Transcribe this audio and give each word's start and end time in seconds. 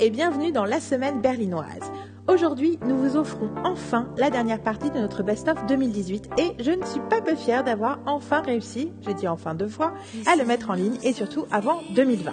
et 0.00 0.08
bienvenue 0.08 0.50
dans 0.50 0.64
la 0.64 0.80
semaine 0.80 1.20
berlinoise. 1.20 1.92
Aujourd'hui, 2.26 2.78
nous 2.86 2.96
vous 2.96 3.16
offrons 3.16 3.50
enfin 3.64 4.08
la 4.16 4.30
dernière 4.30 4.62
partie 4.62 4.90
de 4.90 4.98
notre 4.98 5.22
best-of 5.22 5.66
2018 5.66 6.30
et 6.38 6.52
je 6.58 6.70
ne 6.70 6.84
suis 6.86 7.00
pas 7.10 7.20
peu 7.20 7.36
fière 7.36 7.64
d'avoir 7.64 8.00
enfin 8.06 8.40
réussi, 8.40 8.92
j'ai 9.02 9.12
dit 9.12 9.28
enfin 9.28 9.54
deux 9.54 9.68
fois, 9.68 9.92
à 10.26 10.36
le 10.36 10.46
mettre 10.46 10.70
en 10.70 10.74
ligne 10.74 10.96
et 11.02 11.12
surtout 11.12 11.44
avant 11.52 11.82
2020. 11.94 12.32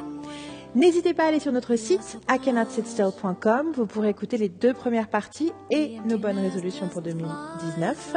N'hésitez 0.76 1.14
pas 1.14 1.24
à 1.24 1.28
aller 1.28 1.42
sur 1.42 1.52
notre 1.52 1.76
site 1.76 2.20
cannot-sit-still.com. 2.28 3.74
Vous 3.76 3.86
pourrez 3.86 4.10
écouter 4.10 4.38
les 4.38 4.50
deux 4.50 4.74
premières 4.74 5.10
parties 5.10 5.52
et 5.70 5.98
nos 6.08 6.18
bonnes 6.18 6.40
résolutions 6.40 6.88
pour 6.88 7.02
2019. 7.02 8.16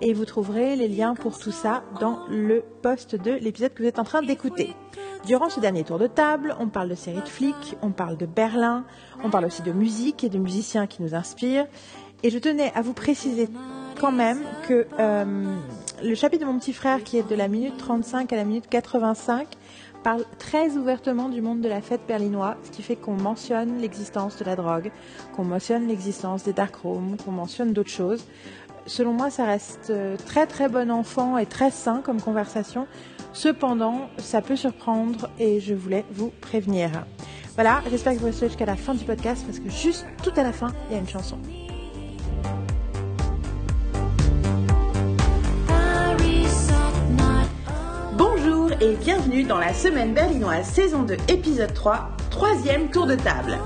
Et 0.00 0.14
vous 0.14 0.24
trouverez 0.24 0.76
les 0.76 0.88
liens 0.88 1.14
pour 1.14 1.38
tout 1.38 1.50
ça 1.50 1.82
dans 2.00 2.20
le 2.30 2.62
post 2.82 3.16
de 3.16 3.32
l'épisode 3.32 3.74
que 3.74 3.82
vous 3.82 3.88
êtes 3.88 3.98
en 3.98 4.04
train 4.04 4.22
d'écouter. 4.22 4.74
Durant 5.26 5.50
ce 5.50 5.60
dernier 5.60 5.84
tour 5.84 5.98
de 5.98 6.06
table, 6.06 6.56
on 6.58 6.68
parle 6.68 6.88
de 6.88 6.94
séries 6.94 7.20
de 7.20 7.28
flics, 7.28 7.76
on 7.82 7.90
parle 7.90 8.16
de 8.16 8.26
Berlin, 8.26 8.84
on 9.22 9.30
parle 9.30 9.44
aussi 9.44 9.62
de 9.62 9.72
musique 9.72 10.24
et 10.24 10.28
de 10.28 10.38
musiciens 10.38 10.86
qui 10.86 11.02
nous 11.02 11.14
inspirent. 11.14 11.66
Et 12.22 12.30
je 12.30 12.38
tenais 12.38 12.72
à 12.74 12.82
vous 12.82 12.94
préciser 12.94 13.48
quand 14.00 14.12
même 14.12 14.42
que 14.66 14.86
euh, 14.98 15.56
le 16.02 16.14
chapitre 16.14 16.46
de 16.46 16.50
mon 16.50 16.58
petit 16.58 16.72
frère, 16.72 17.02
qui 17.04 17.18
est 17.18 17.28
de 17.28 17.34
la 17.34 17.48
minute 17.48 17.76
35 17.76 18.32
à 18.32 18.36
la 18.36 18.44
minute 18.44 18.68
85, 18.68 19.48
parle 20.02 20.24
très 20.38 20.76
ouvertement 20.76 21.28
du 21.28 21.42
monde 21.42 21.60
de 21.60 21.68
la 21.68 21.80
fête 21.80 22.00
berlinois, 22.06 22.56
ce 22.64 22.70
qui 22.70 22.82
fait 22.82 22.96
qu'on 22.96 23.16
mentionne 23.16 23.78
l'existence 23.78 24.36
de 24.38 24.44
la 24.44 24.56
drogue, 24.56 24.90
qu'on 25.34 25.44
mentionne 25.44 25.86
l'existence 25.86 26.44
des 26.44 26.52
dark 26.52 26.74
rooms, 26.76 27.16
qu'on 27.24 27.32
mentionne 27.32 27.72
d'autres 27.72 27.90
choses. 27.90 28.24
Selon 28.86 29.12
moi, 29.12 29.30
ça 29.30 29.44
reste 29.44 29.90
euh, 29.90 30.16
très 30.16 30.46
très 30.46 30.68
bon 30.68 30.90
enfant 30.90 31.36
et 31.36 31.46
très 31.46 31.70
sain 31.70 32.00
comme 32.02 32.20
conversation. 32.20 32.86
Cependant, 33.32 34.08
ça 34.18 34.40
peut 34.40 34.56
surprendre 34.56 35.28
et 35.38 35.60
je 35.60 35.74
voulais 35.74 36.04
vous 36.10 36.32
prévenir. 36.40 36.90
Voilà, 37.54 37.82
j'espère 37.90 38.14
que 38.14 38.18
vous 38.18 38.26
restez 38.26 38.48
jusqu'à 38.48 38.66
la 38.66 38.76
fin 38.76 38.94
du 38.94 39.04
podcast 39.04 39.44
parce 39.44 39.58
que 39.58 39.68
juste 39.68 40.06
tout 40.22 40.32
à 40.36 40.42
la 40.42 40.52
fin, 40.52 40.68
il 40.88 40.94
y 40.94 40.96
a 40.96 41.00
une 41.00 41.08
chanson. 41.08 41.38
Bonjour 48.16 48.72
et 48.80 48.96
bienvenue 48.96 49.44
dans 49.44 49.58
la 49.58 49.74
semaine 49.74 50.14
berlinoise 50.14 50.66
saison 50.66 51.02
2 51.02 51.16
épisode 51.28 51.74
3, 51.74 52.10
troisième 52.30 52.90
tour 52.90 53.06
de 53.06 53.16
table. 53.16 53.58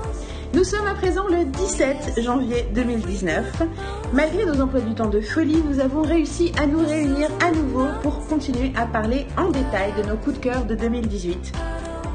Nous 0.53 0.63
sommes 0.63 0.85
à 0.85 0.93
présent 0.93 1.27
le 1.27 1.45
17 1.45 2.21
janvier 2.21 2.67
2019. 2.75 3.63
Malgré 4.13 4.45
nos 4.45 4.61
emplois 4.61 4.81
du 4.81 4.93
temps 4.93 5.09
de 5.09 5.19
folie, 5.19 5.63
nous 5.67 5.79
avons 5.79 6.03
réussi 6.03 6.51
à 6.61 6.67
nous 6.67 6.85
réunir 6.85 7.27
à 7.43 7.51
nouveau 7.51 7.87
pour 8.03 8.25
continuer 8.27 8.71
à 8.75 8.85
parler 8.85 9.25
en 9.35 9.49
détail 9.49 9.93
de 9.97 10.07
nos 10.07 10.15
coups 10.15 10.37
de 10.37 10.43
cœur 10.43 10.65
de 10.65 10.75
2018. 10.75 11.53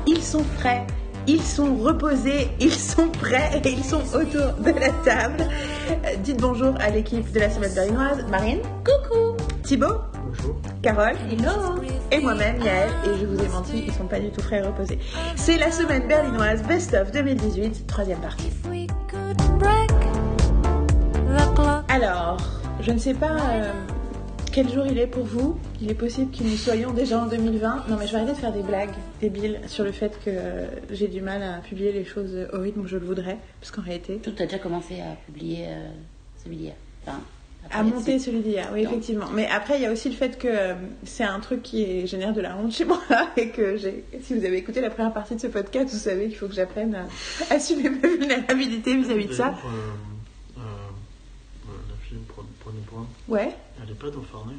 Ils 0.06 0.22
sont 0.22 0.44
frais, 0.56 0.86
ils 1.26 1.42
sont 1.42 1.74
reposés, 1.78 2.48
ils 2.60 2.72
sont 2.72 3.08
prêts 3.08 3.60
et 3.64 3.70
ils 3.70 3.84
sont 3.84 4.02
autour 4.14 4.52
de 4.62 4.70
la 4.70 4.90
table. 5.04 5.44
Euh, 5.90 6.16
dites 6.22 6.40
bonjour 6.40 6.74
à 6.78 6.90
l'équipe 6.90 7.32
de 7.32 7.40
la 7.40 7.50
semaine 7.50 7.74
berlinoise. 7.74 8.24
Marine 8.30 8.60
Coucou 8.84 9.36
Thibaut 9.64 9.96
Bonjour. 10.38 10.56
Carole 10.82 11.16
Hello 11.30 11.82
et 12.10 12.20
moi-même, 12.20 12.60
Yael, 12.62 12.90
et 13.04 13.18
je 13.18 13.26
vous 13.26 13.38
ai 13.42 13.48
menti, 13.48 13.84
ils 13.86 13.92
sont 13.92 14.06
pas 14.06 14.18
du 14.18 14.30
tout 14.30 14.40
frais 14.40 14.58
et 14.58 14.62
reposés. 14.62 14.98
C'est 15.36 15.58
la 15.58 15.70
semaine 15.70 16.06
berlinoise 16.06 16.62
Best 16.62 16.94
of 16.94 17.10
2018, 17.12 17.86
troisième 17.86 18.20
partie. 18.20 18.50
Alors, 21.88 22.36
je 22.80 22.92
ne 22.92 22.98
sais 22.98 23.14
pas 23.14 23.36
euh, 23.36 23.72
quel 24.52 24.68
jour 24.70 24.86
il 24.86 24.98
est 24.98 25.06
pour 25.06 25.24
vous. 25.24 25.58
Il 25.80 25.90
est 25.90 25.94
possible 25.94 26.30
que 26.30 26.42
nous 26.44 26.56
soyons 26.56 26.92
déjà 26.92 27.20
en 27.20 27.26
2020. 27.26 27.84
Non, 27.88 27.96
mais 27.98 28.06
je 28.06 28.12
vais 28.12 28.18
arrêter 28.18 28.32
de 28.32 28.38
faire 28.38 28.52
des 28.52 28.62
blagues 28.62 28.94
débiles 29.20 29.60
sur 29.66 29.84
le 29.84 29.92
fait 29.92 30.18
que 30.24 30.30
euh, 30.30 30.66
j'ai 30.90 31.08
du 31.08 31.20
mal 31.20 31.42
à 31.42 31.58
publier 31.58 31.92
les 31.92 32.04
choses 32.04 32.46
au 32.52 32.60
rythme 32.60 32.80
où 32.80 32.86
je 32.86 32.96
le 32.96 33.04
voudrais, 33.04 33.38
parce 33.60 33.70
qu'en 33.70 33.82
réalité, 33.82 34.20
Tu 34.22 34.30
as 34.30 34.46
déjà 34.46 34.58
commencé 34.58 35.00
à 35.00 35.16
publier 35.26 35.66
euh, 35.68 35.88
celui 36.42 36.56
d'hier. 36.56 36.74
Enfin, 37.06 37.20
à 37.70 37.82
monter 37.82 38.18
celui 38.18 38.40
d'hier, 38.40 38.68
oui, 38.72 38.82
Non. 38.84 38.90
effectivement. 38.90 39.26
Mais 39.34 39.46
après, 39.48 39.76
il 39.78 39.82
y 39.82 39.86
a 39.86 39.92
aussi 39.92 40.08
le 40.08 40.14
fait 40.14 40.38
que 40.38 40.48
euh, 40.48 40.74
c'est 41.04 41.24
un 41.24 41.40
truc 41.40 41.62
qui 41.62 41.82
est- 41.82 42.06
génère 42.06 42.32
de 42.32 42.40
la 42.40 42.56
honte 42.56 42.72
chez 42.72 42.84
moi 42.86 43.00
et 43.36 43.50
que. 43.50 43.76
Si 44.22 44.34
vous 44.38 44.44
avez 44.44 44.56
écouté 44.56 44.80
la 44.80 44.90
première 44.90 45.12
partie 45.12 45.34
de 45.36 45.40
ce 45.40 45.46
podcast, 45.48 45.92
vous 45.92 45.98
savez 46.00 46.28
qu'il 46.28 46.36
faut 46.36 46.48
que 46.48 46.54
j'apprenne 46.54 46.94
à 46.94 47.54
assumer 47.54 47.90
ma 47.90 48.08
vulnérabilité 48.08 48.96
vis-à-vis 48.96 49.26
de 49.26 49.32
ça. 49.32 49.48
Euh, 49.48 50.58
euh, 50.58 50.60
la 51.90 51.96
fille 52.08 52.18
Bronny 52.62 52.78
Brown, 52.90 53.06
Ouais. 53.28 53.54
elle 53.82 53.90
est 53.90 53.94
pas 53.94 54.10
dans 54.10 54.22
Fahrenheit. 54.22 54.54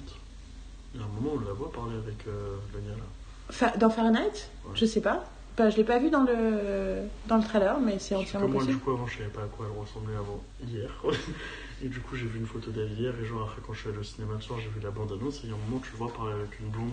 Il 0.94 1.00
y 1.00 1.04
a 1.04 1.06
un 1.06 1.10
moment 1.10 1.36
où 1.36 1.42
on 1.44 1.48
la 1.48 1.54
voit 1.54 1.72
parler 1.72 1.96
avec 1.96 2.16
euh, 2.28 2.56
le 2.74 2.80
gars 2.80 2.96
là. 2.98 3.04
Fa- 3.52 3.78
dans 3.78 3.90
Fahrenheit 3.90 4.50
Ouais. 4.66 4.72
Je 4.76 4.86
sais 4.86 5.02
pas. 5.02 5.26
Bah, 5.58 5.70
je 5.70 5.76
l'ai 5.78 5.84
pas 5.84 6.00
vu 6.00 6.10
dans 6.10 6.24
le 6.24 7.02
dans 7.28 7.36
le 7.38 7.44
trailer, 7.44 7.80
mais 7.82 7.98
c'est 8.00 8.16
entièrement 8.16 8.48
moi, 8.48 8.62
du 8.62 8.68
possible. 8.68 8.84
coup, 8.84 8.92
avant, 8.92 9.08
je 9.08 9.18
savais 9.18 9.30
pas 9.30 9.42
à 9.42 9.46
quoi 9.48 9.68
elle 9.70 9.80
ressemblait 9.80 10.16
avant 10.16 10.40
hier. 10.66 10.90
et 11.84 11.88
du 11.88 12.00
coup, 12.00 12.16
j'ai 12.16 12.26
vu 12.26 12.40
une 12.40 12.46
photo 12.46 12.72
d'elle 12.72 12.92
hier. 12.92 13.14
Et 13.22 13.26
genre, 13.26 13.44
après, 13.44 13.62
quand 13.66 13.74
je 13.74 13.80
suis 13.82 13.90
allé 13.90 14.00
au 14.00 14.04
cinéma 14.04 14.34
le 14.36 14.42
soir, 14.42 14.60
j'ai 14.60 14.70
vu 14.70 14.80
la 14.84 14.92
bande-annonce. 14.92 15.38
Et 15.38 15.42
il 15.46 15.50
y 15.50 15.54
a 15.54 15.56
un 15.56 15.70
moment, 15.70 15.82
tu 15.84 15.96
vois 15.96 16.12
parler 16.14 16.34
avec 16.34 16.60
une 16.60 16.70
blonde. 16.70 16.92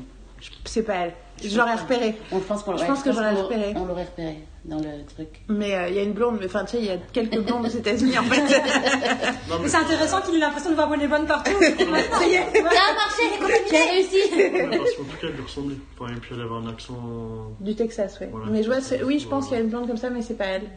C'est 0.64 0.82
pas 0.82 0.94
elle. 0.94 1.14
Je 1.42 1.56
l'aurais 1.56 1.76
repéré. 1.76 2.14
On 2.30 2.40
pense 2.40 2.62
qu'on 2.62 2.76
Je 2.76 2.82
ouais, 2.82 2.86
pense 2.86 3.02
que 3.02 3.12
j'aurais 3.12 3.32
repéré. 3.32 3.72
On 3.74 3.86
l'aurait 3.86 4.04
repéré 4.04 4.38
dans 4.64 4.78
le 4.78 5.04
truc. 5.14 5.28
Mais 5.48 5.74
euh, 5.74 5.88
il 5.88 5.94
y 5.94 5.98
a 5.98 6.02
une 6.02 6.12
blonde, 6.12 6.36
mais 6.40 6.46
enfin, 6.46 6.64
tu 6.64 6.72
sais, 6.72 6.78
il 6.78 6.84
y 6.86 6.90
a 6.90 6.98
quelques 7.12 7.40
blondes 7.40 7.64
aux 7.64 7.68
États-Unis 7.68 8.18
en 8.18 8.24
fait. 8.24 8.42
Non, 9.48 9.56
Mais 9.62 9.68
c'est 9.68 9.76
intéressant 9.76 10.20
qu'il 10.22 10.34
ait 10.34 10.38
l'impression 10.38 10.70
de 10.70 10.74
voir 10.74 10.88
Bonne 10.88 11.06
Bonne 11.06 11.26
partout. 11.26 11.52
Ça 11.52 12.26
y 12.26 12.34
est. 12.34 12.52
Ça 12.52 12.68
a 12.68 12.94
marché, 12.94 13.22
j'ai 13.70 13.78
réussi 13.78 14.16
Ouais, 14.34 14.76
parce 14.76 14.92
qu'en 14.92 15.04
tout 15.04 15.16
cas, 15.20 15.26
elle 15.28 15.34
lui 15.34 15.42
ressemblait. 15.42 15.76
Enfin, 15.98 16.12
et 16.12 16.20
puis, 16.20 16.34
elle 16.34 16.40
avait 16.42 16.54
un 16.54 16.68
accent. 16.68 17.52
Du 17.60 17.74
Texas, 17.74 18.18
oui. 18.20 18.26
Voilà. 18.30 18.46
Mais 18.50 18.62
je 18.62 18.70
vois, 18.70 18.78
oui, 19.04 19.18
je 19.18 19.28
pense 19.28 19.46
qu'il 19.46 19.56
y 19.56 19.60
a 19.60 19.62
une 19.62 19.70
blonde 19.70 19.86
comme 19.86 19.96
ça, 19.96 20.10
mais 20.10 20.22
c'est 20.22 20.36
pas 20.36 20.46
elle. 20.46 20.68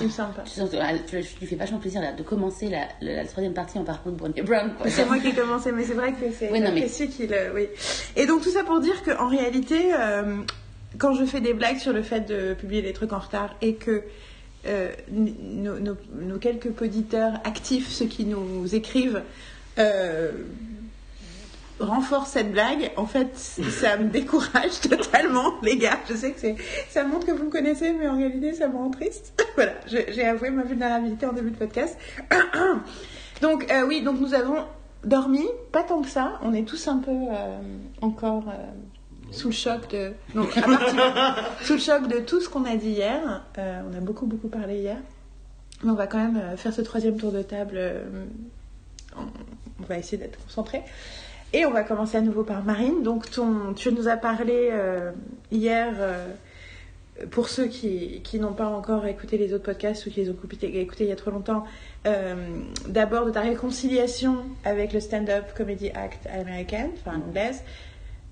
Il 0.00 0.06
me 0.06 0.10
semble 0.10 0.34
pas. 0.34 0.42
Tu 0.42 0.60
ah, 0.80 0.92
tu 1.08 1.46
fais 1.46 1.54
vachement 1.56 1.78
plaisir 1.78 2.00
là, 2.00 2.12
de 2.12 2.22
commencer 2.24 2.68
la, 2.68 2.88
la, 3.00 3.16
la 3.22 3.24
troisième 3.26 3.54
partie 3.54 3.78
en 3.78 3.84
parcours 3.84 4.10
de 4.12 4.16
Bronny 4.16 4.42
Brown. 4.42 4.72
C'est 4.88 5.04
moi 5.06 5.18
qui 5.18 5.28
ai 5.28 5.32
commencé, 5.34 5.70
mais 5.70 5.84
c'est 5.84 5.94
vrai 5.94 6.12
que 6.12 6.32
c'est 6.36 6.50
Oui, 6.50 6.60
mais- 6.60 6.86
qu'il. 6.86 7.32
euh, 7.32 7.52
oui. 7.54 7.66
Et 8.16 8.26
donc 8.26 8.42
tout 8.42 8.50
ça 8.50 8.64
pour 8.64 8.80
dire 8.80 9.02
qu'en 9.04 9.28
réalité, 9.28 9.94
euh, 9.94 10.38
quand 10.98 11.14
je 11.14 11.24
fais 11.24 11.40
des 11.40 11.54
blagues 11.54 11.78
sur 11.78 11.92
le 11.92 12.02
fait 12.02 12.22
de 12.22 12.54
publier 12.54 12.82
des 12.82 12.92
trucs 12.92 13.12
en 13.12 13.20
retard 13.20 13.54
et 13.62 13.74
que 13.74 14.02
euh, 14.66 14.90
nos, 15.12 15.78
nos- 15.78 15.96
nos 16.20 16.38
quelques 16.38 16.82
auditeurs 16.82 17.34
actifs, 17.44 17.88
ceux 17.88 18.06
qui 18.06 18.24
nous 18.24 18.74
écrivent, 18.74 19.22
renforcent 21.80 22.32
cette 22.32 22.52
blague, 22.52 22.90
en 22.96 23.06
fait, 23.06 23.36
ça 23.36 23.96
me 23.96 24.08
décourage 24.08 24.80
totalement, 24.88 25.54
les 25.62 25.76
gars. 25.76 25.98
Je 26.08 26.14
sais 26.14 26.32
que 26.32 26.40
c'est, 26.40 26.56
ça 26.88 27.04
montre 27.04 27.26
que 27.26 27.32
vous 27.32 27.44
me 27.44 27.50
connaissez, 27.50 27.92
mais 27.92 28.08
en 28.08 28.16
réalité, 28.16 28.52
ça 28.54 28.68
me 28.68 28.76
rend 28.76 28.90
triste. 28.90 29.34
voilà, 29.54 29.72
j'ai 29.86 30.24
avoué 30.24 30.50
ma 30.50 30.62
vulnérabilité 30.64 31.26
en 31.26 31.32
début 31.32 31.50
de 31.50 31.56
podcast. 31.56 31.96
donc, 33.42 33.70
euh, 33.70 33.86
oui, 33.86 34.02
donc 34.02 34.20
nous 34.20 34.34
avons 34.34 34.64
dormi, 35.04 35.46
pas 35.72 35.82
tant 35.82 36.02
que 36.02 36.08
ça. 36.08 36.38
On 36.42 36.52
est 36.52 36.64
tous 36.64 36.88
un 36.88 36.98
peu 36.98 37.10
euh, 37.12 37.58
encore 38.00 38.44
euh, 38.48 39.30
sous 39.30 39.48
le 39.48 39.54
choc 39.54 39.90
de. 39.90 40.12
Non, 40.34 40.48
à 40.56 40.60
partir- 40.62 41.44
sous 41.62 41.74
le 41.74 41.78
choc 41.78 42.08
de 42.08 42.18
tout 42.18 42.40
ce 42.40 42.48
qu'on 42.48 42.64
a 42.64 42.76
dit 42.76 42.90
hier. 42.90 43.44
On 43.56 43.96
a 43.96 44.00
beaucoup, 44.00 44.26
beaucoup 44.26 44.48
parlé 44.48 44.78
hier. 44.80 44.96
Mais 45.84 45.90
on 45.90 45.94
va 45.94 46.08
quand 46.08 46.18
même 46.18 46.56
faire 46.56 46.72
ce 46.72 46.80
troisième 46.80 47.16
tour 47.18 47.30
de 47.30 47.42
table. 47.42 47.80
on, 49.16 49.22
on 49.80 49.86
va 49.86 49.96
essayer 49.98 50.18
d'être 50.18 50.42
concentré. 50.44 50.82
Et 51.52 51.64
on 51.64 51.70
va 51.70 51.82
commencer 51.82 52.16
à 52.18 52.20
nouveau 52.20 52.42
par 52.44 52.62
Marine. 52.62 53.02
Donc, 53.02 53.30
ton, 53.30 53.72
tu 53.74 53.90
nous 53.92 54.08
as 54.08 54.16
parlé 54.16 54.68
euh, 54.70 55.12
hier, 55.50 55.94
euh, 55.98 56.26
pour 57.30 57.48
ceux 57.48 57.66
qui, 57.66 58.20
qui 58.22 58.38
n'ont 58.38 58.52
pas 58.52 58.66
encore 58.66 59.06
écouté 59.06 59.38
les 59.38 59.54
autres 59.54 59.64
podcasts 59.64 60.06
ou 60.06 60.10
qui 60.10 60.20
les 60.20 60.28
ont 60.30 60.34
écoutés, 60.34 61.04
il 61.04 61.08
y 61.08 61.12
a 61.12 61.16
trop 61.16 61.30
longtemps, 61.30 61.64
euh, 62.06 62.34
d'abord 62.86 63.24
de 63.24 63.30
ta 63.30 63.40
réconciliation 63.40 64.44
avec 64.64 64.92
le 64.92 65.00
stand-up 65.00 65.46
comedy 65.56 65.90
act 65.90 66.26
américaine, 66.26 66.90
enfin 67.04 67.16
anglaise, 67.26 67.62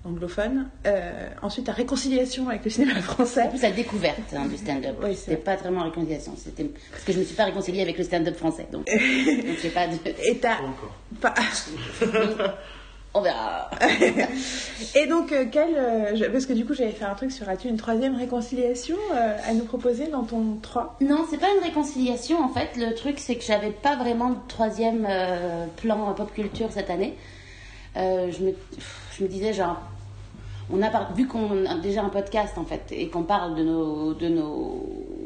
anglophone. 0.05 0.69
Euh, 0.85 1.27
ensuite, 1.41 1.65
ta 1.65 1.71
réconciliation 1.73 2.47
avec 2.49 2.63
le 2.63 2.69
cinéma 2.69 2.99
En 2.99 3.01
français. 3.01 3.49
plus, 3.49 3.61
la 3.63 3.71
découverte 3.71 4.19
hein, 4.35 4.45
du 4.45 4.57
stand-up. 4.57 4.95
Oui, 5.03 5.15
c'était 5.15 5.37
pas 5.37 5.55
vraiment 5.55 5.83
réconciliation. 5.83 6.33
C'était 6.37 6.65
parce 6.91 7.03
que 7.03 7.13
je 7.13 7.19
me 7.19 7.23
suis 7.23 7.35
pas 7.35 7.45
réconciliée 7.45 7.81
avec 7.81 7.97
le 7.97 8.03
stand-up 8.03 8.35
français. 8.37 8.67
Donc, 8.71 8.85
donc 8.85 9.57
j'ai 9.61 9.69
pas 9.71 9.87
de. 9.87 9.95
Et 10.23 10.37
ta... 10.37 10.57
Pas 10.57 10.63
encore. 10.63 10.95
pas- 11.19 11.33
On 13.17 13.21
verra. 13.21 13.69
Et 14.95 15.07
donc, 15.07 15.31
euh, 15.31 15.45
quel, 15.51 15.75
euh, 15.75 16.15
je- 16.15 16.25
parce 16.25 16.45
que 16.45 16.53
du 16.53 16.65
coup, 16.65 16.73
j'avais 16.75 16.91
fait 16.91 17.05
un 17.05 17.15
truc 17.15 17.31
sur 17.31 17.49
as-tu 17.49 17.67
une 17.67 17.77
troisième 17.77 18.15
réconciliation 18.15 18.95
euh, 19.13 19.35
à 19.47 19.53
nous 19.53 19.63
proposer 19.65 20.07
dans 20.07 20.23
ton 20.23 20.57
3 20.61 20.97
Non, 21.01 21.25
c'est 21.29 21.39
pas 21.39 21.47
une 21.57 21.63
réconciliation 21.63 22.39
en 22.43 22.49
fait. 22.49 22.69
Le 22.77 22.93
truc, 22.93 23.17
c'est 23.17 23.35
que 23.35 23.43
j'avais 23.43 23.71
pas 23.71 23.95
vraiment 23.95 24.29
de 24.29 24.37
troisième 24.47 25.07
euh, 25.09 25.65
plan 25.77 26.13
pop 26.13 26.31
culture 26.33 26.67
cette 26.71 26.89
année. 26.91 27.15
Euh, 27.95 28.29
je, 28.31 28.43
me, 28.43 28.53
je 29.17 29.23
me 29.23 29.27
disais, 29.27 29.51
genre, 29.53 29.77
on 30.71 30.81
a 30.83 30.89
par- 30.89 31.13
vu 31.15 31.27
qu'on 31.27 31.65
a 31.65 31.75
déjà 31.79 32.03
un 32.03 32.09
podcast 32.09 32.55
en 32.57 32.65
fait 32.65 32.83
et 32.91 33.07
qu'on 33.07 33.23
parle 33.23 33.55
de 33.55 33.63
nos, 33.63 34.13
de, 34.13 34.27
nos, 34.27 34.85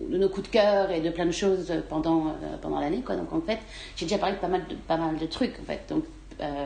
de 0.10 0.18
nos 0.18 0.30
coups 0.30 0.48
de 0.48 0.54
cœur 0.54 0.92
et 0.92 1.02
de 1.02 1.10
plein 1.10 1.26
de 1.26 1.32
choses 1.32 1.74
pendant, 1.90 2.28
euh, 2.28 2.56
pendant 2.62 2.80
l'année, 2.80 3.02
quoi. 3.06 3.18
Donc 3.18 3.34
en 3.34 3.42
fait, 3.42 3.60
j'ai 3.98 4.06
déjà 4.06 4.18
parlé 4.18 4.36
de 4.36 4.40
pas 4.40 4.48
mal 4.48 4.62
de, 4.70 4.76
pas 4.76 4.96
mal 4.96 5.18
de 5.18 5.26
trucs 5.26 5.60
en 5.62 5.66
fait. 5.66 5.82
Donc, 5.90 6.06
euh, 6.42 6.66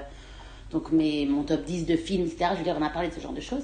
donc 0.72 0.92
mes, 0.92 1.26
mon 1.26 1.44
top 1.44 1.64
10 1.66 1.86
de 1.86 1.96
films, 1.96 2.26
etc. 2.26 2.48
Je 2.54 2.58
veux 2.58 2.64
dire, 2.64 2.76
on 2.80 2.84
a 2.84 2.90
parlé 2.90 3.10
de 3.10 3.14
ce 3.14 3.20
genre 3.20 3.34
de 3.34 3.42
choses. 3.42 3.64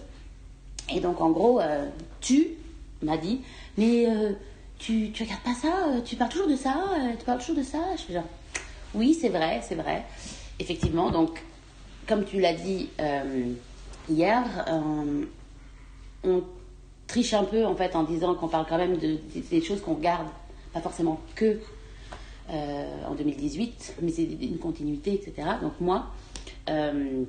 Et 0.93 0.99
donc, 0.99 1.21
en 1.21 1.29
gros, 1.31 1.59
euh, 1.59 1.85
tu 2.19 2.49
m'as 3.01 3.17
dit, 3.17 3.41
mais 3.77 4.07
euh, 4.09 4.31
tu, 4.79 5.11
tu 5.11 5.23
regardes 5.23 5.41
pas 5.43 5.53
ça 5.55 5.87
euh, 5.89 6.01
Tu 6.01 6.15
parles 6.15 6.31
toujours 6.31 6.47
de 6.49 6.55
ça 6.55 6.75
Tu 7.17 7.25
parles 7.25 7.39
toujours 7.39 7.55
de 7.55 7.63
ça 7.63 7.79
Je 7.97 8.01
fais 8.03 8.13
genre, 8.13 8.27
oui, 8.93 9.17
c'est 9.19 9.29
vrai, 9.29 9.61
c'est 9.67 9.75
vrai. 9.75 10.05
Effectivement, 10.59 11.09
donc, 11.11 11.41
comme 12.07 12.25
tu 12.25 12.39
l'as 12.39 12.53
dit 12.53 12.89
hier, 14.09 14.43
on 16.23 16.43
triche 17.07 17.33
un 17.33 17.43
peu 17.45 17.65
en 17.65 17.75
fait 17.75 17.95
en 17.95 18.03
disant 18.03 18.35
qu'on 18.35 18.47
parle 18.47 18.65
quand 18.67 18.77
même 18.77 18.97
de, 18.97 19.17
des- 19.49 19.61
choses 19.61 19.81
qu'on 19.81 19.95
regarde, 19.95 20.27
pas 20.73 20.81
forcément 20.81 21.19
que 21.35 21.59
en 22.49 23.15
2018, 23.15 23.95
mais 24.01 24.11
c'est 24.11 24.23
une 24.23 24.57
continuité, 24.57 25.13
etc. 25.13 25.47
Donc 25.61 25.73
moi, 25.79 26.07
euh, 26.69 27.23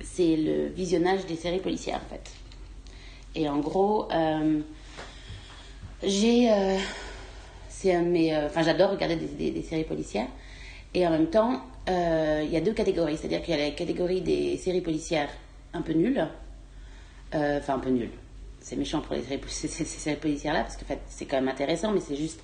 c'est 0.00 0.36
le 0.36 0.66
visionnage 0.68 1.26
des 1.26 1.36
séries 1.36 1.60
policières 1.60 2.00
en 2.04 2.08
fait. 2.10 2.30
Et 3.34 3.48
en 3.48 3.58
gros, 3.58 4.08
euh, 4.12 4.60
j'ai, 6.02 6.52
euh, 6.52 6.76
c'est 7.68 8.00
mes, 8.00 8.34
euh, 8.34 8.46
enfin 8.46 8.62
j'adore 8.62 8.90
regarder 8.90 9.16
des, 9.16 9.50
des- 9.50 9.62
séries 9.62 9.84
policières. 9.84 10.28
Et 10.94 11.06
en 11.06 11.10
même 11.10 11.26
temps, 11.26 11.60
il 11.88 12.48
y 12.50 12.56
a 12.56 12.60
deux 12.60 12.72
catégories, 12.72 13.16
c'est-à-dire 13.16 13.42
qu'il 13.42 13.56
y 13.56 13.60
a 13.60 13.64
la 13.64 13.72
catégorie 13.72 14.20
des 14.20 14.56
séries 14.56 14.80
policières 14.80 15.28
un 15.72 15.82
peu 15.82 15.92
nulles, 15.92 16.24
enfin 17.32 17.74
un 17.74 17.78
peu 17.80 17.90
nulles. 17.90 18.12
C'est 18.60 18.76
méchant 18.76 19.00
pour 19.00 19.16
les 19.16 19.22
séries, 19.22 19.40
ces, 19.48 19.66
séries 19.68 20.16
policières-là 20.16 20.62
parce 20.62 20.76
que 20.76 20.84
en 20.84 20.86
fait, 20.86 21.00
c'est 21.08 21.26
quand 21.26 21.36
même 21.36 21.48
intéressant, 21.48 21.90
mais 21.90 22.00
c'est 22.00 22.14
juste 22.14 22.40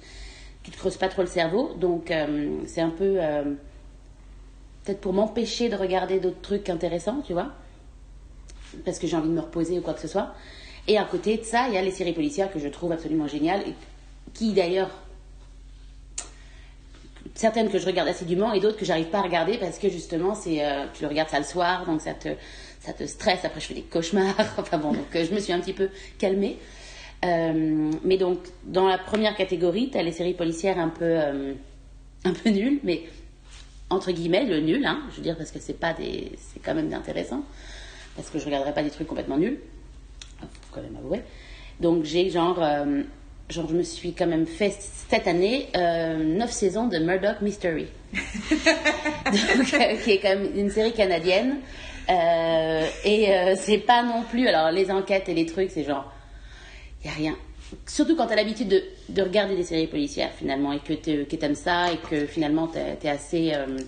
tu 0.65 0.73
te 0.73 0.77
creuses 0.77 0.97
pas 0.97 1.09
trop 1.09 1.23
le 1.23 1.29
cerveau, 1.29 1.75
donc 1.75 2.13
c'est 2.67 2.81
un 2.81 2.91
peu 2.91 3.21
peut-être 4.85 5.01
pour 5.01 5.13
m'empêcher 5.13 5.69
de 5.69 5.77
regarder 5.77 6.21
d'autres 6.21 6.41
trucs 6.41 6.69
intéressants, 6.69 7.23
tu 7.27 7.33
vois, 7.33 7.53
parce 8.85 8.99
que 8.99 9.07
j'ai 9.07 9.17
envie 9.17 9.29
de 9.29 9.35
me 9.35 9.41
reposer 9.41 9.79
ou 9.79 9.83
quoi 9.83 9.95
que 9.95 10.01
ce 10.01 10.09
soit. 10.09 10.35
Et 10.89 10.99
à 10.99 11.05
côté 11.05 11.37
de 11.37 11.45
ça, 11.45 11.69
il 11.69 11.75
y 11.75 11.79
a 11.79 11.83
les 11.83 11.91
séries 11.91 12.13
policières 12.13 12.53
que 12.53 12.59
je 12.59 12.69
trouve 12.69 12.93
absolument 12.93 13.27
géniales, 13.27 13.63
et 13.67 13.75
qui 14.35 14.53
d'ailleurs 14.53 14.91
certaines 17.35 17.71
que 17.71 17.79
je 17.79 17.87
regarde 17.87 18.09
assidûment 18.09 18.53
et 18.53 18.61
d'autres 18.61 18.77
que 18.77 18.85
j'arrive 18.85 19.07
pas 19.07 19.19
à 19.19 19.23
regarder 19.23 19.59
parce 19.59 19.79
que 19.79 19.89
justement 19.89 20.35
c'est 20.35 20.65
euh, 20.65 20.85
tu 20.95 21.03
le 21.03 21.09
regardes 21.09 21.29
ça 21.29 21.39
le 21.39 21.45
soir 21.45 21.87
donc 21.87 22.01
ça 22.01 22.15
te 22.15 22.29
ça 22.81 22.93
te 22.93 23.05
stresse. 23.07 23.45
Après 23.45 23.61
je 23.61 23.67
fais 23.67 23.75
des 23.75 23.83
cauchemars. 23.83 24.35
Enfin 24.59 24.79
bon 24.79 24.93
donc 24.93 25.15
euh, 25.15 25.25
je 25.25 25.35
me 25.35 25.41
suis 25.41 25.53
un 25.53 25.61
petit 25.61 25.73
peu 25.73 25.91
calmée. 26.19 26.59
Euh, 27.25 27.91
mais 28.03 28.17
donc 28.17 28.39
dans 28.65 28.89
la 28.89 28.99
première 28.99 29.37
catégorie 29.37 29.91
tu 29.91 29.99
as 29.99 30.03
les 30.03 30.13
séries 30.13 30.35
policières 30.35 30.79
un 30.79 30.89
peu 30.89 31.19
un 32.25 32.33
peu 32.33 32.51
nulles 32.51 32.81
mais 32.83 33.03
entre 33.91 34.13
guillemets 34.13 34.45
le 34.45 34.61
nul 34.61 34.87
hein, 34.87 35.03
je 35.11 35.17
veux 35.17 35.23
dire 35.23 35.37
parce 35.37 35.51
que 35.51 35.59
c'est 35.61 35.79
pas 35.79 35.93
des 35.93 36.33
c'est 36.39 36.61
quand 36.61 36.75
même 36.75 36.93
intéressant 36.93 37.45
parce 38.17 38.31
que 38.31 38.39
je 38.39 38.45
regarderai 38.45 38.73
pas 38.73 38.83
des 38.83 38.91
trucs 38.91 39.07
complètement 39.07 39.39
nuls. 39.39 39.59
Faut 40.41 40.47
quand 40.73 40.83
même 40.83 40.97
avouer. 40.97 41.23
Donc 41.81 42.05
j'ai 42.05 42.31
genre 42.31 42.63
euh, 42.63 43.03
genre 43.49 43.69
je 43.69 43.75
me 43.75 43.83
suis 43.83 44.13
quand 44.13 44.27
même 44.27 44.47
fait 44.47 44.71
cette 44.71 45.27
année 45.27 45.69
euh, 45.77 46.17
9 46.17 46.51
saisons 46.51 46.87
de 46.89 46.99
Murdoch 46.99 47.41
Mystery. 47.41 47.87
Donc, 48.13 49.75
euh, 49.75 49.97
qui 50.03 50.13
est 50.13 50.19
quand 50.19 50.37
même 50.37 50.51
une 50.57 50.71
série 50.71 50.93
canadienne. 50.93 51.59
Euh, 52.09 52.87
et 53.05 53.55
c'est 53.57 53.79
pas 53.79 54.03
non 54.03 54.25
plus 54.25 54.49
alors 54.49 54.73
les 54.73 54.91
enquêtes 54.91 55.29
et 55.29 55.35
les 55.35 55.47
trucs 55.47 55.71
c'est 55.71 55.85
genre 55.85 56.13
il 57.05 57.07
y 57.07 57.11
a 57.11 57.15
rien 57.15 57.37
surtout 57.87 58.17
quand 58.17 58.27
tu 58.27 58.33
as 58.33 58.37
l'habitude 58.37 58.69
de, 58.69 58.83
de 59.09 59.23
regarder 59.23 59.57
des 59.57 59.65
séries 59.65 59.87
policières 59.87 60.33
finalement 60.33 60.73
et 60.73 60.81
que 60.81 60.93
tu 60.93 61.25
que 61.25 61.45
aimes 61.45 61.55
ça 61.55 61.93
et 61.93 61.97
que 61.97 62.27
finalement 62.27 62.69
tu 62.69 62.79
es, 62.79 63.11
assez 63.11 63.53
euh, 63.55 63.79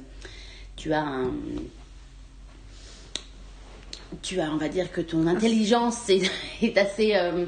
tu 0.77 0.93
as 0.93 1.03
un 1.03 1.33
tu 4.23 4.41
as 4.41 4.51
on 4.53 4.57
va 4.57 4.69
dire 4.69 4.93
que 4.93 5.01
ton 5.01 5.27
intelligence 5.27 6.09
est, 6.09 6.31
est 6.63 6.77
assez 6.79 7.15
euh, 7.15 7.47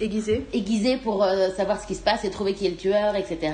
Aiguisé. 0.00 0.46
aiguisée 0.52 0.96
pour 0.98 1.24
euh, 1.24 1.50
savoir 1.50 1.80
ce 1.80 1.86
qui 1.86 1.94
se 1.94 2.02
passe 2.02 2.24
et 2.24 2.30
trouver 2.30 2.54
qui 2.54 2.66
est 2.66 2.70
le 2.70 2.76
tueur, 2.76 3.16
etc. 3.16 3.52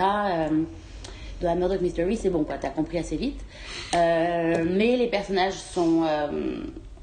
De 1.40 1.46
la 1.46 1.54
Murdoch 1.54 1.80
Mystery, 1.80 2.18
c'est 2.18 2.28
bon, 2.28 2.44
quoi, 2.44 2.58
t'as 2.58 2.68
compris 2.68 2.98
assez 2.98 3.16
vite. 3.16 3.40
Mais 3.94 4.96
les 4.98 5.06
personnages 5.06 5.54
sont, 5.54 6.04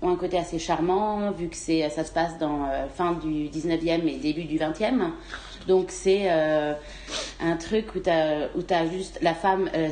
ont 0.02 0.10
un 0.10 0.16
côté 0.16 0.38
assez 0.38 0.60
charmant, 0.60 1.32
vu 1.32 1.48
que 1.48 1.56
c'est, 1.56 1.88
ça 1.90 2.04
se 2.04 2.12
passe 2.12 2.38
dans 2.40 2.66
euh, 2.66 2.88
fin 2.88 3.14
du 3.14 3.50
19e 3.50 4.08
et 4.08 4.18
début 4.18 4.46
du 4.46 4.58
20e. 4.58 5.12
Donc 5.68 5.92
c'est 5.92 6.24
euh, 6.32 6.74
un 7.40 7.56
truc 7.56 7.94
où 7.96 8.00
où 8.00 8.62
t'as 8.64 8.88
juste 8.88 9.20
la 9.22 9.36
femme, 9.36 9.70
euh, 9.76 9.90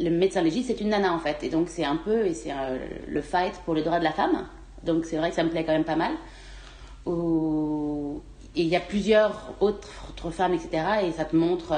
le, 0.00 0.10
médecin 0.10 0.42
légiste, 0.42 0.68
c'est 0.68 0.80
une 0.80 0.88
nana 0.88 1.12
en 1.12 1.20
fait. 1.20 1.44
Et 1.44 1.48
donc 1.48 1.68
c'est 1.68 1.84
un 1.84 1.96
peu, 1.96 2.26
et 2.26 2.34
c'est 2.34 2.52
le 3.06 3.22
fight 3.22 3.54
pour 3.64 3.74
le 3.74 3.82
droit 3.82 4.00
de 4.00 4.04
la 4.04 4.12
femme. 4.12 4.46
Donc 4.82 5.04
c'est 5.04 5.16
vrai 5.16 5.30
que 5.30 5.36
ça 5.36 5.44
me 5.44 5.50
plaît 5.50 5.64
quand 5.64 5.72
même 5.72 5.84
pas 5.84 5.96
mal 5.96 6.12
et 8.56 8.62
il 8.62 8.68
y 8.68 8.76
a 8.76 8.80
plusieurs 8.80 9.52
autres, 9.60 9.90
autres 10.08 10.30
femmes, 10.30 10.54
etc. 10.54 10.84
Et 11.02 11.12
ça 11.12 11.26
te 11.26 11.36
montre 11.36 11.74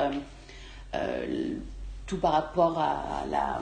tout 2.06 2.19
par 2.19 2.32
rapport 2.32 2.79
à 2.79 3.25
la, 3.29 3.61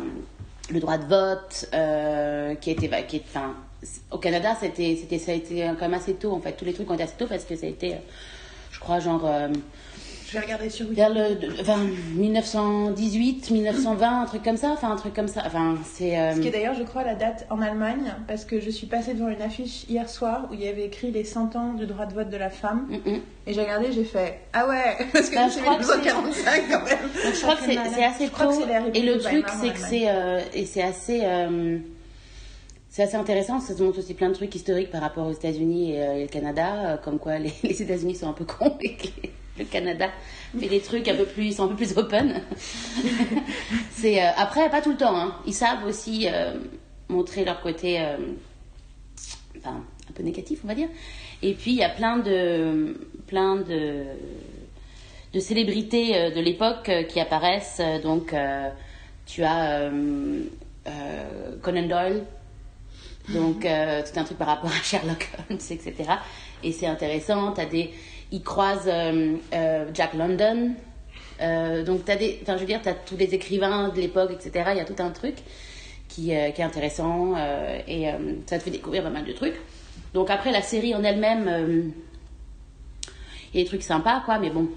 le 0.71 0.81
droit 0.81 0.99
de 0.99 1.05
vote, 1.05 1.69
euh, 1.75 2.55
qui 2.55 2.71
a 2.71 2.73
été, 2.73 2.91
qui 3.07 3.17
est, 3.17 3.25
au 4.11 4.19
Canada, 4.19 4.57
c'était, 4.59 4.97
c'était, 5.01 5.19
ça 5.19 5.33
a 5.33 5.35
été 5.35 5.71
quand 5.79 5.89
même 5.89 5.95
assez 5.95 6.15
tôt, 6.15 6.33
en 6.33 6.41
fait. 6.41 6.53
Tous 6.53 6.65
les 6.65 6.73
trucs 6.73 6.91
ont 6.91 6.95
été 6.95 7.03
assez 7.03 7.17
tôt 7.17 7.27
parce 7.27 7.45
que 7.45 7.57
ça 7.57 7.67
a 7.67 7.69
été, 7.69 7.95
euh, 7.95 7.99
je 8.71 8.81
crois, 8.81 8.99
genre, 8.99 9.27
euh, 9.27 9.49
Je 10.35 10.39
vais 10.41 10.45
regarder 10.47 10.69
sur 10.71 10.89
Wikipédia. 10.89 11.09
le, 11.31 11.61
enfin, 11.61 11.79
1918, 12.17 13.51
1920, 13.51 14.23
un 14.23 14.25
truc 14.27 14.43
comme 14.43 14.57
ça. 14.57 14.71
Enfin, 14.73 14.91
un 14.91 14.97
truc 14.97 15.15
comme 15.15 15.29
ça. 15.29 15.43
Enfin, 15.47 15.77
c'est. 15.85 16.19
euh, 16.19 16.35
Ce 16.35 16.41
qui 16.41 16.49
est 16.49 16.51
d'ailleurs, 16.51 16.75
je 16.75 16.83
crois, 16.83 17.05
la 17.05 17.15
date 17.15 17.47
en 17.51 17.61
Allemagne, 17.63 18.13
parce 18.27 18.45
que 18.45 18.61
je 18.61 18.71
suis 18.71 18.87
passée 18.87 19.15
devant 19.15 19.29
une 19.29 19.41
affiche 19.43 19.85
hier 19.89 20.09
soir 20.09 20.49
où 20.51 20.55
il 20.55 20.61
y 20.61 20.69
avait 20.69 20.85
écrit 20.87 21.11
les 21.13 21.25
100 21.25 21.55
ans 21.57 21.73
du 21.75 21.87
droit 21.87 22.07
de 22.07 22.15
vote 22.15 22.31
de 22.31 22.37
la 22.37 22.51
femme. 22.51 22.87
mm, 22.89 23.11
mm. 23.11 23.21
Et 23.47 23.53
j'ai 23.53 23.61
regardé, 23.63 23.93
j'ai 23.93 24.05
fait 24.05 24.41
Ah 24.55 24.67
ouais 24.67 24.97
Parce 25.13 25.29
que 25.31 25.35
Bah, 25.37 25.47
c'est 25.51 25.59
je 25.61 25.65
crois 25.65 25.77
que 25.77 25.85
c'est- 25.85 25.97
1945 25.99 26.63
quand 26.71 26.85
même. 26.85 26.99
Donc, 27.25 27.35
je 27.35 27.41
crois 27.43 27.57
que 27.57 27.63
c'est 27.65 28.05
assez 28.05 28.29
tôt. 28.29 28.91
Et 28.95 29.03
le 29.03 29.19
truc, 29.19 29.47
c'est 29.61 29.71
que 29.73 29.79
c'est 29.79 30.09
euh, 30.09 30.41
et 30.55 30.65
c'est 30.67 30.83
assez 30.83 31.21
euh, 31.23 31.79
c'est 32.89 33.03
assez 33.03 33.17
intéressant. 33.17 33.61
Ça 33.61 33.75
te 33.75 33.83
montre 33.83 33.99
aussi 33.99 34.15
plein 34.15 34.29
de 34.31 34.35
trucs 34.35 34.55
historiques 34.55 34.91
par 34.91 35.01
rapport 35.03 35.27
aux 35.27 35.33
États-Unis 35.33 35.93
et, 35.93 36.03
euh, 36.03 36.15
et 36.15 36.23
le 36.23 36.29
Canada, 36.29 36.69
euh, 36.93 36.97
comme 36.97 37.19
quoi 37.19 37.39
les, 37.39 37.53
les 37.63 37.83
États-Unis 37.83 38.15
sont 38.17 38.29
un 38.29 38.33
peu 38.33 38.45
cons 38.45 38.77
et 38.81 38.95
que 38.97 39.07
les- 39.23 39.31
le 39.59 39.65
Canada 39.65 40.11
fait 40.59 40.69
des 40.69 40.81
trucs 40.81 41.07
un 41.09 41.15
peu 41.15 41.25
plus, 41.25 41.47
ils 41.47 41.55
sont 41.55 41.65
un 41.65 41.69
peu 41.69 41.77
plus 41.77 41.97
open. 41.97 42.41
c'est 43.91 44.23
euh, 44.23 44.31
après 44.37 44.71
pas 44.71 44.83
tout 44.83 44.91
le 44.91 44.97
temps. 44.97 45.17
Hein. 45.17 45.37
Ils 45.47 45.55
savent 45.55 45.85
aussi 45.85 46.29
euh, 46.29 46.55
montrer 47.09 47.45
leur 47.45 47.61
côté, 47.61 48.01
euh, 48.01 48.17
un 49.65 50.13
peu 50.15 50.23
négatif, 50.23 50.61
on 50.65 50.69
va 50.69 50.75
dire. 50.75 50.89
Et 51.43 51.55
puis 51.55 51.73
il 51.73 51.77
y 51.77 51.85
a 51.85 51.89
plein 51.89 52.19
de 52.19 53.09
plein 53.27 53.57
de 53.57 54.05
de 55.33 55.41
célébrités 55.41 56.17
euh, 56.17 56.31
de 56.31 56.41
l'époque 56.41 56.91
qui 57.09 57.21
apparaissent. 57.21 57.81
Donc, 58.03 58.35
tu 59.27 59.43
as 59.43 59.91
Conan 61.63 61.89
Doyle, 61.89 62.25
donc 63.31 63.61
tout 63.63 64.21
un 64.21 64.25
truc 64.25 64.39
par 64.39 64.49
rapport 64.49 64.71
à 64.71 64.83
Sherlock 64.83 65.29
Holmes, 65.39 65.59
etc. 65.71 65.95
Et 66.63 66.73
c'est 66.73 66.87
intéressant. 66.87 67.53
T'as 67.53 67.67
des, 67.67 67.93
ils 68.35 68.43
croisent 68.43 68.89
euh, 68.89 69.37
euh, 69.55 69.87
Jack 69.95 70.15
London. 70.15 70.73
Euh, 71.41 71.85
donc, 71.85 72.05
t'as 72.05 72.17
des, 72.17 72.41
je 72.47 72.53
veux 72.53 72.67
dire, 72.67 72.81
t'as 72.83 72.95
tous 72.95 73.17
les 73.17 73.33
écrivains 73.33 73.91
de 73.91 74.01
l'époque, 74.01 74.33
etc. 74.33 74.71
Il 74.73 74.79
y 74.79 74.81
a 74.81 74.85
tout 74.85 75.01
un 75.01 75.11
truc 75.11 75.37
qui, 76.09 76.27
qui 76.27 76.33
est 76.33 76.63
intéressant 76.63 77.35
et 77.89 78.07
ça 78.47 78.59
te 78.59 78.63
fait 78.63 78.71
découvrir 78.71 79.03
pas 79.03 79.11
mal 79.11 79.25
de 79.25 79.33
trucs. 79.33 79.57
Donc 80.13 80.31
après, 80.31 80.53
la 80.53 80.63
série 80.63 80.95
en 80.95 81.03
elle-même, 81.03 81.93
il 83.53 83.59
y 83.59 83.61
a 83.61 83.63
des 83.63 83.69
trucs 83.69 83.83
sympas, 83.83 84.23
quoi, 84.25 84.39
mais 84.39 84.51
bon, 84.51 84.69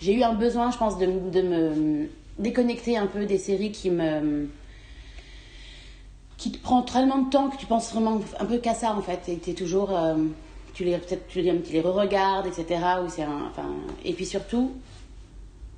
j'ai 0.00 0.14
eu 0.14 0.22
un 0.22 0.32
besoin, 0.32 0.70
je 0.70 0.78
pense, 0.78 0.96
de, 0.96 1.06
de 1.06 1.42
me 1.42 2.08
déconnecter 2.38 2.96
un 2.96 3.06
peu 3.06 3.26
des 3.26 3.36
séries 3.36 3.72
qui 3.72 3.90
me. 3.90 4.48
qui 6.38 6.50
te 6.50 6.58
prend 6.58 6.80
tellement 6.80 7.18
de 7.18 7.30
temps 7.30 7.50
que 7.50 7.58
tu 7.58 7.66
penses 7.66 7.92
vraiment 7.92 8.22
un 8.40 8.46
peu 8.46 8.58
qu'à 8.58 8.74
ça, 8.74 8.92
en 8.92 9.02
fait. 9.02 9.28
Et 9.28 9.36
t'es 9.36 9.52
toujours. 9.52 9.90
Tu 10.74 10.84
les, 10.84 10.98
peut-être 10.98 11.26
tu 11.28 11.40
les, 11.40 11.60
tu 11.62 11.72
les 11.72 11.80
re-regardes, 11.80 12.46
etc. 12.46 12.80
Ou 13.04 13.08
c'est 13.08 13.24
enfin, 13.24 13.70
et 14.04 14.12
puis 14.12 14.26
surtout, 14.26 14.72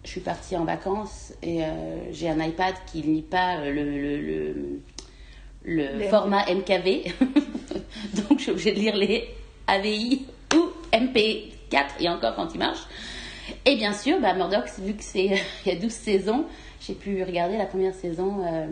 je 0.04 0.10
suis 0.10 0.20
partie 0.20 0.56
en 0.56 0.64
vacances 0.64 1.32
et 1.42 1.62
euh, 1.64 2.12
j'ai 2.12 2.28
un 2.28 2.40
iPad 2.40 2.74
qui 2.90 3.02
lit 3.02 3.22
pas 3.22 3.58
euh, 3.58 3.70
le, 3.72 3.84
le, 3.84 4.20
le, 4.20 4.54
le 5.64 5.98
Les- 5.98 6.08
format 6.08 6.44
MKV. 6.52 7.12
Donc 8.28 8.38
je 8.38 8.42
suis 8.42 8.50
obligée 8.52 8.72
de 8.72 8.78
lire 8.80 8.96
les 8.96 9.28
AVI 9.66 10.24
ou 10.54 10.62
MP4 10.92 11.84
et 12.00 12.08
encore 12.08 12.34
quand 12.34 12.48
il 12.54 12.58
marche. 12.58 12.80
Et 13.64 13.76
bien 13.76 13.92
sûr, 13.92 14.20
bah, 14.20 14.34
Murdoch, 14.34 14.64
vu 14.78 14.94
que 14.94 15.02
c'est 15.02 15.24
il 15.66 15.72
y 15.72 15.76
a 15.76 15.78
12 15.80 15.90
saisons, 15.92 16.44
j'ai 16.80 16.94
pu 16.94 17.22
regarder 17.22 17.56
la 17.58 17.66
première 17.66 17.94
saison 17.94 18.44
euh, 18.46 18.66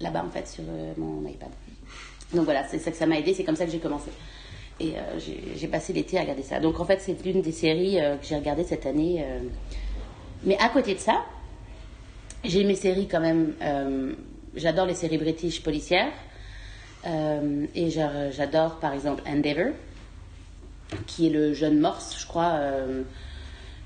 là-bas 0.00 0.24
en 0.26 0.30
fait 0.30 0.46
sur 0.48 0.64
euh, 0.68 0.92
mon 0.96 1.26
iPad. 1.28 1.48
Donc 2.34 2.44
voilà, 2.44 2.66
c'est 2.68 2.78
ça 2.78 2.90
que 2.90 2.96
ça 2.96 3.06
m'a 3.06 3.18
aidé, 3.18 3.34
c'est 3.34 3.44
comme 3.44 3.56
ça 3.56 3.64
que 3.66 3.70
j'ai 3.70 3.78
commencé. 3.78 4.10
Et 4.82 4.94
euh, 4.96 5.18
j'ai- 5.56 5.68
passé 5.68 5.92
l'été 5.92 6.18
à 6.18 6.22
regarder 6.22 6.42
ça. 6.42 6.58
Donc 6.60 6.80
en 6.80 6.84
fait, 6.84 7.00
c'est 7.00 7.16
l'une 7.24 7.40
des 7.40 7.52
séries 7.52 8.00
euh, 8.00 8.16
que 8.16 8.26
j'ai 8.26 8.34
regardées 8.36 8.64
cette 8.64 8.84
année. 8.84 9.22
euh. 9.24 9.38
Mais 10.44 10.58
à 10.58 10.68
côté 10.68 10.94
de 10.94 10.98
ça, 10.98 11.24
j'ai 12.44 12.64
mes 12.64 12.74
séries 12.74 13.06
quand 13.06 13.20
même. 13.20 13.54
J'adore 14.56 14.86
les 14.86 14.94
séries 14.94 15.18
british 15.18 15.62
policières. 15.62 16.10
Et 17.06 17.90
j'a- 17.90 18.30
j'adore 18.32 18.80
par 18.80 18.92
exemple 18.92 19.22
Endeavour, 19.26 19.72
qui 21.06 21.28
est 21.28 21.30
le 21.30 21.54
jeune 21.54 21.78
Morse, 21.78 22.16
je 22.20 22.26
crois, 22.26 22.58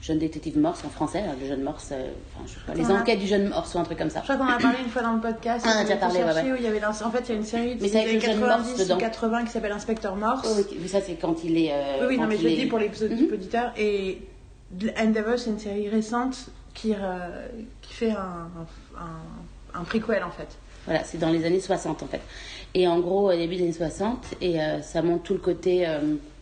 jeune 0.06 0.18
détective 0.18 0.56
Morse 0.58 0.84
en 0.84 0.88
français, 0.88 1.22
le 1.40 1.46
jeune 1.46 1.62
Morse, 1.62 1.88
euh, 1.92 2.10
enfin, 2.36 2.44
je 2.46 2.52
sais 2.52 2.58
pas, 2.66 2.74
les 2.74 2.90
a- 2.90 2.94
enquêtes 3.00 3.18
du 3.18 3.26
jeune 3.26 3.48
Morse 3.48 3.74
ou 3.74 3.78
un 3.78 3.82
truc 3.82 3.98
comme 3.98 4.10
ça. 4.10 4.20
Je 4.20 4.24
crois 4.32 4.36
qu'on 4.36 4.44
en 4.44 4.56
a 4.56 4.58
parlé 4.58 4.78
une 4.84 4.88
fois 4.90 5.02
dans 5.02 5.14
le 5.14 5.20
podcast. 5.20 5.64
Ah, 5.68 5.72
on 5.76 5.80
a 5.80 5.82
déjà 5.82 5.94
été 5.94 6.00
parlé, 6.00 6.18
ouais, 6.20 6.24
ouais. 6.32 6.52
Où 6.52 6.56
il 6.56 6.62
y 6.62 6.66
avait 6.68 6.78
l'ins- 6.80 6.90
en 6.90 7.10
fait, 7.10 7.20
il 7.20 7.28
y 7.30 7.32
a 7.32 7.34
une 7.34 7.44
série 7.44 7.74
de 7.76 7.82
Mais 7.82 7.88
c'est 7.88 8.00
avec 8.02 8.14
le 8.14 8.20
jeune 8.20 8.38
Morse 8.38 8.50
90 8.52 8.78
dedans. 8.84 8.96
ou 8.96 9.00
80 9.00 9.44
qui 9.44 9.50
s'appelle 9.50 9.72
Inspecteur 9.72 10.14
Morse. 10.16 10.46
Oh, 10.48 10.54
oui, 10.58 10.78
mais 10.80 10.88
ça 10.88 11.00
c'est 11.00 11.14
quand 11.14 11.42
il 11.44 11.56
est. 11.58 11.72
euh, 11.72 11.98
Oui, 12.02 12.06
oui, 12.10 12.18
non, 12.18 12.26
mais 12.28 12.36
je 12.36 12.44
le 12.44 12.50
est- 12.50 12.56
dis 12.56 12.66
pour 12.66 12.78
les 12.78 12.86
autres 12.88 13.14
Mhm. 13.14 13.32
auditeurs. 13.32 13.72
Et 13.76 14.22
Endeavor, 15.00 15.38
c'est 15.38 15.50
une 15.50 15.58
série 15.58 15.88
récente 15.88 16.46
qui, 16.74 16.92
euh, 16.92 17.46
qui 17.82 17.94
fait 17.94 18.10
un, 18.10 18.48
un, 18.98 19.78
un 19.80 19.84
prequel 19.84 20.22
en 20.24 20.30
fait. 20.30 20.48
Voilà, 20.84 21.02
c'est 21.04 21.18
dans 21.18 21.30
les 21.30 21.44
années 21.44 21.60
60 21.60 22.02
en 22.02 22.06
fait. 22.06 22.20
Et 22.74 22.86
en 22.86 23.00
gros, 23.00 23.30
au 23.32 23.36
début 23.36 23.56
des 23.56 23.62
années 23.64 23.72
60, 23.72 24.34
et 24.40 24.60
euh, 24.60 24.82
ça 24.82 25.02
montre 25.02 25.22
tout 25.24 25.32
le 25.32 25.40
côté 25.40 25.86
euh, 25.86 25.98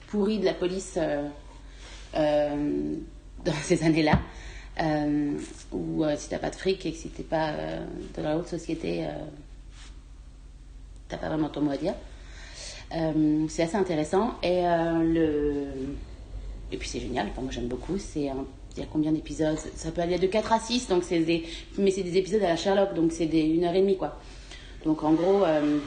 pourri 0.09 0.39
de 0.39 0.45
la 0.45 0.53
police 0.55 0.95
euh, 0.99 1.23
dans 3.45 3.53
ces 3.63 3.83
années-là. 3.85 4.19
Euh, 4.83 5.33
où 5.71 6.03
euh, 6.05 6.15
si 6.19 6.29
t'as 6.29 6.39
pas 6.41 6.51
de 6.51 6.57
fric 6.57 6.85
et 6.85 6.91
que 6.93 6.99
si 6.99 7.09
t'es 7.09 7.23
pas 7.23 7.51
euh, 7.51 7.85
dans 8.17 8.23
la 8.25 8.37
haute 8.37 8.49
société, 8.49 9.05
euh, 9.05 9.09
t'as 11.09 11.17
pas 11.17 11.29
vraiment 11.29 11.49
ton 11.49 11.61
mot 11.61 11.71
à 11.71 11.77
dire. 11.77 11.95
C'est 13.49 13.63
assez 13.65 13.77
intéressant. 13.77 14.35
Et, 14.43 14.63
le... 14.63 15.65
et 16.71 16.77
puis 16.77 16.89
c'est 16.89 17.01
génial, 17.01 17.27
enfin, 17.31 17.43
moi 17.43 17.51
j'aime 17.51 17.67
beaucoup. 17.69 17.99
C'est 17.99 18.29
un- 18.29 18.47
Il 18.77 18.81
y 18.81 18.83
a 18.83 18.87
combien 18.93 19.13
d'épisodes? 19.13 19.57
Ça 19.77 19.91
peut 19.91 20.01
aller 20.01 20.19
de 20.19 20.27
4 20.27 20.53
à 20.53 20.59
6, 20.61 20.89
donc 20.89 21.03
c'est 21.05 21.21
des... 21.21 21.45
mais 21.79 21.91
c'est 21.91 22.03
des 22.03 22.17
épisodes 22.17 22.43
à 22.43 22.49
la 22.49 22.57
Sherlock, 22.57 22.95
donc 22.95 23.13
c'est 23.13 23.27
des 23.27 23.59
1 23.61 23.65
heure 23.65 23.75
et 23.75 23.81
demie 23.81 23.97
quoi. 23.97 24.19
Donc 24.85 25.03
en 25.03 25.13
gros. 25.13 25.45
euh, 25.45 25.79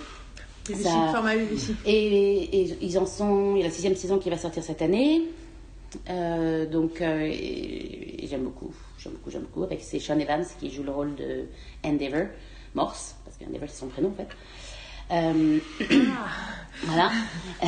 BBC, 0.68 0.84
Ça- 0.84 1.12
format 1.14 1.36
BBC. 1.38 1.74
et, 1.86 2.62
et 2.62 2.78
ils 2.82 2.98
en 3.00 3.06
sont. 3.06 3.56
Il 3.56 3.60
y 3.60 3.62
a 3.64 3.68
la 3.68 3.72
sixième 3.74 3.96
saison 3.96 4.18
qui 4.18 4.30
va 4.30 4.38
sortir 4.38 4.64
cette 4.64 4.82
année. 4.82 5.22
Euh, 6.10 6.66
donc, 6.66 7.02
euh, 7.02 7.32
j'aime 8.24 8.44
beaucoup. 8.44 8.74
J'aime 9.00 9.14
beaucoup, 9.14 9.30
j'aime 9.32 9.42
beaucoup. 9.44 9.64
Avec 9.64 9.82
c'est 9.82 10.00
Sean 10.00 10.20
Evans 10.20 10.46
qui 10.60 10.72
joue 10.72 10.84
le 10.84 10.92
rôle 10.92 11.16
de 11.16 11.46
Endeavor, 11.86 12.28
Morse, 12.76 13.16
parce 13.26 13.38
qu'Endeavor 13.38 13.70
c'est 13.70 13.80
son 13.80 13.88
prénom 13.88 14.10
en 14.10 14.14
fait. 14.14 14.28
Euh, 15.10 15.60
voilà. 16.84 17.12
Euh, 17.64 17.68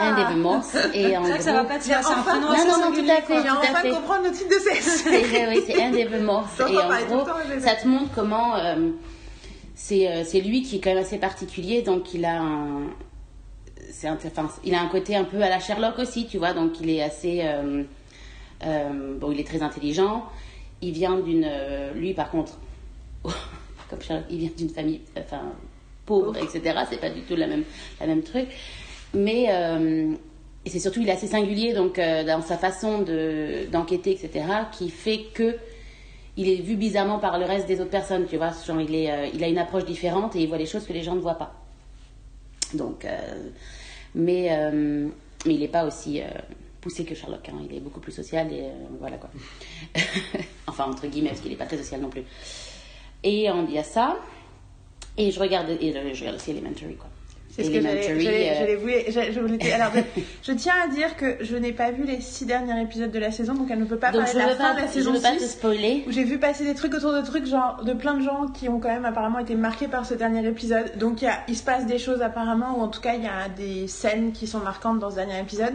Endeavor 0.00 0.36
Morse. 0.36 0.76
Et 0.94 1.16
en 1.16 1.22
C'est 1.24 1.28
vrai 1.30 1.38
que 1.38 1.44
ça 1.44 1.52
gros- 1.52 1.62
va 1.62 1.68
pas 1.68 1.78
te 1.78 1.84
faire, 1.84 2.02
c'est 2.02 2.12
un 2.14 2.20
Enfin, 2.20 2.30
prénom 2.40 2.48
non, 2.48 2.56
non, 2.56 2.90
non, 2.90 2.92
tout 2.96 3.10
à 3.10 3.20
fait. 3.22 3.42
J'ai 3.42 3.50
enfin 3.50 3.74
fait. 3.82 3.90
comprendre 3.90 4.24
le 4.24 4.32
titre 4.32 4.48
de 4.48 4.54
cette 4.60 4.82
c'est 4.82 5.48
oui, 5.48 5.62
c'est 5.66 5.82
Endeavor 5.84 6.20
Morse. 6.22 6.60
Et 6.60 6.76
en 6.78 7.06
gros, 7.06 7.24
temps, 7.26 7.36
ça 7.60 7.74
te 7.74 7.86
montre 7.86 8.10
comment 8.14 8.56
euh, 8.56 8.90
c'est 9.74 10.08
euh, 10.08 10.24
c'est 10.24 10.40
lui 10.40 10.62
qui 10.62 10.76
est 10.76 10.80
quand 10.80 10.90
même 10.94 11.02
assez 11.04 11.18
particulier, 11.18 11.82
donc 11.82 12.14
il 12.14 12.24
a 12.24 12.40
un 12.40 12.84
c'est 13.90 14.08
un- 14.08 14.18
enfin, 14.26 14.48
il 14.64 14.74
a 14.74 14.80
un 14.80 14.88
côté 14.88 15.16
un 15.16 15.24
peu 15.24 15.40
à 15.42 15.48
la 15.48 15.60
Sherlock 15.60 15.98
aussi, 15.98 16.26
tu 16.26 16.38
vois, 16.38 16.52
donc 16.52 16.80
il 16.80 16.90
est 16.90 17.02
assez 17.02 17.40
euh, 17.42 17.82
euh, 18.64 19.18
bon, 19.18 19.32
il 19.32 19.40
est 19.40 19.46
très 19.46 19.62
intelligent. 19.62 20.24
Il 20.82 20.92
vient 20.92 21.18
d'une 21.18 21.44
euh, 21.46 21.92
lui 21.94 22.14
par 22.14 22.30
contre 22.30 22.58
comme 23.90 24.00
Sherlock, 24.00 24.26
il 24.30 24.38
vient 24.38 24.50
d'une 24.56 24.70
famille 24.70 25.00
enfin 25.18 25.42
pauvre, 26.06 26.36
etc. 26.38 26.80
C'est 26.88 27.00
pas 27.00 27.10
du 27.10 27.22
tout 27.22 27.36
la 27.36 27.46
même 27.46 27.64
la 28.00 28.06
même 28.06 28.22
truc, 28.22 28.48
mais 29.14 29.44
et 30.64 30.70
c'est 30.70 30.78
surtout 30.78 31.00
il 31.00 31.08
est 31.08 31.12
assez 31.12 31.26
singulier 31.26 31.72
donc 31.74 31.96
dans 31.98 32.42
sa 32.42 32.56
façon 32.56 33.02
de 33.02 33.66
d'enquêter 33.70 34.12
etc. 34.12 34.44
qui 34.72 34.88
fait 34.90 35.24
que 35.34 35.56
il 36.38 36.48
est 36.48 36.62
vu 36.62 36.76
bizarrement 36.76 37.18
par 37.18 37.36
le 37.38 37.44
reste 37.44 37.66
des 37.66 37.80
autres 37.80 37.90
personnes, 37.90 38.26
tu 38.30 38.36
vois. 38.36 38.52
Genre, 38.64 38.80
il, 38.80 38.94
est, 38.94 39.10
euh, 39.10 39.26
il 39.34 39.42
a 39.42 39.48
une 39.48 39.58
approche 39.58 39.84
différente 39.84 40.36
et 40.36 40.40
il 40.40 40.46
voit 40.48 40.56
les 40.56 40.66
choses 40.66 40.86
que 40.86 40.92
les 40.92 41.02
gens 41.02 41.16
ne 41.16 41.20
voient 41.20 41.34
pas. 41.34 41.52
Donc, 42.74 43.04
euh, 43.04 43.50
mais, 44.18 44.48
euh, 44.50 45.08
mais 45.46 45.54
il 45.54 45.60
n'est 45.60 45.68
pas 45.68 45.86
aussi 45.86 46.20
euh, 46.20 46.26
poussé 46.80 47.04
que 47.04 47.14
Sherlock. 47.14 47.48
hein. 47.48 47.60
Il 47.70 47.74
est 47.74 47.80
beaucoup 47.80 48.00
plus 48.00 48.12
social 48.12 48.52
et 48.52 48.62
euh, 48.62 48.72
voilà 48.98 49.16
quoi. 49.16 49.30
enfin, 50.66 50.84
entre 50.84 51.06
guillemets, 51.06 51.30
parce 51.30 51.40
qu'il 51.40 51.50
n'est 51.50 51.56
pas 51.56 51.66
très 51.66 51.78
social 51.78 52.00
non 52.00 52.10
plus. 52.10 52.24
Et 53.22 53.44
il 53.46 53.70
y 53.72 53.78
a 53.78 53.84
ça. 53.84 54.16
Et 55.16 55.30
je 55.30 55.40
regarde, 55.40 55.70
et 55.80 55.92
je 55.92 56.20
regarde 56.20 56.36
aussi 56.36 56.50
Elementary 56.50 56.96
quoi. 56.96 57.08
C'est 57.58 57.64
ce 57.64 57.70
que 57.70 57.80
j'allais 57.80 58.08
euh, 58.08 59.32
je 59.32 59.72
Alors, 59.74 59.90
je, 59.94 60.20
je 60.44 60.52
tiens 60.52 60.74
à 60.84 60.86
dire 60.86 61.16
que 61.16 61.38
je 61.40 61.56
n'ai 61.56 61.72
pas 61.72 61.90
vu 61.90 62.04
les 62.04 62.20
six 62.20 62.46
derniers 62.46 62.80
épisodes 62.80 63.10
de 63.10 63.18
la 63.18 63.32
saison, 63.32 63.54
donc 63.54 63.68
elle 63.70 63.80
ne 63.80 63.84
peut 63.84 63.98
pas 63.98 64.12
donc 64.12 64.24
parler 64.24 64.32
je 64.32 64.38
de 64.38 64.42
ne 64.44 64.48
la 64.48 64.54
fin 64.54 64.68
pas, 64.68 64.74
de 64.74 64.80
la 64.82 64.86
je 64.86 64.92
saison 64.92 65.12
veux 65.12 65.20
pas 65.20 65.32
te 65.32 65.40
6. 65.40 65.48
spoiler. 65.50 66.04
où 66.06 66.12
j'ai 66.12 66.22
vu 66.22 66.38
passer 66.38 66.64
des 66.64 66.74
trucs 66.74 66.94
autour 66.94 67.12
de 67.12 67.20
trucs, 67.22 67.46
genre 67.46 67.82
de 67.82 67.94
plein 67.94 68.14
de 68.14 68.22
gens 68.22 68.46
qui 68.46 68.68
ont 68.68 68.78
quand 68.78 68.88
même 68.88 69.04
apparemment 69.04 69.40
été 69.40 69.56
marqués 69.56 69.88
par 69.88 70.06
ce 70.06 70.14
dernier 70.14 70.46
épisode. 70.46 70.96
Donc 70.98 71.20
il, 71.20 71.24
y 71.24 71.28
a, 71.28 71.40
il 71.48 71.56
se 71.56 71.64
passe 71.64 71.84
des 71.86 71.98
choses 71.98 72.22
apparemment, 72.22 72.78
ou 72.78 72.82
en 72.82 72.88
tout 72.88 73.00
cas 73.00 73.14
il 73.14 73.24
y 73.24 73.26
a 73.26 73.48
des 73.48 73.88
scènes 73.88 74.30
qui 74.30 74.46
sont 74.46 74.60
marquantes 74.60 75.00
dans 75.00 75.10
ce 75.10 75.16
dernier 75.16 75.40
épisode. 75.40 75.74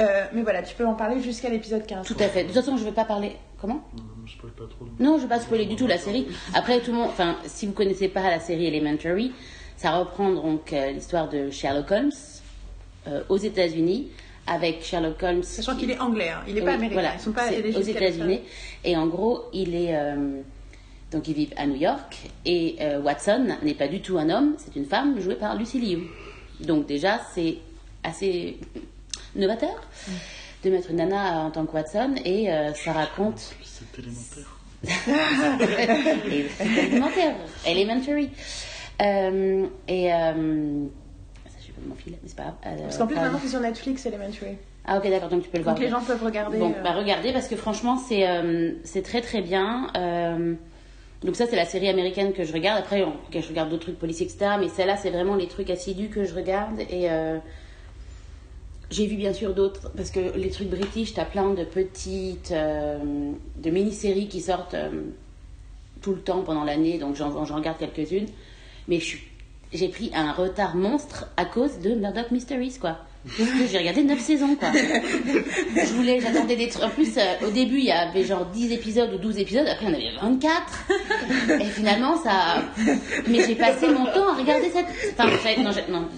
Euh, 0.00 0.24
mais 0.32 0.42
voilà, 0.42 0.62
tu 0.62 0.74
peux 0.74 0.86
en 0.86 0.94
parler 0.94 1.20
jusqu'à 1.20 1.48
l'épisode 1.50 1.86
15. 1.86 2.06
Tout 2.06 2.16
à 2.18 2.28
fait. 2.28 2.42
De 2.42 2.48
toute 2.48 2.56
façon, 2.56 2.76
je 2.76 2.82
ne 2.82 2.88
vais 2.88 2.94
pas 2.94 3.04
parler. 3.04 3.36
Comment? 3.60 3.84
Ne 3.94 4.28
spoil 4.28 4.52
pas 4.52 4.64
trop. 4.68 4.86
Non, 4.98 5.12
je 5.18 5.24
ne 5.24 5.28
vais 5.28 5.34
pas 5.36 5.40
spoiler 5.40 5.66
du 5.66 5.76
tout 5.76 5.86
la 5.86 5.98
série. 5.98 6.26
Après, 6.52 6.80
tout 6.80 6.90
le 6.90 6.96
monde, 6.98 7.08
enfin, 7.08 7.36
si 7.46 7.66
vous 7.66 7.72
connaissez 7.72 8.08
pas 8.08 8.22
la 8.22 8.40
série 8.40 8.66
Elementary, 8.66 9.32
ça 9.76 9.92
reprend 9.98 10.30
donc 10.30 10.72
euh, 10.72 10.92
l'histoire 10.92 11.28
de 11.28 11.50
Sherlock 11.50 11.90
Holmes 11.90 12.10
euh, 13.08 13.22
aux 13.28 13.36
États-Unis 13.38 14.08
avec 14.46 14.84
Sherlock 14.84 15.22
Holmes. 15.22 15.42
Sachant 15.42 15.72
qui- 15.74 15.80
qu'il 15.80 15.90
est 15.92 15.98
anglais, 15.98 16.30
hein. 16.30 16.42
il 16.46 16.54
n'est 16.54 16.60
Oui, 16.60 16.66
pas 16.66 16.72
américain. 16.74 16.94
voilà, 16.94 17.14
Ils 17.14 17.20
sont 17.20 17.32
pas 17.32 17.48
aux 17.50 17.82
États-Unis. 17.82 18.40
Et 18.84 18.96
en 18.96 19.06
gros, 19.06 19.44
il 19.52 19.74
est 19.74 19.94
euh, 19.96 20.40
donc 21.10 21.28
ils 21.28 21.34
vivent 21.34 21.54
à 21.56 21.66
New 21.66 21.76
York 21.76 22.16
et 22.44 22.76
euh, 22.80 23.00
Watson 23.00 23.56
n'est 23.62 23.74
pas 23.74 23.88
du 23.88 24.00
tout 24.00 24.18
un 24.18 24.30
homme, 24.30 24.54
c'est 24.58 24.74
une 24.76 24.86
femme 24.86 25.20
jouée 25.20 25.36
par 25.36 25.56
Lucy 25.56 25.78
Liu. 25.80 26.02
Donc 26.60 26.86
déjà, 26.86 27.20
c'est 27.34 27.56
assez 28.02 28.58
novateur 29.36 29.74
de 30.64 30.70
mettre 30.70 30.90
une 30.90 30.96
nana 30.96 31.40
en 31.40 31.50
tant 31.50 31.66
que 31.66 31.72
Watson 31.72 32.14
et 32.24 32.50
euh, 32.52 32.72
ça 32.74 32.92
raconte 32.92 33.54
C'est 33.62 33.98
élémentaire. 33.98 34.50
c'est 36.58 36.86
élémentaire, 36.86 37.34
elementary. 37.66 38.30
Euh, 39.02 39.66
et 39.88 40.12
euh, 40.12 40.84
ça, 41.46 41.56
je 41.60 41.72
pas 41.72 41.80
mon 41.86 41.94
fil, 41.94 42.12
mais 42.12 42.18
c'est 42.26 42.36
pas 42.36 42.42
grave. 42.44 42.54
Euh, 42.66 42.82
Parce 42.82 42.98
qu'en 42.98 43.06
plus, 43.06 43.16
maintenant 43.16 43.38
c'est 43.42 43.48
sur 43.48 43.60
Netflix 43.60 44.06
Elementary. 44.06 44.56
Ah 44.86 44.98
ok, 44.98 45.08
d'accord, 45.10 45.28
donc 45.30 45.42
tu 45.42 45.48
peux 45.48 45.58
le 45.58 45.64
voir. 45.64 45.74
Donc 45.74 45.82
les 45.84 45.90
gens 45.90 46.02
peuvent 46.02 46.22
regarder. 46.22 46.58
Bon, 46.58 46.70
euh, 46.70 46.82
bah 46.82 46.92
regardez 46.92 47.32
parce 47.32 47.48
que 47.48 47.56
franchement 47.56 47.96
c'est 47.96 48.26
c'est 48.84 49.02
très 49.02 49.20
très 49.22 49.40
bien. 49.40 49.88
Donc 51.22 51.36
ça 51.36 51.46
c'est 51.46 51.56
la 51.56 51.64
série 51.64 51.88
américaine 51.88 52.32
que 52.34 52.44
je 52.44 52.52
regarde. 52.52 52.78
Après 52.80 53.02
on- 53.02 53.14
je 53.32 53.48
regarde 53.48 53.70
d'autres 53.70 53.84
trucs 53.84 53.98
policiers 53.98 54.26
etc. 54.26 54.52
Mais 54.60 54.68
celle-là 54.68 54.96
c'est 54.98 55.10
vraiment 55.10 55.36
les 55.36 55.48
trucs 55.48 55.70
assidus 55.70 56.08
que 56.08 56.24
je 56.24 56.34
regarde 56.34 56.80
et 56.80 57.08
j'ai 58.90 59.06
vu 59.06 59.16
bien 59.16 59.32
sûr 59.32 59.54
d'autres 59.54 59.90
parce 59.96 60.10
que 60.10 60.36
les 60.36 60.50
trucs 60.50 60.68
british 60.68 61.14
t'as 61.14 61.24
plein 61.24 61.50
de 61.54 61.64
petites 61.64 62.52
euh, 62.52 62.98
de 63.56 63.70
mini-séries 63.70 64.28
qui 64.28 64.40
sortent 64.42 64.74
euh, 64.74 64.90
tout 66.02 66.12
le 66.14 66.20
temps 66.20 66.42
pendant 66.42 66.62
l'année 66.64 66.98
donc 66.98 67.16
j'en 67.16 67.30
regarde 67.30 67.78
quelques-unes. 67.78 68.26
Mais 68.88 69.00
j'ai 69.72 69.88
pris 69.88 70.10
un 70.14 70.32
retard 70.32 70.76
monstre 70.76 71.26
à 71.36 71.44
cause 71.44 71.78
de 71.80 71.94
Murdoch 71.94 72.30
Mysteries 72.30 72.78
quoi. 72.80 72.98
Parce 73.38 73.50
que 73.50 73.66
j'ai 73.70 73.78
regardé 73.78 74.02
9 74.02 74.20
saisons 74.20 74.54
quoi. 74.56 74.68
Je 74.72 75.94
voulais, 75.94 76.20
j'attendais 76.20 76.56
des 76.56 76.68
trucs. 76.68 76.84
En 76.84 76.90
plus, 76.90 77.16
euh, 77.16 77.46
au 77.46 77.50
début, 77.50 77.78
il 77.78 77.86
y 77.86 77.90
avait 77.90 78.24
genre 78.24 78.44
10 78.44 78.72
épisodes 78.72 79.10
ou 79.14 79.16
12 79.18 79.38
épisodes, 79.38 79.66
après, 79.66 79.86
il 79.86 79.92
y 79.92 79.92
en 79.92 79.94
avait 79.94 80.36
24. 80.36 81.62
Et 81.62 81.64
finalement, 81.64 82.18
ça. 82.18 82.62
Mais 83.26 83.46
j'ai 83.46 83.54
passé 83.54 83.88
mon 83.88 84.04
temps 84.04 84.28
à 84.28 84.34
regarder 84.34 84.68
cette. 84.68 84.86
Enfin, 85.18 85.62
non, 85.62 85.70
non, 85.88 86.08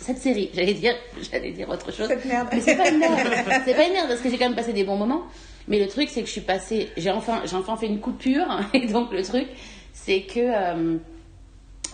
cette 0.00 0.18
série, 0.18 0.50
j'allais 0.54 0.74
dire, 0.74 0.94
j'allais 1.30 1.50
dire 1.50 1.68
autre 1.68 1.92
chose. 1.92 2.06
Cette 2.06 2.24
merde. 2.24 2.48
Mais 2.52 2.60
c'est 2.60 2.76
pas 2.76 2.88
une 2.88 2.98
merde. 2.98 3.18
C'est 3.64 3.74
pas 3.74 3.86
une 3.86 3.92
merde 3.92 4.08
parce 4.08 4.20
que 4.20 4.30
j'ai 4.30 4.38
quand 4.38 4.46
même 4.46 4.54
passé 4.56 4.72
des 4.72 4.84
bons 4.84 4.96
moments. 4.96 5.22
Mais 5.66 5.80
le 5.80 5.88
truc, 5.88 6.08
c'est 6.10 6.20
que 6.20 6.26
je 6.28 6.32
suis 6.32 6.40
passée. 6.42 6.90
J'ai 6.96 7.10
enfin, 7.10 7.42
j'ai 7.44 7.56
enfin 7.56 7.76
fait 7.76 7.86
une 7.86 7.98
coupure. 7.98 8.46
Et 8.72 8.86
donc, 8.86 9.12
le 9.12 9.22
truc, 9.22 9.48
c'est 9.92 10.22
que. 10.22 10.38
euh, 10.38 10.96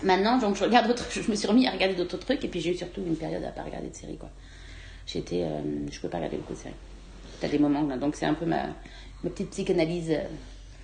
Maintenant, 0.03 0.39
donc 0.39 0.57
je 0.57 0.65
regarde 0.65 0.95
je 1.11 1.31
me 1.31 1.37
suis 1.37 1.47
remis 1.49 1.67
à 1.67 1.71
regarder 1.71 1.95
d'autres 1.95 2.19
trucs 2.19 2.45
et 2.45 2.49
puis 2.49 2.61
j'ai 2.61 2.73
eu 2.73 2.77
surtout 2.77 3.01
une 3.07 3.17
période 3.17 3.43
à 3.45 3.49
pas 3.51 3.63
regarder 3.63 3.89
de 3.89 3.95
séries 3.95 4.17
quoi. 4.19 4.29
J'étais, 5.07 5.43
euh, 5.43 5.61
je 5.91 6.01
peux 6.01 6.09
pas 6.09 6.19
regarder 6.19 6.37
beaucoup 6.37 6.53
de 6.55 6.59
séries. 6.59 6.75
T'as 7.41 7.49
des 7.49 7.59
moments 7.59 7.83
là, 7.83 7.97
donc 7.97 8.17
c'est 8.17 8.27
un 8.27 8.35
peu 8.35 8.45
ma, 8.47 8.65
ma 9.23 9.31
petite 9.31 9.51
psychanalyse 9.51 10.11
euh, 10.11 10.25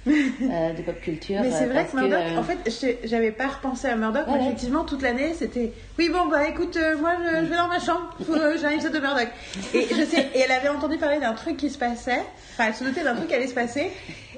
euh, 0.43 0.73
de 0.73 0.83
pop 0.83 1.01
culture. 1.01 1.41
Mais 1.43 1.51
c'est 1.51 1.65
euh, 1.65 1.73
vrai 1.73 1.87
que 1.87 1.97
Murdoch, 1.97 2.19
euh, 2.19 2.37
en 2.39 2.43
fait, 2.43 2.59
je- 2.67 3.09
j'avais 3.09 3.33
pas 3.33 3.49
repensé 3.49 3.89
à 3.89 3.97
Murdoch, 3.97 4.27
Ouais, 4.29 4.35
ouais. 4.35 4.43
effectivement, 4.47 4.85
toute 4.85 5.03
l'année, 5.03 5.35
c'était 5.35 5.73
oui, 5.99 6.09
bon, 6.13 6.29
bah 6.29 6.49
écoute, 6.49 6.77
euh, 6.77 6.97
moi 6.99 7.17
je, 7.23 7.45
je 7.45 7.51
vais 7.51 7.57
dans 7.57 7.69
ma 7.69 7.81
chambre, 7.81 8.11
j'ai 8.59 8.65
un 8.67 8.71
épisode 8.71 8.93
de 8.95 8.99
Murdoch. 9.01 9.29
Et, 9.75 9.83
je 9.91 10.05
sais, 10.05 10.29
et 10.35 10.39
elle 10.41 10.53
avait 10.53 10.69
entendu 10.69 10.99
parler 10.99 11.19
d'un 11.21 11.35
truc 11.35 11.57
qui 11.57 11.69
se 11.71 11.79
passait, 11.79 12.23
enfin, 12.53 12.67
elle 12.69 12.75
se 12.75 12.85
doutait 12.85 13.05
d'un 13.05 13.15
truc 13.17 13.29
qui 13.29 13.35
allait 13.35 13.47
se 13.49 13.55
passer, 13.55 13.91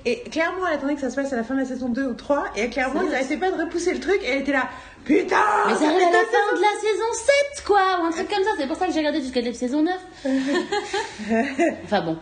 et 0.05 0.21
clairement, 0.31 0.67
elle 0.67 0.75
attendait 0.75 0.95
que 0.95 1.01
ça 1.01 1.11
se 1.11 1.17
passe 1.17 1.33
à 1.33 1.37
la 1.37 1.45
fin 1.45 1.55
de 1.55 1.61
la 1.61 1.67
saison 1.67 1.89
2 1.89 2.07
ou 2.07 2.15
3, 2.15 2.45
et 2.57 2.69
clairement, 2.69 3.03
ils 3.03 3.11
n'arrêtaient 3.11 3.37
pas 3.37 3.51
de 3.51 3.61
repousser 3.61 3.95
le 3.95 4.01
truc, 4.01 4.21
et 4.23 4.31
elle 4.33 4.43
était 4.43 4.53
là, 4.53 4.69
putain 5.05 5.37
Mais 5.67 5.75
ça 5.75 5.87
arrive 5.87 6.03
à 6.03 6.13
la 6.13 6.25
fin 6.25 6.57
de 6.57 6.61
la 6.61 6.81
saison 6.81 7.11
7, 7.55 7.65
quoi, 7.65 8.01
ou 8.03 8.07
un 8.07 8.11
truc 8.11 8.29
comme 8.29 8.45
ça. 8.45 8.51
C'est 8.59 8.67
pour 8.67 8.77
ça 8.77 8.87
que 8.87 8.93
j'ai 8.93 8.99
regardé 8.99 9.21
jusqu'à 9.21 9.41
la 9.41 9.53
saison 9.53 9.83
9. 9.83 9.95
enfin 11.85 12.01
bon. 12.03 12.19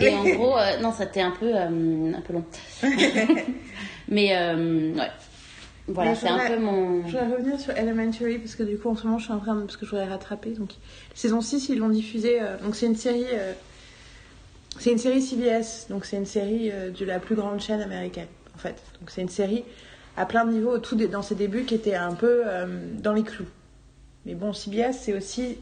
Et 0.00 0.10
en 0.10 0.24
gros, 0.24 0.56
euh, 0.56 0.78
non, 0.80 0.92
ça 0.92 1.06
t'est 1.06 1.22
un 1.22 1.32
peu, 1.32 1.50
euh, 1.54 2.12
un 2.14 2.20
peu 2.20 2.32
long. 2.34 2.44
Mais 4.08 4.36
euh, 4.36 4.92
ouais. 4.94 5.10
Voilà, 5.86 6.14
c'est 6.14 6.28
un 6.28 6.48
peu 6.48 6.58
mon. 6.58 7.06
Je 7.06 7.12
voudrais 7.12 7.36
revenir 7.36 7.60
sur 7.60 7.76
Elementary 7.76 8.38
parce 8.38 8.54
que 8.54 8.62
du 8.62 8.78
coup 8.78 8.88
en 8.88 8.96
ce 8.96 9.04
moment 9.04 9.18
je 9.18 9.24
suis 9.24 9.34
en 9.34 9.38
train 9.38 9.54
de... 9.54 9.60
parce 9.62 9.76
que 9.76 9.84
je 9.84 9.90
voudrais 9.90 10.06
rattraper 10.06 10.50
donc 10.50 10.70
saison 11.14 11.42
6 11.42 11.68
ils 11.68 11.78
l'ont 11.78 11.90
diffusé 11.90 12.40
euh, 12.40 12.56
donc 12.64 12.74
c'est 12.74 12.86
une 12.86 12.96
série 12.96 13.26
c'est 14.78 14.90
une 14.90 14.98
série 14.98 15.22
CBS, 15.22 15.86
donc 15.88 16.04
c'est 16.04 16.16
une 16.16 16.26
série 16.26 16.70
euh, 16.72 16.90
de 16.90 17.04
la 17.04 17.18
plus 17.18 17.34
grande 17.34 17.60
chaîne 17.60 17.80
américaine, 17.80 18.28
en 18.54 18.58
fait. 18.58 18.82
Donc 19.00 19.10
c'est 19.10 19.22
une 19.22 19.28
série 19.28 19.64
à 20.16 20.26
plein 20.26 20.44
de 20.44 20.52
niveaux, 20.52 20.78
tout 20.78 20.96
dans 20.96 21.22
ses 21.22 21.34
débuts, 21.34 21.64
qui 21.64 21.74
était 21.74 21.94
un 21.94 22.14
peu 22.14 22.42
euh, 22.46 22.66
dans 22.94 23.12
les 23.12 23.22
clous. 23.22 23.46
Mais 24.26 24.34
bon, 24.34 24.52
CBS, 24.52 24.98
c'est 25.00 25.14
aussi. 25.14 25.58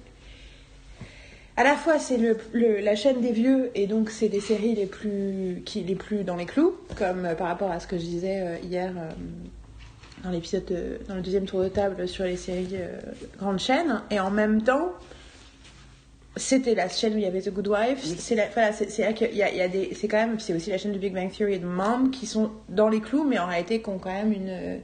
À 1.57 1.65
la 1.65 1.77
fois, 1.77 1.99
c'est 1.99 2.19
la 2.55 2.97
chaîne 2.97 3.21
des 3.21 3.33
vieux, 3.33 3.71
et 3.75 3.87
donc 3.87 4.09
c'est 4.09 4.31
des 4.31 4.41
séries 4.41 4.75
les 4.75 4.87
plus, 4.87 5.63
les 5.75 5.95
plus 5.95 6.25
dans 6.25 6.37
les 6.37 6.47
clous, 6.47 6.75
comme 6.97 7.27
euh, 7.27 7.35
par 7.35 7.49
rapport 7.49 7.71
à 7.71 7.81
ce 7.81 7.87
que 7.87 7.99
je 7.99 8.05
disais 8.05 8.61
hier 8.63 8.93
dans 10.25 10.31
le 10.31 11.21
deuxième 11.21 11.47
tour 11.47 11.63
de 11.63 11.69
table 11.69 12.07
sur 12.09 12.25
les 12.25 12.37
séries 12.37 12.77
grandes 13.39 13.59
chaînes. 13.59 14.01
Et 14.11 14.21
en 14.21 14.31
même 14.31 14.63
temps, 14.63 14.93
c'était 16.37 16.75
la 16.75 16.89
chaîne 16.89 17.15
où 17.15 17.19
il 17.19 17.25
y 17.25 17.27
avait 17.27 17.43
The 17.43 17.51
Good 17.53 17.69
Wife. 17.69 18.05
C'est 18.19 18.35
la- 18.35 18.49
voilà, 18.49 18.73
c'est 18.73 18.87
qu'il 19.15 19.35
y 19.37 19.43
a, 19.43 19.51
il 19.51 19.57
y 19.57 19.61
a 19.61 19.69
des, 19.69 19.91
c'est 19.95 20.09
quand 20.09 20.17
même, 20.17 20.41
c'est 20.41 20.55
aussi 20.55 20.71
la 20.71 20.79
chaîne 20.79 20.93
de 20.93 20.99
Big 20.99 21.13
Bang 21.15 21.31
Theory 21.31 21.55
et 21.55 21.59
de 21.59 21.67
Mom 21.67 22.11
qui 22.11 22.27
sont 22.27 22.51
dans 22.69 22.89
les 22.89 23.01
clous, 23.01 23.25
mais 23.25 23.39
en 23.39 23.47
réalité 23.47 23.83
qui 23.83 23.89
ont 23.91 23.99
quand 23.99 24.13
même 24.13 24.33
une, 24.33 24.49
euh, 24.49 24.77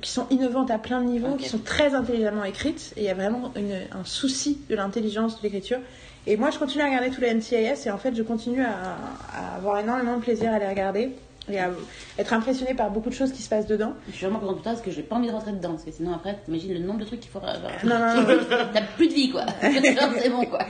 qui 0.00 0.10
sont 0.10 0.26
innovantes 0.30 0.70
à 0.70 0.78
plein 0.78 1.00
de 1.00 1.06
niveaux, 1.06 1.36
qui 1.36 1.48
sont 1.48 1.58
très 1.58 1.94
intelligemment 1.94 2.44
écrites. 2.44 2.94
Et 2.96 3.00
il 3.02 3.04
y 3.06 3.10
a 3.10 3.14
vraiment 3.14 3.52
une- 3.56 3.82
un 3.92 4.04
souci 4.04 4.58
de 4.68 4.74
l'intelligence 4.74 5.38
de 5.38 5.42
l'écriture. 5.44 5.78
Et 6.26 6.36
moi, 6.36 6.50
je 6.50 6.58
continue 6.58 6.82
à 6.82 6.86
regarder 6.86 7.10
tous 7.10 7.20
les 7.20 7.28
NCIS 7.34 7.86
et 7.86 7.90
en 7.90 7.98
fait, 7.98 8.14
je 8.14 8.22
continue 8.22 8.62
à, 8.62 8.96
à 9.36 9.56
avoir 9.56 9.78
énormément 9.78 10.16
de 10.16 10.22
plaisir 10.22 10.52
à 10.52 10.58
les 10.58 10.68
regarder 10.68 11.10
et 11.50 11.58
à 11.58 11.70
être 12.18 12.32
impressionnée 12.32 12.74
par 12.74 12.90
beaucoup 12.90 13.08
de 13.08 13.14
choses 13.14 13.32
qui 13.32 13.42
se 13.42 13.48
passent 13.48 13.66
dedans. 13.66 13.94
Je 14.08 14.16
suis 14.16 14.26
vraiment 14.26 14.38
contente 14.38 14.56
pour 14.56 14.62
toi 14.62 14.72
parce 14.72 14.84
que 14.84 14.90
j'ai 14.90 15.02
pas 15.02 15.16
envie 15.16 15.26
de 15.26 15.32
rentrer 15.32 15.52
dedans. 15.52 15.70
Parce 15.70 15.84
que 15.84 15.90
sinon, 15.90 16.14
après, 16.14 16.38
t'imagines 16.44 16.72
le 16.72 16.80
nombre 16.80 17.00
de 17.00 17.04
trucs 17.04 17.20
qu'il 17.20 17.30
faut. 17.30 17.40
Non, 17.40 17.98
non, 17.98 18.22
non, 18.22 18.38
T'as 18.72 18.82
plus 18.82 19.08
de 19.08 19.14
vie, 19.14 19.30
quoi. 19.30 19.44
C'est 19.60 20.30
bon, 20.30 20.44
quoi. 20.46 20.60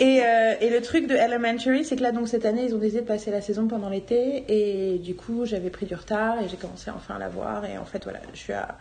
Et, 0.00 0.22
euh, 0.22 0.54
et 0.60 0.70
le 0.70 0.80
truc 0.80 1.06
de 1.06 1.14
Elementary, 1.14 1.84
c'est 1.84 1.96
que 1.96 2.02
là, 2.02 2.12
donc 2.12 2.28
cette 2.28 2.46
année, 2.46 2.64
ils 2.64 2.74
ont 2.74 2.78
décidé 2.78 3.02
de 3.02 3.06
passer 3.06 3.30
la 3.30 3.42
saison 3.42 3.66
pendant 3.66 3.90
l'été. 3.90 4.44
Et 4.48 4.98
du 4.98 5.14
coup, 5.14 5.44
j'avais 5.44 5.70
pris 5.70 5.86
du 5.86 5.94
retard 5.94 6.40
et 6.42 6.48
j'ai 6.48 6.56
commencé 6.56 6.90
enfin 6.90 7.16
à 7.16 7.18
la 7.18 7.28
voir. 7.28 7.64
Et 7.66 7.76
en 7.76 7.84
fait, 7.84 8.02
voilà, 8.04 8.20
je 8.32 8.38
suis 8.38 8.54
à, 8.54 8.78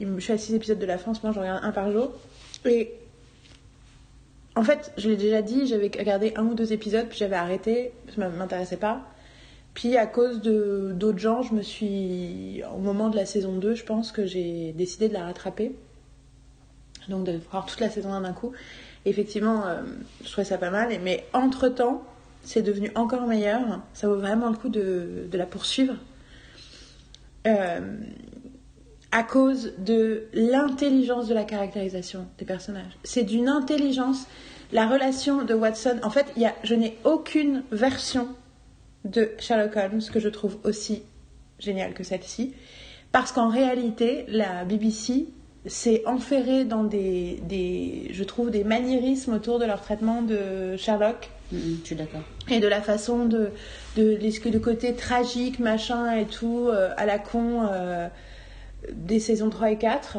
je 0.00 0.18
suis 0.18 0.32
à 0.32 0.38
6 0.38 0.54
épisodes 0.54 0.78
de 0.78 0.86
la 0.86 0.96
fin. 0.96 1.10
En 1.10 1.14
ce 1.14 1.20
moment, 1.22 1.34
j'en 1.34 1.42
regarde 1.42 1.64
un 1.64 1.72
par 1.72 1.92
jour. 1.92 2.12
Et 2.64 2.94
en 4.56 4.62
fait, 4.62 4.92
je 4.96 5.10
l'ai 5.10 5.16
déjà 5.16 5.42
dit, 5.42 5.66
j'avais 5.66 5.90
regardé 5.96 6.32
un 6.36 6.44
ou 6.44 6.54
deux 6.54 6.72
épisodes, 6.72 7.06
puis 7.08 7.18
j'avais 7.18 7.36
arrêté, 7.36 7.92
ça 8.14 8.28
m'intéressait 8.28 8.76
pas. 8.76 9.02
Puis 9.74 9.96
à 9.96 10.06
cause 10.06 10.40
de 10.40 10.92
d'autres 10.94 11.18
gens, 11.18 11.42
je 11.42 11.54
me 11.54 11.62
suis. 11.62 12.62
Au 12.74 12.78
moment 12.78 13.08
de 13.08 13.16
la 13.16 13.26
saison 13.26 13.56
2, 13.56 13.74
je 13.74 13.84
pense 13.84 14.12
que 14.12 14.26
j'ai 14.26 14.72
décidé 14.72 15.08
de 15.08 15.14
la 15.14 15.24
rattraper. 15.24 15.72
Donc 17.08 17.24
de 17.24 17.38
voir 17.50 17.66
toute 17.66 17.80
la 17.80 17.88
saison 17.88 18.12
1 18.12 18.22
d'un 18.22 18.32
coup. 18.32 18.52
Effectivement, 19.06 19.66
euh, 19.66 19.82
je 20.24 20.30
trouvais 20.30 20.44
ça 20.44 20.58
pas 20.58 20.70
mal. 20.70 20.90
Mais 21.02 21.24
entre-temps, 21.32 22.02
c'est 22.42 22.62
devenu 22.62 22.90
encore 22.94 23.26
meilleur. 23.26 23.80
Ça 23.94 24.08
vaut 24.08 24.16
vraiment 24.16 24.50
le 24.50 24.56
coup 24.56 24.68
de, 24.68 25.26
de 25.30 25.38
la 25.38 25.46
poursuivre. 25.46 25.94
Euh, 27.46 27.80
à 29.12 29.22
cause 29.22 29.72
de 29.78 30.24
l'intelligence 30.32 31.26
de 31.26 31.34
la 31.34 31.44
caractérisation 31.44 32.26
des 32.38 32.44
personnages. 32.44 32.92
C'est 33.02 33.24
d'une 33.24 33.48
intelligence. 33.48 34.26
La 34.72 34.86
relation 34.86 35.42
de 35.44 35.52
Watson, 35.52 35.98
en 36.04 36.10
fait, 36.10 36.26
y 36.36 36.46
je 36.62 36.74
n'ai 36.74 36.96
aucune 37.04 37.64
version 37.72 38.28
de 39.04 39.30
Sherlock 39.38 39.76
Holmes 39.76 40.02
que 40.12 40.20
je 40.20 40.28
trouve 40.28 40.58
aussi 40.64 41.02
géniale 41.58 41.94
que 41.94 42.04
celle-ci. 42.04 42.54
Parce 43.12 43.32
qu'en 43.32 43.48
réalité, 43.48 44.24
la 44.28 44.64
BBC 44.64 45.26
s'est 45.66 46.02
enferrée 46.06 46.64
dans 46.64 46.84
des, 46.84 47.40
des, 47.48 48.08
je 48.12 48.24
trouve, 48.24 48.50
des 48.50 48.64
maniérismes 48.64 49.34
autour 49.34 49.58
de 49.58 49.64
leur 49.64 49.80
traitement 49.80 50.22
de 50.22 50.76
Sherlock 50.76 51.30
Mm, 51.52 51.56
mm, 51.56 51.78
je 51.82 51.86
suis 51.86 51.96
d'accord. 51.96 52.20
et 52.48 52.60
de 52.60 52.68
la 52.68 52.80
façon 52.80 53.26
de, 53.26 53.50
de, 53.96 54.14
de, 54.16 54.50
de 54.50 54.58
côté 54.58 54.94
tragique, 54.94 55.58
machin 55.58 56.16
et 56.16 56.26
tout, 56.26 56.68
euh, 56.68 56.90
à 56.96 57.06
la 57.06 57.18
con 57.18 57.66
euh, 57.70 58.08
des 58.92 59.20
saisons 59.20 59.50
3 59.50 59.72
et 59.72 59.78
4. 59.78 60.18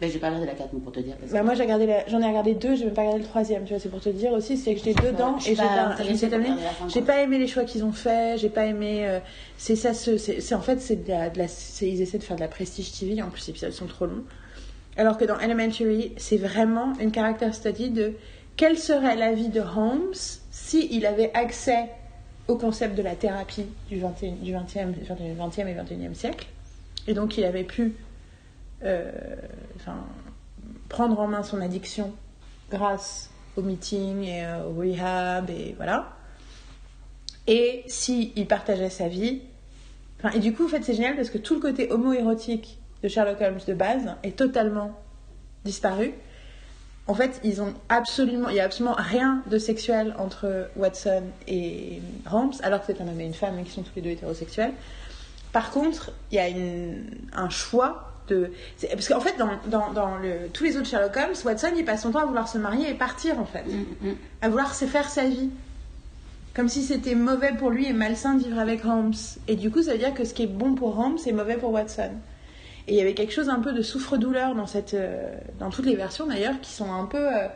Ben, 0.00 0.10
j'ai 0.10 0.18
pas 0.18 0.26
regardé 0.28 0.46
la 0.46 0.54
4 0.54 0.72
moi, 0.74 0.82
pour 0.82 0.92
te 0.92 1.00
dire. 1.00 1.16
Parce 1.16 1.32
Bah, 1.32 1.40
que... 1.40 1.44
moi 1.46 1.54
j'ai 1.54 1.62
regardé 1.62 1.86
la- 1.86 2.06
j'en 2.06 2.20
ai 2.20 2.26
regardé 2.26 2.54
deux, 2.54 2.76
j'ai 2.76 2.84
même 2.84 2.92
pas 2.92 3.00
regardé 3.02 3.20
le 3.22 3.26
troisième, 3.28 3.64
tu 3.64 3.70
vois, 3.72 3.78
c'est 3.80 3.88
pour 3.88 4.00
te 4.00 4.10
dire 4.10 4.32
aussi, 4.32 4.58
c'est 4.58 4.74
que 4.74 4.80
j'étais 4.84 5.00
dedans 5.00 5.36
et 5.38 5.40
j'ai 5.40 5.56
pas 5.56 5.96
J'ai 6.88 7.00
pas 7.02 7.22
aimé 7.22 7.38
les 7.38 7.46
choix 7.46 7.64
qu'ils 7.64 7.82
ont 7.82 7.92
fait, 7.92 8.36
j'ai 8.36 8.50
pas 8.50 8.66
aimé. 8.66 9.06
euh, 9.08 9.20
c'est 9.56 9.74
ça, 9.76 9.94
ce- 9.94 10.18
c'est 10.18 10.54
en 10.54 10.60
fait, 10.60 10.80
c'est 10.82 11.04
de 11.04 11.08
la, 11.08 11.30
de 11.30 11.38
la- 11.38 11.48
c'est- 11.48 11.88
ils 11.88 12.02
essaient 12.02 12.18
de 12.18 12.24
faire 12.24 12.36
de 12.36 12.42
la 12.42 12.48
prestige 12.48 12.92
TV, 12.92 13.22
en 13.22 13.30
plus 13.30 13.46
les 13.46 13.50
épisodes 13.52 13.72
sont 13.72 13.86
trop 13.86 14.04
longs. 14.06 14.24
Alors 14.98 15.16
que 15.16 15.24
dans 15.24 15.38
Elementary, 15.38 16.12
c'est 16.18 16.36
vraiment 16.38 16.92
une 17.00 17.14
character 17.14 17.52
study 17.52 17.90
de 17.90 18.14
quelle 18.56 18.78
serait 18.78 19.16
la 19.16 19.32
vie 19.32 19.48
de 19.48 19.60
Holmes 19.60 20.12
si 20.50 20.88
il 20.90 21.06
avait 21.06 21.30
accès 21.34 21.90
au 22.48 22.56
concept 22.56 22.96
de 22.96 23.02
la 23.02 23.14
thérapie 23.14 23.66
du 23.88 23.98
20e, 23.98 24.36
du 24.40 24.52
20e, 24.52 24.92
20e 24.94 25.68
et 25.68 25.74
21e 25.74 26.14
siècle. 26.14 26.46
Et 27.08 27.14
donc 27.14 27.36
il 27.38 27.44
avait 27.44 27.64
pu 27.64 27.94
euh, 28.86 29.10
prendre 30.88 31.18
en 31.20 31.26
main 31.26 31.42
son 31.42 31.60
addiction 31.60 32.14
grâce 32.70 33.30
au 33.56 33.62
meeting 33.62 34.22
et 34.22 34.44
euh, 34.44 34.64
au 34.64 34.74
rehab 34.74 35.50
et 35.50 35.74
voilà. 35.76 36.16
Et 37.46 37.84
si 37.86 38.32
il 38.36 38.46
partageait 38.46 38.90
sa 38.90 39.08
vie, 39.08 39.42
et 40.34 40.38
du 40.38 40.52
coup 40.54 40.64
en 40.64 40.68
fait 40.68 40.82
c'est 40.82 40.94
génial 40.94 41.16
parce 41.16 41.30
que 41.30 41.38
tout 41.38 41.54
le 41.54 41.60
côté 41.60 41.92
homo-érotique 41.92 42.78
de 43.02 43.08
Sherlock 43.08 43.40
Holmes 43.40 43.60
de 43.66 43.74
base 43.74 44.14
est 44.22 44.36
totalement 44.36 44.92
disparu. 45.64 46.14
En 47.08 47.14
fait, 47.14 47.40
ils 47.44 47.62
ont 47.62 47.72
absolument, 47.88 48.48
il 48.48 48.56
y 48.56 48.60
a 48.60 48.64
absolument 48.64 48.96
rien 48.98 49.42
de 49.48 49.58
sexuel 49.58 50.12
entre 50.18 50.68
Watson 50.74 51.22
et 51.46 52.00
Holmes, 52.32 52.52
alors 52.64 52.80
que 52.80 52.86
c'est 52.92 53.00
un 53.00 53.06
homme 53.06 53.20
et 53.20 53.26
une 53.26 53.34
femme 53.34 53.58
et 53.60 53.62
qui 53.62 53.70
sont 53.70 53.82
tous 53.82 53.92
les 53.94 54.02
deux 54.02 54.10
hétérosexuels. 54.10 54.72
Par 55.52 55.70
contre, 55.70 56.10
il 56.32 56.34
y 56.34 56.38
a 56.40 57.40
un 57.40 57.48
choix 57.48 58.15
de. 58.28 58.50
c'est- 58.76 58.88
Parce 58.88 59.08
qu'en 59.08 59.20
fait, 59.20 59.36
dans, 59.38 59.50
dans, 59.66 59.92
dans 59.92 60.16
le, 60.18 60.48
tous 60.52 60.64
les 60.64 60.76
autres 60.76 60.86
Sherlock 60.88 61.16
Holmes, 61.16 61.34
Watson, 61.44 61.68
il 61.76 61.84
passe 61.84 62.02
son 62.02 62.10
temps 62.12 62.20
à 62.20 62.24
vouloir 62.26 62.48
se 62.48 62.58
marier 62.58 62.90
et 62.90 62.94
partir, 62.94 63.38
en 63.40 63.44
fait. 63.46 63.64
Mm, 63.66 64.08
mm. 64.08 64.14
À 64.42 64.48
vouloir 64.48 64.74
se 64.74 64.84
faire 64.84 65.08
sa 65.08 65.24
vie. 65.24 65.50
Comme 66.54 66.68
si 66.68 66.82
c'était 66.82 67.14
mauvais 67.14 67.52
pour 67.58 67.68
lui 67.70 67.86
et 67.86 67.92
malsain 67.92 68.34
de 68.34 68.42
vivre 68.44 68.58
avec 68.58 68.84
Holmes. 68.84 69.12
Et 69.46 69.56
du 69.56 69.70
coup, 69.70 69.82
ça 69.82 69.92
veut 69.92 69.98
dire 69.98 70.14
que 70.14 70.24
ce 70.24 70.32
qui 70.32 70.44
est 70.44 70.46
bon 70.46 70.74
pour 70.74 70.98
Holmes 70.98 71.18
est 71.26 71.32
mauvais 71.32 71.56
pour 71.56 71.70
Watson. 71.70 72.10
Et 72.88 72.92
il 72.94 72.96
y 72.96 73.00
avait 73.00 73.14
quelque 73.14 73.32
chose 73.32 73.48
un 73.50 73.60
peu 73.60 73.72
de 73.72 73.82
souffre-douleur 73.82 74.54
dans, 74.54 74.66
cette, 74.66 74.94
euh, 74.94 75.34
dans 75.58 75.70
toutes 75.70 75.86
les 75.86 75.96
versions 75.96 76.26
d'ailleurs, 76.26 76.58
qui 76.62 76.72
sont 76.72 76.92
un 76.92 77.04
peu. 77.04 77.18
euh, 77.18 77.48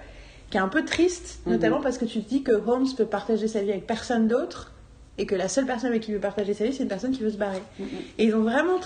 qui 0.50 0.56
est 0.56 0.60
un 0.60 0.66
peu 0.68 0.84
triste, 0.84 1.38
Mhm. 1.46 1.52
notamment 1.52 1.80
parce 1.80 1.96
que 1.96 2.04
tu 2.04 2.20
te 2.24 2.28
dis 2.28 2.42
que 2.42 2.50
Holmes 2.50 2.88
peut 2.96 3.04
partager 3.06 3.46
sa 3.46 3.62
vie 3.62 3.70
avec 3.70 3.86
personne 3.86 4.26
d'autre 4.26 4.72
et 5.18 5.26
que 5.26 5.34
la 5.34 5.48
seule 5.48 5.66
personne 5.66 5.90
avec 5.90 6.02
qui 6.02 6.10
il 6.10 6.14
veut 6.14 6.20
partager 6.20 6.54
sa 6.54 6.64
vie, 6.64 6.72
c'est 6.72 6.82
une 6.82 6.88
personne 6.88 7.12
qui 7.12 7.22
veut 7.22 7.30
se 7.30 7.36
barrer. 7.36 7.62
Mm. 7.78 7.84
Et 8.18 8.24
ils 8.24 8.34
ont 8.34 8.42
vraiment 8.42 8.80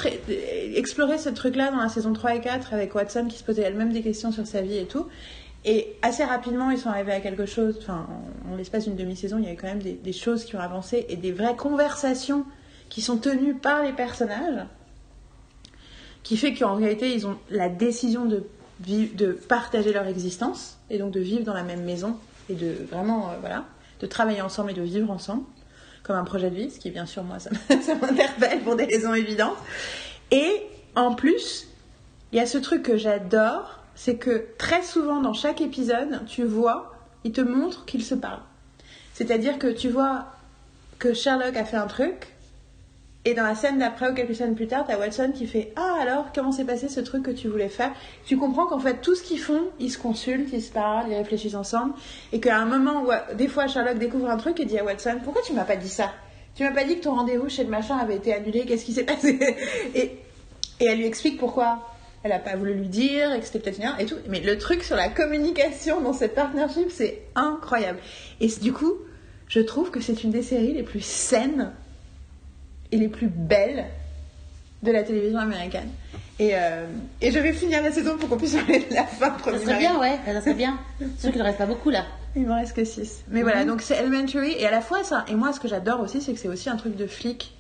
exploré 0.74 1.18
ce 1.18 1.28
truc-là 1.28 1.70
dans 1.70 1.78
la 1.78 1.88
saison 1.88 2.12
3 2.12 2.36
et 2.36 2.40
4 2.40 2.74
avec 2.74 2.94
Watson 2.94 3.26
qui 3.28 3.38
se 3.38 3.44
posait 3.44 3.62
elle-même 3.62 3.92
des 3.92 4.02
questions 4.02 4.32
sur 4.32 4.46
sa 4.46 4.60
vie 4.62 4.78
et 4.78 4.86
tout. 4.86 5.06
Et 5.64 5.96
assez 6.02 6.24
rapidement, 6.24 6.70
ils 6.70 6.78
sont 6.78 6.90
arrivés 6.90 7.12
à 7.12 7.20
quelque 7.20 7.46
chose. 7.46 7.78
Enfin, 7.80 8.06
en, 8.48 8.52
en 8.52 8.56
l'espace 8.56 8.84
d'une 8.84 8.96
demi-saison, 8.96 9.38
il 9.38 9.44
y 9.44 9.46
avait 9.46 9.56
quand 9.56 9.68
même 9.68 9.82
des, 9.82 9.92
des 9.92 10.12
choses 10.12 10.44
qui 10.44 10.56
ont 10.56 10.60
avancé 10.60 11.06
et 11.08 11.16
des 11.16 11.32
vraies 11.32 11.56
conversations 11.56 12.44
qui 12.88 13.00
sont 13.00 13.16
tenues 13.16 13.54
par 13.54 13.82
les 13.82 13.92
personnages, 13.92 14.66
qui 16.22 16.36
fait 16.36 16.54
qu'en 16.54 16.74
réalité, 16.74 17.12
ils 17.14 17.26
ont 17.26 17.36
la 17.50 17.68
décision 17.68 18.24
de, 18.24 18.44
vivre, 18.80 19.16
de 19.16 19.32
partager 19.32 19.92
leur 19.92 20.06
existence 20.06 20.78
et 20.90 20.98
donc 20.98 21.12
de 21.12 21.20
vivre 21.20 21.44
dans 21.44 21.54
la 21.54 21.62
même 21.62 21.82
maison 21.82 22.16
et 22.50 22.54
de 22.54 22.74
vraiment, 22.90 23.30
euh, 23.30 23.34
voilà, 23.40 23.64
de 24.00 24.06
travailler 24.06 24.42
ensemble 24.42 24.72
et 24.72 24.74
de 24.74 24.82
vivre 24.82 25.10
ensemble 25.10 25.44
comme 26.04 26.16
un 26.16 26.24
projet 26.24 26.50
de 26.50 26.54
vie, 26.54 26.70
ce 26.70 26.78
qui 26.78 26.90
bien 26.90 27.06
sûr 27.06 27.24
moi 27.24 27.38
ça 27.40 27.50
m'interpelle 28.00 28.60
pour 28.60 28.76
des 28.76 28.84
raisons 28.84 29.14
évidentes. 29.14 29.56
Et 30.30 30.62
en 30.94 31.14
plus, 31.14 31.66
il 32.32 32.38
y 32.38 32.40
a 32.40 32.46
ce 32.46 32.58
truc 32.58 32.82
que 32.82 32.96
j'adore, 32.96 33.80
c'est 33.94 34.16
que 34.16 34.44
très 34.58 34.82
souvent 34.82 35.20
dans 35.20 35.32
chaque 35.32 35.60
épisode, 35.60 36.24
tu 36.26 36.44
vois, 36.44 36.94
il 37.24 37.32
te 37.32 37.40
montre 37.40 37.84
qu'ils 37.84 38.04
se 38.04 38.14
parlent. 38.14 38.42
C'est-à-dire 39.14 39.58
que 39.58 39.68
tu 39.68 39.88
vois 39.88 40.26
que 40.98 41.14
Sherlock 41.14 41.56
a 41.56 41.64
fait 41.64 41.76
un 41.76 41.86
truc, 41.86 42.33
et 43.26 43.32
dans 43.32 43.44
la 43.44 43.54
scène 43.54 43.78
d'après 43.78 44.10
ou 44.10 44.14
quelques 44.14 44.34
scènes 44.34 44.54
plus 44.54 44.66
tard, 44.66 44.84
t'as 44.86 44.98
Watson 44.98 45.32
qui 45.34 45.46
fait 45.46 45.72
Ah 45.76 45.96
alors, 46.00 46.26
comment 46.34 46.52
s'est 46.52 46.64
passé 46.64 46.88
ce 46.88 47.00
truc 47.00 47.22
que 47.22 47.30
tu 47.30 47.48
voulais 47.48 47.70
faire? 47.70 47.90
Tu 48.26 48.36
comprends 48.36 48.66
qu'en 48.66 48.78
fait, 48.78 49.00
tout 49.00 49.14
ce 49.14 49.22
qu'ils 49.22 49.40
font, 49.40 49.62
ils 49.80 49.90
se 49.90 49.98
consultent, 49.98 50.52
ils 50.52 50.62
se 50.62 50.70
parlent, 50.70 51.06
ils 51.10 51.16
réfléchissent 51.16 51.54
ensemble, 51.54 51.94
et 52.32 52.40
qu'à 52.40 52.58
un 52.58 52.66
moment 52.66 53.02
où, 53.02 53.34
des 53.34 53.48
fois, 53.48 53.66
Sherlock 53.66 53.98
découvre 53.98 54.28
un 54.28 54.36
truc 54.36 54.60
et 54.60 54.66
dit 54.66 54.78
à 54.78 54.84
Watson 54.84 55.20
Pourquoi 55.24 55.40
tu 55.42 55.54
m'as 55.54 55.64
pas 55.64 55.76
dit 55.76 55.88
ça? 55.88 56.12
Tu 56.54 56.64
m'as 56.64 56.72
pas 56.72 56.84
dit 56.84 56.98
que 56.98 57.04
ton 57.04 57.14
rendez-vous 57.14 57.48
chez 57.48 57.64
le 57.64 57.70
machin 57.70 57.96
avait 57.96 58.16
été 58.16 58.34
annulé, 58.34 58.66
qu'est-ce 58.66 58.84
qui 58.84 58.92
s'est 58.92 59.04
passé 59.04 59.38
et, 59.94 60.18
et 60.80 60.84
elle 60.84 60.98
lui 60.98 61.06
explique 61.06 61.38
pourquoi 61.38 61.88
elle 62.24 62.32
a 62.32 62.38
pas 62.38 62.56
voulu 62.56 62.74
lui 62.74 62.88
dire, 62.88 63.32
et 63.32 63.40
que 63.40 63.46
c'était 63.46 63.58
peut-être 63.58 63.78
bien, 63.78 63.96
et 63.98 64.06
tout. 64.06 64.16
Mais 64.28 64.40
le 64.40 64.58
truc 64.58 64.82
sur 64.82 64.96
la 64.96 65.08
communication 65.08 66.00
dans 66.00 66.12
cette 66.12 66.34
partnership, 66.34 66.90
c'est 66.90 67.22
incroyable. 67.34 67.98
Et 68.40 68.48
du 68.48 68.72
coup, 68.72 68.94
je 69.48 69.60
trouve 69.60 69.90
que 69.90 70.00
c'est 70.00 70.24
une 70.24 70.30
des 70.30 70.42
séries 70.42 70.72
les 70.72 70.82
plus 70.82 71.04
saines 71.04 71.72
et 72.92 72.96
les 72.96 73.08
plus 73.08 73.28
belles 73.28 73.84
de 74.82 74.92
la 74.92 75.02
télévision 75.02 75.38
américaine. 75.38 75.88
Et, 76.38 76.50
euh, 76.54 76.86
et 77.20 77.30
je 77.30 77.38
vais 77.38 77.52
finir 77.52 77.82
la 77.82 77.92
saison 77.92 78.18
pour 78.18 78.28
qu'on 78.28 78.36
puisse 78.36 78.54
parler 78.56 78.80
de 78.90 78.94
la 78.94 79.04
fin 79.04 79.26
Ça 79.26 79.30
première. 79.38 79.60
serait 79.60 79.78
bien, 79.78 79.98
ouais, 80.00 80.18
ça 80.26 80.40
serait 80.40 80.54
bien. 80.54 80.78
Sûr 81.18 81.30
qu'il 81.30 81.38
ne 81.38 81.44
reste 81.44 81.58
pas 81.58 81.66
beaucoup 81.66 81.90
là. 81.90 82.04
Il 82.36 82.42
me 82.42 82.52
reste 82.52 82.74
que 82.74 82.84
6. 82.84 83.22
Mais 83.28 83.40
Mhm. 83.40 83.44
voilà, 83.44 83.64
donc 83.64 83.80
c'est 83.82 83.96
Elementary. 83.96 84.52
Et 84.58 84.66
à 84.66 84.70
la 84.72 84.80
fois, 84.80 85.04
ça. 85.04 85.24
Et 85.28 85.34
moi, 85.36 85.52
ce 85.52 85.60
que 85.60 85.68
j'adore 85.68 86.00
aussi, 86.00 86.20
c'est 86.20 86.32
que 86.32 86.38
c'est 86.40 86.48
aussi 86.48 86.68
un 86.68 86.76
truc 86.76 86.96
de 86.96 87.06
flic, 87.06 87.54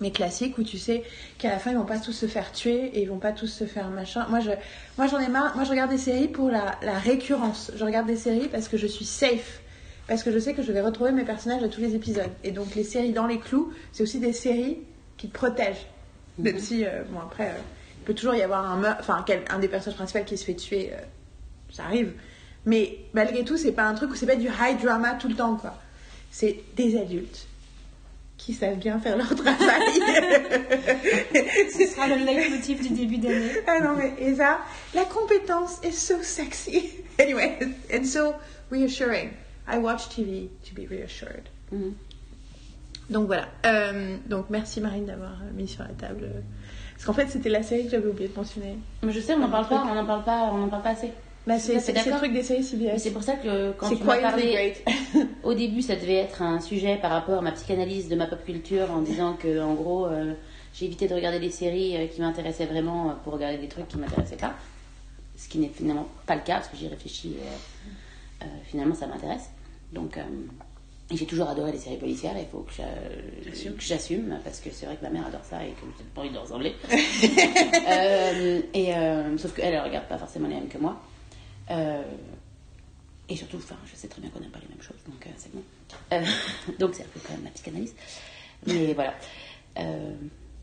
mais 0.00 0.10
classique, 0.10 0.58
où 0.58 0.64
tu 0.64 0.76
sais 0.78 1.04
qu'à 1.38 1.50
la 1.50 1.58
fin, 1.58 1.70
ils 1.70 1.76
vont 1.76 1.84
pas 1.84 1.98
tous 1.98 2.12
se 2.12 2.26
faire 2.26 2.50
tuer 2.52 2.86
et 2.94 3.02
ils 3.02 3.08
vont 3.08 3.18
pas 3.18 3.32
tous 3.32 3.46
se 3.46 3.64
faire 3.64 3.88
machin. 3.88 4.26
Moi, 4.28 4.40
je, 4.40 4.50
moi 4.96 5.06
j'en 5.06 5.20
ai 5.20 5.28
marre. 5.28 5.54
Moi, 5.54 5.64
je 5.64 5.70
regarde 5.70 5.90
des 5.90 5.98
séries 5.98 6.28
pour 6.28 6.50
la, 6.50 6.74
la 6.82 6.98
récurrence. 6.98 7.70
Je 7.76 7.84
regarde 7.84 8.06
des 8.08 8.16
séries 8.16 8.48
parce 8.50 8.66
que 8.68 8.76
je 8.76 8.86
suis 8.88 9.04
safe. 9.04 9.60
Parce 10.08 10.22
que 10.22 10.32
je 10.32 10.38
sais 10.38 10.54
que 10.54 10.62
je 10.62 10.72
vais 10.72 10.80
retrouver 10.80 11.12
mes 11.12 11.24
personnages 11.24 11.62
à 11.62 11.68
tous 11.68 11.82
les 11.82 11.94
épisodes. 11.94 12.30
Et 12.42 12.50
donc, 12.50 12.74
les 12.74 12.82
séries 12.82 13.12
dans 13.12 13.26
les 13.26 13.38
clous, 13.38 13.72
c'est 13.92 14.02
aussi 14.02 14.18
des 14.18 14.32
séries 14.32 14.78
qui 15.18 15.28
te 15.28 15.34
protègent. 15.34 15.86
Même 16.38 16.58
si, 16.58 16.84
euh, 16.84 17.02
bon, 17.10 17.20
après, 17.20 17.48
euh, 17.48 17.60
il 18.00 18.04
peut 18.04 18.14
toujours 18.14 18.34
y 18.34 18.42
avoir 18.42 18.70
un 18.70 18.76
meurtre, 18.76 19.00
enfin, 19.00 19.24
un 19.50 19.58
des 19.58 19.68
personnages 19.68 19.96
principaux 19.96 20.24
qui 20.24 20.38
se 20.38 20.44
fait 20.44 20.54
tuer, 20.54 20.90
euh, 20.92 20.96
ça 21.70 21.84
arrive. 21.84 22.12
Mais 22.64 22.98
malgré 23.12 23.44
tout, 23.44 23.58
c'est 23.58 23.72
pas 23.72 23.84
un 23.84 23.94
truc 23.94 24.10
où 24.10 24.14
c'est 24.14 24.26
pas 24.26 24.36
du 24.36 24.46
high 24.46 24.80
drama 24.80 25.14
tout 25.14 25.28
le 25.28 25.34
temps, 25.34 25.56
quoi. 25.56 25.74
C'est 26.30 26.58
des 26.76 26.98
adultes 26.98 27.46
qui 28.38 28.54
savent 28.54 28.76
bien 28.76 28.98
faire 29.00 29.16
leur 29.16 29.34
travail. 29.34 29.56
Ce 31.76 31.86
sera 31.86 32.06
le 32.06 32.24
leitmotiv 32.24 32.80
du 32.80 32.94
début 32.94 33.18
d'année. 33.18 33.50
ah 33.66 33.80
non, 33.80 33.94
mais 33.96 34.14
et 34.18 34.36
ça, 34.36 34.60
la 34.94 35.04
compétence 35.04 35.80
est 35.82 35.92
so 35.92 36.22
sexy. 36.22 36.90
Anyway, 37.20 37.58
and 37.92 38.04
so 38.04 38.32
reassuring. 38.70 39.30
I 39.70 39.78
watch 39.78 40.08
TV 40.08 40.48
to 40.68 40.74
be 40.74 40.88
reassured. 40.88 41.48
Mhm. 41.72 41.94
Donc 43.10 43.26
voilà. 43.26 43.48
Euh, 43.66 44.16
donc 44.26 44.46
merci 44.50 44.80
Marine 44.80 45.06
d'avoir 45.06 45.32
euh, 45.32 45.50
mis 45.54 45.66
sur 45.68 45.82
la 45.82 45.88
table. 45.90 46.24
euh, 46.24 46.40
Parce 46.94 47.06
qu'en 47.06 47.14
fait, 47.14 47.28
c'était 47.28 47.48
la 47.48 47.62
série 47.62 47.84
que 47.84 47.90
j'avais 47.90 48.08
oublié 48.08 48.28
de 48.28 48.34
mentionner. 48.34 48.76
Mais 49.02 49.12
je 49.12 49.20
sais, 49.20 49.34
on 49.34 49.38
n'en 49.38 49.48
parle 49.48 49.68
pas, 49.68 49.82
on 49.90 49.94
n'en 49.94 50.04
parle 50.04 50.24
pas, 50.24 50.50
on 50.52 50.58
n'en 50.58 50.68
parle 50.68 50.82
pas 50.82 50.90
assez. 50.90 51.12
Bah, 51.46 51.58
c'est 51.58 51.92
d'accord. 51.94 52.18
truc 52.18 52.34
des 52.34 52.42
séries 52.42 52.62
CBS. 52.62 52.98
c'est 52.98 53.10
pour 53.10 53.22
ça 53.22 53.36
que 53.36 53.72
quand 53.72 53.88
tu 53.88 54.04
m'as 54.04 54.18
parlé, 54.20 54.74
au 55.42 55.54
début, 55.54 55.80
ça 55.80 55.96
devait 55.96 56.16
être 56.16 56.42
un 56.42 56.60
sujet 56.60 56.96
par 56.96 57.10
rapport 57.10 57.38
à 57.38 57.40
ma 57.40 57.52
psychanalyse 57.52 58.10
de 58.10 58.16
ma 58.16 58.26
pop 58.26 58.44
culture 58.44 58.90
en 58.90 59.00
disant 59.00 59.32
que, 59.32 59.58
en 59.58 59.72
gros, 59.72 60.04
euh, 60.06 60.34
j'ai 60.74 60.84
évité 60.84 61.08
de 61.08 61.14
regarder 61.14 61.40
des 61.40 61.50
séries 61.50 61.96
qui 62.14 62.20
m'intéressaient 62.20 62.66
vraiment 62.66 63.14
pour 63.24 63.32
regarder 63.32 63.56
des 63.56 63.68
trucs 63.68 63.88
qui 63.88 63.96
m'intéressaient 63.96 64.36
pas. 64.36 64.52
Ce 65.38 65.48
qui 65.48 65.58
n'est 65.58 65.68
finalement 65.68 66.08
pas 66.26 66.34
le 66.34 66.42
cas 66.42 66.56
parce 66.56 66.68
que 66.68 66.76
j'y 66.76 66.88
réfléchis 66.88 67.28
et 67.28 67.46
euh, 67.46 68.44
euh, 68.44 68.46
finalement 68.64 68.94
ça 68.94 69.06
m'intéresse. 69.06 69.48
Donc, 69.92 70.16
euh, 70.18 70.22
j'ai 71.10 71.24
toujours 71.26 71.48
adoré 71.48 71.72
les 71.72 71.78
séries 71.78 71.96
policières 71.96 72.36
et 72.36 72.42
il 72.42 72.48
faut 72.48 72.60
que 72.60 72.72
j'a- 72.74 72.84
que 73.72 73.80
j'assume 73.80 74.38
parce 74.44 74.60
que 74.60 74.70
c'est 74.70 74.84
vrai 74.86 74.96
que 74.96 75.02
ma 75.02 75.10
mère 75.10 75.26
adore 75.26 75.44
ça 75.44 75.64
et 75.64 75.70
que 75.70 75.80
j'ai 75.96 76.04
pas 76.14 76.20
envie 76.20 76.30
de 76.30 76.38
ressembler. 76.38 76.74
Euh, 77.88 78.60
et, 78.74 78.94
euh, 78.94 79.38
sauf 79.38 79.54
qu'elle, 79.54 79.72
elle 79.74 79.80
regarde 79.82 80.06
pas 80.08 80.18
forcément 80.18 80.46
les 80.48 80.54
mêmes 80.56 80.68
que 80.68 80.76
moi. 80.78 81.00
Euh, 81.70 82.02
et 83.28 83.36
surtout, 83.36 83.56
enfin, 83.56 83.76
je 83.90 83.96
sais 83.96 84.08
très 84.08 84.20
bien 84.20 84.30
qu'on 84.30 84.40
n'aime 84.40 84.50
pas 84.50 84.58
les 84.60 84.68
mêmes 84.68 84.82
choses, 84.82 84.98
donc 85.06 85.26
euh, 85.26 85.30
c'est 85.36 85.52
bon. 85.54 85.62
Euh, 86.12 86.22
donc 86.78 86.94
c'est 86.94 87.02
un 87.04 87.06
peu 87.12 87.20
quand 87.26 87.32
même 87.32 87.42
ma 87.44 87.50
psychanalyse. 87.50 87.94
Mais 88.66 88.92
voilà. 88.94 89.14
Euh, 89.78 90.12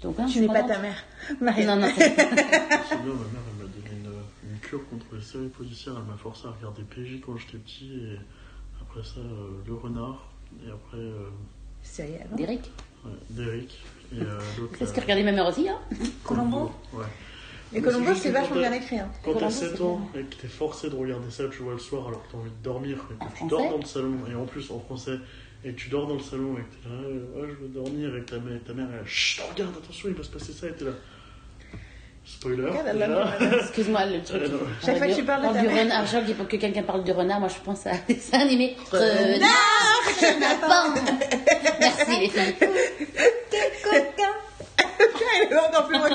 donc, 0.04 0.16
je 0.28 0.34
Tu 0.34 0.40
n'es 0.42 0.48
pas 0.48 0.64
ta 0.64 0.78
mère. 0.80 1.04
Marine. 1.42 1.66
Non, 1.68 1.76
non, 1.78 1.88
c'est- 1.98 2.16
C'est 2.16 2.16
bien, 2.18 3.14
ma 3.14 3.28
mère, 3.32 3.42
elle 3.50 3.66
m'a 3.66 3.72
donné 3.72 3.92
une, 3.92 4.52
une 4.52 4.60
cure 4.60 4.88
contre 4.90 5.06
les 5.16 5.22
séries 5.24 5.48
policières. 5.50 5.94
Elle 5.98 6.12
m'a 6.12 6.18
forcé 6.18 6.48
à 6.48 6.52
regarder 6.52 6.84
PJ 6.84 7.22
quand 7.26 7.36
j'étais 7.38 7.58
petit. 7.58 7.92
Et 7.96 8.20
après 8.96 9.08
ça, 9.08 9.20
euh, 9.20 9.50
Le 9.68 9.74
Renard. 9.74 10.28
Et 10.66 10.70
après, 10.72 10.98
euh, 10.98 11.28
Série 11.84 12.16
avant. 12.24 12.36
Derek. 12.36 12.62
ouais, 13.06 13.12
Derrick. 13.30 13.78
Et 14.14 14.22
euh, 14.22 14.40
l'autre. 14.60 14.74
C'est 14.80 14.86
ce 14.86 14.90
là, 14.92 14.96
que 14.96 15.02
regardait 15.02 15.24
ma 15.24 15.32
mère 15.32 15.48
aussi, 15.48 15.68
hein 15.68 15.80
Colombo 16.24 16.72
Ouais. 16.94 17.04
Et 17.74 17.80
Mais 17.80 17.82
Colombo, 17.82 18.14
c'est 18.14 18.20
c'est 18.22 18.32
vachement 18.32 18.50
quand 18.56 18.60
bien 18.62 18.70
t'as- 18.70 18.78
écrit. 18.78 19.00
Hein. 19.00 19.10
Quand 19.24 19.34
t'as 19.34 19.40
Colombo, 19.40 19.52
7 19.56 19.76
c'est 19.76 19.82
ans 19.84 20.10
bien. 20.14 20.22
et 20.22 20.26
que 20.26 20.36
t'es 20.36 20.48
forcé 20.48 20.90
de 20.90 20.96
regarder 20.96 21.30
ça, 21.32 21.44
tu 21.50 21.64
vois, 21.64 21.74
le 21.74 21.80
soir 21.80 22.08
alors 22.08 22.24
que 22.26 22.32
t'as 22.32 22.38
envie 22.38 22.50
de 22.52 22.64
dormir 22.64 22.98
et 23.12 23.14
que 23.26 23.30
tu 23.32 23.36
français 23.36 23.50
dors 23.50 23.72
dans 23.72 23.78
le 23.78 23.86
salon, 23.86 24.18
et 24.32 24.36
en 24.36 24.46
plus 24.46 24.72
en 24.72 24.80
français, 24.80 25.18
et 25.64 25.72
que 25.74 25.78
tu 25.80 25.90
dors 25.90 26.08
dans 26.08 26.14
le 26.14 26.20
salon 26.22 26.54
et 26.58 26.62
que 26.62 26.76
t'es 26.84 26.90
là, 26.90 27.42
ouais, 27.42 27.50
je 27.50 27.56
veux 27.64 27.68
dormir, 27.68 28.16
et 28.16 28.22
que 28.22 28.30
ta 28.30 28.38
mère, 28.40 28.60
ta 28.66 28.74
mère 28.74 28.88
elle, 28.98 29.06
chut, 29.08 29.42
regarde, 29.52 29.76
attention, 29.78 30.10
il 30.10 30.16
va 30.16 30.24
se 30.24 30.30
passer 30.30 30.54
ça, 30.54 30.68
et 30.68 30.74
t'es 30.74 30.86
là. 30.86 30.92
Spoiler. 32.26 32.70
Excuse-moi, 33.62 34.06
le 34.06 34.22
truc. 34.24 34.42
Euh. 34.44 34.58
Chaque 34.84 34.98
fois 34.98 35.08
que 35.08 35.14
tu 35.16 35.24
parles 35.24 35.48
de 35.48 35.54
ta 35.54 35.62
du 35.62 35.68
renard, 35.68 36.08
chaque 36.08 36.34
fois 36.36 36.46
que 36.46 36.56
quelqu'un 36.58 36.84
parle 36.84 37.04
du 37.04 37.12
renard, 37.12 37.40
moi 37.40 37.50
je 37.50 37.64
pense 37.64 37.86
à 37.86 37.92
un 37.92 38.00
dessin 38.08 38.40
animé. 38.40 38.76
Renard, 38.92 40.10
chenapan. 40.20 40.94
Merci 41.80 42.20
les 42.20 42.30
filles. 42.30 42.56
Elle 43.92 45.52
est 45.52 45.58
encore 45.58 45.88
plus 45.88 45.98
loin. 45.98 46.10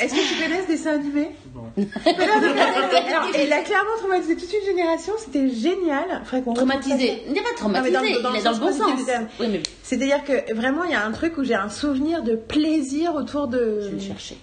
Est-ce 0.00 0.14
que 0.14 0.34
tu 0.34 0.42
connais 0.42 0.62
ce 0.62 0.66
dessin 0.68 0.94
animé? 0.94 1.30
Elle 1.76 3.52
a 3.52 3.62
clairement 3.62 3.96
traumatisé 3.98 4.36
toute 4.36 4.52
une 4.52 4.66
génération, 4.66 5.12
c'était 5.18 5.48
génial. 5.50 6.22
Faudrait 6.24 6.42
qu'on 6.42 6.52
retrouve 6.52 6.68
Traumatisé. 6.68 7.22
Il 7.26 7.32
n'est 7.32 7.40
pas 7.42 7.48
Non, 7.62 7.68
mais 7.70 7.90
traumatisé, 7.90 7.92
dans 7.92 8.02
le- 8.02 8.22
dans 8.22 8.34
il 8.34 8.38
est 8.38 8.42
dans 8.42 8.52
le 8.52 8.58
bon 8.58 8.72
sens. 8.72 9.00
C'est-à-dire 9.82 10.24
que 10.24 10.54
vraiment, 10.54 10.84
il 10.84 10.90
y 10.90 10.94
a 10.94 11.04
un 11.04 11.12
truc 11.12 11.38
où 11.38 11.44
j'ai 11.44 11.54
un 11.54 11.68
souvenir 11.68 12.22
de 12.22 12.34
plaisir 12.36 13.14
autour 13.14 13.48
de, 13.48 13.80
je 13.82 13.86
vais 13.88 13.92
le 13.96 14.00
chercher. 14.00 14.36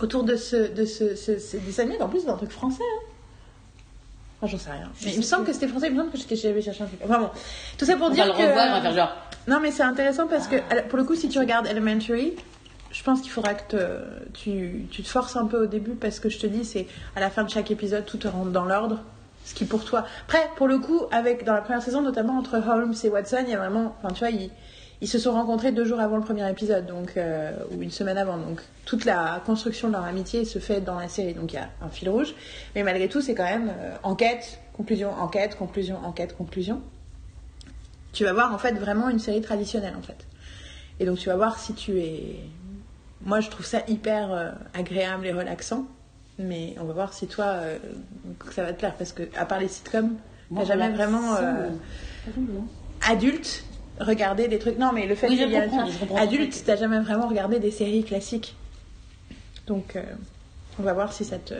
Autour 0.00 0.24
de 0.24 0.36
ce, 0.36 0.72
de 0.72 0.84
ce, 0.84 1.14
ce, 1.16 1.38
ce 1.38 1.56
dessin 1.58 1.82
animé. 1.84 2.00
En 2.02 2.08
plus, 2.08 2.20
c'est 2.20 2.28
un 2.30 2.36
truc 2.36 2.50
français. 2.50 2.82
Hein. 2.82 3.02
Moi, 4.42 4.50
j'en 4.50 4.58
sais 4.58 4.70
rien. 4.70 4.90
Mais 5.04 5.12
il 5.12 5.18
me 5.18 5.22
semble 5.22 5.44
que 5.46 5.52
c'était 5.52 5.68
français, 5.68 5.86
il 5.88 5.94
me 5.94 5.98
semble 6.04 6.10
que 6.12 6.34
j'avais 6.36 6.60
cherché 6.62 6.82
un 6.82 6.86
truc. 6.86 7.00
Enfin 7.04 7.18
bon, 7.18 7.30
tout 7.78 7.84
ça 7.86 7.96
pour 7.96 8.08
On 8.08 8.10
dire 8.10 8.26
va 8.26 8.32
le 8.32 8.38
que. 8.38 8.42
revoir, 8.48 8.66
on 8.68 8.72
va 8.72 8.80
faire 8.82 8.92
genre. 8.94 9.12
Non, 9.48 9.60
mais 9.60 9.70
c'est 9.70 9.82
intéressant 9.82 10.26
parce 10.26 10.46
que, 10.48 10.56
pour 10.88 10.98
le 10.98 11.04
coup, 11.04 11.14
si 11.14 11.28
tu 11.28 11.38
regardes 11.38 11.66
Elementary, 11.66 12.34
je 12.90 13.02
pense 13.02 13.20
qu'il 13.22 13.30
faudra 13.30 13.54
que 13.54 13.76
te- 13.76 14.28
tu, 14.34 14.86
tu 14.90 15.02
te 15.02 15.08
forces 15.08 15.36
un 15.36 15.46
peu 15.46 15.62
au 15.62 15.66
début 15.66 15.92
parce 15.92 16.20
que 16.20 16.28
je 16.28 16.38
te 16.38 16.46
dis, 16.46 16.64
c'est 16.64 16.86
à 17.14 17.20
la 17.20 17.30
fin 17.30 17.44
de 17.44 17.50
chaque 17.50 17.70
épisode, 17.70 18.04
tout 18.04 18.18
te 18.18 18.28
rentre 18.28 18.50
dans 18.50 18.64
l'ordre. 18.64 19.00
Ce 19.44 19.54
qui 19.54 19.64
pour 19.64 19.84
toi. 19.84 20.04
Après, 20.26 20.50
pour 20.56 20.66
le 20.66 20.78
coup, 20.80 21.02
avec, 21.12 21.44
dans 21.44 21.54
la 21.54 21.60
première 21.60 21.80
saison, 21.80 22.02
notamment 22.02 22.36
entre 22.36 22.56
Holmes 22.68 22.94
et 23.04 23.08
Watson, 23.08 23.44
il 23.46 23.50
y 23.50 23.54
a 23.54 23.58
vraiment. 23.58 23.96
Enfin, 24.02 24.12
tu 24.12 24.18
vois, 24.18 24.30
ils, 24.30 24.50
ils 25.00 25.08
se 25.08 25.18
sont 25.18 25.32
rencontrés 25.32 25.72
deux 25.72 25.84
jours 25.84 26.00
avant 26.00 26.16
le 26.16 26.22
premier 26.22 26.48
épisode, 26.50 26.86
donc, 26.86 27.12
euh, 27.16 27.52
ou 27.70 27.82
une 27.82 27.90
semaine 27.90 28.16
avant. 28.16 28.38
Donc, 28.38 28.60
toute 28.84 29.04
la 29.04 29.42
construction 29.44 29.88
de 29.88 29.92
leur 29.92 30.04
amitié 30.04 30.44
se 30.44 30.58
fait 30.58 30.80
dans 30.80 30.98
la 30.98 31.08
série. 31.08 31.34
Donc, 31.34 31.52
il 31.52 31.56
y 31.56 31.58
a 31.58 31.68
un 31.82 31.88
fil 31.88 32.08
rouge. 32.08 32.34
Mais 32.74 32.82
malgré 32.82 33.08
tout, 33.08 33.20
c'est 33.20 33.34
quand 33.34 33.44
même 33.44 33.68
euh, 33.68 33.94
enquête, 34.02 34.58
conclusion, 34.74 35.10
enquête, 35.10 35.56
conclusion, 35.56 35.98
enquête, 36.04 36.36
conclusion 36.36 36.80
tu 38.16 38.24
vas 38.24 38.32
voir 38.32 38.54
en 38.54 38.56
fait 38.56 38.72
vraiment 38.72 39.10
une 39.10 39.18
série 39.18 39.42
traditionnelle 39.42 39.94
en 39.94 40.00
fait. 40.00 40.26
Et 40.98 41.04
donc 41.04 41.18
tu 41.18 41.28
vas 41.28 41.36
voir 41.36 41.58
si 41.58 41.74
tu 41.74 41.98
es. 41.98 42.40
Moi 43.20 43.40
je 43.40 43.50
trouve 43.50 43.66
ça 43.66 43.82
hyper 43.88 44.32
euh, 44.32 44.50
agréable 44.72 45.26
et 45.26 45.32
relaxant, 45.32 45.84
mais 46.38 46.74
on 46.80 46.84
va 46.84 46.94
voir 46.94 47.12
si 47.12 47.26
toi 47.26 47.58
ça 48.52 48.62
va 48.62 48.72
te 48.72 48.78
plaire 48.78 48.94
parce 48.94 49.12
que 49.12 49.24
à 49.36 49.44
part 49.44 49.60
les 49.60 49.68
sitcoms, 49.68 50.16
t'as 50.54 50.64
jamais 50.64 50.88
vraiment 50.88 51.36
euh, 51.36 51.68
adulte 53.06 53.64
regardé 54.00 54.48
des 54.48 54.58
trucs. 54.58 54.78
Non 54.78 54.92
mais 54.92 55.06
le 55.06 55.14
fait 55.14 55.28
Oui, 55.28 55.38
comprends 56.00 56.16
adulte, 56.16 56.62
t'as 56.66 56.76
jamais 56.76 57.00
vraiment 57.00 57.28
regardé 57.28 57.58
des 57.58 57.70
séries 57.70 58.04
classiques. 58.04 58.54
Donc 59.66 59.96
euh, 59.96 60.02
on 60.78 60.82
va 60.82 60.92
voir 60.92 61.12
si 61.12 61.24
ça 61.24 61.38
te 61.38 61.54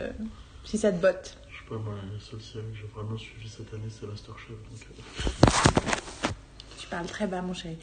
si 0.63 0.77
ça 0.77 0.91
te 0.91 0.97
botte. 1.01 1.37
Je 1.49 1.57
sais 1.57 1.69
pas, 1.69 1.75
moi, 1.83 1.95
la 1.95 2.19
seule 2.19 2.41
série 2.41 2.63
que 2.71 2.77
j'ai 2.77 2.87
vraiment 2.95 3.17
suivi 3.17 3.49
cette 3.49 3.73
année, 3.73 3.89
c'est 3.89 4.05
Masterchef. 4.05 4.49
Donc, 4.49 4.87
euh, 4.89 6.29
Tu 6.79 6.87
parles 6.87 7.05
très 7.07 7.27
bas, 7.27 7.41
mon 7.41 7.53
chéri. 7.53 7.77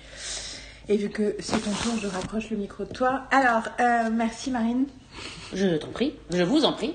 Et 0.88 0.96
vu 0.96 1.08
que 1.10 1.34
c'est 1.40 1.58
ton 1.60 1.70
tour, 1.70 1.94
je 2.00 2.06
rapproche 2.08 2.50
le 2.50 2.56
micro 2.58 2.84
de 2.84 2.92
toi. 2.92 3.24
Alors, 3.30 3.62
euh, 3.80 4.10
merci 4.12 4.50
Marine. 4.50 4.86
Je 5.54 5.76
t'en 5.76 5.88
prie, 5.88 6.14
je 6.30 6.42
vous 6.42 6.64
en 6.64 6.72
prie. 6.72 6.94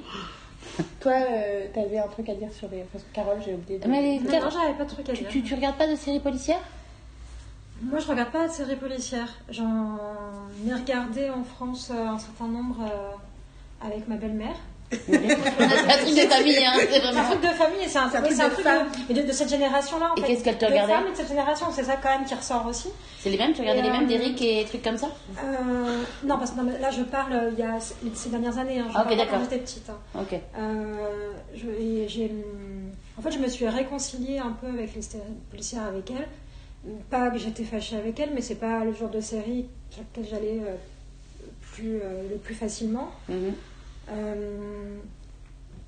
Toi, 0.99 1.13
euh, 1.13 1.65
t'avais 1.73 1.97
un 1.97 2.07
truc 2.07 2.29
à 2.29 2.35
dire 2.35 2.51
sur 2.53 2.69
les. 2.69 2.83
Parce 2.91 3.03
que 3.03 3.13
Carole, 3.13 3.37
j'ai 3.45 3.53
oublié 3.53 3.79
de. 3.79 3.87
Mais 3.87 4.01
les- 4.01 4.19
Non, 4.19 4.39
non, 4.41 4.49
j'avais 4.49 4.77
pas 4.77 4.85
de 4.85 4.89
truc 4.89 5.09
à 5.09 5.13
Tu, 5.13 5.19
dire. 5.23 5.29
tu, 5.31 5.43
tu 5.43 5.53
regardes 5.55 5.77
pas 5.77 5.87
de 5.87 5.95
séries 5.95 6.19
policières? 6.19 6.61
Moi, 7.81 7.99
je 7.99 8.07
regarde 8.07 8.31
pas 8.31 8.47
de 8.47 8.51
séries 8.51 8.75
policières. 8.75 9.33
J'en 9.49 9.97
ai 10.67 10.73
regardé 10.73 11.29
en 11.29 11.43
France 11.43 11.91
euh, 11.93 12.07
un 12.07 12.19
certain 12.19 12.47
nombre 12.47 12.77
euh, 12.81 13.85
avec 13.87 14.07
ma 14.07 14.15
belle-mère. 14.15 14.55
C'est 14.91 15.15
un 15.15 15.97
truc 15.99 16.15
de 16.15 16.27
famille, 16.29 16.65
hein, 16.65 16.71
c'est 16.75 16.87
C'est 16.89 16.97
un 16.97 17.11
vraiment. 17.11 17.29
truc 17.29 17.41
de 17.41 17.47
famille 17.55 17.83
et 17.83 17.87
c'est 17.87 17.99
un, 17.99 18.09
C'est 18.09 18.17
un 18.17 18.21
oui, 18.23 18.27
truc 18.29 18.37
c'est 18.37 18.41
un 18.43 18.47
de 18.49 18.53
truc 18.53 18.65
de, 18.65 19.03
mais 19.13 19.21
de, 19.21 19.27
de 19.27 19.31
cette 19.31 19.49
génération-là. 19.49 20.11
En 20.11 20.15
Et 20.15 20.21
fait. 20.21 20.27
qu'est-ce 20.27 20.43
qu'elle 20.43 20.57
te 20.57 20.65
De 20.65 20.71
regardait 20.71 20.93
femmes 20.93 21.07
et 21.07 21.11
de 21.11 21.15
cette 21.15 21.27
génération, 21.29 21.67
c'est 21.71 21.83
ça 21.83 21.95
quand 22.01 22.09
même 22.09 22.25
qui 22.25 22.33
ressort 22.33 22.65
aussi. 22.65 22.89
C'est 23.19 23.29
les 23.29 23.37
mêmes 23.37 23.53
Tu 23.53 23.61
regardais 23.61 23.81
Et, 23.81 23.83
les 23.83 23.91
mêmes 23.91 24.05
euh, 24.05 24.07
d'Eric 24.07 24.41
et 24.41 24.65
trucs 24.65 24.81
comme 24.81 24.97
ça? 24.97 25.09
Euh, 25.43 26.03
non, 26.23 26.39
parce 26.39 26.51
que 26.51 26.57
non, 26.57 26.63
mais 26.63 26.79
là, 26.79 26.89
je 26.89 27.03
parle 27.03 27.51
il 27.53 27.59
y 27.59 27.63
a 27.63 27.77
ces 27.79 28.29
dernières 28.29 28.57
années. 28.57 28.79
Hein, 28.79 28.87
je 28.91 28.97
Ah, 28.97 29.05
quand 29.07 29.39
j'étais 29.41 29.59
petite. 29.59 29.89
hein. 29.89 30.19
Ok. 30.21 30.39
Je- 31.55 31.67
et 31.69 32.07
j'ai, 32.07 32.33
en 33.17 33.21
fait, 33.21 33.31
je 33.31 33.37
me 33.39 33.47
suis 33.47 33.67
réconciliée 33.67 34.39
un 34.39 34.51
peu 34.59 34.67
avec 34.67 34.95
les 34.95 35.01
séries 35.03 35.23
policières 35.51 35.83
avec 35.83 36.09
elle. 36.11 36.27
Pas 37.09 37.29
que 37.29 37.37
j'étais 37.37 37.63
fâchée 37.63 37.97
avec 37.97 38.19
elle, 38.19 38.33
mais 38.33 38.41
c'est 38.41 38.55
pas 38.55 38.85
le 38.85 38.93
genre 38.93 39.09
de 39.09 39.19
série 39.21 39.67
sur 39.89 40.01
laquelle 40.01 40.27
j'allais 40.29 40.59
euh, 40.61 40.75
plus, 41.73 41.99
euh, 42.01 42.29
le 42.29 42.37
plus 42.37 42.55
facilement. 42.55 43.09
Mhm. 43.27 43.53
Euh, 44.11 44.97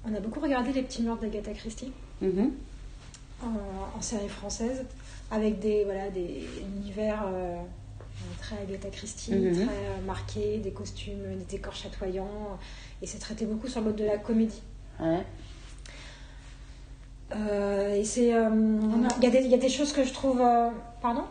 on 0.05 0.13
a 0.13 0.19
beaucoup 0.19 0.39
regardé 0.39 0.73
Les 0.73 0.83
Petits 0.83 1.01
Meurtres 1.03 1.21
d'Agatha 1.21 1.53
Christie 1.53 1.91
Mhm. 2.21 2.51
en, 3.41 3.97
en 3.97 4.01
série 4.01 4.27
française, 4.29 4.83
avec 5.31 5.59
des, 5.59 5.85
voilà, 5.85 6.09
des 6.09 6.43
univers 6.61 7.23
très 8.39 8.57
Agatha 8.61 8.89
Christie, 8.89 9.33
Mhm. 9.33 9.53
très 9.65 10.01
marqués, 10.05 10.57
des 10.57 10.71
costumes, 10.71 11.37
des 11.39 11.45
décors 11.45 11.73
chatoyants, 11.75 12.59
et 13.01 13.07
c'est 13.07 13.17
traité 13.17 13.45
beaucoup 13.45 13.67
sur 13.67 13.79
le 13.79 13.87
mode 13.87 13.95
de 13.95 14.05
la 14.05 14.17
comédie. 14.17 14.61
Ouais. 14.99 15.23
Euh, 17.35 17.95
et 17.95 18.03
c'est. 18.03 18.33
euh, 18.33 18.49
Il 19.17 19.23
y, 19.23 19.27
a 19.27 19.29
des- 19.29 19.39
il 19.45 19.51
y 19.51 19.53
a 19.53 19.57
des 19.57 19.69
choses 19.69 19.93
que 19.93 20.03
je 20.03 20.13
trouve. 20.13 20.41
euh, 20.41 20.67
Pardon? 21.01 21.23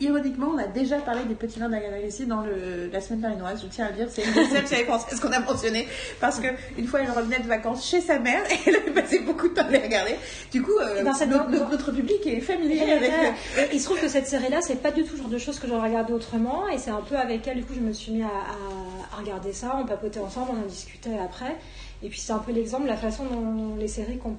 Ironiquement, 0.00 0.50
on 0.54 0.58
a 0.58 0.68
déjà 0.68 0.98
parlé 0.98 1.24
des 1.24 1.34
petits 1.34 1.58
nains 1.58 1.68
d'Agatha 1.68 1.98
Christie 1.98 2.26
dans 2.26 2.42
le, 2.42 2.88
la 2.92 3.00
semaine 3.00 3.18
marinoise, 3.22 3.60
je 3.60 3.66
tiens 3.66 3.86
à 3.86 3.90
le 3.90 3.96
dire, 3.96 4.06
c'est 4.08 4.22
une 4.22 4.32
des 4.32 4.44
seules 4.44 4.66
séries 4.68 4.84
françaises 4.84 5.18
qu'on 5.18 5.32
a 5.32 5.40
mentionné 5.40 5.88
parce 6.20 6.38
que 6.38 6.46
une 6.78 6.86
fois 6.86 7.00
elle 7.00 7.10
revenait 7.10 7.40
de 7.40 7.48
vacances 7.48 7.84
chez 7.88 8.00
sa 8.00 8.20
mère 8.20 8.40
et 8.48 8.54
elle 8.68 8.76
avait 8.76 8.92
passé 8.92 9.18
beaucoup 9.18 9.48
de 9.48 9.54
temps 9.54 9.66
à 9.66 9.70
les 9.70 9.78
regarder. 9.80 10.14
Du 10.52 10.62
coup, 10.62 10.70
euh, 10.80 11.00
Et 11.00 11.02
dans 11.02 11.12
cette- 11.12 11.28
notre, 11.30 11.50
notre- 11.50 11.70
notre 11.72 11.90
public 11.90 12.24
est 12.24 12.38
familier 12.40 12.82
avec. 12.92 13.10
Et 13.10 13.74
il 13.74 13.80
se 13.80 13.86
trouve 13.86 14.00
que 14.00 14.06
cette 14.08 14.28
série-là, 14.28 14.60
c'est 14.62 14.80
pas 14.80 14.92
du 14.92 15.02
tout 15.02 15.14
le 15.16 15.22
genre 15.22 15.28
de 15.30 15.38
choses 15.38 15.58
que 15.58 15.66
j'aurais 15.66 15.88
regardé 15.88 16.12
autrement. 16.12 16.68
Et 16.68 16.78
c'est 16.78 16.90
un 16.90 17.00
peu 17.02 17.16
avec 17.16 17.48
elle, 17.48 17.56
du 17.56 17.64
coup, 17.64 17.74
je 17.74 17.80
me 17.80 17.92
suis 17.92 18.12
mis 18.12 18.22
à, 18.22 18.26
à- 18.28 19.16
à 19.16 19.20
regarder 19.20 19.52
ça. 19.52 19.76
On 19.82 19.86
papotait 19.86 20.20
ensemble, 20.20 20.52
on 20.56 20.62
en 20.64 20.66
discutait 20.68 21.18
après. 21.18 21.56
Et 22.04 22.08
puis 22.10 22.20
c'est 22.20 22.32
un 22.32 22.38
peu 22.38 22.52
l'exemple 22.52 22.84
de 22.84 22.88
la 22.90 22.96
façon 22.96 23.24
dont 23.24 23.74
les 23.76 23.88
séries 23.88 24.18
qu'on 24.18 24.36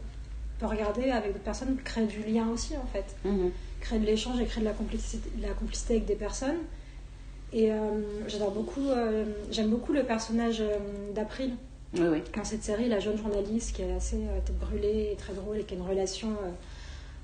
peut 0.60 0.66
regarder 0.66 1.12
avec 1.12 1.34
d'autres 1.34 1.44
personnes 1.44 1.78
créent 1.84 2.08
du 2.08 2.24
lien 2.24 2.48
aussi, 2.50 2.76
en 2.76 2.86
fait. 2.88 3.16
Mhm. 3.26 3.52
Créent 3.80 4.00
de 4.00 4.06
l'échange 4.06 4.40
et 4.40 4.46
créent 4.46 4.62
de 4.62 4.66
la 4.66 4.74
complicité, 4.74 5.30
de 5.36 5.44
la 5.44 5.54
complicité 5.54 5.96
avec 5.96 6.06
des 6.06 6.16
personnes. 6.16 6.58
Et 7.54 7.72
euh, 7.72 7.78
j'adore 8.28 8.52
beaucoup, 8.52 8.90
euh, 8.90 9.26
j'aime 9.52 9.70
beaucoup 9.70 9.94
le 9.94 10.04
personnage 10.04 10.60
euh, 10.60 10.78
d'April 11.14 11.54
Oui, 11.94 12.08
oui. 12.12 12.24
dans 12.36 12.44
cette 12.44 12.64
série, 12.64 12.90
la 12.90 13.00
jeune 13.00 13.18
journaliste 13.18 13.76
qui 13.76 13.84
est 13.84 13.94
assez 13.94 14.18
tête 14.46 14.58
brûlée 14.60 15.12
et 15.14 15.16
très 15.16 15.34
drôle 15.34 15.58
et 15.58 15.64
qui 15.64 15.74
a 15.74 15.78
une 15.78 15.88
relation 15.88 16.30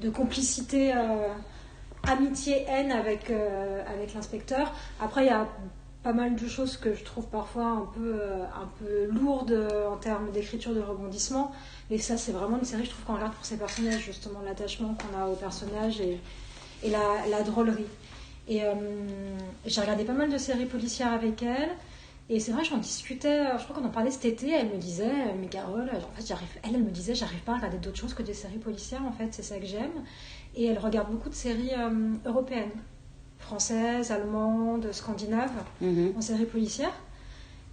de 0.02 0.10
complicité, 0.10 0.94
euh, 0.96 1.28
amitié, 2.04 2.66
haine 2.68 2.92
avec, 2.92 3.32
avec 3.32 4.14
l'inspecteur. 4.14 4.74
Après, 5.00 5.26
il 5.26 5.28
y 5.28 5.32
a 5.32 5.48
pas 6.04 6.14
mal 6.14 6.36
de 6.36 6.48
choses 6.48 6.76
que 6.76 6.94
je 6.94 7.04
trouve 7.04 7.28
parfois 7.28 7.66
un 7.66 7.88
peu, 7.96 8.22
un 8.22 8.68
peu 8.80 9.06
lourdes 9.06 9.58
en 9.90 9.96
termes 9.96 10.32
d'écriture, 10.32 10.74
de 10.74 10.82
rebondissement. 10.82 11.54
Mais 11.94 12.00
ça, 12.00 12.18
c'est 12.18 12.32
vraiment 12.32 12.58
une 12.58 12.66
série, 12.66 12.86
je 12.86 12.90
trouve, 12.90 13.06
qu'on 13.06 13.14
regarde 13.14 13.34
pour 13.36 13.46
ses 13.46 13.56
personnages, 13.56 14.02
justement, 14.02 14.40
l'attachement 14.44 14.96
qu'on 14.96 15.16
a 15.16 15.28
aux 15.28 15.36
personnages 15.36 16.02
et, 16.02 16.18
et 16.82 16.90
la, 16.90 17.28
la 17.30 17.44
drôlerie. 17.44 17.86
Et 18.48 18.64
euh, 18.64 18.74
j'ai 19.68 19.80
regardé 19.80 20.04
pas 20.04 20.14
mal 20.14 20.32
de 20.32 20.40
séries 20.40 20.66
policières 20.66 21.14
avec 21.14 21.44
elle. 21.44 21.70
Et 22.32 22.40
c'est 22.40 22.52
vrai, 22.52 22.64
j'en 22.64 22.78
discutais, 22.80 23.42
euh, 23.42 23.60
je 23.60 23.64
crois 23.66 23.76
qu'on 23.80 23.86
en 23.86 23.92
parlait 23.92 24.10
cet 24.10 24.26
été, 24.26 24.50
elle 24.50 24.70
me 24.70 24.78
disait, 24.78 25.06
euh, 25.06 25.34
mais 25.40 25.46
Carole, 25.46 25.88
en 25.88 26.16
fait, 26.20 26.26
j'arrive, 26.28 26.48
elle, 26.64 26.74
elle 26.74 26.82
me 26.84 26.90
disait, 26.90 27.14
j'arrive 27.14 27.42
pas 27.42 27.52
à 27.52 27.56
regarder 27.58 27.78
d'autres 27.78 28.00
choses 28.00 28.16
que 28.16 28.24
des 28.24 28.34
séries 28.34 28.58
policières, 28.58 29.06
en 29.08 29.12
fait, 29.12 29.28
c'est 29.30 29.44
ça 29.44 29.60
que 29.60 29.66
j'aime. 29.68 29.92
Et 30.56 30.66
elle 30.66 30.80
regarde 30.80 31.12
beaucoup 31.12 31.30
de 31.30 31.36
séries 31.36 31.74
euh, 31.78 32.16
européennes, 32.26 32.72
françaises, 33.38 34.10
allemandes, 34.12 34.92
scandinaves, 34.94 35.52
Mhm. 35.80 36.14
en 36.18 36.22
séries 36.22 36.46
policières. 36.46 36.96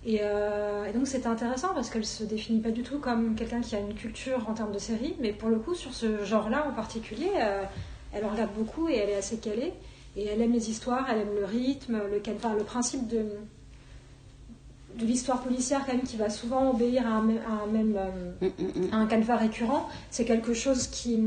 Et, 0.07 0.21
euh, 0.23 0.87
et 0.87 0.93
donc 0.93 1.07
c'était 1.07 1.27
intéressant 1.27 1.69
parce 1.75 1.91
qu'elle 1.91 2.07
se 2.07 2.25
définit 2.25 2.61
pas 2.61 2.71
du 2.71 2.83
tout 2.83 2.99
comme 3.01 3.35
quelqu'un 3.35 3.61
qui 3.61 3.77
a 3.77 3.81
une 3.81 3.95
culture 3.95 4.49
en 4.49 4.55
termes 4.55 4.73
de 4.73 4.79
séries, 4.79 5.15
mais 5.21 5.33
pour 5.33 5.51
le 5.51 5.59
coup, 5.59 5.75
sur 5.75 5.93
ce 5.93 6.25
genre-là 6.25 6.67
en 6.69 6.73
particulier, 6.73 7.31
euh, 7.39 7.65
elle 8.15 8.25
en 8.25 8.31
regarde 8.31 8.53
beaucoup 8.57 8.89
et 8.89 8.95
elle 8.97 9.11
est 9.11 9.17
assez 9.17 9.37
calée. 9.37 9.73
Et 10.17 10.27
elle 10.27 10.41
aime 10.41 10.53
les 10.53 10.71
histoires, 10.71 11.07
elle 11.11 11.19
aime 11.21 11.35
le 11.39 11.45
rythme, 11.45 11.99
le, 12.11 12.21
enfin, 12.35 12.55
le 12.55 12.65
principe 12.65 13.07
de, 13.07 13.25
de 14.97 15.05
l'histoire 15.07 15.41
policière 15.43 15.85
quand 15.87 15.93
même 15.93 16.03
qui 16.03 16.17
va 16.17 16.31
souvent 16.31 16.71
obéir 16.71 17.07
à 17.07 17.11
un, 17.11 17.23
même- 17.23 17.43
à 17.47 17.63
un 17.63 17.67
même 17.67 17.95
euh, 17.97 18.33
Mhm, 18.41 18.83
mhm. 18.85 18.89
à 18.93 18.97
un 18.97 19.07
canevas 19.07 19.37
récurrent, 19.37 19.89
c'est 20.11 20.25
quelque 20.25 20.53
chose 20.55 20.87
qui, 20.89 21.21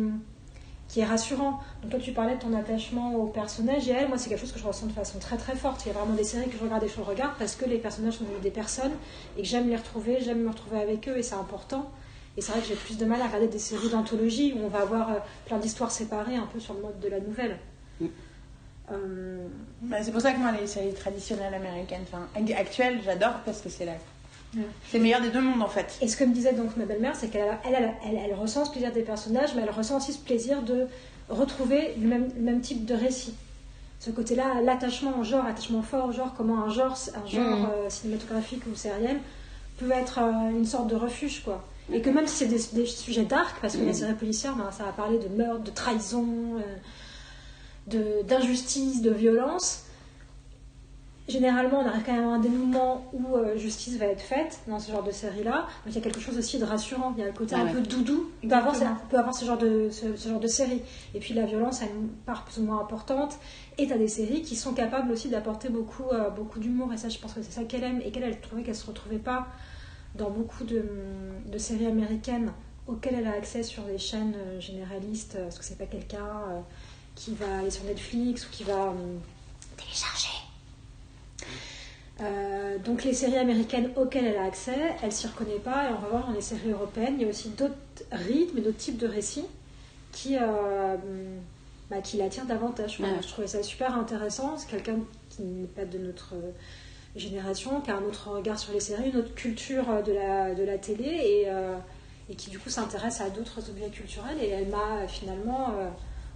qui 0.93 0.99
est 0.99 1.05
rassurant. 1.05 1.59
Donc 1.81 1.89
toi 1.89 1.99
tu 1.99 2.11
parlais 2.11 2.35
de 2.35 2.39
ton 2.39 2.55
attachement 2.55 3.15
aux 3.15 3.25
personnages 3.25 3.89
et 3.89 3.93
elle, 3.93 4.09
moi 4.09 4.19
c'est 4.19 4.29
quelque 4.29 4.41
chose 4.41 4.51
que 4.51 4.59
je 4.59 4.67
ressens 4.67 4.85
de 4.85 4.91
façon 4.91 5.17
très 5.17 5.37
très 5.37 5.55
forte. 5.55 5.83
Il 5.83 5.87
y 5.87 5.89
a 5.89 5.93
vraiment 5.97 6.13
des 6.13 6.23
séries 6.23 6.47
que 6.49 6.55
je 6.55 6.63
regarde 6.63 6.83
et 6.83 6.87
je 6.87 7.01
regarde 7.01 7.33
parce 7.39 7.55
que 7.55 7.65
les 7.65 7.79
personnages 7.79 8.13
sont 8.13 8.25
des 8.43 8.51
personnes 8.51 8.91
et 9.35 9.41
que 9.41 9.47
j'aime 9.47 9.67
les 9.69 9.75
retrouver, 9.75 10.19
j'aime 10.21 10.43
me 10.43 10.49
retrouver 10.49 10.79
avec 10.79 11.09
eux 11.09 11.17
et 11.17 11.23
c'est 11.23 11.33
important. 11.33 11.89
Et 12.37 12.41
c'est 12.41 12.51
vrai 12.51 12.61
que 12.61 12.67
j'ai 12.67 12.75
plus 12.75 12.99
de 12.99 13.05
mal 13.05 13.19
à 13.21 13.25
regarder 13.25 13.47
des 13.47 13.57
séries 13.57 13.89
d'anthologie 13.89 14.53
où 14.55 14.63
on 14.63 14.67
va 14.67 14.81
avoir 14.81 15.09
euh, 15.09 15.15
plein 15.47 15.57
d'histoires 15.57 15.91
séparées 15.91 16.35
un 16.35 16.45
peu 16.45 16.59
sur 16.59 16.75
le 16.75 16.81
mode 16.81 16.99
de 16.99 17.09
la 17.09 17.19
nouvelle. 17.19 17.57
Mm. 17.99 18.05
Euh, 18.91 19.47
Bah, 19.81 19.97
c'est 20.03 20.11
pour 20.11 20.21
ça 20.21 20.31
que 20.33 20.37
moi, 20.37 20.51
les 20.51 20.67
séries 20.67 20.93
traditionnelles 20.93 21.55
américaines, 21.55 22.03
enfin 22.03 22.27
actuelles, 22.55 23.01
j'adore 23.03 23.39
parce 23.45 23.61
que 23.61 23.69
c'est 23.69 23.85
la... 23.85 23.93
Ouais. 24.55 24.61
c'est 24.91 24.97
le 24.97 25.03
meilleur 25.03 25.21
des 25.21 25.29
deux 25.29 25.41
mondes 25.41 25.61
en 25.63 25.67
fait. 25.67 25.97
Et 26.01 26.07
ce 26.07 26.15
que 26.15 26.23
me 26.23 26.33
disait 26.33 26.53
donc 26.53 26.77
ma 26.77 26.85
belle-mère, 26.85 27.15
c'est 27.15 27.27
qu'elle 27.29 27.57
elle, 27.65 27.73
elle, 27.75 27.91
elle- 28.05 28.19
elle 28.29 28.33
ressent 28.35 28.65
ce 28.65 28.71
plaisir 28.71 28.91
des 28.91 29.01
personnages, 29.01 29.55
mais 29.55 29.63
elle 29.63 29.71
ressent 29.71 29.97
aussi 29.97 30.13
ce 30.13 30.19
plaisir 30.19 30.61
de 30.61 30.87
retrouver 31.29 31.95
le 31.99 32.07
même, 32.07 32.29
le 32.35 32.41
même 32.41 32.61
type 32.61 32.85
de 32.85 32.93
récit. 32.93 33.33
Ce 33.99 34.11
côté-là, 34.11 34.61
l'attachement 34.63 35.17
au 35.19 35.23
genre, 35.23 35.43
l'attachement 35.45 35.81
fort 35.81 36.09
au 36.09 36.11
genre, 36.11 36.33
comment 36.35 36.63
un 36.63 36.69
genre, 36.69 36.95
un 37.15 37.27
genre 37.27 37.57
Mhm. 37.59 37.67
euh, 37.71 37.89
cinématographique 37.89 38.61
ou 38.71 38.75
sériel 38.75 39.17
peut 39.79 39.91
être 39.91 40.19
euh, 40.19 40.49
une 40.51 40.65
sorte 40.65 40.87
de 40.87 40.95
refuge, 40.95 41.41
quoi. 41.43 41.63
Et 41.91 42.01
que 42.01 42.09
même 42.09 42.27
si 42.27 42.35
c'est 42.35 42.45
des, 42.47 42.61
des 42.73 42.85
sujets 42.85 43.23
dark, 43.23 43.55
parce 43.61 43.75
que 43.75 43.81
Mhm. 43.81 43.87
les 43.87 43.93
séries 43.93 44.13
policières, 44.13 44.55
ben, 44.55 44.69
ça 44.71 44.83
va 44.83 44.91
parler 44.91 45.17
de 45.19 45.27
meurtre, 45.29 45.63
de 45.63 45.71
trahison, 45.71 46.25
euh, 46.57 46.61
de- 47.87 48.21
d'injustice, 48.27 49.01
de 49.01 49.11
violence, 49.11 49.82
généralement, 51.27 51.79
on 51.79 51.85
arrive 51.85 52.03
quand 52.05 52.13
même 52.13 52.27
à 52.27 52.33
un 52.33 52.39
dénouement 52.39 53.05
où 53.13 53.35
euh, 53.35 53.57
justice 53.57 53.97
va 53.97 54.07
être 54.07 54.21
faite 54.21 54.59
dans 54.67 54.79
ce 54.79 54.91
genre 54.91 55.03
de 55.03 55.11
série-là. 55.11 55.67
Donc 55.85 55.87
il 55.87 55.95
y 55.95 55.97
a 55.97 56.01
quelque 56.01 56.19
chose 56.19 56.37
aussi 56.37 56.59
de 56.59 56.65
rassurant. 56.65 57.13
Il 57.17 57.21
y 57.21 57.23
a 57.23 57.27
le 57.27 57.33
côté 57.33 57.55
Ah 57.57 57.61
un 57.61 57.65
ouais. 57.65 57.71
peu 57.73 57.81
doudou. 57.81 58.29
On 58.43 58.47
peut 58.47 58.55
avoir, 58.55 58.75
on 58.75 59.07
peut 59.07 59.17
avoir 59.17 59.33
ce 59.33 59.45
genre 59.45 59.57
de 59.57 59.89
ce, 59.91 60.15
ce 60.15 60.29
genre 60.29 60.39
de 60.39 60.47
série. 60.47 60.81
Et 61.15 61.19
puis 61.19 61.33
la 61.33 61.45
violence 61.45 61.81
a 61.81 61.85
une 61.85 62.09
part 62.25 62.43
plus 62.43 62.59
ou 62.61 62.65
moins 62.65 62.79
importante. 62.81 63.37
Et 63.77 63.87
tu 63.87 63.93
as 63.93 63.97
des 63.97 64.07
séries 64.09 64.41
qui 64.41 64.55
sont 64.55 64.73
capables 64.73 65.11
aussi 65.11 65.29
d'apporter 65.29 65.69
beaucoup, 65.69 66.09
euh, 66.11 66.29
beaucoup 66.29 66.59
d'humour. 66.59 66.91
Et 66.93 66.97
ça, 66.97 67.09
je 67.09 67.17
pense 67.19 67.33
que 67.33 67.41
c'est 67.41 67.51
ça 67.53 67.63
qu'elle 67.63 67.83
aime. 67.83 68.01
Et 68.03 68.11
qu'elle, 68.11 68.23
elle 68.23 68.39
trouvait 68.41 68.63
qu'elle 68.63 68.75
se 68.75 68.85
retrouvait 68.85 69.17
pas 69.17 69.47
dans 70.15 70.29
beaucoup 70.29 70.63
de, 70.65 70.83
de 71.45 71.57
séries 71.57 71.87
américaines 71.87 72.51
auxquelles 72.85 73.15
elle 73.15 73.27
a 73.27 73.33
accès 73.33 73.63
sur 73.63 73.83
les 73.87 73.97
chaînes 73.97 74.35
euh, 74.35 74.59
généralistes. 74.59 75.37
Parce 75.41 75.57
que 75.57 75.63
c'est 75.63 75.77
pas 75.77 75.85
quelqu'un 75.85 76.29
qui 77.15 77.33
va 77.33 77.59
aller 77.59 77.71
sur 77.71 77.85
Netflix 77.85 78.45
ou 78.45 78.49
qui 78.51 78.63
va 78.63 78.93
télécharger. 79.77 80.29
Euh, 82.21 82.77
donc 82.77 83.03
les 83.03 83.13
séries 83.13 83.37
américaines 83.37 83.89
auxquelles 83.95 84.25
elle 84.25 84.37
a 84.37 84.45
accès, 84.45 84.77
elle 85.01 85.11
s'y 85.11 85.27
reconnaît 85.27 85.59
pas. 85.59 85.89
Et 85.89 85.93
en 85.93 85.97
revanche, 85.97 86.27
dans 86.27 86.33
les 86.33 86.41
séries 86.41 86.71
européennes, 86.71 87.15
il 87.17 87.23
y 87.23 87.25
a 87.25 87.29
aussi 87.29 87.49
d'autres 87.49 87.73
rythmes 88.11 88.59
et 88.59 88.61
d'autres 88.61 88.77
types 88.77 88.97
de 88.97 89.07
récits 89.07 89.45
qui, 90.11 90.37
euh, 90.39 90.95
bah, 91.89 92.01
qui 92.01 92.17
l'attirent 92.17 92.45
davantage. 92.45 92.99
Ouais. 92.99 93.07
Je 93.21 93.27
trouvais 93.27 93.47
ça 93.47 93.63
super 93.63 93.97
intéressant. 93.97 94.57
C'est 94.57 94.69
quelqu'un 94.69 94.99
qui 95.29 95.41
n'est 95.41 95.67
pas 95.67 95.85
de 95.85 95.97
notre 95.97 96.35
euh, 96.35 96.51
génération, 97.15 97.81
qui 97.81 97.91
a 97.91 97.97
un 97.97 98.03
autre 98.03 98.29
regard 98.29 98.59
sur 98.59 98.73
les 98.73 98.79
séries, 98.79 99.09
une 99.09 99.17
autre 99.17 99.33
culture 99.35 99.89
euh, 99.89 100.01
de 100.01 100.13
la, 100.13 100.53
de 100.53 100.63
la 100.63 100.77
télé 100.77 101.05
et, 101.05 101.43
euh, 101.47 101.75
et 102.29 102.35
qui 102.35 102.51
du 102.51 102.59
coup 102.59 102.69
s'intéresse 102.69 103.21
à 103.21 103.29
d'autres 103.29 103.69
objets 103.69 103.89
culturels. 103.89 104.37
Et 104.41 104.49
elle 104.49 104.67
m'a 104.67 105.07
finalement 105.07 105.73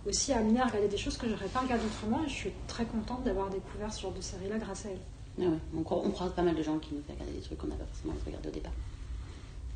aussi 0.07 0.33
amené 0.33 0.59
à 0.59 0.65
regarder 0.65 0.87
des 0.87 0.97
choses 0.97 1.17
que 1.17 1.27
j'aurais 1.27 1.47
pas 1.47 1.59
regardées 1.59 1.85
autrement. 1.85 2.23
Et 2.23 2.29
je 2.29 2.33
suis 2.33 2.51
très 2.67 2.85
contente 2.85 3.23
d'avoir 3.23 3.49
découvert 3.49 3.93
ce 3.93 4.01
genre 4.01 4.13
de 4.13 4.21
série-là 4.21 4.57
grâce 4.57 4.85
à 4.85 4.89
elle. 4.89 4.99
Ah 5.39 5.43
ouais. 5.43 5.57
on, 5.77 5.83
croise, 5.83 6.01
on 6.05 6.11
croise 6.11 6.33
pas 6.33 6.41
mal 6.41 6.55
de 6.55 6.63
gens 6.63 6.77
qui 6.79 6.95
nous 6.95 7.01
font 7.01 7.13
regarder 7.13 7.33
des 7.33 7.41
trucs 7.41 7.57
qu'on 7.57 7.67
n'a 7.67 7.75
pas 7.75 7.85
forcément 7.85 8.13
regarder 8.25 8.49
au 8.49 8.51
départ. 8.51 8.73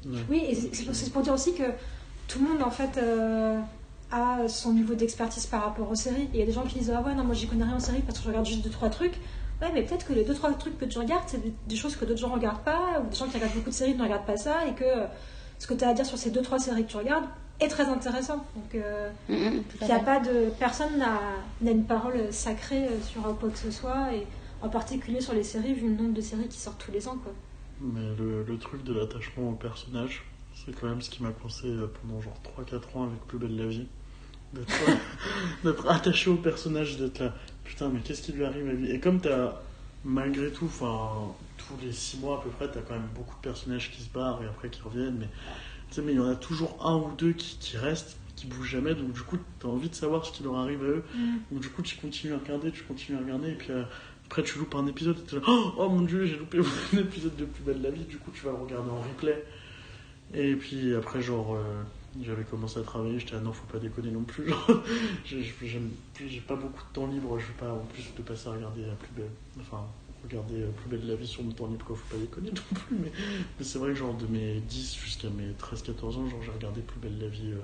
Ouais. 0.05 0.25
Oui, 0.29 0.43
et 0.47 0.55
c'est- 0.55 1.11
pour, 1.11 1.21
dire 1.21 1.33
aussi 1.33 1.53
que 1.53 1.63
tout 2.27 2.39
le 2.39 2.49
monde 2.49 2.63
en 2.63 2.71
fait 2.71 2.97
euh, 2.97 3.59
a 4.11 4.47
son 4.47 4.73
niveau 4.73 4.95
d'expertise 4.95 5.45
par 5.45 5.63
rapport 5.63 5.89
aux 5.89 5.95
séries. 5.95 6.29
Il 6.33 6.39
y 6.39 6.43
a 6.43 6.45
des 6.45 6.51
gens 6.51 6.63
qui 6.63 6.79
disent 6.79 6.91
ah 6.95 7.01
ouais 7.01 7.13
non 7.13 7.23
moi 7.23 7.35
j'y 7.35 7.47
connais 7.47 7.63
rien 7.63 7.75
en 7.75 7.79
série 7.79 8.01
parce 8.01 8.17
que 8.17 8.23
je 8.23 8.29
regarde 8.29 8.45
juste 8.45 8.63
deux 8.63 8.69
trois 8.69 8.89
trucs. 8.89 9.15
Ouais 9.61 9.69
mais 9.73 9.83
peut-être 9.83 10.07
que 10.07 10.13
les 10.13 10.23
deux 10.23 10.33
trois 10.33 10.51
trucs 10.53 10.77
que 10.79 10.85
tu 10.85 10.97
regardes 10.97 11.25
c'est 11.27 11.41
des, 11.67 11.75
choses 11.75 11.95
que 11.95 12.05
d'autres 12.05 12.19
gens 12.19 12.33
regardent 12.33 12.63
pas 12.63 12.99
ou 13.03 13.09
des 13.09 13.15
gens 13.15 13.27
qui 13.27 13.35
regardent 13.35 13.53
beaucoup 13.53 13.69
de 13.69 13.75
séries 13.75 13.93
ne 13.93 14.01
regardent 14.01 14.25
pas 14.25 14.37
ça 14.37 14.65
et 14.67 14.73
que 14.73 14.83
euh, 14.83 15.05
ce 15.59 15.67
que 15.67 15.75
tu 15.75 15.83
as 15.83 15.89
à 15.89 15.93
dire 15.93 16.05
sur 16.05 16.17
ces 16.17 16.31
deux 16.31 16.41
trois 16.41 16.57
séries 16.57 16.83
que 16.85 16.89
tu 16.89 16.97
regardes 16.97 17.25
est 17.61 17.67
très 17.67 17.85
intéressant. 17.85 18.45
Donc 18.55 18.75
euh, 18.75 19.09
mhm, 19.29 19.63
tout 19.63 19.77
il 19.81 19.87
n'y 19.87 19.93
a 19.93 19.99
pas 19.99 20.19
de 20.19 20.49
personne 20.59 20.97
n'a 20.97 21.19
n'a 21.61 21.71
une 21.71 21.85
parole 21.85 22.31
sacrée 22.31 22.87
euh, 22.87 23.01
sur 23.01 23.21
quoi 23.39 23.49
que 23.49 23.57
ce 23.57 23.71
soit 23.71 24.13
et 24.13 24.25
en 24.61 24.69
particulier 24.69 25.21
sur 25.21 25.33
les 25.33 25.43
séries 25.43 25.73
vu 25.73 25.87
le 25.89 25.95
nombre 25.95 26.13
de 26.13 26.21
séries 26.21 26.47
qui 26.47 26.59
sortent 26.59 26.83
tous 26.83 26.91
les 26.91 27.07
ans 27.07 27.17
quoi. 27.23 27.33
Mais 27.79 28.15
le, 28.17 28.43
le 28.43 28.57
truc 28.57 28.83
de 28.83 28.93
l'attachement 28.93 29.49
au 29.49 29.53
personnage, 29.53 30.23
c'est 30.53 30.79
quand 30.79 30.87
même 30.87 31.01
ce 31.01 31.09
qui 31.09 31.23
m'a 31.23 31.31
coincé 31.31 31.67
euh, 31.67 31.91
pendant 32.01 32.21
genre 32.21 32.39
3-4 32.59 32.97
ans 32.97 33.03
avec 33.05 33.19
Plus 33.27 33.39
belle 33.39 33.55
la 33.57 33.67
vie. 33.67 33.87
D'être 34.53 34.73
d'être 35.63 35.89
attaché 35.89 36.29
au 36.29 36.35
personnage, 36.35 36.97
d'être 36.97 37.19
là, 37.19 37.33
putain, 37.63 37.89
mais 37.89 38.01
qu'est-ce 38.01 38.21
qui 38.21 38.33
lui 38.33 38.43
arrive 38.43 38.67
à 38.67 38.73
lui? 38.73 38.91
Et 38.91 38.99
comme 38.99 39.21
t'as, 39.21 39.61
malgré 40.03 40.51
tout, 40.51 40.65
enfin, 40.65 41.33
tous 41.57 41.73
les 41.81 41.91
6 41.91 42.19
mois 42.19 42.39
à 42.39 42.41
peu 42.41 42.49
près, 42.49 42.69
t'as 42.69 42.81
quand 42.81 42.93
même 42.93 43.09
beaucoup 43.15 43.35
de 43.35 43.41
personnages 43.41 43.91
qui 43.91 44.01
se 44.01 44.09
barrent 44.09 44.43
et 44.43 44.47
après 44.47 44.69
qui 44.69 44.81
reviennent, 44.81 45.17
mais 45.19 45.29
tu 45.91 45.97
sais, 45.97 46.01
mais 46.01 46.13
il 46.13 46.17
y 46.17 46.19
en 46.19 46.29
a 46.29 46.35
toujours 46.35 46.77
un 46.83 46.95
ou 46.95 47.11
deux 47.17 47.33
qui, 47.33 47.57
qui 47.59 47.77
restent, 47.77 48.17
qui 48.37 48.47
bougent 48.47 48.69
jamais, 48.69 48.95
donc 48.95 49.11
du 49.11 49.21
coup, 49.21 49.37
t'as 49.59 49.67
envie 49.67 49.89
de 49.89 49.95
savoir 49.95 50.25
ce 50.25 50.31
qui 50.31 50.41
leur 50.41 50.55
arrive 50.55 50.81
à 50.81 50.87
eux. 50.87 51.03
Donc 51.51 51.61
du 51.61 51.69
coup, 51.69 51.81
tu 51.81 51.97
continues 51.97 52.33
à 52.33 52.37
regarder, 52.37 52.71
tu 52.71 52.83
continues 52.83 53.17
à 53.17 53.21
regarder, 53.21 53.51
et 53.51 53.55
puis 53.55 53.71
euh, 53.71 53.83
après, 54.25 54.43
tu 54.43 54.57
loupes 54.57 54.73
un 54.75 54.87
épisode, 54.87 55.17
et 55.19 55.21
t'es 55.23 55.35
là, 55.35 55.41
oh, 55.47 55.73
oh 55.77 55.89
mon 55.89 56.01
dieu, 56.01 56.25
j'ai 56.25 56.37
loupé 56.37 56.59
un 56.59 56.97
épisode 56.97 57.35
de 57.35 57.45
Plus 57.45 57.63
belle 57.63 57.81
la 57.81 57.91
vie, 57.91 58.05
du 58.05 58.17
coup, 58.17 58.31
tu 58.33 58.45
vas 58.45 58.51
le 58.51 58.57
regarder 58.57 58.89
en 58.89 59.01
replay. 59.01 59.43
Et 60.33 60.55
puis 60.55 60.95
après, 60.95 61.21
genre, 61.21 61.55
euh, 61.55 61.83
j'avais 62.23 62.43
commencé 62.43 62.79
à 62.79 62.83
travailler, 62.83 63.19
j'étais 63.19 63.33
là, 63.33 63.41
non, 63.41 63.51
faut 63.51 63.67
pas 63.67 63.79
déconner 63.79 64.11
non 64.11 64.21
plus. 64.23 64.51
J'ai 65.25 66.39
pas 66.47 66.55
beaucoup 66.55 66.83
de 66.83 66.93
temps 66.93 67.07
libre, 67.07 67.37
je 67.37 67.47
vais 67.47 67.59
pas 67.59 67.73
en 67.73 67.85
plus 67.93 68.05
de 68.15 68.21
passer 68.21 68.47
à 68.47 68.51
regarder 68.53 68.85
la 68.85 68.93
plus 68.93 69.11
belle, 69.15 69.31
enfin, 69.59 69.83
regarder 70.23 70.65
Plus 70.77 70.89
belle 70.97 71.07
la 71.07 71.15
vie 71.15 71.27
sur 71.27 71.43
mon 71.43 71.51
temps 71.51 71.67
libre, 71.67 71.85
quoi, 71.85 71.95
faut 71.95 72.15
pas 72.15 72.21
déconner 72.21 72.49
non 72.51 72.75
plus. 72.75 72.95
Mais, 72.97 73.11
mais 73.59 73.65
c'est 73.65 73.79
vrai 73.79 73.89
que, 73.89 73.95
genre, 73.95 74.15
de 74.15 74.27
mes 74.27 74.59
10 74.61 74.95
jusqu'à 74.95 75.29
mes 75.29 75.51
13-14 75.53 76.05
ans, 76.17 76.27
genre, 76.29 76.41
j'ai 76.43 76.51
regardé 76.51 76.81
Plus 76.81 76.99
belle 76.99 77.19
la 77.19 77.27
vie. 77.27 77.51
euh, 77.51 77.59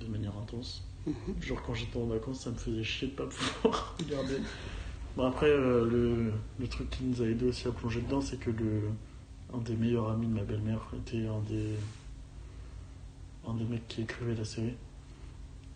de 0.00 0.06
manière 0.06 0.36
intense. 0.36 0.84
Mhm. 1.06 1.14
Genre 1.40 1.62
quand 1.62 1.74
j'étais 1.74 1.96
en 1.96 2.06
vacances, 2.06 2.40
ça 2.40 2.50
me 2.50 2.56
faisait 2.56 2.82
chier 2.84 3.08
de 3.08 3.12
pas 3.14 3.26
pouvoir 3.26 3.96
regarder. 4.00 4.36
Bon 5.16 5.26
après, 5.26 5.50
euh, 5.50 5.84
le, 5.90 6.32
le 6.58 6.68
truc 6.68 6.88
qui 6.88 7.04
nous 7.04 7.20
a 7.20 7.26
aidé 7.26 7.44
aussi 7.44 7.68
à 7.68 7.70
plonger 7.70 8.00
dedans, 8.00 8.22
c'est 8.22 8.38
que 8.38 8.50
le, 8.50 8.80
un 9.52 9.58
des 9.58 9.74
meilleurs 9.76 10.08
amis 10.10 10.26
de 10.26 10.32
ma 10.32 10.40
belle-mère 10.42 10.80
était 10.96 11.26
un 11.26 11.40
des, 11.50 11.74
un 13.46 13.52
des 13.54 13.64
mecs 13.64 13.86
qui 13.88 14.00
écrivait 14.02 14.34
la 14.34 14.44
série. 14.46 14.72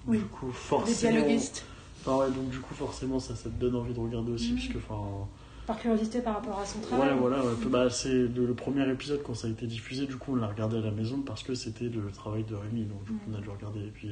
Oui. 0.07 0.19
Du 0.19 0.25
coup, 0.25 0.47
Des 0.47 0.53
forcément... 0.55 1.13
dialoguistes. 1.13 1.67
Enfin, 2.07 2.19
ouais, 2.19 2.31
donc 2.31 2.51
du 2.51 2.61
coup, 2.61 2.75
forcément, 2.75 3.19
ça, 3.19 3.35
ça 3.35 3.51
te 3.51 3.55
donne 3.55 3.75
envie 3.75 3.93
de 3.93 3.99
regarder 3.99 4.33
aussi, 4.33 4.51
Mhm. 4.53 4.59
puisque 4.59 4.77
enfin... 4.77 5.27
Par 5.67 5.77
curiosité 5.81 6.21
par 6.21 6.35
rapport 6.35 6.61
à 6.61 6.65
son 6.65 6.79
travail. 6.79 7.09
Ouais, 7.11 7.17
voilà, 7.19 7.45
ouais. 7.45 7.53
Bah, 7.69 7.91
c'est 7.91 8.13
le, 8.13 8.47
le 8.47 8.55
premier 8.55 8.89
épisode 8.89 9.21
quand 9.25 9.35
ça 9.35 9.49
a 9.49 9.51
été 9.51 9.67
diffusé, 9.67 10.07
du 10.07 10.15
coup 10.17 10.35
on 10.35 10.37
l'a 10.37 10.47
regardé 10.47 10.77
à 10.77 10.81
la 10.81 10.93
maison 10.93 11.23
parce 11.23 11.43
que 11.43 11.57
c'était 11.57 11.87
le 11.89 12.09
travail 12.13 12.45
de 12.45 12.55
Rémi, 12.55 12.85
donc 12.85 13.03
du 13.05 13.11
coup 13.11 13.19
on 13.33 13.37
a 13.37 13.41
dû 13.41 13.49
regarder. 13.51 13.81
Et 13.81 13.91
puis 13.91 14.11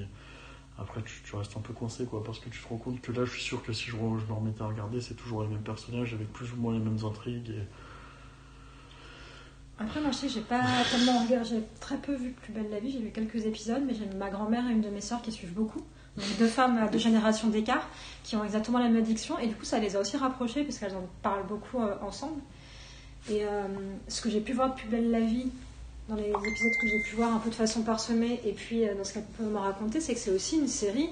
après 0.76 1.00
tu, 1.02 1.22
tu 1.24 1.36
restes 1.36 1.56
un 1.56 1.60
peu 1.60 1.72
coincé 1.72 2.06
quoi, 2.06 2.24
parce 2.24 2.40
que 2.40 2.48
tu 2.48 2.60
te 2.60 2.66
rends 2.68 2.78
compte 2.78 3.00
que 3.00 3.12
là 3.12 3.24
je 3.24 3.30
suis 3.30 3.40
sûr 3.42 3.62
que 3.62 3.72
si 3.72 3.84
je 3.88 3.96
me 3.96 4.32
remettais 4.34 4.62
à 4.62 4.66
regarder, 4.66 5.00
c'est 5.00 5.14
toujours 5.14 5.42
les 5.44 5.48
mêmes 5.48 5.62
personnages 5.62 6.12
avec 6.12 6.32
plus 6.32 6.52
ou 6.52 6.56
moins 6.56 6.72
les 6.72 6.80
mêmes 6.80 6.98
intrigues. 7.06 7.50
Et... 7.50 7.62
Après, 9.78 10.00
moi, 10.00 10.10
je 10.10 10.16
sais, 10.16 10.28
j'ai 10.28 10.40
pas 10.40 10.62
tellement 10.90 11.20
regardé, 11.24 11.48
j'ai 11.48 11.62
très 11.80 11.98
peu 11.98 12.14
vu 12.14 12.30
Plus 12.30 12.52
belle 12.52 12.70
la 12.70 12.80
vie, 12.80 12.90
j'ai 12.92 13.00
vu 13.00 13.10
quelques 13.10 13.44
épisodes, 13.46 13.82
mais 13.86 13.94
j'ai 13.94 14.06
ma 14.16 14.30
grand-mère 14.30 14.68
et 14.68 14.72
une 14.72 14.80
de 14.80 14.88
mes 14.88 15.00
sœurs 15.00 15.22
qui 15.22 15.30
suivent 15.32 15.54
beaucoup. 15.54 15.82
Deux 16.38 16.46
femmes 16.46 16.78
à 16.78 16.86
deux 16.88 16.98
générations 16.98 17.48
d'écart 17.48 17.88
qui 18.22 18.36
ont 18.36 18.44
exactement 18.44 18.78
la 18.78 18.88
même 18.88 18.98
addiction, 19.02 19.38
et 19.38 19.46
du 19.48 19.54
coup, 19.54 19.64
ça 19.64 19.78
les 19.78 19.96
a 19.96 20.00
aussi 20.00 20.16
rapprochées 20.16 20.62
parce 20.62 20.78
qu'elles 20.78 20.94
en 20.94 21.06
parlent 21.22 21.46
beaucoup 21.46 21.80
euh, 21.80 21.94
ensemble. 22.02 22.40
Et 23.30 23.44
euh, 23.44 23.62
ce 24.08 24.20
que 24.20 24.30
j'ai 24.30 24.40
pu 24.40 24.52
voir 24.52 24.70
de 24.70 24.74
Plus 24.74 24.88
belle 24.88 25.10
la 25.10 25.20
vie, 25.20 25.48
dans 26.08 26.16
les 26.16 26.28
épisodes 26.28 26.72
que 26.80 26.88
j'ai 26.88 27.02
pu 27.02 27.16
voir 27.16 27.34
un 27.34 27.38
peu 27.38 27.50
de 27.50 27.54
façon 27.54 27.82
parsemée, 27.82 28.40
et 28.44 28.52
puis 28.52 28.86
euh, 28.86 28.94
dans 28.94 29.04
ce 29.04 29.14
qu'elle 29.14 29.24
peut 29.38 29.44
me 29.44 29.58
raconter, 29.58 30.00
c'est 30.00 30.14
que 30.14 30.20
c'est 30.20 30.30
aussi 30.30 30.56
une 30.58 30.68
série 30.68 31.10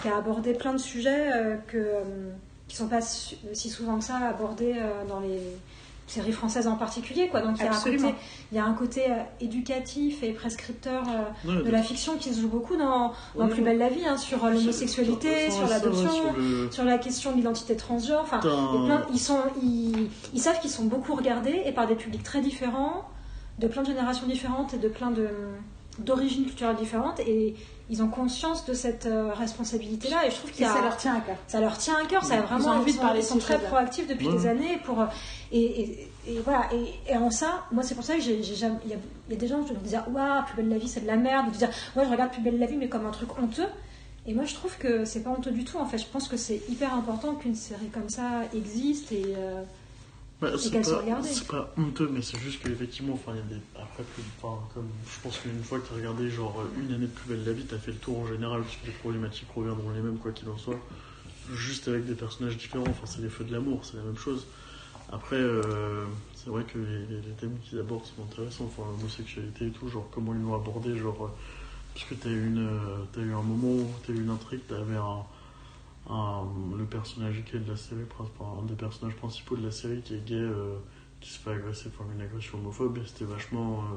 qui 0.00 0.08
a 0.08 0.16
abordé 0.16 0.52
plein 0.52 0.72
de 0.72 0.78
sujets 0.78 1.32
euh, 1.32 1.56
euh, 1.74 2.30
qui 2.68 2.76
sont 2.76 2.88
pas 2.88 3.00
si 3.00 3.70
souvent 3.70 3.98
que 3.98 4.04
ça 4.04 4.16
abordés 4.16 4.74
euh, 4.76 5.04
dans 5.06 5.20
les 5.20 5.40
séries 6.06 6.32
françaises 6.32 6.66
en 6.66 6.76
particulier. 6.76 7.28
Quoi. 7.28 7.40
Donc 7.40 7.56
il 7.58 7.64
y, 7.64 7.66
a 7.66 7.70
un 7.70 7.74
côté, 7.74 8.14
il 8.52 8.56
y 8.56 8.60
a 8.60 8.64
un 8.64 8.74
côté 8.74 9.02
euh, 9.10 9.14
éducatif 9.40 10.22
et 10.22 10.32
prescripteur 10.32 11.02
euh, 11.08 11.48
Ouais, 11.58 11.62
de 11.64 11.70
la 11.70 11.82
fiction 11.82 12.16
qui 12.18 12.32
se 12.34 12.40
joue 12.40 12.48
beaucoup 12.48 12.76
dans, 12.76 13.12
dans 13.36 13.44
Ouais, 13.46 13.50
Plus 13.50 13.62
belle 13.62 13.78
la 13.78 13.88
vie, 13.88 14.06
hein, 14.06 14.16
sur 14.16 14.44
euh, 14.44 14.50
l'homosexualité, 14.50 15.50
sur 15.50 15.66
l'adoption, 15.66 16.10
sur 16.10 16.32
le- 16.36 16.70
sur 16.70 16.84
la 16.84 16.98
question 16.98 17.32
de 17.32 17.36
l'identité 17.36 17.76
transgenre. 17.76 18.20
Enfin, 18.22 18.38
plein- 18.38 19.06
ils, 19.12 19.18
sont, 19.18 19.38
ils, 19.62 20.08
ils 20.34 20.40
savent 20.40 20.60
qu'ils 20.60 20.70
sont 20.70 20.84
beaucoup 20.84 21.14
regardés 21.14 21.62
et 21.64 21.72
par 21.72 21.86
des 21.86 21.94
publics 21.94 22.22
très 22.22 22.40
différents, 22.40 23.08
de 23.58 23.66
plein 23.68 23.82
de 23.82 23.86
générations 23.88 24.26
différentes 24.26 24.74
et 24.74 24.78
de 24.78 24.88
plein 24.88 25.10
de 25.10 25.28
d'origines 26.00 26.44
culturelles 26.44 26.74
différentes 26.76 27.20
et 27.20 27.54
ils 27.90 28.02
ont 28.02 28.08
conscience 28.08 28.64
de 28.64 28.72
cette 28.74 29.06
euh, 29.06 29.32
responsabilité-là 29.34 30.26
et 30.26 30.30
je 30.30 30.36
trouve 30.36 30.50
a 30.50 30.54
ça 30.72 30.80
leur 30.80 30.96
tient 30.96 31.16
à 31.16 31.20
cœur. 31.20 31.36
ça 31.46 31.60
leur 31.60 31.76
tient 31.76 31.96
à 32.02 32.06
cœur, 32.06 32.24
ça 32.24 32.34
a 32.34 32.36
Ils 32.38 32.42
vraiment 32.42 32.68
ont 32.68 32.72
envie 32.80 32.90
ils 32.90 32.94
de 32.94 32.96
sont, 32.98 33.02
parler 33.04 33.20
ils 33.20 33.38
très 33.38 33.58
proactifs 33.60 34.06
depuis 34.06 34.28
Ouais. 34.28 34.32
des 34.32 34.46
années 34.46 34.78
pour 34.84 35.00
euh, 35.02 35.06
et, 35.52 35.80
et, 35.80 36.10
et 36.28 36.38
voilà. 36.40 36.62
Et, 36.72 37.12
et 37.12 37.16
en 37.16 37.30
ça, 37.30 37.64
moi 37.72 37.82
c'est 37.82 37.94
pour 37.94 38.04
ça 38.04 38.14
que 38.14 38.22
j'ai 38.22 38.42
jamais 38.42 38.78
il 38.84 38.90
y, 38.90 38.94
a, 38.94 38.96
il 39.28 39.34
y 39.34 39.36
a 39.36 39.38
des 39.38 39.46
gens 39.48 39.62
qui 39.62 39.72
me 39.74 39.78
disent 39.78 40.00
waouh 40.10 40.44
plus 40.46 40.56
belle 40.56 40.68
la 40.70 40.78
vie 40.78 40.88
c'est 40.88 41.00
de 41.00 41.06
la 41.06 41.16
merde, 41.16 41.48
ou 41.48 41.50
de 41.50 41.56
dire 41.56 41.68
ouais 41.96 42.04
je 42.04 42.10
regarde 42.10 42.30
plus 42.32 42.42
belle 42.42 42.58
la 42.58 42.66
vie 42.66 42.76
mais 42.76 42.88
comme 42.88 43.04
un 43.06 43.10
truc 43.10 43.38
honteux. 43.38 43.68
Et 44.26 44.32
moi 44.32 44.44
je 44.46 44.54
trouve 44.54 44.76
que 44.78 45.04
c'est 45.04 45.20
pas 45.22 45.30
honteux 45.30 45.50
du 45.50 45.64
tout 45.64 45.76
en 45.76 45.84
fait, 45.84 45.98
je 45.98 46.06
pense 46.06 46.28
que 46.28 46.38
c'est 46.38 46.62
hyper 46.70 46.94
important 46.94 47.34
qu'une 47.34 47.54
série 47.54 47.88
comme 47.92 48.08
ça 48.08 48.40
existe 48.54 49.12
et 49.12 49.34
euh, 49.36 49.62
C'est 50.58 50.70
qu'elles 50.70 50.84
soient 50.84 50.98
pas, 50.98 51.02
regardées. 51.02 51.28
c'est 51.28 51.46
pas 51.48 51.72
honteux, 51.76 52.08
mais 52.12 52.22
c'est 52.22 52.38
juste 52.38 52.62
qu'effectivement, 52.62 53.14
enfin, 53.14 53.32
il 53.34 53.38
y 53.38 53.40
a 53.40 53.56
des. 53.58 53.62
Après, 53.76 54.02
plus, 54.04 54.22
enfin, 54.40 54.62
comme 54.74 54.88
je 55.06 55.20
pense 55.22 55.38
qu'une 55.38 55.62
fois 55.62 55.78
que 55.80 55.86
tu 55.86 55.92
as 55.92 55.96
regardé 55.96 56.28
genre 56.30 56.62
une 56.76 56.92
année 56.92 57.06
de 57.06 57.12
plus 57.12 57.28
belle 57.28 57.44
la 57.44 57.52
vie, 57.52 57.64
tu 57.66 57.74
as 57.74 57.78
fait 57.78 57.92
le 57.92 57.98
tour 57.98 58.18
en 58.18 58.26
général, 58.26 58.62
parce 58.62 58.76
que 58.76 58.86
les 58.86 58.92
problématiques 58.92 59.48
reviendront 59.54 59.90
les 59.90 60.00
mêmes, 60.00 60.18
quoi 60.18 60.32
qu'il 60.32 60.48
en 60.48 60.58
soit. 60.58 60.80
Juste 61.52 61.88
avec 61.88 62.06
des 62.06 62.14
personnages 62.14 62.56
différents, 62.56 62.88
enfin, 62.88 63.06
c'est 63.06 63.20
les 63.20 63.28
feux 63.28 63.44
de 63.44 63.52
l'amour, 63.52 63.84
c'est 63.84 63.96
la 63.96 64.02
même 64.02 64.16
chose. 64.16 64.46
Après, 65.12 65.36
euh, 65.36 66.06
c'est 66.34 66.48
vrai 66.50 66.64
que 66.64 66.78
les, 66.78 67.32
thèmes 67.38 67.58
qu'ils 67.62 67.78
abordent 67.78 68.06
sont 68.06 68.22
intéressants, 68.24 68.64
enfin, 68.64 68.82
l'homosexualité 68.90 69.66
et 69.66 69.70
tout, 69.70 69.88
genre 69.88 70.08
comment 70.10 70.32
ils 70.34 70.40
l'ont 70.40 70.54
abordé, 70.54 70.96
genre. 70.96 71.24
euh, 71.26 71.28
parce 71.94 72.06
que 72.06 72.14
tu 72.14 72.28
as, 72.28 72.30
une, 72.32 72.58
euh, 72.66 73.04
t'as 73.12 73.20
eu 73.20 73.32
un 73.32 73.42
moment 73.42 73.68
où 73.68 73.94
tu 74.04 74.12
as 74.12 74.14
eu 74.14 74.22
une 74.22 74.30
intrigue, 74.30 74.60
tu 74.66 74.74
avais 74.74 74.96
un, 74.96 75.02
un- 75.02 75.26
le 76.08 76.84
personnage 76.84 77.42
gay 77.44 77.58
de 77.58 77.70
la 77.70 77.76
série, 77.76 78.02
un 78.40 78.62
des 78.66 78.74
personnages 78.74 79.16
principaux 79.16 79.56
de 79.56 79.64
la 79.64 79.70
série 79.70 80.02
qui 80.02 80.14
est 80.14 80.24
gay, 80.24 80.34
euh, 80.36 80.76
qui 81.20 81.30
se 81.30 81.38
fait 81.38 81.50
agresser, 81.52 81.88
enfin 81.88 82.04
une 82.14 82.20
agression 82.20 82.58
homophobe, 82.58 82.98
c'était 83.06 83.24
vachement. 83.24 83.80
euh, 83.80 83.96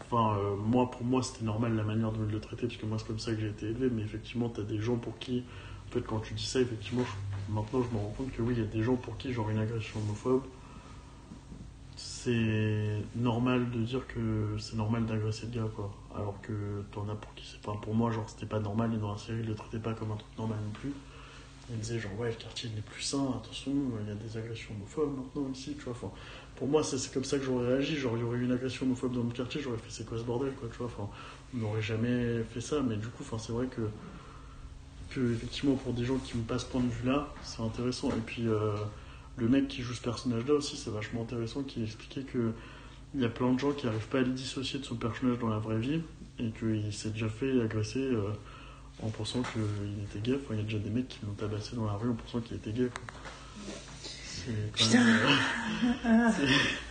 Enfin, 0.00 0.36
euh, 0.38 0.56
moi, 0.56 0.90
pour 0.90 1.04
moi, 1.04 1.22
c'était 1.22 1.44
normal 1.44 1.74
la 1.76 1.82
manière 1.82 2.12
dont 2.12 2.24
ils 2.26 2.32
le 2.32 2.40
traitaient, 2.40 2.66
parce 2.66 2.76
que 2.78 2.86
moi, 2.86 2.98
c'est 2.98 3.06
comme 3.06 3.18
ça 3.18 3.32
que 3.32 3.40
j'ai 3.40 3.48
été 3.48 3.66
élevé, 3.66 3.88
mais 3.90 4.02
effectivement, 4.02 4.48
tu 4.48 4.60
as 4.60 4.64
des 4.64 4.80
gens 4.80 4.96
pour 4.96 5.18
qui, 5.18 5.44
en 5.88 5.92
fait, 5.92 6.02
quand 6.02 6.20
tu 6.20 6.34
dis 6.34 6.44
ça, 6.44 6.60
effectivement, 6.60 7.04
maintenant, 7.48 7.82
je 7.82 7.94
me 7.96 8.00
rends 8.00 8.14
compte 8.16 8.32
que 8.32 8.42
oui, 8.42 8.54
il 8.56 8.60
y 8.60 8.66
a 8.66 8.66
des 8.68 8.82
gens 8.82 8.96
pour 8.96 9.16
qui, 9.16 9.32
genre, 9.32 9.48
une 9.50 9.58
agression 9.58 10.00
homophobe, 10.00 10.42
c'est 11.96 13.02
normal 13.14 13.70
de 13.70 13.80
dire 13.80 14.06
que 14.06 14.56
c'est 14.58 14.76
normal 14.76 15.06
d'agresser 15.06 15.46
le 15.46 15.60
gars, 15.60 15.68
quoi. 15.74 15.92
Alors 16.14 16.40
que 16.42 16.82
t'en 16.92 17.08
as 17.08 17.14
pour 17.14 17.32
qui 17.34 17.46
c'est 17.50 17.60
pas. 17.60 17.74
Pour 17.80 17.94
moi, 17.94 18.10
genre, 18.10 18.28
c'était 18.28 18.46
pas 18.46 18.58
normal, 18.58 18.92
et 18.94 18.98
dans 18.98 19.12
la 19.12 19.18
série, 19.18 19.40
ils 19.40 19.46
le 19.46 19.54
traitaient 19.54 19.78
pas 19.78 19.94
comme 19.94 20.10
un 20.10 20.16
truc 20.16 20.36
normal 20.38 20.58
non 20.64 20.72
plus. 20.72 20.92
Ils 21.70 21.78
disaient, 21.78 21.98
genre, 21.98 22.18
ouais, 22.18 22.28
le 22.30 22.36
quartier 22.36 22.68
n'est 22.74 22.82
plus 22.82 23.02
sain, 23.02 23.26
attention, 23.36 23.72
il 24.02 24.08
y 24.08 24.12
a 24.12 24.14
des 24.14 24.36
agressions 24.36 24.74
homophobes 24.74 25.16
maintenant 25.16 25.50
ici, 25.52 25.74
tu 25.78 25.84
vois. 25.84 25.92
Enfin, 25.92 26.10
pour 26.56 26.68
moi, 26.68 26.82
c'est 26.82 27.12
comme 27.12 27.24
ça 27.24 27.38
que 27.38 27.44
j'aurais 27.44 27.68
réagi. 27.68 27.96
Genre, 27.96 28.16
il 28.16 28.20
y 28.20 28.24
aurait 28.24 28.38
eu 28.38 28.44
une 28.44 28.52
agression 28.52 28.86
homophobe 28.86 29.14
dans 29.14 29.22
mon 29.22 29.30
quartier, 29.30 29.60
j'aurais 29.62 29.78
fait, 29.78 29.90
c'est 29.90 30.06
quoi 30.06 30.18
ce 30.18 30.24
bordel, 30.24 30.52
quoi, 30.54 30.68
tu 30.70 30.76
vois. 30.78 30.86
Enfin, 30.86 31.08
on 31.54 31.58
n'aurait 31.58 31.82
jamais 31.82 32.42
fait 32.52 32.60
ça, 32.60 32.82
mais 32.82 32.96
du 32.96 33.06
coup, 33.06 33.22
enfin, 33.22 33.38
c'est 33.38 33.52
vrai 33.52 33.66
que, 33.66 33.82
que, 35.10 35.32
effectivement, 35.32 35.76
pour 35.76 35.92
des 35.92 36.04
gens 36.04 36.18
qui 36.18 36.36
n'ont 36.36 36.44
pas 36.44 36.58
ce 36.58 36.66
point 36.66 36.82
de 36.82 36.90
vue-là, 36.90 37.32
c'est 37.42 37.62
intéressant. 37.62 38.10
Et 38.10 38.20
puis, 38.26 38.46
euh, 38.46 38.74
le 39.36 39.48
mec 39.48 39.68
qui 39.68 39.82
joue 39.82 39.94
ce 39.94 40.02
personnage-là 40.02 40.54
aussi, 40.54 40.76
c'est 40.76 40.90
vachement 40.90 41.22
intéressant, 41.22 41.62
qui 41.62 41.82
expliquait 41.82 42.22
que 42.22 42.52
il 43.14 43.20
y 43.20 43.24
a 43.24 43.28
plein 43.28 43.52
de 43.52 43.58
gens 43.58 43.72
qui 43.72 43.86
n'arrivent 43.86 44.08
pas 44.08 44.18
à 44.18 44.22
le 44.22 44.32
dissocier 44.32 44.80
de 44.80 44.84
son 44.84 44.96
personnage 44.96 45.38
dans 45.38 45.48
la 45.48 45.58
vraie 45.58 45.78
vie 45.78 46.00
et 46.40 46.50
qu'il 46.50 46.92
s'est 46.92 47.10
déjà 47.10 47.28
fait 47.28 47.60
agresser 47.60 48.00
euh, 48.00 48.32
en 49.02 49.08
pensant 49.08 49.42
qu'il 49.42 49.62
était 50.02 50.18
gay. 50.18 50.36
Enfin, 50.36 50.54
il 50.54 50.56
y 50.56 50.60
a 50.60 50.64
déjà 50.64 50.78
des 50.78 50.90
mecs 50.90 51.08
qui 51.08 51.20
l'ont 51.24 51.34
tabassé 51.34 51.76
dans 51.76 51.86
la 51.86 51.92
rue 51.92 52.10
en 52.10 52.14
pensant 52.14 52.40
qu'il 52.40 52.56
était 52.56 52.72
gay. 52.72 52.90
Putain. 54.74 54.98
même, 54.98 55.18
euh, 56.04 56.28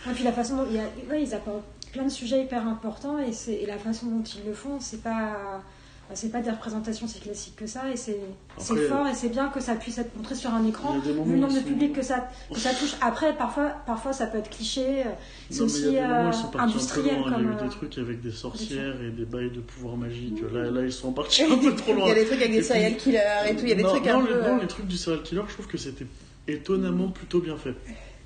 et 0.10 0.14
puis 0.14 0.24
la 0.24 0.32
façon 0.32 0.56
dont 0.56 0.66
il 0.68 0.76
y 0.76 0.78
a, 0.80 0.88
ouais, 1.08 1.22
ils 1.22 1.34
apportent 1.34 1.62
plein 1.92 2.04
de 2.04 2.08
sujets 2.08 2.42
hyper 2.42 2.66
importants 2.66 3.18
et, 3.18 3.52
et 3.52 3.66
la 3.66 3.78
façon 3.78 4.06
dont 4.06 4.24
ils 4.24 4.44
le 4.44 4.54
font 4.54 4.80
c'est 4.80 5.02
pas 5.02 5.62
c'est 6.12 6.30
pas 6.30 6.40
des 6.40 6.50
représentations 6.50 7.08
si 7.08 7.18
classiques 7.20 7.56
que 7.56 7.66
ça 7.66 7.90
et 7.90 7.96
c'est, 7.96 8.20
fort 8.58 9.06
et 9.06 9.14
c'est 9.14 9.30
bien 9.30 9.48
que 9.48 9.60
ça 9.60 9.74
puisse 9.74 9.96
être 9.98 10.14
montré 10.16 10.34
sur 10.34 10.50
un 10.52 10.64
écran 10.66 10.94
il 11.04 11.12
vu 11.12 11.32
le 11.32 11.38
nombre 11.38 11.54
de 11.54 11.60
public 11.60 11.92
que 11.94 12.02
ça, 12.02 12.28
que 12.52 12.58
ça 12.60 12.70
touche. 12.74 12.94
Après, 13.00 13.34
parfois, 13.36 13.70
parfois 13.86 14.12
ça 14.12 14.26
peut 14.26 14.38
être 14.38 14.50
cliché. 14.50 15.00
euh, 15.00 15.10
C'est 15.50 15.56
il 15.56 15.62
aussi 15.62 15.96
euh, 15.96 16.30
industriel 16.58 17.16
loin. 17.18 17.24
Il 17.26 17.30
y 17.30 17.34
a 17.34 17.36
comme. 17.38 17.44
eu 17.46 17.54
euh, 17.54 17.62
des 17.64 17.68
trucs 17.70 17.98
avec 17.98 18.20
des 18.20 18.30
sorcières 18.32 19.00
et 19.02 19.10
des 19.10 19.24
bails 19.24 19.50
de 19.50 19.60
pouvoir 19.60 19.96
magique. 19.96 20.42
Là, 20.52 20.70
là, 20.70 20.82
ils 20.82 20.92
sont 20.92 21.12
partis 21.12 21.42
un 21.44 21.56
peu 21.58 21.74
trop 21.74 21.92
Il 21.92 21.96
loin. 21.96 22.08
y 22.08 22.10
a 22.10 22.14
des 22.14 22.26
trucs 22.26 22.38
avec 22.40 22.50
des 22.52 22.58
puis- 22.58 22.66
serial 22.66 22.96
killers 22.96 23.20
et 23.48 23.56
tout. 23.56 23.62
Il 23.62 23.68
y 23.70 23.72
a 23.72 23.74
des 23.76 23.82
non, 23.82 23.88
trucs 23.90 24.04
non, 24.06 24.18
un 24.18 24.22
les, 24.22 24.28
peu. 24.28 24.40
non, 24.42 24.56
euh, 24.58 24.60
les 24.60 24.66
trucs 24.66 24.86
du 24.86 24.96
serial 24.96 25.22
killer, 25.22 25.42
je 25.48 25.52
trouve 25.54 25.66
que 25.66 25.78
c'était 25.78 26.06
étonnamment 26.46 27.08
plutôt 27.08 27.40
bien 27.40 27.56
fait. 27.56 27.74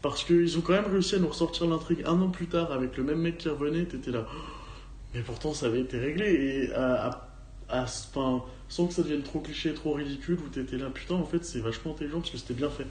Parce 0.02 0.22
qu'ils 0.24 0.56
ont 0.58 0.60
quand 0.60 0.74
même 0.74 0.90
réussi 0.90 1.14
à 1.16 1.18
nous 1.18 1.28
ressortir 1.28 1.66
l'intrigue 1.66 2.02
un 2.06 2.20
an 2.20 2.28
plus 2.28 2.46
tard 2.46 2.72
avec 2.72 2.96
le 2.96 3.02
même 3.04 3.18
mec 3.18 3.38
qui 3.38 3.48
revenait. 3.48 3.84
T'étais 3.84 4.10
là. 4.10 4.26
Mais 5.14 5.20
pourtant, 5.22 5.54
ça 5.54 5.66
avait 5.66 5.80
été 5.80 5.98
réglé. 5.98 6.26
Et 6.68 6.72
à, 6.74 7.06
à- 7.08 7.27
à- 7.68 7.82
enfin, 7.84 8.42
sans 8.68 8.86
que 8.86 8.94
ça 8.94 9.02
devienne 9.02 9.22
trop 9.22 9.40
cliché, 9.40 9.72
trop 9.74 9.92
ridicule, 9.94 10.38
où 10.44 10.48
t'étais 10.48 10.76
là, 10.76 10.90
putain, 10.90 11.14
en 11.14 11.24
fait, 11.24 11.44
c'est 11.44 11.60
vachement 11.60 11.92
intelligent 11.92 12.18
parce 12.20 12.30
que 12.32 12.38
c'était 12.38 12.54
bien 12.54 12.70
fait. 12.70 12.86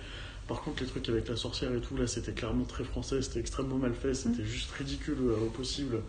Par 0.47 0.61
contre, 0.61 0.81
les 0.83 0.87
trucs 0.89 1.07
avec 1.09 1.27
la 1.27 1.35
sorcière 1.35 1.73
et 1.73 1.79
tout, 1.81 1.97
là, 1.97 2.07
c'était 2.07 2.31
clairement 2.31 2.63
très 2.63 2.83
français, 2.83 3.21
c'était 3.21 3.39
extrêmement 3.41 3.75
mal 3.77 3.93
fait, 3.93 4.13
c'était 4.13 4.43
juste 4.45 4.71
ridicule 4.71 5.17
euh, 5.21 5.45
au 5.45 5.49
possible. 5.49 5.99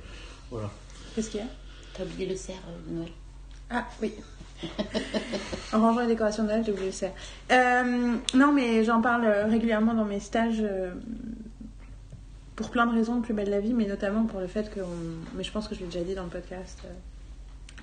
Voilà. 0.50 0.70
Qu'est-ce 1.14 1.30
qu'il 1.30 1.40
y 1.40 1.42
a? 1.42 1.46
T'as 1.94 2.04
oublié 2.04 2.26
le 2.28 2.36
cerf 2.36 2.56
euh, 2.68 2.90
de 2.90 2.96
Noël? 2.98 3.10
Ah 3.70 3.86
oui. 4.00 4.12
en 5.72 5.80
rangeant 5.80 6.00
les 6.00 6.06
décorations 6.08 6.44
de 6.44 6.48
Noël, 6.48 6.62
j'ai 6.64 6.72
oublié 6.72 6.86
le 6.88 6.92
cerf. 6.92 7.12
Euh, 7.50 8.14
non, 8.34 8.52
mais 8.52 8.84
j'en 8.84 9.00
parle 9.02 9.24
euh, 9.24 9.46
régulièrement 9.46 9.94
dans 9.94 10.04
mes 10.04 10.20
stages 10.20 10.60
euh, 10.62 10.92
pour 12.56 12.70
plein 12.70 12.86
de 12.86 12.92
raisons 12.94 13.16
de 13.16 13.22
Plus 13.24 13.34
belle 13.34 13.50
la 13.50 13.60
vie, 13.60 13.72
mais 13.74 13.86
notamment 13.86 14.24
pour 14.24 14.40
le 14.40 14.46
fait 14.46 14.70
que, 14.72 14.80
on- 14.80 15.36
mais 15.36 15.44
je 15.44 15.50
pense 15.52 15.68
que 15.68 15.74
je 15.74 15.80
l'ai 15.80 15.86
déjà 15.86 16.00
dit 16.04 16.14
dans 16.14 16.24
le 16.24 16.30
podcast, 16.30 16.78
euh, 16.84 16.88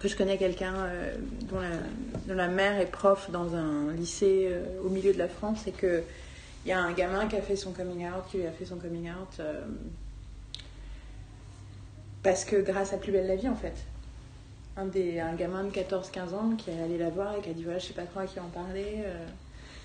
que 0.06 0.12
je 0.12 0.18
connais 0.18 0.38
quelqu'un 0.38 0.76
euh, 0.76 1.16
dont, 1.50 1.58
la, 2.28 2.48
mère 2.48 2.80
est 2.80 2.86
prof 2.86 3.32
dans 3.32 3.56
un 3.56 3.92
lycée 3.94 4.48
euh, 4.52 4.82
au 4.86 4.90
milieu 4.90 5.14
de 5.14 5.18
la 5.18 5.28
France 5.28 5.66
et 5.66 5.72
que 5.72 6.04
il 6.64 6.70
y 6.70 6.72
a 6.72 6.80
un 6.80 6.94
gamin 6.94 7.28
qui 7.28 7.36
a 7.36 7.42
fait 7.42 7.56
son 7.56 7.72
coming 7.72 8.06
out, 8.08 8.24
qui 8.30 8.38
lui 8.38 8.46
a 8.46 8.52
fait 8.52 8.66
son 8.66 8.78
coming 8.78 9.10
out 9.10 9.40
euh, 9.40 9.62
parce 12.22 12.46
que 12.46 12.56
grâce 12.56 12.94
à 12.94 12.98
Plus 12.98 13.12
belle 13.12 13.28
la 13.28 13.36
vie 13.36 13.50
en 13.50 13.56
fait 13.56 13.76
un, 14.78 14.86
des, 14.86 15.20
un 15.20 15.34
gamin 15.34 15.64
de 15.64 15.72
14-15 15.72 16.34
ans 16.34 16.56
qui 16.56 16.70
est 16.70 16.82
allé 16.84 16.98
la 16.98 17.10
voir 17.10 17.36
et 17.36 17.42
qui 17.42 17.50
a 17.50 17.54
dit 17.54 17.64
voilà, 17.64 17.80
je 17.80 17.88
sais 17.88 17.94
pas 17.94 18.04
trop 18.04 18.20
à 18.20 18.26
qui 18.28 18.40
en 18.40 18.50
parler. 18.50 19.04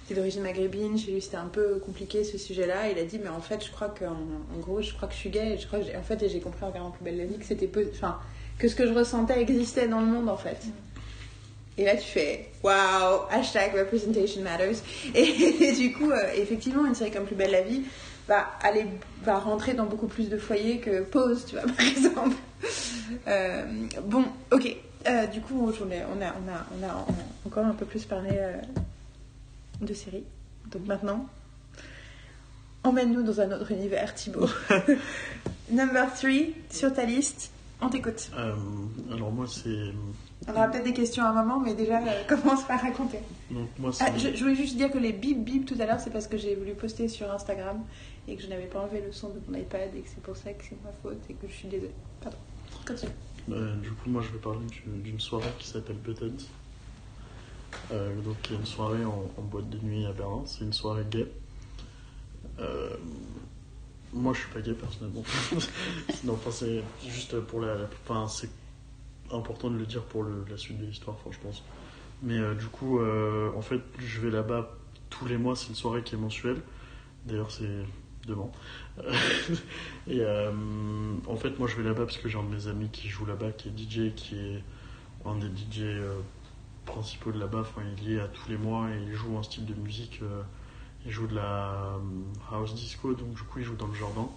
C'est 0.06 0.14
d'origine 0.14 0.42
maghrébine, 0.42 0.98
chez 0.98 1.12
lui 1.12 1.22
c'était 1.22 1.36
un 1.36 1.46
peu 1.46 1.78
compliqué 1.78 2.24
ce 2.24 2.36
sujet-là. 2.36 2.90
Il 2.90 2.98
a 2.98 3.04
dit 3.04 3.20
mais 3.22 3.28
en 3.28 3.40
fait 3.40 3.64
je 3.64 3.70
crois 3.70 3.88
qu'en 3.88 4.16
en 4.54 4.58
gros 4.58 4.82
je 4.82 4.92
crois 4.94 5.06
que 5.06 5.14
je 5.14 5.20
suis 5.20 5.30
gay. 5.30 5.56
Je 5.58 5.66
crois 5.66 5.78
que 5.78 5.96
en 5.96 6.02
fait 6.02 6.28
j'ai 6.28 6.40
compris 6.40 6.64
en 6.64 6.68
regardant 6.68 6.90
plus 6.90 7.04
belle 7.04 7.18
la 7.18 7.24
vie 7.24 7.38
que 7.38 7.44
c'était 7.44 7.68
peu, 7.68 7.88
enfin 7.94 8.18
que 8.60 8.68
ce 8.68 8.76
que 8.76 8.86
je 8.86 8.92
ressentais 8.92 9.40
existait 9.40 9.88
dans 9.88 10.00
le 10.00 10.06
monde 10.06 10.28
en 10.28 10.36
fait. 10.36 10.58
Et 11.78 11.84
là, 11.84 11.96
tu 11.96 12.06
fais 12.06 12.50
waouh, 12.62 13.22
hashtag 13.30 13.74
representation 13.74 14.42
matters. 14.42 14.82
Et, 15.14 15.72
du 15.72 15.92
coup, 15.94 16.10
euh, 16.10 16.32
effectivement, 16.36 16.84
une 16.84 16.94
série 16.94 17.10
comme 17.10 17.24
Plus 17.24 17.34
belle 17.34 17.52
la 17.52 17.62
vie 17.62 17.82
va, 18.28 18.50
aller, 18.62 18.84
va 19.22 19.38
rentrer 19.38 19.72
dans 19.72 19.86
beaucoup 19.86 20.08
plus 20.08 20.28
de 20.28 20.36
foyers 20.36 20.78
que 20.78 21.02
Pause, 21.02 21.46
tu 21.46 21.54
vois, 21.54 21.64
par 21.76 21.86
exemple. 21.86 22.36
Euh, 23.26 23.64
bon, 24.04 24.26
ok. 24.52 24.76
Euh, 25.08 25.26
du 25.26 25.40
coup, 25.40 25.54
on 25.58 25.70
a, 25.70 25.94
on, 26.14 26.20
a, 26.20 26.34
on, 26.34 26.52
a, 26.52 26.66
on 26.78 26.86
a 26.86 27.06
encore 27.46 27.64
un 27.64 27.72
peu 27.72 27.86
plus 27.86 28.04
parlé 28.04 28.38
de 29.80 29.94
séries. 29.94 30.24
Donc 30.70 30.86
maintenant, 30.86 31.26
emmène-nous 32.84 33.22
dans 33.22 33.40
un 33.40 33.52
autre 33.52 33.72
univers, 33.72 34.14
Thibaut. 34.14 34.50
Number 35.70 36.12
3 36.12 36.30
sur 36.70 36.92
ta 36.92 37.04
liste, 37.06 37.50
on 37.82 37.88
t'écoute. 37.88 38.30
alors 39.12 39.32
moi, 39.32 39.46
c'est 39.46 39.92
on 40.48 40.52
aura 40.52 40.68
peut-être 40.68 40.84
des 40.84 40.94
questions 40.94 41.24
à 41.24 41.28
un 41.28 41.44
moment, 41.44 41.60
mais 41.60 41.74
déjà, 41.74 41.98
euh, 41.98 42.24
commence 42.26 42.64
par 42.64 42.80
raconter. 42.80 43.18
Donc, 43.50 43.68
moi, 43.78 43.90
ah, 44.00 44.16
je, 44.16 44.28
voulais 44.42 44.54
juste 44.54 44.76
dire 44.76 44.90
que 44.90 44.98
les 44.98 45.12
bip 45.12 45.44
bip 45.44 45.66
tout 45.66 45.76
à 45.78 45.86
l'heure, 45.86 46.00
c'est 46.00 46.10
parce 46.10 46.26
que 46.26 46.38
j'ai 46.38 46.54
voulu 46.54 46.72
poster 46.72 47.08
sur 47.08 47.30
Instagram 47.30 47.82
et 48.26 48.36
que 48.36 48.42
je 48.42 48.48
n'avais 48.48 48.66
pas 48.66 48.80
enlevé 48.80 49.02
le 49.04 49.12
son 49.12 49.28
de 49.28 49.40
mon 49.46 49.58
iPad 49.58 49.94
et 49.94 50.00
que 50.00 50.08
c'est 50.08 50.22
pour 50.22 50.36
ça 50.36 50.52
que 50.52 50.64
c'est 50.64 50.78
ma 50.82 50.92
faute 51.02 51.20
et 51.28 51.34
que 51.34 51.46
je 51.46 51.52
suis 51.52 51.68
désolée. 51.68 51.92
Pardon. 52.22 52.38
Continue. 52.86 53.12
Bah, 53.48 53.56
du 53.82 53.90
coup, 53.90 54.08
moi, 54.08 54.22
je 54.22 54.32
vais 54.32 54.38
parler 54.38 54.60
d'une 54.86 55.20
soirée 55.20 55.50
qui 55.58 55.68
s'appelle 55.68 55.96
Buttons. 55.96 56.32
Euh, 57.92 58.20
donc, 58.22 58.36
il 58.46 58.52
y 58.52 58.56
a 58.56 58.60
une 58.60 58.66
soirée 58.66 59.04
en, 59.04 59.42
boîte 59.42 59.68
de 59.68 59.78
nuit 59.78 60.06
à 60.06 60.12
Berlin. 60.12 60.42
C'est 60.46 60.64
une 60.64 60.72
soirée 60.72 61.04
gay. 61.10 61.26
Moi, 64.12 64.32
je 64.34 64.40
suis 64.40 64.50
pas 64.50 64.60
gay 64.60 64.72
personnellement. 64.72 65.22
non, 66.24 66.32
enfin, 66.32 66.50
c'est 66.50 66.82
juste 67.08 67.38
pour 67.40 67.60
la. 67.60 67.76
Enfin, 68.04 68.26
c'est 68.28 68.50
important 69.32 69.70
de 69.70 69.76
le 69.76 69.86
dire 69.86 70.02
pour 70.02 70.24
la 70.24 70.56
suite 70.56 70.78
de 70.78 70.86
l'histoire, 70.86 71.16
je 71.30 71.38
pense. 71.38 71.62
Mais 72.22 72.38
euh, 72.38 72.54
du 72.54 72.66
coup, 72.66 72.98
euh, 72.98 73.50
en 73.56 73.62
fait, 73.62 73.80
je 73.98 74.20
vais 74.20 74.30
là-bas 74.30 74.76
tous 75.08 75.26
les 75.26 75.36
mois, 75.38 75.56
c'est 75.56 75.68
une 75.68 75.74
soirée 75.74 76.02
qui 76.02 76.14
est 76.14 76.18
mensuelle. 76.18 76.60
D'ailleurs, 77.26 77.50
c'est 77.50 77.84
demain. 78.26 78.48
et 80.06 80.20
euh, 80.20 80.52
en 81.26 81.36
fait, 81.36 81.58
moi, 81.58 81.68
je 81.68 81.76
vais 81.76 81.82
là-bas 81.82 82.04
parce 82.04 82.18
que 82.18 82.28
j'ai 82.28 82.38
un 82.38 82.42
de 82.42 82.54
mes 82.54 82.66
amis 82.68 82.88
qui 82.92 83.08
joue 83.08 83.26
là-bas, 83.26 83.52
qui 83.52 83.68
est 83.68 83.72
DJ, 83.72 84.14
qui 84.14 84.36
est 84.36 84.62
un 85.24 85.36
des 85.36 85.48
DJ 85.48 86.00
principaux 86.84 87.32
de 87.32 87.38
là-bas. 87.38 87.60
Enfin, 87.60 87.82
il 87.98 88.10
y 88.10 88.16
est 88.16 88.20
à 88.20 88.28
tous 88.28 88.48
les 88.48 88.56
mois 88.56 88.90
et 88.90 89.02
il 89.02 89.14
joue 89.14 89.36
un 89.38 89.42
style 89.42 89.66
de 89.66 89.74
musique. 89.74 90.20
Il 91.06 91.10
joue 91.10 91.26
de 91.26 91.34
la 91.34 91.98
house 92.50 92.74
disco, 92.74 93.14
donc 93.14 93.34
du 93.34 93.42
coup, 93.42 93.58
il 93.58 93.64
joue 93.64 93.76
dans 93.76 93.86
le 93.86 93.94
jardin. 93.94 94.28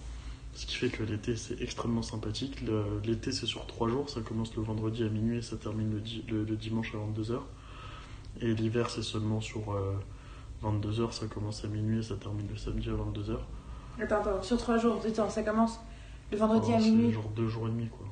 Ce 0.54 0.66
qui 0.66 0.76
fait 0.76 0.88
que 0.88 1.02
l'été 1.02 1.34
c'est 1.34 1.60
extrêmement 1.60 2.02
sympathique. 2.02 2.62
L'été 3.04 3.32
c'est 3.32 3.46
sur 3.46 3.66
trois 3.66 3.88
jours, 3.88 4.08
ça 4.08 4.20
commence 4.20 4.54
le 4.54 4.62
vendredi 4.62 5.02
à 5.02 5.08
minuit 5.08 5.38
et 5.38 5.42
ça 5.42 5.56
termine 5.56 6.00
le, 6.28 6.56
dimanche 6.56 6.94
à 6.94 6.98
22h. 6.98 7.40
Et 8.40 8.54
l'hiver 8.54 8.88
c'est 8.88 9.02
seulement 9.02 9.40
sur 9.40 9.76
22h, 10.62 11.00
euh, 11.00 11.10
ça 11.10 11.26
commence 11.26 11.64
à 11.64 11.68
minuit 11.68 11.98
et 11.98 12.02
ça 12.02 12.14
termine 12.14 12.46
le 12.48 12.56
samedi 12.56 12.88
à 12.88 12.92
22h. 12.92 13.36
Attends, 14.00 14.20
attends, 14.20 14.42
sur 14.42 14.56
trois 14.56 14.78
jours, 14.78 15.00
attends, 15.04 15.28
ça 15.28 15.42
commence 15.42 15.80
le 16.30 16.38
vendredi 16.38 16.72
à 16.72 16.78
minuit 16.78 17.12
genre 17.12 17.28
deux 17.34 17.48
jours 17.48 17.66
et 17.66 17.70
demi 17.70 17.88
quoi. 17.88 18.03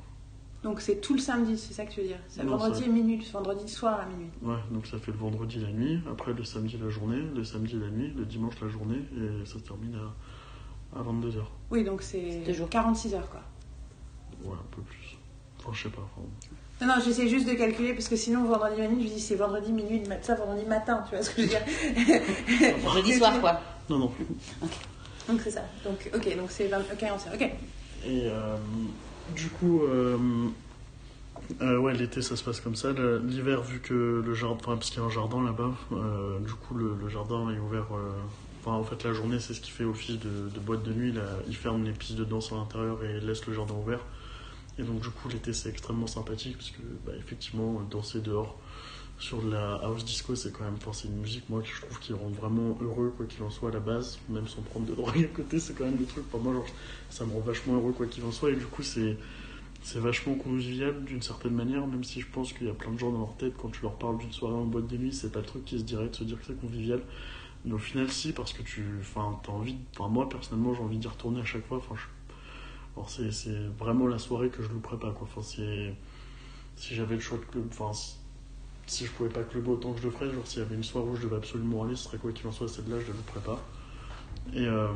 Donc 0.63 0.79
c'est 0.79 1.01
tout 1.01 1.13
le 1.13 1.19
samedi, 1.19 1.57
c'est 1.57 1.73
ça 1.73 1.85
que 1.85 1.91
tu 1.91 2.01
veux 2.01 2.07
dire 2.07 2.19
C'est 2.29 2.43
vendredi 2.43 2.85
à 2.85 2.87
minuit, 2.87 3.27
vendredi 3.31 3.69
soir 3.69 3.99
à 3.99 4.05
minuit. 4.05 4.29
Ouais, 4.41 4.55
donc 4.71 4.87
ça 4.87 4.97
fait 4.97 5.11
le 5.11 5.17
vendredi 5.17 5.59
la 5.59 5.71
nuit, 5.71 5.99
après 6.09 6.33
le 6.33 6.43
samedi 6.43 6.77
la 6.81 6.89
journée, 6.89 7.21
le 7.35 7.43
samedi 7.43 7.73
la 7.73 7.89
nuit, 7.89 8.13
le 8.15 8.25
dimanche 8.25 8.53
la 8.61 8.69
journée 8.69 8.99
et 9.17 9.45
ça 9.45 9.59
termine 9.59 9.95
à 9.95 10.13
à 10.95 11.01
22h. 11.01 11.43
Oui, 11.71 11.83
donc 11.83 12.01
c'est 12.01 12.43
46 12.69 13.15
heures, 13.15 13.29
quoi. 13.29 13.41
Ouais, 14.43 14.57
un 14.57 14.75
peu 14.75 14.81
plus. 14.81 15.17
Enfin, 15.59 15.71
je 15.73 15.83
sais 15.83 15.89
pas. 15.89 16.07
Non, 16.81 16.87
non, 16.87 16.93
j'essaie 17.03 17.27
juste 17.27 17.47
de 17.47 17.53
calculer 17.53 17.93
parce 17.93 18.07
que 18.07 18.15
sinon, 18.15 18.43
vendredi 18.45 18.81
minuit, 18.81 19.07
je 19.07 19.13
dis 19.13 19.21
c'est 19.21 19.35
vendredi 19.35 19.71
minuit, 19.71 20.03
ça, 20.21 20.35
vendredi 20.35 20.65
matin, 20.65 21.03
tu 21.07 21.15
vois 21.15 21.23
ce 21.23 21.29
que 21.29 21.41
je 21.41 21.47
veux 21.47 21.53
dire 21.53 22.73
Vendredi 22.83 23.13
soir, 23.13 23.39
quoi. 23.39 23.59
Non, 23.89 23.99
non. 23.99 24.11
Donc 25.27 25.41
c'est 25.41 25.51
ça. 25.51 25.61
Donc, 25.85 26.09
ok, 26.13 26.37
donc 26.37 26.51
c'est 26.51 26.67
20... 26.67 26.83
40 26.97 27.27
heures, 27.27 27.33
ok. 27.33 27.41
Et 28.05 28.27
euh, 28.27 28.57
du 29.29 29.49
coup, 29.49 29.83
euh, 29.83 30.17
euh, 31.61 31.77
ouais, 31.77 31.93
l'été 31.93 32.21
ça 32.21 32.35
se 32.35 32.43
passe 32.43 32.59
comme 32.59 32.75
ça. 32.75 32.91
L'hiver, 33.23 33.61
vu 33.61 33.79
que 33.79 34.21
le 34.25 34.33
jardin, 34.33 34.57
enfin, 34.61 34.75
parce 34.75 34.89
qu'il 34.89 34.99
y 34.99 35.03
a 35.03 35.05
un 35.05 35.09
jardin 35.09 35.43
là-bas, 35.43 35.73
du 36.45 36.53
coup, 36.53 36.75
le, 36.75 37.09
jardin 37.09 37.49
est 37.49 37.59
ouvert 37.59 37.87
en 38.71 38.83
fait, 38.83 39.03
la 39.03 39.13
journée, 39.13 39.39
c'est 39.39 39.53
ce 39.53 39.61
qui 39.61 39.71
fait 39.71 39.83
office 39.83 40.19
de, 40.19 40.49
de 40.49 40.59
boîte 40.59 40.83
de 40.83 40.93
nuit. 40.93 41.11
Là, 41.11 41.23
ils 41.47 41.55
ferment 41.55 41.83
les 41.83 41.91
pistes 41.91 42.15
de 42.15 42.23
danse 42.23 42.51
à 42.51 42.55
l'intérieur 42.55 43.03
et 43.03 43.19
laissent 43.19 43.45
le 43.45 43.53
jardin 43.53 43.75
ouvert. 43.75 43.99
Et 44.79 44.83
donc, 44.83 45.01
du 45.01 45.09
coup, 45.09 45.29
l'été, 45.29 45.53
c'est 45.53 45.69
extrêmement 45.69 46.07
sympathique 46.07 46.57
parce 46.57 46.71
que, 46.71 46.81
bah, 47.05 47.11
effectivement, 47.17 47.81
danser 47.89 48.21
dehors 48.21 48.57
sur 49.23 49.41
la 49.41 49.75
house 49.75 50.03
disco, 50.03 50.35
c'est 50.35 50.51
quand 50.51 50.65
même, 50.65 50.75
c'est 50.91 51.07
une 51.07 51.15
musique, 51.15 51.49
moi, 51.49 51.61
que 51.61 51.67
je 51.69 51.79
trouve 51.79 51.97
qui 51.99 52.11
rend 52.11 52.27
vraiment 52.27 52.77
heureux, 52.81 53.13
quoi 53.15 53.25
qu'il 53.25 53.41
en 53.43 53.49
soit, 53.49 53.69
à 53.69 53.71
la 53.71 53.79
base, 53.79 54.19
même 54.27 54.49
sans 54.49 54.61
prendre 54.63 54.85
de 54.85 54.93
drogue 54.95 55.17
à 55.17 55.35
côté, 55.35 55.61
c'est 55.61 55.73
quand 55.73 55.85
même 55.85 55.95
des 55.95 56.03
trucs, 56.03 56.29
pour 56.29 56.41
moi, 56.41 56.51
genre, 56.51 56.65
ça 57.09 57.25
me 57.25 57.31
rend 57.31 57.39
vachement 57.39 57.75
heureux, 57.75 57.93
quoi 57.93 58.05
qu'il 58.05 58.25
en 58.25 58.33
soit, 58.33 58.51
et 58.51 58.55
du 58.57 58.65
coup, 58.65 58.83
c'est, 58.83 59.15
c'est 59.81 59.99
vachement 59.99 60.35
convivial 60.35 61.05
d'une 61.05 61.21
certaine 61.21 61.53
manière, 61.53 61.87
même 61.87 62.03
si 62.03 62.19
je 62.19 62.27
pense 62.27 62.51
qu'il 62.51 62.67
y 62.67 62.69
a 62.69 62.73
plein 62.73 62.91
de 62.91 62.99
gens 62.99 63.11
dans 63.11 63.19
leur 63.19 63.37
tête, 63.37 63.53
quand 63.57 63.69
tu 63.69 63.81
leur 63.81 63.93
parles 63.93 64.17
d'une 64.17 64.33
soirée 64.33 64.55
en 64.55 64.65
boîte 64.65 64.87
de 64.87 64.97
nuit, 64.97 65.13
c'est 65.13 65.31
pas 65.31 65.39
le 65.39 65.45
truc 65.45 65.63
qui 65.63 65.79
se 65.79 65.85
dirait 65.85 66.09
de 66.09 66.15
se 66.15 66.25
dire 66.25 66.37
que 66.37 66.45
c'est 66.45 66.59
convivial. 66.59 67.01
Mais 67.63 67.71
au 67.71 67.77
final, 67.79 68.11
si, 68.11 68.33
parce 68.33 68.51
que 68.51 68.61
tu. 68.61 68.83
Enfin, 68.99 69.39
envie. 69.47 69.77
Enfin, 69.95 70.09
moi, 70.09 70.27
personnellement, 70.27 70.73
j'ai 70.73 70.81
envie 70.81 70.97
d'y 70.97 71.07
retourner 71.07 71.39
à 71.39 71.45
chaque 71.45 71.65
fois. 71.65 71.81
C'est 73.07 73.53
vraiment 73.79 74.05
la 74.05 74.19
soirée 74.19 74.49
que 74.49 74.61
je 74.61 74.67
louperais 74.67 74.99
pas, 74.99 75.11
quoi. 75.11 75.29
Enfin. 75.33 75.41
Si 76.75 76.95
j'avais 76.95 77.15
le 77.15 77.21
choix 77.21 77.37
de 77.37 77.59
si 78.85 79.05
je 79.05 79.11
pouvais 79.11 79.29
pas 79.29 79.43
club 79.43 79.67
autant 79.67 79.93
que 79.93 79.99
je 79.99 80.05
le 80.05 80.11
ferais, 80.11 80.31
genre 80.31 80.45
s'il 80.45 80.59
y 80.59 80.61
avait 80.65 80.75
une 80.75 80.83
soirée 80.83 81.07
où 81.07 81.15
je 81.15 81.23
devais 81.23 81.37
absolument 81.37 81.83
aller, 81.83 81.95
ce 81.95 82.03
serait 82.05 82.17
quoi 82.17 82.31
qu'il 82.31 82.47
en 82.47 82.51
soit, 82.51 82.67
celle-là, 82.67 82.99
je 82.99 83.11
ne 83.11 83.17
louperais 83.17 83.41
pas. 83.41 83.61
Et. 84.53 84.65
Euh... 84.65 84.87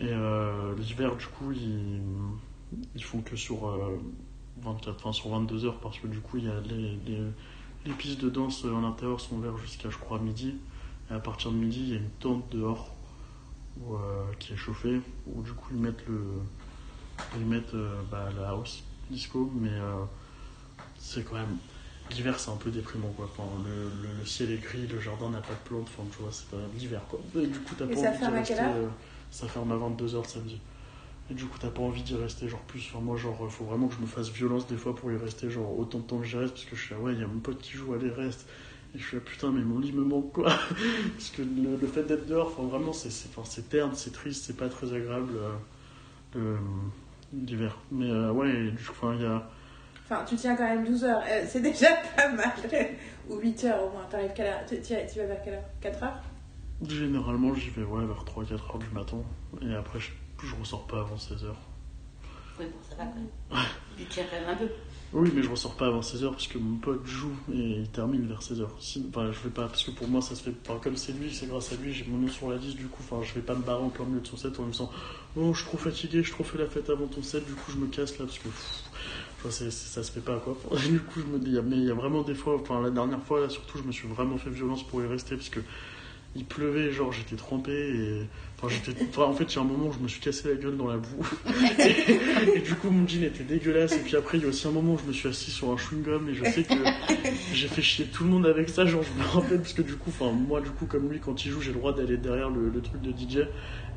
Et 0.00 0.08
euh, 0.08 0.74
l'hiver, 0.76 1.16
du 1.16 1.26
coup, 1.26 1.52
ils, 1.52 2.00
ils 2.94 3.04
font 3.04 3.20
que 3.20 3.36
sur 3.36 3.78
24, 4.62 4.88
euh, 4.88 4.92
enfin 4.98 5.12
sur 5.12 5.28
22 5.28 5.66
heures 5.66 5.78
parce 5.80 5.98
que 5.98 6.06
du 6.06 6.18
coup, 6.20 6.38
il 6.38 6.44
y 6.44 6.48
a 6.48 6.60
les, 6.60 6.96
les 7.06 7.20
les 7.84 7.92
pistes 7.92 8.20
de 8.20 8.30
danse 8.30 8.64
en 8.64 8.84
intérieur 8.84 9.20
sont 9.20 9.36
ouvertes 9.36 9.58
jusqu'à, 9.58 9.90
je 9.90 9.98
crois, 9.98 10.18
midi. 10.18 10.54
Et 11.10 11.14
à 11.14 11.18
partir 11.18 11.50
de 11.50 11.56
midi, 11.56 11.80
il 11.80 11.88
y 11.90 11.94
a 11.94 11.96
une 11.96 12.10
tente 12.20 12.48
dehors 12.50 12.90
euh, 13.90 14.24
qui 14.38 14.52
est 14.52 14.56
chauffée, 14.56 15.00
où 15.26 15.42
du 15.42 15.52
coup 15.52 15.70
ils 15.72 15.80
mettent, 15.80 16.06
le, 16.06 16.22
ils 17.36 17.44
mettent 17.44 17.74
euh, 17.74 18.00
bah, 18.10 18.28
la 18.38 18.50
house 18.50 18.84
disco, 19.10 19.50
mais 19.54 19.78
c'est 20.96 21.24
quand 21.24 21.34
même. 21.34 21.58
L'hiver, 22.10 22.38
c'est 22.38 22.50
un 22.50 22.56
peu 22.56 22.70
déprimant, 22.70 23.08
quoi. 23.16 23.24
Enfin, 23.24 23.48
le, 23.64 24.08
le, 24.20 24.26
ciel 24.26 24.50
est 24.50 24.58
gris, 24.58 24.86
le 24.86 25.00
jardin 25.00 25.30
n'a 25.30 25.40
pas 25.40 25.54
de 25.54 25.68
plantes, 25.68 25.88
enfin, 25.88 26.06
tu 26.10 26.22
vois, 26.22 26.32
c'est 26.32 26.46
l'hiver, 26.78 27.00
quoi. 27.08 27.20
Et 27.40 27.46
du 27.46 27.58
coup, 27.60 27.74
t'as 27.78 27.86
pas 27.86 27.96
ça 27.96 28.12
ferme 28.12 28.34
à 28.34 28.42
quelle 28.42 28.58
heure 28.58 28.90
Ça 29.30 29.46
ferme 29.48 29.72
à 29.72 29.76
22h 29.76 30.26
samedi. 30.26 30.60
Et 31.30 31.34
du 31.34 31.44
coup, 31.46 31.56
t'as 31.58 31.70
pas 31.70 31.82
envie 31.82 32.02
d'y 32.02 32.14
rester, 32.14 32.48
genre 32.48 32.60
plus. 32.60 32.90
Enfin, 32.92 33.02
moi, 33.02 33.16
genre, 33.16 33.50
faut 33.50 33.64
vraiment 33.64 33.88
que 33.88 33.94
je 33.94 34.00
me 34.00 34.06
fasse 34.06 34.28
violence 34.28 34.66
des 34.66 34.76
fois 34.76 34.94
pour 34.94 35.10
y 35.10 35.16
rester, 35.16 35.50
genre 35.50 35.78
autant 35.78 35.98
de 35.98 36.04
temps 36.04 36.18
que 36.18 36.26
j'y 36.26 36.36
reste, 36.36 36.54
parce 36.54 36.64
que 36.66 36.76
je 36.76 36.82
suis 36.82 36.94
là, 36.94 37.00
ouais, 37.00 37.14
il 37.14 37.20
y 37.20 37.24
a 37.24 37.26
mon 37.26 37.40
pote 37.40 37.58
qui 37.58 37.72
joue, 37.72 37.94
allez, 37.94 38.10
reste. 38.10 38.46
Et 38.94 38.98
je 38.98 39.06
suis 39.06 39.16
là, 39.16 39.22
putain, 39.24 39.50
mais 39.50 39.62
mon 39.62 39.78
lit 39.78 39.92
me 39.92 40.04
manque, 40.04 40.32
quoi. 40.32 40.48
parce 41.16 41.30
que 41.30 41.42
le, 41.42 41.86
fait 41.86 42.02
d'être 42.02 42.26
dehors, 42.26 42.48
enfin, 42.48 42.68
vraiment, 42.68 42.92
c'est, 42.92 43.10
c'est, 43.10 43.68
terne, 43.70 43.92
c'est 43.94 44.12
triste, 44.12 44.44
c'est 44.44 44.56
pas 44.56 44.68
très 44.68 44.92
agréable 44.92 45.32
euh, 46.36 46.56
l'hiver. 47.32 47.78
Mais 47.90 48.10
euh, 48.10 48.32
ouais, 48.32 48.70
du 48.70 48.84
coup, 48.84 48.92
enfin, 48.92 49.14
il 49.14 49.22
y 49.22 49.26
a. 49.26 49.48
Enfin, 50.12 50.24
tu 50.26 50.36
tiens 50.36 50.54
quand 50.54 50.68
même 50.68 50.84
12 50.84 51.04
heures, 51.04 51.22
euh, 51.26 51.44
c'est 51.48 51.60
déjà 51.62 51.88
pas 52.16 52.28
mal. 52.28 52.52
Ou 53.30 53.36
8 53.36 53.64
heures 53.64 53.84
au 53.84 53.90
moins, 53.90 54.04
t'arrives 54.10 54.32
quelle 54.34 54.48
heure? 54.48 54.60
Tu, 54.68 54.80
tu, 54.80 54.94
vas 54.94 55.26
vers 55.26 55.42
quelle 55.42 55.54
heure? 55.54 55.64
4 55.80 56.02
heures? 56.02 56.20
Généralement, 56.86 57.54
j'y 57.54 57.70
vais 57.70 57.84
ouais, 57.84 58.04
vers 58.04 58.24
3-4 58.24 58.52
heures 58.52 58.78
du 58.78 58.88
matin. 58.92 59.18
Et 59.62 59.74
après, 59.74 60.00
je 60.00 60.10
je 60.44 60.54
ressors 60.56 60.86
pas 60.86 61.00
avant 61.00 61.16
16h. 61.16 61.46
Oui, 62.58 62.66
bon, 62.66 62.72
ça 62.88 62.96
va 62.96 63.04
quand 63.04 63.14
même. 63.14 63.64
Tu 63.96 64.04
tiens 64.06 64.24
quand 64.30 64.40
même 64.40 64.48
un 64.48 64.56
peu. 64.56 64.68
Oui, 65.12 65.30
mais 65.34 65.42
je 65.42 65.50
ressors 65.50 65.76
pas 65.76 65.86
avant 65.86 66.00
16h 66.00 66.30
parce 66.30 66.46
que 66.46 66.58
mon 66.58 66.78
pote 66.78 67.04
joue 67.04 67.36
et 67.52 67.80
il 67.80 67.88
termine 67.90 68.26
vers 68.26 68.40
16h. 68.40 68.64
enfin, 69.08 69.30
je 69.30 69.40
vais 69.40 69.50
pas, 69.50 69.68
parce 69.68 69.84
que 69.84 69.90
pour 69.90 70.08
moi, 70.08 70.22
ça 70.22 70.34
se 70.34 70.42
fait 70.42 70.52
pas 70.52 70.80
comme 70.82 70.96
c'est 70.96 71.12
lui, 71.12 71.32
c'est 71.32 71.46
grâce 71.46 71.72
à 71.72 71.76
lui, 71.76 71.92
j'ai 71.92 72.04
mon 72.06 72.18
nom 72.18 72.28
sur 72.28 72.50
la 72.50 72.56
liste, 72.56 72.76
du 72.76 72.86
coup, 72.86 73.02
enfin, 73.02 73.22
je 73.22 73.34
vais 73.34 73.42
pas 73.42 73.54
me 73.54 73.62
barrer 73.62 73.82
en 73.84 73.90
plein 73.90 74.06
milieu 74.06 74.20
de 74.20 74.26
son 74.26 74.38
set 74.38 74.58
en 74.58 74.62
me 74.62 74.72
disant 74.72 74.90
Oh, 75.36 75.52
je 75.52 75.60
suis 75.60 75.68
trop 75.68 75.78
fatigué, 75.78 76.22
je 76.22 76.30
trop 76.32 76.44
fait 76.44 76.58
la 76.58 76.66
fête 76.66 76.88
avant 76.88 77.06
ton 77.06 77.22
set, 77.22 77.46
du 77.46 77.52
coup, 77.52 77.70
je 77.70 77.76
me 77.76 77.86
casse 77.88 78.18
là 78.18 78.24
parce 78.24 78.38
que 78.38 78.48
pff, 78.48 78.82
ça 79.50 80.02
se 80.02 80.12
fait 80.12 80.20
pas 80.20 80.38
quoi. 80.38 80.56
du 80.88 81.00
coup, 81.00 81.20
je 81.20 81.26
me 81.26 81.38
dis, 81.38 81.58
mais 81.64 81.76
il 81.76 81.84
y 81.84 81.90
a 81.90 81.94
vraiment 81.94 82.22
des 82.22 82.34
fois, 82.34 82.56
enfin, 82.56 82.80
la 82.80 82.90
dernière 82.90 83.22
fois, 83.22 83.40
là, 83.40 83.48
surtout, 83.48 83.78
je 83.78 83.84
me 83.84 83.92
suis 83.92 84.08
vraiment 84.08 84.38
fait 84.38 84.50
violence 84.50 84.86
pour 84.86 85.02
y 85.02 85.06
rester 85.06 85.36
parce 85.36 85.48
que 85.48 85.60
il 86.34 86.44
pleuvait, 86.44 86.92
genre 86.92 87.12
j'étais 87.12 87.36
trempé 87.36 87.72
et. 87.72 88.26
Enfin, 88.58 88.72
j'étais. 88.72 89.04
Enfin, 89.08 89.24
en 89.24 89.32
fait, 89.32 89.52
il 89.52 89.56
y 89.56 89.58
a 89.58 89.62
un 89.62 89.64
moment 89.64 89.88
où 89.88 89.92
je 89.92 89.98
me 89.98 90.08
suis 90.08 90.20
cassé 90.20 90.48
la 90.48 90.54
gueule 90.54 90.76
dans 90.76 90.86
la 90.86 90.96
boue. 90.96 91.26
et, 91.78 92.56
et 92.56 92.60
du 92.60 92.74
coup, 92.74 92.90
mon 92.90 93.06
jean 93.06 93.24
était 93.24 93.44
dégueulasse. 93.44 93.92
Et 93.92 93.98
puis 93.98 94.16
après, 94.16 94.38
il 94.38 94.44
y 94.44 94.46
a 94.46 94.48
aussi 94.48 94.66
un 94.66 94.70
moment 94.70 94.94
où 94.94 94.98
je 94.98 95.08
me 95.08 95.12
suis 95.12 95.28
assis 95.28 95.50
sur 95.50 95.70
un 95.70 95.76
chewing-gum 95.76 96.28
et 96.30 96.34
je 96.34 96.44
sais 96.44 96.62
que 96.62 96.74
j'ai 97.52 97.68
fait 97.68 97.82
chier 97.82 98.06
tout 98.06 98.24
le 98.24 98.30
monde 98.30 98.46
avec 98.46 98.68
ça. 98.68 98.86
Genre, 98.86 99.02
je 99.02 99.20
me 99.20 99.26
rappelle, 99.26 99.58
parce 99.58 99.74
que 99.74 99.82
du 99.82 99.96
coup, 99.96 100.10
enfin, 100.10 100.30
moi, 100.30 100.60
du 100.60 100.70
coup, 100.70 100.86
comme 100.86 101.10
lui, 101.10 101.18
quand 101.18 101.44
il 101.44 101.50
joue, 101.50 101.60
j'ai 101.60 101.72
le 101.72 101.78
droit 101.78 101.92
d'aller 101.92 102.16
derrière 102.16 102.50
le, 102.50 102.70
le 102.70 102.80
truc 102.80 103.02
de 103.02 103.10
DJ 103.10 103.46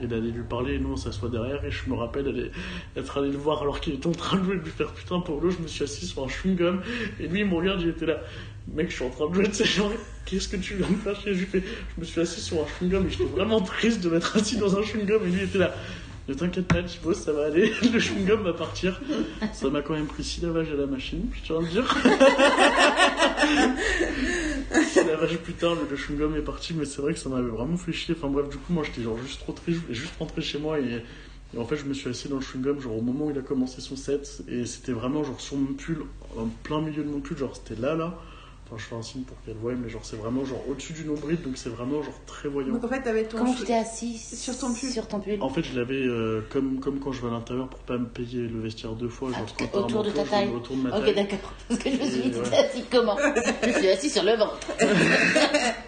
et 0.02 0.08
d'aller 0.08 0.32
lui 0.32 0.44
parler. 0.44 0.74
Et 0.74 0.80
nous, 0.80 0.94
on 0.94 0.98
s'assoit 0.98 1.30
derrière. 1.30 1.64
Et 1.64 1.72
je 1.72 1.88
me 1.90 1.96
rappelle 1.96 2.28
aller, 2.28 2.52
être 2.98 3.20
allé 3.20 3.30
le 3.30 3.38
voir 3.38 3.62
alors 3.62 3.80
qu'il 3.80 3.94
était 3.94 4.08
en 4.08 4.12
train 4.12 4.38
de 4.38 4.44
jouer 4.44 4.56
et 4.56 4.60
de 4.60 4.64
lui 4.64 4.72
faire 4.72 4.92
putain, 4.92 5.20
Paulo, 5.20 5.52
je 5.52 5.60
me 5.60 5.68
suis 5.68 5.84
assis 5.84 6.08
sur 6.08 6.24
un 6.24 6.28
chewing-gum. 6.28 6.82
Et 7.20 7.28
lui, 7.28 7.42
il 7.42 7.46
me 7.46 7.54
regarde, 7.54 7.82
il 7.82 7.90
était 7.90 8.08
là. 8.08 8.20
Mec, 8.74 8.90
je 8.90 8.96
suis 8.96 9.06
en 9.06 9.10
train 9.10 9.30
de 9.30 9.34
jouer, 9.36 9.48
tu 9.48 9.54
sais, 9.54 9.66
genre, 9.66 9.92
qu'est-ce 10.26 10.48
que 10.48 10.58
tu 10.58 10.74
viens 10.76 10.90
de 10.90 10.96
faire? 10.96 11.16
Je 11.26 11.34
je 11.34 11.60
me 11.98 12.04
suis 12.04 12.22
assis 12.22 12.42
sur 12.42 12.58
un 12.62 12.66
chewing-gum 12.66 13.06
et 13.06 13.10
j'étais 13.12 13.26
vraiment 13.26 13.62
triste 13.62 14.02
de 14.02 14.10
m'être 14.10 14.36
assis 14.36 14.58
dans 14.58 14.76
un 14.78 14.82
chewing-gum 14.82 15.24
et 15.24 15.30
lui 15.30 15.44
était 15.44 15.60
là. 15.60 15.76
Ne 16.28 16.34
t'inquiète 16.34 16.66
pas, 16.66 16.82
Thibaut, 16.82 17.14
ça 17.14 17.32
va 17.32 17.46
aller, 17.46 17.72
le 17.94 18.00
chewing-gum 18.00 18.42
va 18.42 18.54
partir. 18.54 19.00
Ça 19.54 19.70
m'a 19.70 19.84
quand 19.84 19.94
même 19.94 20.08
pris 20.08 20.24
6 20.24 20.42
lavages 20.42 20.72
à 20.72 20.76
la 20.76 20.88
machine, 20.88 21.28
je 21.34 21.42
tiens 21.46 21.58
à 21.58 21.62
le 21.62 21.68
dire. 21.68 21.96
6 24.90 25.04
lavages 25.06 25.38
plus 25.38 25.54
tard, 25.54 25.76
le, 25.76 25.82
le 25.88 25.96
chewing-gum 25.96 26.36
est 26.36 26.42
parti, 26.42 26.74
mais 26.74 26.86
c'est 26.86 27.02
vrai 27.04 27.14
que 27.14 27.20
ça 27.20 27.30
m'avait 27.30 27.50
vraiment 27.50 27.78
fait 27.78 27.94
chier. 27.94 28.16
Enfin 28.18 28.30
bref, 28.30 28.50
du 28.50 28.58
coup, 28.58 28.74
moi 28.74 28.84
j'étais 28.84 29.04
genre 29.04 29.20
juste 29.20 29.42
trop 29.42 29.54
triste, 29.54 29.78
je 29.78 29.84
voulais 29.84 29.94
juste 29.94 30.16
rentrer 30.18 30.42
chez 30.42 30.58
moi 30.58 30.80
et, 30.80 31.04
et 31.54 31.58
en 31.60 31.66
fait, 31.66 31.76
je 31.78 31.86
me 31.86 31.94
suis 31.94 32.10
assis 32.10 32.28
dans 32.30 32.38
le 32.38 32.42
chewing-gum, 32.42 32.80
genre 32.82 32.98
au 32.98 33.02
moment 33.02 33.26
où 33.28 33.30
il 33.32 33.38
a 33.38 33.44
commencé 33.44 33.80
son 33.80 33.96
set, 33.96 34.42
et 34.48 34.66
c'était 34.66 34.94
vraiment 34.94 35.24
genre 35.24 35.40
sur 35.40 35.56
mon 35.58 35.74
pull, 35.74 36.00
en 36.36 36.48
plein 36.64 36.82
milieu 36.82 37.04
de 37.04 37.10
mon 37.10 37.20
pull, 37.20 37.38
genre 37.38 37.56
c'était 37.56 37.80
là, 37.80 37.94
là. 37.94 38.20
Enfin, 38.68 38.78
je 38.80 38.84
fais 38.86 38.96
un 38.96 39.02
signe 39.04 39.22
pour 39.22 39.38
qu'elle 39.46 39.58
voie, 39.58 39.74
mais 39.76 39.90
genre 39.90 40.04
c'est 40.04 40.16
vraiment 40.16 40.44
genre 40.44 40.64
au-dessus 40.68 40.94
du 40.94 41.06
nombril, 41.06 41.40
donc 41.44 41.56
c'est 41.56 41.70
vraiment 41.70 42.02
genre 42.02 42.20
très 42.26 42.50
voyant. 42.50 42.74
Donc 42.74 42.84
en 42.84 42.88
fait, 42.88 43.02
t'avais 43.04 43.24
ton. 43.26 43.38
Comment 43.38 43.54
chou- 43.54 43.60
tu 43.60 43.66
t'es 43.66 43.76
assis 43.76 44.18
Sur 44.18 44.58
ton 44.58 44.74
pull. 44.74 44.90
Sur 44.90 45.08
ton 45.08 45.20
pull. 45.20 45.38
En 45.42 45.50
fait, 45.50 45.62
je 45.62 45.78
l'avais 45.78 46.02
euh, 46.02 46.42
comme, 46.50 46.80
comme 46.80 47.00
quand 47.00 47.12
je 47.12 47.22
vais 47.22 47.28
à 47.28 47.32
l'intérieur 47.32 47.68
pour 47.68 47.80
pas 47.82 48.00
me 48.00 48.08
payer 48.08 48.40
le 48.48 48.60
vestiaire 48.62 48.94
deux 48.94 49.08
fois. 49.08 49.30
Ah, 49.34 49.38
Genre, 49.38 49.56
quand 49.72 49.80
autour 49.84 50.04
de 50.04 50.10
ta 50.10 50.24
taille. 50.24 50.50
autour 50.50 50.76
de 50.78 50.82
ma 50.82 50.98
Ok, 50.98 51.06
taille. 51.06 51.14
d'accord. 51.14 51.54
Parce 51.68 51.80
que 51.80 51.92
je 51.92 51.96
me 51.98 52.02
suis 52.06 52.22
dit, 52.22 52.32
tu 52.32 52.50
t'es 52.50 52.56
assis 52.58 52.84
comment? 52.92 53.18
Je 53.64 53.72
suis 53.72 53.88
assis 53.90 54.10
sur 54.10 54.24
le 54.24 54.36
ventre. 54.36 54.68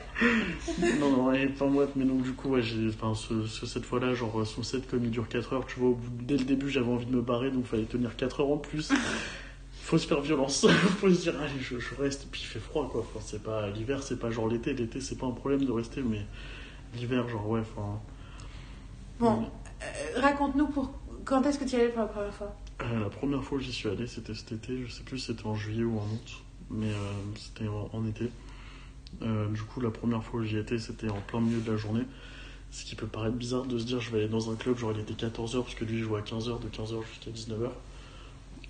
Non, 0.99 1.11
non, 1.11 1.31
et 1.33 1.47
enfin, 1.53 1.67
bref, 1.67 1.89
mais 1.95 2.03
donc 2.05 2.23
du 2.23 2.31
coup, 2.33 2.49
ouais, 2.49 2.61
j'ai, 2.63 2.87
enfin, 2.89 3.13
ce, 3.13 3.45
ce- 3.45 3.67
cette 3.67 3.85
fois-là, 3.85 4.15
genre, 4.15 4.45
son 4.47 4.63
set, 4.63 4.89
comme 4.89 5.03
il 5.03 5.11
dure 5.11 5.27
4 5.27 5.53
heures, 5.53 5.65
tu 5.67 5.79
vois, 5.79 5.89
au 5.89 5.93
bout, 5.93 6.09
dès 6.23 6.37
le 6.37 6.43
début, 6.43 6.69
j'avais 6.71 6.89
envie 6.91 7.05
de 7.05 7.15
me 7.15 7.21
barrer, 7.21 7.51
donc 7.51 7.65
fallait 7.65 7.83
tenir 7.83 8.15
4 8.15 8.39
heures 8.41 8.49
en 8.49 8.57
plus. 8.57 8.89
Faut 9.87 9.97
se 9.97 10.05
faire 10.05 10.19
violence, 10.19 10.67
faut 10.99 11.09
se 11.09 11.21
dire, 11.21 11.39
allez, 11.39 11.61
je, 11.61 11.79
je 11.79 11.95
reste, 11.95 12.23
et 12.23 12.27
puis 12.29 12.41
il 12.41 12.45
fait 12.45 12.59
froid, 12.59 12.89
quoi. 12.91 12.99
Enfin, 12.99 13.21
c'est 13.25 13.41
pas, 13.41 13.69
l'hiver, 13.69 14.03
c'est 14.03 14.19
pas 14.19 14.29
genre 14.29 14.49
l'été, 14.49 14.73
l'été, 14.73 14.99
c'est 14.99 15.17
pas 15.17 15.27
un 15.27 15.31
problème 15.31 15.63
de 15.63 15.71
rester, 15.71 16.01
mais 16.01 16.25
l'hiver, 16.93 17.29
genre, 17.29 17.47
ouais, 17.47 17.61
enfin. 17.61 17.97
Bon, 19.17 19.45
euh, 19.81 20.19
raconte-nous 20.19 20.67
pour 20.67 20.91
quand 21.23 21.41
est-ce 21.43 21.57
que 21.57 21.63
tu 21.63 21.77
y 21.77 21.79
allais 21.79 21.87
pour 21.87 22.01
la 22.01 22.07
première 22.07 22.33
fois? 22.33 22.53
Euh, 22.81 22.99
la 22.99 23.09
première 23.09 23.41
fois 23.41 23.59
où 23.59 23.61
j'y 23.61 23.71
suis 23.71 23.87
allé, 23.87 24.07
c'était 24.07 24.33
cet 24.33 24.51
été, 24.51 24.85
je 24.85 24.91
sais 24.91 25.03
plus 25.03 25.19
si 25.19 25.27
c'était 25.27 25.45
en 25.45 25.55
juillet 25.55 25.85
ou 25.85 25.97
en 25.97 26.03
août, 26.03 26.43
mais 26.69 26.91
euh, 26.91 27.13
c'était 27.37 27.69
en, 27.69 27.89
en 27.93 28.05
été. 28.05 28.29
Du 29.21 29.61
coup, 29.63 29.79
la 29.79 29.89
première 29.89 30.21
fois 30.21 30.41
où 30.41 30.43
j'y 30.43 30.57
étais, 30.57 30.79
c'était 30.79 31.07
en 31.07 31.21
plein 31.21 31.39
milieu 31.39 31.61
de 31.61 31.71
la 31.71 31.77
journée. 31.77 32.03
Ce 32.71 32.83
qui 32.83 32.95
peut 32.95 33.07
paraître 33.07 33.37
bizarre 33.37 33.63
de 33.63 33.79
se 33.79 33.85
dire, 33.85 34.01
je 34.01 34.11
vais 34.11 34.17
aller 34.17 34.27
dans 34.27 34.51
un 34.51 34.55
club, 34.55 34.77
genre 34.77 34.91
il 34.91 34.99
était 34.99 35.13
14h, 35.13 35.61
parce 35.61 35.75
que 35.75 35.85
lui 35.85 35.99
il 35.99 36.03
jouait 36.03 36.19
à 36.19 36.23
15h, 36.23 36.59
de 36.59 36.67
15h 36.67 37.03
jusqu'à 37.07 37.31
19h. 37.31 37.69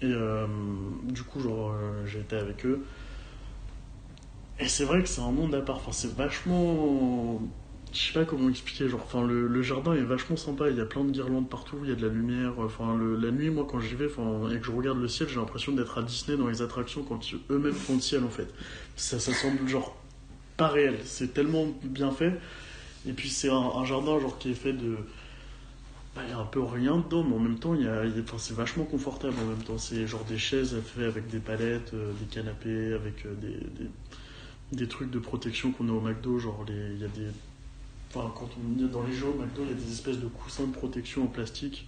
Et 0.02 0.06
euh, 0.06 0.45
du 1.04 1.24
coup, 1.24 1.39
genre, 1.39 1.74
euh, 1.74 2.06
été 2.20 2.36
avec 2.36 2.66
eux. 2.66 2.84
Et 4.60 4.68
c'est 4.68 4.86
vrai 4.86 5.02
que 5.02 5.10
c'est 5.10 5.22
un 5.22 5.32
monde 5.32 5.54
à 5.56 5.62
part, 5.62 5.78
enfin, 5.78 5.91
c'est 5.91 6.14
vachement. 6.14 7.41
Je 7.93 8.00
sais 8.00 8.14
pas 8.14 8.26
comment 8.26 8.50
expliquer, 8.50 8.89
genre, 8.89 9.02
enfin, 9.04 9.26
le, 9.26 9.48
le 9.48 9.62
jardin 9.62 9.93
est 9.93 10.04
vachement 10.04 10.36
sympa, 10.36 10.70
il 10.70 10.78
y 10.78 10.82
a 10.82 10.86
plein 10.86 11.04
de 11.04 11.12
guirlandes 11.12 11.50
partout, 11.50 11.78
il 11.84 11.89
y 11.89 11.93
a 11.93 11.95
de 11.95 12.06
la 12.06 12.14
lumière, 12.14 12.54
enfin, 12.60 12.98
la 12.98 13.32
nuit, 13.32 13.50
moi, 13.50 13.66
quand 13.70 13.80
j'y 13.80 13.95
vais, 13.95 14.08
enfin, 14.08 14.50
et 14.52 14.60
que 14.60 14.66
je 14.66 14.72
regarde 14.72 15.00
le 15.00 15.08
ciel, 15.08 15.30
j'ai 15.30 15.38
l'impression 15.38 15.72
d'être 15.72 15.98
à 15.98 16.04
Disney 16.04 16.38
dans 16.38 16.48
les 16.48 16.62
attractions 16.62 17.04
quand 17.04 17.20
eux-mêmes 17.50 17.74
font 17.74 17.95
le 17.95 18.02
ciel, 18.02 18.24
en 18.24 18.30
fait. 18.30 18.54
Ça, 18.98 19.20
ça 19.20 19.34
semble, 19.34 19.66
genre, 19.68 19.95
pas 20.58 20.68
réel, 20.68 20.98
c'est 21.06 21.34
tellement 21.34 21.66
bien 21.84 22.12
fait, 22.12 22.34
et 23.08 23.14
puis 23.14 23.30
c'est 23.30 23.50
un, 23.50 23.56
un 23.56 23.86
jardin, 23.86 24.20
genre, 24.20 24.38
qui 24.38 24.52
est 24.52 24.56
fait 24.56 24.74
de... 24.74 24.98
bah, 26.18 26.24
y 26.30 26.32
a 26.32 26.39
un 26.39 26.45
peu 26.45 26.61
rien 26.61 26.97
dedans, 26.97 27.24
mais 27.24 27.36
en 27.36 27.39
même 27.39 27.59
temps, 27.59 27.76
y 27.76 27.88
a, 27.88 28.03
c'est 28.38 28.55
vachement 28.55 28.86
confortable 28.86 29.36
en 29.41 29.45
même 29.45 29.63
temps. 29.63 29.78
C'est 29.78 30.07
genre 30.07 30.24
des 30.26 30.38
chaises 30.38 30.76
faites 30.82 31.05
avec 31.05 31.28
des 31.28 31.39
palettes, 31.39 31.93
euh, 31.93 32.11
des 32.20 32.26
canapés, 32.26 32.93
avec 32.93 33.26
euh, 33.26 33.34
des, 33.36 33.57
des, 33.84 33.89
des 34.72 34.88
trucs 34.88 35.11
de 35.11 35.20
protection 35.20 35.72
qu'on 35.72 35.89
a 35.89 35.91
au 35.91 36.01
McDo. 36.01 36.39
Genre, 36.39 36.65
il 36.68 36.99
y 36.99 37.05
a 37.05 37.07
des. 37.07 37.28
Enfin, 38.09 38.32
quand 38.36 38.49
on 38.57 38.84
est 38.84 38.88
dans 38.89 39.03
les 39.03 39.13
jeux 39.13 39.28
au 39.28 39.34
McDo, 39.39 39.61
il 39.63 39.70
y 39.70 39.72
a 39.72 39.76
des 39.76 39.91
espèces 39.91 40.20
de 40.20 40.28
coussins 40.28 40.65
de 40.65 40.74
protection 40.74 41.24
en 41.24 41.28
plastique. 41.28 41.88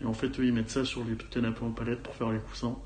Et 0.00 0.04
en 0.04 0.14
fait, 0.14 0.38
eux, 0.38 0.46
ils 0.46 0.52
mettent 0.52 0.70
ça 0.70 0.84
sur 0.84 1.04
les 1.04 1.16
canapés 1.16 1.64
en 1.64 1.70
palette 1.70 2.02
pour 2.02 2.14
faire 2.14 2.30
les 2.30 2.40
coussins. 2.40 2.76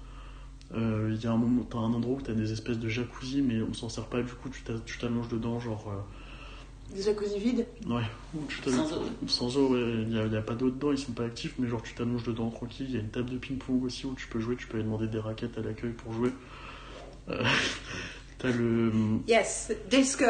Euh, 0.74 1.14
Il 1.14 1.22
y 1.22 1.26
a 1.26 1.32
un 1.32 1.36
moment, 1.36 1.62
t'as 1.68 1.78
un 1.78 1.92
endroit 1.92 2.16
où 2.16 2.20
t'as 2.20 2.34
des 2.34 2.52
espèces 2.52 2.78
de 2.78 2.88
jacuzzi, 2.88 3.42
mais 3.42 3.62
on 3.62 3.74
s'en 3.74 3.88
sert 3.88 4.06
pas, 4.06 4.22
du 4.22 4.32
coup, 4.32 4.50
tu 4.50 4.98
t'allonges 4.98 5.28
dedans, 5.28 5.60
genre. 5.60 5.92
Euh, 6.92 6.96
Des 6.96 7.02
jacuzzi 7.02 7.38
vides 7.38 7.66
Ouais, 7.88 8.02
ou 8.34 8.40
tu 8.48 8.60
t'as- 8.60 8.70
Sans 8.72 8.92
eau. 8.92 9.02
Sans 9.26 9.56
eau, 9.56 9.68
ouais, 9.74 9.80
il 10.02 10.08
n'y 10.08 10.18
a, 10.18 10.26
il 10.26 10.32
y 10.32 10.36
a 10.36 10.42
pas 10.42 10.54
d'eau 10.54 10.70
dedans, 10.70 10.92
ils 10.92 10.98
sont 10.98 11.12
pas 11.12 11.24
actifs, 11.24 11.54
mais 11.58 11.68
genre 11.68 11.82
tu 11.82 11.94
t'allonges 11.94 12.24
dedans 12.24 12.50
tranquille. 12.50 12.86
Il 12.88 12.94
y 12.94 12.98
a 12.98 13.00
une 13.00 13.10
table 13.10 13.30
de 13.30 13.38
ping-pong 13.38 13.82
aussi 13.84 14.06
où 14.06 14.14
tu 14.14 14.26
peux 14.28 14.40
jouer, 14.40 14.56
tu 14.56 14.66
peux 14.66 14.76
aller 14.76 14.84
demander 14.84 15.06
des 15.08 15.18
raquettes 15.18 15.56
à 15.58 15.62
l'accueil 15.62 15.92
pour 15.92 16.12
jouer. 16.12 16.30
Euh, 17.30 17.42
T'as 18.38 18.52
le. 18.52 18.92
Yes, 19.26 19.72
disco, 19.90 20.24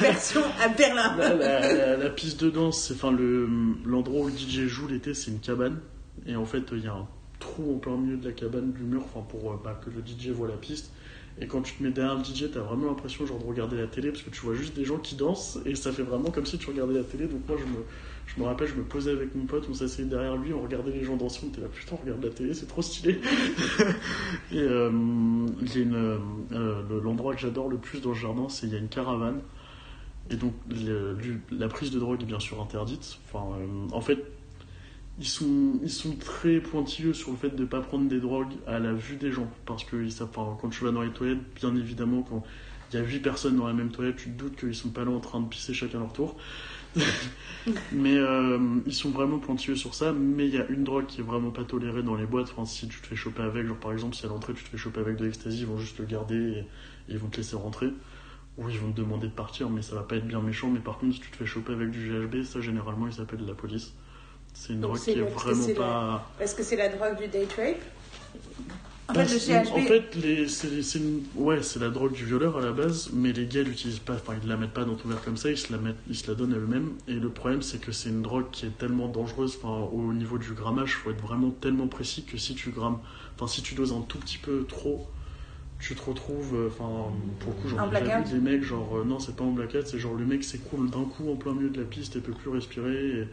version 0.00 0.40
à 0.58 0.68
Berlin. 0.68 1.14
La, 1.18 1.34
la- 1.34 1.60
la- 1.74 1.96
la 1.98 2.10
piste 2.10 2.42
de 2.42 2.48
danse, 2.48 2.82
c'est 2.88 2.94
enfin 2.94 3.12
le 3.12 3.46
l'endroit 3.84 4.22
où 4.22 4.26
le 4.28 4.32
DJ 4.32 4.66
joue 4.68 4.88
l'été, 4.88 5.12
c'est 5.12 5.30
une 5.30 5.38
cabane. 5.40 5.78
Et 6.26 6.34
en 6.34 6.46
fait, 6.46 6.62
il 6.72 6.82
y 6.82 6.86
a 6.88 6.94
un 6.94 7.06
trou 7.40 7.74
en 7.74 7.78
plein 7.78 7.96
milieu 7.98 8.16
de 8.16 8.24
la 8.26 8.32
cabane 8.32 8.72
du 8.72 8.82
mur, 8.84 9.02
enfin 9.04 9.20
pour 9.28 9.52
euh, 9.52 9.60
bah, 9.62 9.78
que 9.84 9.90
le 9.90 10.00
DJ 10.00 10.28
voit 10.30 10.48
la 10.48 10.56
piste. 10.56 10.92
Et 11.40 11.46
quand 11.46 11.62
tu 11.62 11.74
te 11.74 11.82
mets 11.82 11.90
derrière 11.90 12.14
le 12.16 12.22
DJ, 12.22 12.50
t'as 12.52 12.60
vraiment 12.60 12.86
l'impression 12.86 13.26
genre 13.26 13.38
de 13.38 13.44
regarder 13.44 13.76
la 13.76 13.86
télé 13.86 14.10
parce 14.10 14.22
que 14.22 14.30
tu 14.30 14.40
vois 14.42 14.54
juste 14.54 14.76
des 14.76 14.84
gens 14.84 14.98
qui 14.98 15.16
dansent 15.16 15.58
et 15.64 15.74
ça 15.74 15.90
fait 15.92 16.02
vraiment 16.02 16.30
comme 16.30 16.46
si 16.46 16.58
tu 16.58 16.68
regardais 16.68 16.94
la 16.94 17.04
télé. 17.04 17.26
Donc 17.26 17.40
moi, 17.48 17.56
je 17.58 17.64
me, 17.64 17.84
je 18.26 18.40
me 18.40 18.46
rappelle, 18.46 18.68
je 18.68 18.74
me 18.74 18.82
posais 18.84 19.10
avec 19.12 19.34
mon 19.34 19.46
pote, 19.46 19.66
on 19.70 19.74
s'asseyait 19.74 20.06
derrière 20.08 20.36
lui, 20.36 20.52
on 20.52 20.60
regardait 20.62 20.92
les 20.92 21.02
gens 21.04 21.16
danser, 21.16 21.40
on 21.44 21.48
était 21.48 21.60
là 21.62 21.68
putain, 21.68 21.96
on 21.98 22.04
regarde 22.04 22.22
la 22.24 22.30
télé, 22.30 22.54
c'est 22.54 22.66
trop 22.66 22.82
stylé. 22.82 23.20
et 24.52 24.58
euh, 24.58 24.90
euh, 24.92 26.82
le- 26.88 27.00
l'endroit 27.00 27.34
que 27.34 27.40
j'adore 27.40 27.68
le 27.68 27.78
plus 27.78 28.00
dans 28.00 28.10
le 28.10 28.14
jardin, 28.16 28.48
c'est 28.48 28.66
il 28.66 28.72
y 28.72 28.76
a 28.76 28.78
une 28.78 28.88
caravane. 28.88 29.40
Et 30.30 30.36
donc 30.36 30.54
la 31.50 31.68
prise 31.68 31.90
de 31.90 31.98
drogue 31.98 32.22
est 32.22 32.26
bien 32.26 32.40
sûr 32.40 32.60
interdite. 32.60 33.18
Enfin, 33.26 33.56
euh, 33.58 33.88
en 33.92 34.00
fait, 34.00 34.18
ils 35.18 35.26
sont, 35.26 35.78
ils 35.82 35.90
sont 35.90 36.16
très 36.16 36.60
pointilleux 36.60 37.12
sur 37.12 37.32
le 37.32 37.36
fait 37.36 37.50
de 37.50 37.62
ne 37.62 37.66
pas 37.66 37.80
prendre 37.80 38.08
des 38.08 38.20
drogues 38.20 38.54
à 38.66 38.78
la 38.78 38.92
vue 38.92 39.16
des 39.16 39.30
gens. 39.30 39.50
Parce 39.66 39.84
que 39.84 39.96
quand 40.60 40.68
tu 40.70 40.84
vas 40.84 40.90
dans 40.90 41.02
les 41.02 41.10
toilettes, 41.10 41.42
bien 41.54 41.74
évidemment, 41.76 42.22
quand 42.22 42.42
il 42.92 42.96
y 42.96 42.98
a 42.98 43.04
8 43.04 43.20
personnes 43.20 43.56
dans 43.56 43.66
la 43.66 43.72
même 43.72 43.90
toilette, 43.90 44.16
tu 44.16 44.30
te 44.30 44.38
doutes 44.38 44.56
qu'ils 44.56 44.74
sont 44.74 44.90
pas 44.90 45.04
là 45.04 45.10
en 45.10 45.20
train 45.20 45.40
de 45.40 45.48
pisser 45.48 45.74
chacun 45.74 45.98
leur 45.98 46.12
tour. 46.12 46.36
mais 47.92 48.16
euh, 48.16 48.58
ils 48.86 48.92
sont 48.92 49.10
vraiment 49.10 49.38
pointilleux 49.38 49.76
sur 49.76 49.94
ça. 49.94 50.12
Mais 50.12 50.46
il 50.46 50.54
y 50.54 50.58
a 50.58 50.66
une 50.68 50.84
drogue 50.84 51.06
qui 51.06 51.20
est 51.20 51.24
vraiment 51.24 51.50
pas 51.50 51.64
tolérée 51.64 52.02
dans 52.02 52.14
les 52.14 52.26
boîtes. 52.26 52.50
Enfin, 52.52 52.64
si 52.64 52.88
tu 52.88 53.00
te 53.00 53.06
fais 53.06 53.16
choper 53.16 53.42
avec, 53.42 53.66
genre 53.66 53.78
par 53.78 53.92
exemple, 53.92 54.14
si 54.14 54.24
à 54.24 54.28
l'entrée 54.28 54.54
tu 54.54 54.64
te 54.64 54.68
fais 54.68 54.76
choper 54.76 55.00
avec 55.00 55.16
de 55.16 55.24
l'ecstasy, 55.26 55.60
ils 55.60 55.66
vont 55.66 55.78
juste 55.78 55.98
le 55.98 56.06
garder 56.06 56.36
et, 56.36 56.58
et 56.58 56.66
ils 57.10 57.18
vont 57.18 57.28
te 57.28 57.36
laisser 57.36 57.56
rentrer. 57.56 57.90
Ou 58.58 58.68
ils 58.68 58.78
vont 58.78 58.92
te 58.92 58.96
demander 58.96 59.28
de 59.28 59.32
partir, 59.32 59.70
mais 59.70 59.80
ça 59.80 59.94
va 59.94 60.02
pas 60.02 60.16
être 60.16 60.26
bien 60.26 60.40
méchant. 60.40 60.68
Mais 60.70 60.80
par 60.80 60.98
contre, 60.98 61.14
si 61.14 61.20
tu 61.20 61.30
te 61.30 61.36
fais 61.36 61.46
choper 61.46 61.72
avec 61.72 61.90
du 61.90 62.10
GHB, 62.10 62.42
ça 62.44 62.60
généralement 62.60 63.06
ils 63.08 63.20
appellent 63.20 63.46
la 63.46 63.54
police. 63.54 63.94
C'est 64.54 64.74
une 64.74 64.80
Donc 64.80 64.92
drogue 64.92 65.02
qui 65.04 65.10
est 65.10 65.22
vraiment 65.22 65.66
la- 65.68 65.74
pas. 65.74 66.30
Parce 66.38 66.54
que 66.54 66.62
c'est 66.62 66.76
la 66.76 66.88
drogue 66.88 67.18
du 67.18 67.26
date 67.28 67.52
rape. 67.56 67.82
En 69.08 69.14
Bah, 69.14 69.24
fait, 69.24 69.34
le 69.34 69.40
c'est- 69.40 69.64
GHB. 69.64 69.72
En 69.76 69.80
fait, 69.82 70.14
les, 70.14 70.48
c'est, 70.48 70.82
c'est 70.82 70.98
une- 70.98 71.24
ouais, 71.34 71.62
c'est 71.62 71.80
la 71.80 71.90
drogue 71.90 72.12
du 72.12 72.24
violeur 72.24 72.56
à 72.56 72.60
la 72.60 72.70
base, 72.72 73.10
mais 73.12 73.32
les 73.32 73.46
gars 73.46 73.62
l'utilisent 73.62 73.98
pas, 73.98 74.14
enfin 74.14 74.34
ils 74.42 74.48
la 74.48 74.56
mettent 74.56 74.72
pas 74.72 74.84
dans 74.84 74.94
ton 74.94 75.08
verre 75.08 75.22
comme 75.22 75.36
ça, 75.36 75.50
ils 75.50 75.58
se 75.58 75.72
la 75.72 75.78
mettent, 75.78 75.96
ils 76.08 76.14
se 76.16 76.28
la 76.28 76.34
donnent 76.34 76.54
à 76.54 76.56
eux-mêmes. 76.56 76.92
Et 77.08 77.14
le 77.14 77.28
problème, 77.28 77.62
c'est 77.62 77.78
que 77.80 77.92
c'est 77.92 78.08
une 78.10 78.22
drogue 78.22 78.46
qui 78.52 78.64
est 78.66 78.78
tellement 78.78 79.08
dangereuse, 79.08 79.58
enfin 79.62 79.86
au 79.92 80.12
niveau 80.12 80.38
du 80.38 80.52
grammage, 80.52 80.94
faut 80.96 81.10
être 81.10 81.20
vraiment 81.20 81.50
tellement 81.50 81.88
précis 81.88 82.22
que 82.24 82.38
si 82.38 82.54
tu 82.54 82.70
grammes, 82.70 83.00
enfin 83.34 83.48
si 83.48 83.60
tu 83.62 83.74
doses 83.74 83.92
un 83.92 84.02
tout 84.02 84.18
petit 84.18 84.38
peu 84.38 84.64
trop, 84.66 85.06
tu 85.80 85.94
te 85.96 86.02
retrouves, 86.08 86.54
euh, 86.54 86.68
enfin 86.68 87.12
pour 87.40 87.52
le 87.54 87.60
coup, 87.60 87.76
En 87.76 87.90
j'en 87.90 87.92
ai 87.92 88.24
vu 88.24 88.30
des 88.30 88.38
mecs, 88.38 88.62
genre 88.62 88.98
euh, 88.98 89.04
non, 89.04 89.18
c'est 89.18 89.34
pas 89.34 89.44
en 89.44 89.50
blackout, 89.50 89.86
c'est 89.88 89.98
genre 89.98 90.14
le 90.14 90.24
mec 90.24 90.44
s'écroule 90.44 90.88
d'un 90.88 91.04
coup 91.04 91.30
en 91.30 91.34
plein 91.36 91.52
milieu 91.54 91.70
de 91.70 91.80
la 91.80 91.86
piste 91.86 92.14
et 92.16 92.20
peut 92.20 92.32
plus 92.32 92.50
respirer. 92.50 92.94
et- 93.22 93.28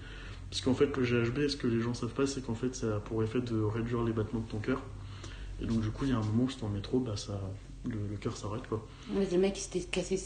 Parce 0.50 0.62
qu'en 0.62 0.74
fait, 0.74 0.96
le 0.98 1.04
GHB, 1.04 1.48
ce 1.48 1.58
que 1.58 1.68
les 1.68 1.80
gens 1.80 1.94
savent 1.94 2.14
pas, 2.14 2.26
c'est 2.26 2.44
qu'en 2.44 2.56
fait, 2.56 2.74
ça 2.76 2.96
a 2.96 3.00
pour 3.00 3.24
effet 3.24 3.42
de 3.42 3.62
réduire 3.62 4.04
les 4.04 4.14
battements 4.14 4.40
de 4.42 4.50
ton 4.50 4.60
cœur. 4.60 4.82
Et 5.62 5.66
donc, 5.66 5.82
du 5.82 5.90
coup, 5.90 6.06
il 6.06 6.12
y 6.12 6.14
a 6.14 6.18
un 6.18 6.24
moment 6.24 6.44
où 6.46 6.50
c'est 6.50 6.62
dans 6.62 6.68
le 6.70 6.74
métro, 6.74 7.00
bah, 7.00 7.16
ça, 7.18 7.40
le, 7.86 7.96
le 8.10 8.18
cœur 8.18 8.36
s'arrête, 8.36 8.68
quoi. 8.68 8.86
Mais 9.14 9.28
le 9.32 9.38
mec 9.38 9.58
il 9.58 9.62
s'était 9.62 9.82
cassé 9.82 10.20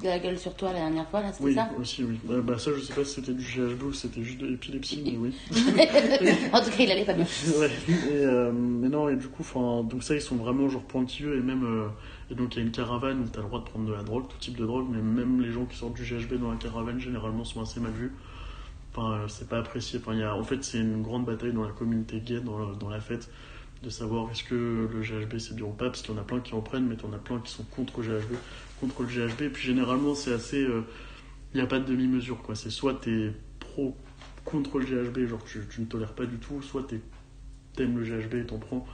de 0.00 0.04
la 0.04 0.18
gueule 0.18 0.38
sur 0.38 0.54
toi 0.54 0.72
la 0.72 0.80
dernière 0.80 1.08
fois, 1.08 1.20
là, 1.20 1.32
c'était 1.32 1.44
Oui, 1.44 1.54
ça? 1.54 1.68
aussi, 1.80 2.04
oui. 2.04 2.18
Bah, 2.24 2.58
ça, 2.58 2.70
je 2.76 2.80
sais 2.80 2.92
pas 2.92 3.04
si 3.04 3.14
c'était 3.14 3.32
du 3.32 3.42
GHB 3.42 3.82
ou 3.84 3.92
si 3.92 4.02
c'était 4.02 4.22
juste 4.22 4.38
de 4.38 4.46
l'épilepsie, 4.46 5.02
mais 5.04 5.16
oui. 5.16 5.34
En 6.52 6.60
tout 6.62 6.70
cas, 6.70 6.76
il 6.78 6.90
allait 6.90 7.04
pas 7.04 7.14
bien. 7.14 7.24
ouais, 7.58 7.70
et, 7.88 8.12
euh, 8.12 8.52
mais 8.52 8.88
non, 8.88 9.08
et 9.08 9.16
du 9.16 9.28
coup, 9.28 9.44
donc 9.84 10.02
ça, 10.02 10.14
ils 10.14 10.20
sont 10.20 10.36
vraiment 10.36 10.68
genre 10.68 10.84
pointilleux, 10.84 11.38
et 11.38 11.40
même, 11.42 11.64
euh, 11.64 11.88
et 12.30 12.34
donc 12.34 12.54
il 12.54 12.58
y 12.58 12.62
a 12.62 12.64
une 12.66 12.70
caravane 12.72 13.20
où 13.20 13.28
t'as 13.28 13.40
le 13.40 13.46
droit 13.46 13.60
de 13.60 13.64
prendre 13.64 13.86
de 13.86 13.92
la 13.92 14.02
drogue, 14.02 14.28
tout 14.28 14.38
type 14.38 14.56
de 14.56 14.66
drogue, 14.66 14.86
mais 14.90 15.00
même 15.02 15.40
les 15.40 15.50
gens 15.50 15.64
qui 15.64 15.76
sortent 15.76 15.94
du 15.94 16.02
GHB 16.04 16.34
dans 16.34 16.50
la 16.50 16.56
caravane, 16.56 17.00
généralement, 17.00 17.44
sont 17.44 17.60
assez 17.62 17.80
mal 17.80 17.92
vus. 17.92 18.12
Enfin, 18.94 19.12
euh, 19.12 19.28
c'est 19.28 19.48
pas 19.48 19.58
apprécié. 19.58 19.98
Enfin, 20.00 20.14
il 20.14 20.20
y 20.20 20.22
a, 20.22 20.34
en 20.34 20.42
fait, 20.42 20.62
c'est 20.64 20.78
une 20.78 21.02
grande 21.02 21.24
bataille 21.24 21.52
dans 21.52 21.64
la 21.64 21.70
communauté 21.72 22.20
gay, 22.20 22.40
dans, 22.40 22.58
la- 22.58 22.74
dans 22.74 22.88
la 22.90 23.00
fête, 23.00 23.30
de 23.82 23.88
savoir 23.90 24.30
est-ce 24.30 24.44
que 24.44 24.88
le 24.92 25.02
GHB 25.02 25.38
c'est 25.38 25.54
bien 25.56 25.64
ou 25.66 25.70
pas, 25.70 25.86
parce 25.86 26.02
qu'il 26.02 26.14
y 26.14 26.18
en 26.18 26.20
a 26.20 26.24
plein 26.24 26.40
qui 26.40 26.54
en 26.54 26.60
prennent, 26.60 26.86
mais 26.86 26.96
t'en 26.96 27.12
as 27.12 27.18
plein 27.18 27.38
qui 27.40 27.50
sont 27.52 27.64
contre 27.64 28.00
le 28.00 28.08
GHB, 28.20 28.34
contre 28.80 29.02
le 29.02 29.08
GHB, 29.08 29.42
et 29.42 29.48
puis 29.50 29.62
généralement, 29.62 30.14
c'est 30.14 30.32
assez. 30.32 30.62
euh, 30.62 30.82
Il 31.54 31.58
n'y 31.58 31.62
a 31.62 31.66
pas 31.66 31.78
de 31.80 31.84
demi-mesure, 31.84 32.42
quoi. 32.42 32.54
C'est 32.54 32.70
soit 32.70 32.94
t'es 32.94 33.32
pro 33.60 33.96
contre 34.44 34.78
le 34.78 34.86
GHB, 34.86 35.26
genre 35.28 35.44
tu, 35.44 35.60
tu 35.70 35.80
ne 35.82 35.86
tolères 35.86 36.14
pas 36.14 36.26
du 36.26 36.36
tout, 36.38 36.60
soit 36.62 36.86
t'aimes 37.74 37.98
le 37.98 38.04
GHB 38.04 38.34
et 38.34 38.46
t'en 38.46 38.58
prends. 38.58 38.86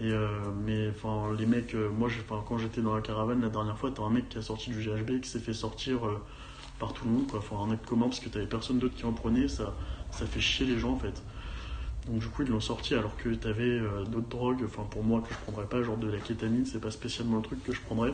Et 0.00 0.12
euh, 0.12 0.28
mais 0.64 0.90
enfin 0.90 1.34
les 1.36 1.46
mecs, 1.46 1.74
euh, 1.74 1.90
moi 1.90 2.08
quand 2.46 2.58
j'étais 2.58 2.80
dans 2.82 2.94
la 2.94 3.00
caravane 3.02 3.40
la 3.40 3.48
dernière 3.48 3.76
fois, 3.76 3.90
t'as 3.90 4.02
un 4.04 4.10
mec 4.10 4.28
qui 4.28 4.38
a 4.38 4.42
sorti 4.42 4.70
du 4.70 4.80
GHB 4.80 5.20
qui 5.20 5.28
s'est 5.28 5.40
fait 5.40 5.52
sortir 5.52 6.06
euh, 6.06 6.22
par 6.78 6.92
tout 6.92 7.04
le 7.04 7.10
monde, 7.10 7.26
quoi. 7.28 7.40
Enfin 7.40 7.56
un 7.66 7.72
acte 7.72 7.86
commun 7.86 8.06
parce 8.06 8.20
que 8.20 8.28
t'avais 8.28 8.46
personne 8.46 8.78
d'autre 8.78 8.94
qui 8.96 9.04
en 9.04 9.12
prenait, 9.12 9.48
ça, 9.48 9.74
ça 10.10 10.26
fait 10.26 10.40
chier 10.40 10.66
les 10.66 10.78
gens 10.78 10.92
en 10.92 10.98
fait. 10.98 11.22
Donc 12.06 12.20
du 12.20 12.26
coup 12.28 12.42
ils 12.42 12.48
l'ont 12.48 12.60
sorti 12.60 12.94
alors 12.94 13.16
que 13.16 13.30
t'avais 13.30 13.62
euh, 13.64 14.04
d'autres 14.04 14.28
drogues, 14.28 14.62
enfin 14.64 14.84
pour 14.90 15.02
moi 15.02 15.20
que 15.20 15.34
je 15.34 15.38
prendrais 15.40 15.66
pas, 15.66 15.82
genre 15.82 15.96
de 15.98 16.10
la 16.10 16.18
kétamine, 16.18 16.64
c'est 16.64 16.80
pas 16.80 16.90
spécialement 16.90 17.36
le 17.36 17.42
truc 17.42 17.62
que 17.62 17.72
je 17.72 17.80
prendrais. 17.80 18.12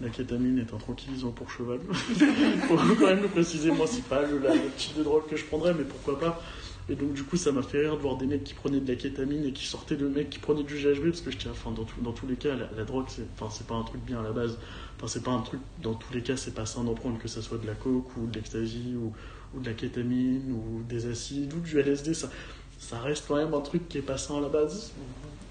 La 0.00 0.08
kétamine 0.08 0.58
est 0.58 0.74
un 0.74 0.78
tranquillisant 0.78 1.30
pour 1.30 1.50
cheval. 1.50 1.78
Faut 2.68 2.76
quand 2.76 3.06
même 3.06 3.22
le 3.22 3.28
préciser, 3.28 3.70
moi 3.70 3.86
c'est 3.86 4.04
pas 4.04 4.22
le, 4.22 4.38
la- 4.38 4.52
type 4.76 4.96
de 4.96 5.02
drogue 5.02 5.26
que 5.28 5.36
je 5.36 5.44
prendrais, 5.44 5.72
mais 5.74 5.84
pourquoi 5.84 6.18
pas. 6.18 6.42
Et 6.88 6.96
donc, 6.96 7.14
du 7.14 7.22
coup, 7.22 7.38
ça 7.38 7.50
m'a 7.50 7.62
fait 7.62 7.80
rire 7.80 7.96
de 7.96 8.02
voir 8.02 8.18
des 8.18 8.26
mecs 8.26 8.44
qui 8.44 8.52
prenaient 8.52 8.80
de 8.80 8.88
la 8.88 8.96
kétamine 8.96 9.44
et 9.46 9.52
qui 9.52 9.64
sortaient 9.64 9.96
de 9.96 10.06
mecs 10.06 10.28
qui 10.28 10.38
prenaient 10.38 10.64
du 10.64 10.74
GHB 10.76 11.06
parce 11.06 11.22
que 11.22 11.30
je 11.30 11.38
tiens, 11.38 11.52
enfin, 11.52 11.70
dans, 11.70 12.12
tous 12.12 12.26
les 12.26 12.36
cas, 12.36 12.54
la, 12.54 12.68
la 12.76 12.84
drogue, 12.84 13.06
c'est, 13.08 13.26
enfin, 13.40 13.64
pas 13.66 13.74
un 13.74 13.84
truc 13.84 14.02
bien 14.04 14.20
à 14.20 14.22
la 14.22 14.32
base. 14.32 14.58
Enfin, 15.04 15.12
c'est 15.12 15.22
pas 15.22 15.32
un 15.32 15.42
truc, 15.42 15.60
dans 15.82 15.92
tous 15.92 16.14
les 16.14 16.22
cas, 16.22 16.34
c'est 16.34 16.54
pas 16.54 16.64
sain 16.64 16.82
d'en 16.82 16.94
prendre, 16.94 17.18
que 17.18 17.28
ça 17.28 17.42
soit 17.42 17.58
de 17.58 17.66
la 17.66 17.74
coke 17.74 18.16
ou 18.16 18.26
de 18.26 18.36
l'ecstasy 18.36 18.94
ou, 18.96 19.60
de 19.60 19.66
la 19.66 19.74
kétamine 19.74 20.50
ou 20.50 20.82
des 20.82 21.06
acides 21.10 21.52
ou 21.52 21.60
du 21.60 21.78
LSD. 21.78 22.14
Ça, 22.14 22.30
ça 22.78 22.98
reste 23.00 23.26
quand 23.28 23.36
même 23.36 23.52
un 23.52 23.60
truc 23.60 23.86
qui 23.86 23.98
est 23.98 24.02
pas 24.02 24.16
sain 24.16 24.38
à 24.38 24.40
la 24.40 24.48
base, 24.48 24.92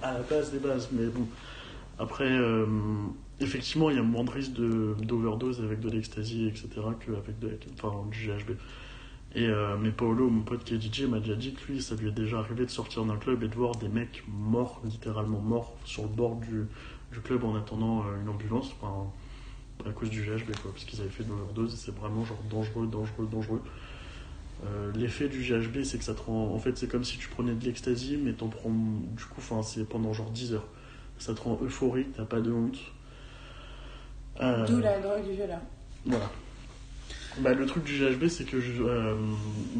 à 0.01 0.13
la 0.13 0.21
base 0.21 0.51
des 0.51 0.57
bases. 0.57 0.89
Mais 0.91 1.05
bon, 1.05 1.27
après, 1.99 2.31
euh, 2.31 2.65
effectivement, 3.39 3.91
il 3.91 3.97
y 3.97 3.99
a 3.99 4.03
moins 4.03 4.23
de 4.23 4.31
risque 4.31 4.53
d'overdose 4.53 5.61
avec 5.61 5.81
de 5.81 5.89
l'ecstasy, 5.91 6.47
etc., 6.47 6.69
qu'avec 7.05 7.67
enfin, 7.77 7.93
du 8.09 8.27
GHB. 8.27 8.57
Et 9.35 9.45
euh, 9.45 9.77
mais 9.79 9.91
Paolo, 9.91 10.31
mon 10.31 10.41
pote 10.41 10.63
qui 10.63 10.73
est 10.73 10.81
DJ, 10.81 11.03
m'a 11.03 11.19
déjà 11.19 11.35
dit 11.35 11.53
que 11.53 11.71
lui, 11.71 11.79
ça 11.79 11.93
lui 11.93 12.07
est 12.07 12.11
déjà 12.11 12.39
arrivé 12.39 12.65
de 12.65 12.71
sortir 12.71 13.05
d'un 13.05 13.17
club 13.17 13.43
et 13.43 13.47
de 13.47 13.55
voir 13.55 13.75
des 13.75 13.87
mecs 13.87 14.23
morts, 14.27 14.81
littéralement 14.83 15.41
morts, 15.41 15.75
sur 15.85 16.01
le 16.01 16.09
bord 16.09 16.37
du, 16.37 16.65
club 17.21 17.43
en 17.43 17.55
attendant 17.55 17.99
euh, 17.99 18.19
une 18.19 18.29
ambulance, 18.29 18.73
à 19.87 19.91
cause 19.91 20.09
du 20.09 20.21
GHB, 20.21 20.51
quoi, 20.61 20.71
parce 20.71 20.85
qu'ils 20.85 21.01
avaient 21.01 21.09
fait 21.09 21.23
de 21.23 21.29
l'overdose 21.29 21.73
et 21.73 21.77
c'est 21.77 21.93
vraiment 21.95 22.23
genre 22.25 22.41
dangereux, 22.49 22.87
dangereux, 22.87 23.27
dangereux. 23.31 23.61
Euh, 24.65 24.91
L'effet 24.95 25.27
du 25.27 25.41
GHB, 25.41 25.83
c'est 25.83 25.97
que 25.97 26.03
ça 26.03 26.13
te 26.13 26.21
rend. 26.21 26.53
En 26.53 26.59
fait, 26.59 26.77
c'est 26.77 26.87
comme 26.87 27.03
si 27.03 27.17
tu 27.17 27.27
prenais 27.27 27.53
de 27.53 27.65
l'ecstasy, 27.65 28.17
mais 28.23 28.33
t'en 28.33 28.47
prends. 28.47 28.69
Du 28.69 29.23
coup, 29.25 29.35
enfin, 29.39 29.61
c'est 29.61 29.83
pendant 29.87 30.13
genre 30.13 30.29
10 30.31 30.53
heures. 30.53 30.67
Ça 31.19 31.33
te 31.33 31.41
rend 31.41 31.59
euphorique, 31.61 32.07
t'as 32.15 32.25
pas 32.25 32.39
de 32.39 32.51
honte. 32.51 32.77
Euh, 34.41 34.65
D'où 34.67 34.79
la 34.79 34.99
drogue 34.99 35.23
du 35.25 35.33
violeur. 35.35 35.59
voilà. 36.05 36.29
Bah, 37.39 37.53
le 37.53 37.65
truc 37.65 37.83
du 37.83 37.93
GHB, 37.97 38.27
c'est 38.27 38.43
que 38.45 38.59
je- 38.61 38.83
euh, 38.83 39.15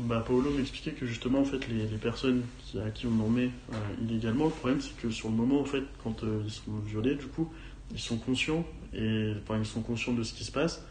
bah, 0.08 0.24
Paolo 0.26 0.50
m'expliquait 0.52 0.92
que 0.92 1.06
justement, 1.06 1.40
en 1.40 1.46
fait, 1.46 1.68
les, 1.68 1.86
les 1.88 1.98
personnes 1.98 2.42
qui, 2.60 2.80
à 2.80 2.90
qui 2.90 3.06
on 3.06 3.24
en 3.24 3.30
met 3.30 3.52
euh, 3.72 3.76
illégalement, 4.02 4.46
le 4.46 4.52
problème, 4.52 4.82
c'est 4.82 4.96
que 4.98 5.12
sur 5.12 5.30
le 5.30 5.36
moment, 5.36 5.62
en 5.62 5.66
fait, 5.66 5.84
quand 6.04 6.24
euh, 6.24 6.42
ils 6.46 6.52
sont 6.52 6.72
violés, 6.86 7.14
du 7.16 7.28
coup, 7.28 7.52
ils 7.92 8.00
sont 8.00 8.18
conscients, 8.18 8.66
et 8.96 9.34
enfin, 9.42 9.58
ils 9.60 9.66
sont 9.66 9.82
conscients 9.82 10.14
de 10.14 10.24
ce 10.24 10.34
qui 10.34 10.44
se 10.44 10.52
passe, 10.52 10.84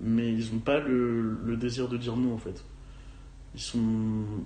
mais 0.00 0.28
ils 0.32 0.52
n'ont 0.52 0.60
pas 0.60 0.78
le, 0.80 1.38
le 1.44 1.56
désir 1.56 1.88
de 1.88 1.96
dire 1.96 2.16
non, 2.16 2.34
en 2.34 2.38
fait. 2.38 2.62
Ils 3.54 3.60
sont, 3.60 3.80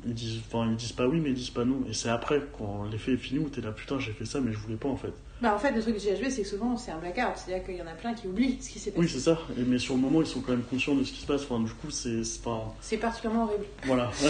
ils 0.06 0.14
disent, 0.14 0.40
enfin, 0.46 0.66
ils 0.70 0.76
disent 0.76 0.92
pas 0.92 1.06
oui, 1.06 1.20
mais 1.20 1.28
ils 1.30 1.34
disent 1.34 1.50
pas 1.50 1.66
non. 1.66 1.82
Et 1.88 1.92
c'est 1.92 2.08
après, 2.08 2.40
quand 2.58 2.84
l'effet 2.90 3.12
est 3.12 3.16
fini, 3.18 3.38
où 3.38 3.50
t'es 3.50 3.60
là, 3.60 3.70
putain, 3.70 3.98
j'ai 3.98 4.12
fait 4.12 4.24
ça, 4.24 4.40
mais 4.40 4.50
je 4.52 4.58
voulais 4.58 4.76
pas, 4.76 4.88
en 4.88 4.96
fait. 4.96 5.12
Bah, 5.42 5.54
en 5.54 5.58
fait, 5.58 5.72
le 5.72 5.82
truc 5.82 5.98
du 5.98 6.00
GHB, 6.06 6.30
c'est 6.30 6.40
que 6.42 6.48
souvent, 6.48 6.74
c'est 6.78 6.90
un 6.90 6.98
blackout. 6.98 7.36
C'est-à-dire 7.36 7.66
qu'il 7.66 7.76
y 7.76 7.82
en 7.82 7.86
a 7.86 7.92
plein 7.92 8.14
qui 8.14 8.28
oublient 8.28 8.56
ce 8.62 8.70
qui 8.70 8.78
s'est 8.78 8.92
passé. 8.92 9.02
Oui, 9.02 9.08
c'est 9.12 9.20
ça. 9.20 9.38
Et, 9.58 9.62
mais 9.62 9.78
sur 9.78 9.94
le 9.94 10.00
moment, 10.00 10.22
ils 10.22 10.26
sont 10.26 10.40
quand 10.40 10.52
même 10.52 10.62
conscients 10.62 10.94
de 10.94 11.04
ce 11.04 11.12
qui 11.12 11.20
se 11.20 11.26
passe. 11.26 11.42
Enfin, 11.42 11.60
du 11.60 11.70
coup, 11.72 11.90
c'est, 11.90 12.22
pas, 12.42 12.74
C'est 12.80 12.96
particulièrement 12.96 13.44
horrible. 13.44 13.66
voilà. 13.84 14.10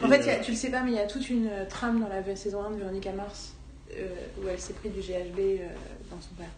En 0.00 0.08
fait, 0.08 0.24
y 0.24 0.28
euh, 0.28 0.32
a- 0.34 0.38
tu 0.38 0.52
le 0.52 0.56
sais 0.56 0.70
pas, 0.70 0.82
mais 0.82 0.92
il 0.92 0.96
y 0.96 1.00
a 1.00 1.06
toute 1.06 1.28
une 1.28 1.48
euh, 1.48 1.64
trame 1.68 2.00
dans 2.00 2.08
la 2.08 2.36
saison 2.36 2.62
1 2.62 2.70
de 2.70 2.76
Véronica 2.76 3.12
Mars 3.12 3.54
euh, 3.96 4.06
où 4.40 4.48
elle 4.48 4.58
s'est 4.60 4.74
pris 4.74 4.90
du 4.90 5.00
GHB 5.00 5.38
euh, 5.38 5.68
dans 6.10 6.20
son 6.20 6.34
père. 6.36 6.50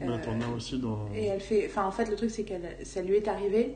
Bah, 0.00 0.06
Euh, 0.10 0.18
t'en 0.24 0.38
as 0.40 0.54
aussi 0.54 0.78
dans. 0.78 1.08
Et 1.14 1.26
elle 1.26 1.40
fait. 1.40 1.66
Enfin, 1.66 1.84
en 1.86 1.90
fait, 1.90 2.06
le 2.06 2.16
truc, 2.16 2.30
c'est 2.30 2.42
qu'elle, 2.44 2.76
ça 2.84 3.00
lui 3.02 3.14
est 3.16 3.28
arrivé 3.28 3.74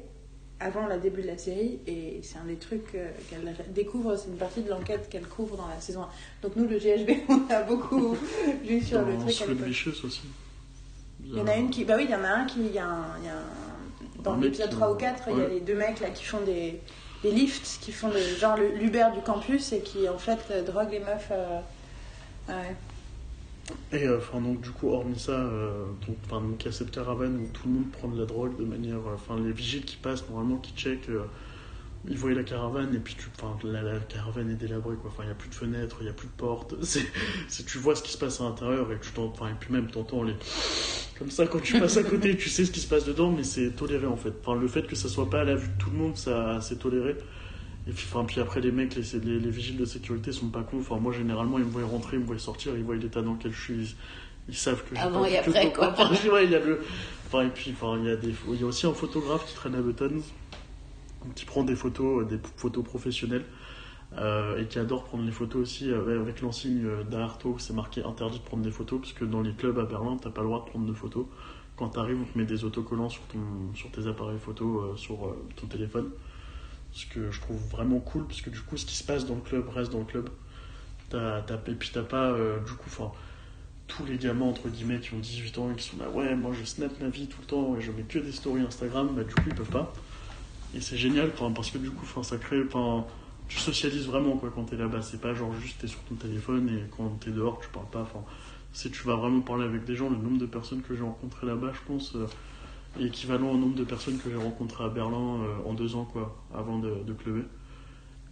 avant 0.62 0.86
le 0.86 0.98
début 0.98 1.22
de 1.22 1.26
la 1.28 1.38
série, 1.38 1.78
et 1.86 2.20
c'est 2.22 2.36
un 2.36 2.44
des 2.44 2.56
trucs 2.56 2.94
euh, 2.94 3.08
qu'elle 3.30 3.56
découvre, 3.72 4.14
c'est 4.16 4.28
une 4.28 4.36
partie 4.36 4.60
de 4.60 4.68
l'enquête 4.68 5.08
qu'elle 5.08 5.26
couvre 5.26 5.56
dans 5.56 5.66
la 5.68 5.80
saison 5.80 6.02
1. 6.02 6.08
Donc, 6.42 6.56
nous, 6.56 6.68
le 6.68 6.78
GHB, 6.78 7.10
on 7.30 7.50
a 7.50 7.62
beaucoup 7.62 8.14
lu 8.68 8.82
sur 8.82 9.00
le 9.00 9.14
dans 9.14 9.20
truc 9.20 9.30
à 9.30 9.32
Sweet 9.32 9.48
l'époque. 9.48 9.66
Vicious 9.68 10.04
aussi. 10.04 10.22
Il 11.24 11.36
y 11.36 11.40
en 11.40 11.46
a 11.46 11.56
une 11.56 11.70
qui. 11.70 11.84
Bah 11.84 11.94
oui, 11.96 12.04
il 12.04 12.10
y 12.10 12.14
en 12.14 12.24
a 12.24 12.28
un 12.28 12.44
qui. 12.44 12.60
y 12.68 12.78
a 12.78 12.86
un- 12.86 13.18
y 13.24 13.28
a 13.28 13.34
un- 13.36 14.22
Dans 14.22 14.36
l'épisode 14.36 14.68
qui- 14.68 14.76
3 14.76 14.92
ou 14.92 14.96
4, 14.96 15.28
il 15.28 15.38
y 15.38 15.40
a 15.40 15.44
ouais. 15.44 15.54
les 15.54 15.60
deux 15.60 15.74
mecs 15.76 16.00
là 16.00 16.10
qui 16.10 16.24
font 16.24 16.40
des, 16.44 16.78
des 17.22 17.30
lifts, 17.30 17.78
qui 17.80 17.92
font 17.92 18.10
des, 18.10 18.20
genre 18.36 18.56
le- 18.58 18.72
l'Uber 18.74 19.06
du 19.14 19.20
campus 19.22 19.72
et 19.72 19.80
qui 19.80 20.06
en 20.10 20.18
fait 20.18 20.38
euh, 20.50 20.62
droguent 20.62 20.90
les 20.92 20.98
meufs. 21.00 21.28
euh, 21.30 21.60
ouais. 22.48 22.76
Et 23.92 24.04
euh, 24.04 24.18
enfin, 24.18 24.40
donc, 24.40 24.60
du 24.60 24.70
coup, 24.70 24.90
hormis 24.90 25.18
ça, 25.18 25.32
euh, 25.32 25.84
donc, 26.06 26.16
donc, 26.28 26.62
il 26.62 26.66
y 26.66 26.68
a 26.68 26.72
cette 26.72 26.90
caravane 26.90 27.36
où 27.36 27.48
tout 27.52 27.66
le 27.66 27.74
monde 27.74 27.90
prend 27.90 28.08
de 28.08 28.18
la 28.18 28.26
drogue 28.26 28.56
de 28.58 28.64
manière. 28.64 28.98
euh, 28.98 29.14
Enfin, 29.14 29.36
les 29.38 29.52
vigiles 29.52 29.84
qui 29.84 29.96
passent, 29.96 30.28
normalement, 30.28 30.56
qui 30.58 30.72
checkent, 30.74 31.10
ils 32.08 32.16
voient 32.16 32.32
la 32.32 32.44
caravane 32.44 32.94
et 32.94 32.98
puis 32.98 33.14
tu, 33.14 33.28
la, 33.66 33.98
caravane 34.00 34.50
est 34.50 34.54
délabrée, 34.54 34.96
quoi. 34.96 35.10
Enfin, 35.10 35.24
il 35.24 35.26
n'y 35.26 35.32
a 35.32 35.34
plus 35.34 35.50
de 35.50 35.54
fenêtres, 35.54 35.96
il 36.00 36.04
n'y 36.04 36.10
a 36.10 36.14
plus 36.14 36.28
de 36.28 36.32
portes. 36.32 36.74
Tu 37.66 37.78
vois 37.78 37.94
ce 37.94 38.02
qui 38.02 38.12
se 38.12 38.18
passe 38.18 38.40
à 38.40 38.44
l'intérieur 38.44 38.90
et 38.92 38.98
tu 39.00 39.10
et 39.10 39.54
puis 39.58 39.72
même, 39.72 39.90
t'entends 39.90 40.22
les. 40.22 40.34
Comme 41.18 41.30
ça, 41.30 41.46
quand 41.46 41.60
tu 41.60 41.78
passes 41.78 41.98
à 41.98 42.02
côté, 42.02 42.36
tu 42.36 42.48
sais 42.48 42.64
ce 42.64 42.70
qui 42.70 42.80
se 42.80 42.88
passe 42.88 43.04
dedans, 43.04 43.30
mais 43.30 43.44
c'est 43.44 43.70
toléré 43.72 44.06
en 44.06 44.16
fait. 44.16 44.32
Enfin, 44.40 44.58
le 44.58 44.66
fait 44.66 44.86
que 44.86 44.96
ça 44.96 45.08
soit 45.08 45.28
pas 45.28 45.40
à 45.42 45.44
la 45.44 45.54
vue 45.54 45.68
de 45.68 45.78
tout 45.78 45.90
le 45.90 45.98
monde, 45.98 46.16
ça, 46.16 46.60
c'est 46.62 46.78
toléré. 46.78 47.16
Et 47.90 47.92
puis, 47.92 48.06
enfin, 48.08 48.24
puis 48.24 48.40
après, 48.40 48.60
les 48.60 48.70
mecs, 48.70 48.94
les, 48.94 49.02
les, 49.20 49.40
les 49.40 49.50
vigiles 49.50 49.76
de 49.76 49.84
sécurité 49.84 50.30
sont 50.32 50.48
pas 50.48 50.62
cons. 50.62 50.78
Enfin, 50.78 50.98
moi, 50.98 51.12
généralement, 51.12 51.58
ils 51.58 51.64
me 51.64 51.70
voient 51.70 51.84
rentrer, 51.84 52.16
ils 52.18 52.20
me 52.20 52.26
voient 52.26 52.38
sortir, 52.38 52.76
ils 52.76 52.84
voient 52.84 52.94
l'état 52.94 53.20
dans 53.22 53.32
lequel 53.34 53.52
je 53.52 53.60
suis. 53.60 53.74
Ils, 53.74 53.96
ils 54.48 54.56
savent 54.56 54.82
que 54.84 54.94
j'ai 54.94 55.00
Avant 55.02 55.22
pas 55.22 55.30
et 55.30 55.38
après, 55.38 55.72
quoi. 55.72 55.94
Ouais, 56.32 56.44
il 56.44 56.52
y 56.52 56.54
a 56.54 56.60
le. 56.60 56.80
Enfin, 57.26 57.42
et 57.46 57.50
puis, 57.50 57.72
enfin, 57.72 57.98
il 57.98 58.06
y 58.06 58.10
a 58.10 58.16
des, 58.16 58.32
il 58.52 58.60
y 58.60 58.64
a 58.64 58.66
aussi 58.66 58.86
un 58.86 58.94
photographe 58.94 59.46
qui 59.46 59.54
traîne 59.54 59.74
à 59.74 59.80
Button, 59.82 60.22
qui 61.34 61.44
prend 61.44 61.64
des 61.64 61.76
photos, 61.76 62.22
euh, 62.22 62.24
des 62.26 62.38
photos 62.56 62.84
professionnelles. 62.84 63.44
euh, 64.18 64.60
et 64.60 64.66
qui 64.66 64.78
adore 64.78 65.04
prendre 65.04 65.24
les 65.24 65.30
photos 65.32 65.62
aussi 65.62 65.90
euh, 65.90 66.20
avec 66.20 66.40
l'enseigne 66.40 66.84
euh, 66.84 67.04
d'Arto, 67.04 67.56
c'est 67.58 67.72
marqué 67.74 68.02
interdit 68.02 68.38
de 68.40 68.44
prendre 68.44 68.62
des 68.64 68.72
photos 68.72 69.00
parce 69.00 69.12
que 69.12 69.24
dans 69.24 69.40
les 69.40 69.52
clubs 69.52 69.78
à 69.78 69.84
Berlin, 69.84 70.16
t'as 70.20 70.30
pas 70.30 70.40
le 70.42 70.48
droit 70.48 70.64
de 70.64 70.70
prendre 70.70 70.86
de 70.86 70.92
photos. 70.92 71.26
Quand 71.76 71.90
t'arrives, 71.90 72.18
on 72.20 72.24
te 72.24 72.36
met 72.38 72.44
des 72.44 72.64
autocollants 72.64 73.08
sur, 73.08 73.22
ton, 73.28 73.38
sur 73.74 73.90
tes 73.92 74.06
appareils 74.08 74.38
photo, 74.38 74.96
sur 74.96 75.34
ton 75.56 75.66
téléphone. 75.66 76.10
Ce 76.92 77.06
que 77.06 77.30
je 77.30 77.40
trouve 77.40 77.58
vraiment 77.70 78.00
cool, 78.00 78.26
parce 78.26 78.40
que 78.42 78.50
du 78.50 78.60
coup, 78.60 78.76
ce 78.76 78.84
qui 78.86 78.96
se 78.96 79.04
passe 79.04 79.26
dans 79.26 79.36
le 79.36 79.40
club 79.40 79.68
reste 79.68 79.92
dans 79.92 80.00
le 80.00 80.04
club. 80.04 80.28
T'as, 81.08 81.42
t'as- 81.42 81.60
et 81.66 81.74
puis 81.74 81.90
t'as 81.92 82.02
pas, 82.02 82.30
euh, 82.30 82.58
du 82.60 82.72
coup, 82.72 82.90
tous 83.86 84.04
les 84.06 84.16
gamins, 84.18 84.46
entre 84.46 84.68
guillemets, 84.68 85.00
qui 85.00 85.14
ont 85.14 85.18
18 85.18 85.58
ans 85.58 85.70
et 85.72 85.76
qui 85.76 85.84
sont 85.88 85.96
là, 85.98 86.08
ouais, 86.10 86.34
moi 86.36 86.52
je 86.52 86.64
snap 86.64 86.92
ma 87.00 87.08
vie 87.08 87.26
tout 87.26 87.40
le 87.40 87.46
temps 87.46 87.76
et 87.76 87.80
je 87.80 87.90
mets 87.90 88.02
que 88.02 88.18
des 88.20 88.32
stories 88.32 88.62
Instagram, 88.62 89.08
bah 89.14 89.24
du 89.24 89.34
coup, 89.34 89.42
ils 89.48 89.54
peuvent 89.54 89.68
pas. 89.70 89.92
Et 90.74 90.80
c'est 90.80 90.96
génial, 90.96 91.30
enfin, 91.34 91.50
parce 91.52 91.70
que 91.70 91.78
du 91.78 91.90
coup, 91.90 92.06
ça 92.22 92.36
crée, 92.38 92.62
enfin, 92.64 93.06
tu 93.48 93.58
socialises 93.58 94.06
vraiment, 94.06 94.36
quoi, 94.36 94.50
quand 94.54 94.64
t'es 94.64 94.76
là-bas. 94.76 95.02
C'est 95.02 95.20
pas 95.20 95.34
genre 95.34 95.52
juste 95.60 95.80
t'es 95.80 95.88
sur 95.88 96.00
ton 96.04 96.14
téléphone 96.14 96.68
et 96.68 96.84
quand 96.96 97.08
t'es 97.20 97.30
dehors, 97.30 97.58
tu 97.60 97.68
parles 97.68 97.90
pas, 97.90 98.02
enfin, 98.02 98.22
si 98.72 98.90
tu 98.90 99.02
vas 99.04 99.16
vraiment 99.16 99.40
parler 99.40 99.64
avec 99.64 99.84
des 99.84 99.96
gens, 99.96 100.08
le 100.10 100.16
nombre 100.16 100.38
de 100.38 100.46
personnes 100.46 100.82
que 100.82 100.94
j'ai 100.94 101.02
rencontrées 101.02 101.46
là-bas, 101.48 101.72
je 101.74 101.80
pense, 101.92 102.14
euh, 102.14 102.26
équivalent 102.98 103.50
au 103.50 103.56
nombre 103.56 103.76
de 103.76 103.84
personnes 103.84 104.18
que 104.18 104.30
j'ai 104.30 104.36
rencontrées 104.36 104.84
à 104.84 104.88
Berlin 104.88 105.42
euh, 105.44 105.68
en 105.68 105.74
deux 105.74 105.94
ans, 105.96 106.06
quoi, 106.10 106.36
avant 106.54 106.78
de, 106.78 107.02
de 107.06 107.12
clubber. 107.12 107.44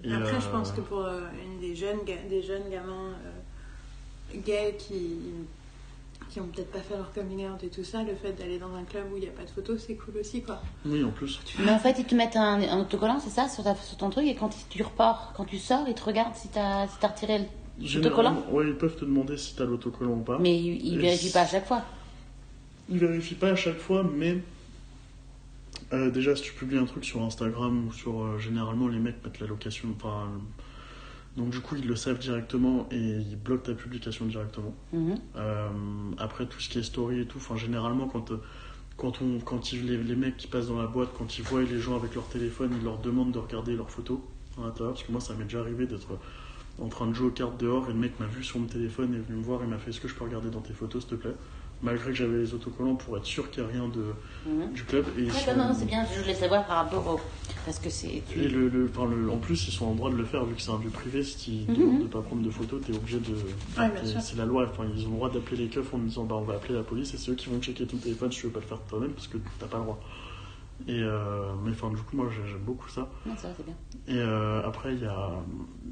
Et, 0.04 0.12
Après, 0.12 0.36
euh, 0.36 0.40
je 0.40 0.48
pense 0.48 0.72
que 0.72 0.80
pour 0.80 1.00
euh, 1.04 1.20
une 1.44 1.60
des 1.60 1.74
jeunes, 1.76 1.98
ga- 2.06 2.22
des 2.28 2.42
jeunes 2.42 2.68
gamins 2.70 3.12
euh, 3.24 4.38
gays 4.44 4.76
qui 4.78 5.16
qui 6.30 6.40
ont 6.40 6.46
peut-être 6.48 6.70
pas 6.72 6.80
fait 6.80 6.96
leur 6.96 7.10
coming 7.14 7.46
out 7.48 7.62
et 7.64 7.68
tout 7.68 7.84
ça, 7.84 8.02
le 8.02 8.14
fait 8.14 8.32
d'aller 8.32 8.58
dans 8.58 8.74
un 8.74 8.82
club 8.82 9.04
où 9.12 9.16
il 9.16 9.22
n'y 9.22 9.28
a 9.28 9.32
pas 9.32 9.44
de 9.44 9.50
photos, 9.50 9.82
c'est 9.86 9.94
cool 9.94 10.18
aussi, 10.18 10.42
quoi. 10.42 10.60
Oui, 10.84 11.02
en 11.02 11.10
plus. 11.10 11.40
Mais 11.60 11.70
en 11.70 11.78
fait, 11.78 11.96
ils 11.98 12.04
te 12.04 12.14
mettent 12.14 12.36
un, 12.36 12.60
un 12.60 12.80
autocollant, 12.80 13.18
c'est 13.18 13.30
ça, 13.30 13.48
sur, 13.48 13.64
ta- 13.64 13.74
sur 13.76 13.96
ton 13.96 14.10
truc, 14.10 14.26
et 14.26 14.34
quand 14.34 14.50
tu 14.68 14.82
repars, 14.82 15.32
quand 15.36 15.44
tu 15.46 15.58
sors, 15.58 15.88
ils 15.88 15.94
te 15.94 16.04
regardent 16.04 16.34
si 16.34 16.48
t'as 16.48 16.86
si 16.88 16.98
t'as 17.00 17.08
retiré 17.08 17.38
le. 17.38 17.44
Généralement, 17.80 18.42
ouais, 18.52 18.66
ils 18.68 18.74
peuvent 18.76 18.96
te 18.96 19.04
demander 19.06 19.36
si 19.38 19.54
t'as 19.54 19.64
l'autocollant 19.64 20.14
ou 20.14 20.22
pas. 20.22 20.38
Mais 20.38 20.58
ils, 20.58 20.84
ils 20.86 20.98
vérifient 20.98 21.30
pas 21.32 21.42
à 21.42 21.46
chaque 21.46 21.66
fois. 21.66 21.82
Ils 22.88 22.98
vérifient 22.98 23.34
pas 23.34 23.50
à 23.50 23.56
chaque 23.56 23.78
fois, 23.78 24.04
mais 24.16 24.38
Euh, 25.94 26.10
déjà, 26.10 26.36
si 26.36 26.42
tu 26.42 26.52
publies 26.52 26.76
un 26.76 26.84
truc 26.84 27.02
sur 27.04 27.22
Instagram 27.22 27.86
ou 27.88 27.92
sur. 27.92 28.20
euh, 28.22 28.38
généralement, 28.38 28.88
les 28.88 28.98
mecs 28.98 29.24
mettent 29.24 29.40
la 29.40 29.46
location. 29.46 29.88
Enfin. 29.96 30.28
Donc, 31.36 31.48
du 31.50 31.60
coup, 31.60 31.76
ils 31.76 31.86
le 31.86 31.96
savent 31.96 32.18
directement 32.18 32.86
et 32.90 32.98
ils 32.98 33.36
bloquent 33.36 33.62
ta 33.64 33.74
publication 33.74 34.26
directement. 34.26 34.74
Mhm. 34.92 35.14
Euh, 35.36 35.68
après, 36.18 36.46
tout 36.46 36.60
ce 36.60 36.68
qui 36.68 36.78
est 36.78 36.82
story 36.82 37.20
et 37.20 37.24
tout, 37.26 37.38
enfin, 37.38 37.56
généralement, 37.56 38.06
quand, 38.06 38.32
quand, 38.98 39.22
on, 39.22 39.38
quand 39.40 39.72
ils- 39.72 39.86
les, 39.86 39.96
les 39.96 40.16
mecs 40.16 40.36
qui 40.36 40.46
passent 40.46 40.66
dans 40.68 40.78
la 40.78 40.86
boîte, 40.88 41.10
quand 41.16 41.38
ils 41.38 41.44
voient 41.44 41.62
les 41.62 41.78
gens 41.80 41.96
avec 41.96 42.14
leur 42.14 42.28
téléphone, 42.28 42.70
ils 42.78 42.84
leur 42.84 42.98
demandent 42.98 43.32
de 43.32 43.38
regarder 43.38 43.74
leurs 43.76 43.90
photos 43.90 44.18
à 44.58 44.62
l'intérieur. 44.66 44.92
Parce 44.94 45.04
que 45.06 45.12
moi, 45.12 45.20
ça 45.22 45.32
m'est 45.34 45.44
déjà 45.44 45.60
arrivé 45.60 45.86
d'être 45.86 46.18
en 46.80 46.88
train 46.88 47.06
de 47.06 47.14
jouer 47.14 47.28
aux 47.28 47.32
cartes 47.32 47.58
dehors 47.58 47.88
et 47.88 47.92
le 47.94 47.98
mec 47.98 48.18
m'a 48.20 48.26
vu 48.26 48.42
sur 48.44 48.58
mon 48.58 48.66
téléphone 48.66 49.14
et 49.14 49.16
est 49.16 49.20
venu 49.20 49.38
me 49.38 49.44
voir 49.44 49.62
et 49.62 49.66
m'a 49.66 49.78
fait 49.78 49.90
Est-ce 49.90 50.00
que 50.00 50.08
je 50.08 50.14
peux 50.14 50.24
regarder 50.24 50.50
dans 50.50 50.60
tes 50.60 50.74
photos, 50.74 51.02
s'il 51.02 51.10
te 51.12 51.14
plaît? 51.22 51.34
Malgré 51.80 52.10
que 52.10 52.16
j'avais 52.16 52.38
les 52.38 52.54
autocollants 52.54 52.96
pour 52.96 53.16
être 53.16 53.24
sûr 53.24 53.50
qu'il 53.52 53.62
n'y 53.62 53.68
a 53.68 53.72
rien 53.72 53.88
de, 53.88 54.02
Mhm. 54.50 54.72
du 54.72 54.82
club. 54.82 55.06
Et 55.16 55.26
Ouais, 55.26 55.30
sont- 55.30 55.56
non, 55.56 55.68
non, 55.68 55.74
c'est 55.78 55.84
bien, 55.86 56.04
je 56.12 56.20
voulais 56.20 56.34
savoir 56.34 56.66
par 56.66 56.78
rapport 56.84 57.06
au. 57.06 57.20
Parce 57.64 57.78
que 57.78 57.88
c'est. 57.88 58.22
tu- 58.28 58.40
et 58.40 58.48
le, 58.48 58.68
le- 58.68 58.90
enfin, 58.92 59.06
le- 59.08 59.30
en 59.30 59.36
plus, 59.36 59.68
ils 59.68 59.70
sont 59.70 59.86
en 59.86 59.94
droit 59.94 60.10
de 60.10 60.16
le 60.16 60.24
faire 60.24 60.44
vu 60.44 60.54
que 60.56 60.60
c'est 60.62 60.70
un 60.72 60.78
lieu 60.78 60.90
privé. 60.90 61.22
Si 61.22 61.36
tu 61.66 61.70
Mhm. 61.70 61.76
demandes 61.78 61.98
de 61.98 62.02
ne 62.04 62.08
pas 62.08 62.20
prendre 62.22 62.42
de 62.42 62.50
photos, 62.50 62.80
tu 62.84 62.92
es 62.92 62.96
obligé 62.96 63.18
de. 63.18 63.36
C'est- 64.20 64.36
la 64.36 64.44
loi. 64.44 64.66
Enfin, 64.68 64.84
ils 64.92 65.06
ont 65.06 65.10
le 65.10 65.16
droit 65.16 65.30
d'appeler 65.30 65.56
les 65.64 65.68
keufs 65.68 65.92
en 65.94 65.98
disant 65.98 66.24
bah, 66.24 66.34
on 66.36 66.42
va 66.42 66.54
appeler 66.54 66.74
la 66.74 66.82
police 66.82 67.14
et 67.14 67.16
c'est 67.16 67.30
eux 67.30 67.34
qui 67.34 67.48
vont 67.48 67.60
checker 67.60 67.86
ton 67.86 67.96
téléphone 67.98 68.32
si 68.32 68.40
tu 68.40 68.46
veux 68.46 68.52
pas 68.52 68.60
le 68.60 68.66
faire 68.66 68.80
toi-même 68.88 69.10
parce 69.12 69.28
que 69.28 69.38
t'as 69.60 69.66
pas 69.66 69.76
le 69.78 69.84
droit. 69.84 70.00
Et 70.88 71.00
euh, 71.02 71.52
mais 71.64 71.72
enfin, 71.72 71.90
du 71.90 71.96
coup, 71.96 72.16
moi 72.16 72.28
j'ai- 72.30 72.48
j'aime 72.50 72.60
beaucoup 72.62 72.88
ça. 72.88 73.08
Non, 73.26 73.36
ça 73.36 73.48
c'est 73.56 73.64
bien. 73.66 73.74
Et 74.08 74.18
euh, 74.20 74.62
après, 74.64 74.94
il 74.94 75.00
y 75.02 75.06
a, 75.06 75.30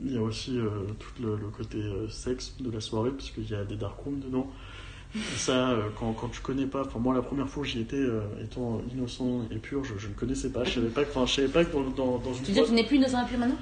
y 0.04 0.16
a 0.16 0.22
aussi 0.22 0.58
euh, 0.58 0.68
tout 0.98 1.22
le, 1.22 1.36
le 1.36 1.48
côté 1.48 1.78
sexe 2.08 2.54
de 2.60 2.70
la 2.70 2.80
soirée 2.80 3.10
parce 3.10 3.30
qu'il 3.30 3.48
y 3.48 3.54
a 3.54 3.64
des 3.64 3.76
dark 3.76 3.98
rooms 4.04 4.20
dedans. 4.20 4.48
Ça, 5.36 5.70
euh, 5.70 5.82
quand, 5.98 6.12
quand 6.12 6.28
tu 6.28 6.40
connais 6.40 6.66
pas, 6.66 6.82
enfin 6.84 6.98
moi 6.98 7.14
la 7.14 7.22
première 7.22 7.48
fois 7.48 7.62
où 7.62 7.64
j'y 7.64 7.80
étais, 7.80 7.96
euh, 7.96 8.20
étant 8.42 8.82
innocent 8.92 9.42
et 9.50 9.56
pur, 9.56 9.84
je, 9.84 9.94
je 9.98 10.08
ne 10.08 10.12
connaissais 10.14 10.50
pas, 10.50 10.64
je 10.64 10.74
savais 10.74 10.88
pas 10.88 11.04
que, 11.04 11.10
enfin, 11.10 11.26
je 11.26 11.34
savais 11.34 11.48
pas 11.48 11.64
que 11.64 11.72
dans, 11.72 11.82
dans, 11.82 12.18
dans 12.18 12.34
une 12.34 12.42
Tu 12.42 12.48
veux 12.48 12.52
dire 12.54 12.62
que 12.64 12.68
tu 12.68 12.74
n'es 12.74 12.84
plus 12.84 12.96
innocent 12.96 13.24
et 13.24 13.28
plus 13.28 13.36
maintenant? 13.36 13.56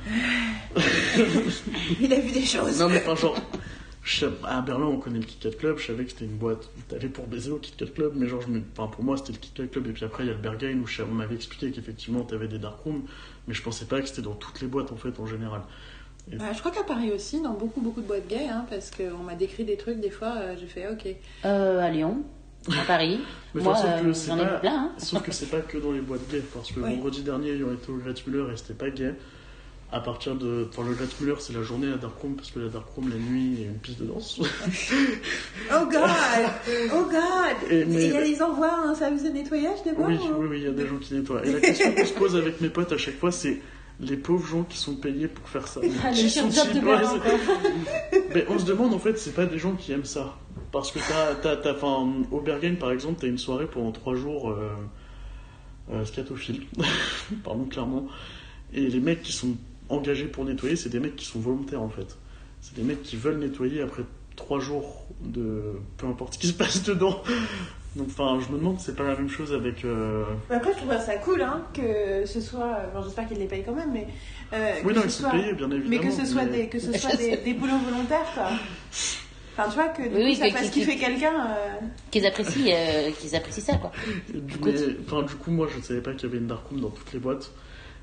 Il 2.01 2.13
a 2.13 2.21
vu 2.21 2.33
des 2.33 2.45
choses. 2.45 2.81
Non, 2.81 2.89
mais 2.89 3.03
enfin, 3.07 3.15
genre, 3.15 3.37
je 4.03 4.21
sais- 4.21 4.27
à 4.45 4.61
Berlin, 4.61 4.87
on 4.87 4.99
connaît 4.99 5.19
le 5.19 5.25
Kit 5.25 5.37
Kat 5.41 5.51
Club. 5.53 5.79
Je 5.79 5.87
savais 5.87 6.05
que 6.05 6.11
c'était 6.11 6.25
une 6.25 6.37
boîte 6.37 6.69
où 6.77 6.81
t'allais 6.89 7.09
pour 7.09 7.27
baiser 7.27 7.51
au 7.51 7.59
Kit 7.59 7.73
Kat 7.77 7.87
Club, 7.87 8.13
mais 8.17 8.27
genre, 8.29 8.41
je 8.43 8.49
me... 8.49 8.63
enfin, 8.77 8.89
pour 8.91 9.05
moi, 9.05 9.17
c'était 9.17 9.33
le 9.33 9.39
Kit 9.39 9.51
Kat 9.55 9.67
Club. 9.67 9.87
Et 9.87 9.93
puis 9.93 10.05
après, 10.05 10.25
il 10.25 10.27
y 10.27 10.31
a 10.31 10.35
le 10.35 10.41
Berghain 10.41 10.79
où 10.83 10.87
je- 10.87 11.03
on 11.03 11.07
m'avait 11.15 11.35
expliqué 11.37 11.71
qu'effectivement, 11.71 12.23
t'avais 12.23 12.49
des 12.49 12.59
dark 12.59 12.81
rooms, 12.85 13.03
mais 13.49 13.55
je 13.55 13.63
pensais 13.63 13.85
pas 13.85 14.01
que 14.01 14.09
c'était 14.09 14.23
dans 14.23 14.35
toutes 14.35 14.61
les 14.61 14.67
boîtes 14.67 14.93
en 14.93 14.97
fait, 14.97 15.19
en 15.21 15.27
général. 15.27 15.63
Bah, 16.33 16.53
je 16.55 16.59
crois 16.59 16.71
qu'à 16.71 16.83
Paris 16.85 17.13
aussi, 17.13 17.41
dans 17.43 17.53
beaucoup 17.53 17.81
beaucoup 17.81 18.01
de 18.01 18.07
boîtes 18.07 18.27
gays, 18.29 18.49
hein, 18.51 18.65
parce 18.71 18.91
qu'on 18.91 19.23
m'a 19.23 19.35
décrit 19.35 19.65
des 19.65 19.77
trucs, 19.77 20.01
des 20.01 20.11
fois, 20.11 20.35
euh, 20.39 20.55
j'ai 20.59 20.67
fait 20.67 20.89
ok. 20.91 21.07
euh, 21.45 21.81
À 21.81 21.91
Lyon, 21.91 22.23
à 22.69 22.85
Paris. 22.87 23.21
Mais 23.55 23.63
Moi, 23.63 23.77
euh, 23.85 24.13
j'en 24.27 24.39
ai 24.39 24.45
vu 24.45 24.59
plein. 24.61 24.75
Hein. 24.75 24.93
Sauf 24.99 25.23
que 25.23 25.33
c'est 25.33 25.51
pas 25.51 25.61
que 25.61 25.77
dans 25.79 25.93
les 25.93 26.01
boîtes 26.01 26.27
gays, 26.31 26.43
parce 26.55 26.73
que 26.73 26.81
vendredi 26.81 27.23
dernier, 27.23 27.51
ayant 27.53 27.73
été 27.73 27.91
au 27.93 27.97
Gretz-Müller 27.99 28.53
et 28.53 28.57
c'était 28.57 28.75
pas 28.75 28.91
gay. 28.91 29.15
À 29.93 30.01
partir 30.01 30.35
de. 30.35 30.67
Enfin, 30.71 30.83
le 30.89 30.97
c'est 31.39 31.53
la 31.53 31.63
journée 31.63 31.93
à 31.93 31.97
Dark 31.97 32.19
Room, 32.21 32.35
parce 32.35 32.51
que 32.51 32.59
la 32.59 32.69
Dark 32.69 32.89
Room, 32.97 33.11
la 33.11 33.17
nuit, 33.17 33.53
il 33.53 33.61
y 33.61 33.65
a 33.65 33.67
une 33.69 33.79
piste 33.79 34.01
de 34.01 34.07
danse. 34.07 34.41
Oh 35.73 35.87
god 35.87 36.11
Oh 36.93 37.05
god 37.05 37.71
Et- 37.71 37.81
Et 37.81 37.85
mais- 37.85 38.07
il 38.07 38.13
y 38.13 38.17
a- 38.17 38.25
ils 38.27 38.43
envoient 38.43 38.75
un 38.87 38.95
service 38.95 39.23
de 39.23 39.29
nettoyage 39.29 39.79
d'abord 39.85 40.07
Oui, 40.09 40.17
ou- 40.19 40.41
oui, 40.41 40.47
oui, 40.51 40.57
il 40.61 40.65
y 40.65 40.67
a 40.67 40.73
des 40.73 40.87
gens 40.89 40.97
qui 40.97 41.15
nettoient. 41.15 41.45
Et 41.47 41.53
la 41.53 41.61
question 41.61 41.93
qu'on 41.95 42.05
se 42.07 42.13
pose 42.15 42.35
avec 42.35 42.61
mes 42.61 42.71
potes 42.71 42.93
à 42.93 42.99
chaque 42.99 43.19
fois, 43.19 43.31
c'est 43.31 43.61
les 44.01 44.17
pauvres 44.17 44.47
gens 44.47 44.63
qui 44.65 44.77
sont 44.79 44.97
payés 44.97 45.29
pour 45.29 45.49
faire 45.49 45.69
ça. 45.69 45.81
Ah, 46.05 46.11
Qui 46.11 46.29
c'est- 46.31 46.73
Mais 48.35 48.45
on 48.49 48.59
se 48.59 48.65
demande 48.65 48.93
en 48.95 48.99
fait, 48.99 49.19
c'est 49.19 49.35
pas 49.35 49.47
des 49.47 49.59
gens 49.59 49.75
qui 49.75 49.93
aiment 49.93 50.05
ça. 50.05 50.37
Parce 50.73 50.91
que 50.91 50.99
t'as, 50.99 51.57
t'as, 51.57 51.73
enfin, 51.75 52.13
au 52.33 52.41
Berghain 52.41 52.75
par 52.75 52.91
exemple, 52.91 53.21
t'as 53.21 53.29
une 53.29 53.39
soirée 53.39 53.67
pendant 53.67 53.93
trois 53.93 54.17
jours 54.17 54.51
euh, 54.51 54.71
euh, 55.93 56.05
scatophile, 56.05 56.63
pardon, 57.45 57.65
clairement. 57.65 58.07
Et 58.73 58.81
les 58.89 59.01
mecs 59.01 59.23
qui 59.23 59.33
sont 59.33 59.55
engagés 59.89 60.27
pour 60.27 60.45
nettoyer, 60.45 60.75
c'est 60.77 60.89
des 60.89 60.99
mecs 61.01 61.15
qui 61.17 61.27
sont 61.27 61.39
volontaires 61.39 61.83
en 61.83 61.89
fait. 61.91 62.17
C'est 62.61 62.75
des 62.75 62.83
mecs 62.83 63.03
qui 63.03 63.17
veulent 63.17 63.39
nettoyer 63.39 63.83
après 63.83 64.03
trois 64.35 64.59
jours 64.59 65.07
de 65.21 65.63
peu 65.97 66.07
importe 66.09 66.35
ce 66.35 66.39
qui 66.41 66.49
se 66.49 66.55
passe 66.55 66.83
dedans. 66.83 67.23
Donc, 67.97 68.09
enfin, 68.09 68.39
je 68.45 68.53
me 68.53 68.59
demande, 68.59 68.79
si 68.81 68.87
c'est 68.87 68.97
pas 68.97 69.05
la 69.05 69.15
même 69.15 69.29
chose 69.29 69.53
avec. 69.53 69.85
euh, 69.85 70.25
Mais 70.51 70.57
Après, 70.57 70.73
je 70.73 70.79
trouve 70.79 70.93
ça 70.99 71.17
cool 71.19 71.41
hein, 71.43 71.63
que 71.73 72.27
ce 72.27 72.41
soit. 72.41 72.79
Bon, 72.93 73.03
j'espère 73.03 73.29
qu'ils 73.29 73.39
les 73.39 73.47
payent 73.47 73.63
quand 73.65 73.75
même, 73.75 73.93
mais. 73.93 74.09
euh, 74.53 74.73
Oui, 74.85 74.93
que 74.93 74.97
non, 74.97 75.03
ce 75.03 75.07
ils 75.07 75.11
sont 75.11 75.31
payés, 75.31 75.53
bien 75.55 75.71
évidemment. 75.71 75.89
Mais 75.91 75.99
que 76.09 76.11
ce 76.13 76.25
soit 76.27 76.45
mais- 76.45 76.51
des, 76.63 76.69
que 76.69 76.79
ce 76.81 76.93
soit 76.93 77.15
des, 77.17 77.37
des 77.37 77.55
boulots 77.55 77.79
volontaires, 77.79 78.27
quoi. 78.35 78.49
Enfin, 79.57 79.69
tu 79.69 79.75
vois, 79.77 79.89
que 79.89 80.03
du 80.03 80.09
Oui, 80.09 80.15
coup, 80.15 80.25
oui, 80.25 80.35
ça 80.35 80.51
fasse 80.51 80.71
qui- 80.71 80.81
kiffer 80.81 80.97
quelqu'un. 80.97 81.47
euh, 81.47 81.87
Qu'ils 82.11 82.27
apprécient, 82.27 82.75
euh, 82.75 83.11
qu'ils 83.13 83.37
apprécient 83.37 83.63
ça, 83.63 83.77
quoi. 83.77 83.93
Du, 84.35 84.55
mais, 84.65 84.73
enfin, 85.07 85.23
du 85.23 85.35
coup, 85.37 85.53
moi, 85.53 85.69
je 85.73 85.77
ne 85.79 85.83
savais 85.83 86.01
pas 86.01 86.13
qu'il 86.15 86.29
y 86.29 86.33
avait 86.33 86.39
une 86.39 86.49
dark 86.49 86.67
room 86.69 86.81
dans 86.81 86.91
toutes 86.91 87.13
les 87.13 87.21
boîtes. 87.21 87.53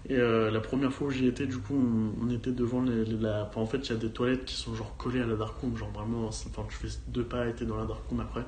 Et 0.09 0.15
euh, 0.15 0.49
la 0.49 0.61
première 0.61 0.91
fois 0.93 1.07
où 1.07 1.11
j'y 1.11 1.27
étais, 1.27 1.45
du 1.45 1.57
coup, 1.57 1.75
on, 1.75 2.25
on 2.25 2.29
était 2.33 2.51
devant 2.51 2.81
les, 2.81 3.03
les- 3.05 3.17
la. 3.19 3.47
enfin, 3.49 3.59
en 3.61 3.65
fait, 3.65 3.77
il 3.79 3.89
y 3.89 3.95
a 3.95 3.99
des 3.99 4.09
toilettes 4.09 4.45
qui 4.45 4.55
sont 4.55 4.73
genre 4.73 4.95
collées 4.97 5.21
à 5.21 5.25
la 5.27 5.35
dark 5.35 5.59
room, 5.59 5.75
genre 5.77 5.91
vraiment. 5.91 6.27
Enfin, 6.27 6.63
tu 6.69 6.75
fais 6.87 6.87
deux 7.09 7.23
pas 7.25 7.45
et 7.47 7.53
t'es 7.53 7.65
dans 7.65 7.75
la 7.77 7.85
dark 7.85 7.99
room 8.09 8.21
après. 8.21 8.41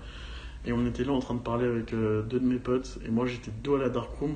Et 0.66 0.72
on 0.72 0.86
était 0.86 1.04
là 1.04 1.12
en 1.12 1.20
train 1.20 1.36
de 1.36 1.42
parler 1.42 1.66
avec 1.66 1.94
euh, 1.94 2.22
deux 2.22 2.40
de 2.40 2.46
mes 2.46 2.58
potes, 2.58 2.98
et 3.06 3.10
moi 3.10 3.26
j'étais 3.26 3.52
dos 3.64 3.76
à 3.76 3.80
la 3.80 3.90
dark 3.90 4.14
room. 4.20 4.36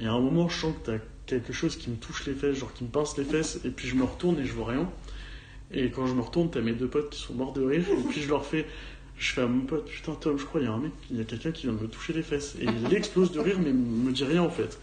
Et 0.00 0.06
à 0.06 0.12
un 0.12 0.20
moment, 0.20 0.48
je 0.48 0.58
sens 0.58 0.74
que 0.74 0.90
t'as 0.90 0.98
quelque 1.26 1.52
chose 1.52 1.76
qui 1.76 1.90
me 1.90 1.96
touche 1.96 2.26
les 2.26 2.34
fesses, 2.34 2.56
genre 2.58 2.72
qui 2.72 2.84
me 2.84 2.90
pince 2.90 3.16
les 3.16 3.24
fesses, 3.24 3.60
et 3.64 3.70
puis 3.70 3.88
je 3.88 3.94
me 3.94 4.04
retourne 4.04 4.38
et 4.38 4.44
je 4.44 4.52
vois 4.52 4.66
rien. 4.66 4.90
Et 5.72 5.90
quand 5.90 6.06
je 6.06 6.14
me 6.14 6.20
retourne, 6.20 6.50
t'as 6.50 6.60
mes 6.60 6.72
deux 6.72 6.88
potes 6.88 7.10
qui 7.10 7.20
sont 7.20 7.34
morts 7.34 7.52
de 7.52 7.62
rire, 7.62 7.84
et 7.88 8.08
puis 8.08 8.20
je 8.20 8.28
leur 8.28 8.44
fais. 8.44 8.66
Je 9.16 9.32
fais 9.32 9.42
à 9.42 9.46
mon 9.46 9.64
pote, 9.64 9.86
putain 9.86 10.12
Tom, 10.14 10.36
je 10.36 10.44
crois 10.44 10.60
il 10.60 10.64
y 10.64 10.66
a 10.66 10.72
un 10.72 10.78
mec, 10.78 10.92
il 11.08 11.18
y 11.18 11.20
a 11.20 11.24
quelqu'un 11.24 11.52
qui 11.52 11.66
vient 11.66 11.72
de 11.72 11.80
me 11.80 11.86
toucher 11.86 12.12
les 12.12 12.22
fesses. 12.22 12.56
Et 12.60 12.64
il 12.64 12.92
explose 12.92 13.30
de 13.30 13.38
rire, 13.38 13.58
mais 13.62 13.72
me 13.72 14.10
dit 14.10 14.24
rien 14.24 14.42
en 14.42 14.50
fait. 14.50 14.78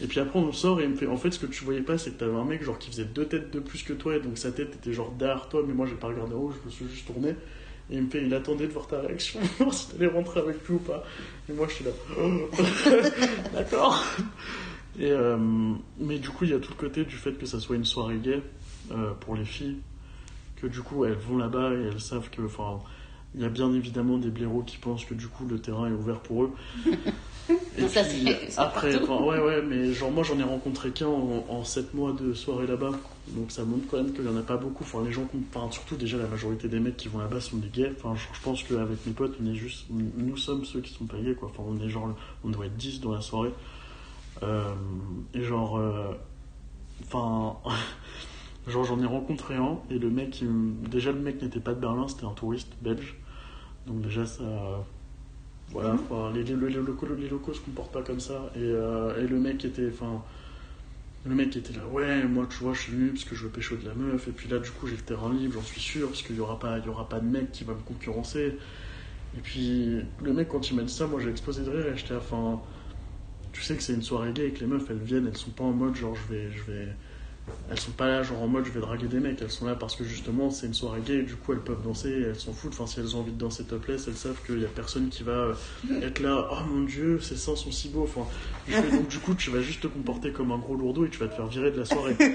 Et 0.00 0.06
puis 0.06 0.20
après 0.20 0.38
on 0.38 0.52
sort 0.52 0.80
et 0.80 0.84
il 0.84 0.90
me 0.90 0.96
fait, 0.96 1.06
en 1.06 1.16
fait 1.16 1.32
ce 1.32 1.38
que 1.38 1.46
tu 1.46 1.64
voyais 1.64 1.80
pas, 1.80 1.98
c'est 1.98 2.12
que 2.12 2.18
t'avais 2.18 2.36
un 2.36 2.44
mec 2.44 2.62
genre 2.62 2.78
qui 2.78 2.90
faisait 2.90 3.04
deux 3.04 3.26
têtes 3.26 3.52
de 3.52 3.60
plus 3.60 3.82
que 3.82 3.92
toi, 3.92 4.16
et 4.16 4.20
donc 4.20 4.38
sa 4.38 4.52
tête 4.52 4.74
était 4.74 4.92
genre 4.92 5.12
derrière 5.12 5.48
toi, 5.48 5.62
mais 5.66 5.74
moi 5.74 5.86
j'ai 5.86 5.94
pas 5.94 6.08
regardé 6.08 6.34
en 6.34 6.38
haut, 6.38 6.52
je 6.52 6.64
me 6.64 6.70
suis 6.70 6.86
juste 6.88 7.06
tourné. 7.06 7.34
Et 7.90 7.96
il 7.96 8.02
me 8.02 8.10
fait, 8.10 8.24
il 8.24 8.32
attendait 8.34 8.66
de 8.66 8.72
voir 8.72 8.86
ta 8.86 9.00
réaction, 9.00 9.40
voir 9.58 9.74
si 9.74 9.90
t'allais 9.90 10.06
rentrer 10.06 10.40
avec 10.40 10.66
lui 10.66 10.74
ou 10.74 10.78
pas. 10.78 11.02
Et 11.48 11.52
moi 11.52 11.66
je 11.68 11.74
suis 11.74 11.84
là, 11.84 11.90
d'accord. 13.54 14.04
Et 14.98 15.10
euh, 15.10 15.36
mais 15.98 16.18
du 16.18 16.28
coup 16.28 16.44
il 16.44 16.50
y 16.50 16.54
a 16.54 16.58
tout 16.58 16.72
le 16.72 16.88
côté 16.88 17.04
du 17.04 17.16
fait 17.16 17.32
que 17.32 17.46
ça 17.46 17.58
soit 17.60 17.76
une 17.76 17.84
soirée 17.84 18.18
gay 18.18 18.42
euh, 18.90 19.12
pour 19.20 19.36
les 19.36 19.44
filles, 19.44 19.78
que 20.56 20.66
du 20.66 20.80
coup 20.80 21.04
elles 21.04 21.14
vont 21.14 21.38
là-bas 21.38 21.72
et 21.74 21.88
elles 21.92 22.00
savent 22.00 22.30
que, 22.30 22.42
enfin, 22.42 22.80
il 23.34 23.40
y 23.40 23.44
a 23.44 23.48
bien 23.48 23.72
évidemment 23.72 24.18
des 24.18 24.30
blaireaux 24.30 24.62
qui 24.62 24.76
pensent 24.76 25.04
que 25.04 25.14
du 25.14 25.26
coup 25.26 25.46
le 25.46 25.58
terrain 25.58 25.88
est 25.88 25.92
ouvert 25.92 26.20
pour 26.20 26.44
eux. 26.44 26.52
Et 27.78 27.88
Ça, 27.88 28.04
puis, 28.04 28.24
c'est- 28.26 28.38
c'est 28.50 28.58
après, 28.60 29.02
enfin, 29.02 29.22
ouais, 29.24 29.38
ouais, 29.40 29.62
mais 29.62 29.92
genre 29.92 30.10
moi 30.10 30.22
j'en 30.24 30.38
ai 30.38 30.42
rencontré 30.42 30.90
qu'un 30.90 31.06
en, 31.06 31.44
en 31.48 31.64
7 31.64 31.94
mois 31.94 32.12
de 32.12 32.34
soirée 32.34 32.66
là-bas, 32.66 32.90
donc 33.28 33.50
ça 33.50 33.64
montre 33.64 33.84
quand 33.90 33.96
même 33.96 34.12
qu'il 34.12 34.24
y 34.24 34.28
en 34.28 34.36
a 34.36 34.42
pas 34.42 34.58
beaucoup. 34.58 34.84
Enfin, 34.84 35.02
les 35.04 35.12
gens, 35.12 35.26
enfin, 35.54 35.70
surtout 35.70 35.96
déjà 35.96 36.18
la 36.18 36.26
majorité 36.26 36.68
des 36.68 36.80
mecs 36.80 36.96
qui 36.98 37.08
vont 37.08 37.18
là-bas 37.18 37.40
sont 37.40 37.56
des 37.56 37.68
gays. 37.68 37.92
Enfin, 37.96 38.14
je, 38.14 38.24
je 38.36 38.42
pense 38.42 38.62
qu'avec 38.62 39.06
mes 39.06 39.12
potes, 39.12 39.36
on 39.42 39.46
est 39.50 39.54
juste, 39.54 39.86
nous 39.90 40.36
sommes 40.36 40.64
ceux 40.66 40.80
qui 40.80 40.92
sont 40.92 41.06
pas 41.06 41.16
gays, 41.18 41.34
quoi. 41.34 41.48
Enfin, 41.48 41.62
on 41.66 41.82
est 41.82 41.88
genre, 41.88 42.14
on 42.44 42.50
doit 42.50 42.66
être 42.66 42.76
10 42.76 43.00
dans 43.00 43.12
la 43.14 43.20
soirée. 43.22 43.52
Euh, 44.42 44.72
et 45.34 45.42
genre, 45.42 45.78
euh, 45.78 46.12
enfin, 47.04 47.56
genre 48.68 48.84
j'en 48.84 49.00
ai 49.00 49.06
rencontré 49.06 49.54
un 49.56 49.78
et 49.90 49.98
le 49.98 50.10
mec, 50.10 50.40
il 50.42 50.48
déjà 50.90 51.10
le 51.12 51.20
mec 51.20 51.40
n'était 51.40 51.60
pas 51.60 51.72
de 51.74 51.80
Berlin, 51.80 52.06
c'était 52.08 52.26
un 52.26 52.32
touriste 52.34 52.72
belge. 52.82 53.16
Donc 53.86 54.02
déjà 54.02 54.26
ça, 54.26 54.42
voilà, 55.72 55.96
les, 56.34 56.44
les, 56.44 56.54
les 56.54 57.28
locaux, 57.28 57.54
se 57.54 57.60
comportent 57.60 57.92
pas 57.92 58.02
comme 58.02 58.20
ça. 58.20 58.50
Et, 58.54 58.58
euh, 58.60 59.26
le 59.26 59.38
mec 59.38 59.64
était, 59.64 59.88
était 61.58 61.72
là, 61.74 61.86
ouais, 61.86 62.24
moi 62.24 62.46
tu 62.50 62.58
vois, 62.62 62.74
je 62.74 62.80
suis 62.82 62.92
venu 62.92 63.10
parce 63.10 63.24
que 63.24 63.34
je 63.34 63.44
veux 63.44 63.50
pécho 63.50 63.76
de 63.76 63.86
la 63.86 63.94
meuf. 63.94 64.28
Et 64.28 64.32
puis 64.32 64.48
là, 64.48 64.58
du 64.58 64.70
coup, 64.70 64.86
j'ai 64.86 64.96
le 64.96 65.02
terrain 65.02 65.32
libre, 65.32 65.54
j'en 65.54 65.62
suis 65.62 65.80
sûr, 65.80 66.08
parce 66.08 66.22
qu'il 66.22 66.36
y 66.36 66.40
aura 66.40 66.58
pas, 66.58 66.78
y 66.78 66.88
aura 66.88 67.08
pas 67.08 67.20
de 67.20 67.26
mec 67.26 67.52
qui 67.52 67.64
va 67.64 67.74
me 67.74 67.80
concurrencer. 67.80 68.58
Et 69.36 69.40
puis 69.40 70.00
le 70.22 70.32
mec, 70.32 70.48
quand 70.48 70.70
il 70.70 70.76
m'a 70.76 70.82
dit 70.82 70.92
ça, 70.92 71.06
moi 71.06 71.20
j'ai 71.20 71.30
explosé 71.30 71.62
de 71.64 71.70
rire 71.70 71.86
et 71.86 71.96
j'étais, 71.96 72.14
enfin, 72.14 72.60
tu 73.52 73.62
sais 73.62 73.76
que 73.76 73.82
c'est 73.82 73.94
une 73.94 74.02
soirée 74.02 74.32
gay 74.32 74.48
et 74.48 74.52
que 74.52 74.60
les 74.60 74.66
meufs 74.66 74.88
elles 74.90 74.98
viennent, 74.98 75.26
elles 75.26 75.36
sont 75.36 75.50
pas 75.50 75.64
en 75.64 75.72
mode 75.72 75.94
genre 75.96 76.14
je 76.16 76.34
vais, 76.34 76.50
je 76.52 76.62
vais, 76.70 76.88
elles 77.70 77.80
sont 77.80 77.92
pas 77.92 78.06
là 78.06 78.22
genre 78.22 78.42
en 78.42 78.48
mode 78.48 78.66
je 78.66 78.70
vais 78.70 78.80
draguer 78.80 79.06
des 79.06 79.18
mecs, 79.18 79.40
elles 79.40 79.50
sont 79.50 79.66
là 79.66 79.74
parce 79.74 79.96
que 79.96 80.04
justement 80.04 80.50
c'est 80.50 80.66
une 80.66 80.74
soirée 80.74 81.00
gay 81.00 81.18
et 81.18 81.22
du 81.22 81.34
coup 81.34 81.52
elles 81.52 81.60
peuvent 81.60 81.82
danser, 81.82 82.10
et 82.10 82.22
elles 82.22 82.38
s'en 82.38 82.52
foutent. 82.52 82.72
Enfin, 82.74 82.86
si 82.86 83.00
elles 83.00 83.16
ont 83.16 83.20
envie 83.20 83.32
de 83.32 83.38
danser 83.38 83.64
topless, 83.64 84.08
elles 84.08 84.16
savent 84.16 84.38
qu'il 84.46 84.60
y 84.60 84.64
a 84.64 84.68
personne 84.68 85.08
qui 85.08 85.22
va 85.22 85.32
euh, 85.32 85.54
être 86.02 86.20
là, 86.20 86.48
oh 86.50 86.64
mon 86.68 86.84
dieu, 86.84 87.18
ces 87.20 87.36
seins 87.36 87.56
sont 87.56 87.72
si 87.72 87.88
beaux. 87.88 88.04
Enfin, 88.04 88.28
je 88.68 88.74
fais, 88.74 88.90
donc 88.90 89.08
du 89.08 89.18
coup 89.18 89.34
tu 89.34 89.50
vas 89.50 89.60
juste 89.60 89.82
te 89.82 89.86
comporter 89.86 90.32
comme 90.32 90.52
un 90.52 90.58
gros 90.58 90.76
lourdeau 90.76 91.06
et 91.06 91.08
tu 91.08 91.18
vas 91.18 91.28
te 91.28 91.34
faire 91.34 91.46
virer 91.46 91.70
de 91.70 91.78
la 91.78 91.84
soirée. 91.84 92.16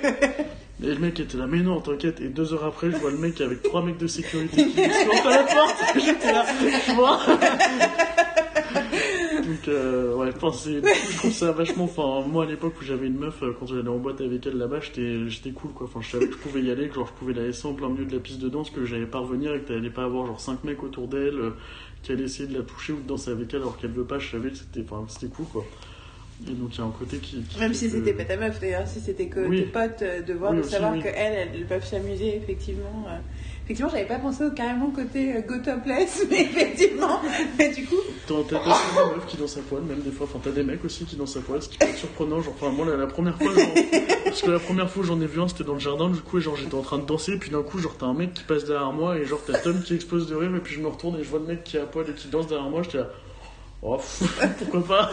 Et 0.84 0.86
le 0.86 1.00
mec 1.00 1.20
était 1.20 1.38
là, 1.38 1.48
mais 1.48 1.62
non, 1.62 1.82
t'inquiète. 1.82 2.22
Et 2.22 2.30
deux 2.30 2.54
heures 2.54 2.66
après, 2.66 2.92
je 2.92 2.98
vois 2.98 3.10
le 3.10 3.18
mec 3.18 3.42
avec 3.42 3.64
trois 3.64 3.84
mecs 3.84 3.98
de 3.98 4.06
sécurité 4.06 4.64
qui 4.64 4.76
sortent 4.76 5.26
à 5.26 5.30
la 5.30 5.44
porte. 5.44 5.76
J'étais 5.96 6.32
là, 6.32 6.46
tu 6.86 6.92
vois. 6.94 7.20
Euh, 9.68 10.14
ouais, 10.16 10.30
enfin, 10.36 10.52
je 10.66 11.18
trouve 11.18 11.32
ça 11.32 11.52
vachement. 11.52 11.86
Enfin, 11.86 12.28
moi, 12.28 12.44
à 12.44 12.48
l'époque 12.48 12.74
où 12.82 12.84
j'avais 12.84 13.08
une 13.08 13.18
meuf, 13.18 13.42
euh, 13.44 13.56
quand 13.60 13.66
j'allais 13.66 13.88
en 13.88 13.98
boîte 13.98 14.22
avec 14.22 14.46
elle 14.46 14.58
là-bas, 14.58 14.80
j'étais, 14.82 15.28
j'étais 15.30 15.52
cool, 15.52 15.72
quoi. 15.72 15.88
Enfin, 15.88 16.02
je 16.02 16.10
savais 16.12 16.28
que 16.28 16.34
je 16.34 16.38
pouvais 16.38 16.62
y 16.62 16.72
aller, 16.72 16.88
que 16.90 16.96
genre, 16.96 17.08
je 17.08 17.14
pouvais 17.14 17.34
la 17.34 17.44
laisser 17.44 17.68
en 17.68 17.74
plein 17.74 17.90
milieu 17.90 18.06
de 18.06 18.14
la 18.14 18.20
piste 18.22 18.40
de 18.40 18.50
danse, 18.50 18.70
que 18.70 18.86
j'allais 18.86 19.06
pas 19.06 19.20
revenir 19.20 19.54
et 19.54 19.60
que 19.62 19.68
t'allais 19.68 19.90
pas 19.90 20.04
avoir 20.04 20.26
genre 20.26 20.40
cinq 20.40 20.64
mecs 20.64 20.84
autour 20.84 21.08
d'elle 21.08 21.36
euh, 21.40 21.52
qui 22.04 22.12
allaient 22.12 22.24
essayer 22.24 22.48
de 22.48 22.58
la 22.58 22.64
toucher 22.64 22.94
ou 22.94 22.98
de 23.02 23.08
danser 23.08 23.32
avec 23.32 23.54
elle 23.54 23.62
alors 23.62 23.78
qu'elle 23.78 23.92
veut 23.92 24.04
pas. 24.06 24.20
Je 24.20 24.30
savais 24.32 24.50
que 24.50 24.58
c'était, 24.58 24.82
enfin, 24.90 25.04
que 25.06 25.12
c'était 25.12 25.28
cool, 25.34 25.46
quoi. 25.48 25.66
Et 26.48 26.52
donc 26.54 26.76
il 26.76 26.78
y 26.78 26.82
a 26.82 26.86
un 26.86 26.92
côté 26.92 27.18
qui. 27.18 27.42
qui 27.42 27.60
Même 27.60 27.74
si 27.74 27.86
que- 27.86 27.92
c'était 27.94 28.14
pas 28.14 28.24
ta 28.26 28.38
meuf 28.38 28.60
d'ailleurs, 28.62 28.88
si 28.88 29.00
c'était 29.00 29.26
que 29.28 29.48
Oui. 29.48 29.58
tes 29.58 29.64
potes, 29.66 30.02
euh, 30.04 30.22
de 30.22 30.34
voir, 30.34 30.52
Oui, 30.52 30.58
de 30.58 30.62
aussi, 30.62 30.72
savoir 30.72 30.94
oui. 30.94 31.02
qu'elles, 31.02 31.50
elles 31.56 31.66
peuvent 31.66 31.84
s'amuser, 31.86 32.36
effectivement. 32.38 33.08
Effectivement, 33.68 33.92
j'avais 33.92 34.06
pas 34.08 34.18
pensé 34.18 34.46
au 34.46 34.52
carrément 34.52 34.92
côté 34.92 35.36
euh, 35.36 35.42
go 35.42 35.56
topless, 35.58 36.26
mais 36.30 36.44
effectivement, 36.44 37.20
mais 37.60 37.68
du 37.74 37.86
coup, 37.86 37.98
T'as 38.26 38.36
des 38.36 38.54
meufs 39.16 39.26
qui 39.28 39.36
dansent 39.36 39.58
à 39.58 39.62
poil, 39.62 39.82
même 39.84 40.00
des 40.00 40.12
fois. 40.12 40.26
Enfin, 40.26 40.40
t'as 40.42 40.52
des 40.52 40.64
mecs 40.64 40.86
aussi 40.86 41.04
qui 41.04 41.18
dansent 41.18 41.36
à 41.36 41.42
poil, 41.42 41.62
ce 41.62 41.68
qui 41.68 41.78
peut 41.78 41.86
être 41.86 41.98
surprenant. 41.98 42.40
Genre, 42.42 42.54
enfin, 42.58 42.72
moi, 42.72 42.86
la, 42.86 42.96
la 42.96 43.08
première 43.08 43.38
fois, 43.38 43.54
genre, 43.54 43.68
parce 44.24 44.42
que 44.42 44.52
la 44.52 44.60
première 44.60 44.90
fois 44.90 45.04
j'en 45.06 45.20
ai 45.20 45.26
vu 45.26 45.42
un, 45.42 45.50
c'était 45.50 45.66
dans 45.66 45.74
le 45.74 45.80
jardin, 45.82 46.10
du 46.10 46.22
coup, 46.22 46.38
et 46.38 46.42
genre, 46.42 46.56
j'étais 46.56 46.76
en 46.76 46.82
train 46.82 46.98
de 46.98 47.06
danser, 47.06 47.34
et 47.34 47.38
puis 47.38 47.50
d'un 47.50 47.62
coup, 47.62 47.78
genre, 47.80 47.98
t'as 48.00 48.06
un 48.06 48.14
mec 48.14 48.34
qui 48.34 48.44
passe 48.44 48.64
derrière 48.64 48.94
moi, 48.94 49.18
et 49.18 49.26
genre, 49.26 49.42
t'as 49.46 49.58
Tom 49.60 49.82
qui 49.84 49.94
explose 49.96 50.28
de 50.30 50.36
rire, 50.36 50.56
et 50.56 50.60
puis 50.62 50.74
je 50.76 50.80
me 50.80 50.88
retourne 50.88 51.20
et 51.20 51.24
je 51.26 51.30
vois 51.30 51.40
le 51.40 51.46
mec 51.48 51.66
qui 51.66 51.76
est 51.76 51.82
à 51.82 51.86
poil 51.86 52.06
et 52.10 52.14
qui 52.14 52.30
danse 52.30 52.48
derrière 52.48 52.70
moi, 52.70 52.84
j'étais 52.84 53.00
là. 53.00 53.10
Oh, 53.82 54.00
pourquoi 54.60 54.84
pas? 54.84 55.12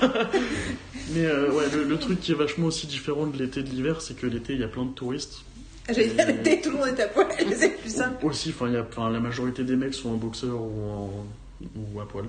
Mais 1.11 1.25
euh, 1.27 1.51
ouais, 1.51 1.65
le, 1.75 1.83
le 1.85 1.99
truc 1.99 2.21
qui 2.21 2.31
est 2.33 2.37
vachement 2.37 2.69
aussi 2.69 2.87
différent 2.87 3.27
de 3.27 3.37
l'été 3.37 3.61
et 3.61 3.63
de 3.65 3.69
l'hiver, 3.69 4.01
c'est 4.01 4.15
que 4.17 4.27
l'été, 4.27 4.55
il 4.55 4.61
y 4.61 4.65
a 4.65 4.69
plein 4.69 4.85
de 4.85 4.93
touristes. 4.93 5.41
J'allais 5.89 6.09
dire 6.09 6.27
l'été, 6.27 6.61
tout 6.61 6.71
le 6.71 6.77
monde 6.79 6.89
est 6.99 7.03
à 7.03 7.09
poil, 7.09 7.27
c'est 7.57 7.77
plus 7.79 7.91
simple. 7.95 8.25
Aussi, 8.27 8.51
enfin, 8.51 8.69
il 8.69 8.75
y 8.75 8.77
a, 8.77 8.83
enfin, 8.83 9.11
la 9.11 9.21
majorité 9.21 9.65
des 9.65 9.77
mecs 9.77 9.95
sont 9.95 10.11
en 10.11 10.15
boxeur 10.17 10.61
ou, 10.61 10.83
en, 10.91 11.27
ou 11.95 12.01
à 12.01 12.09
poil. 12.09 12.25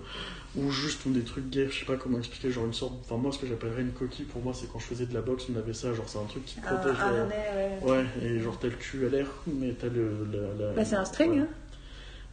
Ou 0.58 0.72
juste 0.72 1.06
ont 1.06 1.10
des 1.10 1.24
trucs 1.24 1.50
gays, 1.50 1.68
je 1.70 1.80
sais 1.80 1.86
pas 1.86 1.98
comment 1.98 2.18
expliquer, 2.18 2.50
genre 2.50 2.66
une 2.66 2.74
sorte. 2.74 2.94
Enfin, 3.04 3.18
moi, 3.18 3.32
ce 3.34 3.40
que 3.40 3.46
j'appellerais 3.48 3.82
une 3.82 3.92
coquille, 3.92 4.24
pour 4.26 4.42
moi, 4.42 4.54
c'est 4.54 4.72
quand 4.72 4.80
je 4.80 4.86
faisais 4.86 5.06
de 5.06 5.14
la 5.14 5.22
boxe, 5.22 5.48
on 5.54 5.58
avait 5.60 5.74
ça, 5.74 5.94
genre, 5.94 6.08
c'est 6.08 6.18
un 6.20 6.24
truc 6.24 6.46
qui 6.46 6.60
Un, 6.60 6.76
protège. 6.76 6.98
un 7.02 7.14
euh, 7.14 7.22
harnais, 7.24 7.80
ouais. 7.84 7.92
Ouais, 7.92 8.06
et 8.24 8.40
genre, 8.40 8.58
t'as 8.58 8.68
le 8.70 8.74
cul 8.76 9.06
à 9.06 9.10
l'air, 9.10 9.28
mais 9.48 9.74
t'as 9.74 9.88
le. 9.88 10.26
la- 10.32 10.66
la- 10.68 10.74
Bah, 10.74 10.86
c'est 10.86 10.96
un 10.96 11.04
string, 11.04 11.32
ouais. 11.32 11.40
hein. 11.40 11.48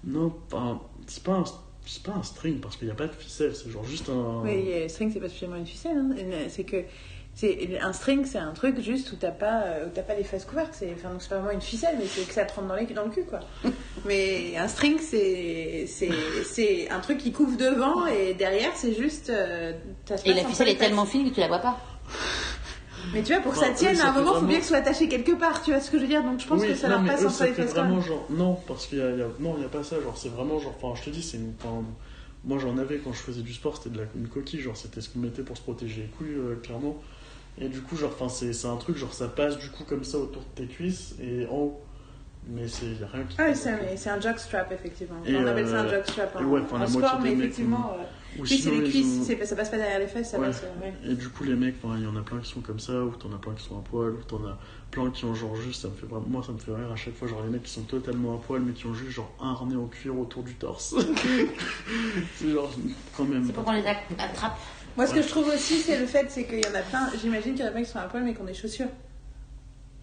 Non, 0.05 0.33
c'est 1.07 1.23
pas 1.25 1.33
un. 1.33 1.45
C'est 1.85 2.03
pas 2.05 2.13
un 2.13 2.23
string 2.23 2.61
parce 2.61 2.77
qu'il 2.77 2.87
n'y 2.87 2.93
a 2.93 2.95
pas 2.95 3.09
de 3.09 3.13
ficelle, 3.13 3.57
c'est 3.57 3.69
genre 3.69 3.83
juste 3.85 4.09
un. 4.09 4.43
Oui, 4.45 4.67
euh, 4.73 4.89
string, 4.89 5.11
c'est 5.13 5.19
pas 5.19 5.29
spécialement 5.29 5.57
une 5.57 5.67
ficelle. 5.67 5.97
hein. 5.97 6.15
C'est 6.49 6.63
que 6.63 6.77
c'est 7.35 7.79
un 7.81 7.93
string, 7.93 8.25
c'est 8.27 8.39
un 8.39 8.53
truc 8.53 8.79
juste 8.81 9.11
où 9.13 9.17
t'as 9.17 9.31
pas, 9.31 9.63
euh, 9.63 9.87
où 9.87 9.91
t'as 9.93 10.03
pas 10.03 10.15
les 10.15 10.23
fesses 10.25 10.45
couvertes. 10.45 10.75
C'est, 10.75 10.93
enfin, 10.95 11.11
donc 11.11 11.23
c'est 11.23 11.31
pas 11.31 11.39
vraiment 11.39 11.53
une 11.53 11.61
ficelle, 11.63 11.97
mais 11.99 12.07
c'est 12.07 12.27
que 12.27 12.33
ça 12.35 12.45
te 12.45 12.55
rentre 12.55 12.69
dans, 12.69 12.75
les, 12.77 12.87
dans 12.87 13.05
le 13.05 13.11
cul, 13.11 13.25
quoi. 13.25 13.41
mais 14.05 14.57
un 14.57 14.69
string, 14.69 14.99
c'est, 15.01 15.87
c'est, 15.89 16.11
c'est 16.45 16.91
un 16.91 17.01
truc 17.01 17.19
qui 17.19 17.33
couvre 17.33 17.57
devant 17.57 18.07
et 18.07 18.35
derrière, 18.35 18.73
c'est 18.77 18.95
juste. 18.95 19.31
euh, 19.31 19.73
Et 20.25 20.35
la 20.35 20.45
ficelle 20.45 20.69
est 20.69 20.77
tellement 20.77 21.07
fine 21.07 21.29
que 21.31 21.35
tu 21.35 21.41
la 21.41 21.49
vois 21.49 21.59
pas. 21.61 21.79
Mais 23.15 23.23
tu 23.23 23.33
vois, 23.33 23.43
pour 23.43 23.53
que 23.53 23.59
Bah, 23.59 23.67
ça 23.67 23.73
tienne, 23.73 23.99
à 24.01 24.11
un 24.11 24.13
moment, 24.13 24.33
il 24.37 24.41
faut 24.41 24.47
bien 24.47 24.57
que 24.59 24.63
ce 24.63 24.69
soit 24.69 24.77
attaché 24.79 25.09
quelque 25.09 25.33
part. 25.33 25.63
Tu 25.63 25.71
vois 25.73 25.81
ce 25.81 25.91
que 25.91 25.97
je 25.99 26.03
veux 26.03 26.09
dire 26.09 26.23
Donc 26.23 26.39
je 26.41 26.47
pense 26.47 26.61
oui, 26.61 26.69
que 26.69 26.75
ça 26.75 26.89
leur 26.89 27.05
passe 27.05 27.25
entre 27.25 27.45
les 27.45 27.53
fesses. 27.53 27.71
vraiment 27.73 28.01
genre. 28.01 28.27
Non, 28.31 28.55
parce 28.69 28.87
qu'il 28.87 28.99
y 28.99 29.03
a, 29.03 29.11
il 29.11 29.19
y 29.19 29.23
a- 29.23 29.27
Non, 29.41 29.55
il 29.57 29.61
n'y 29.61 29.65
a 29.65 29.69
pas 29.69 29.83
ça, 29.83 30.01
genre, 30.01 30.17
c'est 30.17 30.29
vraiment 30.29 30.59
genre. 30.61 30.75
Enfin, 30.81 30.99
je 31.01 31.07
te 31.07 31.11
dis, 31.15 31.23
c'est 31.23 31.39
une. 31.39 31.53
moi, 32.45 32.59
j'en 32.59 32.79
avais 32.79 32.99
quand 32.99 33.13
je 33.13 33.19
faisais 33.21 33.43
du 33.43 33.53
sport, 33.53 33.77
c'était 33.77 33.91
de 33.91 33.99
la... 33.99 34.05
une 34.15 34.29
coquille, 34.29 34.61
genre, 34.61 34.77
c'était 34.77 35.01
ce 35.01 35.09
qu'on 35.09 35.19
mettait 35.19 35.43
pour 35.43 35.57
se 35.57 35.63
protéger 35.63 36.03
les 36.03 36.09
couilles, 36.09 36.35
euh, 36.37 36.55
clairement. 36.63 36.97
Et 37.61 37.69
du 37.69 37.81
coup, 37.83 37.97
genre, 37.97 38.11
enfin, 38.15 38.29
c'est 38.29 38.53
c'est 38.53 38.67
un 38.69 38.77
truc, 38.77 38.97
genre, 38.97 39.13
ça 39.13 39.29
passe 39.29 39.59
du 39.59 39.69
coup 39.71 39.85
comme 39.85 40.05
ça 40.05 40.19
autour 40.19 40.43
de 40.43 40.63
tes 40.63 40.67
cuisses 40.67 41.15
et 41.21 41.47
en 41.47 41.55
haut. 41.57 41.81
Mais 42.49 42.67
c'est 42.67 42.87
y 42.87 43.05
a 43.05 43.07
rien 43.07 43.23
qui. 43.23 43.37
Ah 43.39 43.55
c'est 43.55 44.09
un, 44.11 44.15
un 44.17 44.21
jockstrap, 44.21 44.73
effectivement. 44.73 45.15
Et, 45.25 45.37
on 45.37 45.47
appelle 45.47 45.69
ça 45.69 45.83
un 45.83 45.85
euh, 45.85 45.91
jockstrap 45.91 46.35
en, 46.35 46.45
ouais, 46.45 46.61
enfin, 46.65 46.77
en 46.77 46.81
la 46.81 46.87
sport, 46.89 47.01
moitié 47.21 47.37
mais 47.37 47.45
effectivement. 47.45 47.93
euh, 47.97 48.03
ou 48.37 48.43
Oui, 48.43 48.49
c'est 48.49 48.71
les 48.73 48.83
cuisses, 48.91 49.21
ont- 49.21 49.23
c'est- 49.23 49.45
ça 49.45 49.55
passe 49.55 49.69
pas 49.71 49.77
derrière 49.77 50.01
les 50.01 50.09
fesses, 50.09 50.31
ça 50.31 50.41
Ouais. 50.41 50.47
passe. 50.49 50.65
euh, 50.65 50.85
ouais. 50.85 50.93
Et 51.13 51.15
du 51.15 51.29
coup, 51.29 51.45
les 51.45 51.55
mecs, 51.55 51.77
il 51.85 52.03
y 52.03 52.07
en 52.07 52.17
a 52.17 52.23
plein 52.23 52.39
qui 52.41 52.51
sont 52.51 52.61
comme 52.61 52.81
ça, 52.81 52.95
ou 53.01 53.11
t'en 53.11 53.33
as 53.33 53.37
plein 53.39 53.53
qui 53.53 53.63
sont 53.65 53.79
à 53.79 53.83
poil, 53.83 54.11
ou 54.15 54.23
t'en 54.27 54.45
as 54.45 54.59
plein 54.91 55.09
qui 55.13 55.25
ont 55.25 55.35
genre 55.37 55.55
juste, 55.55 55.83
ça 55.83 55.89
me 55.89 55.95
fait 55.95 56.07
vraiment, 56.07 56.27
moi 56.29 56.43
ça 56.45 56.51
me 56.51 56.59
fait 56.59 56.75
rire 56.75 56.91
à 56.91 56.97
chaque 56.97 57.15
fois, 57.15 57.29
genre 57.29 57.45
les 57.45 57.51
mecs 57.51 57.63
qui 57.63 57.71
sont 57.71 57.83
totalement 57.83 58.35
à 58.35 58.39
poil, 58.39 58.61
mais 58.63 58.73
qui 58.73 58.87
ont 58.87 58.95
juste 58.95 59.13
genre 59.13 59.31
un 59.41 59.51
harnais 59.51 59.77
en 59.77 59.87
cuir 59.87 60.19
autour 60.19 60.43
du 60.43 60.55
torse. 60.55 60.97
c'est 62.39 62.51
genre, 62.51 62.73
quand 63.17 63.25
même. 63.25 63.45
C'est 63.47 63.53
pour 63.53 63.63
qu'on 63.65 63.71
les 63.73 63.87
attrape. 63.87 64.59
Moi, 64.97 65.07
ce 65.07 65.15
que 65.15 65.23
je 65.23 65.29
trouve 65.29 65.49
aussi, 65.49 65.75
c'est 65.79 65.99
le 65.99 66.07
fait, 66.07 66.27
c'est 66.29 66.45
qu'il 66.45 66.59
y 66.59 66.67
en 66.67 66.75
a 66.75 66.83
plein. 66.83 67.09
J'imagine 67.21 67.55
qu'il 67.55 67.63
y 67.63 67.65
en 67.65 67.69
a 67.69 67.73
plein 67.73 67.83
qui 67.83 67.91
sont 67.91 67.99
à 67.99 68.03
poil, 68.03 68.23
mais 68.25 68.35
qui 68.35 68.41
ont 68.41 68.45
des 68.45 68.55
chaussures. 68.55 68.89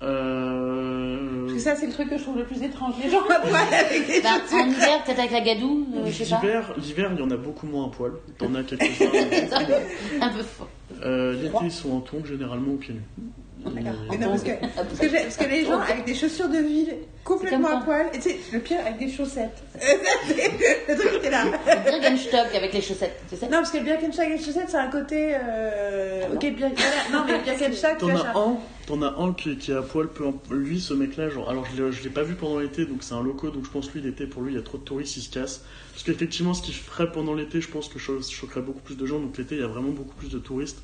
Euh... 0.02 1.42
Parce 1.46 1.54
que 1.54 1.60
ça, 1.60 1.76
c'est 1.76 1.88
le 1.88 1.92
truc 1.92 2.10
que 2.10 2.18
je 2.18 2.24
trouve 2.24 2.38
le 2.38 2.46
plus 2.46 2.62
étrange. 2.64 2.94
Les 3.04 3.10
gens 3.10 3.22
à 3.30 3.40
poil 3.40 3.56
avec 3.74 4.08
des 4.08 4.22
Bah, 4.22 4.30
en 4.36 4.40
chaussures. 4.42 4.66
hiver, 4.68 5.04
peut-être 5.04 5.20
avec 5.20 5.32
la 5.32 5.42
gadoue, 5.42 5.88
euh, 5.96 6.06
je 6.08 6.24
sais 6.24 6.30
pas. 6.30 6.40
L'hiver, 6.42 6.74
l'hiver, 6.78 7.12
il 7.14 7.20
y 7.20 7.24
en 7.24 7.32
a 7.32 7.38
beaucoup 7.38 7.68
moins 7.68 7.88
à 7.88 7.90
poil. 7.90 8.14
T'en 8.38 8.56
as 8.56 8.64
quelques-uns. 8.64 9.06
Un 10.22 10.30
peu 10.30 10.44
fort. 10.44 10.70
euh, 11.04 11.34
L'été, 11.34 11.58
ils 11.64 11.72
sont 11.72 11.92
en 11.92 12.00
tongs 12.00 12.26
généralement 12.26 12.74
au 12.74 12.78
pied 12.78 12.94
nu. 12.96 13.02
D'accord. 13.66 13.92
Et- 14.14 14.18
Mais 14.18 14.18
non, 14.18 14.30
parce 14.32 14.44
que, 14.44 14.52
parce, 14.76 15.00
que 15.00 15.10
j'ai- 15.10 15.20
parce 15.24 15.38
que 15.38 15.44
les 15.46 15.66
gens 15.66 15.80
avec 15.80 16.06
des 16.06 16.16
chaussures 16.16 16.48
de 16.50 16.58
ville 16.58 16.94
complètement 17.24 17.68
à 17.80 17.82
poil, 17.84 18.08
et 18.14 18.18
tu 18.18 18.30
sais, 18.30 18.38
le 18.54 18.60
pire 18.60 18.80
avec 18.80 18.98
des 18.98 19.10
chaussettes. 19.12 19.62
le 20.88 20.96
truc 20.96 21.10
qui 21.12 21.16
était 21.18 21.30
là. 21.30 21.44
Birkenstock 21.86 22.56
avec 22.56 22.74
les 22.74 22.82
chaussettes, 22.82 23.20
tu 23.30 23.36
sais. 23.36 23.46
Non, 23.46 23.58
parce 23.58 23.72
que 23.72 23.78
le 23.78 23.84
Birkenstock 23.84 24.26
et 24.26 24.38
les 24.38 24.44
chaussettes, 24.44 24.70
c'est 24.70 24.78
un 24.78 24.90
côté. 24.90 25.36
Euh... 25.36 26.24
Ah 26.26 26.34
ok, 26.34 26.40
bien. 26.56 26.72
voilà. 26.76 27.20
Non, 27.20 27.26
mais 27.26 27.38
le 27.38 27.44
Birkenstock, 27.44 27.92
tu 27.94 28.06
T'en 28.06 28.08
vois, 28.12 28.28
un, 28.30 28.58
t'en 28.88 29.02
as 29.02 29.16
un 29.22 29.34
qui, 29.34 29.58
qui 29.58 29.72
est 29.72 29.76
à 29.76 29.82
poil, 29.82 30.08
lui 30.52 30.80
ce 30.80 30.94
mec 30.94 31.18
là, 31.18 31.30
genre, 31.30 31.50
alors 31.50 31.66
je 31.76 31.84
l'ai, 31.84 31.92
je 31.92 32.04
l'ai 32.04 32.10
pas 32.10 32.24
vu 32.24 32.36
pendant 32.36 32.60
l'été, 32.60 32.86
donc 32.86 33.00
c'est 33.04 33.14
un 33.14 33.22
loco, 33.24 33.50
donc 33.50 33.66
je 33.66 33.70
pense 33.70 33.92
lui 33.94 34.02
l'été 34.02 34.26
pour 34.26 34.42
lui 34.42 34.54
il 34.54 34.56
y 34.56 34.60
a 34.60 34.64
trop 34.64 34.78
de 34.78 34.84
touristes, 34.84 35.18
il 35.18 35.22
se 35.22 35.30
casse. 35.30 35.64
Parce 35.94 36.04
qu'effectivement 36.04 36.54
ce 36.54 36.62
qu'il 36.62 36.74
ferait 36.74 37.12
pendant 37.12 37.34
l'été, 37.34 37.60
je 37.62 37.68
pense 37.70 37.90
que 37.90 38.00
cho- 38.00 38.22
choquerait 38.22 38.62
beaucoup 38.62 38.80
plus 38.82 38.96
de 38.96 39.06
gens, 39.06 39.20
donc 39.20 39.38
l'été 39.38 39.56
il 39.56 39.62
y 39.62 39.64
a 39.64 39.68
vraiment 39.68 39.90
beaucoup 39.92 40.16
plus 40.16 40.30
de 40.30 40.40
touristes. 40.40 40.82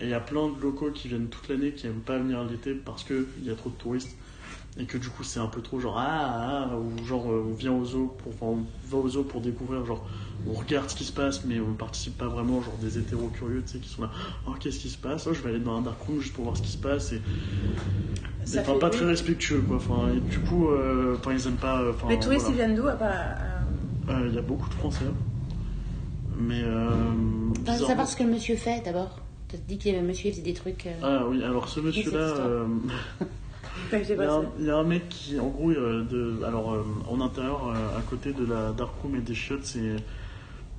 Et 0.00 0.04
il 0.04 0.10
y 0.10 0.14
a 0.14 0.20
plein 0.20 0.48
de 0.48 0.60
locaux 0.60 0.90
qui 0.90 1.08
viennent 1.08 1.28
toute 1.28 1.48
l'année 1.48 1.72
qui 1.72 1.86
aiment 1.86 2.00
pas 2.00 2.18
venir 2.18 2.44
l'été 2.44 2.74
parce 2.74 3.02
qu'il 3.04 3.26
y 3.44 3.50
a 3.50 3.54
trop 3.54 3.70
de 3.70 3.74
touristes. 3.76 4.14
Et 4.78 4.84
que 4.84 4.98
du 4.98 5.08
coup 5.08 5.24
c'est 5.24 5.40
un 5.40 5.46
peu 5.46 5.62
trop 5.62 5.80
genre 5.80 5.96
ah, 5.98 6.68
ah 6.70 6.76
ou 6.76 7.02
genre 7.06 7.30
euh, 7.32 7.46
on 7.48 7.54
vient 7.54 7.72
au 7.72 7.84
zoo 7.84 8.14
pour 8.22 8.32
enfin 8.34 8.46
on 8.46 8.66
va 8.88 8.98
au 8.98 9.08
zoo 9.08 9.22
pour 9.24 9.40
découvrir 9.40 9.86
genre 9.86 10.06
on 10.46 10.52
regarde 10.52 10.90
ce 10.90 10.94
qui 10.94 11.04
se 11.04 11.12
passe 11.12 11.44
mais 11.44 11.58
on 11.60 11.72
participe 11.72 12.18
pas 12.18 12.28
vraiment 12.28 12.60
genre 12.60 12.76
des 12.76 12.98
hétéros 12.98 13.28
curieux 13.28 13.62
tu 13.62 13.72
sais 13.72 13.78
qui 13.78 13.88
sont 13.88 14.02
là 14.02 14.10
oh 14.46 14.52
qu'est-ce 14.60 14.78
qui 14.78 14.90
se 14.90 14.98
passe? 14.98 15.26
Oh 15.26 15.32
je 15.32 15.40
vais 15.40 15.48
aller 15.48 15.60
dans 15.60 15.78
un 15.78 15.80
dark 15.80 15.98
room 16.02 16.20
juste 16.20 16.34
pour 16.34 16.44
voir 16.44 16.58
ce 16.58 16.62
qui 16.62 16.70
se 16.70 16.76
passe 16.76 17.12
et 17.12 17.22
enfin 18.58 18.74
fait- 18.74 18.78
pas 18.78 18.90
très 18.90 19.06
respectueux 19.06 19.62
quoi 19.62 19.76
enfin 19.76 20.10
et 20.14 20.20
du 20.20 20.40
coup 20.40 20.68
euh, 20.68 21.16
enfin 21.18 21.32
ils 21.32 21.46
aiment 21.46 21.56
pas 21.56 21.80
euh, 21.80 21.92
enfin 21.94 22.08
Les 22.10 22.20
touristes, 22.20 22.46
voilà. 22.46 22.62
ils 22.62 22.66
viennent 22.66 22.76
d'où 22.76 22.86
à 22.86 22.96
part, 22.96 23.10
euh, 23.12 24.12
Euh, 24.12 24.26
il 24.28 24.34
y 24.34 24.38
a 24.38 24.42
beaucoup 24.42 24.68
de 24.68 24.74
français 24.74 25.06
mais 26.36 26.62
euh, 26.62 26.84
bizarrement- 27.60 27.86
savoir 27.88 28.08
ce 28.08 28.16
que 28.16 28.24
le 28.24 28.30
monsieur 28.30 28.56
fait 28.56 28.82
d'abord. 28.84 29.20
Tu 29.48 29.56
te 29.58 29.62
dis 29.68 29.78
que 29.78 29.88
le 29.90 30.02
monsieur 30.02 30.30
faisait 30.30 30.42
des 30.42 30.54
trucs. 30.54 30.86
euh, 30.86 30.92
ah 31.02 31.24
oui 31.28 31.42
alors 31.44 31.68
ce 31.68 31.80
monsieur 31.80 32.10
là 32.10 32.28
histoire. 32.28 32.48
enfin, 33.86 33.98
je 33.98 34.04
sais 34.04 34.14
Il 34.14 34.18
y, 34.18 34.24
a 34.24 34.34
un, 34.34 34.66
y 34.66 34.70
un 34.70 34.84
mec 34.84 35.08
qui, 35.08 35.38
en 35.38 35.48
gros, 35.48 35.70
euh, 35.70 36.04
de, 36.04 36.42
alors 36.44 36.74
euh, 36.74 36.84
en 37.08 37.20
intérieur, 37.20 37.68
euh, 37.68 37.98
à 37.98 38.02
côté 38.02 38.32
de 38.32 38.44
la 38.44 38.72
dark 38.72 38.92
room 39.02 39.14
et 39.16 39.20
des 39.20 39.34
chiottes, 39.34 39.64
c'est 39.64 39.96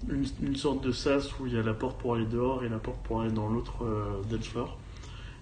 une, 0.10 0.26
une 0.42 0.56
sorte 0.56 0.84
de 0.84 0.92
sas 0.92 1.40
où 1.40 1.48
il 1.48 1.54
y 1.54 1.58
a 1.58 1.64
la 1.64 1.74
porte 1.74 1.98
pour 2.00 2.16
aller 2.16 2.26
dehors 2.26 2.64
et 2.64 2.70
la 2.70 2.78
porte 2.78 3.00
pour 3.04 3.22
aller 3.22 3.32
dans 3.32 3.48
l'autre 3.48 3.84
euh, 3.86 4.22
dance 4.30 4.48
floor. 4.48 4.78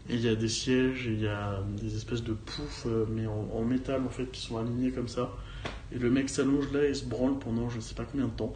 Et 0.07 0.13
il 0.15 0.21
y 0.21 0.29
a 0.29 0.35
des 0.35 0.49
sièges 0.49 1.07
et 1.07 1.13
il 1.13 1.21
y 1.21 1.27
a 1.27 1.63
des 1.81 1.95
espèces 1.95 2.21
de 2.23 2.33
poufs, 2.33 2.85
euh, 2.85 3.05
mais 3.09 3.25
en, 3.25 3.47
en 3.55 3.61
métal 3.63 4.01
en 4.05 4.09
fait, 4.09 4.31
qui 4.31 4.41
sont 4.41 4.57
alignés 4.57 4.91
comme 4.91 5.07
ça. 5.07 5.31
Et 5.91 5.97
le 5.97 6.11
mec 6.11 6.29
s'allonge 6.29 6.71
là 6.71 6.85
et 6.85 6.93
se 6.93 7.05
branle 7.05 7.39
pendant 7.39 7.69
je 7.69 7.79
sais 7.79 7.95
pas 7.95 8.03
combien 8.09 8.27
de 8.27 8.31
temps. 8.31 8.53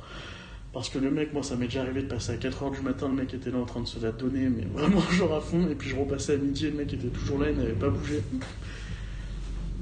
Parce 0.72 0.90
que 0.90 1.00
le 1.00 1.10
mec, 1.10 1.34
moi 1.34 1.42
ça 1.42 1.56
m'est 1.56 1.66
déjà 1.66 1.82
arrivé 1.82 2.04
de 2.04 2.08
passer 2.08 2.34
à 2.34 2.36
4h 2.36 2.76
du 2.76 2.82
matin, 2.82 3.08
le 3.08 3.16
mec 3.16 3.34
était 3.34 3.50
là 3.50 3.58
en 3.58 3.66
train 3.66 3.82
de 3.82 3.88
se 3.88 4.00
la 4.00 4.12
donner, 4.12 4.50
mais 4.50 4.66
vraiment 4.66 5.02
genre 5.12 5.34
à 5.34 5.42
fond. 5.42 5.68
Et 5.70 5.76
puis 5.76 5.90
je 5.90 5.96
repassais 5.96 6.34
à 6.34 6.38
midi 6.38 6.68
et 6.68 6.72
le 6.72 6.78
mec 6.78 6.94
était 6.94 7.08
toujours 7.08 7.40
là, 7.40 7.50
il 7.50 7.58
n'avait 7.58 7.74
pas 7.74 7.90
bougé. 7.90 8.22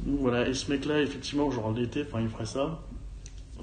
Donc 0.05 0.19
voilà, 0.21 0.47
et 0.47 0.53
ce 0.53 0.71
mec-là, 0.71 1.01
effectivement, 1.01 1.51
genre 1.51 1.73
l'été, 1.73 2.03
enfin 2.07 2.21
il 2.21 2.29
ferait 2.29 2.45
ça. 2.45 2.81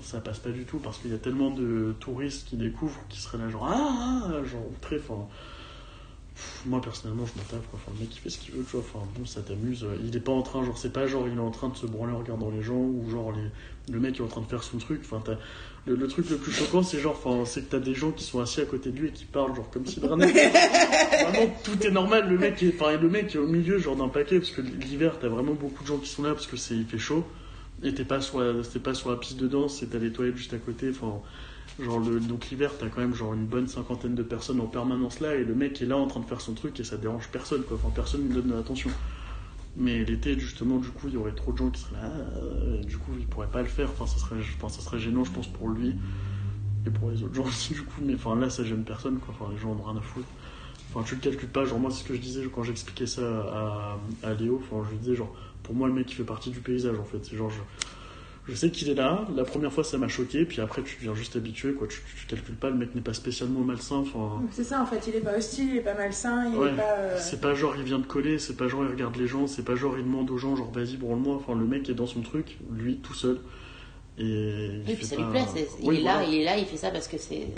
Ça 0.02 0.20
passe 0.20 0.40
pas 0.40 0.50
du 0.50 0.64
tout 0.64 0.78
parce 0.78 0.98
qu'il 0.98 1.12
y 1.12 1.14
a 1.14 1.18
tellement 1.18 1.50
de 1.50 1.94
touristes 2.00 2.48
qui 2.48 2.56
découvrent 2.56 3.00
qui 3.08 3.20
seraient 3.20 3.38
là, 3.38 3.48
genre 3.48 3.68
ah, 3.70 4.22
ah 4.26 4.44
genre 4.44 4.66
très, 4.80 4.98
enfin. 4.98 5.26
Moi 6.66 6.80
personnellement, 6.80 7.24
je 7.26 7.32
m'en 7.38 7.44
tape 7.44 7.68
quoi. 7.70 7.78
Enfin, 7.82 7.92
le 7.96 8.04
mec 8.04 8.16
il 8.16 8.18
fait 8.18 8.30
ce 8.30 8.38
qu'il 8.38 8.54
veut, 8.54 8.64
tu 8.64 8.76
vois. 8.76 8.80
Enfin, 8.80 9.06
bon, 9.16 9.24
ça 9.24 9.40
t'amuse. 9.42 9.86
Il 10.04 10.16
est 10.16 10.20
pas 10.20 10.32
en 10.32 10.42
train, 10.42 10.64
genre, 10.64 10.76
c'est 10.76 10.92
pas 10.92 11.06
genre 11.06 11.28
il 11.28 11.36
est 11.36 11.40
en 11.40 11.50
train 11.50 11.68
de 11.68 11.76
se 11.76 11.86
branler 11.86 12.12
en 12.12 12.18
regardant 12.18 12.50
les 12.50 12.62
gens 12.62 12.74
ou 12.74 13.08
genre 13.10 13.32
les... 13.32 13.92
le 13.92 14.00
mec 14.00 14.18
est 14.18 14.22
en 14.22 14.26
train 14.26 14.40
de 14.40 14.46
faire 14.46 14.62
son 14.64 14.78
truc. 14.78 15.00
Enfin, 15.04 15.22
t'as- 15.24 15.38
le, 15.86 15.94
le 15.96 16.08
truc 16.08 16.30
le 16.30 16.36
plus 16.36 16.50
choquant, 16.50 16.82
c'est 16.82 16.98
genre, 16.98 17.20
enfin, 17.22 17.44
c'est 17.44 17.66
que 17.66 17.70
t'as 17.70 17.78
des 17.78 17.94
gens 17.94 18.10
qui 18.10 18.24
sont 18.24 18.40
assis 18.40 18.60
à 18.62 18.64
côté 18.64 18.90
de 18.90 18.98
lui 18.98 19.08
et 19.08 19.12
qui 19.12 19.26
parlent, 19.26 19.54
genre 19.54 19.68
comme 19.70 19.84
si. 19.86 20.00
Vraiment, 20.00 21.54
tout 21.62 21.80
est 21.86 21.90
normal. 21.90 22.28
Le 22.28 22.38
mec, 22.38 22.62
est, 22.62 22.74
enfin, 22.74 22.96
le 22.96 23.08
mec 23.08 23.34
est 23.34 23.38
au 23.38 23.46
milieu, 23.46 23.78
genre 23.78 23.94
d'un 23.94 24.08
paquet, 24.08 24.38
parce 24.38 24.50
que 24.50 24.62
l'hiver, 24.62 25.18
t'as 25.20 25.28
vraiment 25.28 25.52
beaucoup 25.52 25.82
de 25.82 25.88
gens 25.88 25.98
qui 25.98 26.08
sont 26.08 26.22
là 26.22 26.32
parce 26.32 26.46
que 26.46 26.56
c'est, 26.56 26.74
il 26.74 26.86
fait 26.86 26.98
chaud. 26.98 27.24
Et 27.82 27.92
t'es 27.94 28.04
pas 28.04 28.20
sur 28.22 28.40
la, 28.40 28.62
t'es 28.62 28.78
pas 28.78 28.94
sur 28.94 29.10
la 29.10 29.16
piste 29.16 29.36
de 29.36 29.46
danse, 29.46 29.82
et 29.82 29.86
t'as 29.86 29.98
les 29.98 30.10
toilettes 30.10 30.36
juste 30.36 30.54
à 30.54 30.58
côté. 30.58 30.88
Enfin, 30.90 31.20
genre 31.80 31.98
le, 31.98 32.20
donc 32.20 32.50
l'hiver, 32.50 32.70
t'as 32.78 32.86
quand 32.86 33.00
même 33.00 33.14
genre 33.14 33.34
une 33.34 33.46
bonne 33.46 33.66
cinquantaine 33.66 34.14
de 34.14 34.22
personnes 34.22 34.60
en 34.60 34.66
permanence 34.66 35.20
là, 35.20 35.34
et 35.34 35.44
le 35.44 35.54
mec 35.54 35.80
est 35.82 35.86
là 35.86 35.96
en 35.96 36.06
train 36.06 36.20
de 36.20 36.26
faire 36.26 36.40
son 36.40 36.54
truc 36.54 36.78
et 36.80 36.84
ça 36.84 36.96
dérange 36.96 37.28
personne, 37.28 37.62
quoi. 37.62 37.76
Enfin, 37.76 37.92
personne 37.94 38.28
ne 38.28 38.34
donne 38.34 38.48
de 38.48 38.54
l'attention. 38.54 38.90
Mais 39.76 40.04
l'été, 40.04 40.38
justement, 40.38 40.78
du 40.78 40.88
coup, 40.88 41.08
il 41.08 41.14
y 41.14 41.16
aurait 41.16 41.34
trop 41.34 41.52
de 41.52 41.56
gens 41.56 41.70
qui 41.70 41.80
seraient 41.80 42.00
là, 42.00 42.12
euh, 42.36 42.80
du 42.84 42.96
coup, 42.96 43.10
il 43.18 43.26
pourrait 43.26 43.50
pas 43.50 43.62
le 43.62 43.68
faire. 43.68 43.90
Enfin, 43.90 44.06
ça 44.06 44.18
serait, 44.18 44.36
enfin, 44.56 44.68
ça 44.68 44.80
serait 44.80 45.00
gênant, 45.00 45.24
je 45.24 45.32
pense, 45.32 45.48
pour 45.48 45.68
lui 45.68 45.96
et 46.86 46.90
pour 46.90 47.10
les 47.10 47.22
autres 47.24 47.34
gens 47.34 47.44
aussi, 47.44 47.74
du 47.74 47.82
coup. 47.82 48.00
Mais 48.02 48.14
enfin, 48.14 48.36
là, 48.36 48.50
ça 48.50 48.62
gêne 48.62 48.84
personne, 48.84 49.18
quoi. 49.18 49.34
Enfin, 49.36 49.50
les 49.52 49.58
gens 49.58 49.72
en 49.72 49.80
ont 49.80 49.82
rien 49.82 49.96
à 49.96 50.00
foutre. 50.00 50.28
Enfin, 50.90 51.04
tu 51.04 51.16
le 51.16 51.20
calcules 51.20 51.48
pas. 51.48 51.64
Genre, 51.64 51.80
moi, 51.80 51.90
c'est 51.90 52.04
ce 52.04 52.08
que 52.08 52.14
je 52.14 52.20
disais 52.20 52.44
quand 52.54 52.62
j'expliquais 52.62 53.06
ça 53.06 53.22
à, 53.22 53.98
à 54.22 54.34
Léo. 54.34 54.62
Enfin, 54.62 54.84
je 54.86 54.92
lui 54.92 54.98
disais, 54.98 55.16
genre, 55.16 55.34
pour 55.64 55.74
moi, 55.74 55.88
le 55.88 55.94
mec, 55.94 56.08
il 56.12 56.14
fait 56.14 56.22
partie 56.22 56.50
du 56.50 56.60
paysage, 56.60 56.96
en 57.00 57.04
fait. 57.04 57.24
C'est 57.24 57.36
genre, 57.36 57.50
je, 57.50 57.58
je 58.46 58.54
sais 58.54 58.70
qu'il 58.70 58.88
est 58.90 58.94
là. 58.94 59.26
La 59.34 59.44
première 59.44 59.72
fois, 59.72 59.84
ça 59.84 59.96
m'a 59.98 60.08
choqué, 60.08 60.44
puis 60.44 60.60
après, 60.60 60.82
tu 60.82 60.96
deviens 60.96 61.14
juste 61.14 61.36
habitué, 61.36 61.72
quoi. 61.72 61.86
Tu, 61.88 62.00
tu, 62.20 62.26
calcules 62.26 62.56
pas, 62.56 62.68
le 62.70 62.76
mec 62.76 62.94
n'est 62.94 63.00
pas 63.00 63.14
spécialement 63.14 63.60
malsain. 63.60 63.96
Enfin, 63.96 64.42
C'est 64.52 64.64
ça, 64.64 64.82
en 64.82 64.86
fait, 64.86 65.06
il 65.08 65.16
est 65.16 65.20
pas 65.20 65.36
hostile, 65.36 65.70
il 65.70 65.76
est 65.78 65.80
pas 65.80 65.94
malsain, 65.94 66.50
il 66.52 66.58
Ouais, 66.58 66.68
est 66.70 66.76
pas. 66.76 66.82
euh, 66.98 67.18
c'est 67.18 67.40
pas 67.40 67.54
genre 67.54 67.74
il 67.76 67.84
vient 67.84 67.98
de 67.98 68.06
coller, 68.06 68.38
c'est 68.38 68.56
pas 68.56 68.68
genre 68.68 68.84
il 68.84 68.90
regarde 68.90 69.16
les 69.16 69.26
gens, 69.26 69.46
c'est 69.46 69.64
pas 69.64 69.76
genre 69.76 69.96
il 69.98 70.04
demande 70.04 70.30
aux 70.30 70.38
gens 70.38 70.56
genre 70.56 70.70
vas-y 70.70 70.96
branle-moi. 70.96 71.36
Enfin, 71.36 71.58
le 71.58 71.64
mec 71.66 71.88
est 71.88 71.94
dans 71.94 72.06
son 72.06 72.20
truc, 72.20 72.58
lui 72.70 72.96
tout 72.98 73.14
seul. 73.14 73.40
Et 74.18 74.22
il 74.24 74.82
Oui, 74.86 74.90
fait 74.90 74.94
puis 74.94 75.06
ça 75.06 75.16
pas- 75.16 75.22
lui 75.22 75.30
plaît. 75.30 75.44
c'est- 75.54 75.68
Il 75.82 75.88
Oui, 75.88 75.96
est 75.98 76.02
là, 76.02 76.22
il 76.24 76.34
est 76.34 76.44
là, 76.44 76.56
il 76.58 76.66
fait 76.66 76.76
ça 76.76 76.90
parce 76.90 77.08
que 77.08 77.18
c'est. 77.18 77.48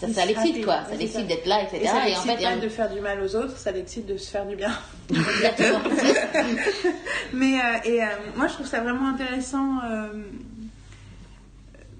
Ça, 0.00 0.08
ça 0.12 0.24
l'excite, 0.26 0.64
quoi. 0.64 0.84
Ça 0.88 0.94
l'excite 0.94 1.26
d'être 1.26 1.46
là, 1.46 1.62
etc. 1.62 1.78
Et 1.82 1.86
ça 1.86 1.96
Et 1.96 2.00
en 2.00 2.04
l'excite 2.04 2.30
fait, 2.38 2.44
pas 2.44 2.56
de 2.56 2.68
faire 2.68 2.90
du 2.94 3.00
mal 3.00 3.20
aux 3.20 3.34
autres, 3.36 3.56
ça 3.56 3.72
l'excite 3.72 4.06
de 4.06 4.16
se 4.16 4.30
faire 4.30 4.46
du 4.46 4.54
bien. 4.54 4.70
exactement. 5.10 5.80
Mais 7.32 7.58
euh, 7.58 7.78
et 7.84 8.02
euh, 8.02 8.06
moi 8.36 8.46
je 8.46 8.54
trouve 8.54 8.66
ça 8.66 8.80
vraiment 8.80 9.08
intéressant. 9.08 9.78
euh, 9.84 10.08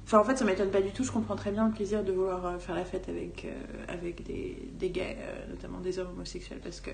Enfin 0.04 0.20
en 0.20 0.24
fait 0.24 0.36
ça 0.38 0.44
m'étonne 0.44 0.70
pas 0.70 0.80
du 0.80 0.90
tout. 0.90 1.04
Je 1.04 1.12
comprends 1.12 1.36
très 1.36 1.50
bien 1.50 1.66
le 1.66 1.72
plaisir 1.74 2.02
de 2.02 2.12
vouloir 2.12 2.58
faire 2.60 2.74
la 2.74 2.84
fête 2.84 3.08
avec 3.10 3.46
avec 3.88 4.22
des, 4.26 4.56
des 4.78 4.88
gays, 4.88 5.18
notamment 5.50 5.80
des 5.80 5.98
hommes 5.98 6.08
homosexuels, 6.14 6.60
parce 6.64 6.80
que 6.80 6.90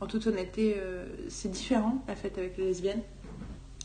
en 0.00 0.06
toute 0.06 0.26
honnêteté 0.26 0.76
c'est 1.28 1.50
différent 1.50 2.02
la 2.08 2.14
fête 2.14 2.36
avec 2.36 2.58
les 2.58 2.64
lesbiennes. 2.66 3.00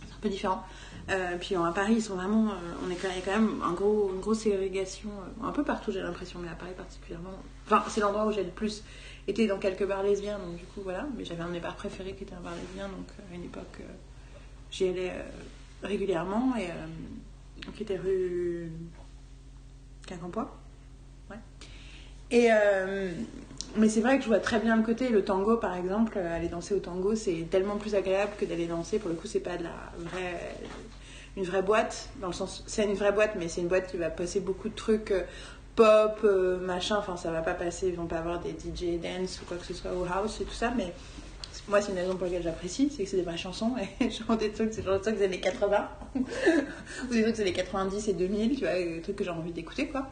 C'est 0.06 0.14
un 0.16 0.20
peu 0.22 0.28
différent. 0.28 0.64
Euh, 1.10 1.38
puis 1.40 1.56
à 1.56 1.72
Paris 1.74 1.96
ils 1.96 2.02
sont 2.02 2.16
vraiment, 2.16 2.50
euh, 2.50 2.56
on 2.86 2.92
est 2.92 2.98
il 3.02 3.16
y 3.16 3.20
a 3.20 3.22
quand 3.24 3.40
même 3.40 3.62
un 3.64 3.72
gros, 3.72 4.12
une 4.14 4.20
grosse 4.20 4.40
ségrégation 4.40 5.10
euh, 5.10 5.48
un 5.48 5.54
peu 5.54 5.64
partout 5.64 5.92
j'ai 5.92 6.02
l'impression, 6.02 6.40
mais 6.40 6.50
à 6.50 6.56
Paris 6.56 6.74
particulièrement. 6.76 7.32
Enfin 7.66 7.84
c'est 7.88 8.02
l'endroit 8.02 8.26
où 8.26 8.32
j'ai 8.34 8.44
le 8.44 8.50
plus 8.50 8.84
été 9.26 9.48
dans 9.48 9.58
quelques 9.58 9.86
bars 9.86 10.04
lesbiens, 10.04 10.38
donc 10.38 10.58
du 10.58 10.66
coup 10.66 10.82
voilà. 10.84 11.08
Mais 11.18 11.24
j'avais 11.24 11.44
un 11.44 11.48
de 11.48 11.54
mes 11.54 11.60
bars 11.62 11.76
préférés 11.76 12.14
qui 12.14 12.24
était 12.24 12.36
un 12.36 12.42
bar 12.42 12.54
lesbien, 12.56 12.90
donc 12.90 13.08
à 13.32 13.36
une 13.36 13.46
époque, 13.46 13.80
j'y 14.70 14.90
allais 14.90 15.14
régulièrement 15.82 16.54
et 16.58 16.68
qui 17.76 17.84
était 17.84 17.98
rue 17.98 18.70
Quincampoix. 20.06 20.58
Ouais. 21.30 21.38
Et 22.32 22.50
mais 23.76 23.90
c'est 23.90 24.02
vrai 24.02 24.18
que 24.18 24.24
je 24.24 24.28
vois 24.28 24.40
très 24.40 24.60
bien 24.60 24.76
le 24.76 24.84
côté. 24.84 25.10
Le 25.10 25.24
tango, 25.24 25.58
par 25.58 25.76
exemple, 25.76 26.18
aller 26.18 26.48
danser 26.48 26.74
au 26.74 26.80
tango, 26.80 27.16
c'est 27.16 27.48
tellement 27.50 27.78
plus 27.78 27.96
agréable 27.96 28.32
que 28.38 28.46
d'aller 28.46 28.66
danser. 28.66 28.98
Pour 28.98 29.10
le 29.10 29.16
coup, 29.16 29.28
c'est 29.28 29.40
pas 29.40 29.58
de 29.58 29.64
la 29.64 29.92
vraie, 29.98 30.56
une 31.38 31.44
vraie 31.44 31.62
boîte, 31.62 32.10
dans 32.20 32.28
le 32.28 32.34
sens, 32.34 32.64
c'est 32.66 32.84
une 32.84 32.96
vraie 32.96 33.12
boîte, 33.12 33.36
mais 33.38 33.48
c'est 33.48 33.62
une 33.62 33.68
boîte 33.68 33.92
qui 33.92 33.98
va 33.98 34.10
passer 34.10 34.40
beaucoup 34.40 34.70
de 34.70 34.76
trucs 34.76 35.12
euh, 35.12 35.22
pop, 35.76 36.20
euh, 36.24 36.58
machin. 36.58 36.98
Enfin, 36.98 37.16
ça 37.16 37.32
va 37.32 37.42
pas 37.42 37.54
passer. 37.54 37.90
Ils 37.90 37.96
vont 37.96 38.08
pas 38.08 38.18
avoir 38.18 38.40
des 38.40 38.50
DJ 38.50 39.00
dance 39.00 39.40
ou 39.42 39.46
quoi 39.46 39.58
que 39.58 39.66
ce 39.66 39.76
soit 39.76 39.92
au 39.94 40.04
house 40.06 40.42
et 40.42 40.46
tout 40.46 40.54
ça, 40.54 40.74
mais 40.76 40.92
moi, 41.70 41.80
c'est 41.80 41.92
une 41.92 42.00
raison 42.00 42.16
pour 42.16 42.26
laquelle 42.26 42.42
j'apprécie, 42.42 42.90
c'est 42.90 43.04
que 43.04 43.10
c'est 43.10 43.18
des 43.18 43.24
vraies 43.24 43.38
chansons 43.38 43.74
et 44.00 44.10
chante 44.10 44.40
des 44.40 44.52
trucs, 44.52 44.74
c'est 44.74 44.84
genre 44.84 44.96
des 44.96 45.02
trucs 45.02 45.18
des 45.18 45.26
années 45.26 45.40
80 45.40 45.90
ou 46.16 47.14
des 47.14 47.22
trucs 47.22 47.36
des 47.36 47.42
années 47.42 47.54
90 47.54 48.08
et 48.08 48.14
2000, 48.14 48.56
tu 48.56 48.66
vois, 48.66 48.74
des 48.74 49.02
trucs 49.02 49.18
que 49.18 49.24
j'ai 49.24 49.30
envie 49.30 49.52
d'écouter, 49.52 49.88
quoi. 49.88 50.08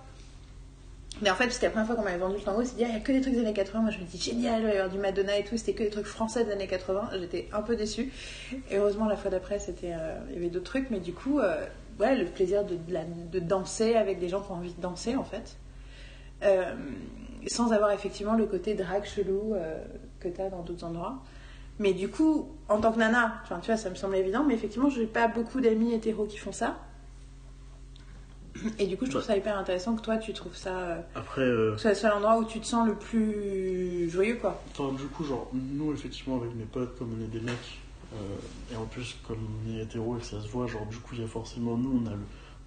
Mais 1.21 1.29
en 1.29 1.35
fait, 1.35 1.47
que 1.47 1.63
la 1.63 1.69
première 1.69 1.87
fois 1.87 1.95
qu'on 1.95 2.03
m'avait 2.03 2.17
vendu 2.17 2.35
le 2.35 2.41
tango, 2.41 2.63
c'est 2.63 2.75
dit, 2.75 2.83
ah, 2.83 2.87
il 2.87 2.91
n'y 2.91 2.97
a 2.97 2.99
que 2.99 3.11
des 3.11 3.21
trucs 3.21 3.33
des 3.33 3.39
années 3.39 3.53
80. 3.53 3.81
Moi, 3.81 3.91
je 3.91 3.99
me 3.99 4.03
dis, 4.03 4.17
génial, 4.17 4.61
il 4.61 4.67
va 4.67 4.73
y 4.73 4.77
avoir 4.77 4.89
du 4.89 4.97
Madonna 4.97 5.37
et 5.37 5.43
tout. 5.45 5.55
C'était 5.55 5.73
que 5.73 5.83
des 5.83 5.89
trucs 5.89 6.05
français 6.05 6.43
des 6.43 6.51
années 6.51 6.67
80. 6.67 7.11
J'étais 7.19 7.47
un 7.53 7.61
peu 7.61 7.75
déçue. 7.75 8.11
Et 8.69 8.77
heureusement, 8.77 9.05
la 9.05 9.15
fois 9.15 9.31
d'après, 9.31 9.59
c'était, 9.59 9.93
euh, 9.93 10.17
il 10.29 10.35
y 10.35 10.37
avait 10.37 10.49
d'autres 10.49 10.65
trucs. 10.65 10.89
Mais 10.89 10.99
du 10.99 11.13
coup, 11.13 11.39
euh, 11.39 11.65
ouais, 11.99 12.17
le 12.17 12.25
plaisir 12.25 12.65
de, 12.65 12.77
de 13.31 13.39
danser 13.39 13.95
avec 13.95 14.19
des 14.19 14.27
gens 14.27 14.41
qui 14.41 14.51
ont 14.51 14.55
envie 14.55 14.73
de 14.73 14.81
danser, 14.81 15.15
en 15.15 15.23
fait. 15.23 15.55
Euh, 16.43 16.73
sans 17.47 17.71
avoir 17.71 17.91
effectivement 17.91 18.33
le 18.33 18.45
côté 18.45 18.73
drague 18.73 19.05
chelou 19.05 19.55
que 20.19 20.27
tu 20.27 20.41
as 20.41 20.49
dans 20.49 20.63
d'autres 20.63 20.83
endroits. 20.83 21.21
Mais 21.77 21.93
du 21.93 22.09
coup, 22.09 22.49
en 22.69 22.81
tant 22.81 22.91
que 22.91 22.97
nana, 22.97 23.41
tu 23.47 23.67
vois, 23.67 23.77
ça 23.77 23.89
me 23.89 23.95
semble 23.95 24.15
évident. 24.15 24.43
Mais 24.43 24.55
effectivement, 24.55 24.89
je 24.89 25.01
n'ai 25.01 25.07
pas 25.07 25.27
beaucoup 25.27 25.61
d'amis 25.61 25.93
hétéros 25.93 26.25
qui 26.25 26.37
font 26.37 26.51
ça. 26.51 26.77
Et 28.79 28.87
du 28.87 28.97
coup, 28.97 29.05
je 29.05 29.11
trouve 29.11 29.23
ça 29.23 29.35
hyper 29.37 29.57
intéressant 29.57 29.95
que 29.95 30.01
toi, 30.01 30.17
tu 30.17 30.33
trouves 30.33 30.55
ça. 30.55 30.77
euh, 30.77 31.01
Après, 31.15 31.41
euh, 31.41 31.75
que 31.75 31.81
ce 31.81 31.93
soit 31.93 32.09
l'endroit 32.09 32.37
où 32.39 32.45
tu 32.45 32.59
te 32.59 32.65
sens 32.65 32.87
le 32.87 32.95
plus 32.95 34.09
joyeux, 34.09 34.35
quoi. 34.39 34.61
Du 34.97 35.03
coup, 35.07 35.23
genre, 35.23 35.49
nous, 35.53 35.93
effectivement, 35.93 36.37
avec 36.37 36.55
mes 36.55 36.63
potes, 36.65 36.97
comme 36.97 37.15
on 37.19 37.23
est 37.23 37.27
des 37.27 37.39
mecs, 37.41 37.79
euh, 38.13 38.17
et 38.73 38.75
en 38.75 38.85
plus, 38.85 39.17
comme 39.27 39.37
on 39.67 39.75
est 39.77 39.81
hétéro 39.81 40.15
et 40.17 40.19
que 40.19 40.25
ça 40.25 40.39
se 40.41 40.47
voit, 40.47 40.67
genre, 40.67 40.85
du 40.85 40.97
coup, 40.97 41.15
il 41.15 41.21
y 41.21 41.23
a 41.23 41.27
forcément, 41.27 41.77
nous, 41.77 42.01
on 42.03 42.07
a 42.07 42.11
le, 42.11 42.21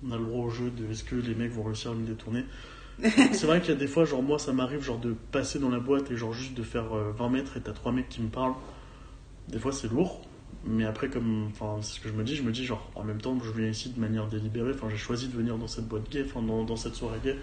on 0.06 0.12
a 0.12 0.18
le 0.18 0.24
droit 0.24 0.44
au 0.46 0.50
jeu 0.50 0.70
de 0.70 0.90
est-ce 0.90 1.04
que 1.04 1.16
les 1.16 1.34
mecs 1.34 1.52
vont 1.52 1.62
réussir 1.64 1.90
à 1.92 1.94
me 1.94 2.06
détourner. 2.06 2.44
C'est 3.32 3.46
vrai 3.46 3.60
qu'il 3.60 3.70
y 3.70 3.76
a 3.76 3.78
des 3.80 3.86
fois, 3.86 4.04
genre, 4.04 4.22
moi, 4.22 4.38
ça 4.38 4.52
m'arrive, 4.52 4.82
genre, 4.82 4.98
de 4.98 5.14
passer 5.32 5.58
dans 5.58 5.70
la 5.70 5.78
boîte 5.80 6.10
et, 6.10 6.16
genre, 6.16 6.32
juste 6.32 6.54
de 6.54 6.62
faire 6.62 6.94
euh, 6.94 7.12
20 7.16 7.28
mètres 7.30 7.56
et 7.56 7.60
t'as 7.60 7.72
trois 7.72 7.92
mecs 7.92 8.08
qui 8.08 8.20
me 8.20 8.28
parlent. 8.28 8.54
Des 9.48 9.58
fois, 9.58 9.72
c'est 9.72 9.90
lourd. 9.90 10.20
Mais 10.64 10.84
après, 10.84 11.08
comme, 11.08 11.46
enfin, 11.52 11.78
c'est 11.82 11.94
ce 11.94 12.00
que 12.00 12.08
je 12.08 12.14
me 12.14 12.24
dis, 12.24 12.36
je 12.36 12.42
me 12.42 12.52
dis, 12.52 12.64
genre, 12.64 12.90
en 12.94 13.04
même 13.04 13.20
temps, 13.20 13.36
je 13.42 13.50
viens 13.52 13.68
ici 13.70 13.90
de 13.90 14.00
manière 14.00 14.26
délibérée. 14.26 14.72
Enfin, 14.74 14.88
j'ai 14.90 14.96
choisi 14.96 15.28
de 15.28 15.36
venir 15.36 15.56
dans 15.56 15.68
cette 15.68 15.86
boîte 15.86 16.10
gay, 16.10 16.24
enfin, 16.26 16.42
dans, 16.42 16.64
dans 16.64 16.76
cette 16.76 16.94
soirée 16.94 17.20
gay. 17.22 17.36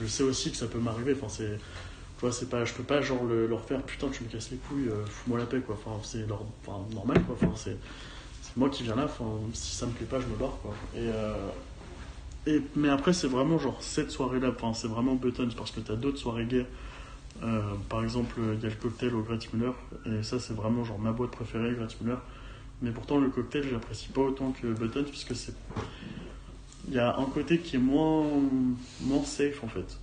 Je 0.00 0.06
sais 0.06 0.22
aussi 0.22 0.50
que 0.50 0.56
ça 0.56 0.66
peut 0.66 0.78
m'arriver. 0.78 1.14
Enfin, 1.14 1.28
c'est, 1.28 1.58
tu 2.20 2.26
c'est 2.32 2.48
pas, 2.50 2.64
je 2.64 2.74
peux 2.74 2.82
pas 2.82 3.00
genre 3.00 3.24
le- 3.24 3.46
leur 3.46 3.64
faire 3.64 3.82
putain, 3.82 4.08
tu 4.08 4.24
me 4.24 4.28
casses 4.28 4.50
les 4.50 4.56
couilles, 4.58 4.88
euh, 4.88 5.04
fous-moi 5.06 5.38
la 5.38 5.46
paix 5.46 5.60
quoi. 5.60 5.76
Enfin, 5.76 6.00
c'est 6.02 6.26
leur, 6.26 6.42
enfin, 6.66 6.84
normal 6.92 7.22
quoi. 7.24 7.36
Enfin, 7.40 7.52
c'est, 7.56 7.78
moi 8.56 8.68
qui 8.70 8.82
viens 8.82 8.96
là. 8.96 9.04
Enfin, 9.04 9.24
si 9.54 9.74
ça 9.76 9.86
me 9.86 9.92
plaît 9.92 10.06
pas, 10.06 10.20
je 10.20 10.26
me 10.26 10.36
barre 10.36 10.58
quoi. 10.62 10.74
Et, 10.94 10.98
euh, 11.08 11.34
et 12.46 12.62
mais 12.76 12.88
après, 12.88 13.12
c'est 13.12 13.28
vraiment 13.28 13.58
genre 13.58 13.82
cette 13.82 14.10
soirée-là. 14.10 14.50
Enfin, 14.50 14.74
c'est 14.74 14.88
vraiment 14.88 15.14
Buttons 15.14 15.48
parce 15.56 15.70
que 15.70 15.80
t'as 15.80 15.96
d'autres 15.96 16.18
soirées 16.18 16.46
gays. 16.46 16.66
Euh, 17.42 17.60
par 17.88 18.02
exemple, 18.02 18.40
il 18.54 18.60
y 18.62 18.66
a 18.66 18.68
le 18.68 18.74
cocktail 18.74 19.14
au 19.14 19.22
Gretmuller 19.22 19.70
et 20.06 20.22
ça, 20.24 20.40
c'est 20.40 20.54
vraiment 20.54 20.82
genre 20.84 20.98
ma 20.98 21.12
boîte 21.12 21.30
préférée, 21.30 21.72
Gretmuller. 21.74 22.16
Mais 22.82 22.90
pourtant, 22.90 23.18
le 23.18 23.28
cocktail, 23.28 23.64
j'apprécie 23.70 24.08
pas 24.08 24.20
autant 24.22 24.52
que 24.52 24.66
Buttons 24.68 25.04
puisque 25.04 25.34
c'est, 25.34 25.54
il 26.86 26.94
y 26.94 26.98
a 26.98 27.16
un 27.18 27.24
côté 27.26 27.58
qui 27.58 27.76
est 27.76 27.80
moins, 27.80 28.24
moins 29.00 29.24
safe 29.24 29.62
en 29.64 29.68
fait. 29.68 29.98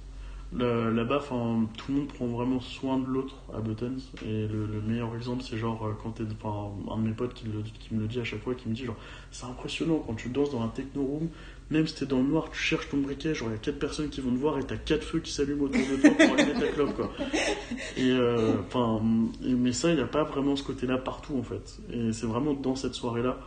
Là-bas, 0.54 1.18
enfin, 1.18 1.68
tout 1.76 1.92
le 1.92 1.98
monde 2.00 2.08
prend 2.08 2.28
vraiment 2.28 2.62
soin 2.62 2.98
de 2.98 3.06
l'autre 3.08 3.36
à 3.54 3.60
Buttons. 3.60 3.98
Et 4.26 4.48
le, 4.48 4.66
le 4.68 4.82
meilleur 4.82 5.14
exemple, 5.16 5.44
c'est 5.44 5.58
genre 5.58 5.86
euh, 5.86 5.92
quand 6.02 6.12
t'es. 6.12 6.24
Enfin, 6.42 6.72
un 6.94 6.98
de 6.98 7.02
mes 7.10 7.14
potes 7.14 7.34
qui, 7.34 7.46
le- 7.48 7.62
qui 7.62 7.94
me 7.94 8.00
le 8.02 8.08
dit 8.08 8.20
à 8.20 8.24
chaque 8.24 8.42
fois, 8.42 8.56
qui 8.56 8.70
me 8.70 8.74
dit 8.74 8.86
genre, 8.86 8.96
c'est 9.32 9.46
impressionnant 9.48 10.02
quand 10.06 10.14
tu 10.14 10.30
danses 10.30 10.52
dans 10.52 10.62
un 10.62 10.70
techno 10.70 11.04
room, 11.04 11.28
même 11.72 11.88
si 11.88 11.96
t'es 11.96 12.06
dans 12.06 12.18
le 12.18 12.28
noir, 12.28 12.50
tu 12.52 12.60
cherches 12.60 12.90
ton 12.90 12.98
briquet, 12.98 13.34
genre 13.34 13.50
il 13.50 13.54
y 13.54 13.56
a 13.56 13.60
4 13.60 13.80
personnes 13.80 14.10
qui 14.10 14.22
vont 14.22 14.32
te 14.32 14.38
voir 14.38 14.60
et 14.60 14.64
t'as 14.64 14.78
4 14.78 15.04
feux 15.04 15.20
qui 15.20 15.32
s'allument 15.32 15.64
autour 15.64 15.82
de 15.82 16.02
toi 16.02 16.12
pour 16.12 16.34
allumer 16.38 16.60
ta 16.60 16.68
clope 16.68 16.96
quoi. 16.96 17.12
Et 17.98 18.12
euh, 18.12 18.54
enfin, 18.68 19.02
mais 19.42 19.74
ça, 19.74 19.90
il 19.90 19.96
n'y 19.96 20.02
a 20.02 20.08
pas 20.08 20.24
vraiment 20.24 20.56
ce 20.56 20.64
côté-là 20.64 20.98
partout 20.98 21.36
en 21.38 21.44
fait. 21.44 21.80
Et 21.92 22.14
c'est 22.14 22.28
vraiment 22.28 22.54
dans 22.54 22.76
cette 22.76 22.94
soirée-là 22.94 23.40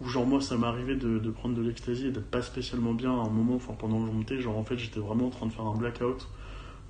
où 0.00 0.08
genre 0.08 0.26
moi 0.26 0.40
ça 0.40 0.56
m'est 0.56 0.66
arrivé 0.66 0.94
de, 0.94 1.18
de 1.18 1.30
prendre 1.30 1.56
de 1.56 1.62
l'ecstasy 1.62 2.08
et 2.08 2.10
d'être 2.10 2.30
pas 2.30 2.42
spécialement 2.42 2.92
bien 2.94 3.10
à 3.10 3.24
un 3.24 3.30
moment, 3.30 3.56
enfin 3.56 3.74
pendant 3.76 4.00
que 4.00 4.06
je 4.06 4.12
montais, 4.12 4.40
genre 4.40 4.56
en 4.56 4.64
fait 4.64 4.78
j'étais 4.78 5.00
vraiment 5.00 5.26
en 5.26 5.30
train 5.30 5.46
de 5.46 5.52
faire 5.52 5.66
un 5.66 5.76
blackout. 5.76 6.28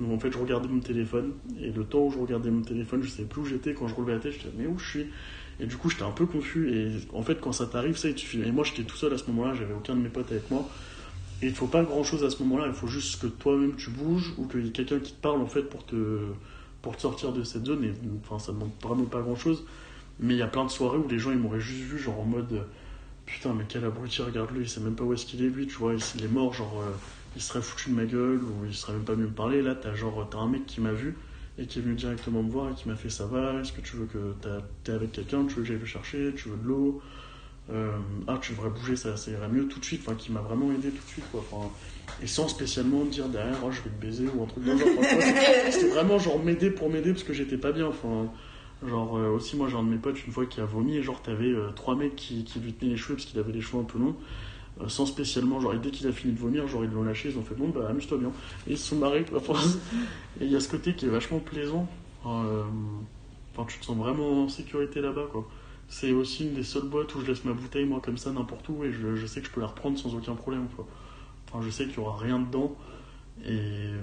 Donc 0.00 0.12
en 0.12 0.18
fait 0.18 0.32
je 0.32 0.38
regardais 0.38 0.68
mon 0.68 0.80
téléphone 0.80 1.32
et 1.60 1.70
le 1.70 1.84
temps 1.84 2.00
où 2.00 2.10
je 2.10 2.18
regardais 2.18 2.50
mon 2.50 2.62
téléphone, 2.62 3.02
je 3.02 3.08
savais 3.08 3.28
plus 3.28 3.40
où 3.42 3.44
j'étais, 3.46 3.74
quand 3.74 3.88
je 3.88 3.94
relevais 3.94 4.14
la 4.14 4.20
tête, 4.20 4.32
j'étais 4.32 4.50
mais 4.56 4.66
où 4.66 4.78
je 4.78 4.88
suis? 4.88 5.06
Et 5.60 5.66
du 5.66 5.76
coup 5.76 5.88
j'étais 5.90 6.02
un 6.02 6.10
peu 6.10 6.26
confus 6.26 6.70
et 6.72 7.16
en 7.16 7.22
fait 7.22 7.40
quand 7.40 7.52
ça 7.52 7.66
t'arrive 7.66 7.96
ça, 7.96 8.08
il 8.08 8.18
suffit. 8.18 8.40
Et 8.42 8.52
moi 8.52 8.64
j'étais 8.64 8.82
tout 8.82 8.96
seul 8.96 9.12
à 9.12 9.18
ce 9.18 9.26
moment-là, 9.28 9.54
j'avais 9.54 9.74
aucun 9.74 9.94
de 9.94 10.00
mes 10.00 10.08
potes 10.08 10.30
avec 10.30 10.50
moi. 10.50 10.68
Et 11.42 11.46
il 11.46 11.54
faut 11.54 11.66
pas 11.66 11.82
grand 11.82 12.04
chose 12.04 12.24
à 12.24 12.30
ce 12.30 12.42
moment-là, 12.42 12.66
il 12.68 12.74
faut 12.74 12.86
juste 12.86 13.20
que 13.20 13.26
toi-même 13.26 13.74
tu 13.76 13.90
bouges 13.90 14.32
ou 14.38 14.46
qu'il 14.46 14.64
y 14.64 14.68
ait 14.68 14.72
quelqu'un 14.72 14.98
qui 14.98 15.12
te 15.12 15.20
parle 15.20 15.40
en 15.40 15.46
fait 15.46 15.62
pour 15.62 15.84
te, 15.84 16.20
pour 16.82 16.96
te 16.96 17.02
sortir 17.02 17.32
de 17.32 17.44
cette 17.44 17.66
zone. 17.66 17.84
Et 17.84 17.92
enfin 18.24 18.38
ça 18.38 18.52
demande 18.52 18.70
vraiment 18.82 19.04
pas 19.04 19.20
grand 19.20 19.36
chose. 19.36 19.64
Mais 20.20 20.34
il 20.34 20.38
y 20.38 20.42
a 20.42 20.46
plein 20.46 20.64
de 20.64 20.70
soirées 20.70 20.98
où 20.98 21.08
les 21.08 21.18
gens 21.18 21.32
ils 21.32 21.38
m'auraient 21.38 21.60
juste 21.60 21.82
vu 21.82 21.98
genre 21.98 22.20
en 22.20 22.24
mode 22.24 22.52
euh, 22.52 22.62
putain 23.26 23.52
mais 23.52 23.64
quel 23.68 23.84
abruti 23.84 24.22
regarde-le, 24.22 24.62
il 24.62 24.68
sait 24.68 24.80
même 24.80 24.94
pas 24.94 25.04
où 25.04 25.12
est-ce 25.12 25.26
qu'il 25.26 25.44
est 25.44 25.48
lui, 25.48 25.66
tu 25.66 25.74
vois, 25.74 25.94
il 25.94 26.24
est 26.24 26.28
mort 26.28 26.54
genre 26.54 26.80
euh, 26.80 26.92
il 27.36 27.42
serait 27.42 27.62
foutu 27.62 27.90
de 27.90 27.96
ma 27.96 28.04
gueule 28.04 28.40
ou 28.42 28.64
il 28.64 28.74
serait 28.74 28.92
même 28.92 29.04
pas 29.04 29.14
venu 29.14 29.24
me 29.24 29.32
parler. 29.32 29.60
Là 29.60 29.74
t'as 29.74 29.94
genre 29.94 30.26
t'as 30.30 30.38
un 30.38 30.48
mec 30.48 30.66
qui 30.66 30.80
m'a 30.80 30.92
vu 30.92 31.16
et 31.58 31.66
qui 31.66 31.78
est 31.78 31.82
venu 31.82 31.94
directement 31.94 32.42
me 32.42 32.50
voir 32.50 32.70
et 32.70 32.74
qui 32.74 32.88
m'a 32.88 32.96
fait 32.96 33.10
ça 33.10 33.26
va, 33.26 33.60
est-ce 33.60 33.72
que 33.72 33.80
tu 33.80 33.96
veux 33.96 34.06
que 34.06 34.34
t'es 34.82 34.92
avec 34.92 35.12
quelqu'un, 35.12 35.44
tu 35.46 35.54
veux 35.54 35.62
que 35.62 35.68
j'aille 35.68 35.78
le 35.78 35.86
chercher, 35.86 36.32
tu 36.36 36.48
veux 36.48 36.56
de 36.56 36.66
l'eau, 36.68 37.00
Euh, 37.72 37.96
ah 38.28 38.38
tu 38.42 38.52
devrais 38.52 38.68
bouger 38.68 38.94
ça, 38.94 39.16
ça 39.16 39.30
irait 39.30 39.48
mieux 39.48 39.66
tout 39.68 39.80
de 39.80 39.84
suite, 39.86 40.02
enfin 40.04 40.14
qui 40.16 40.30
m'a 40.32 40.40
vraiment 40.40 40.70
aidé 40.70 40.90
tout 40.90 41.02
de 41.02 41.08
suite 41.10 41.24
quoi. 41.32 41.40
Enfin, 41.50 41.70
et 42.22 42.26
sans 42.26 42.46
spécialement 42.46 43.04
dire 43.06 43.26
derrière 43.30 43.56
oh, 43.64 43.70
je 43.70 43.80
vais 43.80 43.88
te 43.88 44.00
baiser 44.00 44.26
ou 44.34 44.42
un 44.42 44.46
truc 44.46 44.64
dans 44.64 44.76
genre. 44.76 44.88
C'était 45.70 45.88
vraiment 45.88 46.18
genre 46.18 46.38
m'aider 46.44 46.70
pour 46.70 46.90
m'aider 46.90 47.12
parce 47.12 47.24
que 47.24 47.32
j'étais 47.32 47.56
pas 47.56 47.72
bien. 47.72 47.86
Enfin, 47.86 48.30
genre 48.86 49.16
euh, 49.16 49.30
aussi 49.30 49.56
moi 49.56 49.68
j'ai 49.70 49.76
un 49.76 49.82
de 49.82 49.88
mes 49.88 49.96
potes 49.96 50.26
une 50.26 50.32
fois 50.32 50.44
qui 50.44 50.60
a 50.60 50.66
vomi 50.66 50.96
et 50.98 51.02
genre 51.02 51.22
t'avais 51.22 51.46
euh, 51.48 51.70
trois 51.74 51.96
mecs 51.96 52.16
qui, 52.16 52.44
qui 52.44 52.58
lui 52.58 52.74
tenaient 52.74 52.90
les 52.90 52.96
cheveux 52.98 53.14
parce 53.14 53.24
qu'il 53.24 53.38
avait 53.40 53.52
les 53.52 53.62
cheveux 53.62 53.80
un 53.80 53.84
peu 53.84 53.98
longs. 53.98 54.16
Euh, 54.80 54.88
sans 54.88 55.06
spécialement, 55.06 55.60
genre, 55.60 55.74
et 55.74 55.78
dès 55.78 55.90
qu'il 55.90 56.06
a 56.08 56.12
fini 56.12 56.32
de 56.32 56.38
vomir, 56.38 56.66
genre, 56.68 56.84
ils 56.84 56.90
l'ont 56.90 57.04
lâché, 57.04 57.30
ils 57.30 57.38
ont 57.38 57.42
fait 57.42 57.54
bon, 57.54 57.68
bah, 57.68 57.86
amuse-toi 57.88 58.18
bien. 58.18 58.32
Et 58.66 58.72
ils 58.72 58.78
se 58.78 58.88
sont 58.88 58.96
marrés, 58.96 59.24
quoi. 59.24 59.38
Enfin, 59.38 59.60
et 60.40 60.44
il 60.44 60.50
y 60.50 60.56
a 60.56 60.60
ce 60.60 60.68
côté 60.68 60.94
qui 60.94 61.06
est 61.06 61.10
vachement 61.10 61.38
plaisant. 61.38 61.88
Euh, 62.26 62.64
Enfin, 63.56 63.66
tu 63.68 63.78
te 63.78 63.84
sens 63.84 63.96
vraiment 63.96 64.44
en 64.44 64.48
sécurité 64.48 65.00
là-bas, 65.00 65.26
quoi. 65.30 65.48
C'est 65.88 66.12
aussi 66.12 66.44
une 66.46 66.54
des 66.54 66.64
seules 66.64 66.88
boîtes 66.88 67.14
où 67.14 67.20
je 67.20 67.26
laisse 67.26 67.44
ma 67.44 67.52
bouteille, 67.52 67.84
moi, 67.84 68.00
comme 68.02 68.18
ça, 68.18 68.32
n'importe 68.32 68.68
où, 68.68 68.82
et 68.82 68.90
je, 68.90 69.14
je 69.14 69.26
sais 69.26 69.40
que 69.40 69.46
je 69.46 69.52
peux 69.52 69.60
la 69.60 69.68
reprendre 69.68 69.96
sans 69.98 70.14
aucun 70.14 70.34
problème, 70.34 70.66
quoi. 70.74 70.86
Enfin, 71.48 71.64
je 71.64 71.70
sais 71.70 71.84
qu'il 71.86 71.96
y 71.96 72.00
aura 72.00 72.18
rien 72.18 72.40
dedans. 72.40 72.74
Et, 73.44 73.50
euh, 73.50 74.00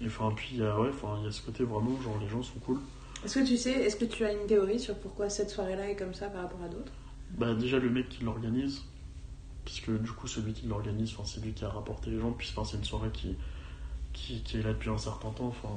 et 0.00 0.06
enfin, 0.06 0.32
puis, 0.34 0.48
il 0.54 0.58
y 0.58 0.64
a, 0.64 0.78
ouais, 0.80 0.88
enfin, 0.88 1.18
il 1.20 1.26
y 1.26 1.28
a 1.28 1.30
ce 1.30 1.42
côté 1.42 1.62
vraiment, 1.62 2.00
genre, 2.02 2.18
les 2.20 2.28
gens 2.28 2.42
sont 2.42 2.58
cool. 2.66 2.78
Est-ce 3.24 3.38
que 3.38 3.46
tu 3.46 3.56
sais, 3.56 3.72
est-ce 3.72 3.96
que 3.96 4.06
tu 4.06 4.24
as 4.24 4.32
une 4.32 4.46
théorie 4.46 4.80
sur 4.80 4.96
pourquoi 4.96 5.28
cette 5.28 5.50
soirée-là 5.50 5.90
est 5.90 5.96
comme 5.96 6.14
ça 6.14 6.26
par 6.28 6.42
rapport 6.42 6.62
à 6.64 6.68
d'autres? 6.68 6.92
Bah, 7.36 7.54
déjà, 7.54 7.78
le 7.78 7.90
mec 7.90 8.08
qui 8.08 8.24
l'organise, 8.24 8.82
puisque 9.68 9.90
du 9.90 10.10
coup, 10.12 10.26
celui 10.26 10.54
qui 10.54 10.66
l'organise, 10.66 11.12
enfin, 11.12 11.24
c'est 11.26 11.44
lui 11.44 11.52
qui 11.52 11.62
a 11.62 11.68
rapporté 11.68 12.08
les 12.08 12.18
gens, 12.18 12.32
puis 12.32 12.50
enfin, 12.56 12.64
c'est 12.64 12.78
une 12.78 12.84
soirée 12.84 13.10
qui, 13.12 13.36
qui, 14.14 14.40
qui 14.42 14.58
est 14.58 14.62
là 14.62 14.72
depuis 14.72 14.88
un 14.88 14.96
certain 14.96 15.28
temps. 15.30 15.48
Enfin, 15.48 15.68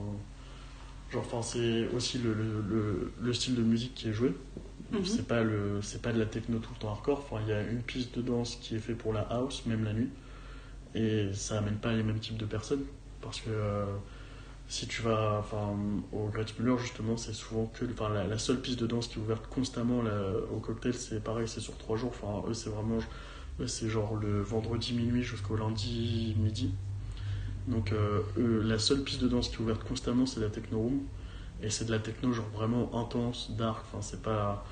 genre, 1.12 1.24
enfin, 1.26 1.42
c'est 1.42 1.90
aussi 1.90 2.18
le, 2.20 2.34
le, 2.34 2.62
le, 2.62 3.12
le 3.22 3.34
style 3.34 3.56
de 3.56 3.64
musique 3.64 3.94
qui 3.94 4.08
est 4.10 4.14
joué. 4.14 4.34
Mhm. 4.94 5.06
C'est 5.06 5.28
pas 5.28 5.44
le, 5.44 5.82
c'est 5.82 6.02
pas 6.02 6.14
de 6.14 6.20
la 6.20 6.26
techno 6.26 6.60
tout 6.60 6.72
le 6.74 6.80
temps 6.80 6.92
hardcore. 6.92 7.20
Enfin, 7.20 7.42
il 7.46 7.50
y 7.50 7.54
a 7.54 7.62
une 7.64 7.82
piste 7.82 8.16
de 8.18 8.22
danse 8.22 8.56
qui 8.62 8.76
est 8.76 8.80
fait 8.80 8.94
pour 8.96 9.12
la 9.14 9.22
house, 9.22 9.66
même 9.66 9.84
la 9.84 9.92
nuit, 9.94 10.10
et 10.96 11.30
ça 11.34 11.58
amène 11.60 11.78
pas 11.78 11.94
les 11.94 12.04
mêmes 12.04 12.20
types 12.20 12.38
de 12.38 12.46
personnes 12.46 12.84
parce 13.22 13.42
que 13.42 13.50
euh, 13.52 13.86
si 14.68 14.88
tu 14.88 15.02
vas, 15.02 15.38
enfin, 15.40 15.76
au 16.14 16.28
Great 16.30 16.58
Muller 16.60 16.78
justement, 16.82 17.18
c'est 17.18 17.34
souvent 17.34 17.66
que, 17.68 17.86
enfin, 17.92 18.10
la, 18.10 18.26
la 18.26 18.38
seule 18.38 18.62
piste 18.62 18.80
de 18.80 18.88
danse 18.88 19.08
qui 19.08 19.20
est 19.20 19.22
ouverte 19.22 19.48
constamment 19.48 20.02
là, 20.02 20.12
au 20.54 20.60
cocktail, 20.60 20.94
c'est 20.94 21.24
pareil, 21.24 21.48
c'est 21.48 21.60
sur 21.62 21.78
trois 21.78 21.98
jours. 21.98 22.12
Enfin, 22.22 22.48
eux, 22.50 22.54
c'est 22.54 22.70
vraiment, 22.70 23.00
c'est 23.68 23.90
genre 23.90 24.16
le 24.16 24.42
vendredi 24.42 24.94
minuit 24.94 25.24
jusqu'au 25.24 25.56
lundi 25.56 26.36
midi. 26.40 26.72
Donc, 27.68 27.92
euh, 27.92 28.22
la 28.64 28.80
seule 28.80 29.04
piste 29.04 29.22
de 29.22 29.28
danse 29.28 29.50
qui 29.50 29.56
est 29.56 29.60
ouverte 29.60 29.84
constamment, 29.84 30.26
c'est 30.26 30.40
la 30.40 30.50
techno 30.50 30.80
room. 30.80 31.00
Et 31.62 31.70
c'est 31.70 31.86
de 31.86 31.92
la 31.92 32.00
techno, 32.00 32.34
genre 32.34 32.50
vraiment 32.56 32.90
intense, 33.00 33.52
dark. 33.58 33.86
Enfin, 33.88 34.02
c'est 34.02 34.22
pas. 34.22 34.66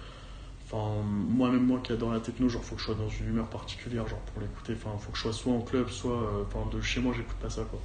Enfin, 0.65 1.01
moi-même, 1.03 1.65
moi 1.65 1.79
qui 1.83 1.91
adore 1.91 2.11
la 2.13 2.19
techno, 2.19 2.49
genre, 2.49 2.63
faut 2.63 2.75
que 2.75 2.81
je 2.81 2.85
sois 2.87 2.95
dans 2.95 3.09
une 3.09 3.27
humeur 3.27 3.47
particulière, 3.47 4.07
genre, 4.07 4.19
pour 4.19 4.41
l'écouter. 4.41 4.73
Enfin, 4.73 4.97
faut 4.97 5.11
que 5.11 5.17
je 5.17 5.23
sois 5.23 5.33
soit 5.33 5.53
en 5.53 5.61
club, 5.61 5.89
soit. 5.89 6.11
euh, 6.11 6.71
de 6.71 6.81
chez 6.81 6.99
moi, 6.99 7.13
j'écoute 7.15 7.37
pas 7.37 7.49
ça, 7.49 7.63
quoi. 7.63 7.79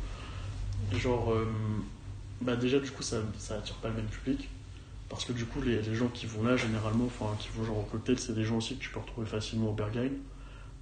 Genre. 0.98 1.32
euh, 1.32 1.46
bah, 2.40 2.56
déjà, 2.56 2.78
du 2.80 2.90
coup, 2.90 3.02
ça, 3.02 3.18
attire 3.50 3.76
pas 3.76 3.88
le 3.88 3.94
même 3.96 4.06
public. 4.06 4.48
Parce 5.08 5.24
que, 5.26 5.32
du 5.32 5.44
coup, 5.44 5.60
les, 5.60 5.82
les 5.82 5.94
gens 5.94 6.08
qui 6.08 6.26
vont 6.26 6.42
là, 6.42 6.56
généralement, 6.56 7.04
enfin, 7.06 7.36
qui 7.38 7.48
vont 7.56 7.64
genre 7.64 7.78
au 7.78 7.82
cocktail, 7.82 8.18
c'est 8.18 8.34
des 8.34 8.44
gens 8.44 8.56
aussi 8.56 8.76
que 8.76 8.82
tu 8.82 8.90
peux 8.90 9.00
retrouver 9.00 9.26
facilement 9.26 9.68
au 9.70 9.74
Berghain. 9.74 10.10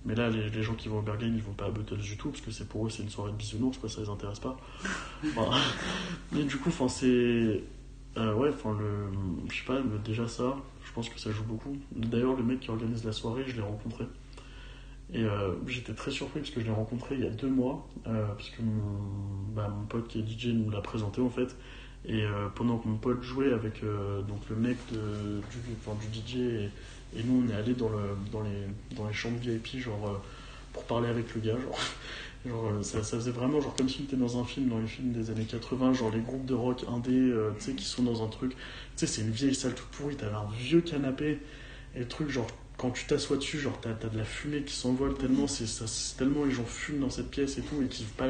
Mais 0.05 0.15
là, 0.15 0.31
les, 0.31 0.51
les 0.51 0.63
gens 0.63 0.75
qui 0.75 0.89
vont 0.89 0.99
au 0.99 1.03
Berghain, 1.03 1.33
ils 1.35 1.43
vont 1.43 1.53
pas 1.53 1.67
à 1.67 1.71
Buttles 1.71 1.97
du 1.97 2.17
tout, 2.17 2.31
parce 2.31 2.41
que 2.41 2.51
c'est 2.51 2.69
pour 2.69 2.87
eux, 2.87 2.91
c'est 2.91 3.03
une 3.03 3.11
soirée 3.11 3.31
de 3.33 3.37
bisounours, 3.37 3.79
quoi, 3.79 3.89
ça 3.89 4.01
les 4.01 4.09
intéresse 4.09 4.41
pas. 4.41 4.57
Enfin, 5.25 5.57
mais 6.33 6.45
du 6.45 6.57
coup, 6.57 6.71
enfin, 6.71 6.89
c'est. 6.89 7.63
euh, 8.17 8.35
ouais, 8.35 8.51
enfin, 8.53 8.77
le. 8.79 9.07
Je 9.51 9.57
sais 9.59 9.65
pas, 9.65 9.81
déjà 10.05 10.27
ça, 10.27 10.57
je 10.85 10.93
pense 10.93 11.09
que 11.09 11.19
ça 11.21 11.31
joue 11.31 11.45
beaucoup. 11.45 11.77
D'ailleurs, 11.95 12.37
le 12.37 12.43
mec 12.43 12.61
qui 12.61 12.71
organise 12.71 13.05
la 13.05 13.13
soirée, 13.13 13.45
je 13.47 13.55
l'ai 13.55 13.63
rencontré. 13.63 14.05
Et 15.13 15.25
euh, 15.25 15.53
j'étais 15.67 15.93
très 15.93 16.11
surpris 16.11 16.41
parce 16.41 16.51
que 16.51 16.61
je 16.61 16.67
l'ai 16.67 16.73
rencontré 16.73 17.17
il 17.17 17.23
y 17.23 17.27
a 17.27 17.31
deux 17.31 17.49
mois, 17.49 17.87
euh, 18.07 18.27
parce 18.29 18.49
que 18.51 18.63
mon, 18.63 18.83
bah, 19.55 19.69
mon 19.69 19.85
pote 19.85 20.09
qui 20.09 20.21
est 20.21 20.27
DJ 20.27 20.55
nous 20.55 20.71
l'a 20.71 20.81
présenté 20.81 21.21
en 21.21 21.29
fait. 21.29 21.57
Et 22.05 22.25
euh, 22.25 22.49
pendant 22.55 22.79
que 22.79 22.89
mon 22.89 22.97
pote 22.97 23.23
jouait 23.23 23.53
avec 23.53 23.83
donc 24.27 24.41
le 24.51 24.57
mec 24.57 24.77
de, 24.91 25.41
du, 25.51 25.59
enfin, 25.87 25.97
du 26.01 26.19
DJ, 26.19 26.37
et, 26.37 26.71
et 27.17 27.23
nous 27.23 27.45
on 27.45 27.51
est 27.51 27.57
allé 27.57 27.75
dans, 27.75 27.89
le, 27.89 28.17
dans, 28.31 28.43
les, 28.43 28.97
dans 28.97 29.07
les 29.07 29.15
chambres 29.15 29.39
VIP 29.39 29.79
genre, 29.79 30.09
euh, 30.09 30.19
pour 30.73 30.85
parler 30.85 31.09
avec 31.09 31.35
le 31.35 31.41
gars. 31.41 31.59
Genre, 31.59 31.79
genre, 32.47 32.67
euh, 32.67 32.83
ça, 32.83 33.03
ça 33.03 33.17
faisait 33.17 33.31
vraiment 33.31 33.61
genre 33.61 33.75
comme 33.75 33.89
si 33.89 34.01
on 34.01 34.05
était 34.05 34.17
dans 34.17 34.41
un 34.41 34.45
film, 34.45 34.69
dans 34.69 34.79
les 34.79 34.87
films 34.87 35.13
des 35.13 35.31
années 35.31 35.45
80, 35.45 35.95
genre 35.95 36.11
les 36.11 36.21
groupes 36.21 36.47
de 36.47 36.55
rock 36.55 36.85
indé, 36.89 37.13
euh, 37.13 37.51
tu 37.59 37.65
sais, 37.65 37.73
qui 37.73 37.85
sont 37.85 38.03
dans 38.03 38.25
un 38.25 38.29
truc. 38.29 38.53
Tu 38.53 38.57
sais, 38.97 39.07
c'est 39.07 39.23
une 39.23 39.31
vieille 39.31 39.55
salle 39.55 39.75
toute 39.75 39.89
pourrie, 39.89 40.17
t'avais 40.17 40.35
un 40.35 40.49
vieux 40.59 40.81
canapé, 40.81 41.39
et 41.95 41.99
le 42.01 42.09
truc, 42.09 42.31
genre, 42.31 42.47
quand 42.79 42.91
tu 42.91 43.07
t'assois 43.07 43.37
dessus, 43.37 43.59
genre, 43.59 43.79
t'as 43.81 43.91
as 43.91 44.09
de 44.09 44.19
la 44.19 44.25
fumée 44.25 44.63
qui 44.63 44.75
s'envole 44.75 45.15
tellement, 45.17 45.47
c'est 45.47 45.67
tellement 46.17 46.45
les 46.45 46.53
gens 46.53 46.65
fument 46.65 47.01
dans 47.01 47.11
cette 47.11 47.31
pièce 47.31 47.59
et 47.59 47.63
tout, 47.63 47.81
et 47.83 47.85
vivent 47.85 48.09
pas 48.17 48.27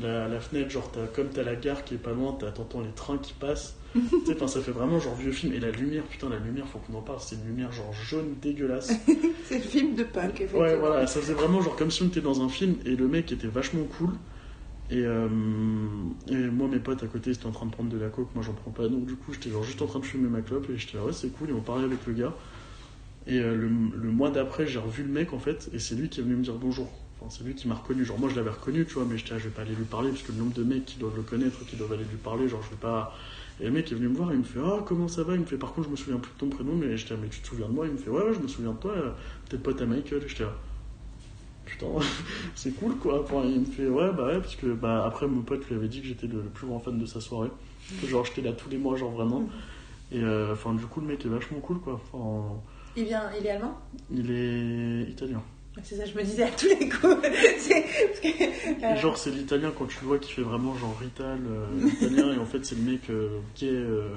la, 0.00 0.28
la 0.28 0.40
fenêtre, 0.40 0.70
genre, 0.70 0.90
as, 1.02 1.06
comme 1.08 1.28
t'as 1.30 1.42
la 1.42 1.56
gare 1.56 1.84
qui 1.84 1.94
est 1.94 1.98
pas 1.98 2.12
loin, 2.12 2.36
t'as- 2.38 2.50
t'entends 2.52 2.80
les 2.80 2.92
trains 2.92 3.18
qui 3.18 3.32
passent. 3.32 3.76
tu 3.94 4.00
sais, 4.26 4.46
ça 4.46 4.60
fait 4.60 4.70
vraiment 4.70 5.00
genre 5.00 5.16
vieux 5.16 5.32
film. 5.32 5.52
Et 5.52 5.58
la 5.58 5.70
lumière, 5.70 6.04
putain, 6.04 6.28
la 6.28 6.38
lumière, 6.38 6.66
faut 6.68 6.78
qu'on 6.78 6.94
en 6.94 7.02
parle, 7.02 7.18
c'est 7.20 7.34
une 7.36 7.46
lumière 7.46 7.72
genre 7.72 7.92
jaune 7.92 8.34
dégueulasse. 8.40 8.92
C'est 9.44 9.56
le 9.56 9.62
film 9.64 9.96
de 9.96 10.04
punk, 10.04 10.34
effectivement. 10.34 10.60
Ouais, 10.60 10.76
voilà, 10.76 11.08
ça 11.08 11.20
faisait 11.20 11.34
vraiment 11.34 11.60
genre 11.60 11.74
comme 11.74 11.90
si 11.90 12.04
on 12.04 12.06
était 12.06 12.20
dans 12.20 12.40
un 12.40 12.48
film 12.48 12.76
et 12.84 12.94
le 12.94 13.08
mec 13.08 13.32
était 13.32 13.48
vachement 13.48 13.82
cool. 13.98 14.10
Et, 14.90 15.02
euh, 15.04 15.28
et 16.28 16.36
moi, 16.36 16.68
mes 16.68 16.78
potes 16.78 17.02
à 17.02 17.06
côté, 17.08 17.30
ils 17.30 17.34
étaient 17.34 17.46
en 17.46 17.50
train 17.52 17.66
de 17.66 17.72
prendre 17.72 17.90
de 17.90 17.98
la 17.98 18.08
coke, 18.10 18.28
moi 18.34 18.44
j'en 18.44 18.52
prends 18.52 18.70
pas, 18.70 18.88
donc 18.88 19.06
du 19.06 19.14
coup, 19.16 19.32
j'étais 19.32 19.50
genre 19.50 19.62
juste 19.64 19.82
en 19.82 19.86
train 19.86 19.98
de 19.98 20.04
fumer 20.04 20.28
ma 20.28 20.40
clope 20.40 20.68
et 20.70 20.76
j'étais 20.76 20.98
là, 20.98 21.04
ouais, 21.04 21.12
c'est 21.12 21.28
cool, 21.30 21.48
ils 21.50 21.54
ont 21.54 21.60
parlé 21.60 21.84
avec 21.84 21.98
le 22.06 22.12
gars. 22.12 22.32
Et 23.26 23.38
euh, 23.38 23.54
le, 23.56 23.68
le 23.68 24.10
mois 24.12 24.30
d'après, 24.30 24.66
j'ai 24.66 24.78
revu 24.78 25.02
le 25.02 25.08
mec 25.10 25.32
en 25.32 25.38
fait, 25.40 25.68
et 25.72 25.78
c'est 25.80 25.94
lui 25.96 26.08
qui 26.08 26.20
est 26.20 26.22
venu 26.22 26.36
me 26.36 26.42
dire 26.42 26.54
bonjour. 26.54 26.88
Enfin, 27.20 27.28
c'est 27.36 27.44
lui 27.44 27.54
qui 27.54 27.68
m'a 27.68 27.74
reconnu. 27.74 28.04
Genre, 28.04 28.18
moi 28.18 28.28
je 28.30 28.36
l'avais 28.36 28.50
reconnu, 28.50 28.86
tu 28.86 28.94
vois, 28.94 29.04
mais 29.08 29.18
j'étais 29.18 29.32
là, 29.32 29.38
je 29.38 29.44
vais 29.44 29.50
pas 29.50 29.62
aller 29.62 29.74
lui 29.74 29.84
parler 29.84 30.10
parce 30.10 30.22
que 30.22 30.32
le 30.32 30.38
nombre 30.38 30.54
de 30.54 30.64
mecs 30.64 30.86
qui 30.86 30.98
doivent 30.98 31.16
le 31.16 31.22
connaître, 31.22 31.64
qui 31.66 31.76
doivent 31.76 31.92
aller 31.92 32.04
lui 32.04 32.16
parler, 32.16 32.48
genre, 32.48 32.62
je 32.62 32.70
vais 32.70 32.80
pas. 32.80 33.14
Et 33.60 33.64
le 33.64 33.70
mec 33.72 33.92
est 33.92 33.94
venu 33.94 34.08
me 34.08 34.16
voir, 34.16 34.32
il 34.32 34.38
me 34.38 34.44
fait 34.44 34.58
Ah, 34.64 34.78
comment 34.86 35.06
ça 35.06 35.22
va? 35.22 35.34
Il 35.34 35.40
me 35.40 35.44
fait 35.44 35.58
Par 35.58 35.72
contre, 35.74 35.88
je 35.88 35.92
me 35.92 35.96
souviens 35.96 36.18
plus 36.18 36.32
de 36.32 36.38
ton 36.38 36.48
prénom, 36.48 36.72
mais 36.74 36.96
là, 36.96 37.16
mais 37.20 37.28
tu 37.28 37.40
te 37.40 37.46
souviens 37.48 37.66
de 37.68 37.72
moi? 37.72 37.86
Il 37.86 37.92
me 37.92 37.98
fait 37.98 38.08
Ouais, 38.10 38.22
ouais, 38.24 38.32
je 38.34 38.40
me 38.40 38.48
souviens 38.48 38.72
de 38.72 38.78
toi, 38.78 38.94
t'es 39.50 39.58
pote 39.58 39.80
à 39.82 39.86
Michael. 39.86 40.22
J'étais 40.26 40.44
là, 40.44 40.52
Putain, 41.66 41.86
c'est 42.54 42.72
cool 42.72 42.96
quoi. 42.96 43.20
Enfin, 43.22 43.42
il 43.44 43.60
me 43.60 43.64
fait 43.66 43.86
Ouais, 43.86 44.10
bah 44.12 44.26
ouais, 44.26 44.38
parce 44.40 44.56
que 44.56 44.66
bah, 44.72 45.04
après, 45.06 45.26
mon 45.26 45.42
pote 45.42 45.68
lui 45.68 45.76
avait 45.76 45.88
dit 45.88 46.00
que 46.00 46.06
j'étais 46.06 46.26
le, 46.26 46.38
le 46.42 46.48
plus 46.48 46.66
grand 46.66 46.80
fan 46.80 46.98
de 46.98 47.06
sa 47.06 47.20
soirée. 47.20 47.50
Que 48.00 48.06
genre, 48.06 48.24
j'étais 48.24 48.40
là 48.42 48.52
tous 48.52 48.70
les 48.70 48.78
mois, 48.78 48.96
genre 48.96 49.10
vraiment. 49.10 49.46
Et 50.10 50.22
euh, 50.22 50.52
enfin, 50.54 50.74
du 50.74 50.86
coup, 50.86 51.00
le 51.00 51.06
mec 51.06 51.24
est 51.24 51.28
vachement 51.28 51.60
cool 51.60 51.80
quoi. 51.80 52.00
Enfin, 52.12 52.60
Il, 52.96 53.04
vient, 53.04 53.30
il 53.38 53.46
est 53.46 53.50
allemand? 53.50 53.78
il 54.10 54.30
est 54.30 55.10
italien. 55.10 55.42
C'est 55.82 55.96
ça, 55.96 56.04
je 56.04 56.14
me 56.14 56.22
disais 56.22 56.42
à 56.44 56.50
tous 56.50 56.66
les 56.68 56.88
coups. 56.88 57.16
C'est- 57.58 57.84
que, 58.22 58.84
euh, 58.84 58.96
Genre, 58.96 59.16
c'est 59.16 59.30
l'italien 59.30 59.72
quand 59.76 59.86
tu 59.86 59.98
le 60.02 60.06
vois 60.08 60.18
qui 60.18 60.32
fait 60.32 60.42
vraiment 60.42 60.74
genre 60.76 60.96
Rital 61.00 61.38
euh, 61.48 61.88
italien, 61.88 62.32
et 62.34 62.38
en 62.38 62.44
fait, 62.44 62.64
c'est 62.64 62.74
le 62.76 62.82
mec 62.82 63.00
euh, 63.10 63.38
gay, 63.58 63.68
euh, 63.70 64.08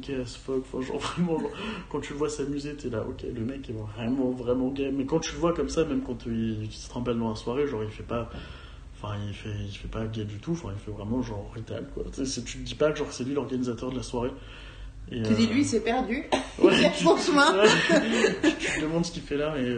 gay 0.00 0.16
as 0.20 0.36
fuck. 0.36 0.62
Enfin, 0.72 0.84
genre 0.84 0.98
vraiment, 1.00 1.38
genre, 1.38 1.50
quand 1.90 2.00
tu 2.00 2.12
le 2.12 2.18
vois 2.18 2.28
s'amuser, 2.28 2.74
t'es 2.74 2.88
là, 2.88 3.04
ok, 3.08 3.22
le 3.34 3.40
mec 3.44 3.68
est 3.70 3.74
vraiment, 3.94 4.30
vraiment 4.30 4.68
gay. 4.68 4.90
Mais 4.92 5.04
quand 5.06 5.20
tu 5.20 5.32
le 5.32 5.38
vois 5.38 5.52
comme 5.54 5.68
ça, 5.68 5.84
même 5.84 6.02
quand 6.02 6.26
il, 6.26 6.64
il 6.64 6.72
se 6.72 6.88
trimballe 6.88 7.18
dans 7.18 7.30
la 7.30 7.36
soirée, 7.36 7.66
genre, 7.66 7.84
il 7.84 7.90
fait 7.90 8.02
pas. 8.02 8.30
Enfin, 8.98 9.14
il 9.28 9.34
fait, 9.34 9.50
il 9.68 9.76
fait 9.76 9.88
pas 9.88 10.06
gay 10.06 10.24
du 10.24 10.38
tout, 10.38 10.52
enfin, 10.52 10.70
il 10.72 10.80
fait 10.82 10.90
vraiment 10.90 11.22
genre 11.22 11.50
Rital, 11.54 11.86
quoi. 11.94 12.04
Tu, 12.12 12.24
sais, 12.24 12.26
c'est- 12.26 12.44
tu 12.44 12.58
te 12.58 12.62
dis 12.64 12.74
pas 12.74 12.90
que 12.92 12.98
genre 12.98 13.12
c'est 13.12 13.24
lui 13.24 13.34
l'organisateur 13.34 13.90
de 13.90 13.96
la 13.96 14.02
soirée. 14.02 14.30
Et, 15.12 15.22
tu 15.22 15.34
dis, 15.34 15.44
euh, 15.46 15.52
lui, 15.52 15.60
il 15.60 15.64
s'est 15.66 15.80
perdu. 15.82 16.24
Ouais, 16.58 16.72
Il 16.72 16.80
cherche 16.80 16.98
son 17.02 17.16
chemin. 17.16 17.62
Tu 18.58 18.72
te 18.72 18.80
demandes 18.82 19.04
ce 19.04 19.12
qu'il 19.12 19.22
fait 19.22 19.36
là 19.36 19.54
et 19.58 19.76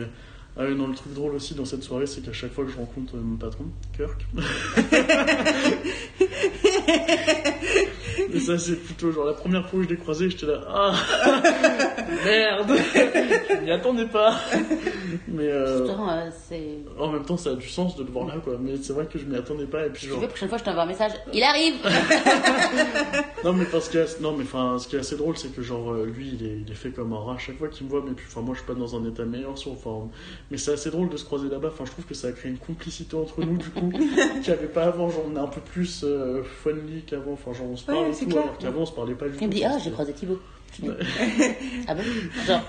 ah 0.59 0.65
ouais, 0.65 0.75
non, 0.75 0.89
le 0.89 0.95
truc 0.95 1.15
drôle 1.15 1.35
aussi 1.35 1.55
dans 1.55 1.65
cette 1.65 1.85
soirée 1.85 2.07
c'est 2.07 2.21
qu'à 2.21 2.33
chaque 2.33 2.53
fois 2.53 2.65
que 2.65 2.71
je 2.71 2.77
rencontre 2.77 3.17
euh, 3.17 3.21
mon 3.21 3.37
patron 3.37 3.65
Kirk 3.97 4.27
mais 8.33 8.41
ça 8.41 8.59
c'est 8.59 8.77
plutôt 8.77 9.13
genre 9.13 9.25
la 9.25 9.33
première 9.33 9.69
fois 9.69 9.81
où 9.81 9.83
je 9.83 9.89
l'ai 9.89 9.97
croisé 9.97 10.31
j'étais 10.31 10.47
là 10.47 10.61
ah 10.69 10.95
merde 12.25 12.73
je 12.95 13.65
m'y 13.65 13.71
attendais 13.71 14.07
pas 14.07 14.35
mais 15.29 15.49
euh, 15.49 15.87
Pourtant, 15.87 16.09
euh, 16.11 16.31
c'est. 16.49 16.79
en 16.99 17.09
même 17.13 17.25
temps 17.25 17.37
ça 17.37 17.51
a 17.51 17.55
du 17.55 17.69
sens 17.69 17.97
de 17.97 18.05
le 18.05 18.11
voir 18.11 18.27
là 18.27 18.35
quoi 18.43 18.57
mais 18.61 18.77
c'est 18.81 18.93
vrai 18.93 19.07
que 19.07 19.19
je 19.19 19.25
m'y 19.25 19.37
attendais 19.37 19.67
pas 19.67 19.87
et 19.87 19.91
puis 19.91 20.03
tu 20.03 20.09
genre 20.09 20.21
veux, 20.21 20.29
prochaine 20.29 20.49
fois, 20.49 20.59
je 20.59 20.65
t'envoie 20.65 20.83
un 20.83 20.87
message. 20.87 21.13
Il 21.33 21.43
arrive 21.43 21.75
Non 23.45 23.53
mais 23.53 23.65
parce 23.67 23.89
que 23.89 24.23
non 24.23 24.33
mais 24.37 24.45
enfin 24.45 24.79
ce 24.79 24.89
qui 24.89 24.97
est 24.97 25.01
assez 25.01 25.17
drôle 25.17 25.37
c'est 25.37 25.55
que 25.55 25.63
genre 25.63 25.93
euh, 25.93 26.05
lui 26.07 26.31
il 26.39 26.47
est, 26.47 26.59
il 26.67 26.71
est 26.71 26.75
fait 26.75 26.91
comme 26.91 27.13
un 27.13 27.19
rat 27.21 27.35
à 27.35 27.39
chaque 27.39 27.59
fois 27.59 27.69
qu'il 27.69 27.87
me 27.87 27.91
voit 27.91 28.03
mais 28.05 28.13
puis 28.13 28.27
enfin 28.29 28.41
moi 28.41 28.55
je 28.55 28.61
suis 28.61 28.67
pas 28.67 28.75
dans 28.79 28.97
un 28.97 29.05
état 29.09 29.25
meilleur 29.25 29.57
sur 29.57 29.73
enfin 29.73 30.09
mais 30.51 30.57
c'est 30.57 30.73
assez 30.73 30.91
drôle 30.91 31.09
de 31.09 31.17
se 31.17 31.25
croiser 31.25 31.49
là-bas 31.49 31.69
enfin 31.73 31.85
je 31.85 31.93
trouve 31.93 32.05
que 32.05 32.15
ça 32.15 32.29
a 32.29 32.33
créé 32.33 32.51
une 32.51 32.59
complicité 32.59 33.17
entre 33.17 33.41
nous 33.45 33.57
du 33.57 33.69
coup 33.71 33.91
qu'il 33.91 34.41
n'y 34.41 34.51
avait 34.51 34.67
pas 34.67 34.85
avant 34.85 35.09
genre 35.09 35.25
on 35.31 35.37
est 35.37 35.41
un 35.41 35.47
peu 35.47 35.61
plus 35.61 36.05
euh, 36.05 36.43
funny 36.63 37.03
qu'avant 37.07 37.33
enfin 37.33 37.53
genre 37.53 37.69
on 37.71 37.77
se 37.77 37.85
parle 37.85 38.08
et 38.09 38.13
c'est 38.13 38.25
tout 38.25 38.33
clair. 38.33 38.43
alors 38.43 38.59
qu'avant 38.59 38.81
on 38.81 38.87
se 38.87 38.93
parlait 38.93 39.15
pas 39.15 39.27
du 39.27 39.33
tout 39.33 39.39
Il 39.41 39.49
me 39.49 39.53
dit 39.53 39.65
Ah, 39.65 39.79
j'ai 39.83 39.91
croisé 39.91 40.13
Thibaut. 40.13 40.41
Je 40.77 40.83
dis, 40.83 40.91
ah 41.89 41.95
bon 41.95 42.03
Genre, 42.47 42.61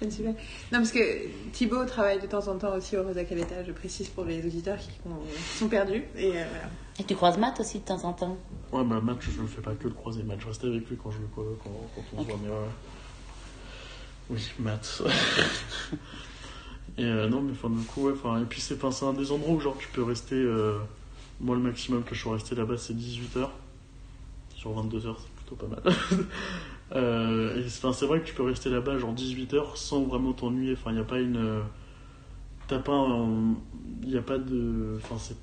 Je 0.00 0.04
ne 0.04 0.10
suis 0.10 0.22
pas. 0.22 0.30
Non, 0.30 0.36
parce 0.78 0.92
que 0.92 0.98
Thibaut 1.52 1.84
travaille 1.86 2.20
de 2.20 2.26
temps 2.26 2.46
en 2.48 2.58
temps 2.58 2.76
aussi 2.76 2.96
au 2.96 3.02
Rosa 3.02 3.24
Caleta, 3.24 3.64
je 3.64 3.72
précise 3.72 4.08
pour 4.08 4.24
les 4.24 4.44
auditeurs 4.44 4.78
qui, 4.78 4.90
sont 5.58 5.68
perdus. 5.68 6.02
Et 6.16 6.28
euh, 6.28 6.32
voilà. 6.32 6.68
et 7.00 7.04
tu 7.04 7.14
croises 7.14 7.38
Matt 7.38 7.58
aussi 7.60 7.78
de 7.78 7.84
temps 7.84 8.04
en 8.04 8.12
temps? 8.12 8.36
ouais 8.72 8.84
bah 8.84 9.00
Matt 9.02 9.18
je 9.20 9.40
le 9.40 9.46
fais 9.46 9.62
pas 9.62 9.72
que 9.74 9.84
le 9.84 9.94
croiser 9.94 10.22
Matt 10.22 10.40
je 10.40 10.48
restais 10.48 10.66
avec 10.66 10.88
lui 10.88 10.96
quand 11.02 11.10
je 11.10 11.18
le 11.18 11.26
quand, 11.34 11.42
quand 11.62 12.02
on 12.16 12.22
se 12.22 12.26
voit 12.26 12.38
mais 12.42 12.48
ouais 12.48 12.56
oui 14.30 14.50
Matt 14.58 15.02
et 16.98 17.04
euh, 17.04 17.28
non 17.28 17.42
mais 17.42 17.52
enfin 17.52 17.70
du 17.70 17.84
coup 17.84 18.06
ouais 18.06 18.12
enfin 18.12 18.42
et 18.42 18.44
puis 18.44 18.60
c'est 18.60 18.82
un 18.84 19.12
des 19.12 19.30
endroits 19.30 19.54
où 19.54 19.60
genre 19.60 19.76
tu 19.78 19.88
peux 19.88 20.02
rester 20.02 20.34
euh, 20.34 20.78
moi 21.40 21.54
le 21.54 21.62
maximum 21.62 22.02
que 22.02 22.14
je 22.14 22.20
suis 22.20 22.30
resté 22.30 22.54
là-bas 22.54 22.76
c'est 22.76 22.96
18 22.96 23.36
heures 23.36 23.52
sur 24.56 24.72
22 24.72 25.06
heures 25.06 25.20
c'est 25.20 25.32
plutôt 25.36 25.54
pas 25.56 25.68
mal. 25.68 25.82
Euh, 26.92 27.56
et 27.58 27.68
c'est 27.68 27.84
enfin, 27.84 27.92
c'est 27.92 28.06
vrai 28.06 28.20
que 28.20 28.26
tu 28.26 28.32
peux 28.32 28.44
rester 28.44 28.70
là-bas 28.70 28.96
genre 28.98 29.12
18 29.12 29.54
heures 29.54 29.76
sans 29.76 30.02
vraiment 30.04 30.32
t'ennuyer. 30.32 30.74
Enfin 30.74 30.92
il 30.92 30.94
n'y 30.94 31.00
a 31.00 31.04
pas 31.04 31.18
une 31.18 31.36
euh, 31.36 31.60
t'as 32.68 32.78
pas 32.78 33.08
il 34.04 34.08
n'y 34.08 34.16
a 34.16 34.22
pas 34.22 34.38
de 34.38 34.96
enfin 35.02 35.16
c'est 35.18 35.34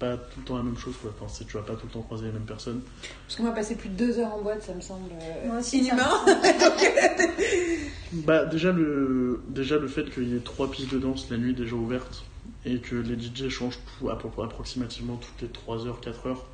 pas 0.00 0.16
tout 0.16 0.40
le 0.40 0.44
temps 0.44 0.56
la 0.56 0.64
même 0.64 0.76
chose 0.76 0.94
quoi. 1.00 1.12
Enfin, 1.16 1.28
c'est- 1.32 1.44
tu 1.46 1.56
vas 1.56 1.62
pas 1.62 1.74
tout 1.74 1.86
le 1.86 1.92
temps 1.92 2.02
croiser 2.02 2.24
les 2.26 2.32
mêmes 2.32 2.46
personnes. 2.46 2.80
Parce 3.28 3.36
qu'on 3.36 3.44
va 3.44 3.52
passer 3.52 3.76
plus 3.76 3.90
de 3.90 3.94
deux 3.94 4.18
heures 4.18 4.34
en 4.34 4.42
boîte, 4.42 4.62
ça 4.64 4.74
me 4.74 4.80
semble 4.80 5.10
euh, 5.22 5.46
Moi 5.46 5.58
aussi, 5.60 5.78
inhumain. 5.78 6.10
Bah 8.12 8.44
déjà 8.44 8.72
le 8.72 9.42
déjà 9.48 9.78
le 9.78 9.86
fait 9.86 10.10
qu'il 10.12 10.28
y 10.30 10.36
ait 10.36 10.40
trois 10.40 10.68
pistes 10.68 10.92
de 10.92 10.98
danse 10.98 11.30
la 11.30 11.36
nuit 11.36 11.54
déjà 11.54 11.76
ouvertes 11.76 12.24
et 12.64 12.78
que 12.80 12.96
les 12.96 13.16
DJ 13.16 13.48
changent 13.48 13.78
tout, 14.00 14.10
à 14.10 14.18
peu 14.18 14.28
près 14.28 14.42
approximativement 14.42 15.14
toutes 15.16 15.42
les 15.42 15.48
3 15.48 15.86
heures, 15.86 16.00
4 16.00 16.26
heures, 16.26 16.44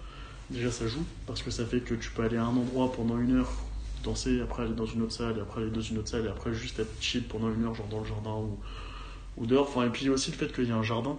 déjà 0.50 0.70
ça 0.70 0.86
joue 0.86 1.04
parce 1.26 1.42
que 1.42 1.50
ça 1.50 1.66
fait 1.66 1.80
que 1.80 1.94
tu 1.94 2.10
peux 2.10 2.22
aller 2.22 2.36
à 2.36 2.44
un 2.44 2.56
endroit 2.56 2.92
pendant 2.92 3.18
une 3.18 3.36
heure 3.36 3.52
danser, 4.04 4.40
après 4.40 4.62
aller 4.62 4.74
dans 4.74 4.86
une 4.86 5.02
autre 5.02 5.12
salle, 5.12 5.36
et 5.38 5.40
après 5.40 5.62
aller 5.62 5.70
dans 5.70 5.80
une 5.80 5.98
autre 5.98 6.08
salle 6.08 6.26
et 6.26 6.28
après 6.28 6.54
juste 6.54 6.78
être 6.78 6.94
chill 7.00 7.24
pendant 7.24 7.52
une 7.52 7.64
heure 7.64 7.74
genre 7.74 7.88
dans 7.88 8.00
le 8.00 8.06
jardin 8.06 8.34
ou, 8.34 8.58
ou 9.36 9.46
dehors. 9.46 9.68
Enfin, 9.68 9.86
et 9.86 9.90
puis 9.90 10.08
aussi 10.08 10.30
le 10.30 10.36
fait 10.36 10.52
qu'il 10.52 10.68
y 10.68 10.72
a 10.72 10.76
un 10.76 10.82
jardin. 10.82 11.18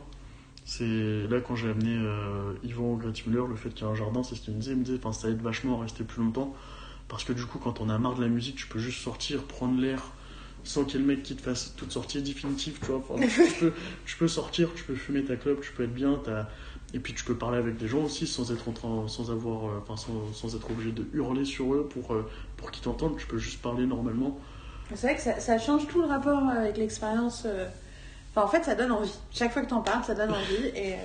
C'est 0.66 1.28
là 1.30 1.40
quand 1.40 1.56
j'ai 1.56 1.70
amené 1.70 1.96
euh, 1.98 2.54
Yvan 2.64 2.94
au 2.94 3.48
le 3.48 3.56
fait 3.56 3.70
qu'il 3.70 3.86
y 3.86 3.88
a 3.88 3.92
un 3.92 3.96
jardin, 3.96 4.24
c'est 4.24 4.36
ce 4.36 4.42
qu'il 4.42 4.54
me 4.54 4.60
disait. 4.60 4.72
Il 4.74 4.80
me 4.80 4.84
disait, 4.84 4.98
enfin, 4.98 5.14
ça 5.14 5.30
aide 5.30 5.42
vachement 5.42 5.80
à 5.80 5.84
rester 5.84 6.04
plus 6.04 6.22
longtemps. 6.22 6.54
Parce 7.08 7.24
que 7.24 7.32
du 7.32 7.46
coup, 7.46 7.58
quand 7.58 7.80
on 7.80 7.90
a 7.90 7.98
marre 7.98 8.16
de 8.16 8.22
la 8.22 8.28
musique, 8.28 8.58
tu 8.58 8.68
peux 8.68 8.80
juste 8.80 9.00
sortir, 9.02 9.44
prendre 9.44 9.80
l'air, 9.80 10.12
sans 10.66 10.84
qu'il 10.84 11.00
y 11.00 11.04
ait 11.04 11.08
le 11.08 11.16
mec 11.16 11.24
qui 11.24 11.38
te 11.38 11.42
fasse 11.42 11.74
toute 11.78 11.94
sortie 11.94 12.22
définitive, 12.22 12.80
tu 12.82 12.88
vois. 12.88 13.02
Tu, 13.18 13.60
peux, 13.60 13.74
tu 14.06 14.18
peux 14.18 14.28
sortir, 14.28 14.70
tu 14.76 14.84
peux 14.84 14.96
fumer 14.96 15.24
ta 15.24 15.38
clope, 15.38 15.62
tu 15.62 15.72
peux 15.72 15.84
être 15.84 15.94
bien, 15.94 16.22
et 16.94 17.00
puis 17.00 17.14
tu 17.14 17.24
peux 17.24 17.36
parler 17.36 17.58
avec 17.58 17.78
des 17.78 17.88
gens 17.88 18.04
aussi 18.04 18.26
sans 18.28 18.52
être 18.52 18.70
en 18.70 18.72
train, 18.72 19.08
sans 19.08 19.30
avoir, 19.30 19.66
euh, 19.66 19.80
enfin, 19.82 19.98
sans, 19.98 20.34
sans 20.34 20.56
être 20.56 20.72
obligé 20.72 20.92
de 20.92 21.06
hurler 21.14 21.44
sur 21.44 21.74
eux 21.74 21.88
pour, 21.88 22.14
euh, 22.14 22.30
pour 22.56 22.72
qu'ils 22.72 22.84
t'entendent. 22.84 23.18
Tu 23.18 23.28
peux 23.28 23.38
juste 23.38 23.62
parler 23.62 23.86
normalement. 23.86 24.40
C'est 24.96 25.08
vrai 25.08 25.16
que 25.16 25.22
ça, 25.22 25.40
ça 25.40 25.60
change 25.60 25.88
tout 25.88 26.02
le 26.02 26.08
rapport 26.08 26.48
euh, 26.48 26.62
avec 26.62 26.78
l'expérience. 26.78 27.46
Enfin, 28.32 28.46
en 28.46 28.48
fait, 28.48 28.64
ça 28.64 28.76
donne 28.76 28.92
envie. 28.92 29.14
Chaque 29.32 29.52
fois 29.52 29.64
que 29.64 29.70
t'en 29.70 29.82
parles, 29.82 30.06
ça 30.06 30.16
donne 30.16 30.32
envie. 30.34 30.68
Et, 30.76 30.96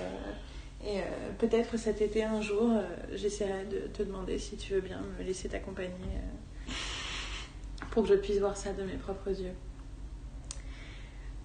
et 0.85 1.01
peut-être 1.37 1.77
cet 1.77 2.01
été, 2.01 2.23
un 2.23 2.41
jour, 2.41 2.71
j'essaierai 3.13 3.65
de 3.65 3.87
te 3.87 4.03
demander 4.03 4.37
si 4.37 4.55
tu 4.55 4.73
veux 4.73 4.81
bien 4.81 5.01
me 5.17 5.23
laisser 5.23 5.49
t'accompagner 5.49 5.91
pour 7.91 8.03
que 8.03 8.09
je 8.09 8.15
puisse 8.15 8.39
voir 8.39 8.57
ça 8.57 8.73
de 8.73 8.83
mes 8.83 8.97
propres 8.97 9.29
yeux. 9.29 9.53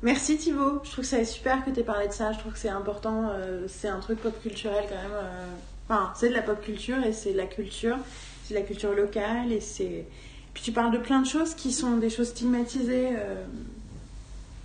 Merci 0.03 0.37
Thibaut. 0.37 0.81
Je 0.85 0.93
trouve 0.93 1.05
que 1.05 1.11
c'est 1.11 1.25
super 1.25 1.65
que 1.65 1.71
tu 1.71 1.81
aies 1.81 1.85
parlé 1.85 2.07
de 2.07 2.13
ça. 2.13 2.33
Je 2.33 2.39
trouve 2.39 2.53
que 2.53 2.59
c'est 2.59 2.69
important. 2.69 3.31
euh, 3.31 3.67
c'est 3.69 3.89
un 3.89 3.99
truc 3.99 4.21
pop 4.21 4.41
culturel 4.41 4.85
quand 4.89 4.95
même. 4.95 5.11
euh. 5.13 5.47
Enfin, 5.89 6.13
c'est 6.15 6.29
de 6.29 6.35
la 6.35 6.43
pop 6.43 6.61
culture 6.63 7.03
et 7.05 7.13
c'est 7.13 7.33
de 7.33 7.37
la 7.37 7.47
culture. 7.47 7.97
C'est 8.45 8.55
de 8.55 8.61
la 8.61 8.65
culture 8.65 8.95
locale 8.95 9.51
et 9.53 9.61
c'est. 9.61 10.07
Puis 10.55 10.63
tu 10.63 10.71
parles 10.73 10.93
de 10.93 10.99
plein 10.99 11.21
de 11.21 11.27
choses 11.27 11.55
qui 11.55 11.73
sont 11.73 11.97
des 11.97 12.11
choses 12.11 12.29
stigmatisées 12.29 13.09
euh, 13.17 13.45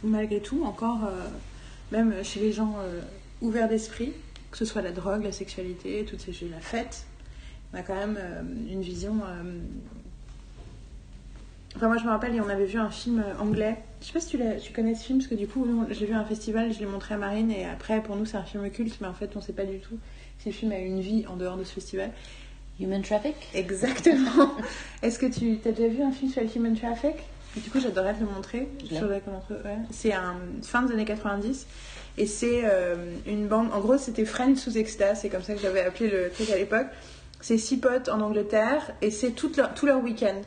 malgré 0.03 0.39
tout, 0.39 0.63
encore, 0.65 0.99
même 1.91 2.23
chez 2.23 2.39
les 2.41 2.51
gens 2.51 2.75
ouverts 3.41 3.69
d'esprit, 3.69 4.11
que 4.51 4.57
ce 4.57 4.65
soit 4.65 4.81
la 4.81 4.91
drogue, 4.91 5.23
la 5.23 5.31
sexualité, 5.31 6.03
toutes 6.09 6.19
ces 6.19 6.33
choses, 6.33 6.49
la 6.51 6.59
fête. 6.59 7.05
On 7.73 7.77
a 7.77 7.83
quand 7.83 7.95
même 7.95 8.17
une 8.69 8.81
vision. 8.81 9.21
Enfin, 11.75 11.87
moi 11.87 11.97
je 11.97 12.03
me 12.03 12.09
rappelle, 12.09 12.41
on 12.41 12.49
avait 12.49 12.65
vu 12.65 12.79
un 12.79 12.89
film 12.89 13.23
anglais. 13.39 13.77
Je 14.03 14.07
sais 14.07 14.13
pas 14.13 14.19
si 14.19 14.27
tu, 14.27 14.73
connais 14.73 14.95
ce 14.95 15.05
film, 15.05 15.19
parce 15.19 15.29
que 15.29 15.35
du 15.35 15.47
coup, 15.47 15.65
j'ai 15.89 16.05
vu 16.05 16.13
un 16.13 16.25
festival, 16.25 16.73
je 16.73 16.79
l'ai 16.79 16.85
montré 16.85 17.15
à 17.15 17.17
Marine, 17.17 17.49
et 17.49 17.63
après, 17.65 18.03
pour 18.03 18.17
nous, 18.17 18.25
c'est 18.25 18.35
un 18.35 18.43
film 18.43 18.69
culte, 18.69 18.97
mais 18.99 19.07
en 19.07 19.13
fait, 19.13 19.31
on 19.37 19.41
sait 19.41 19.53
pas 19.53 19.63
du 19.63 19.79
tout 19.79 19.97
si 20.39 20.49
le 20.49 20.53
film 20.53 20.73
a 20.73 20.77
une 20.77 20.99
vie 20.99 21.25
en 21.27 21.37
dehors 21.37 21.55
de 21.55 21.63
ce 21.63 21.71
festival. 21.71 22.11
Human 22.81 23.01
Traffic? 23.01 23.35
Exactement. 23.53 24.51
Est-ce 25.03 25.17
que 25.17 25.27
tu 25.27 25.57
as 25.65 25.71
déjà 25.71 25.87
vu 25.87 26.03
un 26.03 26.11
film 26.11 26.29
sur 26.29 26.41
le 26.41 26.49
human 26.53 26.75
traffic? 26.75 27.15
Du 27.55 27.69
coup, 27.69 27.79
j'adorerais 27.79 28.15
te 28.15 28.19
le 28.19 28.25
montrer. 28.25 28.67
Ouais. 28.91 29.77
C'est 29.91 30.11
un 30.11 30.35
fin 30.63 30.81
des 30.81 30.93
années 30.93 31.05
90 31.05 31.65
et 32.17 32.25
c'est 32.25 32.63
euh, 32.65 32.95
une 33.25 33.47
bande. 33.47 33.71
En 33.71 33.79
gros, 33.79 33.97
c'était 33.97 34.25
Friends 34.25 34.57
sous 34.57 34.77
extase. 34.77 35.21
C'est 35.21 35.29
comme 35.29 35.43
ça 35.43 35.53
que 35.53 35.61
j'avais 35.61 35.81
appelé 35.81 36.09
le 36.09 36.29
truc 36.29 36.49
à 36.49 36.57
l'époque. 36.57 36.87
C'est 37.39 37.59
six 37.59 37.77
potes 37.77 38.09
en 38.09 38.19
Angleterre 38.19 38.91
et 39.01 39.11
c'est 39.11 39.31
tout 39.31 39.51
leur, 39.55 39.73
tout 39.75 39.85
leur 39.85 40.03
week-end 40.03 40.41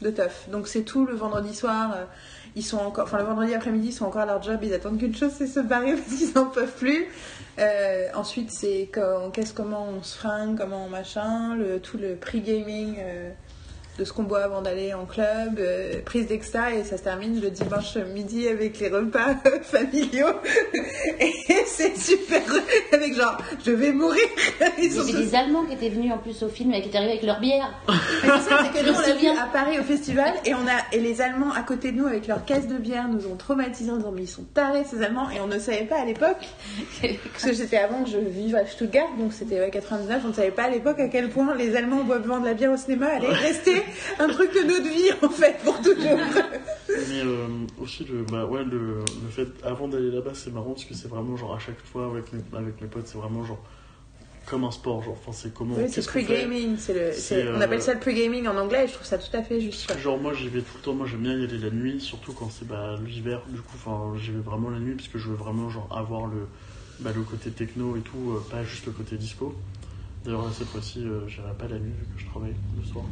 de 0.00 0.10
teuf. 0.10 0.48
Donc 0.50 0.66
c'est 0.66 0.82
tout 0.82 1.04
le 1.06 1.14
vendredi 1.14 1.54
soir. 1.54 1.92
euh, 1.94 2.04
Ils 2.56 2.64
sont 2.64 2.78
encore, 2.78 3.04
enfin 3.04 3.18
le 3.18 3.24
vendredi 3.24 3.54
après-midi, 3.54 3.88
ils 3.88 3.92
sont 3.92 4.06
encore 4.06 4.22
à 4.22 4.26
leur 4.26 4.42
job. 4.42 4.58
Ils 4.62 4.72
attendent 4.72 4.98
qu'une 4.98 5.14
chose, 5.14 5.32
c'est 5.36 5.46
se 5.46 5.60
barrer 5.60 5.94
parce 5.94 6.16
qu'ils 6.16 6.32
n'en 6.34 6.46
peuvent 6.46 6.74
plus. 6.76 7.06
Euh, 7.58 8.08
ensuite, 8.14 8.50
c'est 8.50 8.90
qu'est-ce, 9.32 9.52
comment 9.52 9.86
on 9.88 10.02
se 10.02 10.16
fringue, 10.16 10.56
comment 10.56 10.86
on 10.86 10.88
machin, 10.88 11.56
tout 11.82 11.98
le 11.98 12.16
pre-gaming 12.16 12.96
euh, 12.98 13.30
de 13.98 14.04
ce 14.04 14.12
qu'on 14.12 14.24
boit 14.24 14.42
avant 14.44 14.60
d'aller 14.60 14.92
en 14.92 15.06
club, 15.06 15.58
euh, 15.58 16.00
prise 16.04 16.26
d'exta, 16.26 16.72
et 16.74 16.84
ça 16.84 16.98
se 16.98 17.02
termine 17.02 17.40
le 17.40 17.48
dimanche 17.50 17.96
midi 18.14 18.46
avec 18.46 18.78
les 18.78 18.88
repas 18.88 19.36
familiaux. 19.62 20.26
et 21.20 21.32
c'est 21.66 21.96
super, 21.96 22.42
avec 22.92 23.14
genre, 23.14 23.38
je 23.64 23.70
vais 23.70 23.92
mourir. 23.92 24.22
Ils 24.78 24.84
Il 24.84 24.92
y 24.92 24.94
sont 24.94 25.00
tous- 25.06 25.12
des 25.16 25.34
Allemands 25.34 25.64
qui 25.64 25.74
étaient 25.74 25.88
venus 25.88 26.12
en 26.12 26.18
plus 26.18 26.42
au 26.42 26.48
film 26.48 26.72
et 26.74 26.82
qui 26.82 26.88
étaient 26.88 26.98
arrivés 26.98 27.12
avec 27.12 27.24
leur 27.24 27.40
bière. 27.40 27.72
C'est 27.86 28.80
que 28.80 28.86
nous, 28.86 28.92
on 28.94 28.98
me 28.98 29.02
l'a 29.02 29.06
vu 29.08 29.12
souviens. 29.14 29.38
à 29.42 29.46
Paris 29.46 29.78
au 29.78 29.82
festival 29.82 30.32
et, 30.44 30.54
on 30.54 30.58
a, 30.66 30.94
et 30.94 31.00
les 31.00 31.20
Allemands 31.22 31.52
à 31.52 31.62
côté 31.62 31.92
de 31.92 31.96
nous 31.98 32.06
avec 32.06 32.26
leurs 32.26 32.44
caisses 32.44 32.66
de 32.68 32.76
bière 32.76 33.08
nous 33.08 33.26
ont 33.26 33.36
traumatisés 33.36 33.90
en 33.90 33.96
disant 33.96 34.12
mais 34.12 34.22
ils 34.22 34.28
sont 34.28 34.44
tarés 34.54 34.84
ces 34.84 35.02
Allemands 35.02 35.30
et 35.30 35.40
on 35.40 35.46
ne 35.46 35.58
savait 35.58 35.84
pas 35.84 35.96
à 36.00 36.04
l'époque 36.04 36.36
parce 37.32 37.44
que 37.44 37.52
c'était 37.54 37.78
avant 37.78 38.04
que 38.04 38.10
je 38.10 38.18
vive 38.18 38.56
à 38.56 38.66
Stuttgart 38.66 39.08
donc 39.18 39.32
c'était 39.32 39.60
ouais, 39.60 39.70
99 39.70 40.22
on 40.24 40.28
ne 40.28 40.32
savait 40.34 40.50
pas 40.50 40.64
à 40.64 40.70
l'époque 40.70 40.98
à 41.00 41.08
quel 41.08 41.28
point 41.30 41.54
les 41.54 41.76
Allemands 41.76 42.02
buvant 42.04 42.40
de 42.40 42.46
la 42.46 42.54
bière 42.54 42.72
au 42.72 42.76
cinéma 42.76 43.06
allait 43.16 43.28
rester 43.32 43.82
un 44.18 44.28
truc 44.28 44.52
de 44.54 44.66
notre 44.66 44.88
vie 44.88 45.10
en 45.22 45.28
fait 45.28 45.58
pour 45.64 45.80
toujours. 45.80 46.18
Mais 46.88 47.20
euh, 47.20 47.46
aussi, 47.80 48.04
le, 48.04 48.22
bah, 48.22 48.46
ouais, 48.46 48.64
le, 48.64 48.98
le 48.98 49.30
fait, 49.30 49.48
avant 49.64 49.88
d'aller 49.88 50.10
là-bas, 50.10 50.32
c'est 50.34 50.52
marrant 50.52 50.72
parce 50.72 50.84
que 50.84 50.94
c'est 50.94 51.08
vraiment 51.08 51.36
genre 51.36 51.54
à 51.54 51.58
chaque 51.58 51.80
fois 51.84 52.06
avec 52.06 52.32
mes, 52.32 52.40
avec 52.56 52.80
mes 52.80 52.88
potes, 52.88 53.06
c'est 53.06 53.18
vraiment 53.18 53.44
genre 53.44 53.62
comme 54.46 54.64
un 54.64 54.70
sport. 54.70 55.02
Genre, 55.02 55.16
enfin, 55.20 55.32
c'est 55.32 55.52
comment. 55.52 55.74
Oui, 55.76 55.84
c'est 55.88 56.02
fait 56.02 56.22
pre-gaming, 56.24 56.76
on 56.76 56.92
euh, 57.34 57.60
appelle 57.60 57.82
ça 57.82 57.94
le 57.94 58.00
pre-gaming 58.00 58.46
en 58.46 58.56
anglais 58.56 58.84
et 58.84 58.88
je 58.88 58.94
trouve 58.94 59.06
ça 59.06 59.18
tout 59.18 59.34
à 59.36 59.42
fait 59.42 59.60
juste. 59.60 59.92
Genre 59.98 60.18
moi 60.18 60.32
j'y 60.32 60.48
vais 60.48 60.60
tout 60.60 60.76
le 60.76 60.82
temps, 60.82 60.94
moi 60.94 61.06
j'aime 61.06 61.20
bien 61.20 61.36
y 61.36 61.44
aller 61.44 61.58
la 61.58 61.70
nuit, 61.70 62.00
surtout 62.00 62.32
quand 62.32 62.50
c'est 62.50 62.66
bah, 62.66 62.96
l'hiver, 63.04 63.42
du 63.48 63.60
coup 63.60 63.74
enfin 63.74 64.16
j'y 64.18 64.30
vais 64.30 64.40
vraiment 64.40 64.70
la 64.70 64.78
nuit 64.78 64.94
parce 64.94 65.08
que 65.08 65.18
je 65.18 65.28
veux 65.28 65.34
vraiment 65.36 65.68
genre 65.68 65.88
avoir 65.90 66.26
le, 66.26 66.46
bah, 67.00 67.10
le 67.14 67.22
côté 67.22 67.50
techno 67.50 67.96
et 67.96 68.00
tout, 68.00 68.32
euh, 68.34 68.44
pas 68.50 68.62
juste 68.64 68.86
le 68.86 68.92
côté 68.92 69.16
disco. 69.16 69.54
D'ailleurs 70.26 70.52
cette 70.52 70.66
fois-ci 70.68 71.04
euh, 71.06 71.26
j'irai 71.28 71.52
pas 71.58 71.68
la 71.68 71.78
nuit 71.78 71.92
vu 71.92 72.04
que 72.14 72.20
je 72.20 72.26
travaille 72.26 72.54
le 72.76 72.82
soir, 72.84 73.04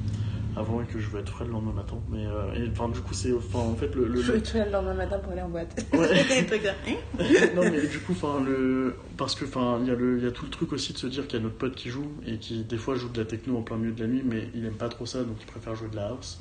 avant 0.56 0.82
et 0.82 0.84
que 0.84 0.98
je 0.98 1.08
veux 1.08 1.20
être 1.20 1.28
frais 1.30 1.44
le 1.44 1.52
lendemain 1.52 1.72
matin. 1.72 1.96
Mais 2.10 2.26
euh, 2.26 2.52
et, 2.54 2.68
enfin 2.70 2.88
du 2.88 3.00
coup 3.00 3.14
c'est 3.14 3.32
enfin 3.32 3.60
en 3.60 3.74
fait 3.76 3.94
le, 3.94 4.06
le- 4.08 4.20
Je 4.20 4.32
veux 4.32 4.42
tuer 4.42 4.64
le 4.64 4.70
lendemain 4.72 4.94
matin 4.94 5.18
pour 5.20 5.32
aller 5.32 5.42
en 5.42 5.48
boîte. 5.48 5.86
Ouais. 5.92 6.44
Trucs 6.46 6.64
là. 6.64 6.74
Hein 6.88 7.24
non 7.54 7.62
mais 7.70 7.86
du 7.86 7.98
coup 8.00 8.12
enfin 8.12 8.40
le 8.44 8.96
parce 9.16 9.34
que 9.34 9.44
enfin 9.44 9.78
il 9.80 9.86
y 9.88 9.90
a 9.90 9.94
le 9.94 10.20
y 10.20 10.26
a 10.26 10.30
tout 10.32 10.44
le 10.44 10.50
truc 10.50 10.72
aussi 10.72 10.92
de 10.92 10.98
se 10.98 11.06
dire 11.06 11.26
qu'il 11.28 11.38
y 11.38 11.42
a 11.42 11.44
notre 11.44 11.56
pote 11.56 11.74
qui 11.76 11.88
joue 11.90 12.10
et 12.26 12.38
qui 12.38 12.64
des 12.64 12.76
fois 12.78 12.96
joue 12.96 13.08
de 13.08 13.18
la 13.20 13.24
techno 13.26 13.56
en 13.56 13.62
plein 13.62 13.76
milieu 13.76 13.92
de 13.92 14.00
la 14.00 14.08
nuit 14.08 14.22
mais 14.24 14.48
il 14.54 14.64
aime 14.66 14.74
pas 14.74 14.88
trop 14.88 15.06
ça 15.06 15.22
donc 15.22 15.36
il 15.40 15.46
préfère 15.46 15.74
jouer 15.76 15.88
de 15.88 15.96
la 15.96 16.08
house 16.08 16.40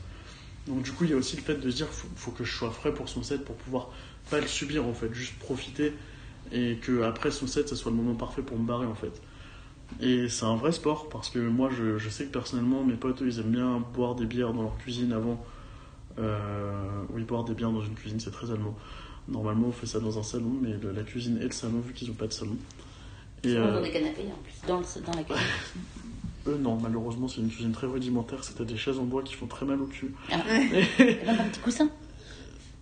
donc 0.68 0.82
du 0.82 0.92
coup 0.92 1.04
il 1.04 1.12
y 1.12 1.14
a 1.14 1.18
aussi 1.18 1.36
le 1.36 1.42
fait 1.44 1.56
de 1.56 1.70
se 1.70 1.76
dire 1.76 1.88
faut, 1.88 2.08
faut 2.16 2.32
que 2.32 2.44
je 2.44 2.56
sois 2.56 2.72
frais 2.72 2.94
pour 2.94 3.10
son 3.10 3.22
set 3.22 3.44
pour 3.46 3.56
pouvoir 3.58 3.90
pas 4.32 4.40
le 4.40 4.48
subir 4.48 4.86
en 4.88 4.94
fait 4.94 5.14
juste 5.14 5.38
profiter 5.38 5.94
et 6.52 6.78
que 6.82 7.04
après 7.04 7.32
son 7.32 7.48
set 7.48 7.70
ça 7.70 7.76
soit 7.76 7.92
le 7.92 7.98
moment 7.98 8.16
parfait 8.16 8.42
pour 8.42 8.58
me 8.58 8.66
barrer 8.66 8.86
en 8.88 8.96
fait 8.96 9.22
et 10.02 10.28
c'est 10.30 10.46
un 10.46 10.56
vrai 10.56 10.72
sport 10.72 11.10
parce 11.10 11.30
que 11.30 11.40
moi 11.40 11.70
je, 11.76 11.98
je 11.98 12.10
sais 12.10 12.26
que 12.26 12.32
personnellement 12.32 12.84
mes 12.84 12.96
potes 12.96 13.22
ils 13.26 13.40
aiment 13.40 13.52
bien 13.52 13.84
boire 13.94 14.16
des 14.16 14.26
bières 14.26 14.54
dans 14.54 14.64
leur 14.64 14.78
cuisine 14.78 15.14
avant 15.14 15.44
euh, 16.20 16.74
oui 17.14 17.24
boire 17.24 17.44
des 17.44 17.54
bières 17.54 17.72
dans 17.72 17.84
une 17.84 17.96
cuisine 17.96 18.20
c'est 18.20 18.32
très 18.32 18.52
allemand 18.52 18.76
Normalement, 19.30 19.68
on 19.68 19.72
fait 19.72 19.86
ça 19.88 20.02
dans 20.02 20.20
un 20.20 20.24
salon, 20.24 20.52
mais 20.62 20.72
le- 20.84 20.92
la 20.92 21.04
cuisine 21.04 21.38
et 21.38 21.46
le 21.46 21.52
salon, 21.54 21.80
vu 21.80 21.94
qu'ils 21.94 22.10
n'ont 22.10 22.14
pas 22.14 22.28
de 22.28 22.34
salon. 22.34 22.58
Et 23.46 23.54
Dans 23.54 23.62
euh, 23.62 23.82
des 23.82 23.90
canapés 23.90 24.24
en 24.24 24.44
plus, 24.44 24.68
dans, 24.68 24.80
le- 24.80 25.06
dans 25.06 25.14
la 25.14 25.24
cuisine. 25.24 25.48
eux, 26.48 26.58
non, 26.58 26.76
malheureusement, 26.78 27.30
c'est 27.30 27.40
une 27.40 27.48
cuisine 27.48 27.72
très 27.72 27.88
rudimentaire. 27.88 28.44
C'était 28.44 28.66
des 28.66 28.76
chaises 28.76 29.00
en 29.00 29.06
bois 29.06 29.24
qui 29.24 29.34
font 29.36 29.48
très 29.48 29.66
mal 29.66 29.80
au 29.82 29.86
cul. 29.86 30.14
Ah. 30.30 30.42
Et 31.00 31.26
même 31.26 31.40
un 31.40 31.46
petit 31.48 31.62
coussin. 31.62 31.88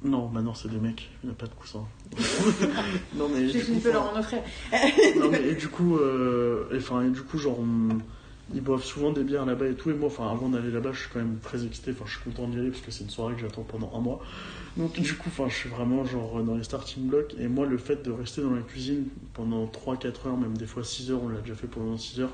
Non, 0.03 0.29
maintenant, 0.29 0.55
c'est 0.55 0.69
des 0.69 0.79
mecs, 0.79 1.09
il 1.23 1.27
n'y 1.27 1.31
a 1.31 1.35
pas 1.35 1.45
de 1.45 1.53
coussin. 1.53 1.85
non, 3.15 3.29
mais 3.33 3.47
Je 3.47 3.59
coup, 3.59 3.79
peux 3.79 3.91
leur 3.91 4.11
en 4.13 4.19
offrir. 4.19 4.39
non, 5.19 5.29
mais 5.31 5.43
et 5.49 5.55
du 5.55 5.67
coup, 5.67 5.97
euh, 5.97 6.65
et, 6.73 6.77
enfin, 6.77 7.03
et 7.03 7.09
du 7.09 7.21
coup, 7.21 7.37
genre, 7.37 7.59
on- 7.59 7.99
ils 8.53 8.61
boivent 8.61 8.83
souvent 8.83 9.11
des 9.11 9.23
bières 9.23 9.45
là-bas 9.45 9.67
et 9.67 9.75
tout. 9.75 9.91
Et 9.91 9.93
moi, 9.93 10.07
enfin, 10.07 10.29
avant 10.29 10.49
d'aller 10.49 10.71
là-bas, 10.71 10.91
je 10.91 11.01
suis 11.01 11.09
quand 11.13 11.19
même 11.19 11.37
très 11.41 11.63
excité. 11.65 11.91
Enfin, 11.91 12.05
je 12.07 12.11
suis 12.13 12.21
content 12.21 12.47
d'y 12.49 12.57
aller 12.59 12.69
parce 12.69 12.81
que 12.81 12.91
c'est 12.91 13.03
une 13.03 13.09
soirée 13.11 13.35
que 13.35 13.41
j'attends 13.41 13.61
pendant 13.61 13.91
un 13.95 13.99
mois. 14.01 14.19
Donc, 14.75 14.99
du 14.99 15.13
coup, 15.15 15.29
enfin, 15.29 15.47
je 15.47 15.55
suis 15.55 15.69
vraiment 15.69 16.03
genre 16.03 16.41
dans 16.43 16.55
les 16.55 16.63
starting 16.63 17.07
blocks. 17.07 17.35
Et 17.39 17.47
moi, 17.47 17.65
le 17.67 17.77
fait 17.77 18.03
de 18.03 18.11
rester 18.11 18.41
dans 18.41 18.51
la 18.53 18.61
cuisine 18.61 19.05
pendant 19.33 19.67
3-4 19.67 20.27
heures, 20.27 20.37
même 20.37 20.57
des 20.57 20.65
fois 20.65 20.83
6 20.83 21.11
heures, 21.11 21.21
on 21.23 21.29
l'a 21.29 21.39
déjà 21.41 21.55
fait 21.55 21.67
pendant 21.67 21.97
6 21.97 22.19
heures. 22.21 22.33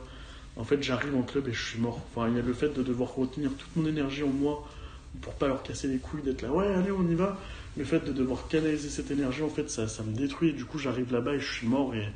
En 0.56 0.64
fait, 0.64 0.82
j'arrive 0.82 1.16
en 1.16 1.22
club 1.22 1.48
et 1.50 1.54
je 1.54 1.64
suis 1.64 1.80
mort. 1.80 2.00
Enfin, 2.16 2.30
il 2.30 2.36
y 2.36 2.40
a 2.40 2.42
le 2.42 2.54
fait 2.54 2.70
de 2.76 2.82
devoir 2.82 3.14
retenir 3.14 3.52
toute 3.52 3.76
mon 3.76 3.88
énergie 3.88 4.24
en 4.24 4.28
moi 4.30 4.68
pour 5.22 5.34
pas 5.34 5.48
leur 5.48 5.64
casser 5.64 5.88
les 5.88 5.98
couilles, 5.98 6.22
d'être 6.22 6.42
là, 6.42 6.52
ouais, 6.52 6.68
allez, 6.68 6.92
on 6.92 7.08
y 7.08 7.16
va. 7.16 7.38
Le 7.76 7.84
fait 7.84 8.00
de 8.00 8.12
devoir 8.12 8.48
canaliser 8.48 8.90
cette 8.90 9.12
énergie, 9.12 9.44
en 9.44 9.50
fait, 9.50 9.70
ça, 9.70 9.88
ça 9.88 10.04
me 10.04 10.14
détruit. 10.14 10.54
Du 10.54 10.66
coup, 10.66 10.80
j'arrive 10.80 11.12
là-bas 11.12 11.36
et 11.36 11.40
je 11.40 11.52
suis 11.52 11.68
mort. 11.68 11.94
Et, 11.96 12.08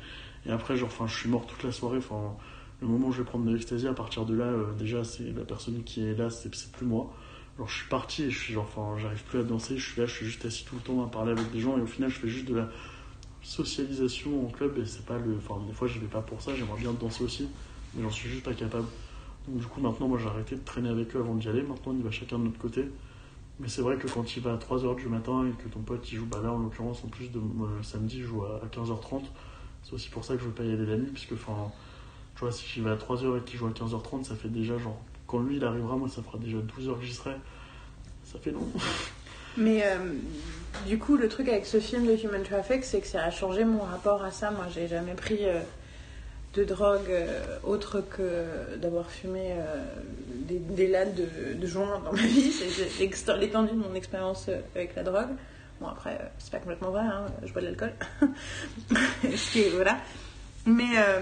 et 0.46 0.50
après, 0.50 0.76
genre, 0.76 0.88
enfin, 0.88 1.06
je 1.06 1.16
suis 1.16 1.28
mort 1.28 1.46
toute 1.46 1.62
la 1.62 1.72
soirée. 1.72 1.98
Enfin, 1.98 2.34
le 2.80 2.88
moment 2.88 3.08
où 3.08 3.12
je 3.12 3.18
vais 3.18 3.24
prendre 3.24 3.44
de 3.44 3.52
l'ecstasy, 3.52 3.86
à 3.86 3.92
partir 3.92 4.24
de 4.24 4.34
là, 4.34 4.44
euh, 4.44 4.72
déjà, 4.78 5.04
c'est 5.04 5.32
la 5.36 5.44
personne 5.44 5.82
qui 5.84 6.04
est 6.04 6.14
là, 6.14 6.30
c'est 6.30 6.52
c'est 6.54 6.72
plus 6.72 6.86
moi. 6.86 7.12
Genre, 7.58 7.68
je 7.68 7.76
suis 7.76 7.88
parti 7.88 8.24
et 8.24 8.30
je 8.30 8.38
suis 8.38 8.54
genre, 8.54 8.68
enfin, 8.74 9.00
j'arrive 9.00 9.22
plus 9.24 9.38
à 9.38 9.42
danser. 9.42 9.78
Je 9.78 9.92
suis 9.92 10.00
là, 10.00 10.06
je 10.06 10.14
suis 10.14 10.26
juste 10.26 10.44
assis 10.44 10.64
tout 10.64 10.74
le 10.74 10.80
temps 10.80 11.04
à 11.04 11.08
parler 11.08 11.32
avec 11.32 11.50
des 11.52 11.60
gens. 11.60 11.78
Et 11.78 11.80
au 11.80 11.86
final, 11.86 12.10
je 12.10 12.18
fais 12.18 12.28
juste 12.28 12.46
de 12.46 12.56
la 12.56 12.68
socialisation 13.42 14.46
en 14.46 14.50
club. 14.50 14.78
Et 14.78 14.86
c'est 14.86 15.06
pas 15.06 15.18
le. 15.18 15.36
Enfin, 15.36 15.60
des 15.66 15.72
fois, 15.72 15.86
je 15.86 15.98
vais 15.98 16.06
pas 16.06 16.22
pour 16.22 16.42
ça. 16.42 16.54
J'aimerais 16.56 16.80
bien 16.80 16.92
danser 16.92 17.22
aussi. 17.22 17.48
Mais 17.94 18.02
j'en 18.02 18.10
suis 18.10 18.28
juste 18.28 18.42
pas 18.42 18.54
capable. 18.54 18.86
Donc, 19.48 19.58
du 19.58 19.66
coup, 19.66 19.80
maintenant, 19.80 20.08
moi, 20.08 20.18
j'ai 20.18 20.28
arrêté 20.28 20.54
de 20.56 20.60
traîner 20.64 20.88
avec 20.88 21.14
eux 21.16 21.20
avant 21.20 21.34
d'y 21.34 21.48
aller. 21.48 21.62
Maintenant, 21.62 21.92
on 21.92 21.98
y 21.98 22.02
va 22.02 22.10
chacun 22.10 22.38
de 22.38 22.44
notre 22.44 22.58
côté. 22.58 22.88
Mais 23.60 23.68
c'est 23.68 23.82
vrai 23.82 23.96
que 23.96 24.08
quand 24.08 24.22
tu 24.22 24.40
vas 24.40 24.54
à 24.54 24.56
3h 24.56 24.96
du 24.96 25.08
matin 25.08 25.46
et 25.46 25.62
que 25.62 25.68
ton 25.68 25.80
pote 25.80 26.10
il 26.10 26.16
joue, 26.16 26.26
bah 26.26 26.40
là 26.42 26.50
en 26.50 26.58
l'occurrence 26.58 27.04
en 27.04 27.08
plus 27.08 27.30
de 27.30 27.38
moi, 27.38 27.68
le 27.76 27.82
samedi 27.82 28.18
il 28.18 28.24
joue 28.24 28.44
à 28.44 28.56
à 28.56 28.66
15h30, 28.66 29.22
c'est 29.84 29.92
aussi 29.92 30.08
pour 30.08 30.24
ça 30.24 30.34
que 30.34 30.40
je 30.40 30.46
veux 30.46 30.52
pas 30.52 30.64
y 30.64 30.72
aller 30.72 30.86
la 30.86 30.96
nuit, 30.96 31.10
puisque 31.12 31.32
enfin, 31.32 31.70
tu 32.34 32.40
vois, 32.40 32.50
si 32.50 32.66
j'y 32.66 32.80
vais 32.80 32.90
à 32.90 32.96
3h 32.96 33.38
et 33.38 33.42
qu'il 33.42 33.58
joue 33.58 33.66
à 33.66 33.70
15h30, 33.70 34.24
ça 34.24 34.34
fait 34.34 34.48
déjà 34.48 34.78
genre, 34.78 34.98
quand 35.26 35.40
lui 35.40 35.56
il 35.56 35.64
arrivera, 35.64 35.96
moi 35.96 36.08
ça 36.08 36.22
fera 36.22 36.38
déjà 36.38 36.58
12h 36.58 36.98
que 36.98 37.04
j'y 37.04 37.14
serai, 37.14 37.36
ça 38.24 38.38
fait 38.38 38.50
long. 38.50 38.66
Mais 39.58 39.82
euh, 39.84 40.14
du 40.86 40.98
coup, 40.98 41.16
le 41.16 41.28
truc 41.28 41.48
avec 41.48 41.66
ce 41.66 41.78
film 41.78 42.06
de 42.06 42.16
Human 42.16 42.42
Traffic, 42.42 42.84
c'est 42.84 43.00
que 43.00 43.06
ça 43.06 43.22
a 43.22 43.30
changé 43.30 43.64
mon 43.64 43.82
rapport 43.82 44.24
à 44.24 44.30
ça. 44.30 44.50
Moi, 44.50 44.64
j'ai 44.74 44.88
jamais 44.88 45.12
pris 45.12 45.40
euh, 45.42 45.60
de 46.54 46.64
drogue 46.64 47.10
euh, 47.10 47.58
autre 47.64 48.00
que 48.00 48.76
d'avoir 48.76 49.10
fumé 49.10 49.52
euh, 49.52 49.82
des, 50.48 50.58
des 50.58 50.86
lattes 50.86 51.14
de, 51.14 51.54
de 51.54 51.66
joint 51.66 52.00
dans 52.04 52.12
ma 52.12 52.22
vie. 52.22 52.52
C'est 52.52 53.36
l'étendue 53.38 53.72
de 53.72 53.76
mon 53.76 53.94
expérience 53.94 54.46
euh, 54.48 54.60
avec 54.74 54.94
la 54.94 55.02
drogue. 55.02 55.30
Bon, 55.80 55.88
après, 55.88 56.18
c'est 56.38 56.52
pas 56.52 56.58
complètement 56.58 56.90
vrai, 56.90 57.02
hein, 57.02 57.26
je 57.44 57.52
bois 57.52 57.62
de 57.62 57.66
l'alcool. 57.66 57.92
Voilà. 59.74 59.98
Mais 60.66 60.98
euh, 60.98 61.20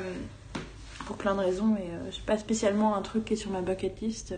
pour 1.06 1.16
plein 1.16 1.34
de 1.34 1.40
raisons, 1.40 1.76
et 1.76 2.10
j'ai 2.10 2.22
pas 2.26 2.36
spécialement 2.36 2.96
un 2.96 3.02
truc 3.02 3.24
qui 3.24 3.32
est 3.34 3.36
sur 3.36 3.50
ma 3.50 3.62
bucket 3.62 4.00
list. 4.02 4.34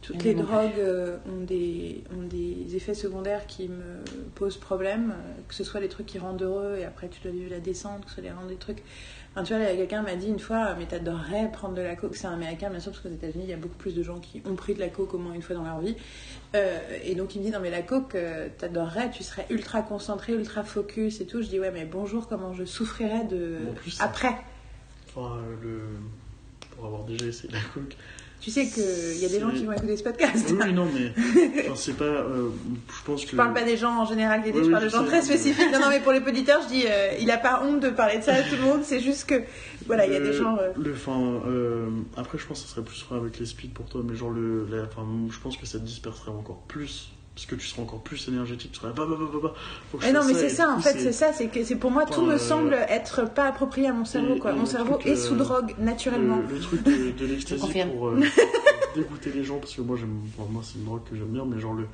toutes 0.00 0.22
les 0.22 0.34
drogues 0.34 0.80
ont, 1.26 1.42
des, 1.44 2.04
ont 2.16 2.22
des 2.22 2.76
effets 2.76 2.94
secondaires 2.94 3.48
qui 3.48 3.68
me 3.68 4.04
posent 4.36 4.58
problème, 4.58 5.14
que 5.48 5.54
ce 5.54 5.64
soit 5.64 5.80
les 5.80 5.88
trucs 5.88 6.06
qui 6.06 6.20
rendent 6.20 6.42
heureux 6.42 6.76
et 6.78 6.84
après 6.84 7.08
tu 7.08 7.20
dois 7.20 7.32
vivre 7.32 7.50
la 7.50 7.58
descente, 7.58 8.04
que 8.04 8.10
ce 8.10 8.20
soit 8.20 8.22
les 8.22 8.48
des 8.48 8.56
trucs. 8.56 8.84
Enfin, 9.34 9.44
tu 9.44 9.54
vois, 9.54 9.64
quelqu'un 9.64 10.02
m'a 10.02 10.14
dit 10.14 10.28
une 10.28 10.38
fois, 10.38 10.74
mais 10.78 10.84
t'adorerais 10.84 11.50
prendre 11.50 11.74
de 11.74 11.80
la 11.80 11.96
coke. 11.96 12.14
C'est 12.16 12.26
un 12.26 12.34
américain, 12.34 12.68
bien 12.68 12.80
sûr, 12.80 12.92
parce 12.92 13.02
qu'aux 13.02 13.08
États-Unis, 13.08 13.44
il 13.44 13.50
y 13.50 13.54
a 13.54 13.56
beaucoup 13.56 13.76
plus 13.76 13.94
de 13.94 14.02
gens 14.02 14.20
qui 14.20 14.42
ont 14.44 14.54
pris 14.54 14.74
de 14.74 14.80
la 14.80 14.88
coke 14.88 15.14
au 15.14 15.18
moins 15.18 15.32
une 15.32 15.40
fois 15.40 15.56
dans 15.56 15.64
leur 15.64 15.80
vie. 15.80 15.96
Euh, 16.54 16.78
et 17.02 17.14
donc, 17.14 17.34
il 17.34 17.40
me 17.40 17.46
dit, 17.46 17.50
non, 17.50 17.60
mais 17.60 17.70
la 17.70 17.80
coke, 17.80 18.14
euh, 18.14 18.48
t'adorerais, 18.58 19.10
tu 19.10 19.22
serais 19.22 19.46
ultra 19.48 19.80
concentré, 19.80 20.34
ultra 20.34 20.64
focus 20.64 21.22
et 21.22 21.26
tout. 21.26 21.40
Je 21.40 21.48
dis, 21.48 21.58
ouais, 21.58 21.70
mais 21.70 21.86
bonjour, 21.86 22.28
comment 22.28 22.52
je 22.52 22.64
souffrirais 22.64 23.24
de. 23.24 23.56
Après? 24.00 24.36
Enfin, 25.08 25.40
le... 25.62 25.80
pour 26.76 26.84
avoir 26.84 27.04
déjà 27.04 27.24
essayé 27.24 27.52
la 27.54 27.60
coke. 27.72 27.96
Tu 28.42 28.50
sais 28.50 28.66
qu'il 28.66 29.18
y 29.18 29.24
a 29.24 29.28
des 29.28 29.38
gens 29.38 29.50
qui 29.50 29.64
vont 29.64 29.72
écouter 29.72 29.96
ce 29.96 30.02
podcast. 30.02 30.52
Oui, 30.60 30.72
non, 30.72 30.86
mais 30.92 31.12
enfin, 31.60 31.76
c'est 31.76 31.96
pas. 31.96 32.04
euh, 32.04 32.48
je 32.88 33.04
pense 33.06 33.24
que. 33.24 33.30
Je 33.30 33.36
parle 33.36 33.54
pas 33.54 33.62
des 33.62 33.76
gens 33.76 34.00
en 34.00 34.04
général, 34.04 34.42
Oui, 34.44 34.50
je 34.52 34.60
oui, 34.62 34.70
parle 34.72 34.82
de 34.84 34.88
gens 34.88 35.02
sais. 35.02 35.06
très 35.06 35.22
spécifiques. 35.22 35.70
Non, 35.72 35.78
non, 35.78 35.88
mais 35.90 36.00
pour 36.00 36.10
les 36.12 36.18
auditeurs, 36.18 36.60
je 36.64 36.68
dis, 36.68 36.84
euh, 36.88 37.12
il 37.20 37.30
a 37.30 37.38
pas 37.38 37.62
honte 37.64 37.78
de 37.80 37.90
parler 37.90 38.18
de 38.18 38.24
ça 38.24 38.34
à 38.34 38.42
tout 38.42 38.56
le 38.56 38.62
monde, 38.62 38.80
c'est 38.82 38.98
juste 38.98 39.26
que, 39.28 39.42
voilà, 39.86 40.06
il 40.06 40.12
y 40.12 40.16
a 40.16 40.20
des 40.20 40.32
gens. 40.32 40.56
euh, 40.58 40.72
Le, 40.76 40.92
euh, 41.46 41.86
après, 42.16 42.36
je 42.36 42.44
pense 42.46 42.60
que 42.62 42.66
ça 42.68 42.74
serait 42.74 42.84
plus 42.84 43.04
vrai 43.08 43.16
avec 43.20 43.38
les 43.38 43.46
speeds 43.46 43.72
pour 43.72 43.86
toi, 43.86 44.02
mais 44.04 44.16
genre, 44.16 44.30
le, 44.30 44.66
la- 44.68 44.82
enfin, 44.84 45.06
je 45.30 45.38
pense 45.38 45.56
que 45.56 45.64
ça 45.66 45.78
te 45.78 45.84
disperserait 45.84 46.32
encore 46.32 46.62
plus. 46.66 47.12
Parce 47.34 47.46
que 47.46 47.54
tu 47.54 47.66
serais 47.66 47.80
encore 47.80 48.00
plus 48.00 48.28
énergétique, 48.28 48.72
tu 48.72 48.80
serais 48.80 48.92
bah, 48.92 49.06
bah, 49.08 49.16
bah, 49.18 49.26
bah, 49.32 49.38
bah, 49.42 49.54
faut 49.90 49.96
que 49.96 50.04
je 50.04 50.08
Mais 50.08 50.12
non, 50.12 50.24
mais 50.26 50.34
c'est 50.34 50.50
ça, 50.50 50.68
en 50.70 50.80
fait, 50.80 50.98
c'est 50.98 51.12
ça, 51.12 51.32
c'est 51.32 51.48
que 51.48 51.64
c'est 51.64 51.76
pour 51.76 51.90
moi, 51.90 52.04
tout 52.04 52.20
me 52.20 52.34
euh, 52.34 52.38
semble 52.38 52.74
être 52.74 53.24
pas 53.32 53.46
approprié 53.46 53.88
à 53.88 53.94
mon 53.94 54.04
cerveau, 54.04 54.36
quoi. 54.36 54.52
Mon 54.52 54.66
cerveau 54.66 54.98
est 55.06 55.12
euh, 55.12 55.16
sous 55.16 55.34
drogue, 55.34 55.74
naturellement. 55.78 56.40
Le, 56.50 56.60
truc 56.60 56.82
de, 56.82 57.24
l'ecstasy 57.26 57.72
pour, 57.90 58.08
euh, 58.08 58.20
dégoûter 58.94 59.32
les 59.32 59.44
gens, 59.44 59.58
parce 59.58 59.74
que 59.74 59.80
moi, 59.80 59.96
moi 60.50 60.62
c'est 60.62 60.78
une 60.78 60.84
drogue 60.84 61.04
que 61.08 61.16
j'aime 61.16 61.28
bien, 61.28 61.46
mais 61.46 61.58
genre, 61.58 61.72
le, 61.72 61.86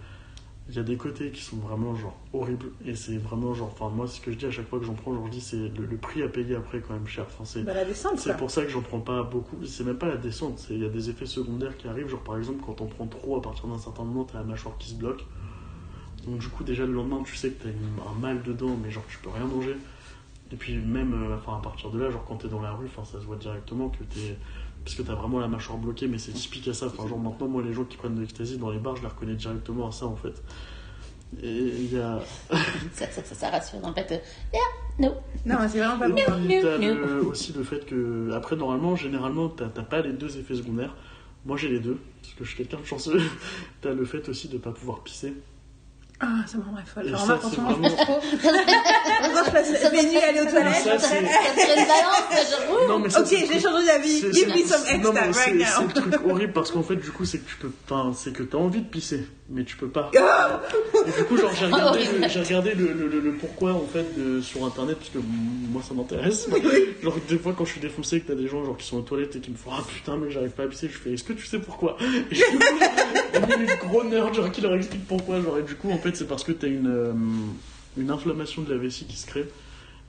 il 0.69 0.75
y 0.77 0.79
a 0.79 0.83
des 0.83 0.97
côtés 0.97 1.31
qui 1.31 1.41
sont 1.43 1.57
vraiment 1.57 1.95
genre 1.95 2.17
horribles, 2.35 2.71
et 2.85 2.95
c'est 2.95 3.17
vraiment 3.17 3.55
genre, 3.55 3.71
enfin, 3.73 3.89
moi, 3.89 4.07
ce 4.07 4.21
que 4.21 4.31
je 4.31 4.37
dis 4.37 4.45
à 4.47 4.51
chaque 4.51 4.69
fois 4.69 4.79
que 4.79 4.85
j'en 4.85 4.93
prends, 4.95 5.15
genre, 5.15 5.25
je 5.27 5.31
dis, 5.31 5.41
c'est 5.41 5.57
le, 5.57 5.87
le 5.87 5.97
prix 5.97 6.23
à 6.23 6.29
payer 6.29 6.57
après, 6.57 6.81
quand 6.81 6.93
même 6.93 7.07
cher. 7.07 7.25
Enfin, 7.27 7.45
c'est, 7.47 7.63
Bah, 7.63 7.73
c'est 8.19 8.37
pour 8.37 8.51
ça 8.51 8.63
que 8.63 8.69
j'en 8.69 8.83
prends 8.83 9.01
pas 9.01 9.23
beaucoup. 9.23 9.57
C'est 9.65 9.85
même 9.85 9.97
pas 9.97 10.09
la 10.09 10.17
descente. 10.19 10.59
c'est- 10.59 10.75
Il 10.75 10.81
y 10.83 10.85
a 10.87 10.91
des 10.91 11.09
effets 11.09 11.25
secondaires 11.27 11.77
qui 11.79 11.89
arrivent. 11.89 12.09
Genre 12.09 12.21
par 12.23 12.37
exemple, 12.37 12.63
quand 12.67 12.81
on 12.83 12.87
prend 12.87 13.07
trop 13.07 13.37
à 13.39 13.43
partir 13.43 13.67
d'un 13.67 13.79
certain 13.79 14.05
moment, 14.05 14.25
t'as 14.25 14.39
la 14.39 14.45
mâchoire 14.45 14.77
qui 14.79 14.91
se 14.91 14.95
bloque. 14.97 15.25
Donc 16.27 16.39
du 16.39 16.49
coup, 16.49 16.65
déjà 16.65 16.85
le 16.85 16.93
lendemain, 16.93 17.23
tu 17.25 17.35
sais 17.37 17.51
que 17.51 17.63
t'as 17.65 17.71
un 18.11 18.15
mal 18.21 18.43
dedans, 18.43 18.77
mais 18.83 18.91
genre 18.91 19.05
tu 19.09 19.19
peux 19.19 19.31
rien 19.31 19.47
manger. 19.47 19.77
Et 20.53 20.57
puis 20.57 20.77
même, 20.79 21.13
euh, 21.15 21.37
enfin 21.37 21.57
à 21.59 21.61
partir 21.63 21.91
de 21.91 21.99
là, 21.99 22.11
genre 22.11 22.25
quand 22.27 22.37
t'es 22.37 22.49
dans 22.49 22.61
la 22.61 22.73
rue, 22.73 22.87
enfin 22.87 23.05
ça 23.05 23.21
se 23.21 23.25
voit 23.25 23.37
directement 23.37 23.89
que 23.89 24.03
t'es, 24.05 24.37
parce 24.89 24.97
que 24.97 25.03
t'as 25.03 25.15
vraiment 25.15 25.39
la 25.39 25.49
mâchoire 25.49 25.77
bloquée, 25.77 26.07
mais 26.09 26.17
c'est 26.17 26.33
typique 26.33 26.67
à 26.69 26.73
ça. 26.73 26.87
Enfin 26.87 27.07
genre 27.07 27.19
maintenant, 27.19 27.47
moi 27.47 27.63
les 27.63 27.75
gens 27.75 27.85
qui 27.85 27.99
prennent 27.99 28.15
de 28.15 28.23
l'ecstasy 28.23 28.57
dans 28.57 28.71
les 28.71 28.79
bars, 28.79 28.97
je 28.97 29.03
les 29.03 29.09
reconnais 29.09 29.35
directement 29.35 29.87
à 29.87 29.93
ça 29.93 30.07
en 30.07 30.17
fait. 30.17 30.43
Et 31.43 31.51
il 31.59 31.93
y 31.93 31.99
a 32.01 32.19
Ça, 32.93 33.07
ça, 33.11 33.23
ça, 33.23 33.35
ça 33.35 33.51
rassure 33.51 33.85
en 33.85 33.93
fait. 33.93 34.11
euh, 34.13 34.19
Yeah, 34.55 35.09
no. 35.11 35.15
Non, 35.45 35.59
c'est 35.69 35.79
vraiment 35.79 35.99
pas 35.99 36.09
Et 36.09 36.13
bon. 36.13 36.17
t'as 36.27 36.79
Miaou, 36.79 36.95
le- 36.95 37.23
aussi 37.27 37.53
le 37.53 37.63
fait 37.65 37.85
que, 37.85 38.31
après, 38.33 38.57
normalement, 38.57 38.97
généralement, 38.97 39.51
t'as 39.51 39.69
pas 39.69 40.01
les 40.01 40.15
deux 40.15 40.39
effets 40.39 40.55
secondaires. 40.55 40.97
Moi, 41.45 41.59
j'ai 41.59 41.69
les 41.69 41.81
deux, 41.81 41.99
parce 42.23 42.33
que 42.33 42.45
je 42.45 42.49
suis 42.49 42.57
quelqu'un 42.57 42.81
de 42.81 42.87
chanceux. 42.87 43.21
t'as 43.83 43.93
le 43.93 44.07
fait 44.07 44.27
aussi 44.31 44.49
de 44.49 44.57
pas 44.57 44.73
pouvoir 44.73 45.01
pisser. 45.03 45.35
Ah, 46.21 46.27
ça 46.47 46.59
me 46.59 46.63
folle. 46.65 47.15
Enfin, 47.15 47.27
ça, 47.27 47.35
en 47.47 47.49
c'est 47.49 47.55
ce 47.57 47.61
moment, 47.61 47.71
je 47.71 47.75
vraiment- 47.77 47.89
pisse 47.97 48.05
trop. 48.05 48.21
Je 48.33 49.51
passe 49.53 49.93
mes 49.93 50.03
nuits 50.11 50.17
à 50.19 50.29
aller 50.29 50.41
aux 50.41 50.47
toilettes. 50.51 50.75
c'est- 50.83 50.99
Ça 50.99 50.99
serait 50.99 51.21
une 51.21 51.87
balance, 51.87 52.51
genre. 52.51 52.89
Non, 52.89 52.99
mais 52.99 53.11
ça, 53.11 53.21
Ok, 53.21 53.27
c'est 53.29 53.47
j'ai 53.47 53.61
changé 53.61 53.87
d'avis. 53.87 54.21
c'est- 54.21 54.33
Give 54.33 54.49
me 54.49 54.53
c'est- 54.55 54.65
some 54.67 54.83
extra 54.89 55.15
c'est- 55.15 55.21
right 55.21 55.67
C'est 55.67 55.81
now. 55.81 55.87
le 55.87 55.93
truc 55.93 56.15
horrible 56.29 56.53
parce 56.53 56.71
qu'en 56.73 56.83
fait, 56.83 56.97
du 56.97 57.11
coup, 57.13 57.25
c'est 57.25 57.39
que 57.39 57.49
tu 57.49 57.57
peux. 57.57 57.71
Enfin, 57.89 58.13
c'est 58.17 58.33
que 58.33 58.43
t'as 58.43 58.59
envie 58.59 58.81
de 58.83 58.89
pisser, 58.89 59.29
mais 59.51 59.65
tu 59.65 59.77
peux 59.77 59.89
pas. 59.89 60.11
Ah 60.19 60.61
Et 61.07 61.11
du 61.19 61.25
coup, 61.25 61.37
genre, 61.37 61.51
j'ai 61.55 61.67
regardé, 61.67 62.01
Horrible. 62.01 62.23
le, 62.23 62.29
j'ai 62.29 62.41
regardé 62.43 62.75
le, 62.75 62.93
le- 62.93 63.09
le- 63.09 63.21
le 63.21 63.33
pourquoi 63.33 63.73
en 63.73 63.87
fait 63.87 64.07
de- 64.19 64.41
sur 64.41 64.65
internet, 64.65 64.99
parce 64.99 65.11
que 65.11 65.19
moi 65.19 65.83
ça 65.83 65.95
m'intéresse. 65.95 66.49
Genre, 67.03 67.17
des 67.29 67.39
fois, 67.39 67.55
quand 67.57 67.65
je 67.65 67.73
suis 67.73 67.81
défoncé 67.81 68.21
que 68.21 68.29
t'as 68.29 68.35
des 68.35 68.47
gens 68.49 68.65
genre, 68.65 68.77
qui 68.77 68.87
sont 68.87 68.99
aux 68.99 69.03
toilettes 69.03 69.37
et 69.37 69.41
qui 69.41 69.51
me 69.51 69.57
font 69.57 69.71
Ah 69.73 69.83
putain, 69.89 70.17
mais 70.17 70.31
j'arrive 70.31 70.51
pas 70.51 70.65
à 70.65 70.67
pisser, 70.67 70.89
je 70.89 70.99
fais 70.99 71.13
Est-ce 71.15 71.25
que 71.25 71.33
tu 71.33 71.47
sais 71.47 71.59
pourquoi? 71.61 71.97
Et 72.31 72.35
du 72.35 72.41
coup, 72.43 72.59
il 73.35 73.39
y 73.41 73.53
a 73.53 73.57
une 73.57 73.89
gros 73.89 74.05
nerd 74.05 74.35
genre, 74.35 74.51
qui 74.53 74.61
leur 74.61 74.75
explique 74.75 75.07
pourquoi. 75.07 75.41
Genre, 75.41 75.59
et 75.59 75.63
du 75.63 75.75
coup, 75.77 75.91
en 75.91 75.99
fait, 75.99 76.15
c'est 76.17 76.27
parce 76.27 76.45
que 76.45 76.53
t'as 76.53 76.69
une, 76.69 76.87
euh, 76.89 77.13
une 77.97 78.11
inflammation 78.11 78.63
de 78.63 78.71
la 78.73 78.79
vessie 78.79 79.07
qui 79.07 79.17
se 79.17 79.27
crée. 79.27 79.47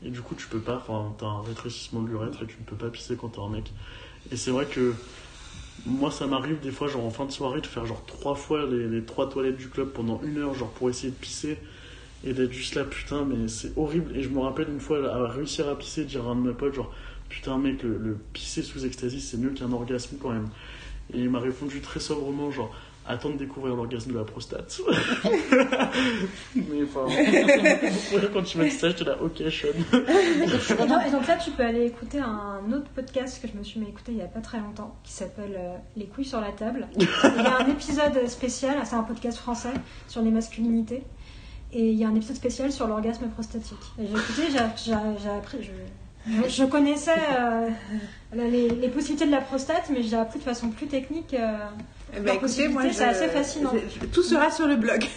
Et 0.03 0.09
du 0.09 0.21
coup, 0.21 0.33
tu 0.35 0.47
peux 0.47 0.59
pas, 0.59 0.77
enfin, 0.87 1.13
t'as 1.17 1.25
un 1.27 1.41
rétrécissement 1.41 2.01
de 2.01 2.07
l'urètre 2.09 2.39
et 2.43 2.45
tu 2.45 2.55
ne 2.59 2.65
peux 2.65 2.75
pas 2.75 2.89
pisser 2.89 3.15
quand 3.19 3.27
t'es 3.29 3.39
un 3.41 3.49
mec. 3.49 3.71
Et 4.31 4.37
c'est 4.37 4.51
vrai 4.51 4.65
que 4.65 4.93
moi, 5.85 6.11
ça 6.11 6.27
m'arrive 6.27 6.59
des 6.59 6.71
fois, 6.71 6.87
genre 6.87 7.05
en 7.05 7.09
fin 7.09 7.25
de 7.25 7.31
soirée, 7.31 7.61
de 7.61 7.67
faire 7.67 7.85
genre 7.85 8.03
trois 8.05 8.35
fois 8.35 8.65
les, 8.65 8.87
les 8.87 9.03
trois 9.03 9.29
toilettes 9.29 9.57
du 9.57 9.69
club 9.69 9.89
pendant 9.89 10.21
une 10.23 10.37
heure, 10.37 10.53
genre 10.53 10.69
pour 10.71 10.89
essayer 10.89 11.09
de 11.09 11.15
pisser 11.15 11.57
et 12.23 12.33
d'être 12.33 12.51
juste 12.51 12.75
là, 12.75 12.83
putain, 12.83 13.23
mais 13.25 13.47
c'est 13.47 13.77
horrible. 13.77 14.15
Et 14.15 14.23
je 14.23 14.29
me 14.29 14.39
rappelle 14.39 14.69
une 14.69 14.79
fois, 14.79 14.97
à 15.09 15.27
réussir 15.27 15.69
à 15.69 15.77
pisser, 15.77 16.03
dire 16.05 16.27
à 16.27 16.31
un 16.31 16.35
de 16.35 16.47
mes 16.47 16.53
potes, 16.53 16.73
genre, 16.73 16.93
putain, 17.29 17.57
mec, 17.57 17.83
le, 17.83 17.97
le 17.97 18.17
pisser 18.33 18.61
sous 18.61 18.85
ecstasy, 18.85 19.21
c'est 19.21 19.37
mieux 19.37 19.51
qu'un 19.51 19.71
orgasme 19.71 20.17
quand 20.21 20.31
même. 20.31 20.49
Et 21.13 21.19
il 21.19 21.29
m'a 21.29 21.39
répondu 21.39 21.81
très 21.81 21.99
sobrement, 21.99 22.51
genre, 22.51 22.75
attends 23.09 23.31
de 23.31 23.37
découvrir 23.37 23.75
l'orgasme 23.75 24.11
de 24.13 24.17
la 24.19 24.23
prostate. 24.23 24.79
mais 26.55 26.83
enfin, 26.83 27.07
quand 28.33 28.43
tu 28.43 28.57
m'as 28.59 28.65
dit 28.65 28.71
ça, 28.71 28.89
j'étais 28.89 29.03
là, 29.03 29.17
ok, 29.21 29.37
Sean. 29.49 29.67
Et 29.73 30.87
donc, 30.87 31.07
et 31.07 31.11
donc 31.11 31.27
là, 31.27 31.37
tu 31.37 31.51
peux 31.51 31.63
aller 31.63 31.85
écouter 31.85 32.19
un 32.19 32.61
autre 32.71 32.89
podcast 32.95 33.41
que 33.41 33.47
je 33.47 33.57
me 33.57 33.63
suis 33.63 33.79
mis 33.79 33.87
à 33.87 33.89
écouter 33.89 34.11
il 34.11 34.19
y 34.19 34.21
a 34.21 34.27
pas 34.27 34.41
très 34.41 34.59
longtemps, 34.59 34.95
qui 35.03 35.11
s'appelle 35.11 35.55
euh, 35.57 35.75
Les 35.97 36.05
couilles 36.05 36.25
sur 36.25 36.39
la 36.39 36.51
table. 36.51 36.87
il 36.97 37.03
y 37.03 37.45
a 37.45 37.57
un 37.57 37.67
épisode 37.67 38.27
spécial, 38.27 38.77
c'est 38.85 38.95
un 38.95 39.03
podcast 39.03 39.39
français 39.39 39.73
sur 40.07 40.21
les 40.21 40.31
masculinités, 40.31 41.03
et 41.73 41.89
il 41.89 41.97
y 41.97 42.03
a 42.03 42.07
un 42.07 42.15
épisode 42.15 42.35
spécial 42.37 42.71
sur 42.71 42.87
l'orgasme 42.87 43.27
prostatique. 43.29 43.77
Et 43.99 44.05
j'ai 44.05 44.13
écouté, 44.13 44.43
j'ai 44.85 45.29
appris, 45.29 45.63
je, 45.63 45.71
je, 46.31 46.49
je 46.49 46.63
connaissais 46.65 47.11
euh, 47.39 47.69
les, 48.35 48.69
les 48.69 48.89
possibilités 48.89 49.25
de 49.25 49.31
la 49.31 49.41
prostate, 49.41 49.89
mais 49.91 50.03
j'ai 50.03 50.15
appris 50.15 50.37
de 50.37 50.43
façon 50.43 50.69
plus 50.69 50.87
technique. 50.87 51.33
euh, 51.33 51.57
Leur 52.23 52.35
écoutez, 52.35 52.67
moi, 52.67 52.83
c'est 52.91 53.03
assez 53.03 53.27
fascinant. 53.27 53.71
je- 53.73 54.05
tout 54.07 54.23
sera 54.23 54.51
sur 54.51 54.67
le 54.67 54.75
blog. 54.75 55.03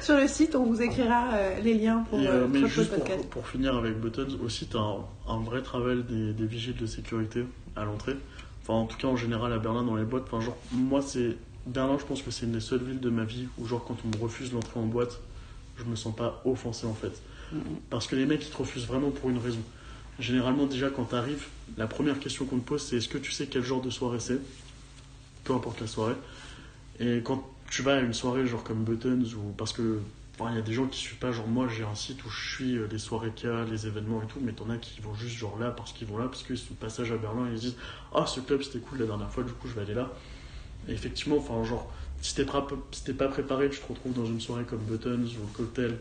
sur 0.00 0.16
le 0.16 0.28
site, 0.28 0.54
on 0.54 0.64
vous 0.64 0.82
écrira 0.82 1.34
euh, 1.34 1.60
les 1.62 1.74
liens 1.74 2.04
pour 2.08 2.20
Et, 2.20 2.26
euh, 2.26 2.46
mais 2.48 2.66
juste 2.66 2.90
pour, 2.90 2.98
podcast. 3.04 3.28
pour 3.30 3.46
finir 3.48 3.76
avec 3.76 3.98
Buttons, 4.00 4.28
aussi, 4.44 4.66
tu 4.66 4.76
as 4.76 4.80
un, 4.80 5.04
un 5.28 5.38
vrai 5.40 5.62
travail 5.62 6.02
des, 6.08 6.32
des 6.32 6.46
vigiles 6.46 6.76
de 6.76 6.86
sécurité 6.86 7.44
à 7.74 7.84
l'entrée. 7.84 8.16
Enfin, 8.62 8.74
en 8.74 8.86
tout 8.86 8.96
cas, 8.96 9.08
en 9.08 9.16
général, 9.16 9.52
à 9.52 9.58
Berlin, 9.58 9.82
dans 9.82 9.96
les 9.96 10.04
boîtes. 10.04 10.24
Enfin, 10.30 10.44
genre, 10.44 10.56
moi, 10.72 11.02
c'est. 11.02 11.36
Berlin, 11.66 11.96
je 11.98 12.04
pense 12.04 12.22
que 12.22 12.30
c'est 12.30 12.46
une 12.46 12.52
des 12.52 12.60
seules 12.60 12.82
villes 12.84 13.00
de 13.00 13.10
ma 13.10 13.24
vie 13.24 13.48
où, 13.58 13.66
genre, 13.66 13.84
quand 13.84 13.96
on 14.04 14.16
me 14.16 14.22
refuse 14.22 14.52
l'entrée 14.52 14.78
en 14.78 14.86
boîte, 14.86 15.18
je 15.78 15.84
me 15.84 15.96
sens 15.96 16.14
pas 16.14 16.40
offensé 16.44 16.86
en 16.86 16.94
fait. 16.94 17.20
Parce 17.90 18.06
que 18.06 18.14
les 18.16 18.24
mecs, 18.24 18.44
ils 18.46 18.50
te 18.50 18.56
refusent 18.56 18.86
vraiment 18.86 19.10
pour 19.10 19.30
une 19.30 19.38
raison. 19.38 19.58
Généralement, 20.20 20.66
déjà, 20.66 20.90
quand 20.90 21.04
t'arrives, 21.04 21.46
la 21.76 21.86
première 21.88 22.18
question 22.20 22.44
qu'on 22.46 22.58
te 22.58 22.66
pose, 22.66 22.82
c'est 22.82 22.96
est-ce 22.96 23.08
que 23.08 23.18
tu 23.18 23.32
sais 23.32 23.46
quel 23.46 23.62
genre 23.64 23.82
de 23.82 23.90
soirée 23.90 24.20
c'est? 24.20 24.38
Peu 25.46 25.54
importe 25.54 25.80
la 25.80 25.86
soirée. 25.86 26.16
Et 27.00 27.20
quand 27.24 27.42
tu 27.70 27.82
vas 27.82 27.96
à 27.96 28.00
une 28.00 28.14
soirée, 28.14 28.46
genre 28.46 28.64
comme 28.64 28.84
Buttons, 28.84 29.22
ou 29.36 29.52
parce 29.56 29.72
que 29.72 30.00
il 30.50 30.54
y 30.54 30.58
a 30.58 30.62
des 30.62 30.72
gens 30.72 30.86
qui 30.86 30.98
suivent 30.98 31.18
pas, 31.18 31.32
genre 31.32 31.48
moi 31.48 31.66
j'ai 31.68 31.84
un 31.84 31.94
site 31.94 32.22
où 32.24 32.28
je 32.28 32.54
suis 32.54 32.76
euh, 32.76 32.86
les 32.90 32.98
soirées 32.98 33.32
qu'il 33.34 33.50
les 33.70 33.86
événements 33.86 34.22
et 34.22 34.26
tout, 34.26 34.38
mais 34.42 34.52
t'en 34.52 34.68
as 34.68 34.76
qui 34.76 35.00
vont 35.00 35.14
juste 35.14 35.36
genre 35.36 35.58
là 35.58 35.70
parce 35.70 35.92
qu'ils 35.92 36.06
vont 36.06 36.18
là, 36.18 36.26
parce 36.26 36.42
qu'ils 36.42 36.58
sont 36.58 36.74
passage 36.74 37.10
à 37.10 37.16
Berlin 37.16 37.46
et 37.48 37.52
ils 37.52 37.56
se 37.56 37.62
disent 37.62 37.76
Ah, 38.14 38.26
ce 38.26 38.40
club 38.40 38.62
c'était 38.62 38.80
cool 38.80 38.98
la 38.98 39.06
dernière 39.06 39.30
fois, 39.30 39.44
du 39.44 39.52
coup 39.52 39.66
je 39.66 39.74
vais 39.74 39.82
aller 39.82 39.94
là. 39.94 40.10
Et 40.88 40.92
effectivement, 40.92 41.38
enfin, 41.38 41.64
genre, 41.64 41.90
si 42.20 42.34
t'es 42.34 42.44
pas, 42.44 42.66
si 42.92 43.12
pas 43.14 43.28
préparé, 43.28 43.70
tu 43.70 43.80
te 43.80 43.86
retrouves 43.88 44.12
dans 44.12 44.26
une 44.26 44.40
soirée 44.40 44.64
comme 44.64 44.80
Buttons 44.80 45.24
ou 45.24 45.46
cocktail 45.56 45.96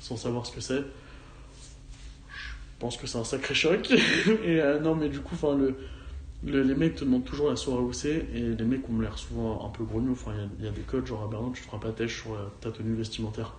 sans 0.00 0.16
savoir 0.16 0.46
ce 0.46 0.52
que 0.52 0.60
c'est. 0.60 0.82
Je 2.28 2.78
pense 2.78 2.96
que 2.96 3.06
c'est 3.06 3.18
un 3.18 3.24
sacré 3.24 3.54
choc. 3.54 3.90
et 4.44 4.60
euh, 4.60 4.80
non, 4.80 4.94
mais 4.94 5.08
du 5.08 5.20
coup, 5.20 5.34
enfin, 5.34 5.56
le, 5.56 5.76
le- 6.44 6.62
les 6.62 6.74
mecs 6.74 6.96
te 6.96 7.04
demandent 7.04 7.24
toujours 7.24 7.50
la 7.50 7.56
soirée 7.56 7.82
où 7.82 7.92
c'est, 7.92 8.26
et 8.34 8.40
les 8.54 8.64
mecs 8.64 8.88
ont 8.90 9.00
l'air 9.00 9.18
souvent 9.18 9.66
un 9.66 9.70
peu 9.70 9.84
grognons. 9.84 10.12
Enfin, 10.12 10.32
il 10.34 10.40
y 10.40 10.44
a- 10.44 10.48
il 10.60 10.64
y, 10.64 10.68
a 10.68 10.70
des 10.70 10.82
codes, 10.82 11.06
genre 11.06 11.22
à 11.24 11.28
Berlin, 11.28 11.50
tu 11.54 11.60
te 11.62 11.66
feras 11.66 11.78
pas 11.78 11.92
têche 11.92 12.22
sur 12.22 12.36
ta 12.60 12.70
tenue 12.70 12.94
vestimentaire. 12.94 13.54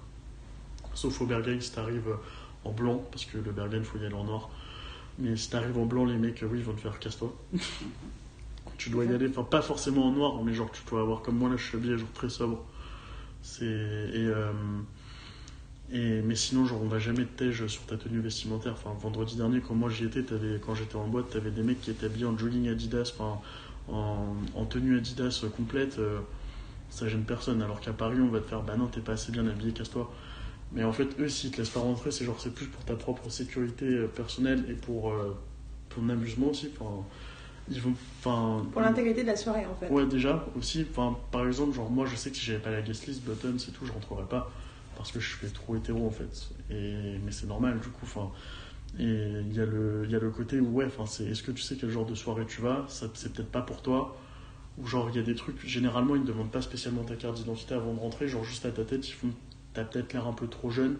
Sauf 0.94 1.22
au 1.22 1.26
Berghain, 1.26 1.60
si 1.60 1.72
t'arrives 1.72 2.16
en 2.64 2.72
blanc, 2.72 3.04
parce 3.12 3.26
que 3.26 3.38
le 3.38 3.52
Berghain, 3.52 3.84
faut 3.84 3.98
y 4.00 4.06
aller 4.06 4.16
en 4.16 4.24
noir. 4.24 4.50
Mais 5.20 5.36
si 5.36 5.50
t'arrives 5.50 5.78
en 5.78 5.86
blanc, 5.86 6.06
les 6.06 6.16
mecs, 6.18 6.44
euh, 6.44 6.48
oui, 6.52 6.60
ils 6.60 6.64
vont 6.64 6.74
te 6.74 6.82
faire 6.82 7.00
casse-toi. 7.00 7.34
tu 8.78 8.90
dois 8.90 9.06
y 9.06 9.14
aller, 9.14 9.28
enfin, 9.30 9.44
pas 9.44 9.62
forcément 9.62 10.08
en 10.08 10.12
noir, 10.12 10.44
mais 10.44 10.54
genre, 10.54 10.72
tu 10.72 10.82
dois 10.90 11.02
avoir 11.02 11.22
comme 11.22 11.38
moi, 11.38 11.50
là, 11.50 11.56
je 11.58 11.64
suis 11.64 11.78
habillé, 11.78 11.98
genre 11.98 12.12
très 12.14 12.30
sobre. 12.30 12.64
C'est. 13.42 13.66
Et. 13.66 14.26
euh, 14.28 14.52
et, 15.92 16.22
mais 16.22 16.36
sinon, 16.36 16.66
genre, 16.66 16.82
on 16.82 16.88
va 16.88 17.00
jamais 17.00 17.24
te 17.26 17.38
tège 17.46 17.66
sur 17.68 17.84
ta 17.86 17.98
tenue 17.98 18.20
vestimentaire. 18.20 18.74
Enfin, 18.74 18.92
vendredi 19.02 19.36
dernier, 19.38 19.62
quand 19.62 19.74
moi 19.76 19.90
j'y 19.90 20.06
étais, 20.06 20.24
quand 20.66 20.76
j'étais 20.76 20.96
en 20.96 21.08
boîte, 21.08 21.30
t'avais 21.30 21.52
des 21.52 21.64
mecs 21.64 21.80
qui 21.82 21.92
étaient 21.92 22.06
habillés 22.08 22.26
en 22.26 22.38
jogging 22.38 22.68
Adidas, 22.70 23.14
enfin, 23.18 23.40
en, 23.88 24.36
en 24.56 24.66
tenue 24.66 24.98
Adidas 24.98 25.46
complète. 25.56 26.00
euh, 26.00 26.20
ça 26.90 27.08
gêne 27.08 27.24
personne. 27.24 27.62
Alors 27.62 27.80
qu'à 27.82 27.94
Paris, 27.94 28.18
on 28.22 28.28
va 28.30 28.40
te 28.40 28.48
faire, 28.48 28.62
bah 28.64 28.76
non, 28.78 28.88
t'es 28.88 29.02
pas 29.02 29.14
assez 29.14 29.32
bien 29.32 29.46
habillé, 29.48 29.72
casse-toi. 29.72 30.12
Mais 30.74 30.84
en 30.84 30.92
fait, 30.92 31.08
eux, 31.20 31.30
s'ils 31.30 31.52
te 31.52 31.58
laissent 31.58 31.70
pas 31.70 31.80
rentrer, 31.80 32.12
c'est 32.12 32.26
genre, 32.26 32.40
c'est 32.40 32.54
plus 32.54 32.66
pour 32.68 32.84
ta 32.84 32.96
propre 32.96 33.30
sécurité 33.30 33.86
euh, 33.86 34.08
personnelle 34.08 34.66
et 34.70 34.74
pour 34.74 35.12
euh, 35.12 35.38
ton 35.94 36.10
amusement 36.10 36.48
aussi. 36.48 36.70
Enfin, 36.80 37.04
ils 37.70 37.80
vont. 37.82 37.94
Enfin, 38.20 38.66
Pour 38.72 38.82
l'intégrité 38.82 39.22
de 39.24 39.28
la 39.28 39.36
soirée, 39.36 39.66
en 39.66 39.76
fait. 39.76 39.90
Ouais, 39.90 40.06
déjà, 40.06 40.46
aussi, 40.58 40.86
enfin, 40.90 41.18
par 41.32 41.48
exemple, 41.48 41.74
genre, 41.74 41.90
moi, 41.90 42.06
je 42.06 42.16
sais 42.16 42.32
que 42.32 42.38
si 42.38 42.46
j'avais 42.46 42.60
pas 42.60 42.72
la 42.72 42.82
guest 42.82 43.08
list, 43.08 43.24
Buttons 43.24 43.56
et 43.58 43.72
tout, 43.72 43.86
je 43.86 43.92
rentrerais 43.94 44.26
pas, 44.30 44.52
parce 44.98 45.12
que 45.12 45.20
je 45.20 45.28
suis 45.38 45.48
trop 45.52 45.76
hétéro, 45.76 46.06
en 46.08 46.12
fait. 46.12 46.50
Mais 46.70 47.32
c'est 47.32 47.48
normal, 47.48 47.80
du 47.80 47.90
coup, 47.90 48.04
enfin, 48.04 48.32
et 49.00 49.04
il 49.04 49.54
y, 49.54 49.60
a 49.62 49.66
le- 49.66 50.32
côté 50.36 50.60
où, 50.60 50.68
ouais, 50.78 50.86
enfin, 50.86 51.04
est-ce 51.24 51.44
que 51.44 51.52
tu 51.52 51.62
sais 51.62 51.76
quel 51.76 51.90
genre 51.90 52.06
de 52.06 52.16
soirée 52.16 52.46
tu 52.48 52.62
vas, 52.62 52.86
c'est 52.90 53.12
peut-être 53.12 53.52
pas 53.52 53.62
pour 53.62 53.82
toi, 53.82 54.18
ou 54.78 54.88
genre, 54.88 55.10
il 55.10 55.16
y 55.16 55.20
a 55.20 55.24
des 55.24 55.36
trucs, 55.36 55.66
généralement, 55.66 56.16
ils 56.16 56.22
ne 56.22 56.28
demandent 56.28 56.52
pas 56.52 56.62
spécialement 56.62 57.04
ta 57.04 57.16
carte 57.16 57.36
d'identité 57.36 57.76
avant 57.76 57.94
de 57.94 58.00
rentrer, 58.00 58.28
genre, 58.28 58.44
juste 58.44 58.66
à 58.66 58.72
ta 58.72 58.84
tête, 58.84 59.08
ils 59.08 59.14
font, 59.14 59.30
t'as 59.74 59.84
peut-être 59.84 60.14
l'air 60.14 60.28
un 60.28 60.34
peu 60.34 60.48
trop 60.48 60.70
jeune, 60.70 60.98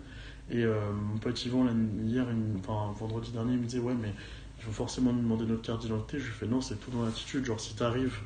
et 0.50 0.64
euh, 0.64 0.92
mon 0.94 1.18
pote 1.18 1.44
Yvan, 1.46 1.68
hier, 2.06 2.26
vendredi 2.98 3.32
dernier, 3.32 3.54
il 3.54 3.60
me 3.60 3.66
disait, 3.66 3.80
ouais, 3.80 3.96
mais 4.00 4.14
il 4.58 4.64
faut 4.64 4.72
forcément 4.72 5.12
nous 5.14 5.22
demander 5.22 5.46
notre 5.46 5.62
carte 5.62 5.82
d'identité. 5.82 6.20
Je 6.20 6.26
lui 6.26 6.34
fais, 6.34 6.48
non, 6.48 6.62
c'est 6.62 6.76
tout 6.76 6.92
dans 6.92 7.04
l'attitude. 7.04 7.46
Genre, 7.46 7.60
si 7.60 7.76
t'arrives, 7.76 8.18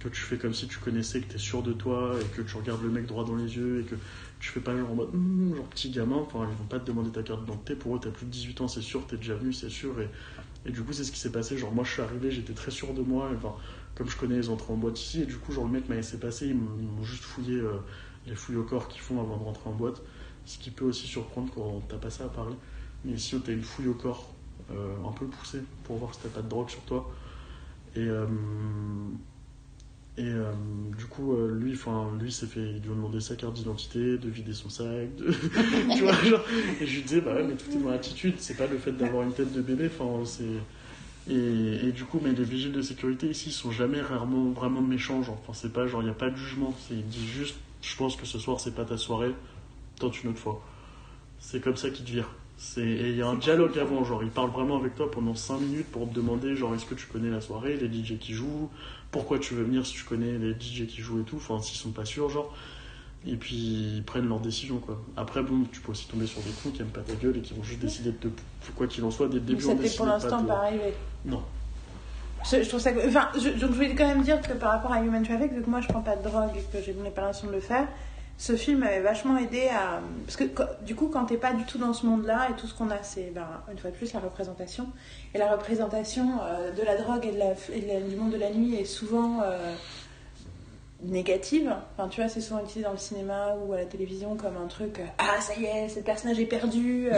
que 0.00 0.08
tu 0.08 0.20
fais 0.20 0.36
comme 0.36 0.54
si 0.54 0.66
tu 0.66 0.78
connaissais, 0.78 1.20
que 1.20 1.32
t'es 1.32 1.38
sûr 1.38 1.62
de 1.62 1.72
toi, 1.72 2.16
et 2.20 2.36
que 2.36 2.42
tu 2.42 2.56
regardes 2.56 2.82
le 2.82 2.90
mec 2.90 3.06
droit 3.06 3.24
dans 3.24 3.36
les 3.36 3.56
yeux, 3.56 3.80
et 3.80 3.84
que 3.84 3.94
tu 4.42 4.48
fais 4.50 4.60
pas 4.60 4.76
genre 4.76 4.90
en 4.90 4.94
mode, 4.96 5.10
Hum, 5.14 5.54
genre 5.56 5.66
petit 5.68 5.90
gamin, 5.90 6.16
enfin, 6.16 6.48
ils 6.50 6.56
vont 6.56 6.64
pas 6.64 6.80
te 6.80 6.86
demander 6.86 7.10
ta 7.10 7.22
carte 7.22 7.40
d'identité. 7.42 7.76
Pour 7.76 7.96
eux, 7.96 8.00
t'as 8.02 8.10
plus 8.10 8.26
de 8.26 8.30
18 8.30 8.60
ans, 8.62 8.68
c'est 8.68 8.82
sûr, 8.82 9.06
t'es 9.06 9.16
déjà 9.16 9.34
venu, 9.36 9.52
c'est 9.52 9.70
sûr. 9.70 10.00
Et, 10.00 10.10
et 10.66 10.72
du 10.72 10.82
coup, 10.82 10.92
c'est 10.92 11.04
ce 11.04 11.12
qui 11.12 11.18
s'est 11.20 11.32
passé. 11.32 11.56
Genre, 11.58 11.72
moi, 11.72 11.84
je 11.84 11.92
suis 11.92 12.02
arrivé, 12.02 12.30
j'étais 12.32 12.52
très 12.54 12.70
sûr 12.72 12.92
de 12.94 13.02
moi, 13.02 13.30
enfin, 13.36 13.54
comme 13.94 14.08
je 14.08 14.16
connais 14.16 14.36
les 14.36 14.50
entrées 14.50 14.72
en 14.72 14.76
boîte 14.76 15.00
ici, 15.00 15.22
et 15.22 15.26
du 15.26 15.36
coup, 15.38 15.52
genre, 15.52 15.64
le 15.66 15.70
mec 15.72 15.88
m'a 15.88 15.94
laissé 15.96 16.18
passer, 16.18 16.48
ils 16.48 16.56
m'ont 16.56 16.76
ils 16.80 16.88
m'ont 16.88 17.04
juste 17.04 17.24
fouillé 17.24 17.56
euh, 17.56 17.78
les 18.26 18.34
fouilles 18.34 18.56
au 18.56 18.64
corps 18.64 18.88
qu'ils 18.88 19.00
font 19.02 19.20
avant 19.20 19.36
de 19.38 19.44
rentrer 19.44 19.70
en 19.70 19.74
boîte. 19.74 20.02
Ce 20.44 20.58
qui 20.58 20.70
peut 20.72 20.84
aussi 20.84 21.06
surprendre 21.06 21.52
quand 21.54 21.82
t'as 21.88 21.98
pas 21.98 22.10
ça 22.10 22.24
à 22.24 22.28
Paris. 22.28 22.56
Mais 23.04 23.12
ici, 23.12 23.40
t'as 23.44 23.52
une 23.52 23.62
fouille 23.62 23.88
au 23.88 23.94
corps 23.94 24.34
euh, 24.72 24.96
un 25.08 25.12
peu 25.12 25.26
poussée 25.26 25.62
pour 25.84 25.98
voir 25.98 26.14
si 26.14 26.20
t'as 26.22 26.28
pas 26.30 26.42
de 26.42 26.48
drogue 26.48 26.68
sur 26.70 26.82
toi. 26.82 27.10
Et, 27.96 28.00
euh, 28.00 28.26
et 30.18 30.28
euh, 30.28 30.52
du 30.98 31.06
coup, 31.06 31.32
euh, 31.32 31.54
lui, 31.58 31.72
enfin, 31.72 32.10
lui, 32.20 32.30
s'est 32.30 32.46
fait, 32.46 32.60
il 32.60 32.82
lui 32.82 32.90
a 32.90 32.94
demandé 32.94 33.18
sa 33.20 33.34
carte 33.34 33.54
d'identité, 33.54 34.18
de 34.18 34.28
vider 34.28 34.52
son 34.52 34.68
sac, 34.68 35.14
de... 35.16 35.32
tu 35.96 36.02
vois, 36.02 36.12
genre, 36.12 36.44
et 36.80 36.86
je 36.86 36.96
lui 36.96 37.02
disais, 37.02 37.22
bah 37.22 37.34
ouais, 37.34 37.44
mais 37.44 37.54
tout 37.54 37.70
est 37.74 37.80
dans 37.82 37.88
l'attitude, 37.88 38.34
c'est 38.36 38.56
pas 38.56 38.66
le 38.66 38.76
fait 38.76 38.92
d'avoir 38.92 39.22
une 39.22 39.32
tête 39.32 39.52
de 39.52 39.62
bébé, 39.62 39.88
enfin, 39.98 40.22
c'est. 40.26 40.44
Et, 41.32 41.86
et 41.86 41.92
du 41.92 42.04
coup, 42.04 42.20
mais 42.22 42.32
les 42.32 42.44
vigiles 42.44 42.72
de 42.72 42.82
sécurité 42.82 43.28
ici 43.28 43.50
ils 43.50 43.52
sont 43.52 43.70
jamais 43.70 44.00
rarement 44.00 44.50
vraiment 44.50 44.82
méchants, 44.82 45.22
genre, 45.22 45.38
enfin, 45.40 45.54
c'est 45.54 45.72
pas 45.72 45.86
genre, 45.86 46.02
il 46.02 46.06
n'y 46.06 46.10
a 46.10 46.14
pas 46.14 46.28
de 46.28 46.36
jugement, 46.36 46.74
c'est, 46.86 46.94
il 46.94 47.06
dit 47.06 47.26
juste, 47.26 47.56
je 47.80 47.96
pense 47.96 48.16
que 48.16 48.26
ce 48.26 48.38
soir 48.38 48.60
c'est 48.60 48.74
pas 48.74 48.84
ta 48.84 48.98
soirée, 48.98 49.34
tente 49.98 50.22
une 50.22 50.30
autre 50.30 50.40
fois. 50.40 50.62
C'est 51.38 51.60
comme 51.60 51.76
ça 51.76 51.90
qu'ils 51.90 52.04
te 52.04 52.10
virent. 52.10 52.34
C'est, 52.64 52.80
et 52.80 53.10
il 53.10 53.16
y 53.16 53.22
a 53.22 53.26
un 53.26 53.34
dialogue 53.34 53.76
avant, 53.76 54.04
genre, 54.04 54.22
il 54.22 54.30
parle 54.30 54.50
vraiment 54.50 54.76
avec 54.76 54.94
toi 54.94 55.10
pendant 55.10 55.34
5 55.34 55.58
minutes 55.58 55.90
pour 55.90 56.08
te 56.08 56.14
demander, 56.14 56.54
genre, 56.54 56.72
est-ce 56.76 56.86
que 56.86 56.94
tu 56.94 57.06
connais 57.06 57.28
la 57.28 57.40
soirée, 57.40 57.76
les 57.76 57.88
DJ 57.88 58.20
qui 58.20 58.34
jouent, 58.34 58.70
pourquoi 59.10 59.40
tu 59.40 59.54
veux 59.54 59.64
venir 59.64 59.84
si 59.84 59.94
tu 59.94 60.04
connais 60.04 60.38
les 60.38 60.52
DJ 60.52 60.86
qui 60.86 61.00
jouent 61.00 61.20
et 61.20 61.24
tout, 61.24 61.36
enfin, 61.36 61.60
s'ils 61.60 61.76
sont 61.76 61.90
pas 61.90 62.04
sûrs, 62.04 62.30
genre. 62.30 62.54
Et 63.26 63.34
puis, 63.34 63.56
ils 63.96 64.04
prennent 64.04 64.28
leur 64.28 64.38
décision, 64.38 64.78
quoi. 64.78 65.02
Après, 65.16 65.42
bon, 65.42 65.64
tu 65.72 65.80
peux 65.80 65.90
aussi 65.90 66.06
tomber 66.06 66.28
sur 66.28 66.40
des 66.42 66.50
cons 66.62 66.70
qui 66.70 66.82
aiment 66.82 66.88
pas 66.88 67.00
ta 67.00 67.14
gueule 67.14 67.36
et 67.36 67.40
qui 67.40 67.52
vont 67.52 67.64
juste 67.64 67.80
décider 67.80 68.12
de 68.12 68.16
te. 68.16 68.28
Quoi 68.76 68.86
qu'il 68.86 69.02
en 69.02 69.10
soit, 69.10 69.26
dès 69.26 69.34
le 69.34 69.40
début, 69.40 69.66
on 69.66 69.74
décide 69.74 69.96
pour 69.96 70.06
de 70.06 70.12
l'instant 70.12 70.44
pas 70.44 70.58
arrivé. 70.58 70.94
Non. 71.24 71.42
Je, 72.48 72.62
je 72.62 72.68
trouve 72.68 72.80
ça. 72.80 72.90
Enfin, 73.08 73.28
je, 73.34 73.50
donc 73.58 73.70
je 73.72 73.74
voulais 73.74 73.94
quand 73.96 74.06
même 74.06 74.22
dire 74.22 74.40
que 74.40 74.52
par 74.52 74.70
rapport 74.70 74.92
à 74.92 75.02
Human 75.02 75.24
Traffic, 75.24 75.52
vu 75.52 75.62
que 75.62 75.70
moi 75.70 75.80
je 75.80 75.88
prends 75.88 76.00
pas 76.00 76.14
de 76.14 76.22
drogue 76.22 76.50
et 76.56 76.78
que 76.78 76.84
j'ai 76.84 76.92
l'intention 76.92 77.48
de 77.48 77.52
le 77.52 77.60
faire, 77.60 77.88
ce 78.42 78.56
film 78.56 78.80
m'avait 78.80 78.98
vachement 79.02 79.38
aidé 79.38 79.68
à. 79.68 80.00
Parce 80.26 80.36
que 80.36 80.42
du 80.84 80.96
coup, 80.96 81.06
quand 81.06 81.26
t'es 81.26 81.36
pas 81.36 81.52
du 81.52 81.64
tout 81.64 81.78
dans 81.78 81.92
ce 81.92 82.04
monde-là, 82.06 82.48
et 82.50 82.54
tout 82.54 82.66
ce 82.66 82.74
qu'on 82.74 82.90
a, 82.90 83.00
c'est 83.04 83.30
ben, 83.32 83.46
une 83.70 83.78
fois 83.78 83.90
de 83.92 83.94
plus 83.94 84.12
la 84.12 84.18
représentation. 84.18 84.88
Et 85.32 85.38
la 85.38 85.48
représentation 85.52 86.40
euh, 86.42 86.72
de 86.72 86.82
la 86.82 86.96
drogue 86.96 87.24
et, 87.24 87.30
de 87.30 87.38
la, 87.38 87.52
et 87.72 87.80
de 87.80 87.86
la- 87.86 88.00
du 88.00 88.16
monde 88.16 88.32
de 88.32 88.38
la 88.38 88.50
nuit 88.50 88.74
est 88.74 88.84
souvent 88.84 89.42
euh, 89.44 89.72
négative. 91.04 91.72
Enfin, 91.96 92.08
tu 92.08 92.20
vois, 92.20 92.28
c'est 92.28 92.40
souvent 92.40 92.58
utilisé 92.64 92.82
dans 92.82 92.90
le 92.90 92.98
cinéma 92.98 93.54
ou 93.64 93.74
à 93.74 93.76
la 93.76 93.84
télévision 93.84 94.34
comme 94.34 94.56
un 94.56 94.66
truc 94.66 94.98
euh, 94.98 95.04
Ah, 95.18 95.40
ça 95.40 95.54
y 95.54 95.64
est, 95.66 95.88
ce 95.88 96.00
personnage 96.00 96.40
est 96.40 96.46
perdu. 96.46 97.10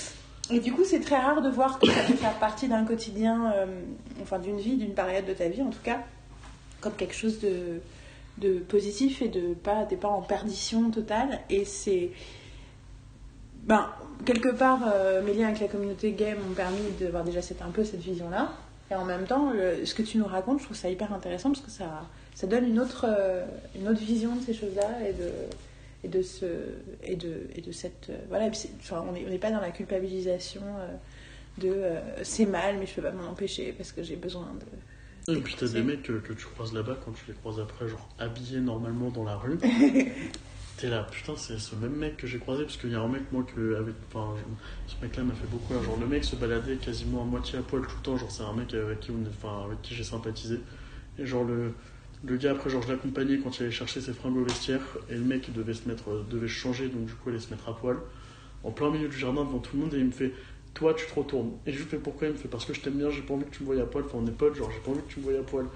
Et 0.50 0.58
du 0.58 0.72
coup, 0.72 0.82
c'est 0.84 0.98
très 0.98 1.16
rare 1.16 1.42
de 1.42 1.48
voir 1.48 1.78
que 1.78 1.86
ça 1.88 2.00
peut 2.08 2.14
faire 2.14 2.34
partie 2.34 2.66
d'un 2.66 2.84
quotidien, 2.84 3.54
enfin 4.20 4.40
d'une 4.40 4.58
vie, 4.58 4.76
d'une 4.76 4.92
période 4.94 5.24
de 5.24 5.32
ta 5.32 5.46
vie 5.48 5.62
en 5.62 5.70
tout 5.70 5.80
cas, 5.84 6.00
comme 6.80 6.92
quelque 6.94 7.14
chose 7.14 7.38
de, 7.40 7.80
de 8.38 8.58
positif 8.58 9.22
et 9.22 9.28
de 9.28 9.54
pas, 9.54 9.84
t'es 9.84 9.96
pas 9.96 10.08
en 10.08 10.22
perdition 10.22 10.90
totale. 10.90 11.40
Et 11.50 11.64
c'est. 11.64 12.10
Ben, 13.64 13.88
quelque 14.24 14.48
part, 14.48 14.80
euh, 14.92 15.22
mes 15.22 15.34
liens 15.34 15.48
avec 15.48 15.60
la 15.60 15.68
communauté 15.68 16.12
gay 16.12 16.34
m'ont 16.34 16.54
permis 16.54 16.80
de 17.00 17.06
voir 17.06 17.24
déjà 17.24 17.42
cette, 17.42 17.62
un 17.62 17.70
peu 17.70 17.84
cette 17.84 18.00
vision-là. 18.00 18.52
Et 18.90 18.94
en 18.94 19.04
même 19.04 19.24
temps, 19.24 19.52
ce 19.84 19.94
que 19.94 20.02
tu 20.02 20.18
nous 20.18 20.26
racontes, 20.26 20.58
je 20.58 20.64
trouve 20.64 20.76
ça 20.76 20.90
hyper 20.90 21.12
intéressant 21.14 21.50
parce 21.50 21.64
que 21.64 21.70
ça, 21.70 22.02
ça 22.34 22.46
donne 22.46 22.66
une 22.66 22.78
autre, 22.78 23.06
euh, 23.08 23.44
une 23.74 23.88
autre 23.88 24.00
vision 24.00 24.34
de 24.34 24.42
ces 24.42 24.52
choses-là 24.52 25.08
et 25.08 25.12
de, 25.12 25.30
et 26.04 26.08
de 26.08 26.20
ce 26.20 26.46
et 27.02 27.16
de 27.16 27.46
et 27.54 27.60
de 27.60 27.72
cette 27.72 28.10
euh, 28.10 28.18
voilà 28.28 28.48
enfin, 28.80 29.04
on 29.08 29.12
n'est 29.12 29.38
pas 29.38 29.50
dans 29.50 29.60
la 29.60 29.70
culpabilisation 29.70 30.62
de 31.58 31.74
c'est 32.22 32.44
mal 32.44 32.76
mais 32.78 32.86
je 32.86 32.94
peux 32.94 33.02
pas 33.02 33.12
m'en 33.12 33.30
empêcher 33.30 33.72
parce 33.72 33.92
que 33.92 34.02
j'ai 34.02 34.16
besoin 34.16 34.48
de 34.60 34.66
Et 35.28 35.36
puis 35.36 35.54
t'as 35.58 35.68
des 35.68 35.82
mecs 35.82 36.02
que, 36.02 36.12
que 36.14 36.32
tu 36.32 36.46
croises 36.46 36.72
là-bas 36.72 36.98
quand 37.04 37.12
tu 37.12 37.24
les 37.28 37.34
croises 37.34 37.60
après, 37.60 37.88
genre 37.88 38.08
habillés 38.18 38.60
normalement 38.60 39.10
dans 39.10 39.24
la 39.24 39.36
rue. 39.36 39.58
T'es 40.78 40.88
là, 40.88 41.04
putain, 41.04 41.34
c'est 41.36 41.58
ce 41.58 41.76
même 41.76 41.94
mec 41.94 42.16
que 42.16 42.26
j'ai 42.26 42.38
croisé 42.38 42.64
parce 42.64 42.76
qu'il 42.76 42.90
y 42.90 42.94
a 42.94 43.00
un 43.00 43.06
mec, 43.08 43.30
moi, 43.30 43.44
que 43.44 43.76
avec. 43.76 43.94
Enfin, 44.08 44.34
je- 44.36 44.92
ce 44.94 44.96
mec-là 45.04 45.22
m'a 45.22 45.34
fait 45.34 45.46
beaucoup. 45.46 45.72
rire. 45.74 45.82
Genre, 45.82 45.96
le 46.00 46.06
mec 46.06 46.24
se 46.24 46.34
baladait 46.34 46.76
quasiment 46.76 47.22
à 47.22 47.24
moitié 47.24 47.58
à 47.58 47.62
poil 47.62 47.82
tout 47.82 47.96
le 47.96 48.02
temps. 48.02 48.16
Genre, 48.16 48.30
c'est 48.32 48.42
un 48.42 48.52
mec 48.54 48.74
avec 48.74 49.00
qui, 49.00 49.10
on- 49.12 49.24
enfin, 49.28 49.66
avec 49.66 49.80
qui 49.82 49.94
j'ai 49.94 50.02
sympathisé. 50.02 50.60
Et 51.18 51.26
genre, 51.26 51.44
le, 51.44 51.74
le 52.24 52.36
gars, 52.36 52.52
après, 52.52 52.70
genre, 52.70 52.82
je 52.82 52.88
l'accompagnais 52.88 53.38
quand 53.38 53.58
il 53.58 53.64
allait 53.64 53.70
chercher 53.72 54.00
ses 54.00 54.12
fringues 54.14 54.38
au 54.38 54.44
vestiaire. 54.44 54.80
Et 55.08 55.14
le 55.14 55.20
mec 55.24 55.52
devait 55.52 55.74
se 55.74 55.86
mettre, 55.88 56.10
euh, 56.10 56.26
devait 56.30 56.48
se 56.48 56.54
changer, 56.54 56.88
donc 56.88 57.04
du 57.04 57.12
coup, 57.12 57.28
il 57.28 57.30
allait 57.32 57.38
se 57.40 57.50
mettre 57.50 57.68
à 57.68 57.76
poil. 57.76 57.98
En 58.64 58.70
plein 58.72 58.90
milieu 58.90 59.08
du 59.08 59.18
jardin 59.18 59.44
devant 59.44 59.58
tout 59.58 59.76
le 59.76 59.82
monde. 59.84 59.94
Et 59.94 59.98
il 59.98 60.06
me 60.06 60.10
fait, 60.10 60.32
toi, 60.74 60.94
tu 60.94 61.06
te 61.06 61.14
retournes. 61.14 61.52
Et 61.66 61.72
je 61.72 61.78
lui 61.78 61.84
fais 61.84 61.98
pourquoi? 61.98 62.28
Il 62.28 62.34
me 62.34 62.38
fait, 62.38 62.48
parce 62.48 62.64
que 62.64 62.72
je 62.72 62.80
t'aime 62.80 62.94
bien, 62.94 63.10
j'ai 63.10 63.22
pas 63.22 63.34
envie 63.34 63.44
que 63.44 63.54
tu 63.54 63.62
me 63.62 63.66
voyes 63.66 63.80
à 63.80 63.86
poil. 63.86 64.04
Enfin, 64.04 64.18
on 64.20 64.26
est 64.26 64.30
potes, 64.30 64.54
genre, 64.54 64.70
j'ai 64.70 64.80
pas 64.80 64.90
envie 64.90 65.02
que 65.02 65.12
tu 65.12 65.20
me 65.20 65.24
voyes 65.24 65.38
à 65.38 65.42
poil. 65.42 65.66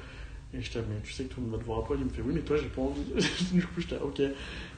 Et 0.55 0.63
je 0.63 0.79
mais 0.79 1.01
tu 1.03 1.13
sais 1.13 1.25
que 1.25 1.35
tout 1.35 1.41
le 1.41 1.47
monde 1.47 1.57
va 1.57 1.61
te 1.61 1.65
voir 1.67 1.81
à 1.81 1.85
poil. 1.85 1.99
Il 2.01 2.07
me 2.07 2.11
fait, 2.11 2.23
oui, 2.23 2.33
mais 2.35 2.41
toi, 2.41 2.57
j'ai 2.57 2.69
pas 2.69 2.83
envie. 2.83 3.03
du 3.53 3.63
coup, 3.63 3.81
j'étais, 3.81 3.99
ok. 3.99 4.23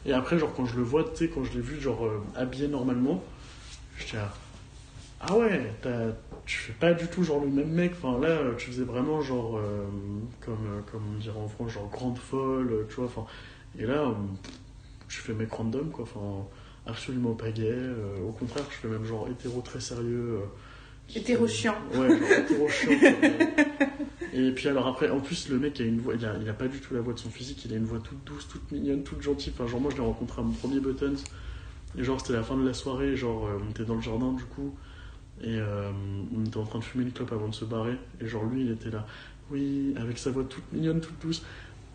Et 0.06 0.12
après, 0.12 0.38
genre, 0.38 0.52
quand 0.54 0.66
je 0.66 0.76
le 0.76 0.82
vois, 0.82 1.04
tu 1.04 1.16
sais, 1.16 1.28
quand 1.28 1.44
je 1.44 1.52
l'ai 1.52 1.60
vu, 1.60 1.80
genre, 1.80 2.04
euh, 2.04 2.22
habillé 2.34 2.68
normalement, 2.68 3.22
j'étais 3.98 4.18
ah 5.20 5.36
ouais, 5.36 5.72
tu 6.46 6.58
fais 6.58 6.72
pas 6.72 6.94
du 6.94 7.08
tout, 7.08 7.24
genre, 7.24 7.40
le 7.40 7.50
même 7.50 7.70
mec. 7.70 7.92
Enfin, 7.92 8.20
là, 8.20 8.28
euh, 8.28 8.54
tu 8.56 8.68
faisais 8.70 8.84
vraiment, 8.84 9.20
genre, 9.20 9.58
euh, 9.58 9.84
comme, 10.40 10.82
comme 10.90 11.02
on 11.14 11.18
dirait 11.18 11.38
en 11.38 11.48
France, 11.48 11.72
genre, 11.72 11.88
grande 11.90 12.18
folle, 12.18 12.86
tu 12.88 12.96
vois. 12.96 13.06
Enfin, 13.06 13.26
et 13.78 13.84
là, 13.84 14.14
je 15.08 15.18
fais 15.18 15.32
mec 15.32 15.52
random, 15.52 15.90
quoi. 15.90 16.04
Enfin, 16.04 16.46
absolument 16.88 17.34
pas 17.34 17.50
gay. 17.50 17.70
euh, 17.70 18.20
au 18.26 18.32
contraire, 18.32 18.64
je 18.70 18.76
fais 18.76 18.88
même, 18.88 19.04
genre, 19.04 19.28
hétéro 19.30 19.60
très 19.60 19.80
sérieux. 19.80 20.40
euh, 20.42 21.14
Hétéro 21.14 21.46
chiant. 21.46 21.76
Ouais, 21.94 22.08
genre, 22.08 22.30
hétéro 22.38 22.68
chiant. 22.68 22.90
Et 24.34 24.50
puis 24.52 24.68
alors 24.68 24.86
après, 24.86 25.08
en 25.10 25.20
plus 25.20 25.48
le 25.48 25.58
mec 25.58 25.80
a 25.80 25.84
une 25.84 25.98
voix, 26.00 26.14
il 26.14 26.24
a, 26.24 26.36
il 26.40 26.48
a 26.48 26.52
pas 26.52 26.68
du 26.68 26.80
tout 26.80 26.92
la 26.94 27.00
voix 27.00 27.14
de 27.14 27.18
son 27.18 27.30
physique, 27.30 27.64
il 27.64 27.72
a 27.72 27.76
une 27.76 27.86
voix 27.86 27.98
toute 27.98 28.22
douce, 28.24 28.46
toute 28.46 28.70
mignonne, 28.70 29.02
toute 29.02 29.22
gentille. 29.22 29.52
Enfin 29.54 29.66
genre 29.66 29.80
moi 29.80 29.90
je 29.90 29.96
l'ai 29.96 30.02
rencontré 30.02 30.42
à 30.42 30.44
mon 30.44 30.52
premier 30.52 30.80
Buttons, 30.80 31.14
et 31.96 32.04
genre 32.04 32.20
c'était 32.20 32.34
la 32.34 32.42
fin 32.42 32.56
de 32.56 32.64
la 32.64 32.74
soirée, 32.74 33.16
genre 33.16 33.46
euh, 33.46 33.58
on 33.66 33.70
était 33.70 33.84
dans 33.84 33.94
le 33.94 34.02
jardin 34.02 34.32
du 34.34 34.44
coup, 34.44 34.76
et 35.42 35.58
on 36.36 36.44
était 36.44 36.58
en 36.58 36.64
train 36.64 36.78
de 36.78 36.84
fumer 36.84 37.04
une 37.04 37.12
clope 37.12 37.32
avant 37.32 37.48
de 37.48 37.54
se 37.54 37.64
barrer, 37.64 37.96
et 38.20 38.26
genre 38.26 38.44
lui 38.44 38.62
il 38.62 38.70
était 38.70 38.90
là, 38.90 39.06
oui, 39.50 39.94
avec 39.96 40.18
sa 40.18 40.30
voix 40.30 40.44
toute 40.44 40.70
mignonne, 40.72 41.00
toute 41.00 41.18
douce. 41.22 41.42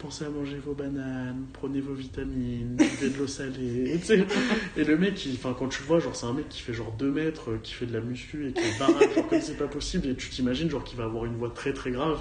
Pensez 0.03 0.25
à 0.25 0.29
manger 0.29 0.57
vos 0.57 0.73
bananes, 0.73 1.45
prenez 1.53 1.79
vos 1.79 1.93
vitamines, 1.93 2.75
buvez 2.75 3.09
de 3.09 3.17
l'eau 3.17 3.25
salée. 3.27 3.97
Et 4.77 4.83
le 4.83 4.97
mec, 4.97 5.25
il- 5.25 5.39
quand 5.39 5.69
tu 5.69 5.81
le 5.81 5.87
vois, 5.87 5.99
genre, 5.99 6.13
c'est 6.13 6.25
un 6.25 6.33
mec 6.33 6.49
qui 6.49 6.61
fait 6.61 6.73
genre 6.73 6.91
2 6.99 7.09
mètres, 7.09 7.51
euh, 7.51 7.59
qui 7.63 7.73
fait 7.73 7.85
de 7.85 7.93
la 7.93 8.01
muscu 8.01 8.49
et 8.49 8.51
qui 8.51 8.59
est 8.59 8.77
baraque, 8.79 9.13
genre 9.15 9.29
comme 9.29 9.39
c'est 9.39 9.55
pas 9.57 9.67
possible. 9.67 10.09
Et 10.09 10.15
tu 10.15 10.29
t'imagines, 10.29 10.69
genre, 10.69 10.83
qu'il 10.83 10.97
va 10.97 11.05
avoir 11.05 11.23
une 11.23 11.37
voix 11.37 11.49
très 11.55 11.71
très 11.71 11.91
grave. 11.91 12.19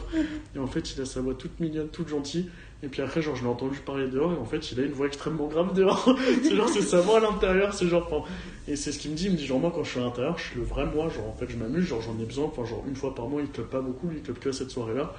Et 0.54 0.60
en 0.60 0.68
fait, 0.68 0.94
il 0.94 1.02
a 1.02 1.04
sa 1.04 1.20
voix 1.22 1.34
toute 1.34 1.59
mignonne, 1.59 1.88
toute 1.88 2.06
gentille. 2.09 2.48
Et 2.84 2.88
puis 2.88 3.02
après, 3.02 3.20
genre, 3.20 3.34
je 3.34 3.42
l'ai 3.42 3.48
entendu 3.48 3.78
parler 3.84 4.06
dehors. 4.06 4.32
Et 4.32 4.36
en 4.36 4.44
fait, 4.44 4.70
il 4.70 4.78
a 4.78 4.84
une 4.84 4.92
voix 4.92 5.06
extrêmement 5.09 5.48
grave 5.48 5.74
dehors. 5.74 6.16
c'est 6.44 6.54
genre, 6.54 6.68
c'est 6.68 6.82
sa 6.82 7.00
voix 7.00 7.18
à 7.18 7.20
l'intérieur. 7.20 7.74
C'est 7.74 7.88
genre, 7.88 8.06
enfin, 8.09 8.30
et 8.68 8.76
c'est 8.76 8.92
ce 8.92 8.98
qu'il 9.00 9.10
me 9.10 9.16
dit. 9.16 9.26
Il 9.26 9.32
me 9.32 9.36
dit, 9.36 9.46
genre, 9.46 9.59
moi, 9.59 9.72
quand 9.74 9.82
je 9.82 9.90
suis 9.90 9.98
à 10.00 10.04
l'intérieur, 10.04 10.38
je 10.38 10.44
suis 10.44 10.56
le 10.60 10.64
vrai 10.64 10.86
moi. 10.86 11.09
Genre, 11.09 11.26
en 11.28 11.34
fait, 11.34 11.46
je 11.50 11.56
m'amuse. 11.56 11.84
Genre, 11.86 12.00
j'en 12.00 12.16
ai 12.22 12.26
besoin. 12.26 12.44
Enfin, 12.44 12.64
genre, 12.64 12.84
une 12.86 12.94
fois 12.94 13.12
par 13.12 13.26
mois, 13.28 13.40
il 13.42 13.48
club 13.48 13.66
pas 13.66 13.80
beaucoup. 13.80 14.06
Lui, 14.09 14.18
il 14.18 14.22
club 14.22 14.38
que 14.38 14.52
cette 14.52 14.70
soirée-là. 14.70 15.12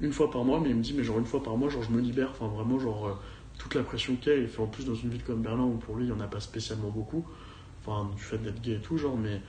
Une 0.00 0.12
fois 0.12 0.30
par 0.30 0.44
mois. 0.44 0.60
Mais 0.60 0.70
il 0.70 0.76
me 0.76 0.82
dit, 0.82 0.94
mais 0.94 1.04
genre, 1.04 1.18
une 1.18 1.26
fois 1.26 1.42
par 1.42 1.56
mois, 1.56 1.68
genre, 1.68 1.82
je 1.82 1.90
me 1.90 2.00
libère. 2.00 2.30
Enfin, 2.30 2.48
vraiment, 2.48 2.78
genre, 2.78 3.06
euh, 3.06 3.12
toute 3.58 3.74
la 3.74 3.82
pression 3.82 4.16
qu'il 4.16 4.32
y 4.32 4.36
a, 4.36 4.38
il 4.38 4.48
fait 4.48 4.60
en 4.60 4.66
plus 4.66 4.84
dans 4.86 4.94
une 4.94 5.10
ville 5.10 5.22
comme 5.22 5.42
Berlin 5.42 5.64
où 5.64 5.76
pour 5.76 5.96
lui 5.96 6.04
il 6.04 6.12
n'y 6.12 6.12
en 6.12 6.20
a 6.20 6.26
pas 6.26 6.40
spécialement 6.40 6.90
beaucoup, 6.90 7.24
enfin 7.80 8.10
du 8.14 8.22
fait 8.22 8.38
d'être 8.38 8.60
gay 8.60 8.74
et 8.74 8.80
tout, 8.80 8.98
genre, 8.98 9.16
mais 9.16 9.40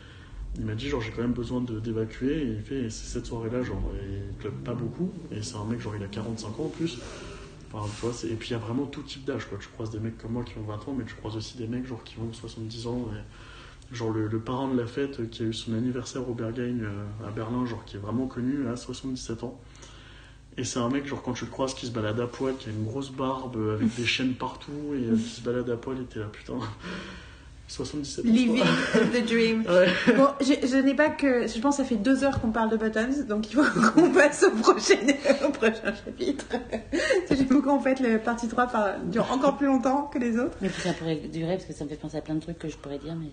il 0.57 0.65
m'a 0.65 0.75
dit 0.75 0.87
genre 0.89 1.01
j'ai 1.01 1.11
quand 1.11 1.21
même 1.21 1.33
besoin 1.33 1.61
d'évacuer 1.61 2.41
et 2.41 2.45
il 2.45 2.61
fait 2.61 2.83
et 2.83 2.89
c'est 2.89 3.05
cette 3.05 3.25
soirée 3.25 3.49
là 3.49 3.61
genre 3.61 3.83
et 3.95 4.29
il 4.29 4.37
club 4.37 4.53
pas 4.63 4.73
beaucoup 4.73 5.11
et 5.31 5.41
c'est 5.43 5.55
un 5.55 5.65
mec 5.65 5.79
genre 5.79 5.95
il 5.95 6.03
a 6.03 6.07
45 6.07 6.59
ans 6.59 6.63
en 6.63 6.69
plus 6.69 6.97
enfin 7.71 7.87
tu 7.99 8.05
vois 8.05 8.31
et 8.31 8.35
puis 8.35 8.49
il 8.49 8.51
y 8.53 8.55
a 8.55 8.59
vraiment 8.59 8.85
tout 8.85 9.03
type 9.03 9.25
d'âge 9.25 9.45
quoi 9.45 9.57
tu 9.59 9.67
croises 9.67 9.91
des 9.91 9.99
mecs 9.99 10.17
comme 10.17 10.31
moi 10.31 10.43
qui 10.43 10.57
ont 10.57 10.63
20 10.63 10.73
ans 10.87 10.95
mais 10.97 11.03
tu 11.03 11.15
croises 11.15 11.35
aussi 11.35 11.57
des 11.57 11.67
mecs 11.67 11.85
genre 11.85 12.03
qui 12.03 12.17
ont 12.19 12.31
70 12.31 12.87
ans 12.87 13.07
et 13.13 13.95
genre 13.95 14.11
le, 14.11 14.27
le 14.27 14.39
parrain 14.39 14.67
de 14.67 14.79
la 14.79 14.87
fête 14.87 15.19
euh, 15.19 15.25
qui 15.25 15.43
a 15.43 15.45
eu 15.45 15.53
son 15.53 15.73
anniversaire 15.73 16.27
au 16.27 16.33
Berghain 16.33 16.79
euh, 16.81 17.27
à 17.27 17.29
Berlin 17.29 17.65
genre 17.65 17.85
qui 17.85 17.97
est 17.97 17.99
vraiment 17.99 18.25
connu 18.25 18.67
à 18.67 18.75
77 18.75 19.43
ans 19.43 19.59
et 20.57 20.63
c'est 20.63 20.79
un 20.79 20.89
mec 20.89 21.05
genre 21.05 21.21
quand 21.21 21.33
tu 21.33 21.45
le 21.45 21.51
croises 21.51 21.73
qui 21.73 21.85
se 21.85 21.91
balade 21.91 22.19
à 22.19 22.27
poil 22.27 22.55
qui 22.57 22.69
a 22.69 22.71
une 22.71 22.85
grosse 22.85 23.11
barbe 23.11 23.55
euh, 23.57 23.75
avec 23.75 23.95
des 23.97 24.05
chaînes 24.05 24.33
partout 24.33 24.93
et 24.93 25.03
euh, 25.05 25.15
qui 25.15 25.29
se 25.29 25.41
balade 25.41 25.69
à 25.69 25.77
poil 25.77 25.97
et 26.01 26.05
t'es 26.05 26.19
là 26.19 26.25
putain 26.31 26.59
77 27.67 28.23
ans 28.25 28.29
Living 28.31 28.63
the 29.13 29.25
dream. 29.27 29.63
ouais 29.67 30.13
Bon, 30.15 30.27
je, 30.39 30.53
je 30.67 30.77
n'ai 30.77 30.93
pas 30.93 31.09
que. 31.09 31.47
Je 31.47 31.59
pense 31.59 31.75
que 31.77 31.83
ça 31.83 31.87
fait 31.89 31.95
deux 31.97 32.23
heures 32.23 32.39
qu'on 32.39 32.51
parle 32.51 32.69
de 32.69 32.77
Buttons, 32.77 33.25
donc 33.27 33.51
il 33.51 33.55
faut 33.55 33.63
qu'on 33.93 34.09
passe 34.11 34.43
au 34.43 34.51
prochain, 34.51 34.95
au 35.45 35.49
prochain 35.49 35.93
chapitre. 36.05 36.45
J'aime 37.29 37.43
beaucoup 37.47 37.69
en 37.69 37.79
fait 37.81 37.99
le 37.99 38.19
partie 38.19 38.47
3 38.47 38.67
par, 38.67 38.99
dure 39.05 39.27
encore 39.31 39.57
plus 39.57 39.67
longtemps 39.67 40.09
que 40.13 40.17
les 40.17 40.37
autres. 40.39 40.57
Mais 40.61 40.69
puis 40.69 40.81
ça 40.81 40.93
pourrait 40.93 41.15
durer 41.31 41.55
parce 41.55 41.65
que 41.65 41.73
ça 41.73 41.83
me 41.83 41.89
fait 41.89 41.95
penser 41.97 42.17
à 42.17 42.21
plein 42.21 42.35
de 42.35 42.39
trucs 42.39 42.57
que 42.57 42.69
je 42.69 42.77
pourrais 42.77 42.99
dire. 42.99 43.15
Mais... 43.15 43.27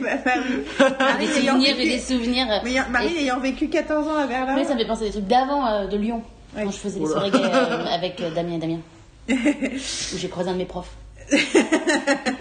Bah, 0.00 0.08
Marie, 0.26 0.96
Marie 0.98 1.26
des 1.26 1.38
ayant 1.38 1.54
souvenirs 1.54 1.80
et 1.80 1.88
des 1.88 1.98
souvenirs. 1.98 2.46
mais 2.64 2.74
Marie 2.90 3.16
ayant 3.16 3.40
vécu 3.40 3.68
14 3.68 4.08
ans 4.08 4.16
à 4.16 4.26
Berlin. 4.26 4.54
Mais 4.56 4.64
ça 4.64 4.74
me 4.74 4.78
fait 4.80 4.86
penser 4.86 5.04
à 5.04 5.06
des 5.06 5.12
trucs 5.12 5.26
d'avant, 5.26 5.66
euh, 5.66 5.86
de 5.86 5.96
Lyon, 5.96 6.22
Ouais. 6.56 6.64
quand 6.64 6.70
je 6.70 6.76
faisais 6.78 6.98
des 7.00 7.04
Oula. 7.06 7.12
soirées 7.30 7.30
euh, 7.34 7.84
avec 7.86 8.20
euh, 8.20 8.30
Damien 8.34 8.54
et 8.54 8.58
Damien. 8.58 8.78
où 9.30 10.18
j'ai 10.18 10.28
croisé 10.28 10.50
un 10.50 10.52
de 10.54 10.58
mes 10.58 10.64
profs. 10.64 10.90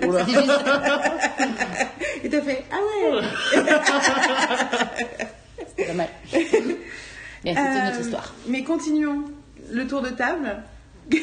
Oula. 0.08 0.26
Et 2.24 2.30
t'as 2.30 2.42
fait 2.42 2.64
Ah 2.72 2.78
ouais 2.78 3.22
C'était 5.68 5.86
pas 5.88 5.94
mal. 5.94 6.08
Mais 6.34 7.54
c'était 7.54 7.62
une 7.62 7.88
autre 7.88 7.98
Euh, 7.98 8.02
histoire. 8.02 8.34
Mais 8.48 8.64
continuons 8.64 9.24
le 9.72 9.88
tour 9.88 10.02
de 10.02 10.10
table. 10.10 10.58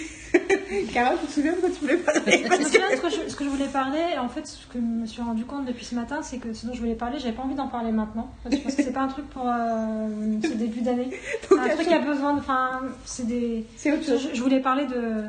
Carole, 0.94 1.18
tu 1.20 1.26
te 1.26 1.32
souviens 1.32 1.52
de 1.52 1.58
quoi 1.58 1.68
tu 1.68 1.80
voulais 1.80 1.96
parler? 1.98 2.44
Je 2.50 2.58
me 2.58 2.64
souviens 2.64 2.90
de 2.90 2.96
ce 2.96 3.00
que, 3.02 3.10
je, 3.10 3.28
ce 3.28 3.36
que 3.36 3.44
je 3.44 3.48
voulais 3.50 3.66
parler. 3.66 4.00
En 4.18 4.28
fait, 4.28 4.46
ce 4.46 4.66
que 4.66 4.78
je 4.78 4.78
me 4.78 5.06
suis 5.06 5.20
rendu 5.20 5.44
compte 5.44 5.66
depuis 5.66 5.84
ce 5.84 5.94
matin, 5.94 6.20
c'est 6.22 6.38
que 6.38 6.52
ce 6.54 6.66
dont 6.66 6.72
je 6.72 6.80
voulais 6.80 6.94
parler, 6.94 7.18
j'avais 7.18 7.34
pas 7.34 7.42
envie 7.42 7.54
d'en 7.54 7.68
parler 7.68 7.92
maintenant. 7.92 8.30
Parce 8.42 8.54
que 8.54 8.60
je 8.60 8.64
pense 8.64 8.74
que 8.76 8.82
c'est 8.82 8.92
pas 8.92 9.02
un 9.02 9.08
truc 9.08 9.28
pour 9.30 9.44
euh, 9.46 10.08
ce 10.42 10.48
début 10.54 10.80
d'année. 10.80 11.10
C'est 11.48 11.58
un 11.58 11.68
truc 11.74 11.86
qui 11.88 11.94
a 11.94 11.98
besoin 11.98 12.34
de. 12.34 12.38
Enfin, 12.40 12.80
c'est 13.04 13.26
des. 13.26 13.66
C'est 13.76 13.92
autre 13.92 14.04
chose. 14.06 14.28
Je, 14.30 14.36
je 14.36 14.42
voulais 14.42 14.60
parler 14.60 14.86
de, 14.86 15.24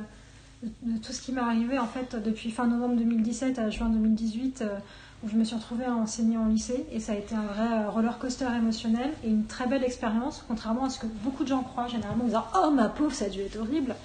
de 0.82 0.98
tout 0.98 1.12
ce 1.12 1.22
qui 1.22 1.32
m'est 1.32 1.42
arrivé 1.42 1.78
en 1.78 1.88
fait 1.88 2.16
depuis 2.16 2.52
fin 2.52 2.68
novembre 2.68 2.96
2017 2.96 3.60
à 3.60 3.70
juin 3.70 3.90
2018 3.90 4.62
euh, 4.62 4.78
où 5.24 5.30
je 5.30 5.36
me 5.36 5.44
suis 5.44 5.56
retrouvée 5.56 5.86
à 5.86 5.94
enseigner 5.94 6.38
en 6.38 6.48
lycée. 6.48 6.86
Et 6.92 7.00
ça 7.00 7.14
a 7.14 7.16
été 7.16 7.36
un 7.36 7.44
vrai 7.44 7.68
euh, 7.72 7.90
roller 7.90 8.18
coaster 8.18 8.48
émotionnel 8.56 9.12
et 9.24 9.30
une 9.30 9.46
très 9.46 9.68
belle 9.68 9.84
expérience 9.84 10.44
contrairement 10.48 10.86
à 10.86 10.90
ce 10.90 11.00
que 11.00 11.08
beaucoup 11.24 11.44
de 11.44 11.50
gens 11.50 11.64
croient 11.64 11.88
généralement 11.88 12.24
en 12.24 12.28
disant 12.28 12.46
oh 12.56 12.72
ma 12.72 12.90
pauvre 12.90 13.14
ça 13.14 13.26
a 13.26 13.30
dû 13.30 13.42
être 13.42 13.60
horrible 13.60 13.96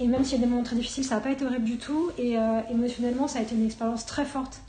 et 0.00 0.06
même 0.06 0.24
s'il 0.24 0.38
y 0.38 0.42
a 0.42 0.44
des 0.44 0.50
moments 0.50 0.62
très 0.62 0.76
difficiles 0.76 1.04
ça 1.04 1.16
n'a 1.16 1.20
pas 1.20 1.30
été 1.30 1.44
horrible 1.44 1.64
du 1.64 1.78
tout. 1.78 2.10
Et 2.18 2.38
euh, 2.38 2.60
émotionnellement 2.70 3.26
ça 3.26 3.40
a 3.40 3.42
été 3.42 3.56
une 3.56 3.66
expérience 3.66 4.06
très 4.06 4.24
forte 4.24 4.60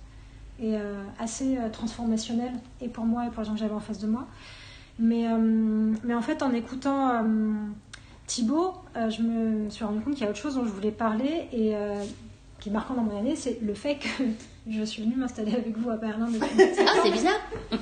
et 0.62 0.76
assez 1.20 1.58
transformationnelle 1.72 2.52
et 2.82 2.90
pour 2.90 3.06
moi 3.06 3.26
et 3.26 3.30
pour 3.30 3.44
les 3.44 3.46
gens 3.48 3.54
que 3.54 3.60
j'avais 3.60 3.74
en 3.74 3.80
face 3.80 4.00
de 4.00 4.08
moi. 4.08 4.28
Mais, 5.00 5.26
en 5.26 6.22
fait 6.22 6.44
en 6.44 6.52
écoutant 6.52 7.24
Thibaut, 8.30 8.76
euh, 8.96 9.10
je 9.10 9.22
me 9.24 9.70
suis 9.72 9.84
rendu 9.84 10.02
compte 10.02 10.14
qu'il 10.14 10.24
y 10.24 10.28
a 10.28 10.30
autre 10.30 10.40
chose 10.40 10.54
dont 10.56 10.64
je 10.64 10.70
voulais 10.70 10.92
parler 10.92 11.48
et 11.52 11.76
euh, 11.76 11.96
qui 12.60 12.70
est 12.70 12.72
marquant 12.72 12.94
dans 12.94 13.02
mon 13.02 13.18
année, 13.18 13.36
c'est 13.36 13.58
le 13.62 13.74
fait 13.74 13.96
que 13.96 14.08
je 14.70 14.84
suis 14.84 15.02
venue 15.02 15.16
m'installer 15.16 15.52
avec 15.54 15.76
vous 15.76 15.90
à 15.90 15.96
Berlin 15.96 16.28
depuis. 16.32 16.48
Ah, 16.86 16.92
c'est 17.04 17.10
bizarre. 17.12 17.40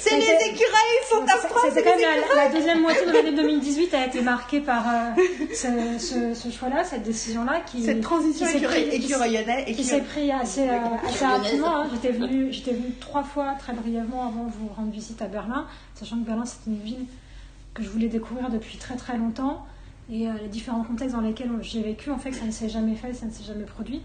C'est 0.00 0.16
les 0.16 0.50
écureuils, 0.50 0.94
ils 1.02 1.06
sont 1.08 1.24
C'était 1.68 1.82
quand 1.82 1.96
même 1.96 2.08
la, 2.36 2.44
la 2.48 2.52
deuxième 2.52 2.80
moitié 2.82 3.06
de 3.06 3.12
l'année 3.12 3.32
2018 3.36 3.94
a 3.94 4.06
été 4.06 4.20
marquée 4.22 4.60
par 4.60 4.84
euh, 4.88 5.22
ce, 5.54 5.98
ce- 5.98 6.34
ce 6.34 6.50
choix-là, 6.50 6.82
cette 6.84 7.02
décision-là 7.04 7.60
qui, 7.60 7.82
Cette 7.82 8.00
transition 8.00 8.46
écureuillonnais 8.46 9.64
et 9.68 9.74
qui 9.74 9.84
s'est 9.84 10.00
pris 10.02 10.30
assez, 10.32 10.68
euh, 10.68 10.78
assez 11.06 11.24
rapidement. 11.24 11.76
hein. 11.78 11.86
J'étais 11.92 12.12
venue, 12.16 12.52
j'étais 12.52 12.72
venue 12.72 12.92
trois 13.00 13.22
fois 13.22 13.54
très 13.58 13.72
brièvement 13.74 14.26
avant 14.28 14.44
de 14.44 14.50
vous 14.52 14.68
rendre 14.76 14.90
visite 14.90 15.20
à 15.22 15.26
Berlin, 15.26 15.66
sachant 15.94 16.16
que 16.18 16.26
Berlin 16.26 16.44
c'est 16.44 16.68
une 16.70 16.78
ville 16.80 17.06
que 17.78 17.84
je 17.84 17.88
voulais 17.88 18.08
découvrir 18.08 18.50
depuis 18.50 18.76
très 18.76 18.96
très 18.96 19.16
longtemps 19.16 19.64
et 20.10 20.28
euh, 20.28 20.32
les 20.42 20.48
différents 20.48 20.84
contextes 20.84 21.14
dans 21.14 21.20
lesquels 21.20 21.50
j'ai 21.60 21.82
vécu, 21.82 22.10
en 22.10 22.18
fait, 22.18 22.32
ça 22.32 22.44
ne 22.44 22.50
s'est 22.50 22.68
jamais 22.68 22.94
fait, 22.94 23.12
ça 23.14 23.26
ne 23.26 23.30
s'est 23.30 23.44
jamais 23.44 23.64
produit. 23.64 24.02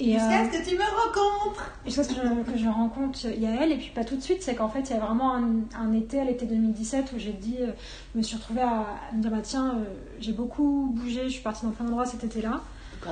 Et, 0.00 0.12
Jusqu'à 0.12 0.40
euh, 0.40 0.44
ce 0.50 0.58
que 0.58 0.68
tu 0.68 0.76
me 0.76 0.82
rencontres 0.82 1.70
et 1.84 1.90
chose 1.90 2.08
que 2.08 2.14
je, 2.14 2.52
que 2.52 2.58
je 2.58 2.68
rencontre 2.68 3.26
Yael, 3.26 3.70
et 3.70 3.76
puis 3.76 3.90
pas 3.94 4.02
tout 4.02 4.16
de 4.16 4.22
suite, 4.22 4.42
c'est 4.42 4.54
qu'en 4.54 4.70
fait, 4.70 4.80
il 4.88 4.90
y 4.90 4.96
a 4.96 4.98
vraiment 4.98 5.34
un, 5.34 5.44
un 5.78 5.92
été, 5.92 6.18
à 6.18 6.24
l'été 6.24 6.46
2017, 6.46 7.12
où 7.14 7.18
j'ai 7.18 7.32
dit, 7.32 7.56
euh, 7.60 7.72
je 8.14 8.18
me 8.18 8.22
suis 8.22 8.36
retrouvée 8.36 8.62
à, 8.62 8.86
à 9.10 9.14
me 9.14 9.20
dire, 9.20 9.30
bah 9.30 9.42
tiens, 9.42 9.74
euh, 9.74 9.84
j'ai 10.18 10.32
beaucoup 10.32 10.90
bougé, 10.94 11.24
je 11.24 11.34
suis 11.34 11.42
partie 11.42 11.66
dans 11.66 11.72
plein 11.72 11.84
d'endroits 11.84 12.06
cet 12.06 12.24
été-là, 12.24 12.62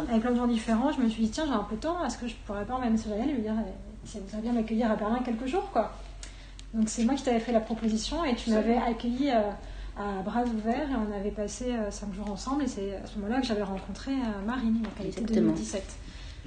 avec 0.09 0.23
plein 0.23 0.31
de 0.31 0.37
gens 0.37 0.47
différents. 0.47 0.91
Je 0.91 1.03
me 1.03 1.09
suis 1.11 1.25
dit, 1.25 1.31
tiens, 1.31 1.45
j'ai 1.47 1.53
un 1.53 1.67
peu 1.69 1.77
de 1.77 1.81
temps, 1.83 2.03
est-ce 2.07 2.17
que 2.17 2.27
je 2.27 2.35
pourrais 2.47 2.65
pas 2.65 2.79
message 2.79 3.13
à 3.13 3.17
Yael 3.17 3.35
lui 3.35 3.43
dire, 3.43 3.55
eh, 3.59 4.07
si 4.09 4.17
elle 4.17 4.23
voudrait 4.23 4.41
bien 4.41 4.53
m'accueillir 4.55 4.91
à 4.91 4.97
Berlin 4.97 5.19
quelques 5.23 5.47
jours, 5.47 5.69
quoi. 5.71 5.93
Donc 6.75 6.89
c'est 6.89 7.05
moi 7.05 7.15
qui 7.15 7.23
t'avais 7.23 7.41
fait 7.41 7.53
la 7.53 7.61
proposition, 7.61 8.25
et 8.25 8.35
tu 8.35 8.51
m'avais 8.51 8.77
accueilli 8.77 9.31
euh, 9.31 9.51
à 9.99 10.23
bras 10.23 10.43
ouverts, 10.45 10.89
et 10.91 10.95
on 10.95 11.17
avait 11.17 11.31
passé 11.31 11.67
euh, 11.71 11.91
cinq 11.91 12.15
jours 12.15 12.31
ensemble, 12.31 12.65
et 12.65 12.69
c'est 12.69 12.97
à 12.97 13.07
ce 13.07 13.19
moment-là 13.19 13.41
que 13.41 13.47
j'avais 13.47 13.63
rencontré 13.63 14.13
euh, 14.13 14.47
Marine, 14.47 14.83
donc 14.83 14.93
l'été 15.01 15.21
Exactement. 15.21 15.53
2017. 15.53 15.83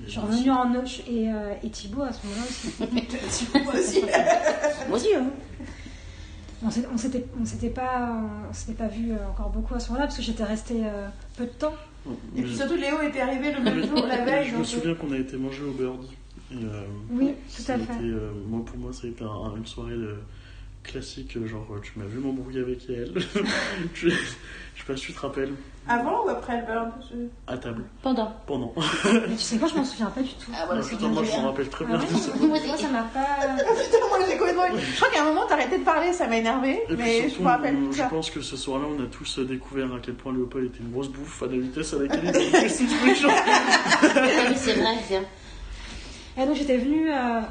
Je 0.06 0.10
suis 0.10 0.20
revenue 0.20 0.52
en 0.52 0.70
Noche 0.70 1.02
et, 1.08 1.30
euh, 1.32 1.54
et 1.64 1.70
Thibaut 1.70 2.04
à 2.04 2.12
ce 2.12 2.26
moment-là 2.26 2.44
aussi. 2.48 3.48
Moi 3.64 3.74
aussi. 3.74 4.02
Moi 4.88 4.98
aussi, 4.98 5.16
hein. 5.16 5.26
On 6.64 6.70
s'était 6.98 7.26
on 7.40 7.44
s'était 7.46 7.70
pas, 7.70 8.12
on 8.50 8.54
s'était 8.54 8.74
pas 8.74 8.88
vu 8.88 9.14
encore 9.32 9.50
beaucoup 9.50 9.74
à 9.74 9.80
ce 9.80 9.88
moment-là 9.90 10.06
parce 10.06 10.18
que 10.18 10.24
j'étais 10.24 10.44
restée 10.44 10.82
euh, 10.86 11.08
peu 11.36 11.46
de 11.46 11.52
temps. 11.52 11.74
Et 12.36 12.44
puis 12.44 12.56
surtout, 12.56 12.76
Léo 12.76 13.02
était 13.02 13.22
arrivé 13.22 13.52
le 13.52 13.62
même 13.62 13.84
jour, 13.88 14.06
la 14.06 14.24
veille. 14.24 14.50
Je 14.50 14.58
me 14.58 14.64
souviens 14.64 14.94
qu'on 14.94 15.12
a 15.12 15.18
été 15.18 15.38
manger 15.38 15.64
au 15.64 15.72
Bird. 15.72 16.06
Euh, 16.54 16.82
Oui, 17.12 17.34
tout 17.56 17.72
à 17.72 17.78
fait. 17.78 18.04
euh, 18.04 18.32
moi, 18.48 18.64
pour 18.66 18.78
moi, 18.78 18.92
ça 18.94 19.08
a 19.08 19.10
été 19.10 19.24
un- 19.24 19.56
une 19.58 19.66
soirée 19.66 19.96
classique. 20.84 21.38
euh, 21.38 21.48
Genre, 21.48 21.66
tu 21.84 21.94
m'as 21.98 22.06
vu 22.06 22.20
m'embrouiller 22.20 22.62
avec 22.62 22.80
elle. 22.90 23.14
je, 23.94 24.10
je 24.10 24.16
sais 24.16 24.86
pas 24.88 24.96
si 24.98 25.08
tu 25.08 25.14
te 25.14 25.20
rappelles. 25.20 25.54
Avant 25.88 26.26
ou 26.26 26.30
après 26.30 26.60
le 26.60 26.66
burn 26.68 26.92
je- 27.10 27.28
À 27.52 27.58
table. 27.58 27.84
Pendant. 28.04 28.32
Pendant. 28.46 28.74
Mais 29.06 29.36
tu 29.36 29.38
sais 29.42 29.58
quoi, 29.58 29.68
je 29.68 29.76
m'en 29.76 29.84
souviens 29.86 30.08
pas 30.08 30.22
du 30.22 30.30
tout. 30.34 30.52
Ah, 30.54 30.66
voilà, 30.68 30.82
Ah, 30.84 30.88
putain, 30.90 31.08
moi, 31.08 31.24
je 31.24 31.32
m'en 31.32 31.48
rappelle 31.48 31.70
très 31.70 31.86
Ah 31.86 31.98
bien. 31.98 32.00
ouais. 32.00 32.48
Moi, 32.48 32.78
ça 32.78 32.88
m'a 32.90 33.02
pas. 33.04 33.26
Putain, 33.58 33.98
moi 34.10 34.20
j'ai 34.30 34.38
complètement. 34.38 34.64
Je 34.78 34.96
crois 34.98 35.10
qu'à 35.12 35.22
un 35.24 35.26
moment, 35.26 35.46
t'arrêtais 35.48 35.80
de 35.80 35.84
parler, 35.84 36.14
ça 36.14 36.28
m'a 36.28 36.38
énervé, 36.38 36.82
mais 36.98 37.30
je 37.30 37.42
me 37.42 37.48
rappelle 37.48 37.76
plus 37.78 37.94
je 37.94 38.04
pense 38.10 38.30
que 38.30 38.42
ce 38.42 38.58
soir-là, 38.58 38.86
on 38.96 39.02
a 39.04 39.08
tous 39.08 39.40
découvert 39.40 39.94
à 39.94 40.00
quel 40.02 40.14
point 40.16 40.34
Léopold 40.34 40.66
était 40.66 40.80
une 40.84 40.92
grosse 40.92 41.10
bouffe 41.10 41.42
à 41.44 41.48
la 41.48 41.58
vitesse 41.58 41.94
à 41.94 42.00
laquelle 42.00 42.26
il 42.26 42.34
fait 42.34 42.86
tous 42.86 43.06
les 43.06 43.16
jours. 43.16 43.32
Ah 43.34 44.54
c'est 44.56 44.74
vrai, 44.74 44.96
tiens. 45.08 45.24
Et 46.42 46.46
donc 46.48 46.56
j'étais 46.56 46.78
venue 46.78 47.12
euh, 47.12 47.42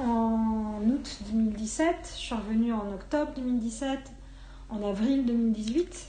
en 0.00 0.80
août 0.84 1.18
2017, 1.30 1.94
je 2.16 2.20
suis 2.20 2.34
revenue 2.34 2.72
en 2.72 2.88
octobre 2.92 3.30
2017, 3.36 3.98
en 4.70 4.82
avril 4.88 5.24
2018. 5.26 6.08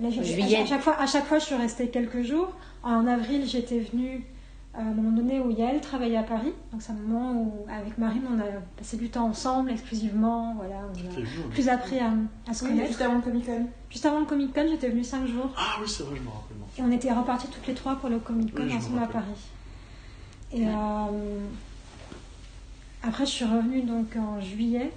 Là, 0.00 0.10
Juillet. 0.10 0.58
À 0.60 0.66
chaque, 0.66 0.82
fois, 0.82 1.00
à 1.00 1.06
chaque 1.06 1.24
fois, 1.24 1.38
je 1.38 1.44
suis 1.46 1.54
restée 1.54 1.88
quelques 1.88 2.22
jours. 2.22 2.52
En 2.82 3.06
avril, 3.06 3.44
j'étais 3.46 3.78
venue 3.80 4.26
à 4.74 4.80
un 4.82 4.92
moment 4.92 5.12
donné 5.12 5.40
où 5.40 5.50
Yael 5.50 5.80
travaillait 5.80 6.18
à 6.18 6.22
Paris. 6.22 6.52
Donc 6.72 6.82
c'est 6.82 6.92
un 6.92 6.96
moment 6.96 7.32
où, 7.32 7.66
avec 7.72 7.96
Marine, 7.96 8.24
on 8.30 8.38
a 8.38 8.44
passé 8.76 8.98
du 8.98 9.08
temps 9.08 9.24
ensemble, 9.24 9.70
exclusivement. 9.70 10.54
Voilà, 10.58 10.82
on 10.94 11.22
a 11.22 11.48
plus 11.48 11.70
appris 11.70 11.98
à, 12.00 12.12
à 12.46 12.52
se 12.52 12.64
Oui, 12.64 12.70
connaître. 12.72 12.88
juste 12.88 13.00
avant 13.00 13.14
le 13.14 13.22
Comic 13.22 13.46
Con. 13.46 13.66
Juste 13.88 14.04
avant 14.04 14.20
le 14.20 14.26
Comic 14.26 14.52
Con, 14.52 14.66
j'étais 14.68 14.90
venue 14.90 15.04
5 15.04 15.26
jours. 15.26 15.48
Ah 15.56 15.76
oui, 15.80 15.88
c'est 15.88 16.02
vrai, 16.02 16.16
je 16.16 16.22
me 16.22 16.28
rappelle. 16.28 16.56
Et 16.76 16.82
on 16.82 16.90
était 16.90 17.10
repartis 17.10 17.48
toutes 17.48 17.66
les 17.66 17.74
trois 17.74 17.96
pour 17.96 18.10
le 18.10 18.18
Comic 18.18 18.54
Con 18.54 18.64
Oui, 18.66 18.74
ensemble 18.76 19.02
à. 19.02 19.06
Paris. 19.06 19.24
Et 20.52 20.66
euh, 20.66 20.70
après, 23.02 23.26
je 23.26 23.30
suis 23.30 23.44
revenue 23.44 23.82
donc 23.82 24.16
en 24.16 24.40
juillet 24.40 24.90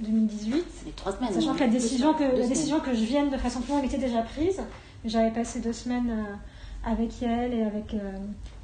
2018. 0.00 0.64
Les 0.86 0.92
trois 0.92 1.12
semaines. 1.12 1.32
Sachant 1.32 1.54
que 1.54 1.60
la 1.60 1.68
décision 1.68 2.14
que, 2.14 2.24
la 2.24 2.46
décision 2.46 2.80
que 2.80 2.94
je 2.94 3.04
vienne 3.04 3.30
de 3.30 3.36
façon 3.36 3.60
plus 3.60 3.72
longue 3.72 3.84
était 3.84 3.98
déjà 3.98 4.22
prise. 4.22 4.60
J'avais 5.04 5.30
passé 5.30 5.60
deux 5.60 5.72
semaines 5.72 6.10
euh, 6.10 6.90
avec 6.90 7.20
Yael 7.20 7.52
et 7.54 7.62
avec, 7.62 7.94
euh, 7.94 8.12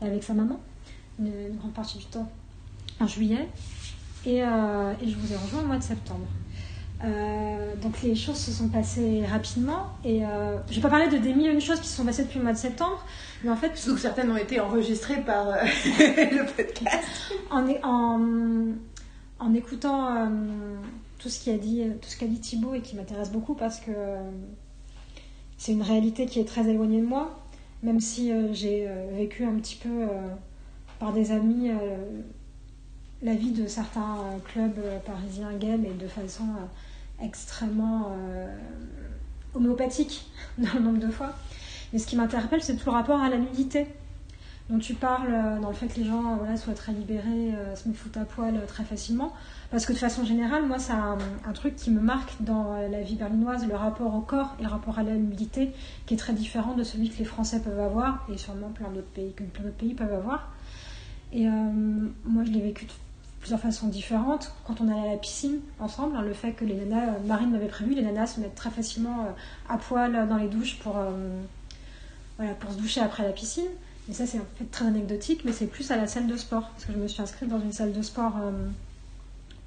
et 0.02 0.06
avec 0.06 0.23
sa 0.23 0.35
maman, 0.35 0.59
une, 1.19 1.27
une 1.27 1.56
grande 1.56 1.73
partie 1.73 1.98
du 1.98 2.05
temps, 2.06 2.28
en 3.01 3.06
juillet. 3.06 3.48
Et, 4.27 4.43
euh, 4.43 4.93
et 5.02 5.09
je 5.09 5.16
vous 5.16 5.32
ai 5.32 5.36
rejoint 5.36 5.62
au 5.62 5.66
mois 5.66 5.78
de 5.78 5.82
septembre. 5.82 6.27
Euh, 7.05 7.77
donc 7.77 8.02
les 8.02 8.16
choses 8.16 8.36
se 8.36 8.51
sont 8.51 8.69
passées 8.69 9.24
rapidement. 9.27 9.86
Et 10.05 10.23
je 10.69 10.74
vais 10.77 10.81
pas 10.81 10.90
parler 10.90 11.09
de 11.09 11.19
des 11.19 11.32
millions 11.32 11.55
de 11.55 11.60
choses 11.60 11.81
qui 11.81 11.89
se 11.89 11.97
sont 11.97 12.05
passées 12.05 12.24
depuis 12.24 12.39
le 12.39 12.44
mois 12.44 12.52
de 12.52 12.59
septembre, 12.59 13.05
mais 13.44 13.51
en 13.51 13.56
fait, 13.56 13.77
Surtout 13.77 13.94
que 13.97 14.01
certaines 14.01 14.31
ont 14.31 14.36
été 14.36 14.60
enregistrées 14.60 15.23
par 15.23 15.48
euh, 15.48 15.55
le 15.86 16.47
podcast. 16.47 17.32
en, 17.51 17.66
en, 17.82 18.20
en 19.39 19.55
écoutant 19.55 20.15
euh, 20.16 20.28
tout 21.19 21.28
ce 21.28 21.44
qu'a 21.44 21.56
dit, 21.56 21.85
tout 22.01 22.27
dit 22.27 22.40
Thibaut 22.40 22.74
et 22.74 22.81
qui 22.81 22.97
m'intéresse 22.97 23.31
beaucoup 23.31 23.55
parce 23.55 23.81
que 23.81 23.90
euh, 23.94 24.20
c'est 25.59 25.73
une 25.73 25.82
réalité 25.82 26.27
qui 26.27 26.39
est 26.39 26.44
très 26.44 26.69
éloignée 26.69 27.01
de 27.01 27.06
moi, 27.06 27.40
même 27.82 28.01
si 28.01 28.32
euh, 28.32 28.52
j'ai 28.52 28.86
euh, 28.89 29.09
vécu 29.12 29.44
un 29.44 29.55
petit 29.56 29.77
peu 29.77 29.89
euh, 29.89 30.06
par 31.01 31.12
des 31.12 31.32
amis 31.32 31.70
la 33.23 33.35
vie 33.35 33.51
de 33.52 33.66
certains 33.66 34.16
clubs 34.47 34.81
parisiens 35.05 35.52
gays, 35.55 35.77
mais 35.77 35.90
de 35.90 36.09
façon 36.09 36.44
extrêmement 37.23 38.16
homéopathique 39.55 40.27
dans 40.59 40.74
le 40.74 40.81
nombre 40.81 40.98
de 40.98 41.09
fois. 41.09 41.35
Mais 41.93 41.98
ce 41.98 42.06
qui 42.06 42.16
m'interpelle, 42.16 42.62
c'est 42.62 42.77
tout 42.77 42.86
le 42.86 42.93
rapport 42.93 43.20
à 43.20 43.28
la 43.28 43.39
nudité 43.39 43.86
dont 44.70 44.78
tu 44.78 44.93
parles, 44.93 45.60
dans 45.62 45.69
le 45.69 45.74
fait 45.74 45.86
que 45.86 45.98
les 45.98 46.05
gens 46.05 46.40
soient 46.56 46.74
très 46.74 46.93
libérés, 46.93 47.55
se 47.74 47.89
mettent 47.89 48.19
à 48.19 48.27
poil 48.27 48.60
très 48.66 48.85
facilement. 48.85 49.32
Parce 49.70 49.86
que 49.86 49.94
de 49.94 49.98
façon 49.98 50.27
générale, 50.27 50.66
moi, 50.66 50.78
c'est 50.78 50.93
un, 50.93 51.16
truc 51.55 51.74
qui 51.74 51.90
me 51.90 52.02
marque 52.02 52.35
dans 52.40 52.74
la 52.74 53.01
vie 53.01 53.15
berlinoise, 53.15 53.66
le 53.66 53.74
rapport 53.74 54.15
au 54.15 54.20
corps 54.20 54.55
et 54.60 54.65
le 54.65 54.69
rapport 54.69 54.98
à 54.98 55.02
la 55.02 55.15
nudité, 55.15 55.73
qui 56.05 56.12
est 56.12 56.19
très 56.19 56.35
différent 56.35 56.74
de 56.74 56.82
celui 56.82 57.09
que 57.09 57.19
les 57.19 57.24
Français 57.24 57.62
peuvent 57.62 57.81
avoir, 57.81 58.27
et 58.31 58.36
sûrement 58.36 58.69
plein 58.69 58.90
d'autres 58.90 59.09
pays 59.09 59.32
que 59.32 59.43
plein 59.44 59.65
d'autres 59.65 59.77
pays 59.77 59.94
peuvent 59.94 60.12
avoir. 60.12 60.51
Et 61.32 61.47
euh, 61.47 61.51
moi, 62.24 62.44
je 62.44 62.51
l'ai 62.51 62.60
vécu 62.60 62.86
de 62.86 62.93
plusieurs 63.40 63.60
façons 63.60 63.89
différentes. 63.89 64.52
Quand 64.66 64.81
on 64.81 64.89
allait 64.89 65.09
à 65.09 65.12
la 65.12 65.19
piscine 65.19 65.60
ensemble, 65.78 66.16
hein, 66.16 66.23
le 66.23 66.32
fait 66.32 66.52
que 66.52 66.65
les 66.65 66.74
nanas, 66.74 67.15
euh, 67.15 67.27
Marine 67.27 67.51
m'avait 67.51 67.66
prévu, 67.66 67.94
les 67.94 68.02
nanas 68.02 68.28
se 68.28 68.40
mettent 68.40 68.55
très 68.55 68.70
facilement 68.70 69.24
euh, 69.24 69.73
à 69.73 69.77
poil 69.77 70.27
dans 70.28 70.36
les 70.36 70.48
douches 70.48 70.78
pour, 70.78 70.97
voilà, 72.39 72.55
pour 72.55 72.73
se 72.73 72.78
doucher 72.78 73.01
après 73.01 73.24
la 73.24 73.32
piscine. 73.32 73.69
Et 74.09 74.15
ça, 74.15 74.27
c'est 74.27 74.39
en 74.39 74.47
fait 74.56 74.65
très 74.70 74.86
anecdotique, 74.86 75.43
mais 75.44 75.52
c'est 75.52 75.66
plus 75.66 75.90
à 75.90 75.97
la 75.97 76.06
salle 76.06 76.27
de 76.27 76.36
sport, 76.36 76.70
parce 76.70 76.86
que 76.86 76.93
je 76.94 76.98
me 76.98 77.06
suis 77.09 77.20
inscrite 77.20 77.51
dans 77.51 77.60
une 77.60 77.73
salle 77.73 77.93
de 77.93 78.01
sport 78.01 78.32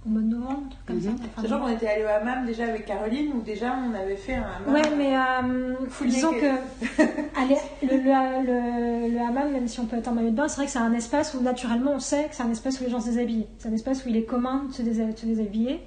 au 0.06 0.10
mois 0.10 0.22
de 0.22 0.28
novembre, 0.28 0.76
comme 0.88 1.00
ça. 1.00 1.10
C'est 1.40 1.48
genre 1.48 1.62
qu'on 1.62 1.68
était 1.68 1.88
allé 1.88 2.04
au 2.04 2.08
hammam 2.08 2.46
déjà 2.46 2.66
avec 2.66 2.86
Caroline 2.86 3.34
ou 3.36 3.42
déjà 3.42 3.76
on 3.76 3.94
avait 3.94 4.16
fait 4.16 4.34
un 4.34 4.44
hammam. 4.44 4.74
Ouais, 4.74 4.96
mais 4.98 5.16
euh, 5.16 5.76
disons 6.06 6.32
que 6.32 6.46
allez, 7.40 7.58
le, 7.84 7.98
le, 7.98 9.14
le, 9.14 9.20
hammam, 9.20 9.52
même 9.52 9.68
si 9.68 9.80
on 9.80 9.86
peut 9.86 9.98
être 9.98 10.08
en 10.08 10.14
maillot 10.14 10.32
de 10.32 10.36
bain, 10.36 10.48
c'est 10.48 10.56
vrai 10.56 10.66
que 10.66 10.72
c'est 10.72 10.80
un 10.80 10.94
espace 10.94 11.36
où 11.36 11.42
naturellement 11.42 11.94
on 11.94 12.00
sait 12.00 12.28
que 12.30 12.36
c'est 12.36 12.44
un 12.44 12.52
espace 12.52 12.82
où 12.82 12.84
les 12.84 12.90
gens 12.90 13.00
se 13.00 13.10
déshabillent. 13.10 13.46
C'est 13.60 13.70
un 13.70 13.74
espace 13.74 14.04
où 14.06 14.10
il 14.10 14.18
est 14.18 14.24
commun 14.24 14.66
de 14.70 14.74
se, 14.74 14.82
déshabiller. 14.82 15.82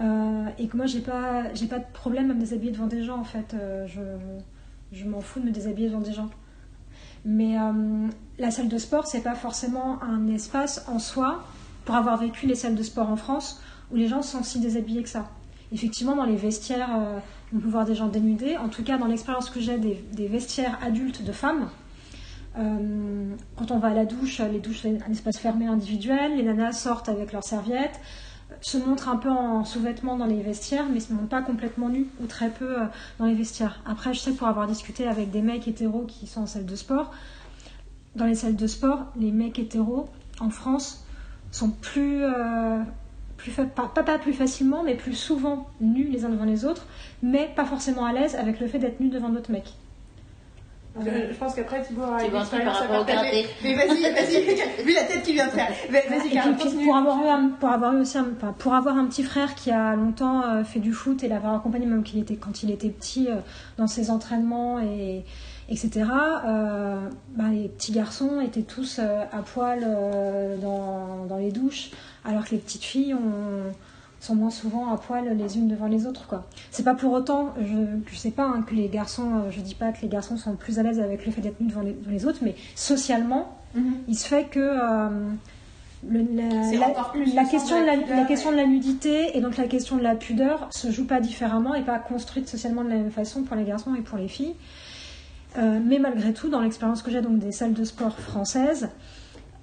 Euh, 0.00 0.46
et 0.58 0.66
que 0.66 0.76
moi 0.76 0.86
j'ai 0.86 1.00
pas, 1.00 1.54
j'ai 1.54 1.66
pas 1.66 1.78
de 1.78 1.86
problème 1.92 2.32
à 2.32 2.34
me 2.34 2.40
déshabiller 2.40 2.72
devant 2.72 2.88
des 2.88 3.04
gens 3.04 3.18
en 3.18 3.24
fait. 3.24 3.54
Euh, 3.54 3.86
je, 3.86 4.00
je 4.94 5.04
m'en 5.06 5.20
fous 5.20 5.40
de 5.40 5.46
me 5.46 5.50
déshabiller 5.50 5.88
devant 5.88 6.00
des 6.00 6.12
gens. 6.12 6.30
Mais 7.24 7.56
la 8.38 8.50
salle 8.50 8.68
de 8.68 8.76
sport, 8.78 9.06
c'est 9.06 9.22
pas 9.22 9.34
forcément 9.34 10.02
un 10.02 10.28
espace 10.28 10.84
en 10.88 10.98
soi 10.98 11.42
pour 11.84 11.94
avoir 11.94 12.18
vécu 12.18 12.46
les 12.46 12.54
salles 12.54 12.74
de 12.74 12.82
sport 12.82 13.08
en 13.08 13.16
France 13.16 13.62
où 13.90 13.96
les 13.96 14.08
gens 14.08 14.22
sont 14.22 14.42
si 14.42 14.60
déshabillés 14.60 15.02
que 15.02 15.08
ça. 15.08 15.30
Effectivement, 15.72 16.16
dans 16.16 16.24
les 16.24 16.36
vestiaires, 16.36 16.90
euh, 16.96 17.18
on 17.54 17.58
peut 17.58 17.68
voir 17.68 17.84
des 17.84 17.94
gens 17.94 18.08
dénudés. 18.08 18.56
En 18.56 18.68
tout 18.68 18.82
cas, 18.82 18.98
dans 18.98 19.06
l'expérience 19.06 19.50
que 19.50 19.60
j'ai 19.60 19.78
des, 19.78 20.28
vestiaires 20.28 20.78
adultes 20.82 21.24
de 21.24 21.32
femmes, 21.32 21.68
euh, 22.58 23.34
quand 23.56 23.70
on 23.70 23.78
va 23.78 23.88
à 23.88 23.94
la 23.94 24.04
douche, 24.04 24.40
les 24.40 24.60
douches, 24.60 24.80
c'est 24.82 24.98
un 25.06 25.10
espace 25.10 25.38
fermé 25.38 25.66
individuel, 25.66 26.36
les 26.36 26.42
nanas 26.42 26.72
sortent 26.72 27.08
avec 27.08 27.32
leurs 27.32 27.44
serviettes, 27.44 28.00
se 28.64 28.78
montrent 28.78 29.10
un 29.10 29.16
peu 29.16 29.28
en 29.28 29.62
sous-vêtements 29.62 30.16
dans 30.16 30.24
les 30.24 30.40
vestiaires, 30.40 30.86
mais 30.90 30.98
se 30.98 31.12
montrent 31.12 31.28
pas 31.28 31.42
complètement 31.42 31.90
nus 31.90 32.06
ou 32.22 32.26
très 32.26 32.48
peu 32.48 32.80
euh, 32.80 32.86
dans 33.18 33.26
les 33.26 33.34
vestiaires. 33.34 33.80
Après, 33.84 34.14
je 34.14 34.20
sais 34.20 34.32
pour 34.32 34.48
avoir 34.48 34.66
discuté 34.66 35.06
avec 35.06 35.30
des 35.30 35.42
mecs 35.42 35.68
hétéros 35.68 36.06
qui 36.08 36.26
sont 36.26 36.40
en 36.40 36.46
salle 36.46 36.64
de 36.64 36.74
sport, 36.74 37.10
dans 38.16 38.24
les 38.24 38.34
salles 38.34 38.56
de 38.56 38.66
sport, 38.66 39.04
les 39.20 39.32
mecs 39.32 39.58
hétéros 39.58 40.08
en 40.40 40.48
France 40.48 41.04
sont 41.50 41.68
plus, 41.68 42.24
euh, 42.24 42.78
plus 43.36 43.52
pas, 43.52 43.86
pas, 43.94 44.18
plus 44.18 44.32
facilement, 44.32 44.82
mais 44.82 44.94
plus 44.94 45.14
souvent 45.14 45.68
nus 45.82 46.08
les 46.08 46.24
uns 46.24 46.30
devant 46.30 46.46
les 46.46 46.64
autres, 46.64 46.86
mais 47.22 47.52
pas 47.54 47.66
forcément 47.66 48.06
à 48.06 48.14
l'aise 48.14 48.34
avec 48.34 48.60
le 48.60 48.66
fait 48.66 48.78
d'être 48.78 48.98
nus 48.98 49.10
devant 49.10 49.28
d'autres 49.28 49.52
mecs. 49.52 49.74
Je, 51.00 51.34
pense 51.34 51.54
qu'après 51.54 51.82
Thibaut 51.82 52.02
aura 52.02 52.22
une 52.22 52.36
expérience 52.36 52.80
à 52.80 52.86
partager. 52.86 53.46
Mais 53.64 53.74
vas-y, 53.74 54.02
vas-y, 54.02 54.84
vu 54.84 54.94
la 54.94 55.02
tête 55.02 55.22
qu'il 55.24 55.34
vient 55.34 55.46
de 55.46 55.50
faire. 55.50 55.68
Vas-y, 55.90 56.84
pour 56.84 56.96
avoir 56.96 57.18
eu 57.18 57.50
pour 57.58 57.68
avoir 57.68 57.96
eu 57.96 58.00
aussi 58.00 58.16
un, 58.16 58.26
pour 58.58 58.74
avoir 58.74 58.96
un 58.96 59.06
petit 59.06 59.24
frère 59.24 59.56
qui 59.56 59.72
a 59.72 59.96
longtemps 59.96 60.44
euh, 60.44 60.62
fait 60.62 60.78
du 60.78 60.92
foot 60.92 61.24
et 61.24 61.28
l'avoir 61.28 61.54
accompagné 61.56 61.86
même 61.86 62.04
qu'il 62.04 62.20
était 62.20 62.36
quand 62.36 62.62
il 62.62 62.70
était 62.70 62.90
petit 62.90 63.28
euh, 63.28 63.36
dans 63.76 63.88
ses 63.88 64.10
entraînements 64.10 64.78
et 64.78 65.24
etc. 65.68 66.04
Euh, 66.46 67.08
bah, 67.30 67.44
les 67.50 67.68
petits 67.68 67.92
garçons 67.92 68.40
étaient 68.40 68.62
tous 68.62 69.00
à 69.00 69.42
poil 69.42 69.80
dans, 70.60 71.24
dans, 71.26 71.38
les 71.38 71.50
douches, 71.50 71.90
alors 72.24 72.44
que 72.44 72.50
les 72.50 72.58
petites 72.58 72.84
filles 72.84 73.16
sont 74.24 74.34
moins 74.34 74.50
souvent 74.50 74.92
à 74.92 74.96
poil 74.96 75.36
les 75.36 75.58
unes 75.58 75.68
devant 75.68 75.86
les 75.86 76.06
autres. 76.06 76.26
Quoi. 76.26 76.46
C'est 76.70 76.82
pas 76.82 76.94
pour 76.94 77.12
autant, 77.12 77.54
je, 77.60 77.76
je 78.10 78.16
sais 78.16 78.30
pas 78.30 78.44
hein, 78.44 78.64
que 78.66 78.74
les 78.74 78.88
garçons, 78.88 79.50
je 79.50 79.60
dis 79.60 79.74
pas 79.74 79.92
que 79.92 80.02
les 80.02 80.08
garçons 80.08 80.36
sont 80.36 80.56
plus 80.56 80.78
à 80.78 80.82
l'aise 80.82 81.00
avec 81.00 81.26
le 81.26 81.32
fait 81.32 81.40
d'être 81.40 81.60
nus 81.60 81.68
devant 81.68 81.82
les, 81.82 82.26
autres, 82.26 82.40
mais 82.42 82.54
socialement, 82.74 83.56
mhm. 83.74 83.94
il 84.08 84.16
se 84.16 84.26
fait 84.26 84.44
que 84.44 84.60
la, 86.10 87.44
question 87.44 87.80
de 87.80 87.86
la, 87.86 87.96
la, 87.96 88.24
question 88.24 88.50
de 88.50 88.56
la 88.56 88.66
nudité 88.66 89.36
et 89.36 89.40
donc 89.40 89.56
la 89.56 89.66
question 89.66 89.96
de 89.96 90.02
la 90.02 90.14
pudeur 90.14 90.68
se 90.70 90.90
joue 90.90 91.06
pas 91.06 91.20
différemment 91.20 91.74
et 91.74 91.82
pas 91.82 91.98
construite 91.98 92.48
socialement 92.48 92.84
de 92.84 92.90
la 92.90 92.96
même 92.96 93.10
façon 93.10 93.42
pour 93.42 93.56
les 93.56 93.64
garçons 93.64 93.94
et 93.94 94.02
pour 94.02 94.18
les 94.18 94.28
filles. 94.28 94.54
Euh, 95.56 95.78
mais 95.82 95.98
malgré 95.98 96.32
tout, 96.32 96.48
dans 96.48 96.60
l'expérience 96.60 97.02
que 97.02 97.10
j'ai 97.10 97.22
donc 97.22 97.38
des 97.38 97.52
salles 97.52 97.74
de 97.74 97.84
sport 97.84 98.18
françaises, 98.18 98.88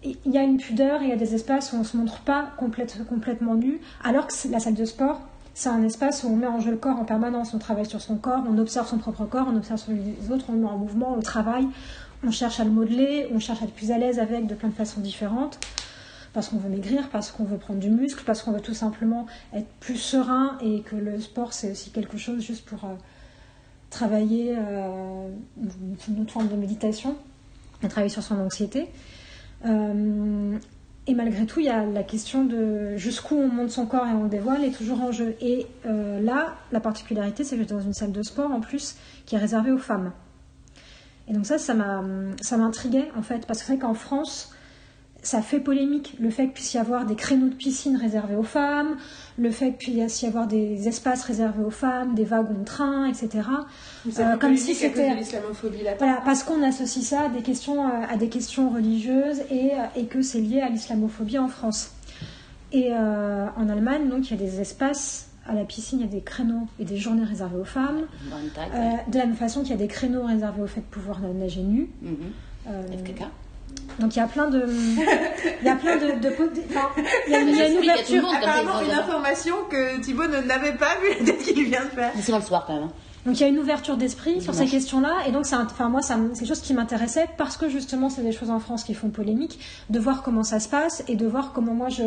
il 0.03 0.31
y 0.31 0.37
a 0.37 0.43
une 0.43 0.57
pudeur, 0.57 1.01
il 1.03 1.09
y 1.09 1.11
a 1.11 1.15
des 1.15 1.35
espaces 1.35 1.73
où 1.73 1.75
on 1.75 1.79
ne 1.79 1.83
se 1.83 1.95
montre 1.97 2.19
pas 2.21 2.51
complètement 2.57 3.55
nu, 3.55 3.79
alors 4.03 4.27
que 4.27 4.33
la 4.49 4.59
salle 4.59 4.73
de 4.73 4.85
sport, 4.85 5.21
c'est 5.53 5.69
un 5.69 5.83
espace 5.83 6.23
où 6.23 6.27
on 6.27 6.35
met 6.35 6.47
en 6.47 6.59
jeu 6.59 6.71
le 6.71 6.77
corps 6.77 6.97
en 6.97 7.05
permanence, 7.05 7.53
on 7.53 7.59
travaille 7.59 7.85
sur 7.85 8.01
son 8.01 8.15
corps, 8.15 8.43
on 8.49 8.57
observe 8.57 8.87
son 8.87 8.97
propre 8.97 9.25
corps, 9.25 9.47
on 9.51 9.55
observe 9.57 9.81
les 9.89 10.31
autres, 10.31 10.45
on 10.49 10.53
met 10.53 10.67
en 10.67 10.77
mouvement, 10.77 11.13
on 11.13 11.17
le 11.17 11.23
travaille, 11.23 11.67
on 12.23 12.31
cherche 12.31 12.59
à 12.59 12.63
le 12.63 12.71
modeler, 12.71 13.27
on 13.33 13.39
cherche 13.39 13.61
à 13.61 13.65
être 13.65 13.73
plus 13.73 13.91
à 13.91 13.97
l'aise 13.97 14.19
avec 14.19 14.47
de 14.47 14.55
plein 14.55 14.69
de 14.69 14.73
façons 14.73 15.01
différentes, 15.01 15.59
parce 16.33 16.47
qu'on 16.47 16.57
veut 16.57 16.69
maigrir, 16.69 17.09
parce 17.09 17.31
qu'on 17.31 17.43
veut 17.43 17.57
prendre 17.57 17.79
du 17.79 17.89
muscle, 17.89 18.23
parce 18.25 18.41
qu'on 18.41 18.53
veut 18.53 18.61
tout 18.61 18.73
simplement 18.73 19.27
être 19.53 19.67
plus 19.79 19.97
serein 19.97 20.57
et 20.61 20.81
que 20.81 20.95
le 20.95 21.19
sport 21.19 21.53
c'est 21.53 21.71
aussi 21.71 21.91
quelque 21.91 22.17
chose 22.17 22.41
juste 22.41 22.65
pour... 22.65 22.85
Euh, 22.85 22.95
travailler 23.91 24.55
euh, 24.57 25.27
une 26.07 26.21
autre 26.21 26.31
forme 26.31 26.47
de 26.47 26.55
méditation, 26.55 27.15
travailler 27.87 28.09
sur 28.09 28.23
son 28.23 28.39
anxiété. 28.39 28.87
Euh, 29.65 30.57
et 31.07 31.15
malgré 31.15 31.45
tout, 31.45 31.59
il 31.59 31.65
y 31.65 31.69
a 31.69 31.85
la 31.85 32.03
question 32.03 32.45
de 32.45 32.95
jusqu'où 32.95 33.35
on 33.35 33.47
monte 33.47 33.71
son 33.71 33.85
corps 33.85 34.05
et 34.07 34.11
on 34.11 34.23
le 34.23 34.29
dévoile 34.29 34.63
est 34.63 34.71
toujours 34.71 35.01
en 35.01 35.11
jeu. 35.11 35.35
Et 35.41 35.67
euh, 35.85 36.19
là, 36.21 36.55
la 36.71 36.79
particularité, 36.79 37.43
c'est 37.43 37.55
que 37.55 37.61
j'étais 37.61 37.73
dans 37.73 37.81
une 37.81 37.93
salle 37.93 38.11
de 38.11 38.23
sport 38.23 38.51
en 38.51 38.59
plus 38.59 38.95
qui 39.25 39.35
est 39.35 39.39
réservée 39.39 39.71
aux 39.71 39.77
femmes. 39.77 40.11
Et 41.27 41.33
donc 41.33 41.45
ça, 41.45 41.57
ça 41.57 41.73
m'intriguait 41.73 43.11
en 43.17 43.21
fait, 43.21 43.45
parce 43.47 43.59
que 43.59 43.65
c'est 43.65 43.73
vrai 43.73 43.81
qu'en 43.81 43.93
France, 43.93 44.53
ça 45.21 45.41
fait 45.41 45.59
polémique 45.59 46.15
le 46.19 46.29
fait 46.29 46.43
qu'il 46.43 46.53
puisse 46.53 46.73
y 46.73 46.77
avoir 46.77 47.05
des 47.05 47.15
créneaux 47.15 47.47
de 47.47 47.53
piscine 47.53 47.95
réservés 47.95 48.35
aux 48.35 48.43
femmes, 48.43 48.97
le 49.37 49.51
fait 49.51 49.77
qu'il 49.77 49.95
puisse 49.95 50.21
y 50.21 50.25
avoir 50.25 50.47
des 50.47 50.87
espaces 50.87 51.23
réservés 51.23 51.63
aux 51.63 51.71
femmes, 51.71 52.15
des 52.15 52.25
wagons 52.25 52.59
de 52.59 52.65
train, 52.65 53.05
etc. 53.05 53.47
Euh, 54.19 54.37
comme 54.37 54.57
si 54.57 54.73
c'était 54.73 55.13
l'islamophobie 55.13 55.83
là. 55.83 55.91
Voilà, 55.97 56.21
parce 56.25 56.43
qu'on 56.43 56.63
associe 56.63 57.05
ça 57.05 57.25
à 57.25 57.29
des 57.29 57.41
questions, 57.41 57.85
euh, 57.85 58.05
à 58.09 58.17
des 58.17 58.29
questions 58.29 58.69
religieuses 58.69 59.41
et, 59.51 59.73
euh, 59.73 59.85
et 59.95 60.05
que 60.05 60.21
c'est 60.21 60.41
lié 60.41 60.61
à 60.61 60.69
l'islamophobie 60.69 61.37
en 61.37 61.47
France. 61.47 61.91
Et 62.73 62.93
en 62.93 63.67
Allemagne, 63.67 64.07
donc, 64.07 64.31
il 64.31 64.39
y 64.39 64.41
a 64.41 64.45
des 64.45 64.61
espaces 64.61 65.27
à 65.45 65.53
la 65.53 65.65
piscine, 65.65 65.99
il 65.99 66.05
y 66.05 66.07
a 66.07 66.11
des 66.11 66.21
créneaux 66.21 66.67
et 66.79 66.85
des 66.85 66.95
journées 66.95 67.25
réservées 67.25 67.59
aux 67.59 67.65
femmes. 67.65 68.03
de 69.09 69.17
la 69.17 69.25
même 69.25 69.35
façon 69.35 69.59
qu'il 69.59 69.71
y 69.71 69.73
a 69.73 69.77
des 69.77 69.89
créneaux 69.89 70.23
réservés 70.25 70.61
au 70.61 70.67
fait 70.67 70.79
de 70.79 70.85
pouvoir 70.85 71.19
nager 71.19 71.63
nu. 71.63 71.89
Mm-hmm. 72.01 73.25
Donc 73.99 74.15
il 74.15 74.19
y 74.19 74.21
a 74.21 74.27
plein 74.27 74.49
de, 74.49 74.65
il 74.67 75.65
y 75.65 75.69
a 75.69 75.75
plein 75.75 75.97
de, 75.97 76.05
il 77.27 77.31
y 77.31 77.35
a, 77.35 77.67
une 77.67 77.77
ouverture. 77.79 78.27
Apparemment 78.27 78.81
une 78.81 78.91
information 78.91 79.55
que 79.69 79.99
Thibaut 80.01 80.27
n'avait 80.27 80.73
pas 80.73 80.95
vu 81.01 81.25
la 81.25 81.33
qu'il 81.43 81.65
vient 81.65 81.85
de 81.85 81.89
faire. 81.89 82.11
C'est 82.19 82.31
le 82.31 82.41
soir 82.41 82.65
quand 82.65 82.73
même. 82.73 82.83
Hein. 82.83 82.93
Donc 83.25 83.39
il 83.39 83.41
y 83.41 83.43
a 83.43 83.49
une 83.49 83.59
ouverture 83.59 83.97
d'esprit 83.97 84.41
sur 84.41 84.55
ces 84.55 84.65
questions-là, 84.65 85.27
et 85.27 85.31
donc 85.31 85.45
c'est, 85.45 85.55
enfin 85.55 85.89
moi 85.89 86.01
c'est 86.01 86.15
quelque 86.15 86.47
chose 86.47 86.61
qui 86.61 86.73
m'intéressait 86.73 87.27
parce 87.37 87.55
que 87.55 87.69
justement 87.69 88.09
c'est 88.09 88.23
des 88.23 88.31
choses 88.31 88.49
en 88.49 88.59
France 88.59 88.83
qui 88.83 88.95
font 88.95 89.09
polémique, 89.09 89.59
de 89.91 89.99
voir 89.99 90.23
comment 90.23 90.43
ça 90.43 90.59
se 90.59 90.67
passe 90.67 91.03
et 91.07 91.15
de 91.15 91.27
voir 91.27 91.51
comment 91.53 91.75
moi 91.75 91.89
je, 91.89 92.01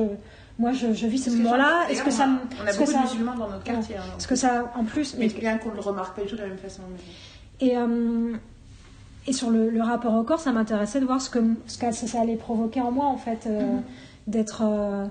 moi 0.59 0.73
je, 0.73 0.87
vis 1.07 1.19
ce 1.19 1.31
moment-là. 1.31 1.87
Est-ce 1.89 2.03
que 2.03 2.11
ça, 2.11 2.29
on 2.29 2.67
a 2.67 2.73
beaucoup 2.73 2.93
de 2.93 2.99
musulmans 2.99 3.35
dans 3.35 3.49
notre 3.49 3.63
quartier. 3.63 3.97
Hein, 3.97 4.03
Est-ce 4.19 4.27
que 4.27 4.37
ça, 4.37 4.73
en 4.77 4.85
plus, 4.85 5.17
mais, 5.17 5.29
bien 5.29 5.59
qu'on 5.59 5.71
le 5.71 5.81
remarque 5.81 6.17
pas 6.17 6.23
du 6.23 6.29
tout 6.29 6.37
de 6.37 6.43
la 6.43 6.49
même 6.49 6.59
façon. 6.59 6.83
Et 7.61 7.77
euh, 7.77 8.33
et 9.27 9.33
sur 9.33 9.51
le, 9.51 9.81
rapport 9.81 10.15
au 10.15 10.23
corps, 10.23 10.41
ça 10.41 10.53
m'intéressait 10.53 11.01
de 11.01 11.07
voir 11.07 11.21
ce 11.21 11.31
que, 11.31 11.39
ce 11.67 11.79
que 11.79 11.93
ça, 11.93 12.21
allait 12.21 12.37
provoquer 12.37 12.81
en 12.81 12.93
moi, 12.93 13.07
en 13.07 13.17
fait, 13.17 13.47
euh, 13.47 13.77
mhm. 13.77 13.83
d'être 14.27 14.63
euh, 14.65 15.07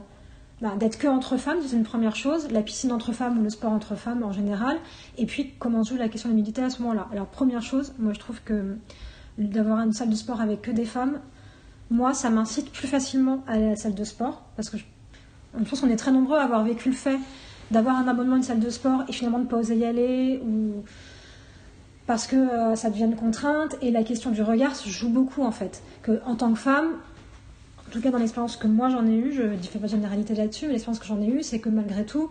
bah, 0.63 0.75
d'être 0.77 0.97
que 0.97 1.07
entre 1.07 1.35
femmes, 1.35 1.57
c'est 1.65 1.75
une 1.75 1.83
première 1.83 2.15
chose, 2.15 2.49
la 2.49 2.61
piscine 2.61 2.93
entre 2.93 3.11
femmes 3.11 3.37
ou 3.39 3.43
le 3.43 3.49
sport 3.49 3.73
entre 3.73 3.95
femmes 3.95 4.23
en 4.23 4.31
général, 4.31 4.77
et 5.17 5.25
puis 5.25 5.51
comment 5.59 5.83
joue 5.83 5.97
la 5.97 6.07
question 6.07 6.29
de 6.29 6.35
l'humidité 6.35 6.63
à 6.63 6.69
ce 6.69 6.81
moment-là. 6.81 7.09
Alors, 7.11 7.25
première 7.25 7.61
chose, 7.61 7.93
moi 7.99 8.13
je 8.13 8.19
trouve 8.19 8.41
que 8.43 8.77
d'avoir 9.37 9.81
une 9.81 9.91
salle 9.91 10.09
de 10.09 10.15
sport 10.15 10.39
avec 10.39 10.61
que 10.61 10.71
des 10.71 10.85
femmes, 10.85 11.19
moi 11.89 12.13
ça 12.13 12.29
m'incite 12.29 12.71
plus 12.71 12.87
facilement 12.87 13.43
à 13.45 13.53
aller 13.53 13.65
à 13.65 13.69
la 13.71 13.75
salle 13.75 13.93
de 13.93 14.03
sport, 14.05 14.43
parce 14.55 14.69
que 14.69 14.77
je, 14.77 14.85
pense 15.69 15.81
qu'on 15.81 15.89
est 15.89 15.97
très 15.97 16.11
nombreux 16.11 16.37
à 16.37 16.43
avoir 16.43 16.63
vécu 16.63 16.89
le 16.89 16.95
fait 16.95 17.19
d'avoir 17.69 17.97
un 17.97 18.07
abonnement 18.07 18.35
à 18.35 18.37
une 18.37 18.43
salle 18.43 18.61
de 18.61 18.69
sport 18.69 19.03
et 19.09 19.11
finalement 19.11 19.39
de 19.39 19.43
ne 19.43 19.49
pas 19.49 19.57
oser 19.57 19.75
y 19.75 19.83
aller, 19.83 20.41
ou 20.45 20.83
parce 22.13 22.27
que 22.27 22.35
euh, 22.35 22.75
ça 22.75 22.91
devient 22.91 23.05
une 23.05 23.15
contrainte 23.15 23.75
et 23.81 23.89
la 23.89 24.03
question 24.03 24.29
du 24.29 24.43
regard 24.43 24.75
se 24.75 24.87
joue 24.87 25.09
beaucoup 25.09 25.41
en 25.41 25.49
fait. 25.49 25.81
Que 26.03 26.21
en 26.27 26.35
tant 26.35 26.53
que 26.53 26.59
femme, 26.59 26.89
en 27.87 27.91
tout 27.91 28.01
cas 28.01 28.11
dans 28.11 28.19
l'expérience 28.19 28.55
que 28.55 28.67
moi 28.67 28.87
j'en 28.89 29.07
ai 29.07 29.15
eue, 29.15 29.33
je 29.33 29.41
ne 29.41 29.57
fais 29.57 29.79
pas 29.79 29.87
de 29.87 29.93
généralité 29.93 30.35
là-dessus, 30.35 30.67
mais 30.67 30.73
l'expérience 30.73 30.99
que 30.99 31.07
j'en 31.07 31.19
ai 31.19 31.25
eue, 31.25 31.41
c'est 31.41 31.57
que 31.57 31.69
malgré 31.69 32.05
tout, 32.05 32.29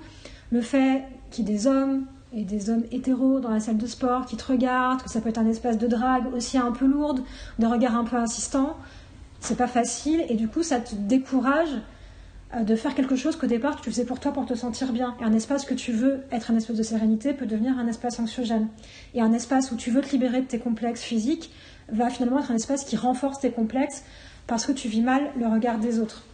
le 0.53 0.61
fait 0.61 1.03
qu'il 1.33 1.49
y 1.49 1.51
ait 1.51 1.55
des 1.57 1.67
hommes 1.67 2.05
et 2.33 2.45
des 2.45 2.71
hommes 2.71 2.85
hétéros 2.93 3.41
dans 3.41 3.51
la 3.51 3.59
salle 3.59 3.77
de 3.77 3.89
sport 3.89 4.25
qui 4.25 4.37
te 4.37 4.53
regardent, 4.53 5.03
que 5.03 5.11
ça 5.11 5.21
peut 5.21 5.31
être 5.31 5.39
un 5.39 5.49
espace 5.49 5.79
de 5.79 5.89
drague 5.89 6.33
aussi 6.33 6.59
un 6.59 6.71
peu 6.71 6.87
lourde, 6.87 7.21
de 7.59 7.67
regard 7.67 7.97
un 7.97 8.05
peu 8.05 8.15
insistant, 8.15 8.77
c'est 9.41 9.59
pas 9.59 9.67
facile 9.67 10.25
et 10.29 10.37
du 10.37 10.47
coup 10.47 10.63
ça 10.63 10.79
te 10.79 10.95
décourage 10.95 11.71
de 12.61 12.77
faire 12.77 12.95
quelque 12.95 13.16
chose 13.16 13.37
qu'au 13.37 13.47
départ 13.47 13.81
tu 13.81 13.91
faisais 13.91 14.05
pour 14.05 14.20
toi 14.20 14.33
pour 14.33 14.45
te 14.47 14.55
sentir 14.55 14.93
bien. 14.93 15.15
Et 15.20 15.24
un 15.24 15.33
espace 15.33 15.65
que 15.65 15.74
tu 15.74 15.93
veux 15.93 16.24
être 16.31 16.51
un 16.51 16.57
espace 16.57 16.77
de 16.77 16.83
sérénité 16.83 17.33
peut 17.33 17.47
devenir 17.47 17.79
un 17.79 17.87
espace 17.89 18.19
anxiogène. 18.20 18.69
Et 19.15 19.20
un 19.23 19.33
espace 19.33 19.73
où 19.73 19.77
tu 19.77 19.91
veux 19.91 20.01
te 20.03 20.11
libérer 20.11 20.41
de 20.43 20.47
tes 20.47 20.59
complexes 20.59 21.03
physiques 21.03 21.51
va 21.91 22.11
finalement 22.11 22.41
être 22.41 22.51
un 22.51 22.57
espace 22.57 22.85
qui 22.85 22.97
renforce 22.97 23.41
tes 23.41 23.51
complexes 23.51 24.05
parce 24.47 24.66
que 24.66 24.73
tu 24.73 24.89
vis 24.89 25.01
mal 25.03 25.31
le 25.39 25.47
regard 25.47 25.79
des 25.79 25.99
autres. 25.99 26.24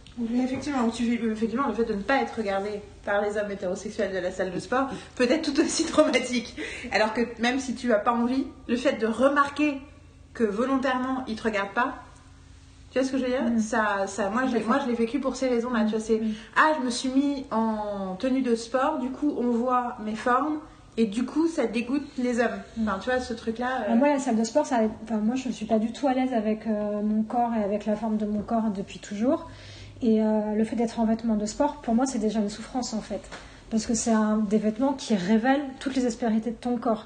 Effectivement, 0.43 0.87
vis- 0.87 1.13
effectivement, 1.13 1.67
le 1.67 1.73
fait 1.73 1.85
de 1.85 1.93
ne 1.93 2.01
pas 2.01 2.21
être 2.21 2.35
regardé 2.37 2.81
par 3.05 3.21
les 3.21 3.37
hommes 3.37 3.49
hétérosexuels 3.51 4.11
de 4.13 4.17
la 4.19 4.31
salle 4.31 4.51
de 4.51 4.59
sport 4.59 4.89
peut 5.15 5.27
être 5.29 5.53
tout 5.53 5.61
aussi 5.61 5.85
traumatique. 5.91 6.55
Alors 6.91 7.13
que 7.13 7.21
même 7.41 7.59
si 7.59 7.73
tu 7.75 7.87
n'as 7.87 7.99
pas 7.99 8.11
envie, 8.11 8.45
le 8.67 8.75
fait 8.75 8.99
de 8.99 9.07
remarquer 9.07 9.79
que 10.33 10.43
volontairement 10.43 11.23
ils 11.27 11.35
te 11.37 11.43
regardent 11.43 11.73
pas, 11.73 11.95
tu 12.91 12.99
vois 12.99 13.07
ce 13.07 13.11
que 13.11 13.17
je 13.17 13.23
veux 13.23 13.29
dire 13.29 13.43
Mm. 13.43 13.59
ça, 13.59 14.07
ça, 14.07 14.29
moi, 14.29 14.43
je 14.47 14.55
l'ai- 14.55 14.63
moi, 14.63 14.79
je 14.83 14.87
l'ai 14.89 14.95
vécu 14.95 15.19
pour 15.19 15.35
ces 15.35 15.47
raisons-là. 15.47 15.83
Tu 15.85 15.91
vois, 15.91 15.99
c'est 15.99 16.19
Mm. 16.19 16.31
ah, 16.57 16.71
je 16.79 16.85
me 16.85 16.89
suis 16.89 17.09
mis 17.09 17.45
en 17.51 18.15
tenue 18.17 18.41
de 18.41 18.55
sport, 18.55 18.99
du 18.99 19.09
coup, 19.09 19.33
on 19.37 19.49
voit 19.51 19.97
mes 20.05 20.15
formes. 20.15 20.59
Et 20.97 21.05
du 21.05 21.23
coup, 21.23 21.47
ça 21.47 21.65
dégoûte 21.65 22.03
les 22.17 22.39
hommes. 22.41 22.59
Enfin, 22.81 22.99
tu 23.01 23.09
vois, 23.09 23.19
ce 23.21 23.33
truc-là. 23.33 23.83
euh, 23.87 23.93
Euh, 23.93 23.95
Moi, 23.95 24.09
la 24.09 24.19
salle 24.19 24.35
de 24.35 24.43
sport, 24.43 24.65
ça, 24.65 24.79
enfin, 25.03 25.17
moi, 25.17 25.35
je 25.35 25.47
ne 25.47 25.53
suis 25.53 25.65
pas 25.65 25.79
du 25.79 25.93
tout 25.93 26.07
à 26.07 26.13
l'aise 26.13 26.33
avec 26.33 26.67
euh, 26.67 27.01
mon 27.01 27.23
corps 27.23 27.51
et 27.57 27.63
avec 27.63 27.85
la 27.85 27.95
forme 27.95 28.17
de 28.17 28.25
mon 28.25 28.41
corps 28.41 28.69
depuis 28.75 28.99
toujours. 28.99 29.47
Et 30.01 30.21
euh, 30.21 30.55
le 30.55 30.63
fait 30.65 30.75
d'être 30.75 30.99
en 30.99 31.05
vêtements 31.05 31.35
de 31.37 31.45
sport, 31.45 31.77
pour 31.81 31.93
moi, 31.95 32.05
c'est 32.05 32.19
déjà 32.19 32.39
une 32.39 32.49
souffrance 32.49 32.93
en 32.93 33.01
fait. 33.01 33.21
Parce 33.69 33.85
que 33.85 33.93
c'est 33.93 34.11
des 34.49 34.57
vêtements 34.57 34.93
qui 34.93 35.13
révèlent 35.15 35.63
toutes 35.79 35.95
les 35.95 36.05
aspérités 36.05 36.51
de 36.51 36.55
ton 36.55 36.77
corps. 36.77 37.05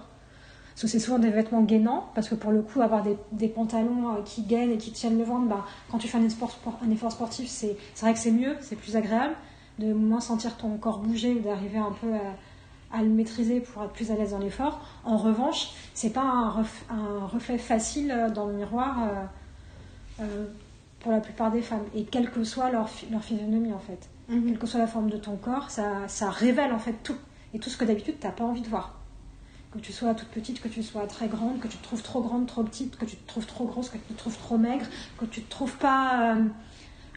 Parce 0.73 0.81
que 0.81 0.87
c'est 0.87 0.99
souvent 0.99 1.19
des 1.19 1.29
vêtements 1.29 1.61
gainants, 1.61 2.09
parce 2.15 2.27
que 2.29 2.35
pour 2.35 2.51
le 2.51 2.61
coup, 2.63 2.81
avoir 2.81 3.03
des, 3.03 3.15
des 3.31 3.47
pantalons 3.47 4.15
euh, 4.15 4.21
qui 4.25 4.41
gainent 4.41 4.71
et 4.71 4.77
qui 4.77 4.91
tiennent 4.91 5.17
le 5.19 5.23
ventre, 5.23 5.47
bah, 5.47 5.65
quand 5.91 5.99
tu 5.99 6.07
fais 6.07 6.17
un 6.17 6.23
effort, 6.23 6.49
sport- 6.51 6.79
un 6.85 6.89
effort 6.89 7.11
sportif, 7.11 7.47
c'est 7.47 7.77
vrai 8.01 8.13
que 8.13 8.19
c'est 8.19 8.31
mieux, 8.31 8.55
c'est 8.61 8.75
plus 8.75 8.95
agréable 8.95 9.35
de 9.79 9.93
moins 9.93 10.19
sentir 10.19 10.57
ton 10.57 10.77
corps 10.77 10.97
bouger 10.99 11.33
ou 11.33 11.39
d'arriver 11.39 11.77
un 11.77 11.91
peu 12.01 12.13
à, 12.13 12.97
à 12.97 13.01
le 13.03 13.09
maîtriser 13.09 13.59
pour 13.59 13.83
être 13.83 13.91
plus 13.91 14.09
à 14.11 14.15
l'aise 14.15 14.31
dans 14.31 14.39
l'effort. 14.39 14.79
En 15.03 15.17
revanche, 15.17 15.69
c'est 15.93 16.09
pas 16.11 16.21
un, 16.23 16.49
ref- 16.49 16.83
un 16.89 17.25
reflet 17.27 17.57
facile 17.59 18.11
euh, 18.11 18.29
dans 18.31 18.47
le 18.47 18.53
miroir 18.53 18.97
euh, 19.03 20.23
euh, 20.23 20.45
pour 21.01 21.11
la 21.11 21.19
plupart 21.19 21.51
des 21.51 21.61
femmes, 21.61 21.83
et 21.95 22.03
quelle 22.05 22.31
que 22.31 22.43
soit 22.43 22.71
leur, 22.71 22.87
phy- 22.89 23.07
leur 23.11 23.23
physionomie 23.23 23.73
en 23.73 23.79
fait. 23.79 24.09
mhm. 24.29 24.45
Quelle 24.45 24.57
que 24.57 24.67
soit 24.67 24.79
la 24.79 24.87
forme 24.87 25.09
de 25.09 25.17
ton 25.17 25.35
corps, 25.35 25.69
ça, 25.69 26.07
ça 26.07 26.29
révèle 26.31 26.71
en 26.73 26.79
fait 26.79 26.95
tout. 27.03 27.17
Et 27.53 27.59
tout 27.59 27.69
ce 27.69 27.77
que 27.77 27.85
d'habitude 27.85 28.15
tu 28.19 28.25
n'as 28.25 28.31
pas 28.33 28.43
envie 28.45 28.61
de 28.61 28.69
voir. 28.69 28.95
Que 29.73 29.79
tu 29.79 29.91
sois 29.91 30.13
toute 30.13 30.27
petite, 30.27 30.61
que 30.61 30.67
tu 30.67 30.83
sois 30.83 31.07
très 31.07 31.27
grande, 31.27 31.59
que 31.59 31.67
tu 31.67 31.77
te 31.77 31.83
trouves 31.83 32.03
trop 32.03 32.21
grande, 32.21 32.45
trop 32.45 32.63
petite, 32.63 32.95
que 32.97 33.05
tu 33.05 33.15
te 33.15 33.27
trouves 33.27 33.47
trop 33.47 33.65
grosse, 33.65 33.89
que 33.89 33.97
tu 33.97 34.13
te 34.13 34.19
trouves 34.19 34.37
trop 34.37 34.57
maigre, 34.57 34.85
que 35.17 35.25
tu 35.25 35.41
te 35.41 35.49
trouves 35.49 35.75
pas 35.77 36.35
euh, 36.35 36.43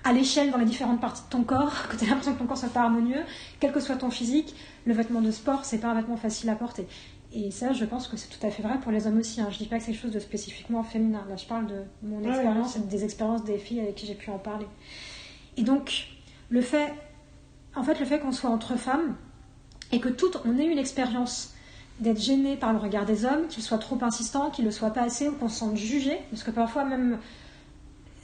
à 0.04 0.12
l'échelle 0.12 0.50
dans 0.50 0.58
les 0.58 0.64
différentes 0.64 1.00
parties 1.00 1.22
de 1.24 1.28
ton 1.28 1.42
corps, 1.42 1.88
que 1.90 1.96
tu 1.96 2.04
as 2.04 2.08
l'impression 2.08 2.32
que 2.32 2.38
ton 2.38 2.46
corps 2.46 2.56
soit 2.56 2.70
pas 2.70 2.82
harmonieux, 2.82 3.22
quel 3.60 3.72
que 3.72 3.80
soit 3.80 3.96
ton 3.96 4.10
physique, 4.10 4.54
le 4.86 4.94
vêtement 4.94 5.20
de 5.20 5.30
sport, 5.30 5.66
c'est 5.66 5.78
pas 5.78 5.88
un 5.88 5.94
vêtement 5.94 6.16
facile 6.16 6.48
à 6.48 6.54
porter. 6.54 6.86
Et 7.32 7.50
ça, 7.50 7.72
je 7.74 7.84
pense 7.84 8.08
que 8.08 8.16
c'est 8.16 8.28
tout 8.28 8.44
à 8.46 8.50
fait 8.50 8.62
vrai 8.62 8.78
pour 8.80 8.92
les 8.92 9.06
hommes 9.06 9.18
aussi. 9.18 9.40
Hein. 9.42 9.48
Je 9.50 9.58
dis 9.58 9.66
pas 9.66 9.76
que 9.76 9.82
c'est 9.82 9.92
quelque 9.92 10.00
chose 10.00 10.12
de 10.12 10.20
spécifiquement 10.20 10.82
féminin. 10.82 11.22
Là, 11.28 11.36
je 11.36 11.44
parle 11.44 11.66
de 11.66 11.82
mon 12.02 12.20
Ouais, 12.20 12.30
expérience 12.30 12.76
et 12.76 12.80
des 12.80 13.04
expériences 13.04 13.44
des 13.44 13.58
filles 13.58 13.80
avec 13.80 13.96
qui 13.96 14.06
j'ai 14.06 14.14
pu 14.14 14.30
en 14.30 14.38
parler. 14.38 14.66
Et 15.58 15.62
donc, 15.62 16.06
le 16.48 16.62
fait, 16.62 16.94
en 17.74 17.82
fait, 17.82 17.98
le 18.00 18.06
fait 18.06 18.20
qu'on 18.20 18.32
soit 18.32 18.48
entre 18.48 18.76
femmes 18.78 19.16
et 19.92 20.00
que 20.00 20.08
toutes, 20.08 20.40
on 20.46 20.56
ait 20.56 20.64
une 20.64 20.78
expérience 20.78 21.52
d'être 22.00 22.20
gêné 22.20 22.56
par 22.56 22.72
le 22.72 22.78
regard 22.78 23.06
des 23.06 23.24
hommes, 23.24 23.46
qu'il 23.48 23.62
soit 23.62 23.78
trop 23.78 23.98
insistant, 24.02 24.50
qu'il 24.50 24.64
le 24.64 24.70
soit 24.70 24.90
pas 24.90 25.02
assez, 25.02 25.28
ou 25.28 25.32
qu'on 25.32 25.48
se 25.48 25.58
sente 25.58 25.76
jugé, 25.76 26.18
parce 26.30 26.42
que 26.42 26.50
parfois 26.50 26.84
même, 26.84 27.18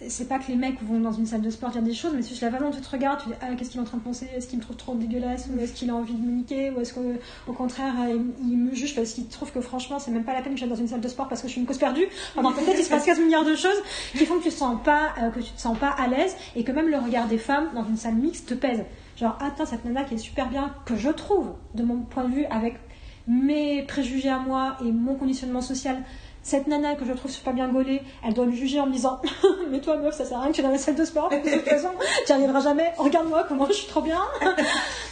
c'est 0.09 0.29
pas 0.29 0.39
que 0.39 0.49
les 0.49 0.57
mecs 0.57 0.83
vont 0.83 1.01
dans 1.01 1.13
une 1.13 1.27
salle 1.27 1.41
de 1.41 1.51
sport 1.51 1.71
dire 1.71 1.83
des 1.83 1.95
choses, 1.95 2.13
mais 2.15 2.23
si 2.23 2.35
je 2.35 2.45
la 2.45 2.51
dont 2.51 2.71
tu 2.71 2.81
te 2.81 2.91
regardes, 2.91 3.21
tu 3.23 3.29
dis 3.29 3.35
ah 3.41 3.55
qu'est-ce 3.57 3.71
qu'il 3.71 3.79
est 3.81 3.83
en 3.83 3.87
train 3.87 3.99
de 3.99 4.03
penser, 4.03 4.29
est-ce 4.35 4.49
qu'il 4.49 4.59
me 4.59 4.63
trouve 4.63 4.77
trop 4.77 4.95
dégueulasse, 4.95 5.49
ou 5.53 5.59
est-ce 5.61 5.73
qu'il 5.73 5.91
a 5.91 5.95
envie 5.95 6.15
de 6.15 6.21
me 6.21 6.33
niquer, 6.33 6.71
ou 6.71 6.81
est-ce 6.81 6.93
qu'au 6.93 7.53
contraire 7.53 7.95
euh, 8.09 8.19
il, 8.43 8.59
me 8.59 8.75
juge 8.75 8.95
parce 8.95 9.13
qu'il 9.13 9.27
trouve 9.29 9.53
que 9.53 9.61
franchement 9.61 9.99
c'est 9.99 10.11
même 10.11 10.25
pas 10.25 10.35
la 10.35 10.43
peine 10.43 10.55
que 10.55 10.61
j'aille 10.61 10.69
dans 10.69 10.75
une 10.75 10.89
salle 10.89 11.01
de 11.01 11.09
sport 11.09 11.29
parce 11.29 11.41
que 11.41 11.49
je 11.49 11.53
suis 11.53 11.61
une 11.61 11.67
cause 11.67 11.79
perdue. 11.79 12.07
Enfin, 12.33 12.43
dans 12.43 12.53
ta 12.53 12.63
tête 12.63 12.77
il 12.79 12.85
se 12.85 12.91
passe 12.91 13.05
15 13.05 13.21
milliards 13.21 13.45
de 13.45 13.57
choses 13.57 13.81
qui 14.13 14.27
font 14.27 14.39
que 14.39 14.45
tu 14.45 14.51
te 14.51 14.55
sens 14.55 14.79
pas, 14.85 15.15
euh, 15.21 15.31
que 15.31 15.41
tu 15.41 15.51
te 15.53 15.61
sens 15.61 15.79
pas 15.79 15.91
à 15.91 16.07
l'aise 16.09 16.37
et 16.57 16.65
que 16.65 16.73
même 16.73 16.89
le 16.89 16.99
regard 16.99 17.29
des 17.29 17.39
femmes 17.39 17.69
dans 17.75 17.85
une 17.85 17.97
salle 17.97 18.15
mixte 18.15 18.49
te 18.49 18.55
pèse. 18.55 18.83
Genre 19.17 19.37
attends 19.41 19.67
cette 19.67 19.85
nana 19.85 20.05
qui 20.05 20.15
est 20.15 20.19
super 20.19 20.49
bien 20.49 20.75
que 20.85 20.97
je 20.97 21.11
trouve 21.11 21.53
de 21.75 21.83
mon 21.83 21.99
point 21.99 22.25
de 22.25 22.35
vue 22.35 22.45
avec 22.47 22.79
mes 23.27 23.83
préjugés 23.83 24.29
à 24.31 24.39
moi 24.39 24.77
et 24.85 24.91
mon 24.93 25.15
conditionnement 25.15 25.61
social. 25.63 26.03
Cette 26.45 26.67
nana 26.67 26.97
que 26.97 27.05
je 27.05 27.13
trouve 27.13 27.31
super 27.31 27.53
bien 27.53 27.69
gaulée, 27.69 28.03
elle 28.27 28.35
doit 28.35 28.47
me 28.47 28.51
juger 28.53 28.81
en 28.81 28.87
me 28.87 28.93
disant 28.93 29.21
Mais 29.71 29.81
toi, 29.81 29.97
meuf, 29.99 30.17
ça 30.17 30.25
sert 30.25 30.39
à 30.39 30.41
rien 30.41 30.51
que 30.51 30.57
tu 30.57 30.61
es 30.61 30.65
dans 30.65 30.71
la 30.73 30.79
salle 30.79 30.97
de 30.97 31.05
sport. 31.05 31.29
De 31.31 31.37
toute 31.37 31.69
façon, 31.69 31.91
tu 32.27 32.33
n'y 32.33 32.37
arriveras 32.39 32.59
jamais. 32.63 32.93
Regarde-moi 32.99 33.45
comment 33.49 33.65
je 33.67 33.75
suis 33.75 33.87
trop 33.87 34.01
bien. 34.01 34.19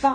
enfin, 0.03 0.15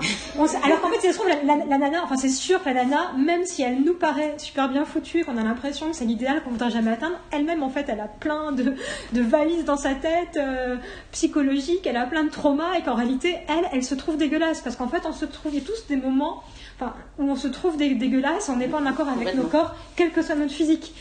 alors 0.66 0.82
qu'en 0.82 0.90
fait, 0.90 1.10
trouve, 1.14 1.30
la, 1.30 1.42
la- 1.56 1.64
la 1.64 1.78
nana, 1.78 2.02
enfin, 2.04 2.18
c'est 2.18 2.28
sûr 2.28 2.62
que 2.62 2.68
la 2.68 2.84
nana, 2.84 3.14
même 3.18 3.46
si 3.46 3.62
elle 3.64 3.82
nous 3.84 3.94
paraît 3.94 4.34
super 4.40 4.68
bien 4.68 4.84
foutue, 4.84 5.24
qu'on 5.24 5.38
a 5.38 5.44
l'impression 5.44 5.90
que 5.90 5.96
c'est 5.96 6.04
l'idéal 6.04 6.42
qu'on 6.44 6.50
ne 6.50 6.56
voudra 6.56 6.68
jamais 6.68 6.92
atteindre, 6.92 7.16
elle-même, 7.32 7.64
en 7.64 7.70
fait, 7.70 7.86
elle 7.88 8.02
a 8.02 8.10
plein 8.10 8.52
de, 8.52 8.74
de 9.14 9.22
valises 9.22 9.64
dans 9.64 9.78
sa 9.78 9.96
tête 9.96 10.36
euh, 10.36 10.76
psychologiques, 11.14 11.88
elle 11.88 11.96
a 11.98 12.08
plein 12.08 12.26
de 12.26 12.30
traumas 12.30 12.74
et 12.78 12.82
qu'en 12.82 12.96
réalité, 12.96 13.38
elle, 13.48 13.70
elle 13.72 13.84
se 13.86 13.96
trouve 13.96 14.18
dégueulasse. 14.18 14.60
Parce 14.60 14.76
qu'en 14.76 14.90
fait, 14.90 15.04
on 15.06 15.14
se 15.14 15.24
trouve, 15.24 15.54
il 15.54 15.60
y 15.60 15.64
a 15.64 15.66
tous 15.66 15.88
des 15.88 15.96
moments 15.96 16.44
enfin, 16.76 16.94
où 17.20 17.24
on 17.30 17.36
se 17.36 17.48
trouve 17.48 17.78
dé- 17.78 17.96
dégueulasse, 17.96 18.50
on 18.50 18.58
n'est 18.58 18.68
pas 18.68 18.80
en 18.80 18.86
accord 18.86 19.08
avec 19.10 19.36
nos 19.36 19.44
corps, 19.48 19.76
quel 19.96 20.12
que 20.12 20.22
soit 20.22 20.36
notre 20.36 20.54
physique. 20.54 20.94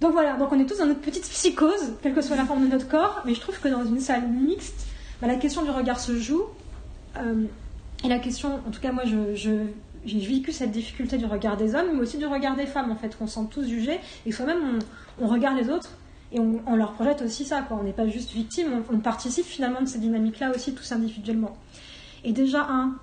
Donc 0.00 0.12
voilà, 0.12 0.36
donc 0.36 0.52
on 0.52 0.60
est 0.60 0.66
tous 0.66 0.78
dans 0.78 0.86
notre 0.86 1.00
petite 1.00 1.24
psychose, 1.28 1.94
quelle 2.02 2.14
que 2.14 2.20
soit 2.20 2.36
la 2.36 2.44
forme 2.44 2.66
de 2.66 2.70
notre 2.72 2.88
corps, 2.88 3.22
mais 3.24 3.34
je 3.34 3.40
trouve 3.40 3.58
que 3.58 3.68
dans 3.68 3.84
une 3.84 3.98
salle 4.00 4.28
mixte, 4.28 4.86
bah, 5.22 5.26
la 5.26 5.36
question 5.36 5.62
du 5.62 5.70
regard 5.70 5.98
se 5.98 6.16
joue. 6.18 6.42
euh, 7.16 7.44
et 8.04 8.08
la 8.08 8.18
question, 8.18 8.60
en 8.66 8.70
tout 8.70 8.80
cas 8.80 8.92
moi 8.92 9.04
je, 9.06 9.34
j'ai 9.34 10.18
vécu 10.18 10.52
cette 10.52 10.70
difficulté 10.70 11.16
du 11.16 11.24
regard 11.24 11.56
des 11.56 11.74
hommes, 11.74 11.86
mais 11.94 12.00
aussi 12.00 12.18
du 12.18 12.26
regard 12.26 12.54
des 12.54 12.66
femmes 12.66 12.90
en 12.92 12.96
fait, 12.96 13.16
qu'on 13.16 13.26
sent 13.26 13.46
tous 13.50 13.66
jugés, 13.66 13.98
et 14.26 14.32
soi-même 14.32 14.78
on, 15.18 15.24
on 15.24 15.28
regarde 15.28 15.56
les 15.56 15.70
autres 15.70 15.90
et 16.30 16.38
on, 16.38 16.60
on 16.66 16.76
leur 16.76 16.92
projette 16.92 17.22
aussi 17.22 17.46
ça, 17.46 17.62
quoi. 17.62 17.78
on 17.80 17.84
n'est 17.84 17.92
pas 17.94 18.06
juste 18.06 18.32
victime, 18.32 18.66
on, 18.90 18.94
on 18.96 18.98
participe 18.98 19.46
finalement 19.46 19.80
de 19.80 19.86
ces 19.86 19.98
dynamiques-là 19.98 20.50
aussi 20.54 20.74
tous 20.74 20.92
individuellement. 20.92 21.56
Et 22.22 22.32
déjà, 22.32 22.66
un, 22.68 22.96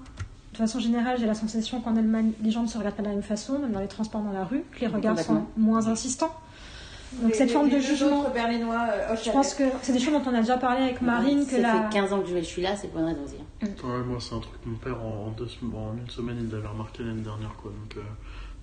de 0.54 0.58
façon 0.58 0.80
générale, 0.80 1.18
j'ai 1.20 1.26
la 1.26 1.34
sensation 1.34 1.82
qu'en 1.82 1.96
Allemagne, 1.98 2.32
les 2.42 2.52
gens 2.52 2.64
ne 2.64 2.68
se 2.68 2.78
regardent 2.78 2.96
pas 2.96 3.02
de 3.04 3.08
la 3.10 3.14
même 3.16 3.24
façon, 3.24 3.60
même 3.60 3.72
dans 3.72 3.80
les 3.82 3.88
transports 3.88 4.22
dans 4.22 4.32
la 4.32 4.46
rue, 4.46 4.64
que 4.72 4.80
les 4.82 4.88
regards 4.88 5.16
sont 5.20 5.46
moins 5.58 5.88
insistants. 5.88 6.34
Donc 7.22 7.30
Les- 7.32 7.38
cette 7.38 7.52
forme 7.52 7.68
les 7.70 7.76
de 7.76 7.80
jugement, 7.82 8.28
berlinois 8.34 8.88
euh, 8.92 9.16
je 9.24 9.30
pense 9.30 9.54
que 9.54 9.64
c'est 9.84 9.94
des 9.94 10.00
choses 10.00 10.14
dont 10.14 10.24
on 10.32 10.34
a 10.34 10.40
déjà 10.40 10.58
parlé 10.58 10.82
avec 10.84 11.02
Marine, 11.02 11.46
que 11.46 11.52
ça 11.52 11.62
la... 11.62 11.90
fait 11.90 11.94
15 12.00 12.14
ans 12.14 12.22
que 12.22 12.28
je 12.28 12.40
suis 12.40 12.62
là, 12.64 12.76
c'est 12.76 12.88
pour 12.88 13.00
une 13.02 13.06
raison 13.06 13.24
aussi. 13.24 13.36
hein. 13.62 13.68
Ouais, 13.84 14.04
moi, 14.04 14.18
c'est 14.20 14.34
un 14.34 14.40
truc 14.40 14.60
que 14.64 14.70
mon 14.70 14.78
père, 14.78 15.00
en, 15.04 15.28
en 15.28 15.30
deux 15.32 15.46
sem- 15.48 15.74
en 15.76 15.96
une 15.96 16.10
semaine, 16.10 16.38
il 16.42 16.50
l'avait 16.52 16.68
remarqué 16.68 17.04
l'année 17.04 17.22
dernière, 17.22 17.54
quoi. 17.62 17.72
Donc, 17.72 17.98
euh, 17.98 18.02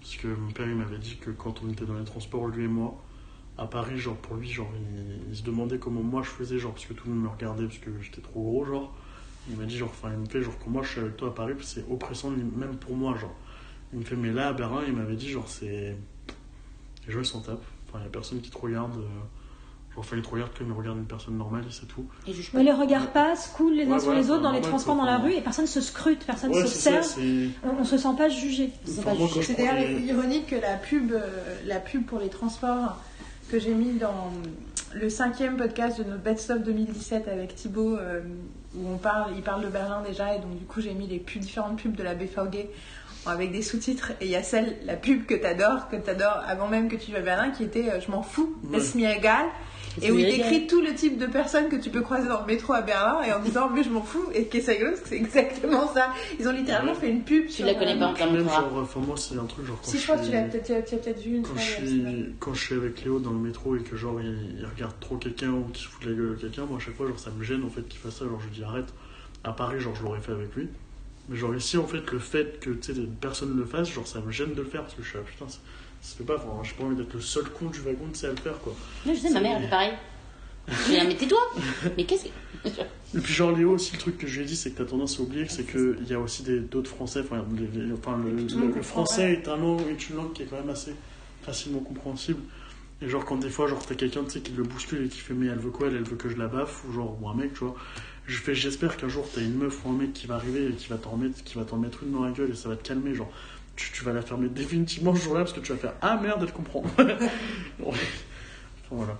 parce 0.01 0.17
que 0.17 0.27
mon 0.29 0.51
père, 0.51 0.67
il 0.67 0.75
m'avait 0.75 0.99
dit 0.99 1.17
que 1.17 1.31
quand 1.31 1.62
on 1.65 1.71
était 1.71 1.85
dans 1.85 1.95
les 1.99 2.05
transports, 2.05 2.49
lui 2.49 2.65
et 2.65 2.69
moi, 2.69 2.95
à 3.57 3.67
Paris, 3.67 3.99
genre, 3.99 4.17
pour 4.17 4.35
lui, 4.37 4.49
genre, 4.51 4.71
il, 4.75 5.31
il 5.31 5.37
se 5.37 5.43
demandait 5.45 5.79
comment 5.79 6.03
moi 6.03 6.23
je 6.25 6.31
faisais, 6.31 6.59
genre, 6.59 6.73
parce 6.73 6.87
que 6.87 6.93
tout 6.95 7.07
le 7.09 7.15
monde 7.15 7.25
me 7.25 7.29
regardait, 7.29 7.65
parce 7.67 7.79
que 7.79 7.91
j'étais 8.01 8.21
trop 8.23 8.41
gros, 8.43 8.65
genre. 8.65 8.93
Il 9.49 9.57
m'a 9.57 9.65
dit, 9.65 9.77
genre, 9.79 9.89
enfin, 9.91 10.11
il 10.12 10.19
me 10.19 10.27
fait, 10.27 10.43
genre, 10.43 10.55
quand 10.62 10.71
moi 10.71 10.83
je 10.83 10.91
suis 10.91 11.01
avec 11.01 11.17
toi 11.17 11.29
à 11.29 11.33
Paris, 11.33 11.55
c'est 11.62 11.85
oppressant, 11.91 12.31
même 12.31 12.77
pour 12.79 12.95
moi, 12.95 13.17
genre. 13.17 13.35
Il 13.93 13.99
me 14.01 14.05
fait, 14.05 14.15
mais 14.17 14.31
là, 14.31 14.49
à 14.49 14.53
Berlin, 14.53 14.83
il 14.87 14.93
m'avait 14.95 15.17
dit, 15.17 15.31
genre, 15.31 15.49
c'est. 15.49 15.97
Les 17.07 17.12
gens, 17.12 17.21
ils 17.21 17.25
s'en 17.27 17.41
tapent. 17.41 17.65
Enfin, 17.89 17.99
il 18.01 18.05
y 18.05 18.07
a 18.07 18.11
personne 18.11 18.41
qui 18.41 18.51
te 18.51 18.59
regarde. 18.59 18.97
euh, 18.97 19.01
Genre, 19.95 19.99
enfin, 20.05 20.15
ils 20.17 20.23
te 20.23 20.29
regardent 20.29 20.53
comme 20.57 20.69
ils 20.69 20.73
regardent 20.73 20.99
une 20.99 21.05
personne 21.07 21.37
normale, 21.37 21.65
et 21.69 21.73
c'est 21.73 21.87
tout. 21.87 22.07
Et 22.29 22.31
pas. 22.33 22.39
Mais 22.59 22.62
les 22.62 22.73
regards 22.73 23.11
passent, 23.11 23.49
coulent 23.57 23.73
les 23.75 23.87
uns 23.87 23.95
Ouais, 23.95 23.99
sur 23.99 24.11
ouais, 24.11 24.17
les 24.19 24.31
autres 24.31 24.43
dans 24.43 24.51
les 24.53 24.61
normal, 24.61 24.71
transports 24.71 24.95
dans 24.97 25.05
la 25.05 25.19
rue 25.19 25.33
et 25.33 25.41
personne 25.41 25.67
se 25.67 25.81
scrute, 25.81 26.25
personne 26.25 26.53
Ouais, 26.53 26.65
c'est 26.67 26.91
ça, 26.91 27.03
s'observe. 27.03 27.25
c'est. 27.25 27.49
On, 27.67 27.81
on 27.81 27.85
se 27.85 27.99
sent 27.99 28.09
pas 28.17 28.29
jugé. 28.29 28.71
C'est 28.85 29.01
Enfin, 29.01 29.17
pas 29.17 29.27
jugé. 29.27 29.43
je 29.43 29.53
d'ailleurs 29.57 29.75
les- 29.75 30.01
ironique 30.05 30.47
que 30.47 30.55
la 30.55 30.77
pub, 30.77 31.11
euh, 31.11 31.21
la 31.67 31.81
pub 31.81 32.05
pour 32.05 32.21
les 32.21 32.29
transports 32.29 33.03
que 33.51 33.59
j'ai 33.59 33.75
mis 33.75 33.95
dans 33.95 34.31
le 34.95 35.11
cinquième 35.11 35.57
podcast 35.57 35.99
de 35.99 36.05
notre 36.05 36.23
Best 36.23 36.51
of 36.51 36.62
2017 36.62 37.27
avec 37.27 37.57
Thibaut, 37.57 37.97
euh, 37.97 38.21
où 38.75 38.89
on 38.89 38.99
parle, 38.99 39.33
il 39.35 39.43
parle 39.43 39.63
de 39.63 39.69
Berlin 39.69 40.03
déjà, 40.07 40.35
et 40.35 40.39
donc 40.39 40.57
du 40.57 40.65
coup 40.65 40.81
j'ai 40.81 40.95
mis 40.95 41.07
les 41.07 41.19
plus 41.19 41.41
différentes 41.41 41.83
pubs 41.83 41.95
de 41.95 42.03
la 42.03 42.15
BVG 42.15 42.71
avec 43.27 43.53
des 43.53 43.63
sous-titres. 43.63 44.13
Et 44.21 44.27
il 44.27 44.31
y 44.31 44.37
a 44.37 44.43
celle, 44.43 44.77
la 44.85 44.97
pub 44.97 45.27
que 45.27 45.35
t'adores, 45.35 45.89
que 45.89 45.97
t'adores 45.97 46.43
avant 46.47 46.69
même 46.69 46.89
que 46.89 46.97
tu 46.97 47.13
vas 47.13 47.19
à 47.19 47.23
Berlin, 47.23 47.51
qui 47.51 47.65
était 47.65 47.89
euh, 47.89 48.01
Je 48.01 48.11
m'en 48.11 48.23
fous, 48.23 48.57
Ouais. 48.65 48.79
laisse 48.79 48.95
mir 48.95 49.11
égal? 49.11 49.47
Et 50.01 50.13
où 50.13 50.19
il 50.19 50.25
décrit 50.25 50.69
tout 50.69 50.81
le 50.81 50.95
type 50.95 51.19
de 51.19 51.27
personnes 51.27 51.69
que 51.69 51.75
tu 51.75 51.91
peux 51.91 52.01
croiser 52.01 52.29
dans 52.29 52.41
le 52.41 52.47
métro 52.47 52.73
à 52.73 52.81
Berlin 52.81 53.23
et 53.27 53.33
en 53.33 53.41
disant 53.45 53.69
mais 53.69 53.83
je 53.83 53.91
m'en 53.91 54.03
fous 54.03 54.25
et 54.33 54.47
qui 54.47 54.59
est 54.59 54.69
rigolo 54.69 54.91
parce 54.91 55.01
que 55.03 55.09
c'est 55.09 55.17
exactement 55.17 55.93
ça. 55.93 56.13
Ils 56.39 56.47
ont 56.47 56.53
littéralement 56.53 56.95
fait 56.95 57.11
une 57.11 57.23
pub 57.23 57.49
Tu 57.49 57.65
la 57.65 57.75
connais 57.75 57.99
pas 57.99 58.07
encore, 58.07 58.31
même, 58.31 58.49
genre, 58.49 58.71
enfin, 58.81 59.01
moi, 59.01 59.17
c'est 59.17 59.37
un 59.37 59.45
truc 59.47 59.67
genre 59.67 59.81
quand 59.83 59.91
Si 59.91 59.99
je 59.99 60.05
crois 60.05 60.17
que 60.17 60.27
tu 60.27 60.31
l'as 60.31 60.43
peut-être 60.43 61.19
vu 61.21 61.37
une 61.37 61.43
quand 61.43 61.57
je, 61.57 61.63
suis, 61.63 62.35
quand 62.39 62.55
je 62.55 62.61
suis 62.61 62.75
avec 62.77 63.05
Léo 63.05 63.19
dans 63.19 63.33
le 63.33 63.39
métro 63.41 63.75
et 63.77 63.81
que 63.81 63.97
genre 63.97 64.21
il, 64.21 64.65
regarde 64.65 64.95
trop 65.01 65.17
quelqu'un 65.17 65.51
ou 65.51 65.65
qu'il 65.73 65.83
se 65.83 65.89
fout 65.89 66.05
de 66.05 66.11
la 66.11 66.17
gueule 66.17 66.37
de 66.37 66.41
quelqu'un, 66.41 66.67
moi 66.67 66.77
à 66.77 66.81
chaque 66.81 66.95
fois 66.95 67.09
genre 67.09 67.19
ça 67.19 67.31
me 67.37 67.43
gêne 67.43 67.65
en 67.65 67.71
fait 67.71 67.83
qu'il 67.89 67.99
fasse 67.99 68.15
ça, 68.15 68.27
genre 68.27 68.39
je 68.41 68.47
lui 68.47 68.55
dis 68.55 68.63
arrête. 68.63 68.95
À 69.43 69.53
Paris 69.53 69.81
genre 69.81 69.97
je 69.97 70.05
l'aurais 70.05 70.21
fait 70.21 70.33
avec 70.33 70.55
lui. 70.55 70.69
Mais 71.31 71.36
genre 71.36 71.55
ici 71.55 71.78
en 71.78 71.86
fait 71.86 72.11
le 72.11 72.19
fait 72.19 72.61
que 72.61 72.70
tu 72.70 72.93
sais 72.93 73.01
personne 73.20 73.57
le 73.57 73.65
fasse, 73.65 73.89
genre 73.90 74.07
ça 74.07 74.20
me 74.20 74.31
gêne 74.31 74.52
de 74.52 74.61
le 74.62 74.69
faire 74.69 74.82
parce 74.82 74.94
que 74.94 75.02
je 75.02 75.09
suis 75.09 75.16
là 75.16 75.24
putain 75.24 75.47
ça, 75.48 75.59
fait 76.19 76.24
pas, 76.24 76.35
enfin, 76.36 76.48
j'ai 76.62 76.73
pas 76.74 76.85
envie 76.85 76.97
d'être 76.97 77.15
le 77.15 77.20
seul 77.20 77.44
con 77.51 77.66
du 77.66 77.78
wagon 77.81 78.07
tu 78.12 78.19
sais 78.19 78.27
à 78.27 78.31
le 78.31 78.36
faire 78.36 78.59
quoi. 78.59 78.74
Non, 79.07 79.15
je 79.15 79.20
sais, 79.20 79.31
ma 79.31 79.40
mère, 79.40 79.57
elle 79.59 79.65
fait 79.65 79.70
pareil. 79.70 79.93
Je 80.69 80.74
dis, 81.01 81.07
mais 81.07 81.15
tais-toi 81.16 81.39
Mais 81.97 82.05
qu'est-ce 82.05 82.24
que. 82.24 82.31
Et 83.16 83.19
puis 83.20 83.32
genre 83.35 83.52
Léo 83.52 83.73
aussi 83.73 83.93
le 83.94 83.98
truc 83.98 84.19
que 84.19 84.27
je 84.27 84.36
lui 84.39 84.44
ai 84.44 84.47
dit 84.47 84.57
c'est 84.57 84.70
que 84.70 84.78
t'as 84.78 84.85
tendance 84.85 85.19
à 85.19 85.23
oublier 85.23 85.47
c'est 85.48 85.65
qu'il 85.65 85.97
y 86.09 86.12
a 86.15 86.20
aussi 86.20 86.43
des- 86.43 86.61
d'autres 86.61 86.90
français, 86.90 87.20
enfin, 87.20 87.44
les- 87.57 87.81
les- 87.86 87.93
enfin, 87.93 88.19
le, 88.19 88.66
le 88.74 88.82
français 88.82 89.32
est, 89.32 89.48
un 89.48 89.57
langue, 89.57 89.81
est 89.90 90.09
une 90.11 90.16
langue 90.16 90.32
qui 90.32 90.43
est 90.43 90.47
quand 90.47 90.57
même 90.61 90.70
assez 90.70 90.94
facilement 91.43 91.81
compréhensible. 91.81 92.40
Et 93.02 93.09
genre 93.09 93.24
quand 93.24 93.36
des 93.36 93.48
fois 93.48 93.66
genre 93.66 93.85
t'as 93.85 93.94
quelqu'un 93.94 94.24
tu 94.24 94.31
sais 94.32 94.40
qui 94.40 94.52
le 94.52 94.62
bouscule 94.62 95.07
et 95.07 95.09
qui 95.09 95.19
fait 95.19 95.32
mais 95.35 95.47
elle 95.47 95.59
veut 95.59 95.70
quoi 95.70 95.86
elle, 95.89 95.97
elle 95.97 96.02
veut 96.05 96.16
que 96.16 96.28
je 96.28 96.36
la 96.36 96.47
baffe 96.48 96.85
ou 96.89 96.93
genre 96.93 97.16
ou 97.20 97.28
un 97.28 97.35
mec 97.35 97.52
tu 97.55 97.61
vois 97.65 97.74
j'espère 98.27 98.97
qu'un 98.97 99.09
jour 99.09 99.29
t'as 99.35 99.41
une 99.41 99.55
meuf 99.55 99.85
ou 99.85 99.91
un 99.91 99.93
mec 99.93 100.13
qui 100.13 100.27
va 100.27 100.37
arriver 100.37 100.67
et 100.67 100.73
qui 100.73 100.89
va 100.89 100.97
t'en 100.97 101.17
mettre 101.17 101.43
qui 101.43 101.57
va 101.57 101.65
t'en 101.65 101.77
mettre 101.77 102.03
une 102.05 102.13
dans 102.13 102.25
la 102.25 102.31
gueule 102.31 102.51
et 102.51 102.55
ça 102.55 102.69
va 102.69 102.77
te 102.77 102.87
calmer 102.87 103.15
genre 103.15 103.31
tu, 103.77 103.91
tu 103.93 104.05
vas 104.05 104.13
la 104.13 104.23
fermer 104.23 104.49
définitivement 104.49 105.15
ce 105.15 105.23
jour-là 105.23 105.41
parce 105.41 105.53
que 105.53 105.61
tu 105.61 105.73
vas 105.73 105.79
faire 105.79 105.95
ah 106.03 106.19
merde 106.23 106.41
elle 106.43 106.53
comprend 106.53 106.83
voilà. 108.91 109.13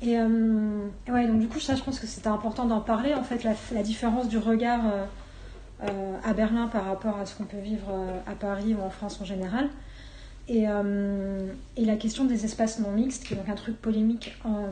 Et 0.00 0.18
euh, 0.18 0.88
ouais, 1.08 1.26
donc 1.26 1.40
du 1.40 1.48
coup, 1.48 1.58
je 1.58 1.82
pense 1.82 1.98
que 1.98 2.06
c'était 2.06 2.28
important 2.28 2.64
d'en 2.64 2.80
parler. 2.80 3.12
En 3.12 3.22
fait, 3.22 3.44
la, 3.44 3.82
différence 3.82 4.28
du 4.28 4.38
regard 4.38 4.80
euh, 4.86 5.04
euh, 5.82 6.16
à 6.24 6.32
Berlin 6.32 6.68
par 6.68 6.86
rapport 6.86 7.18
à 7.18 7.26
ce 7.26 7.36
qu'on 7.36 7.44
peut 7.44 7.58
vivre 7.58 7.92
à 8.26 8.32
Paris 8.32 8.74
ou 8.74 8.82
en 8.82 8.90
France 8.90 9.20
en 9.20 9.24
général. 9.24 9.68
Et, 10.48 10.68
euh, 10.68 11.46
et 11.76 11.84
la 11.84 11.96
question 11.96 12.24
des 12.24 12.44
espaces 12.44 12.80
non 12.80 12.90
mixtes, 12.90 13.24
qui 13.24 13.34
est 13.34 13.36
donc 13.36 13.48
un 13.48 13.54
truc 13.54 13.76
polémique 13.80 14.34
en, 14.44 14.66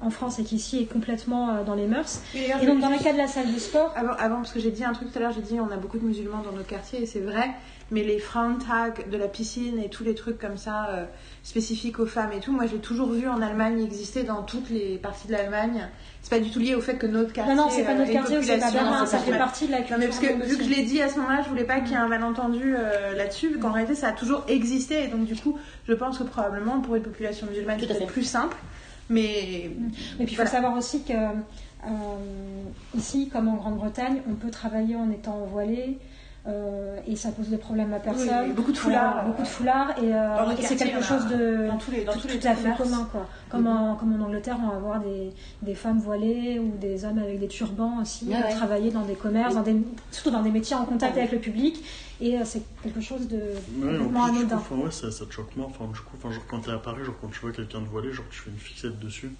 en 0.00 0.10
France 0.10 0.38
et 0.38 0.44
qui 0.44 0.56
ici 0.56 0.78
est 0.78 0.86
complètement 0.86 1.50
euh, 1.50 1.62
dans 1.64 1.74
les 1.74 1.86
mœurs. 1.86 2.22
Et 2.34 2.66
donc, 2.66 2.80
dans 2.80 2.88
le 2.88 2.98
cas 2.98 3.12
de 3.12 3.18
la 3.18 3.26
salle 3.26 3.52
de 3.52 3.58
sport, 3.58 3.92
Avant, 3.96 4.12
avant, 4.18 4.36
parce 4.36 4.52
que 4.52 4.60
j'ai 4.60 4.70
dit 4.70 4.82
un 4.82 4.92
truc 4.94 5.12
tout 5.12 5.18
à 5.18 5.20
l'heure, 5.20 5.32
j'ai 5.32 5.42
dit 5.42 5.60
on 5.60 5.70
a 5.70 5.76
beaucoup 5.76 5.98
de 5.98 6.04
musulmans 6.06 6.42
dans 6.42 6.56
nos 6.56 6.64
quartiers 6.64 7.02
et 7.02 7.06
c'est 7.06 7.20
vrai, 7.20 7.50
mais 7.90 8.02
les 8.04 8.18
Frauentag 8.18 9.08
de 9.10 9.16
la 9.16 9.28
piscine 9.28 9.78
et 9.78 9.88
tous 9.88 10.04
les 10.04 10.14
trucs 10.14 10.38
comme 10.38 10.56
ça 10.56 10.88
euh, 10.90 11.04
spécifiques 11.42 11.98
aux 11.98 12.06
femmes 12.06 12.32
et 12.32 12.40
tout, 12.40 12.52
moi 12.52 12.66
j'ai 12.66 12.78
toujours 12.78 13.10
vu 13.10 13.28
en 13.28 13.42
Allemagne 13.42 13.82
exister 13.82 14.22
dans 14.22 14.42
toutes 14.42 14.70
les 14.70 14.98
parties 14.98 15.26
de 15.26 15.32
l'Allemagne. 15.32 15.88
C'est 16.22 16.30
pas 16.30 16.40
du 16.40 16.50
tout 16.50 16.58
lié 16.58 16.74
au 16.74 16.80
fait 16.80 16.96
que 16.96 17.06
notre 17.06 17.32
quartier. 17.32 17.54
non, 17.54 17.64
non, 17.64 17.70
c'est 17.70 17.82
pas 17.82 17.92
euh, 17.92 17.94
notre 17.94 18.10
une 18.10 18.16
quartier 18.16 18.38
ou 18.38 18.42
c'est 18.42 18.58
pas 18.58 18.70
Berlin, 18.70 19.02
euh, 19.02 19.06
ça 19.06 19.18
fait 19.18 19.36
partie 19.36 19.66
de 19.66 19.72
la 19.72 19.78
culture. 19.78 19.96
Non 19.96 20.00
mais 20.00 20.08
parce 20.08 20.20
que 20.20 20.46
vu 20.46 20.56
que 20.58 20.64
je 20.64 20.68
l'ai 20.70 20.82
dit 20.84 21.00
à 21.02 21.08
ce 21.08 21.16
moment-là, 21.18 21.42
je 21.42 21.48
voulais 21.48 21.64
pas 21.64 21.80
qu'il 21.80 21.92
y 21.92 21.94
ait 21.94 21.96
un 21.96 22.08
malentendu 22.08 22.74
euh, 22.76 23.14
là-dessus, 23.16 23.48
vu 23.48 23.58
qu'en 23.58 23.72
réalité 23.72 23.94
ça 23.94 24.08
a 24.08 24.12
toujours 24.12 24.44
existé 24.48 25.04
et 25.04 25.08
donc 25.08 25.24
du 25.24 25.34
coup 25.36 25.58
je 25.88 25.94
pense 25.94 26.18
que 26.18 26.24
probablement 26.24 26.80
pour 26.80 26.94
une 26.96 27.02
population 27.02 27.46
musulmane 27.46 27.80
c'est 27.80 28.06
plus 28.06 28.24
simple, 28.24 28.56
mais 29.08 29.70
Et 30.20 30.24
puis 30.24 30.32
il 30.32 30.36
faut 30.36 30.46
savoir 30.46 30.76
aussi 30.76 31.02
que 31.02 31.14
euh, 31.86 31.88
ici, 32.96 33.28
comme 33.32 33.48
en 33.48 33.56
Grande-Bretagne, 33.56 34.20
on 34.28 34.34
peut 34.34 34.50
travailler 34.50 34.96
en 34.96 35.10
étant 35.10 35.38
voilé. 35.46 35.98
Euh, 36.46 36.98
et 37.06 37.16
ça 37.16 37.30
pose 37.32 37.48
de 37.50 37.56
problèmes 37.56 37.92
à 37.92 37.98
personne. 38.00 38.46
Oui, 38.46 38.52
beaucoup 38.52 38.72
de 38.72 38.78
Voilà, 38.78 39.10
foulards. 39.10 39.26
beaucoup 39.26 39.42
de 39.42 39.46
foulards 39.46 39.90
et, 40.02 40.14
euh, 40.14 40.50
et 40.58 40.62
c'est 40.62 40.76
quelque 40.76 41.02
chose 41.02 41.26
de 41.26 41.66
dans 41.68 41.76
tous 41.76 41.90
les 41.90 42.04
dans 42.04 42.12
tout, 42.12 42.20
tous 42.20 42.28
les 42.28 42.38
tout 42.38 42.48
à 42.48 42.54
fait 42.54 42.74
commun 42.76 43.06
quoi. 43.12 43.26
Comme, 43.50 43.62
Mhm. 43.62 43.66
en, 43.68 43.96
comme 43.96 44.20
en 44.20 44.24
Angleterre, 44.24 44.56
on 44.62 44.68
va 44.68 44.76
avoir 44.76 45.00
des, 45.00 45.32
des 45.62 45.74
femmes 45.74 45.98
voilées 45.98 46.58
ou 46.58 46.76
des 46.78 47.04
hommes 47.04 47.18
avec 47.18 47.38
des 47.40 47.48
turbans 47.48 48.00
aussi 48.00 48.26
ouais. 48.28 48.50
travailler 48.54 48.90
dans 48.90 49.02
des 49.04 49.14
commerces, 49.16 49.50
Oui. 49.54 49.56
dans 49.58 49.62
des, 49.64 49.76
surtout 50.12 50.30
dans 50.30 50.42
des 50.42 50.50
métiers 50.50 50.76
en 50.76 50.84
contact 50.86 51.16
avec 51.18 51.32
le 51.32 51.38
public 51.40 51.84
et 52.22 52.38
euh, 52.38 52.42
c'est 52.44 52.62
quelque 52.82 53.00
chose 53.00 53.28
de 53.28 53.36
Ouais, 53.36 53.88
en 53.88 54.04
complètement 54.04 54.24
anodin. 54.24 54.56
enfin, 54.56 54.76
ouais, 54.76 54.90
ça, 54.90 55.10
ça 55.10 55.26
te 55.26 55.32
choque 55.32 55.54
moins. 55.56 55.66
Enfin, 55.66 55.86
du 55.92 56.00
coup, 56.00 56.16
enfin, 56.16 56.30
genre, 56.32 56.44
quand 56.48 56.60
t'es 56.60 56.70
à 56.70 56.78
Paris, 56.78 57.04
genre, 57.04 57.14
quand 57.20 57.28
tu 57.28 57.40
vois 57.40 57.52
quelqu'un 57.52 57.80
de 57.80 57.86
voilé, 57.86 58.12
genre, 58.12 58.24
tu 58.30 58.38
fais 58.40 58.50
une 58.50 58.58
fixette 58.58 58.98
dessus. 58.98 59.30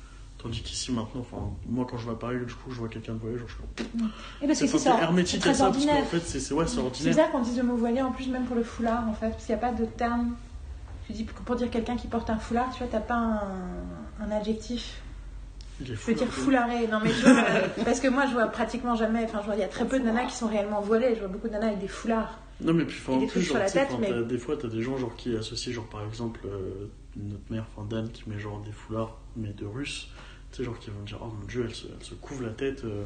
Tandis 0.42 0.62
qu'ici, 0.62 0.90
maintenant, 0.92 1.20
enfin, 1.20 1.50
moi, 1.66 1.86
quand 1.88 1.98
je 1.98 2.06
vais 2.06 2.12
à 2.12 2.14
Paris, 2.14 2.36
du 2.38 2.54
coup, 2.54 2.70
je 2.70 2.76
vois 2.76 2.88
quelqu'un 2.88 3.12
de 3.12 3.18
voilé, 3.18 3.36
genre, 3.38 3.46
je 3.48 3.54
suis 3.54 3.62
Et 4.42 4.46
parce 4.46 4.58
que 4.60 4.66
c'est 4.66 4.78
ça, 4.78 4.98
hermétique 5.02 5.40
à 5.40 5.40
ça, 5.42 5.46
parce 5.46 5.58
qu'en 5.58 5.66
ordinaire. 5.66 6.06
fait, 6.06 6.20
c'est 6.20 6.40
c'est- 6.40 6.54
ouais, 6.54 6.66
c'est 6.66 6.76
C'est 6.76 6.80
ordinaire. 6.80 7.10
bizarre 7.14 7.30
qu'on 7.30 7.40
dise 7.42 7.56
le 7.58 7.62
mot 7.64 7.76
voilé 7.76 8.00
en 8.00 8.10
plus, 8.12 8.26
même 8.28 8.44
pour 8.46 8.56
le 8.56 8.62
foulard 8.62 9.06
en 9.08 9.12
fait, 9.12 9.30
parce 9.30 9.44
qu'il 9.44 9.54
n'y 9.54 9.60
a 9.60 9.66
pas 9.68 9.72
de 9.72 9.84
terme. 9.84 10.34
Je 11.08 11.14
dis 11.14 11.24
pour 11.24 11.56
dire 11.56 11.68
quelqu'un 11.70 11.96
qui 11.96 12.06
porte 12.06 12.30
un 12.30 12.38
foulard, 12.38 12.70
tu 12.72 12.78
vois, 12.78 12.86
t'as 12.90 13.00
pas 13.00 13.16
un, 13.16 14.24
un 14.24 14.30
adjectif. 14.30 15.02
Je 15.82 15.92
veux 15.94 16.14
dire 16.14 16.26
fou, 16.28 16.42
foularé. 16.42 16.86
Non 16.86 17.00
mais 17.02 17.10
je 17.10 17.20
vois, 17.22 17.32
euh, 17.32 17.66
parce 17.84 18.00
que 18.00 18.08
moi 18.08 18.26
je 18.26 18.32
vois 18.32 18.46
pratiquement 18.46 18.94
jamais. 18.94 19.24
Enfin, 19.24 19.40
je 19.40 19.46
vois, 19.46 19.56
il 19.56 19.60
y 19.60 19.64
a 19.64 19.68
très 19.68 19.86
peu 19.86 19.98
de 19.98 20.04
nanas 20.04 20.26
qui 20.26 20.34
sont 20.36 20.46
réellement 20.46 20.80
voilées. 20.80 21.14
Je 21.14 21.20
vois 21.20 21.28
beaucoup 21.28 21.48
de 21.48 21.52
nanas 21.52 21.66
avec 21.68 21.80
des 21.80 21.88
foulards. 21.88 22.38
Non, 22.62 22.74
mais 22.74 22.84
puis, 22.84 22.98
enfin, 23.00 23.14
en 23.14 23.20
des 23.20 23.26
plus, 23.26 23.40
genre, 23.40 23.56
la 23.56 23.70
tête, 23.70 23.88
mais- 23.98 24.08
t'as- 24.08 24.22
des 24.22 24.36
fois, 24.36 24.54
t'as 24.56 24.68
des 24.68 24.82
gens, 24.82 24.98
genre, 24.98 25.16
qui 25.16 25.34
associent, 25.34 25.72
genre, 25.72 25.86
par 25.86 26.04
exemple, 26.04 26.40
euh, 26.44 26.88
notre 27.16 27.40
mère, 27.50 27.64
enfin, 27.74 27.86
Dan, 27.88 28.10
qui 28.10 28.28
met, 28.28 28.38
genre, 28.38 28.60
des 28.60 28.70
foulards, 28.72 29.16
mais 29.34 29.48
de 29.54 29.64
russes. 29.64 30.08
Tu 30.52 30.58
sais, 30.58 30.64
genre, 30.64 30.78
qui 30.78 30.90
vont 30.90 31.02
dire, 31.04 31.18
oh 31.22 31.26
mon 31.26 31.46
dieu, 31.46 31.64
elle 31.66 31.74
se, 31.74 31.86
elle 31.86 32.04
se 32.04 32.14
couvre 32.14 32.42
la 32.42 32.50
tête, 32.50 32.84
euh, 32.84 33.04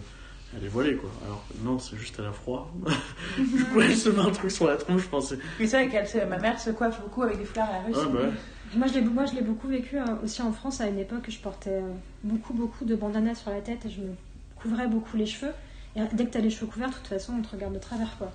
elle 0.56 0.64
est 0.64 0.68
voilée, 0.68 0.96
quoi. 0.96 1.10
Alors, 1.24 1.46
que 1.48 1.62
non, 1.62 1.78
c'est 1.78 1.96
juste, 1.96 2.16
elle 2.18 2.24
a 2.26 2.32
froid. 2.32 2.72
du 3.38 3.64
coup, 3.64 3.80
elle 3.80 3.96
se 3.96 4.08
met 4.08 4.20
un 4.20 4.30
truc 4.30 4.50
sur 4.50 4.66
la 4.66 4.76
tronche, 4.76 5.02
je 5.02 5.08
pensais. 5.08 5.38
Mais 5.60 5.66
c'est 5.66 5.86
vrai 5.86 6.06
se- 6.06 6.24
ma 6.24 6.38
mère 6.38 6.58
se 6.58 6.70
coiffe 6.70 7.00
beaucoup 7.02 7.22
avec 7.22 7.38
des 7.38 7.44
foulards 7.44 7.68
à 7.68 7.72
la 7.72 7.82
russe. 7.82 7.96
Ah, 8.00 8.08
bah, 8.08 8.20
ouais. 8.20 8.30
Moi, 8.74 8.86
je 8.86 8.94
l'ai, 8.94 9.00
moi, 9.02 9.26
je 9.26 9.34
l'ai 9.34 9.42
beaucoup 9.42 9.68
vécu 9.68 9.98
euh, 9.98 10.04
aussi 10.22 10.40
en 10.42 10.52
France. 10.52 10.80
À 10.80 10.88
une 10.88 10.98
époque, 10.98 11.26
je 11.28 11.38
portais 11.38 11.70
euh, 11.82 11.92
beaucoup, 12.22 12.54
beaucoup 12.54 12.84
de 12.84 12.94
bandanas 12.94 13.34
sur 13.36 13.50
la 13.50 13.60
tête 13.60 13.84
et 13.86 13.90
je 13.90 14.00
me 14.00 14.14
couvrais 14.56 14.88
beaucoup 14.88 15.16
les 15.16 15.26
cheveux. 15.26 15.52
Et 15.96 16.00
euh, 16.00 16.04
dès 16.12 16.24
que 16.26 16.30
tu 16.32 16.38
as 16.38 16.40
les 16.40 16.50
cheveux 16.50 16.66
couverts, 16.66 16.88
de 16.90 16.94
toute 16.94 17.06
façon, 17.08 17.34
on 17.38 17.42
te 17.42 17.50
regarde 17.50 17.74
de 17.74 17.78
travers, 17.78 18.16
quoi. 18.16 18.30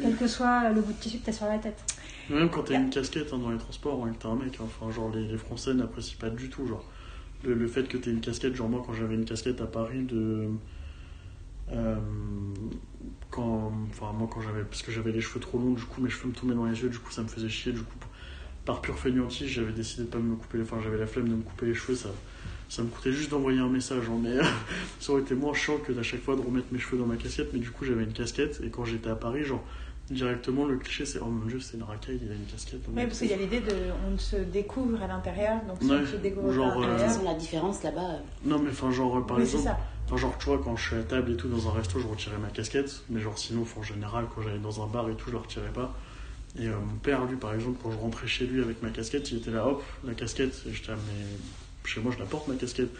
Quel 0.00 0.16
que 0.16 0.26
soit 0.26 0.70
le 0.70 0.80
bout 0.80 0.92
de 0.92 0.98
tissu 0.98 1.18
que 1.18 1.24
tu 1.24 1.30
as 1.30 1.32
sur 1.34 1.46
la 1.46 1.58
tête. 1.58 1.82
Même 2.30 2.48
quand 2.50 2.62
t'as 2.62 2.74
une 2.74 2.90
casquette 2.90 3.32
hein, 3.32 3.38
dans 3.38 3.50
les 3.50 3.58
transports, 3.58 4.04
hein, 4.04 4.12
que 4.12 4.18
t'es 4.22 4.26
un 4.28 4.36
mec, 4.36 4.56
hein, 4.60 4.64
enfin, 4.64 4.90
genre, 4.92 5.10
les, 5.14 5.26
les 5.26 5.36
Français 5.38 5.74
n'apprécient 5.74 6.16
pas 6.20 6.30
du 6.30 6.48
tout, 6.50 6.66
genre. 6.66 6.84
Le, 7.44 7.66
fait 7.66 7.88
que 7.88 7.96
t'aies 7.96 8.10
une 8.10 8.20
casquette, 8.20 8.54
genre, 8.54 8.68
moi, 8.68 8.82
quand 8.84 8.92
j'avais 8.92 9.14
une 9.14 9.24
casquette 9.24 9.60
à 9.60 9.66
Paris 9.66 10.02
de. 10.02 10.48
euh, 11.72 11.96
quand. 13.30 13.72
Enfin, 13.90 14.12
moi, 14.12 14.28
quand 14.32 14.40
j'avais. 14.40 14.62
Parce 14.62 14.82
que 14.82 14.92
j'avais 14.92 15.12
les 15.12 15.20
cheveux 15.20 15.40
trop 15.40 15.58
longs, 15.58 15.72
du 15.72 15.84
coup, 15.84 16.00
mes 16.00 16.10
cheveux 16.10 16.28
me 16.28 16.34
tombaient 16.34 16.54
dans 16.54 16.66
les 16.66 16.80
yeux, 16.80 16.90
du 16.90 16.98
coup, 16.98 17.10
ça 17.10 17.22
me 17.22 17.28
faisait 17.28 17.48
chier, 17.48 17.72
du 17.72 17.80
coup. 17.80 17.96
Par 18.66 18.82
pure 18.82 18.98
fainéantise, 18.98 19.48
j'avais 19.48 19.72
décidé 19.72 20.02
de 20.02 20.08
pas 20.08 20.18
me 20.18 20.36
couper 20.36 20.58
les. 20.58 20.64
Enfin, 20.64 20.78
j'avais 20.82 20.98
la 20.98 21.06
flemme 21.06 21.28
de 21.28 21.34
me 21.34 21.42
couper 21.42 21.66
les 21.66 21.74
cheveux, 21.74 21.96
ça. 21.96 22.10
Ça 22.68 22.82
me 22.82 22.88
coûtait 22.88 23.10
juste 23.10 23.30
d'envoyer 23.30 23.58
un 23.58 23.68
message, 23.68 24.04
hein, 24.08 24.20
mais 24.22 24.36
ça 25.00 25.12
aurait 25.12 25.22
été 25.22 25.34
moins 25.34 25.54
chiant 25.54 25.78
que 25.78 25.92
d'à 25.92 26.04
chaque 26.04 26.22
fois 26.22 26.36
de 26.36 26.40
remettre 26.40 26.68
mes 26.70 26.78
cheveux 26.78 26.98
dans 26.98 27.06
ma 27.06 27.16
casquette. 27.16 27.52
Mais 27.52 27.58
du 27.58 27.70
coup, 27.70 27.84
j'avais 27.84 28.04
une 28.04 28.12
casquette, 28.12 28.60
et 28.64 28.68
quand 28.68 28.84
j'étais 28.84 29.08
à 29.08 29.16
Paris, 29.16 29.44
genre, 29.44 29.64
directement, 30.10 30.64
le 30.66 30.76
cliché, 30.76 31.06
c'est 31.06 31.18
Oh 31.20 31.26
mon 31.26 31.46
dieu, 31.46 31.60
c'est 31.60 31.76
une 31.76 31.82
racaille, 31.84 32.18
il 32.22 32.30
a 32.30 32.34
une 32.34 32.44
casquette. 32.46 32.80
Oui, 32.88 33.04
parce 33.06 33.18
qu'il 33.18 33.28
y 33.30 33.32
a 33.32 33.36
l'idée 33.36 33.60
de. 33.60 33.72
On 34.12 34.18
se 34.18 34.36
découvre 34.36 35.00
à 35.02 35.06
l'intérieur, 35.06 35.62
donc 35.66 35.78
si 35.80 35.88
Ouais, 35.90 35.98
on 36.02 36.06
se 36.06 36.16
découvre 36.16 36.52
genre, 36.52 36.72
à 36.72 36.86
l'intérieur. 36.88 37.08
façon, 37.08 37.24
la 37.24 37.34
différence 37.34 37.82
là-bas. 37.82 38.10
euh, 38.10 38.18
Non, 38.44 38.58
mais 38.58 38.70
enfin, 38.70 38.90
genre, 38.90 39.18
euh, 39.18 39.20
par 39.26 39.36
c'est 39.38 39.42
exemple, 39.44 39.70
enfin, 40.06 40.16
genre, 40.16 40.36
tu 40.38 40.46
vois, 40.46 40.60
quand 40.62 40.76
je 40.76 40.86
suis 40.88 40.96
à 40.96 41.02
table 41.02 41.32
et 41.32 41.36
tout 41.36 41.48
dans 41.48 41.68
un 41.68 41.72
resto, 41.72 41.98
je 42.00 42.06
retirais 42.06 42.38
ma 42.38 42.48
casquette, 42.48 43.02
mais 43.08 43.20
genre, 43.20 43.38
sinon, 43.38 43.64
en 43.78 43.82
général, 43.82 44.26
quand 44.34 44.42
j'allais 44.42 44.58
dans 44.58 44.82
un 44.82 44.86
bar 44.86 45.08
et 45.08 45.14
tout, 45.14 45.30
je 45.30 45.34
la 45.34 45.40
retirais 45.40 45.72
pas. 45.72 45.94
Et 46.58 46.66
euh, 46.66 46.74
mon 46.80 46.96
père, 46.98 47.24
lui, 47.26 47.36
par 47.36 47.54
exemple, 47.54 47.78
quand 47.82 47.92
je 47.92 47.96
rentrais 47.98 48.26
chez 48.26 48.44
lui 48.46 48.60
avec 48.60 48.82
ma 48.82 48.90
casquette, 48.90 49.30
il 49.30 49.38
était 49.38 49.52
là, 49.52 49.66
hop, 49.68 49.82
la 50.04 50.14
casquette. 50.14 50.62
Et 50.68 50.72
j'étais 50.72 50.90
là, 50.90 50.98
mais 51.06 51.88
chez 51.88 52.00
moi, 52.00 52.12
je 52.12 52.18
la 52.18 52.24
porte, 52.26 52.48
ma 52.48 52.56
casquette. 52.56 52.90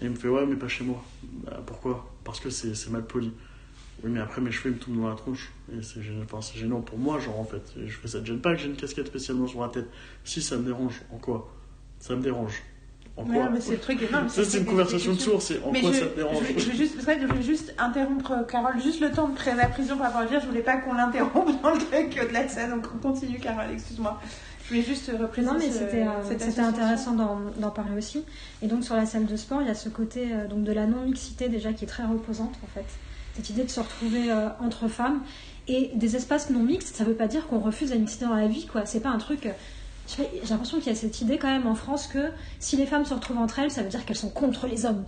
Et 0.00 0.04
il 0.04 0.10
me 0.10 0.14
fait, 0.14 0.28
ouais, 0.28 0.46
mais 0.46 0.54
pas 0.54 0.68
chez 0.68 0.84
moi. 0.84 1.02
Bah, 1.44 1.60
pourquoi? 1.66 2.08
Parce 2.22 2.38
que 2.38 2.50
c'est 2.50 2.74
c'est 2.76 2.90
mal 2.90 3.04
poli. 3.04 3.32
Oui, 4.04 4.10
mais 4.10 4.20
après, 4.20 4.40
mes 4.40 4.50
cheveux, 4.50 4.70
ils 4.70 4.74
me 4.74 4.78
tombent 4.78 5.00
dans 5.02 5.08
la 5.08 5.14
tronche. 5.16 5.50
Et 5.72 5.82
c'est 5.82 6.02
gênant, 6.02 6.22
enfin, 6.24 6.40
c'est 6.42 6.58
gênant 6.58 6.80
pour 6.82 6.98
moi, 6.98 7.18
genre, 7.18 7.40
en 7.40 7.44
fait. 7.44 7.62
Et 7.80 7.88
je 7.88 7.96
fais 7.96 8.08
ça 8.08 8.20
te 8.20 8.26
gêne 8.26 8.40
pas 8.40 8.52
que 8.54 8.60
j'ai 8.60 8.66
une 8.68 8.76
casquette 8.76 9.06
spécialement 9.06 9.46
sur 9.46 9.62
la 9.62 9.68
tête. 9.68 9.86
Si, 10.24 10.42
ça 10.42 10.56
me 10.56 10.64
dérange. 10.64 11.00
En 11.12 11.16
quoi? 11.18 11.50
Ça 11.98 12.14
me 12.14 12.22
dérange. 12.22 12.62
En 13.16 13.24
Ouais, 13.24 13.36
quoi? 13.36 13.48
mais 13.50 13.60
c'est 13.62 13.72
le 13.72 13.78
truc. 13.78 13.98
non, 14.12 14.22
mais 14.24 14.28
Ça, 14.28 14.44
c'est 14.44 14.58
une 14.58 14.66
conversation 14.66 15.14
de 15.14 15.18
c'est 15.40 15.62
en 15.62 15.72
Mais 15.72 15.80
quoi 15.80 15.90
je, 15.92 16.00
ça 16.00 16.06
te 16.06 16.16
dérange 16.16 16.36
je, 16.46 16.52
vais- 16.52 16.60
je 16.60 16.72
juste, 16.72 17.00
vrai 17.00 17.18
je 17.18 17.26
vais 17.26 17.42
juste 17.42 17.74
interrompre 17.78 18.32
euh, 18.32 18.42
Carole, 18.44 18.78
juste 18.78 19.00
le 19.00 19.10
temps 19.10 19.28
de 19.28 19.56
la 19.56 19.68
prison 19.68 19.96
par 19.96 20.08
rapport 20.08 20.20
à 20.20 20.26
dire, 20.26 20.40
je 20.40 20.46
voulais 20.46 20.60
pas 20.60 20.76
qu'on 20.76 20.92
l'interrompe 20.92 21.48
dans 21.62 21.70
le 21.72 21.78
truc 21.78 22.20
au-delà 22.22 22.44
de 22.44 22.50
ça, 22.50 22.68
donc 22.68 22.86
on 22.94 22.98
continue 22.98 23.38
Carole, 23.38 23.70
excuse-moi. 23.72 24.20
Je 24.64 24.68
voulais 24.68 24.82
juste 24.82 25.10
représenter 25.18 25.56
Non, 25.58 25.64
mais 25.66 25.72
c'était 25.72 26.02
euh, 26.02 26.10
cette 26.22 26.40
c'était 26.42 26.60
association. 26.60 26.64
intéressant 26.68 27.12
d'en 27.14 27.40
d'en 27.56 27.70
parler 27.70 27.96
aussi. 27.96 28.24
Et 28.60 28.66
donc, 28.66 28.84
sur 28.84 28.96
la 28.96 29.06
salle 29.06 29.24
de 29.24 29.36
sport, 29.36 29.62
il 29.62 29.68
y 29.68 29.70
a 29.70 29.74
ce 29.74 29.88
côté 29.88 30.34
euh, 30.34 30.46
donc 30.48 30.64
de 30.64 30.72
la 30.72 30.86
non-mixité 30.86 31.48
déjà 31.48 31.72
qui 31.72 31.84
est 31.84 31.88
très 31.88 32.04
reposante 32.04 32.54
en 32.62 32.66
fait. 32.66 32.84
Cette 33.36 33.50
idée 33.50 33.64
de 33.64 33.70
se 33.70 33.80
retrouver 33.80 34.30
euh, 34.30 34.48
entre 34.60 34.88
femmes 34.88 35.20
et 35.68 35.90
des 35.94 36.16
espaces 36.16 36.48
non 36.50 36.60
mixtes, 36.60 36.96
ça 36.96 37.04
veut 37.04 37.14
pas 37.14 37.26
dire 37.26 37.46
qu'on 37.48 37.58
refuse 37.58 37.90
la 37.90 37.96
mixité 37.96 38.24
dans 38.24 38.34
la 38.34 38.46
vie, 38.46 38.66
quoi. 38.66 38.86
C'est 38.86 39.00
pas 39.00 39.10
un 39.10 39.18
truc. 39.18 39.46
euh, 39.46 39.50
J'ai 40.16 40.48
l'impression 40.50 40.78
qu'il 40.78 40.86
y 40.92 40.96
a 40.96 40.98
cette 40.98 41.20
idée 41.20 41.36
quand 41.38 41.48
même 41.48 41.66
en 41.66 41.74
France 41.74 42.06
que 42.06 42.30
si 42.60 42.76
les 42.76 42.86
femmes 42.86 43.04
se 43.04 43.12
retrouvent 43.14 43.38
entre 43.38 43.58
elles, 43.58 43.70
ça 43.70 43.82
veut 43.82 43.88
dire 43.88 44.04
qu'elles 44.06 44.16
sont 44.16 44.30
contre 44.30 44.66
les 44.66 44.86
hommes. 44.86 45.04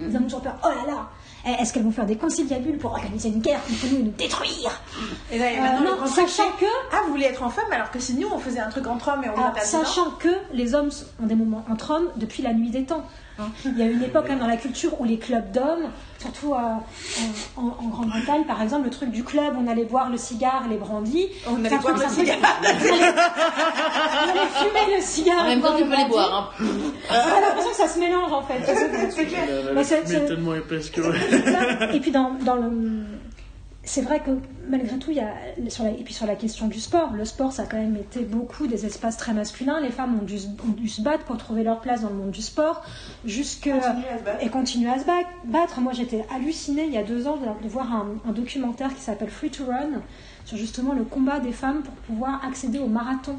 Les 0.00 0.16
hommes 0.16 0.22
ont 0.22 0.24
toujours 0.24 0.40
peur. 0.40 0.56
Oh 0.64 0.68
là 0.68 0.90
là 0.94 1.08
eh, 1.46 1.62
Est-ce 1.62 1.74
qu'elles 1.74 1.82
vont 1.82 1.90
faire 1.90 2.06
des 2.06 2.16
conciliabules 2.16 2.78
pour 2.78 2.92
organiser 2.92 3.28
une 3.28 3.40
guerre 3.40 3.62
contre 3.66 3.86
nous 3.92 3.98
et 3.98 4.02
nous 4.04 4.10
détruire? 4.12 4.80
Et 5.30 5.38
là, 5.38 5.52
et 5.52 5.58
Euh, 5.58 5.84
non, 5.84 6.06
sachant 6.06 6.50
que 6.58 6.64
Ah, 6.90 7.00
vous 7.04 7.10
voulez 7.12 7.26
être 7.26 7.42
en 7.42 7.50
femme 7.50 7.70
alors 7.70 7.90
que 7.90 8.00
si 8.00 8.14
nous 8.14 8.28
on 8.32 8.38
faisait 8.38 8.60
un 8.60 8.70
truc 8.70 8.86
entre 8.86 9.08
hommes 9.12 9.24
et 9.24 9.28
on 9.28 9.36
Alors, 9.36 9.58
sachant 9.60 10.12
que 10.12 10.30
les 10.54 10.74
hommes 10.74 10.88
ont 11.22 11.26
des 11.26 11.34
moments 11.34 11.66
entre 11.70 11.90
hommes 11.90 12.08
depuis 12.16 12.42
la 12.42 12.54
nuit 12.54 12.70
des 12.70 12.84
temps. 12.84 13.04
Hein. 13.38 13.48
Il 13.64 13.78
y 13.78 13.82
a 13.82 13.86
une 13.86 14.02
époque 14.02 14.28
même 14.28 14.38
dans 14.38 14.46
la 14.46 14.56
culture 14.56 15.00
où 15.00 15.04
les 15.04 15.18
clubs 15.18 15.50
d'hommes, 15.52 15.90
surtout 16.18 16.54
euh, 16.54 16.58
en, 17.56 17.88
Grande-Bretagne 17.88 18.44
par 18.44 18.60
exemple, 18.62 18.84
le 18.84 18.90
truc 18.90 19.10
du 19.10 19.24
club, 19.24 19.54
on 19.58 19.66
allait 19.68 19.84
boire 19.84 20.10
le 20.10 20.16
cigare 20.16 20.64
les 20.68 20.76
brandis. 20.76 21.26
On 21.46 21.64
allait 21.64 21.78
boire 21.78 21.94
le 21.94 22.00
truc- 22.00 22.10
cigare. 22.10 22.36
on 22.62 24.30
allait 24.30 24.48
fumer 24.54 24.96
le 24.96 25.02
cigare. 25.02 25.40
En 25.42 25.46
même 25.46 25.60
temps, 25.60 25.68
boire 25.68 25.78
tu 25.78 25.84
peux 25.84 25.96
les 25.96 26.04
boire. 26.06 26.54
hein. 26.60 26.64
On 27.10 27.14
a 27.14 27.40
l'impression 27.40 27.70
que 27.70 27.76
ça 27.76 27.88
se 27.88 27.98
mélange 27.98 28.32
en 28.32 28.42
fait. 28.42 28.60
C'est 29.14 29.24
clair. 29.26 29.44
La, 29.48 29.62
la 29.62 29.72
Mais 29.72 29.84
c'est- 29.84 30.02
fumée 30.02 30.16
est 30.16 30.18
c'est- 30.20 30.26
tellement 30.26 30.54
épaisse 30.54 30.90
que. 30.90 31.94
Et 31.94 32.00
puis 32.00 32.10
dans, 32.10 32.32
dans 32.44 32.56
le, 32.56 32.70
c'est 33.88 34.02
vrai 34.02 34.20
que 34.20 34.30
malgré 34.68 34.98
tout, 34.98 35.10
il 35.10 35.16
y 35.16 35.20
a 35.20 35.32
sur 35.68 35.84
la, 35.84 35.90
et 35.90 36.04
puis 36.04 36.12
sur 36.12 36.26
la 36.26 36.34
question 36.36 36.68
du 36.68 36.78
sport, 36.78 37.12
le 37.14 37.24
sport 37.24 37.52
ça 37.52 37.62
a 37.62 37.66
quand 37.66 37.78
même 37.78 37.96
été 37.96 38.20
beaucoup 38.20 38.66
des 38.66 38.84
espaces 38.86 39.16
très 39.16 39.32
masculins. 39.32 39.80
Les 39.80 39.90
femmes 39.90 40.18
ont 40.20 40.24
dû, 40.24 40.38
se- 40.38 40.46
ont 40.48 40.72
dû 40.76 40.88
se 40.88 41.00
battre 41.00 41.24
pour 41.24 41.36
trouver 41.38 41.62
leur 41.62 41.80
place 41.80 42.02
dans 42.02 42.10
le 42.10 42.14
monde 42.16 42.30
du 42.30 42.42
sport, 42.42 42.82
jusque 43.24 43.68
Continuer 43.70 44.06
et 44.42 44.48
continuer 44.50 44.90
à 44.90 44.98
se 44.98 45.04
ba- 45.06 45.12
battre. 45.44 45.80
Moi, 45.80 45.92
j'étais 45.94 46.24
hallucinée 46.34 46.84
il 46.86 46.92
y 46.92 46.98
a 46.98 47.02
deux 47.02 47.26
ans 47.26 47.36
de, 47.38 47.64
de 47.64 47.68
voir 47.68 47.92
un, 47.92 48.06
un 48.28 48.32
documentaire 48.32 48.94
qui 48.94 49.00
s'appelle 49.00 49.30
Free 49.30 49.50
to 49.50 49.64
Run 49.64 50.00
sur 50.44 50.56
justement 50.58 50.92
le 50.92 51.04
combat 51.04 51.40
des 51.40 51.52
femmes 51.52 51.82
pour 51.82 51.94
pouvoir 51.94 52.44
accéder 52.46 52.78
au 52.78 52.86
marathon. 52.88 53.36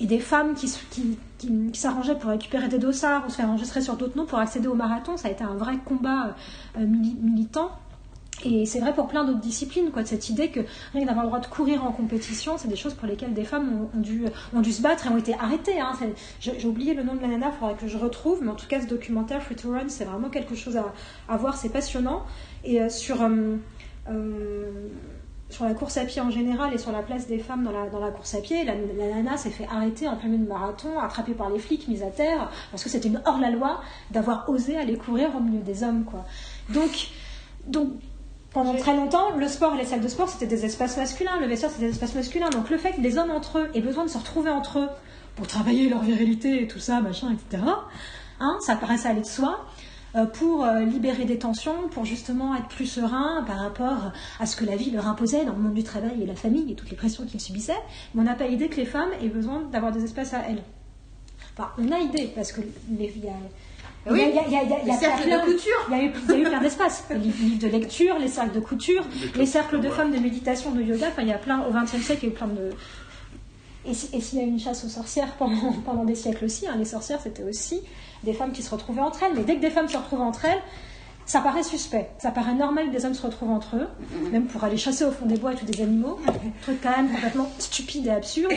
Et 0.00 0.06
des 0.06 0.18
femmes 0.18 0.54
qui, 0.54 0.66
se- 0.66 0.80
qui, 0.90 1.16
qui- 1.38 1.70
qui 1.72 1.78
s'arrangeaient 1.80 2.16
pour 2.16 2.30
récupérer 2.30 2.66
des 2.68 2.78
dossards 2.78 3.24
ou 3.26 3.30
se 3.30 3.36
faire 3.36 3.48
enregistrer 3.48 3.80
sur 3.80 3.94
d'autres 3.96 4.16
noms 4.16 4.26
pour 4.26 4.38
accéder 4.40 4.66
au 4.66 4.74
marathon. 4.74 5.16
Ça 5.16 5.28
a 5.28 5.30
été 5.30 5.44
un 5.44 5.54
vrai 5.54 5.76
combat 5.84 6.34
euh, 6.76 6.84
mili- 6.84 7.16
militant. 7.22 7.70
Et 8.44 8.66
c'est 8.66 8.80
vrai 8.80 8.92
pour 8.92 9.06
plein 9.06 9.24
d'autres 9.24 9.40
disciplines, 9.40 9.90
quoi, 9.90 10.04
cette 10.04 10.28
idée 10.28 10.48
que 10.48 10.60
rien 10.92 11.06
d'avoir 11.06 11.24
le 11.24 11.28
droit 11.28 11.40
de 11.40 11.46
courir 11.46 11.84
en 11.84 11.92
compétition, 11.92 12.58
c'est 12.58 12.68
des 12.68 12.76
choses 12.76 12.94
pour 12.94 13.06
lesquelles 13.06 13.34
des 13.34 13.44
femmes 13.44 13.88
ont, 13.94 14.00
dû, 14.00 14.24
se 14.72 14.82
battre 14.82 15.06
et 15.06 15.10
ont 15.10 15.18
été 15.18 15.34
arrêtées. 15.34 15.80
hein. 15.80 15.92
J'ai 16.40 16.66
oublié 16.66 16.94
le 16.94 17.02
nom 17.02 17.14
de 17.14 17.20
la 17.20 17.28
nana, 17.28 17.52
il 17.52 17.58
faudrait 17.58 17.74
que 17.76 17.86
je 17.86 17.96
retrouve, 17.96 18.42
mais 18.42 18.50
en 18.50 18.56
tout 18.56 18.66
cas, 18.66 18.80
ce 18.80 18.86
documentaire 18.86 19.42
Free 19.42 19.56
to 19.56 19.70
Run, 19.70 19.88
c'est 19.88 20.04
vraiment 20.04 20.28
quelque 20.28 20.54
chose 20.54 20.76
à, 21.28 21.36
voir, 21.36 21.56
c'est 21.56 21.68
passionnant. 21.68 22.24
Et 22.64 22.80
euh, 22.80 22.88
sur, 22.88 23.22
euh, 23.22 23.56
euh, 24.10 24.88
sur 25.50 25.64
la 25.64 25.74
course 25.74 25.96
à 25.96 26.04
pied 26.04 26.20
en 26.20 26.30
général 26.30 26.74
et 26.74 26.78
sur 26.78 26.92
la 26.92 27.02
place 27.02 27.26
des 27.26 27.38
femmes 27.38 27.64
dans 27.64 28.00
la, 28.00 28.10
course 28.10 28.34
à 28.34 28.40
pied, 28.40 28.64
la, 28.64 28.74
nana 28.74 29.36
s'est 29.36 29.50
fait 29.50 29.66
arrêter 29.70 30.08
en 30.08 30.16
plein 30.16 30.28
milieu 30.28 30.44
de 30.44 30.48
marathon, 30.48 30.98
attrapée 30.98 31.34
par 31.34 31.50
les 31.50 31.58
flics, 31.58 31.86
mise 31.86 32.02
à 32.02 32.10
terre, 32.10 32.50
parce 32.70 32.82
que 32.82 32.88
c'était 32.88 33.10
hors-la-loi 33.24 33.80
d'avoir 34.10 34.48
osé 34.48 34.76
aller 34.76 34.96
courir 34.96 35.30
au 35.36 35.40
milieu 35.40 35.60
des 35.60 35.84
hommes. 35.84 36.04
Quoi. 36.04 36.24
Donc, 36.70 37.08
donc 37.66 37.88
pendant 38.52 38.74
très 38.74 38.94
longtemps, 38.96 39.34
le 39.36 39.48
sport 39.48 39.74
et 39.74 39.78
les 39.78 39.84
salles 39.84 40.00
de 40.00 40.08
sport, 40.08 40.28
c'était 40.28 40.46
des 40.46 40.64
espaces 40.64 40.96
masculins. 40.96 41.38
Le 41.40 41.46
vestiaire, 41.46 41.70
c'était 41.70 41.86
des 41.86 41.92
espaces 41.92 42.14
masculins. 42.14 42.50
Donc 42.50 42.68
le 42.70 42.78
fait 42.78 42.92
que 42.92 43.00
les 43.00 43.16
hommes 43.18 43.30
entre 43.30 43.58
eux 43.58 43.70
aient 43.74 43.80
besoin 43.80 44.04
de 44.04 44.10
se 44.10 44.18
retrouver 44.18 44.50
entre 44.50 44.78
eux 44.80 44.88
pour 45.36 45.46
travailler 45.46 45.88
leur 45.88 46.02
virilité 46.02 46.62
et 46.62 46.68
tout 46.68 46.78
ça, 46.78 47.00
machin, 47.00 47.32
etc., 47.32 47.62
hein, 48.40 48.58
ça 48.60 48.76
paraissait 48.76 49.08
aller 49.08 49.22
de 49.22 49.26
soi. 49.26 49.64
euh, 50.16 50.26
Pour 50.26 50.64
euh, 50.64 50.80
libérer 50.80 51.24
des 51.24 51.38
tensions, 51.38 51.88
pour 51.90 52.04
justement 52.04 52.54
être 52.54 52.68
plus 52.68 52.84
serein 52.86 53.42
par 53.46 53.58
rapport 53.58 54.12
à 54.38 54.44
ce 54.44 54.56
que 54.56 54.66
la 54.66 54.76
vie 54.76 54.90
leur 54.90 55.08
imposait 55.08 55.46
dans 55.46 55.54
le 55.54 55.58
monde 55.58 55.74
du 55.74 55.82
travail 55.84 56.22
et 56.22 56.26
la 56.26 56.34
famille 56.34 56.70
et 56.70 56.74
toutes 56.74 56.90
les 56.90 56.96
pressions 56.96 57.24
qu'ils 57.24 57.40
subissaient. 57.40 57.80
Mais 58.14 58.20
on 58.20 58.24
n'a 58.24 58.34
pas 58.34 58.46
idée 58.46 58.68
que 58.68 58.76
les 58.76 58.84
femmes 58.84 59.08
aient 59.22 59.28
besoin 59.28 59.62
d'avoir 59.72 59.90
des 59.92 60.04
espaces 60.04 60.34
à 60.34 60.40
elles. 60.48 60.62
Enfin, 61.56 61.70
on 61.78 61.90
a 61.90 61.98
idée, 61.98 62.30
parce 62.34 62.52
que 62.52 62.60
les, 62.98 63.12
y 63.18 63.28
a, 63.28 63.32
il 64.10 64.16
y 64.16 64.20
a- 64.20 64.26
il 64.28 64.34
y 64.34 64.38
a- 64.38 64.42
il 64.46 64.52
y 64.52 64.56
a- 64.56 64.62
il 64.64 64.70
y 64.70 64.72
a 64.74 64.84
les 64.84 64.92
cercles 64.98 65.22
plein- 65.24 65.38
de 65.38 65.44
couture. 65.52 65.86
il 65.90 65.96
y 65.96 66.00
a 66.00 66.02
eu, 66.04 66.12
il 66.24 66.30
y 66.30 66.34
a 66.34 66.38
eu 66.38 66.42
plein 66.44 66.60
d'espaces. 66.60 67.04
Les 67.10 67.16
livres 67.18 67.58
de 67.60 67.68
lecture, 67.68 68.18
les 68.18 68.28
cercles 68.28 68.54
de 68.54 68.60
couture, 68.60 69.04
Les 69.36 69.46
cercles 69.46 69.80
de 69.80 69.88
femmes 69.88 70.10
de 70.12 70.18
méditation, 70.18 70.70
de 70.72 70.82
yoga. 70.82 71.06
Enfin, 71.08 71.22
il 71.22 71.28
y 71.28 71.32
a 71.32 71.38
plein, 71.38 71.62
au 71.62 71.70
XXe 71.72 72.02
siècle, 72.04 72.24
il 72.24 72.28
y 72.28 72.30
a 72.30 72.34
eu 72.34 72.36
plein 72.36 72.48
de. 72.48 72.70
Et, 73.84 73.94
si- 73.94 74.10
et 74.12 74.20
s'il 74.20 74.38
y 74.38 74.42
a 74.42 74.44
eu 74.44 74.48
une 74.48 74.60
chasse 74.60 74.84
aux 74.84 74.88
sorcières 74.88 75.32
pendant, 75.38 75.72
pendant 75.84 76.04
des 76.04 76.14
siècles 76.14 76.44
aussi, 76.44 76.66
hein, 76.66 76.74
les 76.78 76.84
sorcières, 76.84 77.20
c'était 77.22 77.42
aussi 77.42 77.80
des 78.24 78.32
femmes 78.32 78.52
qui 78.52 78.62
se 78.62 78.70
retrouvaient 78.70 79.00
entre 79.00 79.22
elles. 79.24 79.32
Mais 79.36 79.42
dès 79.42 79.56
que 79.56 79.60
des 79.60 79.70
femmes 79.70 79.88
se 79.88 79.96
retrouvent 79.96 80.20
entre 80.20 80.44
elles, 80.44 80.62
ça 81.26 81.40
paraît 81.40 81.62
suspect. 81.62 82.08
Ça 82.18 82.30
paraît 82.32 82.54
normal 82.54 82.86
que 82.86 82.90
des 82.96 83.04
hommes 83.04 83.14
se 83.14 83.22
retrouvent 83.22 83.50
entre 83.50 83.76
eux, 83.76 83.86
même 84.32 84.46
pour 84.46 84.62
aller 84.64 84.76
chasser 84.76 85.04
au 85.04 85.12
fond 85.12 85.26
des 85.26 85.36
bois 85.36 85.52
et 85.52 85.56
tous 85.56 85.64
des 85.64 85.80
animaux. 85.82 86.18
Un 86.28 86.32
truc 86.62 86.78
quand 86.82 86.90
même 86.96 87.08
complètement 87.10 87.48
stupide 87.58 88.06
et 88.08 88.10
absurde. 88.10 88.52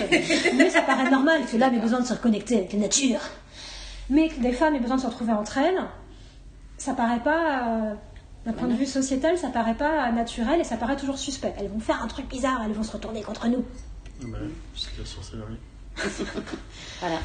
Mais 0.57 0.69
ça 0.72 0.81
paraît 0.81 1.09
normal 1.09 1.41
que 1.51 1.57
l'homme 1.57 1.76
ait 1.76 1.80
besoin 1.80 1.99
de 1.99 2.05
se 2.05 2.13
reconnecter 2.13 2.57
avec 2.57 2.73
la 2.73 2.80
nature. 2.80 3.19
Mais 4.10 4.30
que 4.30 4.40
des 4.40 4.52
femmes 4.52 4.76
aient 4.76 4.80
besoin 4.80 4.98
de 4.98 5.02
se 5.02 5.07
retrouver 5.07 5.34
entre 5.34 5.57
elles, 5.57 5.80
ça 6.77 6.94
paraît 6.94 7.22
pas, 7.22 7.68
euh, 7.68 7.94
d'un 8.45 8.53
point 8.53 8.68
de 8.68 8.73
vue 8.73 8.86
sociétal, 8.86 9.38
ça 9.38 9.49
paraît 9.49 9.73
pas 9.76 10.11
naturel 10.11 10.60
et 10.60 10.64
ça 10.64 10.77
paraît 10.77 10.95
toujours 10.98 11.18
suspect. 11.18 11.53
Elles 11.60 11.69
vont 11.69 11.80
faire 11.80 12.03
un 12.03 12.07
truc 12.07 12.27
bizarre, 12.27 12.61
elles 12.65 12.73
vont 12.73 12.84
se 12.84 12.91
retourner 12.91 13.23
contre 13.23 13.48
nous. 13.48 13.64
Ah 14.22 14.26
bah, 14.32 14.38
c'est 14.76 14.98
la 14.99 15.06
sorcellerie. 15.06 15.57
Voilà. 16.99 17.18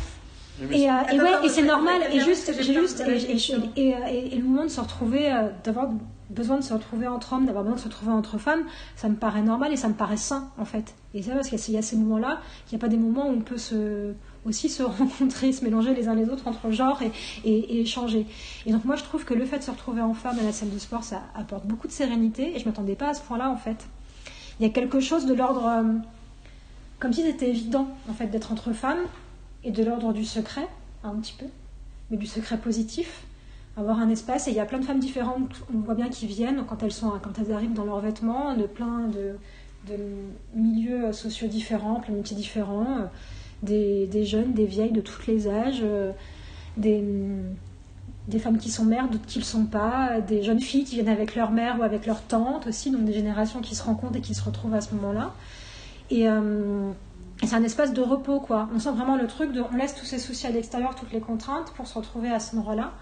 Et, 0.62 0.65
euh, 0.65 0.77
et 0.77 0.89
Attends, 0.89 1.16
ouais, 1.16 1.47
et 1.47 1.48
c'est 1.48 1.62
normal. 1.62 2.02
Et 2.12 2.20
juste, 2.20 2.52
juste, 2.62 3.01
et, 3.01 3.16
et- 3.16 3.27
questions. 3.27 3.62
et- 3.77 3.89
et- 3.90 4.35
et 4.35 4.36
le 4.36 4.44
moment 4.44 4.65
de 4.65 4.69
se 4.69 4.81
retrouver, 4.81 5.32
euh, 5.32 5.48
d'avoir 5.65 5.89
besoin 6.28 6.59
de 6.59 6.62
se 6.62 6.73
retrouver 6.74 7.07
entre 7.07 7.32
hommes, 7.32 7.47
d'avoir 7.47 7.65
besoin 7.65 7.77
de 7.77 7.81
se 7.81 7.86
retrouver 7.89 8.12
entre 8.12 8.36
femmes, 8.39 8.62
ça 8.94 9.09
me 9.09 9.15
paraît 9.16 9.40
normal 9.43 9.73
et 9.73 9.77
ça 9.77 9.89
me 9.89 9.94
paraît 9.94 10.16
sain 10.19 10.51
en 10.59 10.65
fait. 10.65 10.94
Et 11.15 11.23
c'est 11.23 11.31
parce 11.32 11.48
qu'il 11.48 11.74
y 11.74 11.78
a 11.78 11.82
ces 11.82 11.97
moments-là, 11.97 12.40
qu'il 12.66 12.77
n'y 12.77 12.81
a 12.81 12.86
pas 12.86 12.90
des 12.90 12.98
moments 12.98 13.27
où 13.28 13.32
on 13.32 13.40
peut 13.40 13.59
se 13.59 14.12
aussi 14.46 14.68
se 14.68 14.82
rencontrer, 15.00 15.52
se 15.52 15.64
mélanger 15.64 15.94
les 15.94 16.08
uns 16.08 16.14
les 16.14 16.28
autres 16.28 16.48
entre 16.48 16.70
genres 16.70 17.00
et, 17.02 17.10
et- 17.44 17.80
échanger. 17.80 18.26
Et 18.66 18.72
donc 18.72 18.84
moi 18.84 18.96
je 18.96 19.02
trouve 19.04 19.24
que 19.24 19.34
le 19.34 19.44
fait 19.44 19.58
de 19.58 19.62
se 19.62 19.70
retrouver 19.70 20.00
en 20.00 20.14
femme 20.14 20.38
à 20.38 20.42
la 20.42 20.52
salle 20.52 20.70
de 20.70 20.78
sport, 20.78 21.04
ça 21.04 21.22
apporte 21.34 21.66
beaucoup 21.66 21.86
de 21.86 21.92
sérénité 21.92 22.54
et 22.54 22.58
je 22.58 22.64
m'attendais 22.66 22.94
pas 22.96 23.10
à 23.10 23.14
ce 23.14 23.22
point-là 23.22 23.50
en 23.50 23.56
fait. 23.56 23.86
Il 24.58 24.66
y 24.66 24.66
a 24.66 24.72
quelque 24.72 25.00
chose 25.00 25.26
de 25.26 25.34
l'ordre, 25.34 25.66
euh, 25.66 25.82
comme 26.98 27.12
si 27.12 27.22
c'était 27.22 27.48
évident 27.48 27.88
en 28.08 28.12
fait 28.14 28.26
d'être 28.26 28.52
entre 28.52 28.72
femmes 28.72 29.00
et 29.64 29.70
de 29.70 29.82
l'ordre 29.84 30.12
du 30.12 30.24
secret, 30.24 30.66
un 31.04 31.14
petit 31.16 31.34
peu, 31.38 31.46
mais 32.10 32.16
du 32.16 32.26
secret 32.26 32.58
positif. 32.58 33.22
Avoir 33.76 34.00
un 34.00 34.10
espace 34.10 34.48
et 34.48 34.50
il 34.50 34.56
y 34.56 34.60
a 34.60 34.64
plein 34.66 34.78
de 34.80 34.84
femmes 34.84 34.98
différentes, 34.98 35.62
on 35.74 35.78
voit 35.78 35.94
bien 35.94 36.08
qui 36.08 36.26
viennent 36.26 36.64
quand 36.68 36.82
elles 36.82 36.92
sont, 36.92 37.12
quand 37.22 37.38
elles 37.38 37.52
arrivent 37.52 37.72
dans 37.72 37.84
leurs 37.84 38.00
vêtements, 38.00 38.54
de 38.54 38.64
plein 38.64 39.06
de, 39.08 39.36
de 39.90 39.96
milieux 40.54 41.12
sociaux 41.12 41.46
différents, 41.48 42.00
plein 42.00 42.12
de 42.12 42.18
métiers 42.18 42.36
différents, 42.36 42.98
euh, 42.98 43.04
des, 43.62 44.24
jeunes, 44.24 44.52
des 44.52 44.66
vieilles 44.66 44.92
de 44.92 45.00
tous 45.00 45.26
les 45.26 45.48
âges, 45.48 45.82
euh, 45.82 46.12
des, 46.76 48.38
femmes 48.38 48.58
qui 48.58 48.70
sont 48.70 48.84
mères, 48.84 49.08
d'autres 49.08 49.26
qui 49.26 49.38
ne 49.38 49.44
le 49.44 49.46
sont 49.46 49.64
pas, 49.64 50.20
des 50.20 50.42
jeunes 50.42 50.60
filles 50.60 50.84
qui 50.84 50.94
viennent 50.96 51.08
avec 51.08 51.34
leur 51.34 51.50
mère 51.50 51.78
ou 51.78 51.82
avec 51.82 52.06
leur 52.06 52.22
tante 52.22 52.66
aussi, 52.66 52.90
donc 52.90 53.04
des 53.04 53.12
générations 53.12 53.60
qui 53.60 53.74
se 53.74 53.82
rencontrent 53.82 54.16
et 54.16 54.20
qui 54.20 54.34
se 54.34 54.42
retrouvent 54.42 54.74
à 54.74 54.80
ce 54.80 54.94
moment-là. 54.94 55.34
Et, 56.10 56.28
euh, 56.28 56.90
c'est 57.42 57.54
un 57.54 57.62
espace 57.62 57.94
de 57.94 58.02
repos, 58.02 58.38
quoi. 58.38 58.68
On 58.74 58.78
sent 58.78 58.90
vraiment 58.90 59.16
le 59.16 59.26
truc 59.26 59.52
de 59.52 59.62
on 59.62 59.76
laisse 59.76 59.94
tous 59.94 60.04
ces 60.04 60.18
soucis 60.18 60.46
à 60.46 60.50
l'extérieur, 60.50 60.94
toutes 60.94 61.12
les 61.12 61.20
contraintes 61.20 61.72
pour 61.72 61.86
se 61.86 61.94
retrouver 61.96 62.30
à 62.30 62.38
cet 62.38 62.58
endroit-là. 62.58 62.92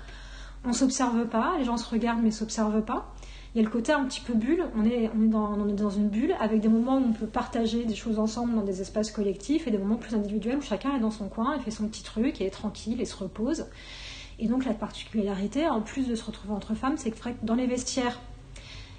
On 0.64 0.72
s'observe 0.72 1.26
pas, 1.26 1.54
les 1.58 1.64
gens 1.64 1.76
se 1.76 1.88
regardent 1.88 2.22
mais 2.22 2.30
s'observent 2.30 2.82
pas. 2.82 3.12
Il 3.58 3.62
y 3.62 3.64
a 3.64 3.70
le 3.70 3.72
côté 3.72 3.90
un 3.90 4.04
petit 4.04 4.20
peu 4.20 4.34
bulle, 4.34 4.66
on 4.76 4.84
est, 4.84 5.10
on, 5.18 5.24
est 5.24 5.26
dans, 5.26 5.58
on 5.58 5.68
est 5.68 5.72
dans 5.72 5.90
une 5.90 6.08
bulle 6.08 6.36
avec 6.38 6.60
des 6.60 6.68
moments 6.68 6.98
où 6.98 7.04
on 7.08 7.12
peut 7.12 7.26
partager 7.26 7.84
des 7.84 7.96
choses 7.96 8.20
ensemble 8.20 8.54
dans 8.54 8.62
des 8.62 8.82
espaces 8.82 9.10
collectifs 9.10 9.66
et 9.66 9.72
des 9.72 9.78
moments 9.78 9.96
plus 9.96 10.14
individuels 10.14 10.58
où 10.58 10.62
chacun 10.62 10.94
est 10.94 11.00
dans 11.00 11.10
son 11.10 11.28
coin, 11.28 11.56
il 11.56 11.62
fait 11.64 11.72
son 11.72 11.88
petit 11.88 12.04
truc 12.04 12.40
et 12.40 12.46
est 12.46 12.50
tranquille 12.50 13.00
et 13.00 13.04
se 13.04 13.16
repose. 13.16 13.66
Et 14.38 14.46
donc 14.46 14.64
la 14.64 14.74
particularité, 14.74 15.68
en 15.68 15.80
plus 15.80 16.06
de 16.06 16.14
se 16.14 16.22
retrouver 16.22 16.54
entre 16.54 16.76
femmes, 16.76 16.94
c'est 16.98 17.10
que 17.10 17.16
dans 17.42 17.56
les 17.56 17.66
vestiaires, 17.66 18.20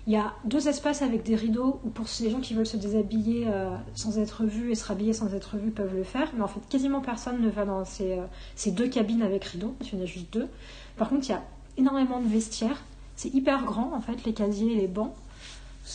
il 0.07 0.11
y 0.11 0.17
a 0.17 0.33
deux 0.43 0.67
espaces 0.67 1.03
avec 1.03 1.23
des 1.23 1.37
rideaux 1.37 1.79
où 1.85 1.89
pour 1.89 2.07
les 2.19 2.29
gens 2.29 2.41
qui 2.41 2.53
veulent 2.53 2.67
se 2.67 2.75
déshabiller 2.75 3.45
euh, 3.47 3.69
sans 3.95 4.19
être 4.19 4.43
vus 4.43 4.71
et 4.71 4.75
se 4.75 4.83
rhabiller 4.83 5.13
sans 5.13 5.33
être 5.33 5.55
vus 5.55 5.71
peuvent 5.71 5.95
le 5.95 6.03
faire. 6.03 6.33
Mais 6.35 6.41
en 6.41 6.49
fait, 6.49 6.59
quasiment 6.67 6.99
personne 6.99 7.41
ne 7.41 7.49
va 7.49 7.63
dans 7.63 7.85
ces, 7.85 8.11
euh, 8.11 8.25
ces 8.57 8.71
deux 8.71 8.89
cabines 8.89 9.21
avec 9.21 9.45
rideaux. 9.45 9.73
Il 9.79 9.97
y 9.97 10.01
en 10.01 10.03
a 10.03 10.05
juste 10.05 10.33
deux. 10.33 10.49
Par 10.97 11.07
contre, 11.07 11.29
il 11.29 11.31
y 11.31 11.35
a 11.35 11.43
énormément 11.77 12.19
de 12.19 12.27
vestiaires. 12.27 12.83
C'est 13.19 13.33
hyper 13.33 13.65
grand 13.65 13.91
en 13.93 13.99
fait, 13.99 14.23
les 14.23 14.31
casiers, 14.31 14.75
les 14.75 14.87
bancs. 14.87 15.13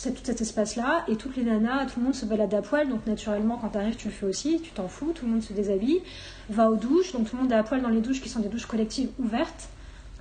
Tout 0.03 0.13
cet 0.21 0.41
espace-là. 0.41 1.05
Et 1.07 1.15
toutes 1.15 1.35
les 1.37 1.43
nanas, 1.43 1.87
tout 1.87 1.99
le 1.99 2.05
monde 2.05 2.13
se 2.13 2.27
balade 2.27 2.53
à 2.53 2.61
poil. 2.61 2.87
Donc 2.87 3.07
naturellement, 3.07 3.57
quand 3.57 3.69
tu 3.69 3.77
arrives, 3.79 3.95
tu 3.95 4.09
le 4.09 4.13
fais 4.13 4.27
aussi. 4.27 4.61
Tu 4.61 4.69
t'en 4.69 4.87
fous. 4.87 5.11
Tout 5.11 5.25
le 5.25 5.31
monde 5.31 5.41
se 5.41 5.51
déshabille. 5.53 6.01
Va 6.51 6.69
aux 6.69 6.75
douches. 6.75 7.13
Donc 7.13 7.27
tout 7.27 7.35
le 7.35 7.41
monde 7.41 7.51
est 7.51 7.55
à 7.55 7.63
poil 7.63 7.81
dans 7.81 7.89
les 7.89 8.01
douches 8.01 8.21
qui 8.21 8.29
sont 8.29 8.41
des 8.41 8.47
douches 8.47 8.67
collectives 8.67 9.09
ouvertes. 9.17 9.69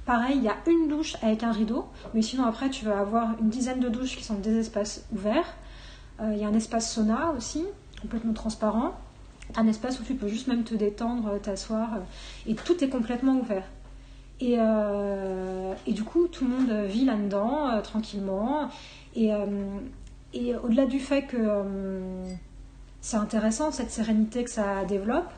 Pareil, 0.06 0.36
il 0.36 0.44
y 0.44 0.48
a 0.48 0.56
une 0.66 0.88
douche 0.88 1.16
avec 1.20 1.42
un 1.42 1.52
rideau, 1.52 1.84
mais 2.14 2.22
sinon 2.22 2.44
après 2.44 2.70
tu 2.70 2.86
vas 2.86 2.98
avoir 2.98 3.38
une 3.38 3.50
dizaine 3.50 3.80
de 3.80 3.90
douches 3.90 4.16
qui 4.16 4.24
sont 4.24 4.36
des 4.36 4.56
espaces 4.60 5.04
ouverts. 5.12 5.56
Euh, 6.22 6.32
Il 6.34 6.40
y 6.40 6.44
a 6.44 6.48
un 6.48 6.54
espace 6.54 6.90
sauna 6.90 7.34
aussi, 7.36 7.64
complètement 8.00 8.32
transparent. 8.32 8.94
Un 9.56 9.66
espace 9.66 10.00
où 10.00 10.04
tu 10.04 10.14
peux 10.14 10.28
juste 10.28 10.46
même 10.46 10.64
te 10.64 10.74
détendre, 10.74 11.28
euh, 11.34 11.38
t'asseoir, 11.38 11.94
euh, 11.94 12.50
et 12.50 12.54
tout 12.54 12.82
est 12.82 12.88
complètement 12.88 13.36
ouvert. 13.36 13.64
Et, 14.44 14.56
euh, 14.58 15.72
et 15.86 15.92
du 15.92 16.04
coup, 16.04 16.28
tout 16.28 16.44
le 16.44 16.50
monde 16.50 16.84
vit 16.86 17.06
là-dedans 17.06 17.70
euh, 17.70 17.80
tranquillement. 17.80 18.68
Et, 19.16 19.32
euh, 19.32 19.46
et 20.34 20.54
au-delà 20.54 20.84
du 20.84 21.00
fait 21.00 21.22
que 21.22 21.62
c'est 23.00 23.16
intéressant, 23.16 23.70
cette 23.72 23.90
sérénité 23.90 24.44
que 24.44 24.50
ça 24.50 24.84
développe, 24.84 25.30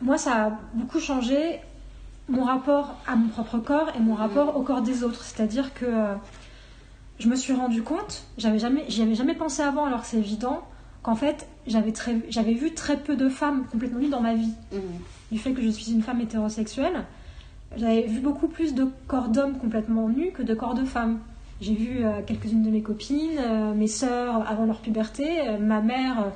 moi 0.00 0.16
ça 0.16 0.46
a 0.46 0.58
beaucoup 0.74 0.98
changé 0.98 1.60
mon 2.28 2.44
rapport 2.44 2.96
à 3.06 3.16
mon 3.16 3.28
propre 3.28 3.58
corps 3.58 3.92
et 3.96 4.00
mon 4.00 4.14
rapport 4.14 4.56
au 4.56 4.62
corps 4.62 4.82
des 4.82 5.04
autres. 5.04 5.22
C'est-à-dire 5.22 5.74
que 5.74 5.84
euh, 5.86 6.14
je 7.18 7.28
me 7.28 7.36
suis 7.36 7.52
rendu 7.52 7.82
compte, 7.82 8.24
j'avais 8.36 8.58
jamais, 8.58 8.84
j'y 8.88 9.02
avais 9.02 9.14
jamais 9.14 9.34
pensé 9.34 9.62
avant, 9.62 9.86
alors 9.86 10.02
que 10.02 10.06
c'est 10.08 10.18
évident, 10.18 10.62
qu'en 11.02 11.14
fait, 11.14 11.46
j'avais, 11.66 11.92
très, 11.92 12.16
j'avais 12.28 12.54
vu 12.54 12.74
très 12.74 12.96
peu 12.96 13.16
de 13.16 13.28
femmes 13.28 13.66
complètement 13.70 13.98
nues 13.98 14.10
dans 14.10 14.20
ma 14.20 14.34
vie. 14.34 14.52
Mhm. 14.72 14.80
Du 15.30 15.38
fait 15.38 15.52
que 15.52 15.62
je 15.62 15.68
suis 15.68 15.92
une 15.92 16.02
femme 16.02 16.20
hétérosexuelle, 16.20 17.04
j'avais 17.76 18.02
vu 18.02 18.20
beaucoup 18.20 18.48
plus 18.48 18.74
de 18.74 18.86
corps 19.06 19.28
d'hommes 19.28 19.58
complètement 19.58 20.08
nus 20.08 20.32
que 20.32 20.42
de 20.42 20.54
corps 20.54 20.74
de 20.74 20.84
femmes. 20.84 21.18
J'ai 21.60 21.74
vu 21.74 22.04
euh, 22.04 22.22
quelques-unes 22.24 22.62
de 22.62 22.70
mes 22.70 22.82
copines, 22.82 23.38
euh, 23.38 23.74
mes 23.74 23.88
sœurs 23.88 24.48
avant 24.48 24.64
leur 24.64 24.78
puberté, 24.78 25.48
euh, 25.48 25.58
ma 25.58 25.80
mère 25.80 26.32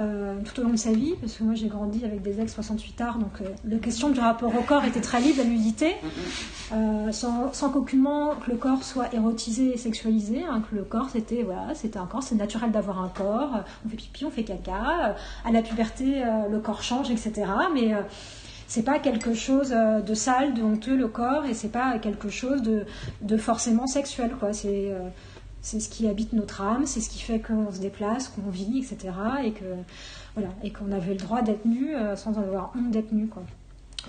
euh, 0.00 0.36
tout 0.44 0.58
au 0.60 0.64
long 0.64 0.70
de 0.70 0.76
sa 0.76 0.92
vie, 0.92 1.14
parce 1.20 1.34
que 1.34 1.44
moi 1.44 1.54
j'ai 1.54 1.68
grandi 1.68 2.04
avec 2.06 2.22
des 2.22 2.40
ex 2.40 2.54
68 2.54 3.00
arts, 3.02 3.18
donc 3.18 3.32
euh, 3.42 3.44
la 3.68 3.76
question 3.76 4.08
du 4.08 4.18
rapport 4.18 4.54
au 4.56 4.62
corps 4.62 4.84
était 4.86 5.02
très 5.02 5.20
libre, 5.20 5.38
la 5.38 5.44
nudité, 5.44 5.94
euh, 6.72 7.12
sans, 7.12 7.52
sans 7.52 7.68
qu'aucunement 7.68 8.34
que 8.36 8.50
le 8.50 8.56
corps 8.56 8.82
soit 8.82 9.12
érotisé 9.12 9.74
et 9.74 9.76
sexualisé, 9.76 10.42
hein, 10.42 10.62
que 10.70 10.76
le 10.76 10.84
corps 10.84 11.10
c'était 11.10 11.42
voilà, 11.42 11.74
c'était 11.74 11.98
un 11.98 12.06
corps, 12.06 12.22
c'est 12.22 12.34
naturel 12.34 12.70
d'avoir 12.70 13.02
un 13.02 13.08
corps, 13.08 13.60
on 13.84 13.90
fait 13.90 13.96
pipi, 13.96 14.24
on 14.24 14.30
fait 14.30 14.44
caca, 14.44 15.16
à 15.44 15.52
la 15.52 15.60
puberté 15.60 16.22
le 16.50 16.58
corps 16.60 16.82
change, 16.82 17.10
etc. 17.10 17.46
Mais 17.74 17.92
c'est 18.68 18.84
pas 18.84 19.00
quelque 19.00 19.34
chose 19.34 19.70
de 19.70 20.14
sale, 20.14 20.54
de 20.54 20.62
honteux 20.62 20.96
le 20.96 21.08
corps, 21.08 21.44
et 21.44 21.52
c'est 21.52 21.72
pas 21.72 21.98
quelque 21.98 22.30
chose 22.30 22.62
de, 22.62 22.84
de 23.20 23.36
forcément 23.36 23.86
sexuel, 23.86 24.30
quoi. 24.40 24.54
C'est 24.54 24.94
c'est 25.62 25.80
ce 25.80 25.88
qui 25.88 26.08
habite 26.08 26.32
notre 26.32 26.62
âme, 26.62 26.86
c'est 26.86 27.00
ce 27.00 27.10
qui 27.10 27.20
fait 27.20 27.40
qu'on 27.40 27.70
se 27.72 27.80
déplace, 27.80 28.28
qu'on 28.28 28.50
vit, 28.50 28.78
etc. 28.78 29.12
Et 29.44 29.52
que 29.52 29.64
voilà, 30.34 30.50
et 30.62 30.70
qu'on 30.70 30.90
avait 30.92 31.12
le 31.12 31.18
droit 31.18 31.42
d'être 31.42 31.64
nu 31.64 31.94
euh, 31.94 32.16
sans 32.16 32.38
en 32.38 32.42
avoir 32.42 32.72
honte 32.76 32.90
d'être 32.90 33.12
nu, 33.12 33.26
quoi. 33.26 33.42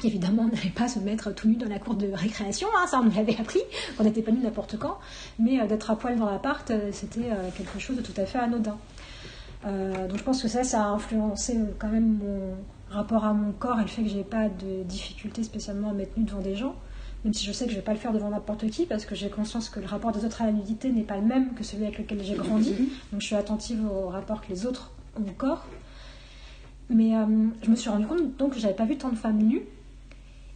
Évidemment, 0.04 0.44
on 0.44 0.56
n'allait 0.56 0.70
pas 0.70 0.88
se 0.88 1.00
mettre 1.00 1.34
tout 1.34 1.50
nu 1.50 1.58
dans 1.58 1.68
la 1.68 1.78
cour 1.78 1.96
de 1.96 2.08
récréation, 2.14 2.70
hein, 2.78 2.88
ça 2.88 3.00
on 3.02 3.04
nous 3.04 3.12
l'avait 3.12 3.38
appris, 3.38 3.60
qu'on 3.98 4.06
n'était 4.06 4.22
pas 4.22 4.32
nu 4.32 4.40
n'importe 4.40 4.78
quand, 4.78 4.98
mais 5.38 5.60
euh, 5.60 5.68
d'être 5.68 5.92
à 5.92 5.98
poil 5.98 6.18
dans 6.18 6.30
l'appart, 6.30 6.72
euh, 6.72 6.90
c'était 6.94 7.30
quelque 7.58 7.78
chose 7.80 7.98
de 7.98 8.02
tout 8.02 8.14
à 8.16 8.26
fait 8.26 8.40
anodin. 8.40 8.78
Donc 9.64 10.18
je 10.18 10.24
pense 10.24 10.42
que 10.42 10.48
ça, 10.48 10.64
ça 10.64 10.86
a 10.86 10.88
influencé 10.88 11.56
quand 11.78 11.90
même 11.90 12.18
mon 12.18 12.56
rapport 12.90 13.26
à 13.26 13.34
mon 13.34 13.52
corps 13.52 13.80
et 13.80 13.84
le 13.84 13.88
fait 13.88 14.02
que 14.02 14.10
j'ai 14.10 14.24
pas 14.24 14.50
de 14.50 14.82
difficulté 14.86 15.44
spécialement 15.44 15.92
à 15.92 15.94
mettre 15.94 16.18
nu 16.18 16.24
devant 16.24 16.40
des 16.40 16.56
gens, 16.56 16.74
même 17.24 17.34
si 17.34 17.46
je 17.46 17.52
sais 17.52 17.66
que 17.66 17.72
je 17.72 17.76
vais 17.76 17.84
pas 17.84 17.94
le 17.94 18.00
faire 18.00 18.14
devant 18.14 18.30
n'importe 18.30 18.68
qui 18.70 18.86
parce 18.86 19.06
que 19.06 19.14
j'ai 19.16 19.30
conscience 19.30 19.70
que 19.70 19.80
le 19.80 19.86
rapport 19.86 20.12
des 20.12 20.26
autres 20.26 20.42
à 20.42 20.48
la 20.48 20.52
nudité 20.52 20.92
n'est 20.92 21.04
pas 21.04 21.18
le 21.18 21.26
même 21.26 21.54
que 21.54 21.64
celui 21.64 21.84
avec 21.84 22.00
lequel 22.00 22.24
j'ai 22.24 22.36
grandi. 22.36 22.74
Donc 23.12 23.22
je 23.22 23.26
suis 23.26 23.36
attentive 23.36 23.86
au 23.86 24.08
rapport 24.10 24.42
que 24.42 24.50
les 24.50 24.66
autres 24.66 24.92
ont 25.16 25.24
au 25.24 25.34
corps. 25.34 25.66
Mais 26.90 27.16
euh, 27.16 27.26
je 27.62 27.70
me 27.70 27.76
suis 27.76 27.90
rendu 27.90 28.06
compte 28.06 28.38
donc 28.38 28.54
que 28.54 28.60
j'avais 28.60 28.74
pas 28.74 28.86
vu 28.86 28.98
tant 28.98 29.10
de 29.10 29.16
femmes 29.16 29.38
nues. 29.38 29.64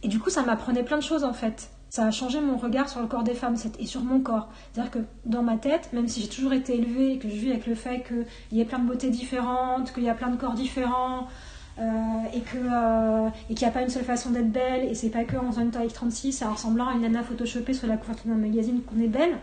Et 0.02 0.08
du 0.08 0.18
coup, 0.18 0.28
ça 0.28 0.42
m'apprenait 0.42 0.82
plein 0.82 0.98
de 0.98 1.02
choses 1.02 1.24
en 1.24 1.32
fait. 1.32 1.70
Ça 1.88 2.04
a 2.04 2.10
changé 2.10 2.40
mon 2.40 2.56
regard 2.56 2.88
sur 2.88 3.00
le 3.00 3.06
corps 3.06 3.22
des 3.22 3.32
femmes 3.32 3.54
et 3.78 3.86
sur 3.86 4.02
mon 4.02 4.20
corps. 4.20 4.48
C'est-à-dire 4.72 4.90
que 4.90 4.98
dans 5.24 5.42
ma 5.42 5.56
tête, 5.56 5.90
même 5.92 6.08
si 6.08 6.20
j'ai 6.20 6.28
toujours 6.28 6.52
été 6.52 6.76
élevée 6.76 7.12
et 7.12 7.18
que 7.18 7.28
je 7.28 7.36
vis 7.36 7.50
avec 7.50 7.66
le 7.66 7.74
fait 7.74 8.02
qu'il 8.02 8.58
y 8.58 8.60
ait 8.60 8.64
plein 8.64 8.80
de 8.80 8.86
beautés 8.86 9.08
différentes, 9.08 9.92
qu'il 9.94 10.02
y 10.02 10.10
a 10.10 10.14
plein 10.14 10.30
de 10.30 10.36
corps 10.36 10.54
différents, 10.54 11.28
euh, 11.78 11.82
euh, 11.82 13.28
et 13.50 13.54
qu'il 13.54 13.66
n'y 13.66 13.70
a 13.70 13.70
pas 13.70 13.82
une 13.82 13.90
seule 13.90 14.04
façon 14.04 14.30
d'être 14.30 14.50
belle, 14.50 14.84
et 14.84 14.94
c'est 14.94 15.10
pas 15.10 15.24
que 15.24 15.36
en 15.36 15.50
faisant 15.50 15.62
une 15.62 15.70
taille 15.70 15.88
36 15.88 16.42
en 16.42 16.52
ressemblant 16.52 16.88
à 16.88 16.94
une 16.94 17.02
nana 17.02 17.22
photoshopée 17.22 17.74
sur 17.74 17.86
la 17.86 17.96
couverture 17.96 18.30
d'un 18.30 18.36
magazine 18.36 18.80
qu'on 18.82 19.00
est 19.00 19.08
belle, 19.08 19.36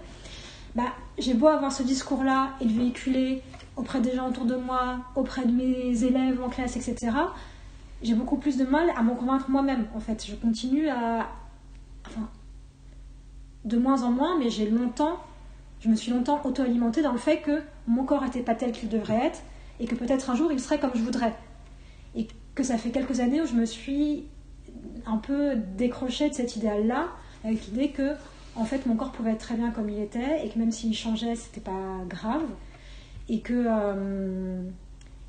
bah, 0.76 0.94
j'ai 1.20 1.36
beau 1.36 1.48
avoir 1.48 1.72
ce 1.72 1.84
discours-là 1.84 2.50
et 2.60 2.66
le 2.66 2.72
véhiculer 2.72 3.44
auprès 3.76 4.02
des 4.02 4.16
gens 4.16 4.30
autour 4.30 4.46
de 4.46 4.56
moi, 4.56 4.98
auprès 5.16 5.46
de 5.46 5.52
mes 5.52 6.04
élèves 6.04 6.42
en 6.44 6.50
classe, 6.50 6.76
etc., 6.76 7.12
j'ai 8.02 8.16
beaucoup 8.16 8.38
plus 8.38 8.58
de 8.58 8.66
mal 8.66 8.90
à 8.98 9.02
m'en 9.02 9.16
convaincre 9.16 9.50
moi-même, 9.50 9.86
en 9.96 10.00
fait. 10.00 10.26
Je 10.28 10.36
continue 10.36 10.90
à... 10.90 11.28
Enfin, 12.06 12.28
de 13.64 13.78
moins 13.78 14.04
en 14.04 14.12
moins, 14.12 14.38
mais 14.38 14.50
j'ai 14.50 14.70
longtemps... 14.70 15.20
Je 15.80 15.90
me 15.90 15.96
suis 15.96 16.12
longtemps 16.12 16.42
auto-alimentée 16.44 17.02
dans 17.02 17.12
le 17.12 17.18
fait 17.18 17.40
que 17.40 17.62
mon 17.88 18.04
corps 18.04 18.24
n'était 18.24 18.42
pas 18.42 18.56
tel 18.56 18.72
qu'il 18.72 18.90
devrait 18.90 19.26
être 19.26 19.40
et 19.80 19.86
que 19.86 19.96
peut-être 19.96 20.30
un 20.30 20.36
jour 20.36 20.50
il 20.52 20.60
serait 20.60 20.80
comme 20.80 20.92
je 20.96 21.02
voudrais. 21.02 21.36
Et 22.16 22.28
que 22.56 22.64
ça 22.64 22.78
fait 22.78 22.92
quelques 22.92 23.20
années 23.20 23.42
où 23.42 23.46
je 23.46 23.54
me 23.56 23.66
suis 23.66 24.26
un 25.06 25.18
peu 25.18 25.56
décrochée 25.78 26.30
de 26.30 26.34
cet 26.34 26.56
idéal-là, 26.56 27.08
avec 27.44 27.66
l'idée 27.68 27.90
que 27.90 28.12
en 28.56 28.66
fait 28.66 28.86
mon 28.86 28.96
corps 28.96 29.12
pouvait 29.12 29.32
être 29.32 29.40
très 29.40 29.56
bien 29.56 29.72
comme 29.72 29.90
il 29.90 30.00
était 30.00 30.46
et 30.46 30.50
que 30.50 30.60
même 30.60 30.72
s'il 30.72 30.94
changeait, 30.96 31.36
c'était 31.36 31.62
pas 31.62 32.02
grave 32.08 32.44
et 33.30 33.40
que 33.40 33.66
euh, 33.68 34.62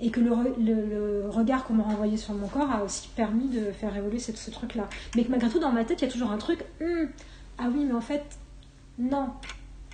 et 0.01 0.11
que 0.11 0.20
le, 0.20 0.31
re- 0.32 0.59
le- 0.59 1.23
le 1.23 1.28
regard 1.31 1.65
qu'on 1.65 1.74
m'a 1.74 1.85
renvoyé 1.85 2.16
sur 2.16 2.35
mon 2.35 2.48
corps 2.48 2.70
a 2.70 2.82
aussi 2.85 3.09
permis 3.16 3.47
de 3.48 3.70
faire 3.70 3.97
évoluer 3.97 4.19
ce, 4.19 4.32
ce 4.36 4.51
truc-là. 4.51 4.89
Mais 5.16 5.24
que 5.24 5.31
malgré 5.31 5.48
tout, 5.48 5.61
dans 5.61 5.70
ma 5.73 5.85
tête, 5.85 6.02
il 6.02 6.05
y 6.05 6.09
a 6.09 6.11
toujours 6.12 6.32
un 6.32 6.36
truc, 6.39 6.65
Hum, 6.82 7.09
ah 7.59 7.69
oui, 7.73 7.85
mais 7.86 7.94
en 7.94 8.01
fait, 8.01 8.24
non. 8.98 9.28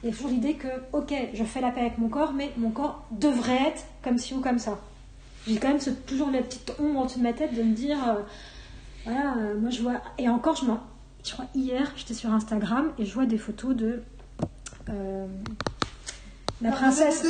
Il 0.03 0.09
y 0.09 0.13
a 0.13 0.17
toujours 0.17 0.31
l'idée 0.31 0.55
que, 0.55 0.69
ok, 0.95 1.13
je 1.35 1.45
fais 1.45 1.61
la 1.61 1.71
paix 1.71 1.83
avec 1.83 1.99
mon 1.99 2.09
corps, 2.09 2.33
mais 2.33 2.51
mon 2.57 2.71
corps 2.71 3.05
devrait 3.11 3.69
être 3.69 3.85
comme 4.03 4.17
ci 4.17 4.33
ou 4.35 4.41
comme 4.41 4.59
ça. 4.59 4.81
J'ai 5.49 5.57
quand 5.57 5.69
même 5.69 5.81
ce- 5.81 5.91
toujours 5.91 6.31
la 6.31 6.43
petite 6.43 6.73
ombre 6.79 7.01
en 7.01 7.05
dessous 7.07 7.19
de 7.19 7.25
ma 7.25 7.33
tête 7.33 7.55
de 7.55 7.63
me 7.63 7.73
dire, 7.75 7.97
euh, 8.09 8.15
voilà, 9.05 9.35
euh, 9.39 9.55
moi 9.59 9.71
je 9.71 9.81
vois. 9.83 10.01
Et 10.19 10.29
encore, 10.29 10.57
je, 10.57 10.65
m'en- 10.67 10.81
je 11.25 11.33
crois 11.33 11.47
hier, 11.55 11.91
j'étais 11.97 12.15
sur 12.15 12.33
Instagram 12.33 12.93
et 12.99 13.05
je 13.07 13.15
vois 13.15 13.27
des 13.27 13.39
photos 13.39 13.75
de. 13.75 14.03
euh, 14.91 15.27
la 16.63 16.73
princesse. 16.73 17.25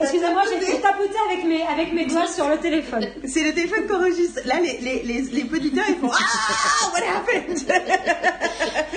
Excusez-moi, 0.00 0.42
j'ai 0.48 0.80
tapoté 0.80 1.10
avec 1.30 1.44
mes, 1.44 1.62
avec 1.62 1.92
mes 1.92 2.06
doigts 2.06 2.26
sur 2.26 2.48
le 2.48 2.56
téléphone. 2.56 3.04
C'est 3.26 3.42
le 3.44 3.52
téléphone 3.52 3.86
qu'enregistre. 3.86 4.40
Là, 4.46 4.54
les, 4.60 4.78
les, 4.78 5.02
les, 5.02 5.20
les 5.20 5.42
auditeurs, 5.52 5.84
ils 5.88 5.96
font 5.96 6.10
Ah, 6.10 6.92
what 6.94 7.00
happened? 7.18 7.58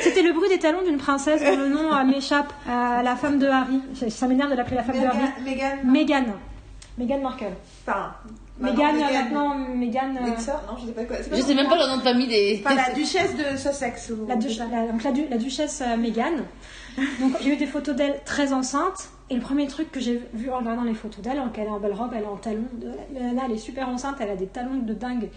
C'était 0.01 0.21
le 0.21 0.31
bruit 0.31 0.47
des 0.47 0.59
talons 0.59 0.83
d'une 0.83 0.97
princesse 0.97 1.41
dont 1.43 1.57
le 1.57 1.67
nom 1.67 1.93
euh, 1.93 2.03
m'échappe, 2.05 2.53
euh, 2.69 3.01
la 3.01 3.15
femme 3.17 3.39
de 3.39 3.47
Harry. 3.47 3.81
Ça 4.09 4.25
m'énerve 4.27 4.51
de 4.51 4.55
l'appeler 4.55 4.77
la 4.77 4.83
femme 4.83 5.01
de 5.01 5.05
Harry. 5.05 5.17
Meghan. 5.43 5.77
Meghan. 5.83 6.25
Meghan 6.99 7.19
Markle. 7.21 7.45
Enfin, 7.87 8.13
Meghan, 8.59 8.93
euh, 8.95 9.13
maintenant, 9.13 9.55
Meghan. 9.55 10.15
euh, 10.17 10.25
Windsor 10.25 10.61
Non, 10.69 10.77
je 10.79 10.85
sais 10.87 10.91
pas 10.91 11.03
quoi. 11.05 11.15
Je 11.31 11.41
sais 11.41 11.55
même 11.55 11.67
pas 11.67 11.77
le 11.77 11.89
nom 11.89 11.97
de 11.97 12.01
famille 12.01 12.27
des. 12.27 12.61
Enfin, 12.63 12.75
la 12.75 12.93
duchesse 12.93 13.35
de 13.35 13.57
Sussex. 13.57 14.11
ou- 14.11 14.27
la, 14.27 14.35
duche- 14.35 14.57
la- 14.59 14.87
donc 14.91 15.03
la, 15.03 15.11
du- 15.11 15.27
la 15.27 15.37
duchesse 15.37 15.81
euh, 15.81 15.97
Meghan. 15.97 16.33
Donc 17.21 17.33
j'ai 17.41 17.53
eu 17.53 17.55
des 17.57 17.65
photos 17.67 17.95
d'elle 17.95 18.19
très 18.25 18.51
enceinte. 18.53 19.09
Et 19.31 19.35
le 19.35 19.41
premier 19.41 19.67
truc 19.67 19.91
que 19.91 19.99
j'ai 19.99 20.21
vu 20.33 20.49
en 20.51 20.57
regardant 20.57 20.81
les 20.83 20.95
photos 20.95 21.21
d'elle, 21.23 21.39
elle 21.55 21.63
est 21.65 21.69
en 21.69 21.79
belle 21.79 21.93
robe, 21.93 22.11
elle 22.15 22.23
est 22.23 22.27
en 22.27 22.35
talons. 22.35 22.63
De... 22.73 22.91
nana, 23.19 23.43
elle 23.45 23.51
est 23.53 23.57
super 23.57 23.87
enceinte, 23.87 24.15
elle 24.19 24.31
a 24.31 24.35
des 24.35 24.47
talons 24.47 24.77
de 24.77 24.93
dingue. 24.93 25.29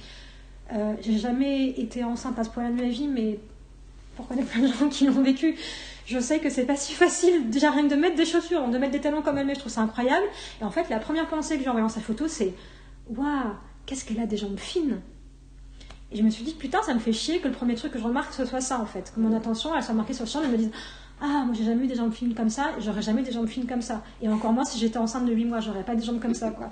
Euh, 0.73 0.95
j'ai 1.03 1.19
jamais 1.19 1.67
été 1.69 2.03
enceinte 2.03 2.39
à 2.39 2.45
ce 2.45 2.49
point-là 2.51 2.71
de 2.71 2.77
ma 2.83 2.89
vie, 2.89 3.07
mais 3.07 3.39
pour 4.17 4.27
connaître 4.27 4.49
plein 4.49 4.63
de 4.63 4.67
gens 4.69 4.89
qui 4.89 5.05
l'ont 5.07 5.23
vécu, 5.23 5.57
je 6.07 6.19
sais 6.19 6.39
que 6.39 6.51
c'est 6.51 6.65
pas 6.65 6.77
si 6.77 6.93
facile. 6.93 7.51
Déjà 7.51 7.71
rien 7.71 7.85
que 7.85 7.95
de 7.95 8.01
mettre 8.01 8.17
des 8.17 8.25
chaussures, 8.25 8.67
de 8.69 8.79
mettre 8.79 8.93
des 8.93 9.01
talons 9.01 9.23
comme 9.23 9.39
elle 9.39 9.47
met, 9.47 9.55
je 9.55 9.61
trouve 9.61 9.73
ça 9.73 9.83
incroyable. 9.83 10.27
Et 10.61 10.65
en 10.65 10.71
fait, 10.71 10.89
la 10.91 10.99
première 10.99 11.29
pensée 11.29 11.57
que 11.57 11.63
j'ai 11.63 11.69
en 11.69 11.73
voyant 11.73 11.89
sa 11.89 12.01
photo, 12.01 12.29
c'est 12.29 12.55
Waouh, 13.09 13.55
qu'est-ce 13.87 14.05
qu'elle 14.05 14.21
a 14.21 14.27
des 14.27 14.37
jambes 14.37 14.59
fines 14.59 15.01
Et 16.11 16.17
je 16.17 16.23
me 16.23 16.31
suis 16.31 16.45
dit, 16.45 16.55
putain, 16.55 16.83
ça 16.83 16.95
me 16.95 16.99
fait 16.99 17.13
chier 17.13 17.41
que 17.41 17.49
le 17.49 17.55
premier 17.55 17.75
truc 17.75 17.93
que 17.93 17.99
je 17.99 18.05
remarque, 18.05 18.33
ce 18.33 18.45
soit 18.45 18.61
ça 18.61 18.81
en 18.81 18.87
fait. 18.87 19.13
Que 19.15 19.21
mon 19.21 19.35
attention, 19.37 19.77
elle 19.77 19.83
soit 19.83 19.95
marquée 19.95 20.15
sur 20.15 20.25
le 20.25 20.31
champ 20.31 20.43
et 20.43 20.49
me 20.49 20.57
dise 20.57 20.71
Ah, 21.21 21.45
moi 21.45 21.55
j'ai 21.55 21.65
jamais 21.65 21.85
eu 21.85 21.89
des 21.89 21.97
jambes 21.97 22.13
fines 22.13 22.35
comme 22.35 22.51
ça, 22.51 22.71
j'aurais 22.81 23.03
jamais 23.03 23.23
des 23.23 23.33
jambes 23.33 23.49
fines 23.49 23.67
comme 23.67 23.83
ça. 23.83 24.03
Et 24.21 24.29
encore 24.29 24.53
moins 24.53 24.65
si 24.65 24.79
j'étais 24.79 24.99
enceinte 24.99 25.27
de 25.27 25.33
8 25.33 25.45
mois, 25.45 25.61
j'aurais 25.61 25.85
pas 25.85 25.95
des 25.95 26.05
jambes 26.05 26.21
comme 26.21 26.35
ça 26.35 26.51
quoi. 26.51 26.71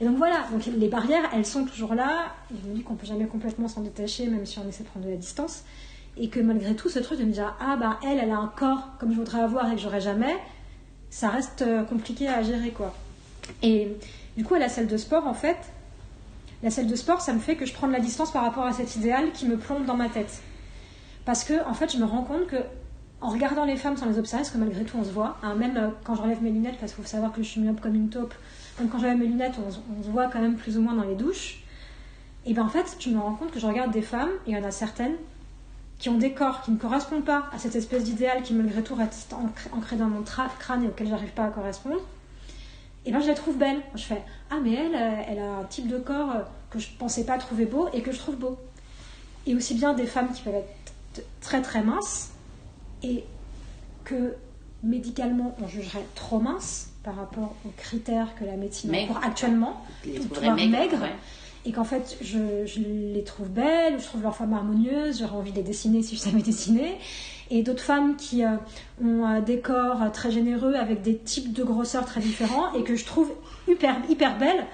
Et 0.00 0.04
donc 0.04 0.16
voilà, 0.16 0.46
donc 0.50 0.66
les 0.66 0.88
barrières, 0.88 1.30
elles 1.32 1.46
sont 1.46 1.64
toujours 1.64 1.94
là. 1.94 2.34
Je 2.50 2.68
me 2.68 2.74
dis 2.74 2.82
qu'on 2.82 2.96
peut 2.96 3.06
jamais 3.06 3.26
complètement 3.26 3.68
s'en 3.68 3.82
détacher, 3.82 4.26
même 4.26 4.46
si 4.46 4.58
on 4.58 4.68
essaie 4.68 4.82
de 4.82 4.88
prendre 4.88 5.06
de 5.06 5.10
la 5.10 5.16
distance. 5.16 5.62
Et 6.16 6.28
que 6.28 6.40
malgré 6.40 6.74
tout, 6.76 6.88
ce 6.88 6.98
truc 6.98 7.18
de 7.18 7.24
me 7.24 7.32
dire 7.32 7.54
Ah, 7.60 7.76
bah 7.76 7.98
elle, 8.04 8.18
elle 8.18 8.30
a 8.30 8.36
un 8.36 8.52
corps 8.54 8.90
comme 8.98 9.12
je 9.12 9.16
voudrais 9.16 9.40
avoir 9.40 9.70
et 9.72 9.76
que 9.76 9.80
j'aurais 9.80 10.00
jamais, 10.00 10.34
ça 11.10 11.28
reste 11.28 11.62
euh, 11.62 11.84
compliqué 11.84 12.28
à 12.28 12.42
gérer 12.42 12.70
quoi. 12.70 12.94
Et 13.62 13.96
du 14.36 14.44
coup, 14.44 14.54
à 14.54 14.58
la 14.58 14.68
salle 14.68 14.86
de 14.86 14.96
sport, 14.96 15.26
en 15.26 15.34
fait, 15.34 15.58
la 16.62 16.70
salle 16.70 16.86
de 16.86 16.96
sport, 16.96 17.20
ça 17.20 17.32
me 17.32 17.38
fait 17.38 17.56
que 17.56 17.66
je 17.66 17.74
prends 17.74 17.86
de 17.86 17.92
la 17.92 18.00
distance 18.00 18.30
par 18.30 18.42
rapport 18.42 18.64
à 18.64 18.72
cet 18.72 18.96
idéal 18.96 19.32
qui 19.32 19.46
me 19.46 19.56
plombe 19.56 19.84
dans 19.84 19.96
ma 19.96 20.08
tête. 20.08 20.42
Parce 21.24 21.44
que, 21.44 21.66
en 21.66 21.74
fait, 21.74 21.92
je 21.92 21.98
me 21.98 22.04
rends 22.04 22.22
compte 22.22 22.46
que, 22.46 22.56
en 23.20 23.28
regardant 23.28 23.64
les 23.64 23.76
femmes 23.76 23.96
sans 23.96 24.06
les 24.06 24.18
observer, 24.18 24.42
parce 24.42 24.54
que 24.54 24.58
malgré 24.58 24.84
tout, 24.84 24.96
on 24.98 25.04
se 25.04 25.10
voit, 25.10 25.36
hein, 25.42 25.54
même 25.54 25.76
euh, 25.76 25.88
quand 26.04 26.14
j'enlève 26.14 26.42
mes 26.42 26.50
lunettes, 26.50 26.76
parce 26.80 26.92
qu'il 26.92 27.04
faut 27.04 27.08
savoir 27.08 27.32
que 27.32 27.42
je 27.42 27.48
suis 27.48 27.60
myope 27.60 27.80
comme 27.80 27.94
une 27.94 28.08
taupe, 28.08 28.34
donc 28.80 28.90
quand 28.90 28.98
j'enlève 28.98 29.18
mes 29.18 29.26
lunettes, 29.26 29.54
on, 29.58 29.68
on 29.98 30.02
se 30.02 30.08
voit 30.08 30.28
quand 30.28 30.40
même 30.40 30.56
plus 30.56 30.78
ou 30.78 30.82
moins 30.82 30.94
dans 30.94 31.04
les 31.04 31.14
douches. 31.14 31.62
Et 32.46 32.54
bien, 32.54 32.64
en 32.64 32.68
fait, 32.68 32.96
je 32.98 33.10
me 33.10 33.18
rends 33.18 33.34
compte 33.34 33.50
que 33.50 33.60
je 33.60 33.66
regarde 33.66 33.92
des 33.92 34.02
femmes, 34.02 34.30
et 34.46 34.52
il 34.52 34.56
y 34.56 34.60
en 34.60 34.64
a 34.64 34.70
certaines, 34.70 35.14
qui 36.02 36.08
ont 36.08 36.18
des 36.18 36.32
corps 36.32 36.62
qui 36.62 36.72
ne 36.72 36.78
correspondent 36.78 37.24
pas 37.24 37.44
à 37.52 37.58
cette 37.60 37.76
espèce 37.76 38.02
d'idéal 38.02 38.42
qui, 38.42 38.54
malgré 38.54 38.82
tout, 38.82 38.96
reste 38.96 39.32
ancré, 39.34 39.94
dans 39.94 40.08
mon 40.08 40.24
crâne 40.58 40.82
et 40.82 40.88
auquel 40.88 41.06
j'arrive 41.06 41.30
pas 41.30 41.44
à 41.44 41.48
correspondre. 41.50 42.00
Et 43.06 43.12
ben 43.12 43.20
je 43.20 43.28
la 43.28 43.34
trouve 43.34 43.56
belle. 43.56 43.80
Je 43.94 44.02
fais 44.02 44.20
ah 44.50 44.56
mais 44.60 44.74
elle, 44.74 44.96
euh, 44.96 45.22
elle 45.28 45.38
a 45.38 45.58
un 45.58 45.64
type 45.64 45.86
de 45.86 45.98
corps 45.98 46.30
euh, 46.32 46.40
que 46.70 46.80
je 46.80 46.88
pensais 46.98 47.22
pas 47.22 47.38
trouver 47.38 47.66
beau 47.66 47.88
et 47.92 48.02
que 48.02 48.10
je 48.10 48.18
trouve 48.18 48.34
beau. 48.34 48.58
Et 49.46 49.54
aussi 49.54 49.74
bien 49.74 49.94
des 49.94 50.06
femmes 50.06 50.32
qui 50.32 50.42
peuvent 50.42 50.56
être 50.56 51.24
très 51.40 51.62
très 51.62 51.84
minces 51.84 52.30
et 53.04 53.22
que 54.04 54.34
médicalement 54.82 55.56
on 55.62 55.68
jugerait 55.68 56.04
trop 56.16 56.40
minces 56.40 56.88
par 57.04 57.14
rapport 57.14 57.54
aux 57.64 57.72
critères 57.76 58.34
que 58.34 58.44
la 58.44 58.56
médecine 58.56 58.90
Maigre. 58.90 59.12
encourt 59.12 59.24
actuellement, 59.24 59.84
tout 60.02 60.40
maigres, 60.40 60.68
maigre. 60.68 61.00
ouais. 61.00 61.14
Et 61.64 61.72
qu'en 61.72 61.84
fait 61.84 62.16
je, 62.22 62.66
je 62.66 62.80
les 62.80 63.22
trouve 63.24 63.48
belles, 63.48 63.98
je 63.98 64.04
trouve 64.04 64.22
leurs 64.22 64.36
femmes 64.36 64.52
harmonieuses, 64.52 65.20
j'aurais 65.20 65.36
envie 65.36 65.50
de 65.52 65.56
les 65.56 65.62
dessiner 65.62 66.02
si 66.02 66.16
je 66.16 66.20
savais 66.20 66.42
dessiner. 66.42 66.98
Et 67.50 67.62
d'autres 67.62 67.82
femmes 67.82 68.16
qui 68.16 68.44
euh, 68.44 68.56
ont 69.04 69.40
des 69.40 69.58
corps 69.58 70.10
très 70.12 70.30
généreux 70.30 70.74
avec 70.74 71.02
des 71.02 71.16
types 71.18 71.52
de 71.52 71.62
grosseurs 71.62 72.06
très 72.06 72.20
différents 72.20 72.72
et 72.72 72.82
que 72.82 72.96
je 72.96 73.04
trouve 73.04 73.30
hyper, 73.68 73.96
hyper 74.08 74.38
belles 74.38 74.64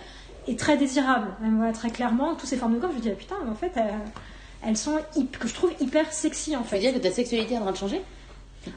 et 0.46 0.54
très 0.54 0.76
désirables. 0.76 1.28
Voilà, 1.40 1.72
très 1.72 1.90
clairement, 1.90 2.34
toutes 2.36 2.48
ces 2.48 2.56
formes 2.56 2.74
de 2.74 2.78
corps, 2.78 2.90
je 2.92 2.96
me 2.96 3.00
dis, 3.02 3.10
ah, 3.10 3.16
putain, 3.16 3.34
mais 3.44 3.50
en 3.50 3.54
fait, 3.54 3.72
elles, 3.74 3.94
elles 4.64 4.76
sont 4.76 4.98
que 5.38 5.48
je 5.48 5.54
trouve 5.54 5.72
hyper 5.80 6.12
sexy 6.12 6.54
en 6.56 6.62
Tu 6.62 6.68
fait. 6.68 6.76
veux 6.76 6.82
dire 6.82 6.94
que 6.94 6.98
ta 6.98 7.10
sexualité 7.10 7.54
est 7.54 7.58
en 7.58 7.62
train 7.62 7.72
de 7.72 7.76
changer? 7.76 8.00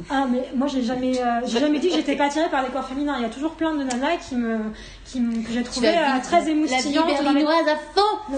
Ah, 0.10 0.26
mais 0.32 0.48
moi 0.56 0.68
j'ai 0.68 0.84
jamais, 0.84 1.20
euh, 1.20 1.42
j'ai 1.46 1.60
jamais 1.60 1.80
dit 1.80 1.90
que 1.90 1.96
j'étais 1.96 2.16
pas 2.16 2.26
attirée 2.26 2.50
par 2.50 2.64
les 2.64 2.70
corps 2.70 2.88
féminins. 2.88 3.16
Il 3.18 3.24
y 3.24 3.26
a 3.26 3.30
toujours 3.30 3.54
plein 3.54 3.76
de 3.76 3.84
nanas 3.84 4.18
qui 4.18 4.36
me, 4.36 4.58
qui 5.06 5.20
me- 5.20 5.42
que 5.46 5.52
j'ai 5.52 5.64
trouvé 5.64 5.90
euh, 5.90 6.20
très 6.24 6.42
La 6.72 6.78
vie 6.90 6.94
les 7.08 7.14
à 7.70 7.76
fond 7.76 8.02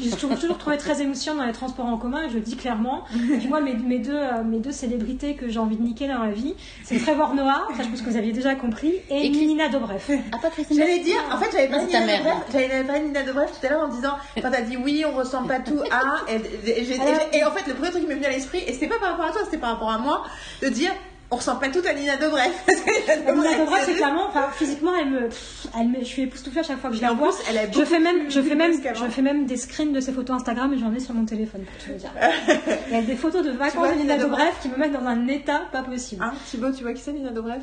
j'ai 0.00 0.10
toujours, 0.10 0.38
toujours 0.38 0.58
trouvé 0.58 0.76
très 0.76 1.02
émotion 1.02 1.34
dans 1.34 1.44
les 1.44 1.52
transports 1.52 1.86
en 1.86 1.96
commun 1.96 2.22
et 2.24 2.28
je 2.28 2.34
le 2.34 2.40
dis 2.40 2.56
clairement. 2.56 3.04
Et 3.42 3.48
moi, 3.48 3.60
mes, 3.60 3.74
mes 3.74 3.98
deux, 3.98 4.14
euh, 4.14 4.44
mes 4.44 4.58
deux 4.58 4.70
célébrités 4.70 5.34
que 5.34 5.48
j'ai 5.48 5.58
envie 5.58 5.76
de 5.76 5.82
niquer 5.82 6.06
dans 6.06 6.22
la 6.22 6.30
vie, 6.30 6.54
c'est 6.84 6.98
Trevor 6.98 7.34
Noah, 7.34 7.66
ça 7.76 7.82
je 7.82 7.88
pense 7.88 8.02
que 8.02 8.10
vous 8.10 8.16
aviez 8.16 8.32
déjà 8.32 8.54
compris, 8.54 8.92
et, 9.10 9.28
Nina 9.30 9.68
Dobrev. 9.68 10.02
Ah, 10.32 10.38
pas 10.40 10.50
Christine 10.50 10.76
J'allais 10.76 11.00
dire, 11.00 11.16
en 11.32 11.38
fait, 11.38 11.50
j'avais 11.52 11.68
pas 11.68 11.80
c'est 11.80 11.86
ta 11.90 12.00
Nina 12.00 12.06
mère. 12.06 12.18
Dobrev, 12.22 12.36
j'avais 12.52 12.84
pas 12.84 12.98
Nina 13.00 13.22
Dobrev 13.24 13.48
tout 13.48 13.66
à 13.66 13.70
l'heure 13.70 13.82
en 13.84 13.88
disant, 13.88 14.14
quand 14.40 14.50
t'as 14.50 14.60
dit 14.62 14.76
oui, 14.76 15.04
on 15.10 15.16
ressemble 15.16 15.48
pas 15.48 15.58
tout 15.60 15.80
à, 15.90 16.30
et, 16.30 16.36
et 16.36 16.84
j'ai- 16.84 16.94
et 16.94 16.96
j'ai- 17.32 17.38
et 17.38 17.44
en 17.44 17.50
fait, 17.50 17.66
le 17.66 17.74
premier 17.74 17.90
truc 17.90 18.02
qui 18.02 18.08
m'est 18.08 18.14
venu 18.14 18.26
à 18.26 18.30
l'esprit, 18.30 18.62
et 18.66 18.72
c'était 18.72 18.88
pas 18.88 18.98
par 19.00 19.10
rapport 19.12 19.26
à 19.26 19.30
toi, 19.32 19.40
c'était 19.44 19.58
par 19.58 19.70
rapport 19.70 19.90
à 19.90 19.98
moi, 19.98 20.22
de 20.62 20.68
dire, 20.68 20.92
on 21.34 21.36
ressemble 21.36 21.60
pas 21.60 21.68
tout 21.68 21.82
à 21.84 21.92
Nina 21.92 22.16
Dobrev. 22.16 22.52
Nina 23.34 23.58
Dobrev, 23.58 23.82
c'est 23.84 23.94
clairement, 23.94 24.28
enfin, 24.28 24.48
physiquement, 24.52 24.92
elle 24.94 25.10
me, 25.10 25.28
pff, 25.28 25.66
elle 25.78 25.88
me, 25.88 25.98
je 25.98 26.04
suis 26.04 26.22
époustouflée 26.22 26.60
à 26.60 26.62
chaque 26.62 26.78
fois 26.78 26.90
que 26.90 26.96
je 26.96 27.02
la 27.02 27.12
en 27.12 27.16
vois. 27.16 27.32
plus, 27.32 27.42
elle 27.50 27.58
a 27.58 27.70
Je 27.70 27.84
fais 27.84 27.98
même, 27.98 28.30
je 28.30 28.40
fais 28.40 28.54
même, 28.54 28.72
je 28.72 29.04
fais 29.06 29.22
même 29.22 29.44
des 29.44 29.56
screens 29.56 29.92
de 29.92 30.00
ses 30.00 30.12
photos 30.12 30.36
Instagram 30.36 30.72
et 30.72 30.78
j'en 30.78 30.94
ai 30.94 31.00
sur 31.00 31.12
mon 31.12 31.24
téléphone 31.24 31.62
pour 31.62 31.84
tout 31.84 31.98
dire. 31.98 32.12
Il 32.88 32.94
y 32.94 32.96
a 32.96 33.02
des 33.02 33.16
photos 33.16 33.44
de 33.44 33.50
vacances 33.50 33.74
vois 33.74 33.92
de 33.92 33.98
Nina 33.98 34.14
Nina 34.14 34.18
Dobrev 34.18 34.52
qui 34.62 34.68
me 34.68 34.76
mettent 34.76 34.92
dans 34.92 35.06
un 35.06 35.26
état 35.26 35.62
pas 35.72 35.82
possible. 35.82 36.22
Hein, 36.22 36.34
Thibaut, 36.46 36.70
tu 36.70 36.84
vois 36.84 36.92
qui 36.92 37.02
c'est 37.02 37.12
Nina 37.12 37.30
Dobrev 37.30 37.62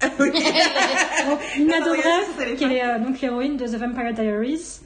Donc, 0.18 0.32
Nina 1.58 1.80
Dobrev, 1.80 2.56
qui 2.56 2.64
est 2.64 2.84
euh, 2.84 2.98
donc 3.00 3.20
l'héroïne 3.20 3.56
de 3.56 3.66
The 3.66 3.76
Vampire 3.76 4.12
Diaries, 4.12 4.80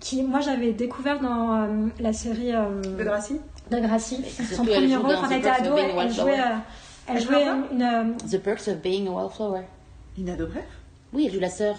qui 0.00 0.22
moi 0.22 0.40
j'avais 0.40 0.72
découvert 0.72 1.20
dans 1.20 1.54
euh, 1.54 1.66
la 2.00 2.12
série 2.12 2.52
euh, 2.52 2.80
De 2.82 3.04
Gracie 3.04 3.40
de 3.70 3.78
Gracie. 3.78 4.24
Son 4.54 4.64
premier 4.64 4.96
rôle 4.96 5.16
quand 5.16 5.28
The 5.28 5.32
elle 5.32 5.38
était 5.38 5.48
ado, 5.48 5.76
elle, 5.76 6.12
jouait, 6.12 6.40
euh, 6.40 6.56
elle 7.08 7.16
Elle 7.16 7.22
jouait 7.22 7.44
joue 7.44 7.50
dans 7.50 7.70
une, 7.72 7.82
euh, 7.82 8.28
The 8.30 8.38
Perks 8.42 8.68
of 8.68 8.76
Being 8.82 9.08
a 9.08 9.10
Wallflower. 9.10 9.62
Nina 10.16 10.36
Dobrev? 10.36 10.62
Oui, 11.12 11.26
elle 11.26 11.32
joue 11.34 11.40
la 11.40 11.50
sœur. 11.50 11.76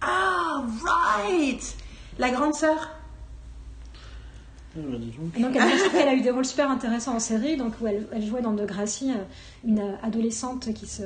Ah, 0.00 0.62
right 0.84 1.76
La 2.18 2.30
grande 2.30 2.54
sœur 2.54 2.90
bah, 4.76 4.96
dis 4.98 5.10
donc. 5.18 5.36
Et 5.36 5.42
donc, 5.42 5.56
elle, 5.56 6.08
a 6.08 6.14
eu 6.14 6.20
des 6.20 6.30
rôles 6.30 6.44
super 6.44 6.70
intéressants 6.70 7.16
en 7.16 7.20
série, 7.20 7.56
donc 7.56 7.72
où 7.80 7.86
elle, 7.86 8.06
elle 8.12 8.24
jouait 8.24 8.42
dans 8.42 8.52
De 8.52 8.64
Gracie, 8.64 9.10
euh, 9.10 9.22
une 9.64 9.80
euh, 9.80 9.92
adolescente 10.04 10.72
qui, 10.74 10.86
se, 10.86 11.02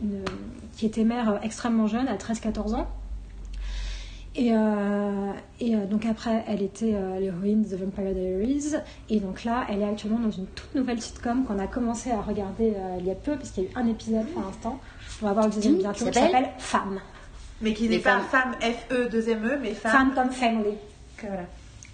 une- 0.00 0.24
qui 0.76 0.86
était 0.86 1.04
mère 1.04 1.30
euh, 1.30 1.38
extrêmement 1.42 1.86
jeune, 1.86 2.08
à 2.08 2.16
13-14 2.16 2.74
ans. 2.74 2.88
Et, 4.34 4.50
euh, 4.52 5.32
et 5.60 5.74
euh, 5.74 5.84
donc 5.84 6.06
après, 6.06 6.42
elle 6.48 6.62
était 6.62 6.94
euh, 6.94 7.20
l'héroïne 7.20 7.62
de 7.62 7.68
The 7.68 7.80
Vampire 7.80 8.14
Diaries. 8.14 8.76
Et 9.10 9.20
donc 9.20 9.44
là, 9.44 9.66
elle 9.68 9.82
est 9.82 9.88
actuellement 9.88 10.18
dans 10.18 10.30
une 10.30 10.46
toute 10.46 10.74
nouvelle 10.74 11.00
sitcom 11.02 11.44
qu'on 11.44 11.58
a 11.58 11.66
commencé 11.66 12.10
à 12.10 12.20
regarder 12.22 12.72
euh, 12.76 12.96
il 12.98 13.06
y 13.06 13.10
a 13.10 13.14
peu, 13.14 13.36
parce 13.36 13.50
qu'il 13.50 13.64
y 13.64 13.66
a 13.66 13.70
eu 13.70 13.72
un 13.76 13.86
épisode 13.88 14.26
pour 14.28 14.42
l'instant. 14.42 14.80
On 15.20 15.26
va 15.26 15.32
voir 15.34 15.46
le 15.48 15.52
deuxième 15.52 15.76
bientôt, 15.76 16.06
qui 16.06 16.14
s'appelle 16.14 16.48
Femme. 16.58 17.00
Mais 17.60 17.74
qui 17.74 17.88
n'est 17.88 17.98
pas 17.98 18.20
femme 18.20 18.54
F-E, 18.60 19.08
2-M-E, 19.08 19.58
mais 19.60 19.74
femme. 19.74 19.92
Femme 19.92 20.14
comme 20.14 20.30
family. 20.30 20.76
Que 21.16 21.26
voilà. 21.26 21.44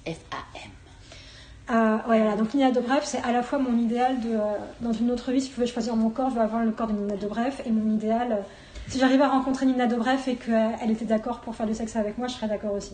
F-A-M. 0.07 0.71
Euh, 1.71 1.97
ouais, 2.09 2.21
voilà. 2.21 2.37
Donc 2.37 2.55
Nina 2.55 2.71
Dobrev, 2.71 3.01
c'est 3.05 3.23
à 3.23 3.33
la 3.33 3.43
fois 3.43 3.59
mon 3.59 3.77
idéal 3.77 4.21
de, 4.21 4.31
euh, 4.31 4.41
dans 4.81 4.93
une 4.93 5.11
autre 5.11 5.31
vie, 5.33 5.41
si 5.41 5.49
je 5.49 5.55
pouvais 5.55 5.67
choisir 5.67 5.97
mon 5.97 6.09
corps, 6.09 6.31
je 6.31 6.37
veux 6.37 6.41
avoir 6.41 6.65
le 6.65 6.71
corps 6.71 6.87
de 6.87 6.95
Nina 6.95 7.17
Dobrev, 7.17 7.61
et 7.67 7.71
mon 7.71 7.95
idéal, 7.95 8.33
euh, 8.33 8.37
si 8.89 8.99
j'arrivais 8.99 9.25
à 9.25 9.29
rencontrer 9.29 9.67
Nina 9.67 9.87
Dobrev 9.87 10.21
et 10.27 10.37
qu'elle 10.37 10.91
était 10.91 11.05
d'accord 11.05 11.41
pour 11.41 11.55
faire 11.55 11.67
du 11.67 11.75
sexe 11.75 11.95
avec 11.97 12.17
moi, 12.17 12.27
je 12.27 12.35
serais 12.35 12.49
d'accord 12.49 12.73
aussi. 12.73 12.93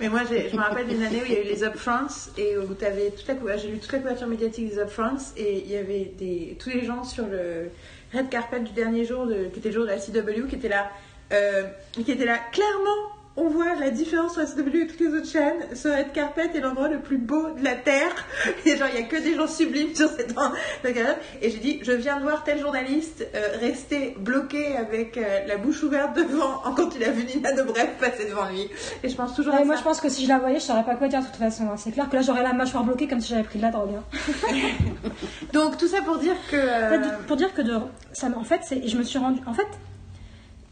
Mais 0.00 0.08
moi, 0.08 0.20
je 0.28 0.56
me 0.56 0.62
rappelle 0.62 0.86
d'une 0.86 1.02
année 1.02 1.20
où 1.20 1.26
il 1.26 1.32
y 1.32 1.36
a 1.36 1.40
eu 1.40 1.44
les 1.44 1.64
Upfronts 1.64 2.30
et 2.38 2.56
où 2.56 2.72
t'avais 2.74 3.10
toute 3.10 3.28
la 3.28 3.34
couverture, 3.34 3.68
j'ai 3.68 3.74
lu 3.74 3.78
toute 3.78 3.92
la 3.92 3.98
couverture 3.98 4.26
médiatique 4.26 4.70
des 4.70 4.78
Upfronts 4.78 5.34
et 5.36 5.62
il 5.64 5.70
y 5.70 5.76
avait 5.76 6.12
des, 6.18 6.56
tous 6.58 6.70
les 6.70 6.84
gens 6.84 7.04
sur 7.04 7.26
le 7.26 7.70
red 8.14 8.28
carpet 8.30 8.60
du 8.60 8.72
dernier 8.72 9.04
jour, 9.04 9.26
de, 9.26 9.44
qui 9.52 9.58
était 9.58 9.68
le 9.68 9.74
jour 9.74 9.84
de 9.84 9.90
la 9.90 9.98
CW, 9.98 10.48
qui 10.48 10.56
étaient 10.56 10.68
là, 10.68 10.90
euh, 11.32 11.64
qui 11.92 12.10
étaient 12.10 12.24
là. 12.24 12.38
Clairement, 12.52 13.13
on 13.36 13.48
voit 13.48 13.74
la 13.80 13.90
différence 13.90 14.38
entre 14.38 14.54
CW 14.54 14.76
et 14.82 14.86
toutes 14.86 15.00
les 15.00 15.08
autres 15.08 15.26
chaînes. 15.28 15.66
Ce 15.74 15.88
red 15.88 16.12
carpet 16.12 16.50
est 16.54 16.60
l'endroit 16.60 16.86
le 16.88 17.00
plus 17.00 17.18
beau 17.18 17.50
de 17.50 17.64
la 17.64 17.74
terre. 17.74 18.12
Et 18.64 18.76
genre, 18.76 18.86
il 18.94 19.00
y 19.00 19.02
a 19.02 19.06
que 19.06 19.16
des 19.20 19.34
gens 19.34 19.48
sublimes 19.48 19.92
sur 19.94 20.08
cette 20.08 20.32
carpet. 20.34 21.16
Et 21.42 21.50
j'ai 21.50 21.58
dit, 21.58 21.80
je 21.82 21.90
viens 21.92 22.18
de 22.18 22.22
voir 22.22 22.44
tel 22.44 22.60
journaliste 22.60 23.26
euh, 23.34 23.40
rester 23.60 24.14
bloqué 24.20 24.76
avec 24.76 25.16
euh, 25.18 25.46
la 25.48 25.56
bouche 25.56 25.82
ouverte 25.82 26.14
devant 26.16 26.58
quand 26.76 26.94
il 26.94 27.02
a 27.02 27.10
vu 27.10 27.24
Nina 27.24 27.52
Dobrev 27.52 27.88
passer 27.98 28.26
devant 28.28 28.48
lui. 28.48 28.68
Et 29.02 29.08
je 29.08 29.16
pense 29.16 29.34
toujours 29.34 29.54
Ouais, 29.54 29.62
à 29.62 29.64
moi, 29.64 29.74
ça. 29.74 29.80
je 29.80 29.84
pense 29.84 30.00
que 30.00 30.08
si 30.08 30.22
je 30.22 30.28
la 30.28 30.38
voyais, 30.38 30.60
je 30.60 30.64
saurais 30.64 30.84
pas 30.84 30.94
quoi 30.94 31.08
dire 31.08 31.20
de 31.20 31.26
toute 31.26 31.34
façon. 31.36 31.64
hein. 31.64 31.76
C'est 31.76 31.90
clair 31.90 32.08
que 32.08 32.14
là, 32.14 32.22
j'aurais 32.22 32.44
la 32.44 32.52
mâchoire 32.52 32.84
bloquée 32.84 33.08
comme 33.08 33.20
si 33.20 33.30
j'avais 33.30 33.42
pris 33.42 33.58
de 33.58 33.64
la 33.64 33.70
drogue. 33.70 33.90
hein. 33.98 34.52
Donc 35.52 35.76
tout 35.76 35.88
ça 35.88 36.02
pour 36.02 36.18
dire 36.18 36.36
que. 36.50 36.56
En 36.56 36.88
fait, 36.88 37.08
euh, 37.08 37.18
pour 37.26 37.36
dire 37.36 37.52
que 37.52 37.62
de, 37.62 37.78
ça, 38.12 38.28
en 38.36 38.44
fait, 38.44 38.60
c'est, 38.62 38.86
je 38.86 38.96
me 38.96 39.02
suis 39.02 39.18
rendu, 39.18 39.40
en 39.46 39.54
fait, 39.54 39.66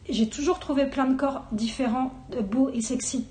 j'ai 0.09 0.29
toujours 0.29 0.59
trouvé 0.59 0.87
plein 0.87 1.07
de 1.07 1.15
corps 1.17 1.45
différents, 1.53 2.13
beaux 2.51 2.71
et 2.71 2.81
sexy. 2.81 3.27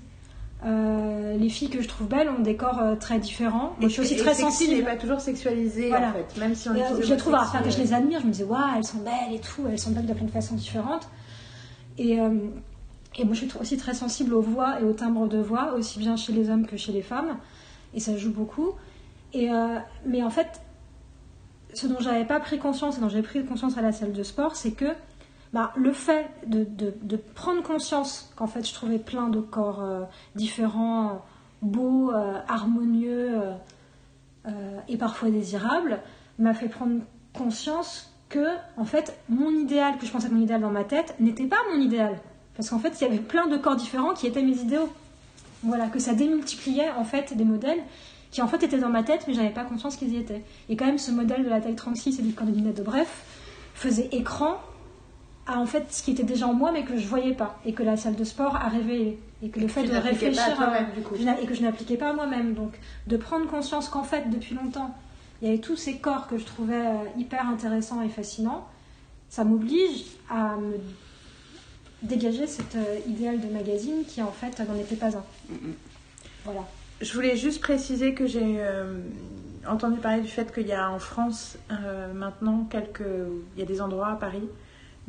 Euh, 0.64 1.36
les 1.36 1.48
filles 1.48 1.70
que 1.70 1.82
je 1.82 1.88
trouve 1.88 2.06
belles 2.06 2.28
ont 2.28 2.40
des 2.40 2.54
corps 2.54 2.78
euh, 2.78 2.94
très 2.94 3.18
différents. 3.18 3.74
Moi, 3.80 3.88
je 3.88 3.94
suis 3.94 4.00
aussi 4.02 4.14
et 4.14 4.18
très 4.18 4.34
sexy 4.34 4.42
sensible. 4.66 4.74
n'est 4.76 4.82
pas 4.84 4.96
toujours 4.96 5.20
sexualisé 5.20 5.88
Voilà. 5.88 6.10
en 6.10 6.12
fait, 6.12 6.36
même 6.38 6.54
si 6.54 6.68
on 6.68 6.74
Et, 6.76 6.78
est 6.78 6.84
euh, 6.84 7.02
je 7.02 7.10
les 7.10 7.16
trouve, 7.16 7.34
enfin, 7.34 7.62
que 7.62 7.70
je 7.70 7.78
les 7.78 7.92
admire, 7.92 8.20
je 8.20 8.26
me 8.26 8.30
disais, 8.30 8.44
waouh, 8.44 8.76
elles 8.76 8.84
sont 8.84 8.98
belles 8.98 9.34
et 9.34 9.40
tout, 9.40 9.62
elles 9.68 9.78
sont 9.78 9.90
belles 9.90 10.06
de 10.06 10.12
plein 10.12 10.26
de 10.26 10.30
façons 10.30 10.54
différentes. 10.54 11.08
Et, 11.98 12.20
euh, 12.20 12.30
et 13.18 13.24
moi, 13.24 13.34
je 13.34 13.44
suis 13.46 13.58
aussi 13.60 13.76
très 13.76 13.94
sensible 13.94 14.34
aux 14.34 14.40
voix 14.40 14.80
et 14.80 14.84
aux 14.84 14.92
timbres 14.92 15.26
de 15.26 15.38
voix, 15.38 15.74
aussi 15.74 15.98
bien 15.98 16.14
chez 16.16 16.32
les 16.32 16.48
hommes 16.48 16.66
que 16.66 16.76
chez 16.76 16.92
les 16.92 17.02
femmes. 17.02 17.38
Et 17.92 18.00
ça 18.00 18.16
joue 18.16 18.32
beaucoup. 18.32 18.70
Et, 19.34 19.50
mais 20.06 20.22
en 20.22 20.30
fait, 20.30 20.60
ce 21.74 21.86
dont 21.86 21.98
j'avais 22.00 22.24
pas 22.24 22.40
pris 22.40 22.58
conscience 22.58 22.98
et 22.98 23.00
dont 23.00 23.08
j'ai 23.08 23.22
pris 23.22 23.44
conscience 23.44 23.76
à 23.76 23.82
la 23.82 23.92
salle 23.92 24.12
de 24.12 24.22
sport, 24.22 24.56
c'est 24.56 24.72
que 24.72 24.86
bah, 25.52 25.72
le 25.76 25.92
fait 25.92 26.30
de, 26.46 27.16
prendre 27.34 27.62
conscience 27.62 28.32
qu'en 28.36 28.46
fait 28.46 28.66
je 28.66 28.72
trouvais 28.72 28.98
plein 28.98 29.28
de 29.28 29.40
corps 29.40 29.82
euh, 29.82 30.02
différents, 30.34 31.22
beaux, 31.60 32.10
euh, 32.10 32.38
harmonieux 32.48 33.38
euh, 34.46 34.80
et 34.88 34.96
parfois 34.96 35.30
désirables, 35.30 36.00
m'a 36.38 36.54
fait 36.54 36.68
prendre 36.68 37.02
conscience 37.34 38.14
que 38.30 38.46
en 38.78 38.86
fait 38.86 39.18
mon 39.28 39.50
idéal, 39.50 39.98
que 39.98 40.06
je 40.06 40.12
pensais 40.12 40.26
être 40.26 40.32
mon 40.32 40.40
idéal 40.40 40.62
dans 40.62 40.70
ma 40.70 40.84
tête, 40.84 41.14
n'était 41.20 41.46
pas 41.46 41.58
mon 41.70 41.80
idéal. 41.80 42.18
Parce 42.56 42.70
qu'en 42.70 42.78
fait 42.78 43.00
il 43.00 43.04
y 43.04 43.06
avait 43.06 43.18
plein 43.18 43.46
de 43.46 43.58
corps 43.58 43.76
différents 43.76 44.14
qui 44.14 44.26
étaient 44.26 44.42
mes 44.42 44.58
idéaux. 44.58 44.88
Voilà, 45.62 45.88
que 45.88 45.98
ça 45.98 46.14
démultipliait 46.14 46.90
en 46.92 47.04
fait 47.04 47.36
des 47.36 47.44
modèles 47.44 47.82
qui 48.30 48.40
en 48.40 48.48
fait 48.48 48.62
étaient 48.62 48.78
dans 48.78 48.88
ma 48.88 49.02
tête 49.02 49.26
mais 49.28 49.34
j'avais 49.34 49.50
pas 49.50 49.64
conscience 49.64 49.96
qu'ils 49.96 50.14
y 50.14 50.16
étaient. 50.16 50.42
Et 50.70 50.76
quand 50.76 50.86
même 50.86 50.96
ce 50.96 51.10
modèle 51.10 51.44
de 51.44 51.50
la 51.50 51.60
taille 51.60 51.76
36 51.76 52.20
et 52.20 52.22
du 52.22 52.32
corps 52.32 52.46
de 52.46 52.82
Bref 52.82 53.22
faisait 53.74 54.08
écran 54.12 54.56
à 55.46 55.58
en 55.58 55.66
fait 55.66 55.92
ce 55.92 56.02
qui 56.02 56.12
était 56.12 56.22
déjà 56.22 56.46
en 56.46 56.54
moi 56.54 56.70
mais 56.72 56.84
que 56.84 56.96
je 56.96 57.06
voyais 57.06 57.34
pas 57.34 57.58
et 57.64 57.72
que 57.72 57.82
la 57.82 57.96
salle 57.96 58.14
de 58.16 58.24
sport 58.24 58.54
a 58.56 58.68
révélé 58.68 59.18
et 59.42 59.48
que 59.48 59.58
le 59.58 59.66
fait 59.68 59.82
de 59.84 59.94
à 59.94 60.00
réfléchir 60.00 60.60
à- 60.60 60.82
du 60.94 61.02
coup. 61.02 61.14
et 61.16 61.46
que 61.46 61.54
je 61.54 61.62
n'appliquais 61.62 61.96
pas 61.96 62.10
à 62.10 62.12
moi-même 62.12 62.54
donc 62.54 62.78
de 63.08 63.16
prendre 63.16 63.46
conscience 63.48 63.88
qu'en 63.88 64.04
fait 64.04 64.30
depuis 64.30 64.54
longtemps 64.54 64.94
il 65.40 65.48
y 65.48 65.50
avait 65.50 65.60
tous 65.60 65.76
ces 65.76 65.96
corps 65.98 66.28
que 66.28 66.38
je 66.38 66.44
trouvais 66.44 66.86
euh, 66.86 66.94
hyper 67.18 67.48
intéressants 67.48 68.02
et 68.02 68.08
fascinants 68.08 68.66
ça 69.28 69.42
m'oblige 69.44 70.04
à 70.30 70.56
me 70.56 70.76
dégager 72.02 72.46
cet 72.46 72.76
euh, 72.76 72.98
idéal 73.08 73.40
de 73.40 73.48
magazine 73.48 74.04
qui 74.06 74.22
en 74.22 74.30
fait 74.32 74.60
n'en 74.60 74.76
était 74.76 74.96
pas 74.96 75.16
un 75.16 75.24
voilà 76.44 76.60
Je 77.00 77.12
voulais 77.14 77.36
juste 77.36 77.60
préciser 77.60 78.14
que 78.14 78.26
j'ai 78.26 78.56
euh, 78.58 79.00
entendu 79.68 79.98
parler 79.98 80.20
du 80.22 80.28
fait 80.28 80.52
qu'il 80.52 80.66
y 80.68 80.72
a 80.72 80.90
en 80.90 80.98
France 80.98 81.56
euh, 81.70 82.12
maintenant 82.12 82.66
quelques. 82.70 83.02
Il 83.56 83.60
y 83.60 83.62
a 83.62 83.66
des 83.66 83.80
endroits 83.80 84.08
à 84.08 84.14
Paris, 84.16 84.48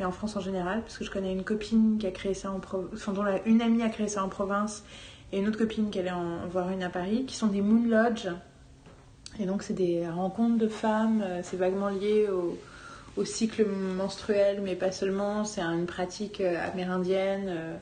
en 0.06 0.12
France 0.12 0.36
en 0.36 0.40
général, 0.40 0.82
parce 0.82 0.98
que 0.98 1.06
je 1.06 1.12
connais 1.12 1.32
une 1.32 1.44
copine 1.44 1.98
qui 2.00 2.08
a 2.08 2.12
créé 2.12 2.34
ça 2.34 2.52
en 2.52 2.60
province, 2.60 2.90
enfin, 2.94 3.14
dont 3.14 3.26
une 3.46 3.62
amie 3.62 3.84
a 3.84 3.90
créé 3.90 4.08
ça 4.08 4.24
en 4.24 4.30
province, 4.30 4.84
et 5.32 5.40
une 5.40 5.48
autre 5.48 5.58
copine 5.58 5.90
qui 5.90 6.00
allait 6.00 6.12
en 6.12 6.48
voir 6.48 6.70
une 6.70 6.84
à 6.84 6.90
Paris, 6.90 7.26
qui 7.26 7.36
sont 7.36 7.48
des 7.48 7.62
Moon 7.62 7.88
Lodge. 7.88 8.28
Et 9.40 9.46
donc, 9.46 9.64
c'est 9.64 9.74
des 9.74 10.08
rencontres 10.08 10.58
de 10.58 10.68
femmes, 10.68 11.24
euh, 11.24 11.40
c'est 11.44 11.58
vaguement 11.58 11.90
lié 11.90 12.28
au, 12.30 13.26
cycle 13.26 13.66
menstruel, 13.66 14.62
mais 14.64 14.76
pas 14.76 14.92
seulement, 14.92 15.46
c'est 15.46 15.62
une 15.62 15.86
pratique 15.86 16.42
euh, 16.42 16.56
amérindienne. 16.72 17.46
euh, 17.48 17.76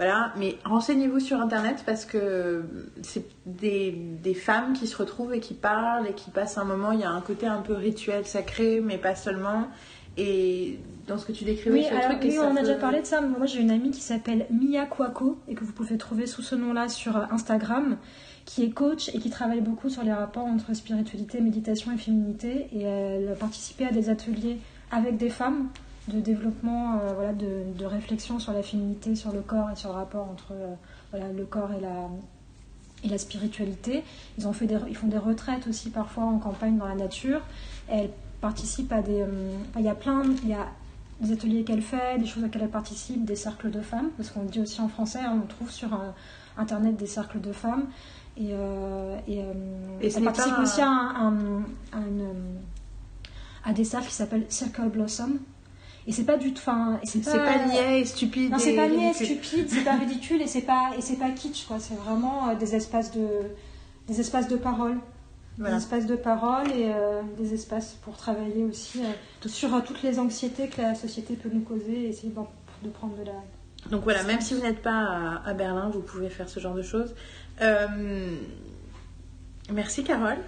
voilà, 0.00 0.32
mais 0.38 0.56
renseignez-vous 0.64 1.20
sur 1.20 1.38
internet 1.38 1.82
parce 1.84 2.06
que 2.06 2.64
c'est 3.02 3.26
des, 3.44 4.32
femmes 4.34 4.72
qui 4.72 4.86
se 4.86 4.96
retrouvent 4.96 5.34
et 5.34 5.40
qui 5.40 5.52
parlent 5.52 6.06
et 6.06 6.14
qui 6.14 6.30
passent 6.30 6.56
un 6.56 6.64
moment. 6.64 6.92
Il 6.92 7.00
y 7.00 7.04
a 7.04 7.10
un 7.10 7.20
côté 7.20 7.46
un 7.46 7.60
peu 7.60 7.74
rituel, 7.74 8.24
sacré, 8.26 8.80
mais 8.80 8.96
pas 8.96 9.14
seulement. 9.14 9.68
Dans 11.10 11.18
ce 11.18 11.26
que 11.26 11.32
tu 11.32 11.44
décrivais 11.44 11.80
Oui, 11.80 11.86
alors, 11.86 12.04
truc, 12.18 12.18
oui, 12.22 12.38
on 12.40 12.56
a 12.56 12.60
déjà 12.60 12.74
peut- 12.74 12.80
parlé 12.80 13.00
de 13.02 13.06
ça. 13.06 13.20
mais 13.20 13.28
Moi, 13.36 13.46
j'ai 13.46 13.60
une 13.60 13.70
amie 13.70 13.90
qui 13.90 14.00
s'appelle 14.00 14.46
Mia 14.50 14.86
Kwako 14.86 15.38
et 15.48 15.54
que 15.54 15.64
vous 15.64 15.72
pouvez 15.72 15.98
trouver 15.98 16.26
sous 16.26 16.42
ce 16.42 16.54
nom-là 16.54 16.88
sur 16.88 17.16
euh, 17.16 17.24
Instagram, 17.30 17.96
qui 18.46 18.62
est 18.64 18.70
coach 18.70 19.10
et 19.14 19.18
qui 19.18 19.28
travaille 19.30 19.60
beaucoup 19.60 19.90
sur 19.90 20.02
les 20.02 20.12
rapports 20.12 20.46
entre 20.46 20.74
spiritualité, 20.74 21.40
méditation 21.40 21.92
et 21.92 21.98
féminité. 21.98 22.68
Et 22.72 22.82
elle 22.82 23.28
a 23.28 23.34
participé 23.34 23.84
à 23.86 23.92
des 23.92 24.08
ateliers 24.08 24.58
avec 24.90 25.16
des 25.18 25.28
femmes 25.30 25.68
de 26.08 26.18
développement, 26.18 26.94
euh, 26.98 27.12
voilà, 27.14 27.32
de, 27.34 27.62
de 27.78 27.84
réflexion 27.84 28.38
sur 28.38 28.52
la 28.52 28.62
féminité, 28.62 29.14
sur 29.14 29.32
le 29.32 29.40
corps 29.42 29.70
et 29.70 29.76
sur 29.76 29.90
le 29.90 29.96
rapport 29.96 30.28
entre 30.28 30.52
euh, 30.52 30.74
voilà, 31.12 31.26
le 31.32 31.44
corps 31.44 31.70
et 31.72 31.80
la, 31.80 32.08
et 33.04 33.08
la 33.08 33.18
spiritualité. 33.18 34.02
Ils, 34.38 34.48
ont 34.48 34.52
fait 34.52 34.66
des, 34.66 34.78
ils 34.88 34.96
font 34.96 35.06
des 35.06 35.18
retraites 35.18 35.66
aussi 35.68 35.90
parfois 35.90 36.24
en 36.24 36.38
campagne 36.38 36.76
dans 36.78 36.86
la 36.88 36.94
nature. 36.96 37.40
Elle 37.88 38.10
participe 38.40 38.90
à 38.92 39.02
des... 39.02 39.20
euh, 39.20 39.26
il 39.78 39.84
y 39.84 39.88
a 39.88 39.94
plein... 39.94 40.22
Il 40.42 40.48
y 40.48 40.54
a 40.54 40.66
des 41.20 41.32
ateliers 41.32 41.64
qu'elle 41.64 41.82
fait, 41.82 42.18
des 42.18 42.26
choses 42.26 42.44
auxquelles 42.44 42.62
elle 42.62 42.70
participe, 42.70 43.24
des 43.24 43.36
cercles 43.36 43.70
de 43.70 43.80
femmes, 43.80 44.08
parce 44.16 44.30
qu'on 44.30 44.42
le 44.42 44.48
dit 44.48 44.60
aussi 44.60 44.80
en 44.80 44.88
français, 44.88 45.20
hein, 45.22 45.38
on 45.42 45.46
trouve 45.46 45.70
sur 45.70 45.88
Internet 46.56 46.96
des 46.96 47.06
cercles 47.06 47.40
de 47.40 47.52
femmes. 47.52 47.84
Et, 48.36 48.50
euh, 48.52 49.18
et, 49.28 49.40
euh, 49.42 49.52
Et 50.00 50.06
elle 50.14 50.24
participe 50.24 50.52
pas 50.54 50.60
un- 50.60 50.62
aussi 50.62 50.80
à, 50.80 50.88
un- 50.88 51.36
un- 51.36 51.62
à 51.92 51.98
une, 52.08 52.20
euh, 52.22 52.32
à 53.64 53.72
des 53.72 53.84
cercles 53.84 54.08
qui 54.08 54.14
s'appellent 54.14 54.46
Circle 54.48 54.88
Blossom. 54.88 55.38
Et 56.06 56.12
c'est 56.12 56.24
pas 56.24 56.38
du 56.38 56.54
tout... 56.54 56.62
et 57.02 57.06
C'est 57.06 57.20
pas 57.36 57.66
niais 57.66 58.00
et 58.00 58.04
stupide. 58.06 58.50
non, 58.52 58.58
c'est 58.58 58.72
et 58.72 58.76
pas 58.76 58.88
niais, 58.88 59.10
ridicule. 59.10 59.26
stupide, 59.26 59.66
c'est 59.68 59.84
pas 59.84 59.96
ridicule 59.96 60.40
et 60.40 60.46
c'est 60.46 60.62
pas 60.62 60.90
et 60.96 61.16
pas 61.16 61.30
kitsch 61.30 61.66
quoi. 61.66 61.78
C'est 61.78 61.94
vraiment 61.94 62.48
euh, 62.48 62.54
des 62.54 62.74
espaces 62.74 63.12
de 63.12 63.26
des 64.08 64.18
espaces 64.18 64.48
de 64.48 64.56
parole, 64.56 64.96
Voilà. 65.60 65.76
des 65.76 65.82
espaces 65.82 66.06
de 66.06 66.16
parole 66.16 66.68
et 66.72 66.90
euh, 66.92 67.20
des 67.38 67.52
espaces 67.52 67.92
pour 68.02 68.16
travailler 68.16 68.64
aussi 68.64 69.02
euh, 69.02 69.48
sur 69.48 69.74
euh, 69.74 69.80
toutes 69.86 70.02
les 70.02 70.18
anxiétés 70.18 70.68
que 70.68 70.80
la 70.80 70.94
société 70.94 71.34
peut 71.34 71.50
nous 71.52 71.60
causer 71.60 71.92
et 71.92 72.08
essayer 72.08 72.32
de 72.82 72.88
prendre 72.88 73.16
de 73.16 73.24
la. 73.24 73.32
Donc 73.90 74.02
voilà, 74.04 74.22
même 74.22 74.40
si 74.40 74.54
vous 74.54 74.62
n'êtes 74.62 74.80
pas 74.82 75.40
à, 75.44 75.48
à 75.48 75.52
Berlin, 75.52 75.90
vous 75.90 76.00
pouvez 76.00 76.30
faire 76.30 76.48
ce 76.48 76.60
genre 76.60 76.74
de 76.74 76.82
choses. 76.82 77.14
Merci 79.70 80.02
Carole. 80.02 80.38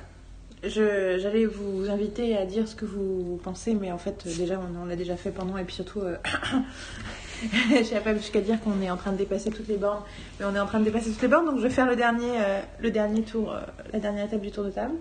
J'allais 0.64 1.44
vous 1.44 1.90
inviter 1.90 2.36
à 2.36 2.46
dire 2.46 2.68
ce 2.68 2.76
que 2.76 2.84
vous 2.84 3.40
pensez, 3.42 3.74
mais 3.74 3.90
en 3.90 3.98
fait, 3.98 4.24
euh, 4.26 4.36
déjà, 4.36 4.60
on, 4.80 4.84
l'a 4.84 4.94
déjà 4.94 5.16
fait 5.16 5.32
pendant, 5.32 5.58
et 5.58 5.64
puis 5.64 5.74
surtout, 5.74 6.00
euh, 6.00 6.16
je 7.42 7.98
pas 7.98 8.14
jusqu'à 8.14 8.40
dire 8.40 8.60
qu'on 8.60 8.80
est 8.80 8.90
en 8.90 8.96
train 8.96 9.10
de 9.10 9.16
dépasser 9.16 9.50
toutes 9.50 9.66
les 9.66 9.76
bornes, 9.76 10.02
mais 10.38 10.46
on 10.46 10.54
est 10.54 10.60
en 10.60 10.66
train 10.66 10.78
de 10.78 10.84
dépasser 10.84 11.10
toutes 11.10 11.22
les 11.22 11.28
bornes, 11.28 11.46
donc 11.46 11.58
je 11.58 11.64
vais 11.64 11.70
faire 11.70 11.86
le 11.86 11.96
dernier, 11.96 12.30
euh, 12.38 12.60
le 12.80 12.92
dernier 12.92 13.22
tour, 13.22 13.52
euh, 13.52 13.60
la 13.92 13.98
dernière 13.98 14.26
étape 14.26 14.40
du 14.40 14.52
tour 14.52 14.64
de 14.64 14.70
table. 14.70 14.94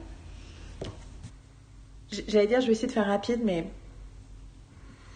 J'allais 2.28 2.48
dire, 2.48 2.60
je 2.60 2.66
vais 2.66 2.72
essayer 2.72 2.88
de 2.88 2.94
faire 2.94 3.08
rapide, 3.08 3.42
mais 3.44 3.68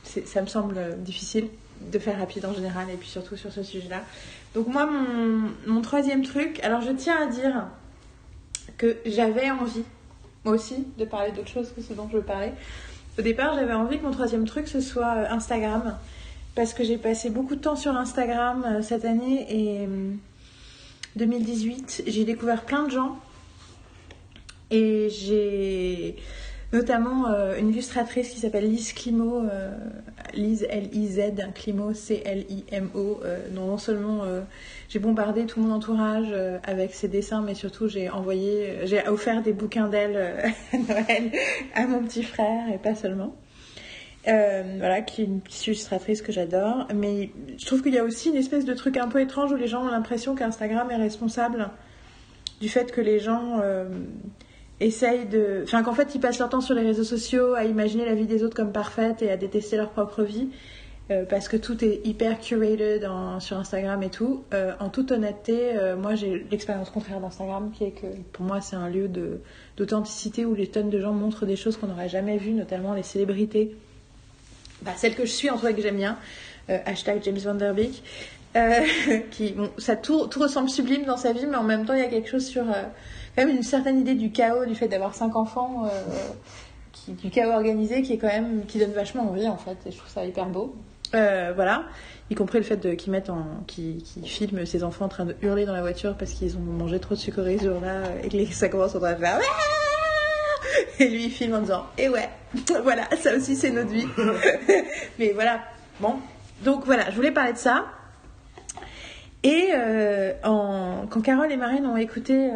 ça 0.03 0.41
me 0.43 0.47
semble 0.47 1.01
difficile 1.01 1.47
de 1.91 1.97
faire 1.97 2.19
rapide 2.19 2.45
en 2.45 2.53
général, 2.53 2.87
et 2.91 2.97
puis 2.97 3.09
surtout 3.09 3.35
sur 3.35 3.51
ce 3.51 3.63
sujet-là. 3.63 4.03
Donc 4.53 4.67
moi, 4.67 4.85
mon, 4.85 5.49
mon 5.65 5.81
troisième 5.81 6.23
truc, 6.23 6.59
alors 6.63 6.81
je 6.81 6.91
tiens 6.91 7.23
à 7.23 7.25
dire 7.25 7.65
que 8.77 8.97
j'avais 9.05 9.49
envie, 9.49 9.83
moi 10.45 10.53
aussi, 10.53 10.85
de 10.97 11.05
parler 11.05 11.31
d'autre 11.31 11.49
chose 11.49 11.73
que 11.75 11.81
ce 11.81 11.93
dont 11.93 12.07
je 12.09 12.17
veux 12.17 12.23
parler. 12.23 12.51
Au 13.17 13.21
départ, 13.21 13.55
j'avais 13.55 13.73
envie 13.73 13.97
que 13.97 14.03
mon 14.03 14.11
troisième 14.11 14.45
truc, 14.45 14.67
ce 14.67 14.79
soit 14.79 15.15
euh, 15.15 15.29
Instagram, 15.29 15.97
parce 16.53 16.73
que 16.73 16.83
j'ai 16.83 16.97
passé 16.97 17.29
beaucoup 17.29 17.55
de 17.55 17.61
temps 17.61 17.75
sur 17.75 17.95
Instagram 17.97 18.63
euh, 18.65 18.81
cette 18.81 19.05
année, 19.05 19.47
et 19.49 19.87
euh, 19.87 20.11
2018, 21.15 22.03
j'ai 22.05 22.25
découvert 22.25 22.61
plein 22.61 22.83
de 22.83 22.91
gens, 22.91 23.17
et 24.69 25.09
j'ai 25.09 26.15
notamment 26.73 27.27
euh, 27.27 27.57
une 27.57 27.69
illustratrice 27.69 28.29
qui 28.29 28.39
s'appelle 28.39 28.69
Lise 28.69 28.93
Climo, 28.93 29.43
Lise 30.35 30.65
L-I-Z, 30.69 31.51
Climo, 31.53 31.93
C-L-I-M-O, 31.93 33.21
euh, 33.23 33.39
dont 33.51 33.67
non 33.67 33.77
seulement 33.77 34.23
euh, 34.23 34.41
j'ai 34.89 34.99
bombardé 34.99 35.45
tout 35.45 35.59
mon 35.59 35.73
entourage 35.73 36.27
euh, 36.31 36.57
avec 36.63 36.93
ses 36.93 37.07
dessins, 37.07 37.41
mais 37.41 37.55
surtout 37.55 37.87
j'ai 37.87 38.09
envoyé, 38.09 38.79
j'ai 38.83 39.07
offert 39.07 39.41
des 39.41 39.53
bouquins 39.53 39.87
d'elle 39.87 40.17
à 40.73 40.77
Noël 40.77 41.31
à 41.73 41.85
mon 41.87 42.03
petit 42.03 42.23
frère 42.23 42.71
et 42.73 42.77
pas 42.77 42.95
seulement. 42.95 43.35
Voilà, 44.25 45.01
qui 45.01 45.21
est 45.21 45.25
une 45.25 45.39
petite 45.39 45.67
illustratrice 45.67 46.23
que 46.23 46.31
j'adore. 46.31 46.87
Mais 46.95 47.29
je 47.59 47.65
trouve 47.65 47.83
qu'il 47.83 47.93
y 47.93 47.99
a 47.99 48.03
aussi 48.03 48.29
une 48.29 48.35
espèce 48.35 48.65
de 48.65 48.73
truc 48.73 48.97
un 48.97 49.07
peu 49.07 49.21
étrange 49.21 49.51
où 49.51 49.55
les 49.55 49.67
gens 49.67 49.83
ont 49.85 49.91
l'impression 49.91 50.33
qu'Instagram 50.33 50.89
est 50.89 50.95
responsable 50.95 51.69
du 52.59 52.67
fait 52.67 52.91
que 52.91 53.01
les 53.01 53.19
gens 53.19 53.61
essayent 54.79 55.25
de. 55.25 55.61
Enfin, 55.63 55.83
qu'en 55.83 55.93
fait, 55.93 56.15
ils 56.15 56.21
passent 56.21 56.39
leur 56.39 56.49
temps 56.49 56.61
sur 56.61 56.75
les 56.75 56.83
réseaux 56.83 57.03
sociaux 57.03 57.53
à 57.53 57.63
imaginer 57.63 58.05
la 58.05 58.15
vie 58.15 58.25
des 58.25 58.43
autres 58.43 58.55
comme 58.55 58.71
parfaite 58.71 59.21
et 59.21 59.31
à 59.31 59.37
détester 59.37 59.77
leur 59.77 59.89
propre 59.89 60.23
vie. 60.23 60.49
euh, 61.11 61.23
parce 61.23 61.47
que 61.47 61.57
tout 61.57 61.85
est 61.85 62.01
hyper 62.03 62.39
curated 62.39 63.07
sur 63.39 63.57
Instagram 63.57 64.01
et 64.01 64.09
tout. 64.09 64.43
Euh, 64.53 64.73
en 64.79 64.89
toute 64.89 65.11
honnêteté, 65.11 65.77
euh, 65.77 65.95
moi 65.95 66.15
j'ai 66.15 66.47
l'expérience 66.49 66.89
contraire 66.89 67.19
d'Instagram 67.19 67.71
qui 67.71 67.83
est 67.83 67.91
que 67.91 68.07
pour 68.31 68.43
moi 68.43 68.59
c'est 68.59 68.75
un 68.75 68.89
lieu 68.89 69.07
d'authenticité 69.77 70.45
où 70.45 70.55
les 70.55 70.67
tonnes 70.67 70.89
de 70.89 70.99
gens 70.99 71.13
montrent 71.13 71.45
des 71.45 71.55
choses 71.55 71.77
qu'on 71.77 71.87
n'aurait 71.87 72.09
jamais 72.09 72.37
vues, 72.37 72.53
notamment 72.53 72.95
les 72.95 73.03
célébrités. 73.03 73.75
Bah, 74.81 74.93
celle 74.95 75.13
que 75.13 75.25
je 75.25 75.31
suis 75.31 75.49
en 75.49 75.57
tout 75.57 75.67
cas 75.67 75.73
que 75.73 75.81
j'aime 75.81 75.97
bien, 75.97 76.17
hashtag 76.67 77.21
James 77.23 77.37
Van 77.37 77.57
qui, 79.31 79.51
bon, 79.51 79.69
ça 79.77 79.97
tout, 79.97 80.27
tout 80.27 80.39
ressemble 80.39 80.69
sublime 80.69 81.03
dans 81.03 81.17
sa 81.17 81.33
vie, 81.33 81.45
mais 81.45 81.57
en 81.57 81.63
même 81.63 81.85
temps 81.85 81.93
il 81.93 81.99
y 81.99 82.03
a 82.03 82.07
quelque 82.07 82.29
chose 82.29 82.47
sur 82.47 82.63
même 83.37 83.49
une 83.49 83.63
certaine 83.63 83.99
idée 83.99 84.15
du 84.15 84.31
chaos, 84.31 84.65
du 84.65 84.75
fait 84.75 84.87
d'avoir 84.87 85.13
cinq 85.15 85.35
enfants, 85.35 85.85
euh, 85.85 85.89
qui, 86.91 87.11
du 87.13 87.29
chaos 87.29 87.51
organisé 87.51 88.01
qui 88.01 88.13
est 88.13 88.17
quand 88.17 88.27
même 88.27 88.65
qui 88.65 88.79
donne 88.79 88.93
vachement 88.93 89.29
envie 89.29 89.47
en 89.47 89.57
fait, 89.57 89.77
et 89.85 89.91
je 89.91 89.97
trouve 89.97 90.09
ça 90.09 90.25
hyper 90.25 90.47
beau. 90.47 90.75
Euh, 91.13 91.53
voilà, 91.55 91.83
y 92.29 92.35
compris 92.35 92.57
le 92.57 92.63
fait 92.63 92.95
qu'ils 92.97 93.11
mettent 93.11 93.29
en, 93.29 93.45
qu'ils 93.67 94.01
qu'ils 94.03 94.27
filment 94.27 94.65
ses 94.65 94.83
enfants 94.83 95.05
en 95.05 95.09
train 95.09 95.25
de 95.25 95.35
hurler 95.41 95.65
dans 95.65 95.73
la 95.73 95.81
voiture 95.81 96.15
parce 96.17 96.31
qu'ils 96.31 96.57
ont 96.57 96.61
mangé 96.61 96.99
trop 96.99 97.15
de 97.15 97.19
sucreries 97.19 97.59
ce 97.59 97.65
jour-là 97.65 98.01
et 98.23 98.29
que 98.29 98.45
ça 98.53 98.69
commence 98.69 98.95
en 98.95 98.99
train 98.99 99.13
de 99.13 99.19
faire. 99.19 99.39
Et 100.99 101.07
lui 101.07 101.25
il 101.25 101.31
filme 101.31 101.55
en 101.55 101.61
disant 101.61 101.85
Et 101.97 102.09
ouais, 102.09 102.29
voilà, 102.83 103.03
ça 103.21 103.35
aussi 103.35 103.55
c'est 103.55 103.71
notre 103.71 103.91
vie. 103.91 104.07
Mais 105.19 105.31
voilà, 105.33 105.61
bon. 105.99 106.15
Donc 106.63 106.85
voilà, 106.85 107.09
je 107.11 107.15
voulais 107.15 107.31
parler 107.31 107.53
de 107.53 107.57
ça. 107.57 107.85
Et 109.43 109.69
euh, 109.73 110.33
quand 110.41 111.21
Carole 111.21 111.51
et 111.51 111.57
Marine 111.57 111.85
ont 111.85 111.97
écouté 111.97 112.49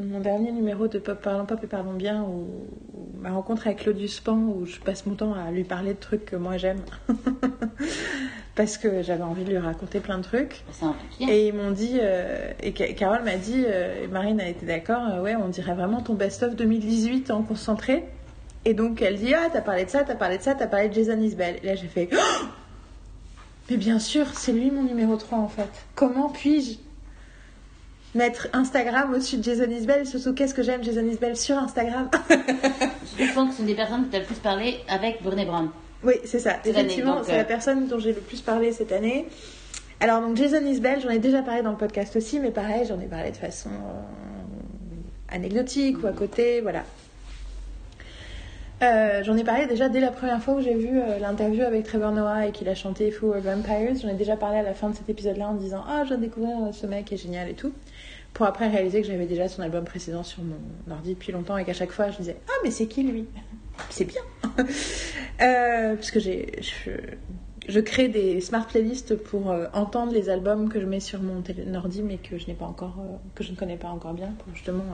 mon 0.00 0.20
dernier 0.20 0.52
numéro 0.52 0.88
de 0.88 0.98
Pop 0.98 1.20
Parlons 1.22 1.46
Pop 1.46 1.58
et 1.62 1.66
Parlons 1.66 1.94
Bien, 1.94 2.22
ou 2.22 2.46
ma 3.20 3.30
rencontre 3.30 3.66
avec 3.66 3.80
Claudius 3.80 4.20
Pan, 4.20 4.36
où 4.36 4.66
je 4.66 4.78
passe 4.78 5.06
mon 5.06 5.14
temps 5.14 5.32
à 5.34 5.50
lui 5.50 5.64
parler 5.64 5.94
de 5.94 5.98
trucs 5.98 6.24
que 6.26 6.36
moi 6.36 6.56
j'aime, 6.56 6.80
parce 8.54 8.78
que 8.78 9.02
j'avais 9.02 9.22
envie 9.22 9.44
de 9.44 9.50
lui 9.50 9.58
raconter 9.58 10.00
plein 10.00 10.18
de 10.18 10.22
trucs. 10.22 10.62
C'est 10.72 10.84
un 10.84 10.94
peu. 11.18 11.24
Et 11.30 11.48
ils 11.48 11.54
m'ont 11.54 11.70
dit, 11.70 11.98
euh, 12.00 12.50
et 12.62 12.74
Ca- 12.76 12.92
Carole 12.94 13.22
m'a 13.24 13.36
dit, 13.36 13.64
euh, 13.66 14.04
et 14.04 14.06
Marine 14.08 14.40
a 14.40 14.48
été 14.48 14.66
d'accord, 14.66 15.02
euh, 15.10 15.22
ouais, 15.22 15.34
on 15.36 15.48
dirait 15.48 15.74
vraiment 15.74 16.00
ton 16.00 16.14
best-of 16.14 16.56
2018 16.56 17.30
en 17.30 17.42
concentré. 17.42 18.04
Et 18.64 18.74
donc 18.74 19.00
elle 19.00 19.16
dit, 19.16 19.32
ah, 19.34 19.48
t'as 19.52 19.60
parlé 19.60 19.84
de 19.84 19.90
ça, 19.90 20.02
t'as 20.04 20.16
parlé 20.16 20.38
de 20.38 20.42
ça, 20.42 20.54
t'as 20.54 20.66
parlé 20.66 20.88
de 20.88 20.94
Jason 20.94 21.20
Isbell. 21.20 21.56
Et 21.62 21.66
là 21.66 21.74
j'ai 21.76 21.86
fait, 21.86 22.08
Oh 22.12 22.16
mais 23.70 23.76
bien 23.76 23.98
sûr, 23.98 24.26
c'est 24.34 24.52
lui 24.52 24.70
mon 24.70 24.82
numéro 24.82 25.16
3 25.16 25.38
en 25.38 25.48
fait. 25.48 25.68
Comment 25.94 26.28
puis-je 26.28 26.78
mettre 28.16 28.48
Instagram 28.52 29.12
au-dessus 29.12 29.38
de 29.38 29.44
Jason 29.44 29.70
Isbell 29.70 30.06
Surtout, 30.06 30.34
qu'est-ce 30.34 30.54
que 30.54 30.62
j'aime 30.62 30.82
Jason 30.82 31.06
Isbell 31.06 31.36
sur 31.36 31.56
Instagram 31.56 32.10
Je 33.18 33.32
pense 33.34 33.50
que 33.50 33.54
c'est 33.56 33.62
une 33.62 33.68
des 33.68 33.74
personnes 33.74 34.06
que 34.06 34.10
tu 34.10 34.16
as 34.16 34.20
le 34.20 34.24
plus 34.24 34.38
parlé 34.38 34.78
avec 34.88 35.22
Brené 35.22 35.44
Brown. 35.44 35.70
Oui, 36.02 36.14
c'est 36.24 36.38
ça. 36.38 36.56
Cette 36.62 36.76
Effectivement, 36.76 37.22
c'est 37.24 37.34
euh, 37.34 37.38
la 37.38 37.44
personne 37.44 37.88
dont 37.88 37.98
j'ai 37.98 38.12
le 38.12 38.20
plus 38.20 38.40
parlé 38.40 38.72
cette 38.72 38.92
année. 38.92 39.26
Alors, 40.00 40.20
donc, 40.20 40.36
Jason 40.36 40.64
Isbell, 40.64 41.00
j'en 41.00 41.10
ai 41.10 41.18
déjà 41.18 41.42
parlé 41.42 41.62
dans 41.62 41.70
le 41.70 41.76
podcast 41.76 42.16
aussi, 42.16 42.38
mais 42.38 42.50
pareil, 42.50 42.84
j'en 42.86 43.00
ai 43.00 43.06
parlé 43.06 43.30
de 43.30 43.36
façon 43.36 43.70
euh, 43.70 45.34
anecdotique 45.34 46.02
ou 46.02 46.06
à 46.06 46.12
côté, 46.12 46.60
voilà. 46.60 46.84
Euh, 48.82 49.22
j'en 49.24 49.36
ai 49.38 49.44
parlé 49.44 49.66
déjà 49.66 49.88
dès 49.88 50.00
la 50.00 50.10
première 50.10 50.42
fois 50.42 50.54
où 50.54 50.60
j'ai 50.60 50.74
vu 50.74 51.00
euh, 51.00 51.18
l'interview 51.18 51.62
avec 51.62 51.84
Trevor 51.84 52.12
Noah 52.12 52.46
et 52.46 52.52
qu'il 52.52 52.68
a 52.68 52.74
chanté 52.74 53.10
Fool 53.10 53.38
of 53.38 53.44
Vampires. 53.44 53.94
J'en 54.00 54.08
ai 54.08 54.14
déjà 54.14 54.36
parlé 54.36 54.58
à 54.58 54.62
la 54.62 54.74
fin 54.74 54.90
de 54.90 54.94
cet 54.94 55.08
épisode-là 55.08 55.48
en 55.48 55.54
disant 55.54 55.82
Ah, 55.88 56.02
je 56.02 56.08
viens 56.08 56.18
de 56.18 56.22
découvrir 56.22 56.56
euh, 56.58 56.72
ce 56.72 56.86
mec 56.86 57.10
est 57.10 57.16
génial 57.16 57.48
et 57.48 57.54
tout. 57.54 57.72
Pour 58.36 58.44
après 58.44 58.68
réaliser 58.68 59.00
que 59.00 59.06
j'avais 59.06 59.24
déjà 59.24 59.48
son 59.48 59.62
album 59.62 59.84
précédent 59.84 60.22
sur 60.22 60.42
mon 60.42 60.92
ordi 60.92 61.14
depuis 61.14 61.32
longtemps 61.32 61.56
et 61.56 61.64
qu'à 61.64 61.72
chaque 61.72 61.90
fois 61.90 62.10
je 62.10 62.18
disais 62.18 62.36
Ah, 62.46 62.52
mais 62.62 62.70
c'est 62.70 62.86
qui 62.86 63.02
lui? 63.02 63.24
C'est 63.88 64.04
bien 64.04 64.20
Euh, 65.40 65.94
Parce 65.94 66.10
que 66.10 66.20
j'ai. 66.20 66.60
Je, 67.66 67.80
crée 67.80 68.08
des 68.08 68.42
smart 68.42 68.66
playlists 68.66 69.16
pour 69.16 69.50
euh, 69.50 69.68
entendre 69.72 70.12
les 70.12 70.28
albums 70.28 70.68
que 70.68 70.78
je 70.82 70.84
mets 70.84 71.00
sur 71.00 71.22
mon 71.22 71.42
ordi 71.74 72.02
mais 72.02 72.18
que 72.18 72.36
je 72.36 72.46
n'ai 72.46 72.52
pas 72.52 72.66
encore 72.66 72.96
euh, 73.00 73.16
que 73.34 73.42
je 73.42 73.52
ne 73.52 73.56
connais 73.56 73.78
pas 73.78 73.88
encore 73.88 74.12
bien 74.12 74.34
pour 74.38 74.54
justement 74.54 74.84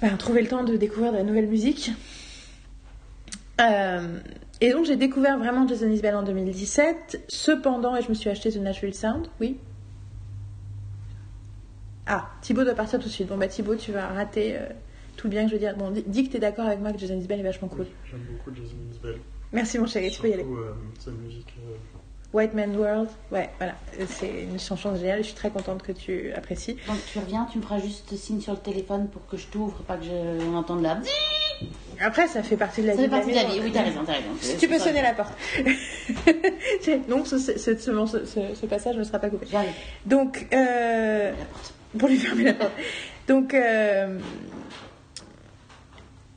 ben, 0.00 0.16
trouver 0.16 0.42
le 0.42 0.48
temps 0.48 0.62
de 0.62 0.76
découvrir 0.76 1.10
de 1.10 1.16
la 1.16 1.24
nouvelle 1.24 1.48
musique. 1.48 1.90
Et 4.60 4.70
donc 4.70 4.84
j'ai 4.84 4.96
découvert 4.96 5.38
vraiment 5.38 5.66
Jason 5.66 5.90
Isbell 5.90 6.14
en 6.14 6.22
2017. 6.22 7.24
Cependant, 7.26 7.96
et 7.96 8.02
je 8.02 8.10
me 8.10 8.14
suis 8.14 8.30
acheté 8.30 8.52
The 8.52 8.58
Natural 8.58 8.94
Sound, 8.94 9.26
oui. 9.40 9.58
Ah, 12.06 12.28
Thibaut 12.42 12.64
doit 12.64 12.74
partir 12.74 12.98
tout 12.98 13.06
de 13.06 13.10
suite. 13.12 13.28
Bon 13.28 13.36
bah 13.36 13.48
Thibaut, 13.48 13.76
tu 13.76 13.92
vas 13.92 14.06
rater 14.08 14.56
euh, 14.56 14.66
tout 15.16 15.26
le 15.26 15.30
bien 15.30 15.42
que 15.44 15.48
je 15.48 15.54
veux 15.54 15.58
dire. 15.60 15.74
Bon, 15.76 15.90
dis, 15.90 16.04
dis 16.06 16.26
que 16.28 16.32
t'es 16.32 16.38
d'accord 16.38 16.66
avec 16.66 16.80
moi 16.80 16.92
que 16.92 16.98
Jason 16.98 17.16
Isbell 17.18 17.40
est 17.40 17.44
vachement 17.44 17.68
cool. 17.68 17.86
J'aime 18.10 18.20
beaucoup 18.30 18.54
Jason 18.54 18.76
Isbell. 18.90 19.18
Merci 19.52 19.78
mon 19.78 19.86
chéri, 19.86 20.10
tu 20.10 20.20
peux 20.20 20.28
y 20.28 20.34
aller. 20.34 20.42
Euh, 20.44 20.72
sa 20.98 21.10
musique. 21.12 21.54
euh, 21.66 21.74
White 22.32 22.52
Man 22.52 22.76
World, 22.76 23.08
ouais, 23.30 23.48
voilà. 23.58 23.74
C'est 24.08 24.42
une 24.42 24.58
chanson 24.58 24.96
géniale, 24.96 25.18
je 25.20 25.26
suis 25.26 25.34
très 25.36 25.50
contente 25.50 25.84
que 25.84 25.92
tu 25.92 26.32
apprécies. 26.32 26.76
Donc 26.88 26.96
tu 27.10 27.20
reviens, 27.20 27.46
tu 27.50 27.58
me 27.58 27.62
feras 27.62 27.78
juste 27.78 28.12
signe 28.16 28.40
sur 28.40 28.52
le 28.54 28.58
téléphone 28.58 29.06
pour 29.08 29.24
que 29.28 29.36
je 29.36 29.46
t'ouvre, 29.46 29.82
pas 29.84 29.96
que 29.96 30.04
je 30.04 30.44
on 30.44 30.56
entende 30.56 30.82
la. 30.82 30.98
Après, 32.00 32.26
ça 32.26 32.42
fait 32.42 32.56
partie 32.56 32.82
de 32.82 32.88
la 32.88 32.94
Ça 32.94 33.02
vie. 33.02 33.04
fait 33.04 33.10
partie 33.10 33.30
de 33.30 33.36
la 33.36 33.44
vie, 33.44 33.60
oui, 33.62 33.70
t'as 33.72 33.82
raison, 33.82 34.00
t'as 34.04 34.14
raison. 34.14 34.56
Tu 34.58 34.66
peux 34.66 34.80
sonner 34.80 35.00
la 35.00 35.12
porte. 35.14 35.32
Donc, 37.08 37.28
ce, 37.28 37.38
ce- 37.38 37.56
ce- 37.56 37.76
ce- 37.76 38.24
ce- 38.24 38.54
ce 38.54 38.66
passage 38.66 38.96
ne 38.96 39.04
sera 39.04 39.20
pas 39.20 39.30
coupé. 39.30 39.46
J'arrive. 39.48 39.70
Donc, 40.04 40.46
euh, 40.52 41.30
La 41.30 41.36
porte. 41.44 41.73
Pour 41.98 42.08
lui 42.08 42.16
fermer 42.16 42.44
la 42.44 42.54
porte. 42.54 42.72
Donc, 43.28 43.54
euh, 43.54 44.18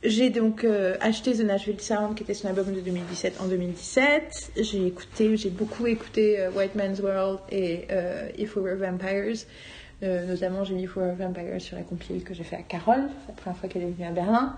j'ai 0.02 0.30
donc 0.30 0.64
euh, 0.64 0.96
acheté 1.00 1.32
The 1.32 1.40
Nashville 1.40 1.80
Sound, 1.80 2.14
qui 2.14 2.22
était 2.22 2.34
son 2.34 2.48
album 2.48 2.72
de 2.72 2.80
2017 2.80 3.40
en 3.40 3.46
2017. 3.46 4.52
J'ai 4.60 4.86
écouté, 4.86 5.36
j'ai 5.36 5.50
beaucoup 5.50 5.86
écouté 5.86 6.40
euh, 6.40 6.50
White 6.50 6.74
Man's 6.74 7.00
World 7.00 7.40
et 7.50 7.86
If 8.38 8.56
We 8.56 8.64
Were 8.64 8.76
Vampires. 8.76 9.44
Notamment, 10.00 10.64
j'ai 10.64 10.74
mis 10.74 10.84
If 10.84 10.96
We 10.96 11.06
Were 11.06 11.16
Vampires 11.16 11.60
sur 11.60 11.76
la 11.76 11.82
compile 11.82 12.22
que 12.22 12.32
j'ai 12.32 12.44
fait 12.44 12.56
à 12.56 12.62
Carole, 12.62 13.08
la 13.26 13.34
première 13.34 13.58
fois 13.58 13.68
qu'elle 13.68 13.82
est 13.82 13.90
venue 13.90 14.08
à 14.08 14.12
Berlin. 14.12 14.56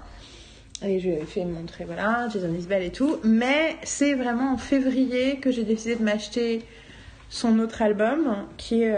Et 0.82 0.98
je 0.98 1.08
lui 1.08 1.14
ai 1.16 1.26
fait 1.26 1.44
montrer, 1.44 1.84
voilà, 1.84 2.28
Jason 2.32 2.54
Isbell 2.54 2.82
et 2.82 2.90
tout. 2.90 3.18
Mais 3.22 3.76
c'est 3.82 4.14
vraiment 4.14 4.52
en 4.52 4.56
février 4.56 5.36
que 5.38 5.50
j'ai 5.50 5.64
décidé 5.64 5.96
de 5.96 6.02
m'acheter 6.02 6.62
son 7.28 7.58
autre 7.58 7.82
album, 7.82 8.46
qui 8.56 8.82
est 8.82 8.94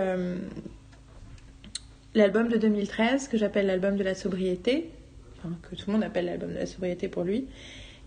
l'album 2.15 2.49
de 2.49 2.57
2013, 2.57 3.29
que 3.29 3.37
j'appelle 3.39 3.67
l'album 3.67 3.97
de 3.97 4.05
la 4.05 4.15
sobriété, 4.15 4.91
enfin, 5.39 5.55
que 5.69 5.75
tout 5.77 5.85
le 5.89 5.93
monde 5.95 6.05
appelle 6.05 6.27
l'album 6.27 6.51
de 6.51 6.59
la 6.59 6.67
sobriété 6.67 7.09
pour 7.09 7.25
lui. 7.25 7.47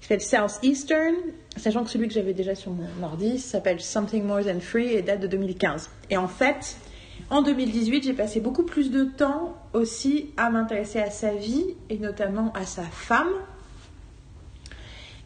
Il 0.02 0.04
s'appelle 0.20 0.22
Southeastern, 0.50 1.16
sachant 1.58 1.84
que 1.84 1.90
celui 1.90 2.08
que 2.08 2.14
j'avais 2.14 2.34
déjà 2.34 2.54
sur 2.54 2.72
mon 2.72 2.88
ordi 3.04 3.40
s'appelle 3.40 3.80
Something 3.82 4.24
More 4.24 4.44
Than 4.44 4.60
Free 4.60 4.94
et 4.94 5.02
date 5.02 5.22
de 5.22 5.28
2015. 5.28 5.90
Et 6.12 6.18
en 6.18 6.28
fait, 6.28 6.78
en 7.30 7.42
2018, 7.42 8.04
j'ai 8.04 8.14
passé 8.14 8.40
beaucoup 8.40 8.64
plus 8.64 8.92
de 8.92 9.06
temps 9.06 9.58
aussi 9.74 10.30
à 10.38 10.50
m'intéresser 10.52 11.00
à 11.00 11.10
sa 11.10 11.34
vie 11.34 11.66
et 11.90 11.98
notamment 11.98 12.52
à 12.54 12.66
sa 12.66 12.84
femme. 12.84 13.30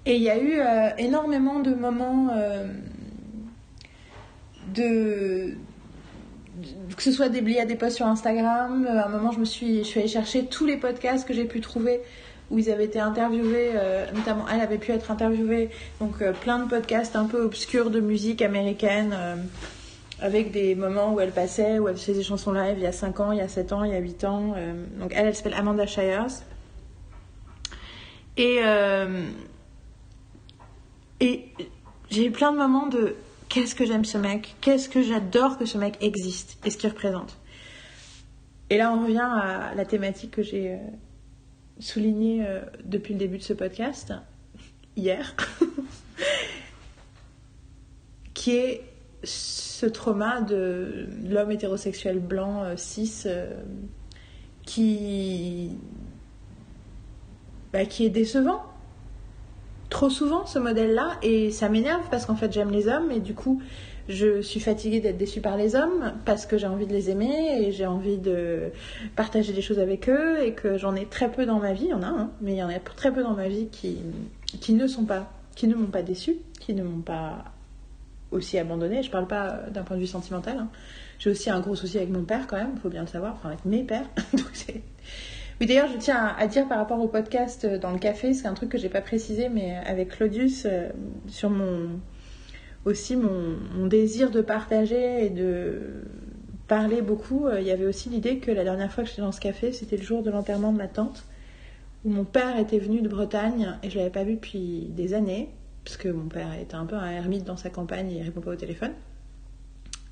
Et 0.06 0.16
il 0.16 0.22
y 0.22 0.30
a 0.30 0.40
eu 0.42 0.60
euh, 0.60 0.90
énormément 0.98 1.60
de 1.60 1.74
moments 1.74 2.30
euh, 2.38 2.68
de- 4.74 5.56
que 6.96 7.04
ce 7.04 7.12
soit 7.12 7.30
des 7.30 7.42
liés 7.42 7.60
à 7.60 7.66
des 7.66 7.76
posts 7.76 7.98
sur 7.98 8.06
Instagram. 8.06 8.86
Euh, 8.86 9.00
À 9.00 9.06
un 9.06 9.10
moment, 9.10 9.32
je 9.32 9.40
me 9.40 9.46
suis, 9.46 9.80
je 9.80 9.84
suis 9.84 10.00
allée 10.00 10.10
chercher 10.10 10.46
tous 10.46 10.66
les 10.66 10.78
podcasts 10.78 11.28
que 11.28 11.34
j'ai 11.34 11.46
pu 11.46 11.62
trouver 11.62 12.02
où 12.52 12.58
ils 12.58 12.72
avaient 12.72 12.86
été 12.86 13.00
interviewés, 13.00 13.74
euh, 13.76 14.12
notamment 14.12 14.46
elle 14.52 14.62
avait 14.62 14.80
pu 14.80 14.92
être 14.92 15.12
interviewée. 15.12 15.70
Donc 16.00 16.22
euh, 16.22 16.34
plein 16.34 16.58
de 16.58 16.68
podcasts 16.68 17.16
un 17.16 17.26
peu 17.26 17.44
obscurs 17.44 17.92
de 17.92 18.00
musique 18.00 18.42
américaine. 18.42 19.16
avec 20.22 20.52
des 20.52 20.76
moments 20.76 21.14
où 21.14 21.22
elle 21.22 21.32
passait, 21.32 21.80
où 21.80 21.88
elle 21.88 21.96
faisait 21.96 22.14
des 22.14 22.24
chansons 22.24 22.52
live 22.52 22.74
il 22.76 22.84
y 22.84 22.88
a 22.88 22.92
5 22.92 23.22
ans, 23.22 23.32
il 23.32 23.38
y 23.38 23.42
a 23.42 23.48
7 23.48 23.72
ans, 23.72 23.86
il 23.86 23.92
y 23.94 23.96
a 23.96 24.00
8 24.00 24.24
ans. 24.26 24.54
donc 25.00 25.14
elle, 25.16 25.28
elle 25.28 25.36
s'appelle 25.36 25.54
Amanda 25.54 25.86
Shires. 25.86 26.44
Et, 28.36 28.60
et 31.22 31.46
j'ai 32.10 32.26
eu 32.26 32.32
plein 32.32 32.52
de 32.52 32.58
moments 32.58 32.88
de 32.88 33.16
qu'est-ce 33.50 33.76
que 33.76 33.86
j'aime 33.86 34.06
ce 34.06 34.18
mec, 34.18 34.56
qu'est-ce 34.62 34.88
que 34.88 35.02
j'adore 35.02 35.58
que 35.58 35.66
ce 35.66 35.78
mec 35.78 35.98
existe 36.02 36.58
et 36.66 36.70
ce 36.70 36.78
qu'il 36.78 36.90
représente? 36.90 37.36
Et 38.70 38.78
là, 38.78 38.94
on 38.94 39.02
revient 39.02 39.20
à 39.20 39.74
la 39.76 39.86
thématique 39.86 40.32
que 40.32 40.44
j'ai 40.44 40.74
euh, 40.74 40.78
soulignée 41.80 42.46
euh, 42.46 42.62
depuis 42.86 43.14
le 43.14 43.20
début 43.20 43.40
de 43.40 43.44
ce 43.44 43.54
podcast, 43.54 44.14
hier, 44.96 45.36
qui 48.36 48.52
est 48.52 48.84
ce 49.24 49.88
trauma 49.88 50.42
de 50.42 51.08
l'homme 51.28 51.52
hétérosexuel 51.52 52.20
blanc 52.20 52.64
euh, 52.64 52.76
cis 52.78 53.26
qui 54.66 55.72
bah, 57.74 57.86
qui 57.86 58.06
est 58.06 58.10
décevant 58.10 58.64
trop 59.90 60.10
souvent 60.10 60.46
ce 60.46 60.60
modèle-là 60.60 61.18
et 61.24 61.52
ça 61.52 61.70
m'énerve 61.70 62.04
parce 62.12 62.26
qu'en 62.26 62.36
fait 62.36 62.52
j'aime 62.52 62.72
les 62.72 62.88
hommes 62.88 63.12
et 63.12 63.20
du 63.20 63.34
coup 63.34 63.62
je 64.10 64.42
suis 64.42 64.60
fatiguée 64.60 65.00
d'être 65.00 65.18
déçue 65.18 65.40
par 65.40 65.56
les 65.56 65.76
hommes 65.76 66.14
parce 66.26 66.48
que 66.48 66.58
j'ai 66.58 66.66
envie 66.66 66.88
de 66.88 66.94
les 66.94 67.12
aimer 67.12 67.62
et 67.62 67.72
j'ai 67.72 67.86
envie 67.86 68.18
de 68.18 68.72
partager 69.16 69.54
des 69.54 69.62
choses 69.62 69.78
avec 69.78 70.10
eux 70.10 70.44
et 70.44 70.54
que 70.54 70.78
j'en 70.80 70.96
ai 70.96 71.06
très 71.06 71.32
peu 71.32 71.46
dans 71.46 71.60
ma 71.60 71.74
vie, 71.74 71.86
il 71.86 71.90
y 71.90 71.94
en 71.94 72.02
a 72.02 72.08
un, 72.08 72.32
mais 72.42 72.54
il 72.54 72.58
y 72.58 72.64
en 72.64 72.70
a 72.70 72.80
très 72.80 73.14
peu 73.14 73.22
dans 73.22 73.36
ma 73.36 73.48
vie 73.48 73.68
qui, 73.68 74.00
ne 74.74 74.88
sont 74.88 75.04
pas, 75.04 75.32
qui 75.56 75.68
ne 75.68 75.76
m'ont 75.76 75.92
pas 75.92 76.02
déçue, 76.02 76.38
qui 76.60 76.74
ne 76.74 76.84
m'ont 76.84 77.02
pas 77.02 77.46
aussi 78.32 78.58
abandonnée. 78.58 79.04
Je 79.04 79.12
parle 79.12 79.28
pas 79.28 79.60
d'un 79.72 79.84
point 79.84 79.96
de 79.96 80.02
vue 80.02 80.08
sentimental. 80.08 80.58
hein. 80.58 80.70
J'ai 81.20 81.30
aussi 81.30 81.52
un 81.52 81.60
gros 81.60 81.76
souci 81.76 81.98
avec 81.98 82.10
mon 82.10 82.24
père 82.24 82.48
quand 82.48 82.58
même, 82.58 82.72
il 82.76 82.80
faut 82.80 82.90
bien 82.90 83.02
le 83.02 83.08
savoir, 83.08 83.34
enfin 83.34 83.50
avec 83.50 83.66
mes 83.66 83.84
pères. 83.84 84.10
Oui, 85.60 85.68
d'ailleurs, 85.68 85.90
je 85.92 85.98
tiens 85.98 86.36
à, 86.38 86.48
dire 86.48 86.68
par 86.68 86.78
rapport 86.78 87.00
au 87.00 87.08
podcast 87.08 87.66
euh, 87.66 87.78
dans 87.78 87.92
le 87.92 88.00
café, 88.00 88.34
c'est 88.34 88.48
un 88.48 88.54
truc 88.54 88.70
que 88.70 88.78
j'ai 88.78 88.90
pas 88.90 89.02
précisé, 89.02 89.50
mais 89.50 89.76
avec 89.86 90.10
Claudius, 90.10 90.66
euh, 90.66 90.90
sur 91.28 91.50
mon 91.50 92.00
aussi 92.86 93.16
mon, 93.16 93.88
désir 93.88 94.32
de 94.32 94.42
partager 94.42 95.26
et 95.26 95.30
de 95.30 96.04
parler 96.68 97.02
beaucoup, 97.02 97.48
euh, 97.48 97.60
il 97.60 97.68
y 97.68 97.72
avait 97.72 97.86
aussi 97.86 98.10
l'idée 98.10 98.38
que 98.38 98.52
la 98.52 98.64
dernière 98.64 98.92
fois 98.92 99.04
que 99.04 99.10
j'étais 99.10 99.22
dans 99.22 99.32
ce 99.32 99.42
café, 99.42 99.72
c'était 99.72 99.98
le 99.98 100.04
jour 100.04 100.24
de 100.24 100.30
l'enterrement 100.30 100.72
de 100.72 100.78
ma 100.78 100.88
tante, 100.88 101.26
où 102.06 102.10
mon 102.10 102.24
père 102.24 102.58
était 102.58 102.80
venu 102.80 103.02
de 103.02 103.10
Bretagne 103.10 103.76
et 103.84 103.90
je 103.90 103.98
l'avais 103.98 104.10
pas 104.10 104.24
vu 104.24 104.36
depuis 104.36 104.88
des 104.92 105.14
années, 105.14 105.50
parce 105.84 105.98
que 105.98 106.10
mon 106.10 106.28
père 106.28 106.54
était 106.54 106.76
un 106.76 106.86
peu 106.86 106.96
un 106.96 107.12
ermite 107.12 107.44
dans 107.44 107.58
sa 107.58 107.70
campagne 107.70 108.12
et 108.12 108.18
il 108.18 108.24
répond 108.24 108.42
pas 108.42 108.52
au 108.52 108.56
téléphone. 108.56 108.94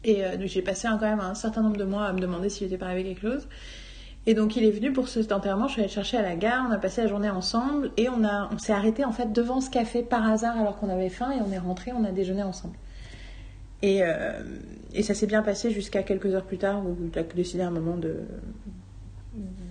Et 0.03 0.25
euh, 0.25 0.37
donc 0.37 0.47
j'ai 0.47 0.61
passé 0.61 0.87
quand 0.87 1.01
même 1.01 1.19
un 1.19 1.35
certain 1.35 1.61
nombre 1.61 1.77
de 1.77 1.83
mois 1.83 2.05
à 2.05 2.13
me 2.13 2.19
demander 2.19 2.49
s'il 2.49 2.67
était 2.67 2.77
pas 2.77 2.87
arrivé 2.87 3.03
quelque 3.03 3.21
chose. 3.21 3.47
Et 4.29 4.33
donc 4.33 4.57
il 4.57 4.65
est 4.65 4.71
venu 4.71 4.91
pour 4.91 5.07
cet 5.07 5.31
enterrement, 5.31 5.67
je 5.67 5.73
suis 5.73 5.81
allée 5.81 5.87
le 5.87 5.93
chercher 5.93 6.17
à 6.17 6.21
la 6.21 6.35
gare, 6.35 6.65
on 6.67 6.71
a 6.71 6.77
passé 6.77 7.01
la 7.01 7.07
journée 7.07 7.29
ensemble 7.29 7.91
et 7.95 8.09
on, 8.09 8.23
on 8.51 8.57
s'est 8.57 8.73
arrêté 8.73 9.05
en 9.05 9.13
fait 9.13 9.31
devant 9.31 9.61
ce 9.61 9.69
café 9.69 10.03
par 10.03 10.29
hasard 10.29 10.57
alors 10.57 10.77
qu'on 10.77 10.89
avait 10.89 11.07
faim 11.07 11.31
et 11.31 11.41
on 11.41 11.49
est 11.49 11.57
rentré, 11.57 11.93
on 11.93 12.03
a 12.03 12.11
déjeuné 12.11 12.43
ensemble. 12.43 12.75
Et, 13.81 14.03
euh, 14.03 14.41
et 14.93 15.01
ça 15.01 15.13
s'est 15.13 15.27
bien 15.27 15.43
passé 15.43 15.71
jusqu'à 15.71 16.03
quelques 16.03 16.35
heures 16.35 16.43
plus 16.43 16.57
tard 16.57 16.85
où 16.85 16.97
il 17.01 17.17
a 17.17 17.23
décidé 17.23 17.63
à 17.63 17.67
un 17.67 17.71
moment 17.71 17.95
de 17.95 18.17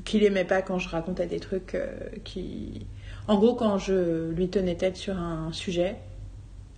qu'il 0.04 0.22
aimait 0.24 0.44
pas 0.44 0.62
quand 0.62 0.78
je 0.78 0.88
racontais 0.88 1.26
des 1.26 1.40
trucs 1.40 1.74
euh, 1.74 1.94
qui... 2.24 2.86
En 3.28 3.36
gros 3.36 3.56
quand 3.56 3.76
je 3.76 4.30
lui 4.30 4.48
tenais 4.48 4.76
tête 4.76 4.96
sur 4.96 5.18
un 5.18 5.52
sujet 5.52 5.96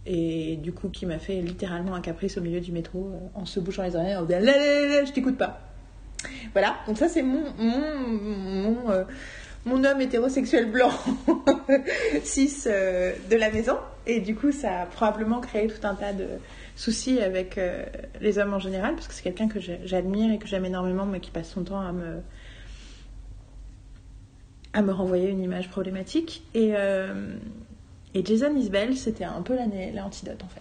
et 0.05 0.57
du 0.57 0.73
coup 0.73 0.89
qui 0.89 1.07
m'a 1.07 1.19
fait 1.21 1.43
littéralement 1.43 1.95
un 1.95 2.01
caprice 2.01 2.39
au 2.39 2.41
milieu 2.41 2.61
du 2.61 2.73
métro 2.73 3.13
euh, 3.13 3.19
en 3.35 3.45
se 3.45 3.61
bouchant 3.61 3.85
les 3.85 3.95
oreilles 3.95 4.17
en 4.17 4.25
disant 4.25 4.41
là, 4.41 5.05
je 5.05 5.13
t'écoute 5.13 5.39
pas. 5.39 5.68
Voilà, 6.53 6.77
donc 6.87 6.99
ça 6.99 7.09
c'est 7.09 7.23
mon, 7.23 7.45
euh, 8.91 9.05
homme 9.67 10.01
hétérosexuel 10.01 10.71
blanc 10.71 10.91
cis 12.25 12.53
euh, 12.67 13.13
de 13.31 13.37
la 13.37 13.51
maison. 13.51 13.77
Et 14.07 14.21
du 14.21 14.35
coup, 14.35 14.53
ça 14.53 14.81
a 14.81 14.87
probablement 14.87 15.41
créé 15.41 15.67
tout 15.67 15.87
un 15.87 15.95
tas 15.95 16.13
de 16.13 16.27
soucis 16.77 17.21
avec 17.21 17.59
euh, 17.59 17.85
les 18.21 18.39
hommes 18.39 18.55
en 18.55 18.59
général, 18.59 18.95
parce 18.95 19.07
que 19.07 19.15
c'est 19.15 19.23
quelqu'un 19.23 19.49
que 19.49 19.61
j'admire 19.61 20.33
et 20.33 20.39
que 20.39 20.47
j'aime 20.47 20.65
énormément, 20.65 21.05
mais 21.05 21.21
qui 21.21 21.31
passe 21.31 21.51
son 21.51 21.65
temps 21.65 21.81
à 21.81 21.93
me, 21.93 22.21
à 24.73 24.83
me 24.83 24.93
renvoyer 24.93 25.29
une 25.29 25.43
image 25.43 25.69
problématique. 25.69 26.45
Et, 26.55 26.73
Jason 28.25 28.57
Isbell, 28.57 28.97
c'était 28.97 29.25
un 29.25 29.43
peu 29.43 29.55
l'antidote 29.95 30.43
en 30.43 30.49
fait. 30.49 30.61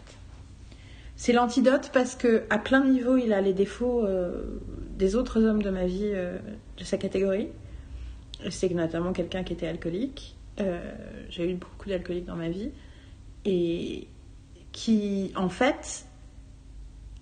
C'est 1.16 1.34
l'antidote 1.34 1.90
parce 1.92 2.16
que 2.16 2.44
à 2.52 2.60
plein 2.60 2.82
de 2.82 2.92
niveaux, 2.92 3.18
il 3.18 3.34
a 3.34 3.42
les 3.42 3.54
défauts 3.54 4.06
des 4.98 5.16
autres 5.16 5.42
hommes 5.42 5.62
de 5.62 5.70
ma 5.70 5.86
vie 5.86 6.12
euh, 6.14 6.38
de 6.78 6.84
sa 6.84 6.98
catégorie. 6.98 7.50
C'est 8.50 8.70
notamment 8.74 9.14
quelqu'un 9.14 9.44
qui 9.44 9.54
était 9.54 9.68
alcoolique. 9.68 10.36
Euh, 10.60 10.80
J'ai 11.30 11.50
eu 11.50 11.56
beaucoup 11.56 11.90
d'alcooliques 11.90 12.26
dans 12.26 12.36
ma 12.36 12.50
vie 12.50 12.72
et 13.46 14.08
qui, 14.72 15.32
en 15.36 15.50
fait, 15.50 16.06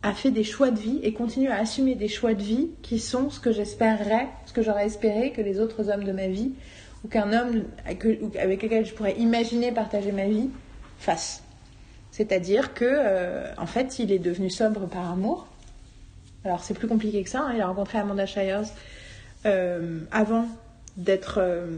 a 0.02 0.14
fait 0.14 0.31
des 0.31 0.43
choix 0.43 0.72
de 0.72 0.80
vie 0.80 0.99
et 1.03 1.14
continue 1.14 1.47
à 1.49 1.56
assumer 1.56 1.95
des 1.95 2.07
choix 2.07 2.34
de 2.34 2.41
vie 2.41 2.69
qui 2.81 2.99
sont 2.99 3.30
ce 3.30 3.39
que 3.39 3.52
j'espérerais, 3.52 4.27
ce 4.45 4.53
que 4.53 4.61
j'aurais 4.61 4.85
espéré 4.85 5.31
que 5.31 5.41
les 5.41 5.60
autres 5.60 5.89
hommes 5.89 6.03
de 6.03 6.11
ma 6.11 6.27
vie 6.27 6.52
ou 7.03 7.07
qu'un 7.07 7.34
homme 7.34 7.64
avec 7.85 8.64
lequel 8.64 8.85
je 8.85 8.93
pourrais 8.93 9.15
imaginer 9.18 9.72
partager 9.72 10.11
ma 10.11 10.26
vie 10.26 10.49
fasse. 10.97 11.43
C'est-à-dire 12.11 12.73
que, 12.73 12.85
euh, 12.85 13.52
en 13.57 13.65
fait, 13.65 13.99
il 13.99 14.11
est 14.11 14.19
devenu 14.19 14.49
sobre 14.49 14.88
par 14.88 15.11
amour. 15.11 15.47
Alors, 16.45 16.63
c'est 16.63 16.76
plus 16.76 16.88
compliqué 16.88 17.23
que 17.23 17.30
ça. 17.30 17.41
hein. 17.41 17.53
Il 17.55 17.61
a 17.61 17.67
rencontré 17.67 17.97
Amanda 17.97 18.27
Shires 18.27 18.61
euh, 19.47 19.99
avant 20.11 20.45
d'être 20.95 21.39
euh, 21.39 21.76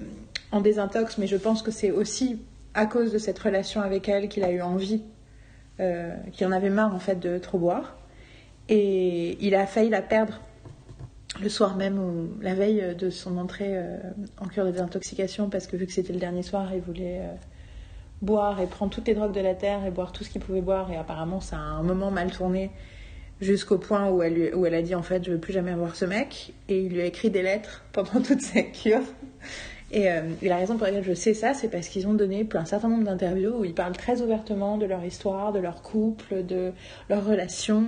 en 0.51 0.59
désintox, 0.59 1.17
mais 1.17 1.25
je 1.25 1.37
pense 1.37 1.61
que 1.61 1.71
c'est 1.71 1.89
aussi 1.89 2.41
à 2.73 2.85
cause 2.85 3.13
de 3.13 3.17
cette 3.17 3.39
relation 3.39 3.81
avec 3.81 4.09
elle 4.09 4.27
qu'il 4.27 4.43
a 4.43 4.51
eu 4.51 4.61
envie, 4.61 5.01
euh, 5.79 6.13
qu'il 6.33 6.45
en 6.47 6.51
avait 6.51 6.69
marre 6.69 6.93
en 6.93 6.99
fait 6.99 7.15
de 7.15 7.37
trop 7.37 7.57
boire. 7.57 7.95
Et 8.67 9.37
il 9.39 9.55
a 9.55 9.65
failli 9.65 9.89
la 9.89 10.01
perdre 10.01 10.41
le 11.41 11.47
soir 11.47 11.77
même 11.77 11.97
ou 11.97 12.29
la 12.41 12.53
veille 12.53 12.95
de 12.95 13.09
son 13.09 13.37
entrée 13.37 13.79
en 14.41 14.47
cure 14.47 14.65
de 14.65 14.71
désintoxication, 14.71 15.49
parce 15.49 15.67
que 15.67 15.77
vu 15.77 15.85
que 15.85 15.93
c'était 15.93 16.11
le 16.11 16.19
dernier 16.19 16.43
soir, 16.43 16.73
il 16.73 16.81
voulait 16.81 17.21
boire 18.21 18.59
et 18.59 18.65
prendre 18.65 18.91
toutes 18.91 19.07
les 19.07 19.13
drogues 19.13 19.33
de 19.33 19.39
la 19.39 19.53
terre 19.53 19.85
et 19.85 19.91
boire 19.91 20.11
tout 20.11 20.23
ce 20.25 20.29
qu'il 20.29 20.41
pouvait 20.41 20.61
boire. 20.61 20.91
Et 20.91 20.97
apparemment, 20.97 21.39
ça 21.39 21.55
a 21.55 21.59
un 21.59 21.83
moment 21.83 22.11
mal 22.11 22.31
tourné 22.31 22.71
jusqu'au 23.41 23.77
point 23.77 24.09
où 24.09 24.21
elle, 24.21 24.33
lui- 24.33 24.53
où 24.53 24.65
elle 24.65 24.75
a 24.75 24.81
dit 24.81 24.95
en 24.95 25.03
fait, 25.03 25.23
je 25.23 25.31
veux 25.31 25.37
plus 25.39 25.53
jamais 25.53 25.71
avoir 25.71 25.95
ce 25.95 26.05
mec. 26.05 26.53
Et 26.69 26.81
il 26.81 26.93
lui 26.93 27.01
a 27.01 27.05
écrit 27.05 27.29
des 27.29 27.41
lettres 27.41 27.83
pendant 27.91 28.21
toute 28.21 28.41
sa 28.41 28.61
cure. 28.61 29.01
Et, 29.91 30.11
euh, 30.11 30.21
la 30.41 30.57
raison 30.57 30.75
pour 30.75 30.85
laquelle 30.85 31.03
je 31.03 31.13
sais 31.13 31.33
ça, 31.33 31.53
c'est 31.53 31.69
parce 31.69 31.87
qu'ils 31.87 32.07
ont 32.07 32.13
donné 32.13 32.45
un 32.53 32.65
certain 32.65 32.89
nombre 32.89 33.05
d'interviews 33.05 33.55
où 33.59 33.63
ils 33.63 33.73
parlent 33.73 33.95
très 33.95 34.21
ouvertement 34.21 34.77
de 34.77 34.85
leur 34.85 35.03
histoire, 35.05 35.53
de 35.53 35.59
leur 35.59 35.81
couple, 35.81 36.45
de 36.45 36.73
leur 37.09 37.25
relation, 37.25 37.85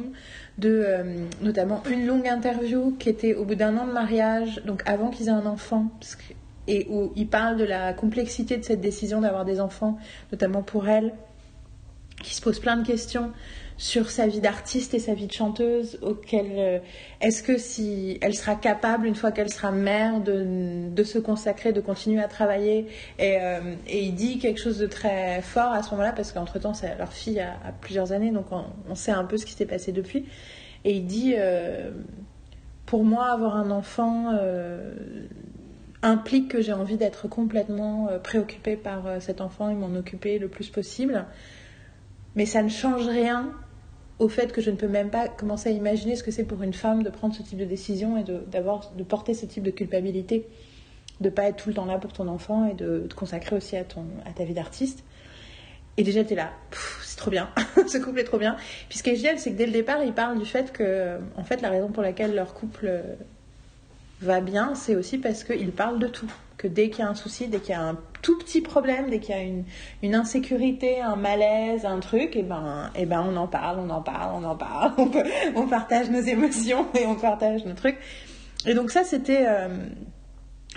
de 0.58 0.84
euh, 0.86 1.04
notamment 1.42 1.84
une 1.92 2.06
longue 2.06 2.28
interview 2.28 2.96
qui 2.98 3.10
était 3.10 3.34
au 3.34 3.44
bout 3.44 3.56
d'un 3.56 3.78
an 3.78 3.86
de 3.86 3.92
mariage, 3.92 4.62
donc 4.66 4.82
avant 4.86 5.10
qu'ils 5.10 5.28
aient 5.28 5.32
un 5.32 5.46
enfant, 5.46 5.88
et 6.68 6.88
où 6.90 7.12
ils 7.18 7.28
parlent 7.28 7.58
de 7.58 7.66
la 7.66 7.92
complexité 7.92 8.56
de 8.56 8.64
cette 8.64 8.80
décision 8.80 9.20
d'avoir 9.20 9.44
des 9.44 9.60
enfants, 9.60 9.98
notamment 10.32 10.62
pour 10.62 10.88
elle, 10.88 11.14
qui 12.24 12.34
se 12.34 12.42
pose 12.42 12.60
plein 12.60 12.78
de 12.78 12.86
questions 12.86 13.32
sur 13.80 14.12
sa 14.12 14.28
vie 14.28 14.42
d'artiste 14.42 14.94
et 14.94 15.00
sa 15.00 15.14
vie 15.14 15.26
de 15.26 15.32
chanteuse, 15.32 16.00
auquel 16.02 16.48
euh, 16.58 16.80
est-ce 17.22 17.42
que 17.42 17.58
si 17.58 18.18
elle 18.22 18.36
sera 18.36 18.56
capable, 18.56 19.08
une 19.08 19.16
fois 19.16 19.32
qu'elle 19.32 19.50
sera 19.50 19.72
mère, 19.72 20.20
de, 20.20 20.90
de 20.90 21.04
se 21.04 21.18
consacrer, 21.18 21.72
de 21.72 21.80
continuer 21.80 22.22
à 22.22 22.28
travailler 22.28 22.88
et, 23.20 23.38
euh, 23.40 23.76
et 23.88 24.04
il 24.04 24.16
dit 24.16 24.38
quelque 24.38 24.60
chose 24.60 24.80
de 24.80 24.86
très 24.86 25.42
fort 25.42 25.72
à 25.72 25.82
ce 25.82 25.92
moment-là, 25.92 26.12
parce 26.12 26.34
qu'entre-temps, 26.34 26.74
ça- 26.74 26.94
leur 26.96 27.14
fille 27.14 27.40
a, 27.40 27.56
plusieurs 27.80 28.12
années, 28.12 28.32
donc 28.32 28.48
on, 28.52 28.96
sait 28.96 29.12
un 29.12 29.24
peu 29.24 29.38
ce 29.38 29.46
qui 29.46 29.54
s'est 29.54 29.66
passé 29.66 29.94
depuis. 29.94 30.26
Et 30.84 30.92
il 30.98 31.06
dit, 31.06 31.36
euh, 31.38 31.90
pour 32.86 33.06
moi, 33.06 33.28
avoir 33.28 33.56
un 33.56 33.72
enfant 33.72 34.38
implique 36.02 36.50
que 36.50 36.62
j'ai 36.62 36.74
envie 36.74 36.98
d'être 36.98 37.30
complètement 37.30 38.10
préoccupée 38.24 38.76
par 38.76 39.22
cet 39.22 39.40
enfant 39.40 39.70
et 39.70 39.74
m'en 39.74 39.96
occuper 39.96 40.38
le 40.38 40.50
plus 40.50 40.70
possible. 40.70 41.26
Mais 42.36 42.46
ça 42.46 42.62
ne 42.62 42.70
change 42.70 43.08
rien 43.08 43.54
au 44.20 44.28
fait 44.28 44.52
que 44.52 44.62
je 44.62 44.70
ne 44.70 44.76
peux 44.76 44.88
même 44.88 45.10
pas 45.10 45.28
commencer 45.30 45.70
à 45.70 45.72
imaginer 45.72 46.16
ce 46.16 46.24
que 46.24 46.32
c'est 46.32 46.44
pour 46.44 46.62
une 46.62 46.74
femme 46.74 47.04
de 47.04 47.10
prendre 47.10 47.34
ce 47.34 47.42
type 47.42 47.58
de 47.58 47.66
décision 47.66 48.18
et 48.18 48.24
de, 48.24 48.42
de 48.98 49.04
porter 49.04 49.34
ce 49.34 49.46
type 49.46 49.64
de 49.64 49.72
culpabilité, 49.72 50.46
de 51.22 51.30
pas 51.30 51.44
être 51.44 51.56
tout 51.56 51.70
le 51.70 51.76
temps 51.76 51.86
là 51.86 51.98
pour 51.98 52.12
ton 52.12 52.28
enfant 52.28 52.68
et 52.68 52.74
de 52.74 53.08
te 53.10 53.16
consacrer 53.16 53.56
aussi 53.56 53.78
à, 53.78 53.86
ton, 53.86 54.06
à 54.26 54.32
ta 54.32 54.44
vie 54.44 54.54
d'artiste. 54.54 55.04
Et 55.98 56.04
déjà, 56.04 56.24
t'es 56.24 56.36
là, 56.36 56.52
Pff, 56.70 57.02
c'est 57.04 57.18
trop 57.18 57.32
bien, 57.32 57.50
ce 57.88 57.98
couple 57.98 58.20
est 58.20 58.26
trop 58.26 58.38
bien. 58.38 58.58
Puis 58.90 59.00
ce 59.00 59.04
qui 59.04 59.10
est 59.12 59.16
génial, 59.16 59.40
c'est 59.40 59.52
que 59.52 59.58
dès 59.58 59.66
le 59.66 59.72
départ, 59.72 60.04
ils 60.04 60.14
parlent 60.14 60.40
du 60.40 60.46
fait 60.46 60.72
que, 60.72 61.18
en 61.36 61.44
fait, 61.44 61.62
la 61.62 61.70
raison 61.70 61.88
pour 61.88 62.04
laquelle 62.04 62.36
leur 62.36 62.54
couple 62.54 62.88
euh, 62.88 63.02
va 64.22 64.42
bien, 64.42 64.76
c'est 64.76 64.96
aussi 64.96 65.18
parce 65.18 65.44
qu'ils 65.44 65.72
parlent 65.72 66.00
de 66.00 66.08
tout. 66.08 66.32
Que 66.60 66.68
dès 66.68 66.90
qu'il 66.90 67.00
y 67.00 67.08
a 67.08 67.10
un 67.10 67.16
souci, 67.16 67.48
dès 67.48 67.60
qu'il 67.60 67.70
y 67.70 67.78
a 67.78 67.82
un 67.82 67.98
tout 68.22 68.38
petit 68.38 68.60
problème, 68.60 69.10
dès 69.10 69.20
qu'il 69.20 69.34
y 69.34 69.38
a 69.38 69.42
une, 69.42 69.64
une 70.04 70.14
insécurité, 70.14 71.00
un 71.00 71.16
malaise, 71.16 71.86
un 71.86 72.00
truc, 72.00 72.36
et 72.36 72.44
ben, 72.44 72.92
et 72.96 73.06
ben 73.06 73.26
on 73.26 73.38
en 73.38 73.48
parle, 73.48 73.80
on 73.80 73.90
en 73.90 74.02
parle, 74.02 74.32
on 74.36 74.44
en 74.44 74.58
parle, 74.58 74.92
on, 75.56 75.68
partage 75.68 76.10
nos 76.10 76.20
émotions 76.20 76.86
et 77.00 77.06
on 77.06 77.16
partage 77.16 77.64
nos 77.64 77.76
trucs. 77.76 77.98
Et 78.66 78.74
donc 78.74 78.92
ça, 78.92 79.06
c'était... 79.06 79.46
euh, 79.48 79.70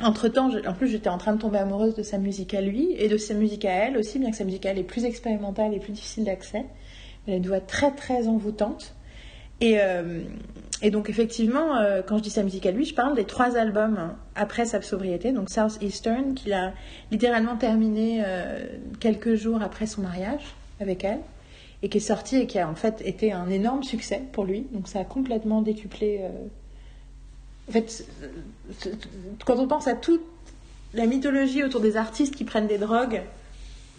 entre-temps, 0.00 0.50
en 0.66 0.72
plus, 0.72 0.86
j'étais 0.86 1.10
en 1.10 1.18
train 1.18 1.34
de 1.34 1.40
tomber 1.40 1.58
amoureuse 1.58 1.94
de 1.94 2.02
sa 2.02 2.16
musique 2.16 2.54
à 2.54 2.60
lui 2.60 2.92
et 2.96 3.08
de 3.08 3.16
sa 3.16 3.34
musique 3.34 3.64
à 3.64 3.72
elle 3.72 3.98
aussi, 3.98 4.20
bien 4.20 4.30
que 4.30 4.36
sa 4.36 4.44
musique 4.44 4.64
à 4.64 4.70
elle 4.70 4.78
est 4.78 4.84
plus 4.84 5.04
expérimentale 5.04 5.74
et 5.74 5.80
plus 5.80 5.92
difficile 5.92 6.24
d'accès. 6.24 6.64
Elle 7.26 7.34
a 7.34 7.36
une 7.38 7.46
voix 7.46 7.60
très 7.60 7.90
très 7.90 8.28
envoûtante. 8.28 8.94
Et, 9.62 9.78
euh, 9.78 10.24
et 10.82 10.90
donc 10.90 11.08
effectivement, 11.08 11.76
euh, 11.76 12.02
quand 12.04 12.18
je 12.18 12.24
dis 12.24 12.30
sa 12.30 12.42
musique 12.42 12.66
à 12.66 12.72
lui, 12.72 12.84
je 12.84 12.94
parle 12.94 13.14
des 13.14 13.24
trois 13.24 13.56
albums 13.56 13.96
hein, 13.96 14.16
après 14.34 14.64
sa 14.64 14.82
sobriété, 14.82 15.30
donc 15.30 15.50
Southeastern, 15.50 16.34
qu'il 16.34 16.52
a 16.52 16.72
littéralement 17.12 17.56
terminé 17.56 18.22
euh, 18.26 18.66
quelques 18.98 19.36
jours 19.36 19.62
après 19.62 19.86
son 19.86 20.02
mariage 20.02 20.42
avec 20.80 21.04
elle, 21.04 21.20
et 21.82 21.88
qui 21.88 21.98
est 21.98 22.00
sorti 22.00 22.38
et 22.38 22.48
qui 22.48 22.58
a 22.58 22.68
en 22.68 22.74
fait 22.74 23.02
été 23.06 23.32
un 23.32 23.48
énorme 23.48 23.84
succès 23.84 24.20
pour 24.32 24.44
lui. 24.44 24.66
Donc 24.72 24.88
ça 24.88 24.98
a 24.98 25.04
complètement 25.04 25.62
décuplé. 25.62 26.22
En 27.68 27.72
fait, 27.72 28.04
quand 29.46 29.60
on 29.60 29.68
pense 29.68 29.86
à 29.86 29.94
toute 29.94 30.22
la 30.92 31.06
mythologie 31.06 31.62
autour 31.62 31.80
des 31.80 31.96
artistes 31.96 32.34
qui 32.34 32.42
prennent 32.42 32.66
des 32.66 32.78
drogues, 32.78 33.22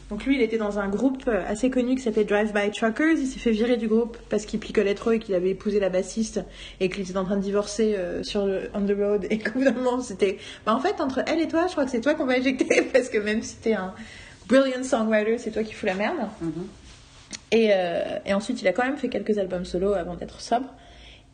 donc 0.10 0.26
lui, 0.26 0.36
il 0.36 0.42
était 0.42 0.58
dans 0.58 0.80
un 0.80 0.90
groupe 0.90 1.30
assez 1.48 1.70
connu 1.70 1.96
qui 1.96 2.02
s'appelait 2.02 2.26
Drive 2.26 2.54
By 2.54 2.72
Truckers. 2.72 3.18
Il 3.18 3.28
s'est 3.28 3.40
fait 3.40 3.52
virer 3.52 3.78
du 3.78 3.88
groupe 3.88 4.18
parce 4.30 4.46
qu'il 4.46 4.60
picolait 4.60 4.96
trop 4.96 5.12
et 5.12 5.20
qu'il 5.20 5.34
avait 5.34 5.52
épousé 5.52 5.80
la 5.80 5.90
bassiste 5.90 6.42
et 6.80 6.90
qu'il 6.90 7.02
était 7.02 7.18
en 7.18 7.24
train 7.24 7.38
de 7.38 7.42
divorcer 7.42 7.96
euh, 7.96 8.22
sur 8.22 8.46
le 8.46 8.70
on 8.74 8.82
the 8.82 8.96
road. 8.98 9.28
Et 9.30 9.38
qu'au 9.40 9.60
bout 9.60 9.66
d'un 9.66 9.72
moment, 9.72 10.02
c'était, 10.02 10.38
bah 10.66 10.76
en 10.76 10.80
fait, 10.80 11.00
entre 11.02 11.24
elle 11.26 11.42
et 11.42 11.48
toi, 11.48 11.68
je 11.68 11.72
crois 11.72 11.86
que 11.86 11.92
c'est 11.92 12.02
toi 12.02 12.14
qu'on 12.14 12.26
va 12.26 12.38
éjecter 12.38 12.82
parce 12.94 13.10
que 13.10 13.18
même 13.18 13.42
si 13.42 13.56
t'es 13.58 13.74
un 13.74 13.94
brilliant 14.48 14.84
songwriter, 14.84 15.38
c'est 15.38 15.52
toi 15.52 15.64
qui 15.64 15.74
fous 15.74 15.86
la 15.86 15.96
merde. 15.96 16.28
Mhm. 16.42 16.68
Et, 17.52 17.70
euh, 17.72 18.20
et 18.26 18.34
ensuite, 18.34 18.62
il 18.62 18.68
a 18.68 18.74
quand 18.74 18.84
même 18.84 18.98
fait 18.98 19.10
quelques 19.10 19.38
albums 19.38 19.66
solo 19.66 19.94
avant 19.94 20.16
d'être 20.16 20.42
sobre. 20.42 20.66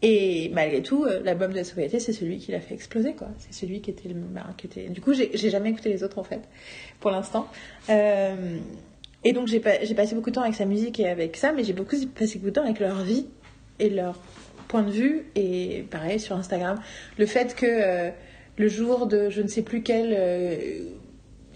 Et 0.01 0.49
malgré 0.53 0.81
tout, 0.81 1.03
euh, 1.03 1.19
l'album 1.23 1.51
de 1.51 1.57
la 1.57 1.63
sobriété, 1.65 1.99
c'est 1.99 2.13
celui 2.13 2.37
qui 2.37 2.51
l'a 2.53 2.61
fait 2.61 2.73
exploser, 2.73 3.13
quoi. 3.13 3.27
C'est 3.39 3.53
celui 3.53 3.81
qui 3.81 3.89
était 3.91 4.07
le. 4.07 4.15
bah, 4.15 4.45
qui 4.57 4.67
était... 4.67 4.87
Du 4.87 5.01
coup, 5.01 5.13
j'ai 5.13 5.49
jamais 5.49 5.71
écouté 5.71 5.89
les 5.89 6.03
autres, 6.03 6.19
en 6.19 6.23
fait, 6.23 6.41
pour 7.01 7.11
l'instant. 7.11 7.47
Euh, 7.89 8.57
et 9.25 9.33
donc, 9.33 9.47
j'ai 9.47 9.59
pas- 9.59 9.83
j'ai 9.83 9.95
passé 9.95 10.15
beaucoup 10.15 10.29
de 10.29 10.35
temps 10.35 10.43
avec 10.43 10.55
sa 10.55 10.65
musique 10.65 10.99
et 11.01 11.07
avec 11.09 11.35
ça, 11.35 11.51
mais 11.51 11.65
j'ai 11.65 11.73
beaucoup 11.73 11.97
passé 12.17 12.35
beaucoup 12.39 12.49
de 12.51 12.55
temps 12.55 12.63
avec 12.63 12.79
leur 12.79 13.01
vie 13.03 13.27
et 13.79 13.89
leur 13.89 14.17
point 14.69 14.83
de 14.83 14.91
vue. 14.91 15.25
Et 15.35 15.83
pareil, 15.91 16.19
sur 16.19 16.37
Instagram, 16.37 16.79
le 17.17 17.25
fait 17.25 17.53
que 17.53 17.65
euh, 17.67 18.09
le 18.55 18.67
jour 18.69 19.05
de 19.05 19.29
je 19.29 19.41
ne 19.41 19.47
sais 19.47 19.63
plus 19.63 19.83
quel. 19.83 20.13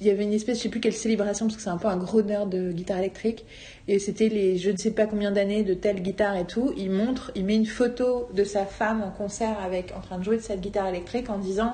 Il 0.04 0.08
y 0.08 0.12
avait 0.12 0.24
une 0.24 0.34
espèce, 0.34 0.58
je 0.58 0.64
sais 0.64 0.70
plus 0.70 0.82
quelle 0.82 0.94
célébration, 0.94 1.46
parce 1.46 1.56
que 1.56 1.62
c'est 1.62 1.70
un 1.70 1.78
peu 1.78 1.88
un 1.88 1.96
gros 1.96 2.22
nerd 2.22 2.50
de 2.50 2.72
guitare 2.74 2.98
électrique. 2.98 3.46
Et 3.88 4.00
c'était 4.00 4.28
les 4.28 4.58
je 4.58 4.70
ne 4.70 4.78
sais 4.78 4.92
pas 4.92 5.06
combien 5.06 5.32
d'années 5.32 5.64
de 5.64 5.74
telle 5.74 6.02
guitare 6.02 6.36
et 6.36 6.46
tout. 6.46 6.74
Il 6.78 6.92
montre, 6.92 7.32
il 7.36 7.46
met 7.46 7.56
une 7.56 7.66
photo 7.66 8.28
de 8.34 8.44
sa 8.44 8.66
femme 8.66 9.02
en 9.02 9.12
concert 9.12 9.58
avec, 9.64 9.94
en 9.96 10.02
train 10.02 10.18
de 10.18 10.24
jouer 10.24 10.38
de 10.38 10.42
cette 10.42 10.60
guitare 10.60 10.88
électrique 10.88 11.30
en 11.30 11.38
disant 11.38 11.74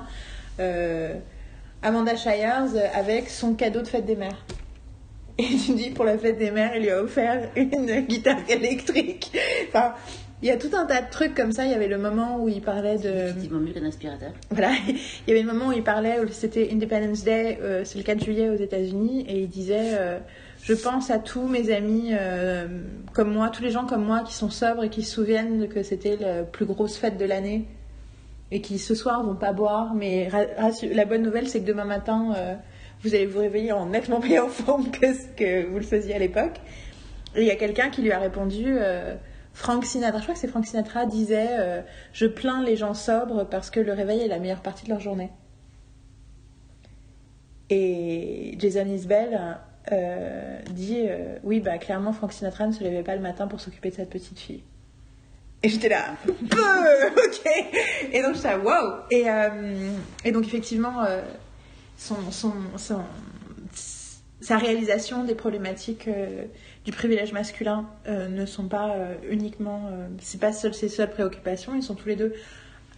euh, 0.60 1.16
Amanda 1.82 2.16
Shires 2.16 2.76
avec 2.94 3.30
son 3.30 3.56
cadeau 3.56 3.82
de 3.82 3.88
fête 3.88 4.06
des 4.06 4.16
mères. 4.16 4.46
Et 5.40 5.46
tu 5.66 5.74
dis 5.74 5.90
pour 5.90 6.06
la 6.06 6.18
fête 6.18 6.38
des 6.38 6.52
mères, 6.52 6.76
il 6.76 6.84
lui 6.84 6.92
a 6.92 7.02
offert 7.02 7.50
une 7.56 8.02
guitare 8.02 8.42
électrique. 8.48 9.32
Enfin, 9.70 9.94
il 10.42 10.48
y 10.48 10.52
a 10.52 10.58
tout 10.58 10.70
un 10.74 10.86
tas 10.86 11.02
de 11.02 11.10
trucs 11.10 11.36
comme 11.36 11.52
ça. 11.52 11.66
Il 11.66 11.72
y 11.72 11.74
avait 11.74 11.88
le 11.88 11.98
moment 11.98 12.42
où 12.42 12.48
il 12.48 12.62
parlait 12.62 12.98
de. 12.98 13.10
Effectivement 13.10 13.60
mieux 13.60 13.74
qu'un 13.74 13.86
aspirateur. 13.86 14.32
Voilà, 14.50 14.72
il 14.88 14.96
y 15.28 15.32
avait 15.32 15.42
le 15.42 15.52
moment 15.52 15.68
où 15.68 15.72
il 15.74 15.84
parlait, 15.84 16.20
où 16.22 16.28
c'était 16.30 16.70
Independence 16.72 17.24
Day, 17.24 17.60
euh, 17.62 17.82
c'est 17.84 17.98
le 17.98 18.04
4 18.04 18.24
juillet 18.24 18.50
aux 18.50 18.56
États-Unis, 18.56 19.26
et 19.28 19.42
il 19.42 19.50
disait 19.50 19.98
euh, 20.00 20.20
Je 20.64 20.74
pense 20.74 21.12
à 21.12 21.20
tous 21.20 21.46
mes 21.46 21.72
amis 21.72 22.12
euh, 22.12 22.68
comme 23.14 23.34
moi, 23.34 23.50
tous 23.50 23.64
les 23.64 23.72
gens 23.72 23.86
comme 23.86 24.06
moi 24.06 24.22
qui 24.22 24.34
sont 24.34 24.50
sobres 24.50 24.86
et 24.86 24.90
qui 24.90 25.04
se 25.04 25.14
souviennent 25.14 25.68
que 25.68 25.84
c'était 25.84 26.16
la 26.16 26.44
plus 26.44 26.66
grosse 26.66 26.96
fête 26.96 27.18
de 27.18 27.26
l'année 27.26 27.66
et 28.52 28.62
qui 28.62 28.80
ce 28.80 28.96
soir 28.96 29.24
vont 29.24 29.36
pas 29.36 29.52
boire. 29.52 29.94
Mais 29.94 30.30
la 30.94 31.06
bonne 31.06 31.22
nouvelle, 31.22 31.50
c'est 31.50 31.60
que 31.60 31.68
demain 31.68 31.86
matin, 31.86 32.34
vous 33.04 33.14
allez 33.14 33.28
vous 33.28 33.40
réveiller 33.40 33.74
en 33.74 33.88
nettement 33.88 34.20
meilleure 34.20 34.50
forme 34.50 34.90
que 34.90 35.14
ce 35.14 35.28
que 35.36 35.68
vous 35.68 35.78
le 35.78 35.84
faisiez 35.84 36.16
à 36.16 36.20
l'époque. 36.20 36.56
Et 37.36 37.42
il 37.42 37.48
y 37.48 37.52
a 37.52 37.56
quelqu'un 37.56 37.90
qui 37.90 38.02
lui 38.02 38.12
a 38.12 38.18
répondu 38.18 38.80
Frank 39.60 39.84
Sinatra, 39.84 40.20
je 40.20 40.24
crois 40.24 40.34
que 40.36 40.40
c'est 40.40 40.48
Frank 40.48 40.66
Sinatra, 40.66 41.06
disait 41.06 41.48
euh, 41.52 41.82
Je 42.14 42.26
plains 42.28 42.64
les 42.64 42.78
gens 42.78 42.94
sobres 42.94 43.44
parce 43.46 43.70
que 43.70 43.82
le 43.82 43.92
réveil 43.92 44.22
est 44.22 44.30
la 44.30 44.40
meilleure 44.40 44.62
partie 44.62 44.86
de 44.86 44.90
leur 44.90 45.02
journée. 45.02 45.32
Et 47.70 48.56
Jason 48.58 48.86
Isbell 48.88 49.58
euh, 49.92 50.60
dit 50.72 51.04
euh, 51.08 51.38
Oui, 51.44 51.60
bah 51.60 51.78
clairement, 51.78 52.14
Frank 52.14 52.32
Sinatra 52.32 52.68
ne 52.68 52.72
se 52.72 52.82
levait 52.86 53.04
pas 53.04 53.16
le 53.18 53.22
matin 53.22 53.48
pour 53.48 53.60
s'occuper 53.60 53.90
de 53.90 53.96
cette 53.96 54.10
petite 54.10 54.40
fille. 54.40 54.64
Et 55.62 55.68
j'étais 55.68 55.90
là, 55.90 56.16
ok. 56.26 57.52
Et 58.14 58.22
donc 58.22 58.36
j'étais 58.36 58.48
là, 58.48 58.60
wow. 58.60 59.02
Et, 59.12 59.26
et 60.24 60.32
donc 60.32 60.46
effectivement, 60.46 61.06
son, 61.98 62.16
son, 62.32 62.54
son- 62.78 63.04
sa 64.40 64.58
réalisation 64.58 65.26
des 65.26 65.36
problématiques 65.36 66.08
du 66.90 66.96
privilège 66.96 67.34
masculin 67.34 67.86
euh, 68.08 68.28
ne 68.30 68.48
sont 68.48 68.64
pas 68.68 68.96
euh, 68.96 69.14
uniquement, 69.30 69.90
euh, 69.92 70.08
c'est 70.20 70.40
pas 70.42 70.52
seul, 70.52 70.74
ses 70.74 70.90
seules 70.90 71.12
préoccupations. 71.12 71.76
Ils 71.76 71.84
sont 71.84 71.94
tous 71.94 72.08
les 72.10 72.16
deux 72.16 72.34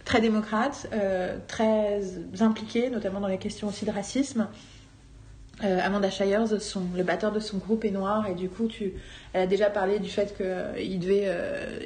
très 0.06 0.22
démocrates, 0.22 0.88
euh, 0.94 1.36
très 1.46 2.00
impliqués, 2.40 2.88
notamment 2.88 3.20
dans 3.20 3.28
les 3.28 3.36
questions 3.36 3.68
aussi 3.68 3.84
de 3.84 3.90
racisme. 3.90 4.48
Amanda 5.60 6.10
Shires, 6.10 6.60
son, 6.60 6.82
le 6.96 7.04
batteur 7.04 7.30
de 7.30 7.38
son 7.38 7.58
groupe 7.58 7.84
est 7.84 7.90
noir 7.92 8.26
et 8.26 8.34
du 8.34 8.48
coup, 8.48 8.66
tu, 8.66 8.94
elle 9.34 9.42
a 9.42 9.46
déjà 9.46 9.68
parlé 9.70 10.00
du 10.00 10.08
fait 10.08 10.34
qu'il 10.36 10.98
devait 10.98 11.28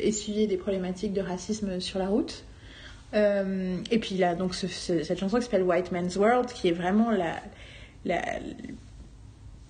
essuyer 0.01 0.47
des 0.47 0.57
problématiques 0.57 1.13
de 1.13 1.21
racisme 1.21 1.79
sur 1.81 1.99
la 1.99 2.07
route. 2.07 2.45
Et 3.13 3.99
puis 3.99 4.15
il 4.15 4.25
a 4.25 4.35
donc 4.35 4.55
ce- 4.55 4.67
ce- 4.69 5.03
cette 5.03 5.19
chanson 5.19 5.37
qui 5.39 5.43
s'appelle 5.43 5.65
White 5.65 5.93
Man's 5.93 6.17
World, 6.17 6.47
qui 6.53 6.69
est 6.69 6.73
vraiment 6.73 7.11
la, 7.11 7.35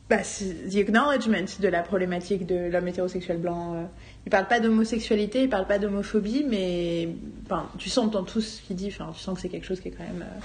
bah, 0.08 0.22
c'est 0.22 0.68
the 0.70 0.76
acknowledgement 0.76 1.46
de 1.60 1.68
la 1.68 1.82
problématique 1.82 2.46
de 2.46 2.68
l'homme 2.70 2.86
hétérosexuel 2.88 3.38
blanc. 3.38 3.74
euh. 3.74 3.84
Il 4.26 4.30
parle 4.30 4.46
pas 4.48 4.60
d'homosexualité, 4.60 5.42
il 5.42 5.48
parle 5.48 5.66
pas 5.66 5.78
d'homophobie, 5.78 6.44
mais 6.48 7.08
enfin, 7.44 7.68
tu 7.78 7.88
sens 7.90 8.10
dans 8.10 8.24
tout 8.24 8.40
ce 8.40 8.60
qu'il 8.62 8.76
dit, 8.76 8.88
enfin, 8.88 9.10
tu 9.14 9.20
sens 9.20 9.34
que 9.36 9.40
c'est 9.40 9.48
quelque 9.48 9.66
chose 9.66 9.80
qui 9.80 9.88
est 9.88 9.92
quand 9.92 10.04
même. 10.04 10.22
euh, 10.22 10.40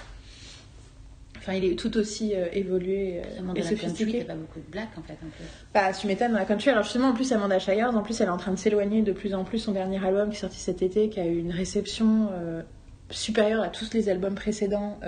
Enfin, 1.38 1.54
il 1.54 1.66
est 1.66 1.76
tout 1.76 1.98
aussi 1.98 2.36
euh, 2.36 2.46
évolué 2.54 3.20
euh, 3.20 3.24
et 3.24 3.42
de 3.42 3.48
la 3.48 3.54
country, 3.54 3.64
sophistiqué. 3.64 4.20
t'as 4.20 4.26
pas 4.26 4.40
beaucoup 4.40 4.60
de 4.60 4.72
black 4.72 4.90
en 4.96 5.02
fait. 5.02 5.14
Un 5.14 5.26
peu. 5.26 5.44
Bah, 5.74 5.92
tu 5.92 6.06
m'étonnes 6.06 6.34
dans 6.34 6.38
la 6.38 6.46
country. 6.46 6.70
Alors 6.70 6.84
justement, 6.84 7.08
en 7.08 7.14
plus, 7.14 7.32
Amanda 7.32 7.58
Shires, 7.58 7.96
en 7.96 8.04
plus, 8.04 8.22
elle 8.22 8.28
est 8.28 8.32
en 8.32 8.38
train 8.38 8.52
de 8.52 8.60
s'éloigner 8.60 9.02
de 9.02 9.12
plus 9.12 9.34
en 9.34 9.44
plus. 9.44 9.58
Son 9.58 9.72
dernier 9.72 9.98
album 10.06 10.30
qui 10.30 10.36
est 10.36 10.40
sorti 10.40 10.60
cet 10.60 10.84
été, 10.84 11.10
qui 11.10 11.20
a 11.20 11.26
eu 11.26 11.40
une 11.40 11.52
réception 11.52 12.30
euh, 12.34 12.62
supérieure 13.10 13.64
à 13.64 13.70
tous 13.70 13.92
les 13.96 14.08
albums 14.10 14.36
précédents. 14.36 15.00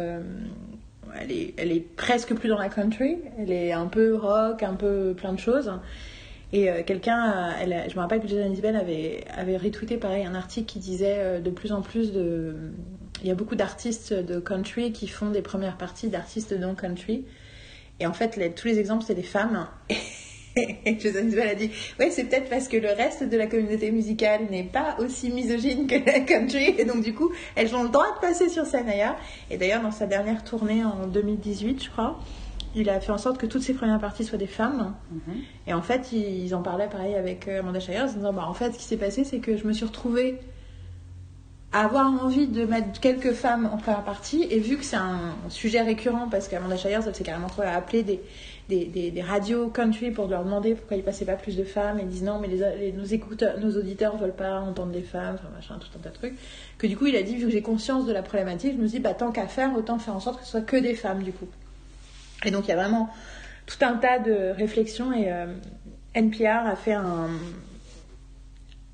Euh, 1.14 1.18
elle, 1.22 1.32
est, 1.32 1.54
elle 1.58 1.72
est 1.72 1.80
presque 1.96 2.34
plus 2.34 2.50
dans 2.50 2.58
la 2.58 2.70
country. 2.70 3.18
Elle 3.38 3.52
est 3.52 3.72
un 3.72 3.88
peu 3.88 4.16
rock, 4.16 4.64
un 4.64 4.74
peu 4.76 5.14
plein 5.16 5.34
de 5.34 5.40
choses. 5.40 5.72
Et 6.52 6.70
euh, 6.70 6.84
quelqu'un, 6.84 7.18
a- 7.20 7.88
je 7.90 7.96
me 7.96 8.00
rappelle 8.00 8.20
que 8.22 8.28
Jason 8.28 8.52
Isbell 8.52 8.76
avait, 8.76 9.24
avait 9.36 9.58
retweeté 9.58 9.98
pareil 9.98 10.26
un 10.26 10.36
article 10.36 10.68
qui 10.72 10.80
disait 10.80 11.18
euh, 11.18 11.40
de 11.40 11.50
plus 11.50 11.72
en 11.72 11.82
plus 11.82 12.12
de. 12.14 12.56
Il 13.22 13.28
y 13.28 13.32
a 13.32 13.36
beaucoup 13.36 13.56
d'artistes 13.56 14.14
de 14.14 14.40
country 14.40 14.92
qui 14.92 15.08
font 15.08 15.30
des 15.30 15.42
premières 15.42 15.78
parties 15.78 16.10
d'artistes 16.10 16.52
non 16.54 16.76
country. 16.76 17.26
Et 18.00 18.06
en 18.08 18.14
fait, 18.14 18.54
tous 18.56 18.68
les 18.68 18.80
exemples, 18.80 19.04
c'est 19.06 19.16
des 19.16 19.24
femmes. 19.24 19.68
Et 20.56 21.00
Jason 21.00 21.26
Isbell 21.26 21.48
a 21.48 21.56
dit 21.56 21.72
Ouais, 22.00 22.12
c'est 22.12 22.26
peut-être 22.26 22.50
parce 22.50 22.68
que 22.68 22.78
le 22.78 22.90
reste 22.90 23.24
de 23.24 23.38
la 23.38 23.48
communauté 23.48 23.92
musicale 23.92 24.42
n'est 24.52 24.64
pas 24.64 24.96
aussi 25.00 25.32
misogyne 25.32 25.88
que 25.88 25.96
la 26.06 26.20
country. 26.20 26.76
Et 26.78 26.86
donc, 26.86 27.02
du 27.04 27.14
coup, 27.14 27.32
elles 27.56 27.76
ont 27.76 27.84
le 27.84 27.90
droit 27.90 28.14
de 28.16 28.20
passer 28.20 28.50
sur 28.50 28.66
scène 28.66 28.88
ailleurs. 28.88 29.16
Et 29.50 29.58
d'ailleurs, 29.58 29.82
dans 29.82 29.92
sa 29.92 30.06
dernière 30.06 30.44
tournée 30.44 30.84
en 30.84 31.08
2018, 31.08 31.84
je 31.84 31.90
crois, 31.90 32.20
il 32.76 32.90
a 32.90 33.00
fait 33.00 33.12
en 33.12 33.18
sorte 33.18 33.38
que 33.38 33.46
toutes 33.46 33.62
ses 33.62 33.74
premières 33.74 34.00
parties 34.00 34.26
soient 34.26 34.38
des 34.38 34.48
femmes. 34.48 34.94
Mhm. 35.12 35.36
Et 35.68 35.74
en 35.74 35.82
fait, 35.82 36.12
ils 36.12 36.54
en 36.54 36.62
parlaient 36.62 36.90
pareil 36.90 37.16
avec 37.16 37.48
euh, 37.48 37.60
Amanda 37.60 37.80
Shires, 37.80 38.10
en 38.10 38.14
disant 38.14 38.34
bah, 38.34 38.46
en 38.48 38.54
fait, 38.54 38.74
ce 38.74 38.78
qui 38.78 38.86
s'est 38.86 38.98
passé, 38.98 39.24
c'est 39.24 39.40
que 39.40 39.58
je 39.58 39.66
me 39.66 39.74
suis 39.74 39.86
retrouvée 39.86 40.40
à 41.72 41.86
avoir 41.86 42.06
envie 42.24 42.48
de 42.48 42.66
mettre 42.66 43.00
quelques 43.00 43.34
femmes 43.34 43.68
en 43.72 43.78
première 43.78 44.04
partie, 44.04 44.46
et 44.52 44.60
vu 44.60 44.78
que 44.78 44.86
c'est 44.86 44.96
un 44.96 45.34
sujet 45.50 45.82
récurrent, 45.82 46.28
parce 46.30 46.48
qu'Amanda 46.48 46.78
Shires, 46.78 47.02
elle 47.08 47.16
s'est 47.16 47.24
carrément 47.24 47.48
retrouvée 47.48 47.68
à 47.68 47.76
appeler 47.76 48.04
des, 48.04 48.22
des, 48.70 48.86
des, 48.86 49.22
radios 49.22 49.68
country 49.68 50.12
pour 50.12 50.28
leur 50.28 50.46
demander 50.46 50.76
pourquoi 50.76 50.98
ils 50.98 51.04
passaient 51.04 51.26
pas 51.26 51.36
plus 51.36 51.58
de 51.58 51.64
femmes, 51.64 52.00
ils 52.02 52.08
disent 52.08 52.24
non, 52.24 52.40
mais 52.40 52.48
les, 52.48 52.92
nos, 52.94 53.04
écouteurs, 53.04 53.60
nos 53.60 53.78
auditeurs 53.78 54.18
veulent 54.18 54.32
pas 54.32 54.62
entendre 54.62 54.92
des 54.92 55.02
femmes, 55.02 55.36
enfin 55.36 55.50
machin, 55.54 55.78
tout 55.80 55.88
un 55.98 56.02
tas 56.02 56.10
de 56.10 56.16
trucs. 56.16 56.36
Que 56.78 56.88
du 56.88 56.96
coup, 56.96 57.08
il 57.08 57.16
a 57.16 57.24
dit, 57.24 57.36
vu 57.36 57.46
que 57.46 57.52
j'ai 57.52 57.62
conscience 57.62 58.06
de 58.06 58.14
la 58.14 58.22
problématique, 58.22 58.74
je 58.78 58.82
me 58.82 58.88
suis 58.88 58.98
dit, 58.98 59.04
bah 59.04 59.14
tant 59.14 59.32
qu'à 59.32 59.48
faire, 59.48 59.76
autant 59.76 60.00
faire 60.00 60.16
en 60.16 60.20
sorte 60.20 60.40
que 60.40 60.46
ce 60.46 60.52
soit 60.52 60.62
que 60.62 60.78
des 60.78 60.96
femmes, 60.96 61.24
du 61.24 61.34
coup. 61.34 61.48
Et 62.46 62.52
donc, 62.52 62.66
il 62.66 62.70
y 62.70 62.74
a 62.74 62.78
vraiment 62.78 63.10
tout 63.66 63.78
un 63.82 63.96
tas 63.96 64.20
de 64.20 64.52
réflexions 64.56 65.14
et 65.14 65.32
euh, 65.32 65.48
NPR 66.14 66.68
a 66.68 66.76
fait 66.76 66.94
un. 66.94 67.30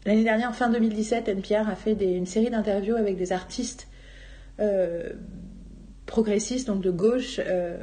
L'année 0.05 0.23
dernière, 0.23 0.55
fin 0.55 0.69
2017, 0.69 1.27
NPR 1.27 1.69
a 1.69 1.75
fait 1.75 1.93
une 1.93 2.25
série 2.25 2.49
d'interviews 2.49 2.95
avec 2.95 3.17
des 3.17 3.31
artistes 3.31 3.87
euh, 4.59 5.11
progressistes, 6.05 6.67
donc 6.67 6.81
de 6.81 6.91
gauche, 6.91 7.39
euh, 7.45 7.77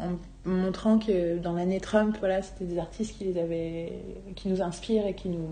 en 0.00 0.16
montrant 0.48 0.98
que 0.98 1.38
dans 1.38 1.52
l'année 1.52 1.80
Trump, 1.80 2.16
voilà, 2.18 2.42
c'était 2.42 2.64
des 2.64 2.78
artistes 2.78 3.16
qui, 3.16 3.24
les 3.24 3.40
avaient, 3.40 3.92
qui 4.36 4.48
nous 4.48 4.62
inspirent 4.62 5.06
et 5.06 5.14
qui 5.14 5.28
nous 5.28 5.48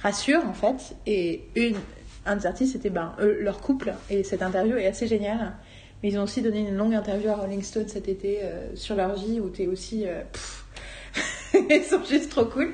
rassurent, 0.00 0.46
en 0.46 0.54
fait. 0.54 0.96
Et 1.06 1.44
une, 1.54 1.76
un 2.26 2.36
des 2.36 2.46
artistes, 2.46 2.72
c'était 2.72 2.90
ben, 2.90 3.14
leur 3.18 3.60
couple. 3.60 3.92
Et 4.10 4.22
cette 4.22 4.42
interview 4.42 4.76
est 4.76 4.86
assez 4.86 5.06
géniale. 5.06 5.54
Mais 6.02 6.10
ils 6.10 6.18
ont 6.18 6.22
aussi 6.22 6.42
donné 6.42 6.60
une 6.60 6.76
longue 6.76 6.94
interview 6.94 7.30
à 7.30 7.36
Rolling 7.36 7.62
Stone 7.62 7.88
cet 7.88 8.08
été 8.08 8.40
euh, 8.42 8.74
sur 8.74 8.96
leur 8.96 9.14
vie 9.14 9.40
où 9.40 9.48
t'es 9.48 9.66
aussi. 9.66 10.06
euh, 10.06 10.22
ils 11.70 11.82
sont 11.82 12.04
juste 12.04 12.30
trop 12.30 12.44
cool. 12.44 12.72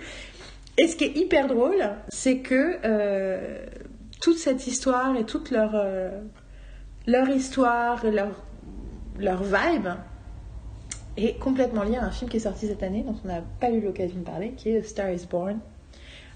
Et 0.78 0.88
ce 0.88 0.96
qui 0.96 1.04
est 1.04 1.16
hyper 1.16 1.46
drôle, 1.46 1.90
c'est 2.08 2.38
que 2.38 2.78
euh, 2.84 3.66
toute 4.20 4.38
cette 4.38 4.66
histoire 4.66 5.16
et 5.16 5.24
toute 5.24 5.50
leur, 5.50 5.74
leur 7.06 7.28
histoire, 7.28 8.04
leur, 8.06 8.42
leur 9.18 9.42
vibe 9.42 9.88
est 11.26 11.38
complètement 11.38 11.82
liée 11.82 11.96
à 11.96 12.04
un 12.04 12.10
film 12.10 12.30
qui 12.30 12.36
est 12.36 12.40
sorti 12.40 12.66
cette 12.66 12.82
année, 12.82 13.02
dont 13.02 13.16
on 13.24 13.28
n'a 13.28 13.42
pas 13.60 13.70
eu 13.70 13.80
l'occasion 13.80 14.18
de 14.18 14.24
parler, 14.24 14.52
qui 14.56 14.70
est 14.70 14.82
Star 14.82 15.10
is 15.10 15.26
Born. 15.28 15.58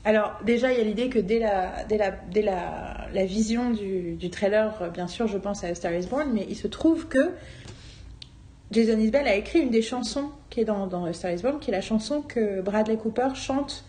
Alors, 0.04 0.38
déjà, 0.44 0.70
il 0.72 0.78
y 0.78 0.80
a 0.80 0.84
l'idée 0.84 1.08
que 1.08 1.18
dès 1.18 1.38
la, 1.38 1.84
dès 1.84 1.96
la, 1.96 2.10
dès 2.10 2.42
la, 2.42 3.06
la 3.12 3.24
vision 3.24 3.70
du, 3.70 4.16
du 4.16 4.28
trailer, 4.28 4.76
euh, 4.82 4.90
bien 4.90 5.06
sûr, 5.06 5.26
je 5.28 5.38
pense 5.38 5.64
à 5.64 5.74
Star 5.74 5.94
is 5.94 6.06
Born, 6.06 6.30
mais 6.32 6.44
il 6.48 6.56
se 6.56 6.66
trouve 6.66 7.08
que 7.08 7.32
Jason 8.70 8.98
Isbell 8.98 9.26
a 9.26 9.34
écrit 9.36 9.60
une 9.60 9.70
des 9.70 9.82
chansons 9.82 10.30
qui 10.50 10.60
est 10.60 10.64
dans, 10.64 10.86
dans 10.86 11.10
Star 11.12 11.32
is 11.32 11.40
Born, 11.40 11.58
qui 11.58 11.70
est 11.70 11.74
la 11.74 11.80
chanson 11.80 12.20
que 12.20 12.60
Bradley 12.60 12.96
Cooper 12.96 13.28
chante 13.34 13.84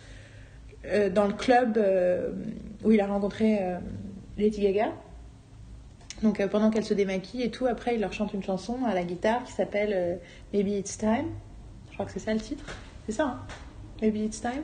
euh, 0.85 1.09
dans 1.09 1.27
le 1.27 1.33
club 1.33 1.77
euh, 1.77 2.31
où 2.83 2.91
il 2.91 3.01
a 3.01 3.07
rencontré 3.07 3.59
Lady 4.37 4.61
Gaga. 4.61 4.93
Donc, 6.25 6.39
euh, 6.39 6.47
pendant 6.47 6.71
qu'elle 6.71 6.83
se 6.83 6.95
démaquille 6.95 7.43
et 7.43 7.51
tout, 7.51 7.67
après, 7.67 7.93
il 7.93 8.01
leur 8.01 8.11
chante 8.11 8.33
une 8.33 8.41
chanson 8.41 8.79
à 8.87 8.95
la 8.95 9.03
guitare 9.03 9.43
qui 9.43 9.51
s'appelle 9.51 9.91
euh, 9.93 10.15
Maybe 10.53 10.69
It's 10.69 10.97
Time. 10.97 11.27
Je 11.89 11.93
crois 11.93 12.07
que 12.07 12.11
c'est 12.11 12.19
ça 12.19 12.33
le 12.33 12.39
titre. 12.39 12.65
C'est 13.05 13.11
ça, 13.11 13.25
hein 13.25 13.39
Maybe 14.01 14.17
It's 14.17 14.41
Time. 14.41 14.63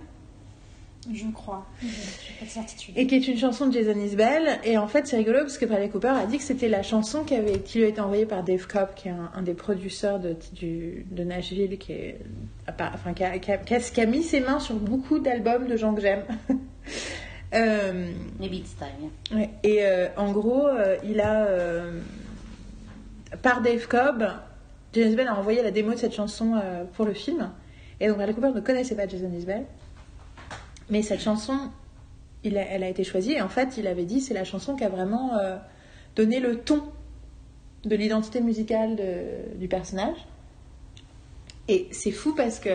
Je 1.14 1.26
crois. 1.32 1.68
Je 1.80 1.86
n'ai 1.86 2.40
pas 2.40 2.46
de 2.46 2.50
certitude. 2.50 2.98
Et 2.98 3.06
qui 3.06 3.14
est 3.14 3.28
une 3.28 3.38
chanson 3.38 3.68
de 3.68 3.74
Jason 3.74 4.00
Isbell. 4.00 4.60
Et 4.64 4.80
en 4.80 4.88
fait, 4.88 5.06
c'est 5.06 5.18
rigolo 5.18 5.42
parce 5.42 5.60
que 5.60 5.66
Bradley 5.68 5.90
Cooper 5.90 6.08
a 6.08 6.26
dit 6.26 6.40
que 6.40 6.44
c'était 6.44 6.68
la 6.68 6.82
chanson 6.82 7.24
qui, 7.24 7.36
avait, 7.36 7.60
qui 7.60 7.78
lui 7.78 7.86
a 7.86 7.88
été 7.90 8.02
envoyée 8.02 8.26
par 8.26 8.42
Dave 8.44 8.66
Cobb, 8.66 8.96
qui 8.96 9.10
est 9.10 9.12
un, 9.12 9.32
un 9.36 9.44
des 9.44 9.54
producteurs 9.54 10.20
de, 10.20 10.36
du, 10.54 11.06
de 11.12 11.24
Nashville, 11.24 11.78
qui, 11.78 11.92
est, 11.92 12.20
enfin, 12.68 13.14
qui, 13.14 13.24
a, 13.24 13.38
qui, 13.38 13.52
a, 13.52 13.58
qui, 13.58 13.76
a, 13.76 13.80
qui 13.80 14.02
a 14.02 14.06
mis 14.08 14.24
ses 14.24 14.40
mains 14.40 14.60
sur 14.60 14.76
beaucoup 14.76 15.20
d'albums 15.20 15.68
de 15.68 15.78
gens 15.78 15.94
que 15.94 16.02
j'aime. 16.02 16.24
euh, 17.54 18.12
Maybe 18.40 18.56
it's 18.58 18.76
time. 18.78 19.10
ouais. 19.38 19.50
Et 19.64 19.84
euh, 19.86 20.08
en 20.18 20.32
gros, 20.32 20.68
euh, 20.68 20.98
il 21.04 21.20
a, 21.22 21.46
euh, 21.46 22.00
par 23.42 23.62
Dave 23.62 23.88
Cobb, 23.88 24.24
Jason 24.94 25.10
Isbell 25.10 25.28
a 25.28 25.36
envoyé 25.38 25.62
la 25.64 25.72
démo 25.72 25.92
de 25.94 25.98
cette 25.98 26.14
chanson 26.14 26.62
pour 26.94 27.06
le 27.06 27.14
film. 27.14 27.50
Et 28.00 28.08
donc 28.08 28.18
Bradley 28.18 28.34
Cooper 28.34 28.52
ne 28.54 28.60
connaissait 28.62 28.96
pas 28.96 29.08
Jason 29.08 29.32
Isbell. 29.34 29.66
Mais 30.90 31.02
cette 31.02 31.22
chanson, 31.22 31.58
il 32.44 32.58
a- 32.58 32.66
elle 32.66 32.84
a 32.84 32.90
été 32.90 33.04
choisie 33.04 33.34
et 33.34 33.42
en 33.42 33.48
fait, 33.50 33.78
il 33.78 33.88
avait 33.88 34.04
dit 34.06 34.20
c'est 34.20 34.34
la 34.34 34.44
chanson 34.44 34.76
qui 34.76 34.84
a 34.84 34.90
vraiment 34.90 35.32
donné 36.18 36.40
le 36.42 36.58
ton 36.60 36.84
de 37.86 37.96
l'identité 37.96 38.42
musicale 38.42 38.96
de- 38.98 39.58
du 39.58 39.68
personnage. 39.70 40.18
Et 41.70 41.88
c'est 41.92 42.12
fou 42.12 42.34
parce 42.36 42.60
que 42.60 42.70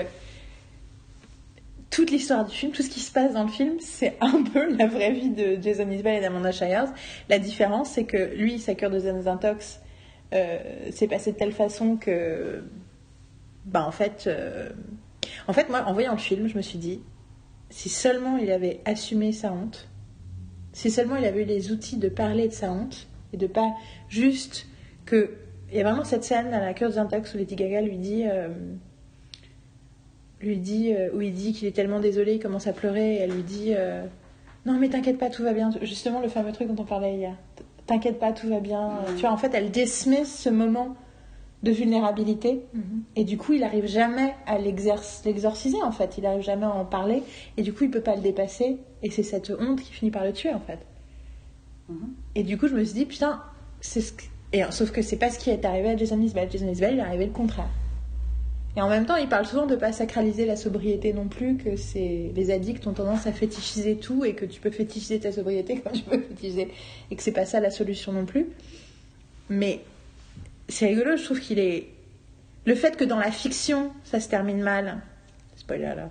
toute 1.97 2.11
l'histoire 2.11 2.45
du 2.45 2.55
film, 2.55 2.73
tout 2.73 2.83
ce 2.83 2.91
qui 2.91 3.01
se 3.01 3.11
passe 3.11 3.33
dans 3.33 3.45
le 3.45 3.49
film, 3.49 3.77
c'est 3.81 4.19
un 4.21 4.43
peu 4.43 4.77
la 4.77 4.87
vraie 4.87 5.13
vie 5.13 5.31
de 5.31 5.57
Jason 5.63 5.91
Isbell 5.91 6.19
et 6.19 6.21
d'Amanda 6.21 6.53
Shires. 6.53 6.93
La 7.31 7.39
différence, 7.39 7.93
c'est 7.93 8.05
que 8.05 8.35
lui, 8.35 8.59
sa 8.59 8.75
cure 8.75 8.91
de 8.91 8.99
Zenzintox 8.99 9.81
euh, 10.35 10.59
s'est 10.91 11.09
passée 11.09 11.33
de 11.33 11.39
telle 11.39 11.53
façon 11.53 11.97
que, 11.97 12.63
bah 13.65 13.83
en 13.87 13.93
fait, 13.93 14.25
euh, 14.27 14.69
en 15.49 15.55
fait, 15.55 15.71
moi, 15.71 15.85
en 15.87 15.95
voyant 15.95 16.13
le 16.13 16.19
film, 16.19 16.49
je 16.49 16.57
me 16.59 16.61
suis 16.61 16.77
dit, 16.77 17.01
si 17.71 17.89
seulement 17.89 18.37
il 18.37 18.51
avait 18.51 18.81
assumé 18.85 19.33
sa 19.33 19.51
honte, 19.51 19.89
si 20.75 20.91
seulement 20.91 21.17
il 21.17 21.25
avait 21.25 21.45
eu 21.45 21.47
les 21.47 21.73
outils 21.73 21.97
de 21.97 22.11
parler 22.11 22.47
de 22.47 22.53
sa 22.53 22.71
honte 22.71 23.09
et 23.33 23.39
de 23.39 23.47
pas 23.47 23.73
juste 24.11 24.67
que. 25.07 25.31
Il 25.71 25.79
y 25.79 25.81
a 25.81 25.83
vraiment 25.83 26.05
cette 26.05 26.25
scène 26.25 26.53
à 26.53 26.61
la 26.61 26.75
cure 26.75 26.89
de 26.89 26.95
Zintox 26.95 27.33
où 27.35 27.39
Lady 27.39 27.57
Gaga 27.57 27.81
lui 27.81 27.97
dit. 27.97 28.25
euh, 28.27 28.49
lui 30.41 30.59
dit 30.59 30.93
euh, 30.93 31.09
où 31.15 31.21
il 31.21 31.33
dit 31.33 31.53
qu'il 31.53 31.67
est 31.67 31.73
tellement 31.73 32.01
désolé, 32.01 32.35
il 32.35 32.39
commence 32.39 32.67
à 32.67 32.73
pleurer 32.73 33.17
et 33.17 33.19
elle 33.21 33.31
lui 33.31 33.43
dit 33.43 33.73
euh, 33.75 34.05
non 34.67 34.79
mais 34.79 34.89
t'inquiète 34.89 35.19
pas 35.19 35.31
tout 35.31 35.43
va 35.43 35.53
bien. 35.53 35.71
Justement 35.83 36.21
le 36.21 36.29
fameux 36.29 36.53
truc 36.53 36.69
dont 36.69 36.83
on 36.83 36.87
parlait 36.87 37.17
hier. 37.17 37.35
T'inquiète 37.87 38.19
pas 38.19 38.33
tout 38.33 38.49
va 38.49 38.61
bien. 38.61 38.99
Tu 39.17 39.23
vois 39.23 39.31
en 39.33 39.37
fait 39.37 39.53
elle 39.55 39.71
dismiss 39.71 40.35
ce 40.35 40.49
moment 40.49 40.97
de 41.63 41.71
vulnérabilité. 41.71 42.61
Mhm. 42.75 43.03
et 43.17 43.25
du 43.25 43.39
coup 43.39 43.55
il 43.55 43.65
arrive 43.65 43.87
jamais 43.87 44.35
à 44.47 44.59
l'exorciser 44.59 45.83
en 45.83 45.93
fait. 45.93 46.19
Il 46.19 46.27
arrive 46.27 46.43
jamais 46.43 46.67
à 46.67 46.71
en 46.71 46.85
parler. 46.85 47.23
Et 47.57 47.63
du 47.63 47.73
coup 47.73 47.85
il 47.85 47.91
peut 47.91 48.01
pas 48.01 48.17
le 48.17 48.23
dépasser. 48.23 48.79
Et 49.03 49.11
c'est 49.11 49.23
cette 49.23 49.51
honte 49.59 49.81
qui 49.81 49.93
finit 49.93 50.11
par 50.11 50.25
le 50.25 50.33
tuer 50.33 50.53
en 50.53 50.61
fait. 50.61 50.79
Mhm. 51.89 52.15
et 52.35 52.43
du 52.43 52.59
coup 52.59 52.67
je 52.67 52.75
me 52.75 52.83
suis 52.85 52.95
dit 52.95 53.07
putain 53.07 53.41
c'est 53.81 54.01
ce 54.01 54.13
que... 54.13 54.25
et 54.53 54.65
sauf 54.71 54.91
que 54.91 55.03
c'est 55.03 55.19
pas 55.19 55.31
ce 55.31 55.39
qui 55.39 55.51
est 55.51 55.65
arrivé 55.65 55.91
à 55.91 55.97
Jason 55.97 56.21
Isbell. 56.21 56.51
Jason 56.51 56.69
Isbell 56.69 56.95
il 56.95 56.99
est 56.99 57.03
arrivé 57.03 57.27
le 57.27 57.33
contraire 57.33 57.69
et 58.77 58.81
en 58.83 58.89
même 58.89 59.07
temps, 59.07 59.17
il 59.17 59.29
parle 59.29 59.47
souvent 59.47 59.67
de 59.67 59.75
pas 59.75 59.93
sacraliser 59.93 60.45
la 60.45 60.55
sobriété 60.57 61.13
non 61.15 61.29
plus, 61.29 61.57
que 61.57 61.77
c'est 61.77 62.31
les 62.35 62.51
addicts 62.51 62.87
ont 62.87 62.93
tendance 62.93 63.27
à 63.27 63.33
fétichiser 63.33 63.97
tout 63.97 64.25
et 64.25 64.35
que 64.35 64.45
tu 64.45 64.61
peux 64.61 64.71
fétichiser 64.71 65.19
ta 65.19 65.33
sobriété 65.33 65.81
comme 65.81 65.93
tu 65.93 66.03
peux 66.03 66.19
fétichiser 66.19 66.69
et 67.11 67.17
que 67.17 67.23
c'est 67.23 67.33
pas 67.33 67.47
ça 67.47 67.59
la 67.61 67.71
solution 67.71 68.13
non 68.13 68.27
plus. 68.27 68.47
Mais 69.49 69.81
c'est 70.69 70.87
rigolo, 70.87 71.17
je 71.17 71.25
trouve 71.25 71.41
qu'il 71.41 71.59
est 71.59 71.89
le 72.67 72.75
fait 72.75 72.97
que 72.97 73.05
dans 73.05 73.19
la 73.19 73.31
fiction 73.31 73.93
ça 74.05 74.21
se 74.21 74.29
termine 74.29 74.61
mal, 74.61 74.99
spoiler 75.57 75.85
alert, 75.87 76.11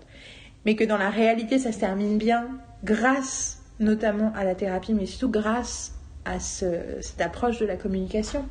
mais 0.66 0.76
que 0.76 0.84
dans 0.86 0.98
la 0.98 1.10
réalité 1.10 1.60
ça 1.60 1.72
se 1.72 1.80
termine 1.80 2.18
bien 2.18 2.48
grâce 2.84 3.62
notamment 3.80 4.32
à 4.36 4.44
la 4.46 4.56
thérapie, 4.56 4.94
mais 4.94 5.06
surtout 5.06 5.30
grâce 5.30 5.94
à 6.24 6.40
ce- 6.40 7.02
cette 7.02 7.20
approche 7.22 7.60
de 7.60 7.66
la 7.66 7.76
communication 7.76 8.46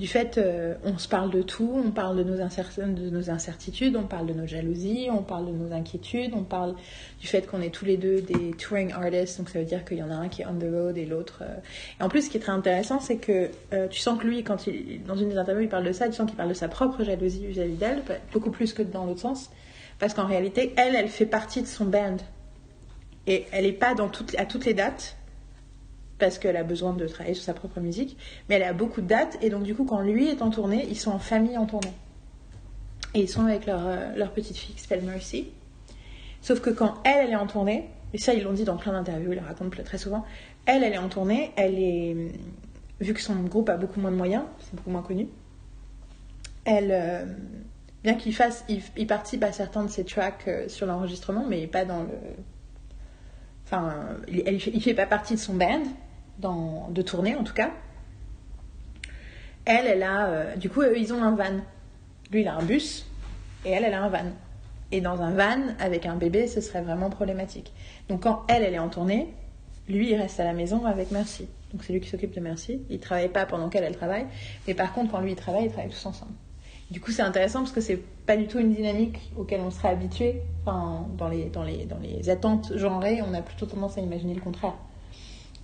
du 0.00 0.06
fait, 0.06 0.38
euh, 0.38 0.76
on 0.82 0.96
se 0.96 1.06
parle 1.06 1.30
de 1.30 1.42
tout, 1.42 1.70
on 1.74 1.90
parle 1.90 2.16
de 2.16 2.24
nos, 2.24 2.36
de 2.38 3.10
nos 3.10 3.30
incertitudes, 3.30 3.96
on 3.96 4.04
parle 4.04 4.26
de 4.26 4.32
nos 4.32 4.46
jalousies, 4.46 5.08
on 5.12 5.22
parle 5.22 5.48
de 5.48 5.52
nos 5.52 5.74
inquiétudes, 5.74 6.32
on 6.34 6.42
parle 6.42 6.74
du 7.20 7.26
fait 7.26 7.46
qu'on 7.46 7.60
est 7.60 7.68
tous 7.68 7.84
les 7.84 7.98
deux 7.98 8.22
des 8.22 8.52
touring 8.52 8.92
artists, 8.92 9.36
donc 9.36 9.50
ça 9.50 9.58
veut 9.58 9.66
dire 9.66 9.84
qu'il 9.84 9.98
y 9.98 10.02
en 10.02 10.10
a 10.10 10.14
un 10.14 10.30
qui 10.30 10.40
est 10.40 10.46
on 10.46 10.54
the 10.54 10.72
road 10.72 10.96
et 10.96 11.04
l'autre. 11.04 11.42
Euh. 11.42 11.54
Et 12.00 12.02
en 12.02 12.08
plus, 12.08 12.22
ce 12.22 12.30
qui 12.30 12.38
est 12.38 12.40
très 12.40 12.52
intéressant, 12.52 12.98
c'est 12.98 13.18
que 13.18 13.50
euh, 13.74 13.88
tu 13.88 14.00
sens 14.00 14.18
que 14.18 14.26
lui, 14.26 14.42
quand 14.42 14.66
il, 14.66 15.04
dans 15.04 15.16
une 15.16 15.28
des 15.28 15.36
interviews, 15.36 15.64
il 15.64 15.68
parle 15.68 15.84
de 15.84 15.92
ça, 15.92 16.08
tu 16.08 16.14
sens 16.14 16.26
qu'il 16.26 16.36
parle 16.36 16.48
de 16.48 16.54
sa 16.54 16.68
propre 16.68 17.04
jalousie 17.04 17.46
vis-à-vis 17.46 17.76
d'elle, 17.76 18.02
beaucoup 18.32 18.50
plus 18.50 18.72
que 18.72 18.82
dans 18.82 19.04
l'autre 19.04 19.20
sens, 19.20 19.50
parce 19.98 20.14
qu'en 20.14 20.26
réalité, 20.26 20.72
elle, 20.78 20.96
elle 20.96 21.08
fait 21.08 21.26
partie 21.26 21.60
de 21.60 21.66
son 21.66 21.84
band. 21.84 22.16
Et 23.26 23.44
elle 23.52 23.64
n'est 23.64 23.72
pas 23.72 23.92
à 24.38 24.46
toutes 24.46 24.64
les 24.64 24.72
dates, 24.72 25.18
parce 26.20 26.38
qu'elle 26.38 26.56
a 26.56 26.62
besoin 26.62 26.92
de 26.92 27.06
travailler 27.08 27.34
sur 27.34 27.44
sa 27.44 27.54
propre 27.54 27.80
musique, 27.80 28.16
mais 28.48 28.56
elle 28.56 28.62
a 28.62 28.72
beaucoup 28.72 29.00
de 29.00 29.06
dates, 29.06 29.38
et 29.42 29.50
donc 29.50 29.64
du 29.64 29.74
coup, 29.74 29.84
quand 29.84 30.00
lui 30.00 30.28
est 30.28 30.42
en 30.42 30.50
tournée, 30.50 30.86
ils 30.88 30.98
sont 30.98 31.10
en 31.10 31.18
famille 31.18 31.58
en 31.58 31.66
tournée. 31.66 31.92
Et 33.14 33.22
ils 33.22 33.28
sont 33.28 33.44
avec 33.44 33.66
leur, 33.66 33.86
euh, 33.86 34.14
leur 34.14 34.30
petite 34.32 34.56
fille 34.56 34.74
qui 34.74 34.82
s'appelle 34.82 35.02
Mercy. 35.02 35.48
Sauf 36.42 36.60
que 36.60 36.70
quand 36.70 37.02
elle, 37.04 37.26
elle 37.26 37.32
est 37.32 37.36
en 37.36 37.46
tournée, 37.46 37.88
et 38.12 38.18
ça 38.18 38.34
ils 38.34 38.44
l'ont 38.44 38.52
dit 38.52 38.64
dans 38.64 38.76
plein 38.76 38.92
d'interviews, 38.92 39.32
ils 39.32 39.40
le 39.40 39.44
racontent 39.44 39.82
très 39.82 39.98
souvent, 39.98 40.24
elle, 40.66 40.84
elle 40.84 40.92
est 40.92 40.98
en 40.98 41.08
tournée, 41.08 41.52
elle 41.56 41.78
est... 41.78 42.16
Vu 43.00 43.14
que 43.14 43.20
son 43.20 43.34
groupe 43.44 43.70
a 43.70 43.76
beaucoup 43.76 43.98
moins 43.98 44.10
de 44.10 44.16
moyens, 44.16 44.44
c'est 44.60 44.74
beaucoup 44.74 44.90
moins 44.90 45.02
connu, 45.02 45.28
elle... 46.64 46.90
Euh, 46.92 47.24
bien 48.02 48.14
qu'il 48.14 48.34
fasse, 48.34 48.64
il, 48.68 49.06
participe 49.06 49.44
à 49.44 49.52
certains 49.52 49.84
de 49.84 49.90
ses 49.90 50.04
tracks 50.04 50.44
euh, 50.48 50.68
sur 50.68 50.86
l'enregistrement, 50.86 51.44
mais 51.48 51.66
pas 51.66 51.84
dans 51.84 52.02
le... 52.02 52.18
Enfin, 53.64 54.16
il, 54.26 54.42
il 54.48 54.82
fait 54.82 54.94
pas 54.94 55.06
partie 55.06 55.34
de 55.34 55.38
son 55.38 55.54
band, 55.54 55.82
de 56.40 57.02
tournée 57.02 57.34
en 57.36 57.44
tout 57.44 57.54
cas. 57.54 57.70
Elle, 59.64 59.86
elle 59.86 60.02
a. 60.02 60.26
Euh, 60.26 60.56
du 60.56 60.70
coup, 60.70 60.82
eux, 60.82 60.98
ils 60.98 61.12
ont 61.12 61.22
un 61.22 61.34
van. 61.34 61.60
Lui, 62.30 62.42
il 62.42 62.48
a 62.48 62.54
un 62.54 62.62
bus 62.62 63.06
et 63.64 63.70
elle, 63.70 63.84
elle 63.84 63.94
a 63.94 64.02
un 64.02 64.08
van. 64.08 64.24
Et 64.92 65.00
dans 65.00 65.20
un 65.20 65.30
van, 65.30 65.74
avec 65.78 66.06
un 66.06 66.16
bébé, 66.16 66.46
ce 66.46 66.60
serait 66.60 66.82
vraiment 66.82 67.10
problématique. 67.10 67.72
Donc 68.08 68.22
quand 68.22 68.44
elle, 68.48 68.64
elle 68.64 68.74
est 68.74 68.78
en 68.78 68.88
tournée, 68.88 69.32
lui, 69.88 70.10
il 70.10 70.16
reste 70.16 70.40
à 70.40 70.44
la 70.44 70.52
maison 70.52 70.84
avec 70.86 71.10
Merci. 71.10 71.46
Donc 71.72 71.84
c'est 71.84 71.92
lui 71.92 72.00
qui 72.00 72.08
s'occupe 72.08 72.34
de 72.34 72.40
Merci. 72.40 72.82
Il 72.90 72.98
travaille 72.98 73.28
pas 73.28 73.46
pendant 73.46 73.68
qu'elle, 73.68 73.84
elle 73.84 73.96
travaille. 73.96 74.26
Mais 74.66 74.74
par 74.74 74.92
contre, 74.92 75.12
quand 75.12 75.20
lui, 75.20 75.32
il 75.32 75.36
travaille, 75.36 75.66
ils 75.66 75.70
travaillent 75.70 75.90
tous 75.90 76.06
ensemble. 76.06 76.32
Du 76.90 77.00
coup, 77.00 77.12
c'est 77.12 77.22
intéressant 77.22 77.60
parce 77.60 77.70
que 77.70 77.80
c'est 77.80 78.00
pas 78.26 78.36
du 78.36 78.48
tout 78.48 78.58
une 78.58 78.74
dynamique 78.74 79.30
auquel 79.36 79.60
on 79.60 79.70
serait 79.70 79.90
habitué. 79.90 80.42
Enfin, 80.62 81.06
dans 81.16 81.28
les, 81.28 81.44
dans 81.44 81.62
les, 81.62 81.84
dans 81.84 81.98
les 81.98 82.28
attentes 82.30 82.76
genrées, 82.76 83.22
on 83.22 83.32
a 83.32 83.42
plutôt 83.42 83.66
tendance 83.66 83.96
à 83.96 84.00
imaginer 84.00 84.34
le 84.34 84.40
contraire. 84.40 84.74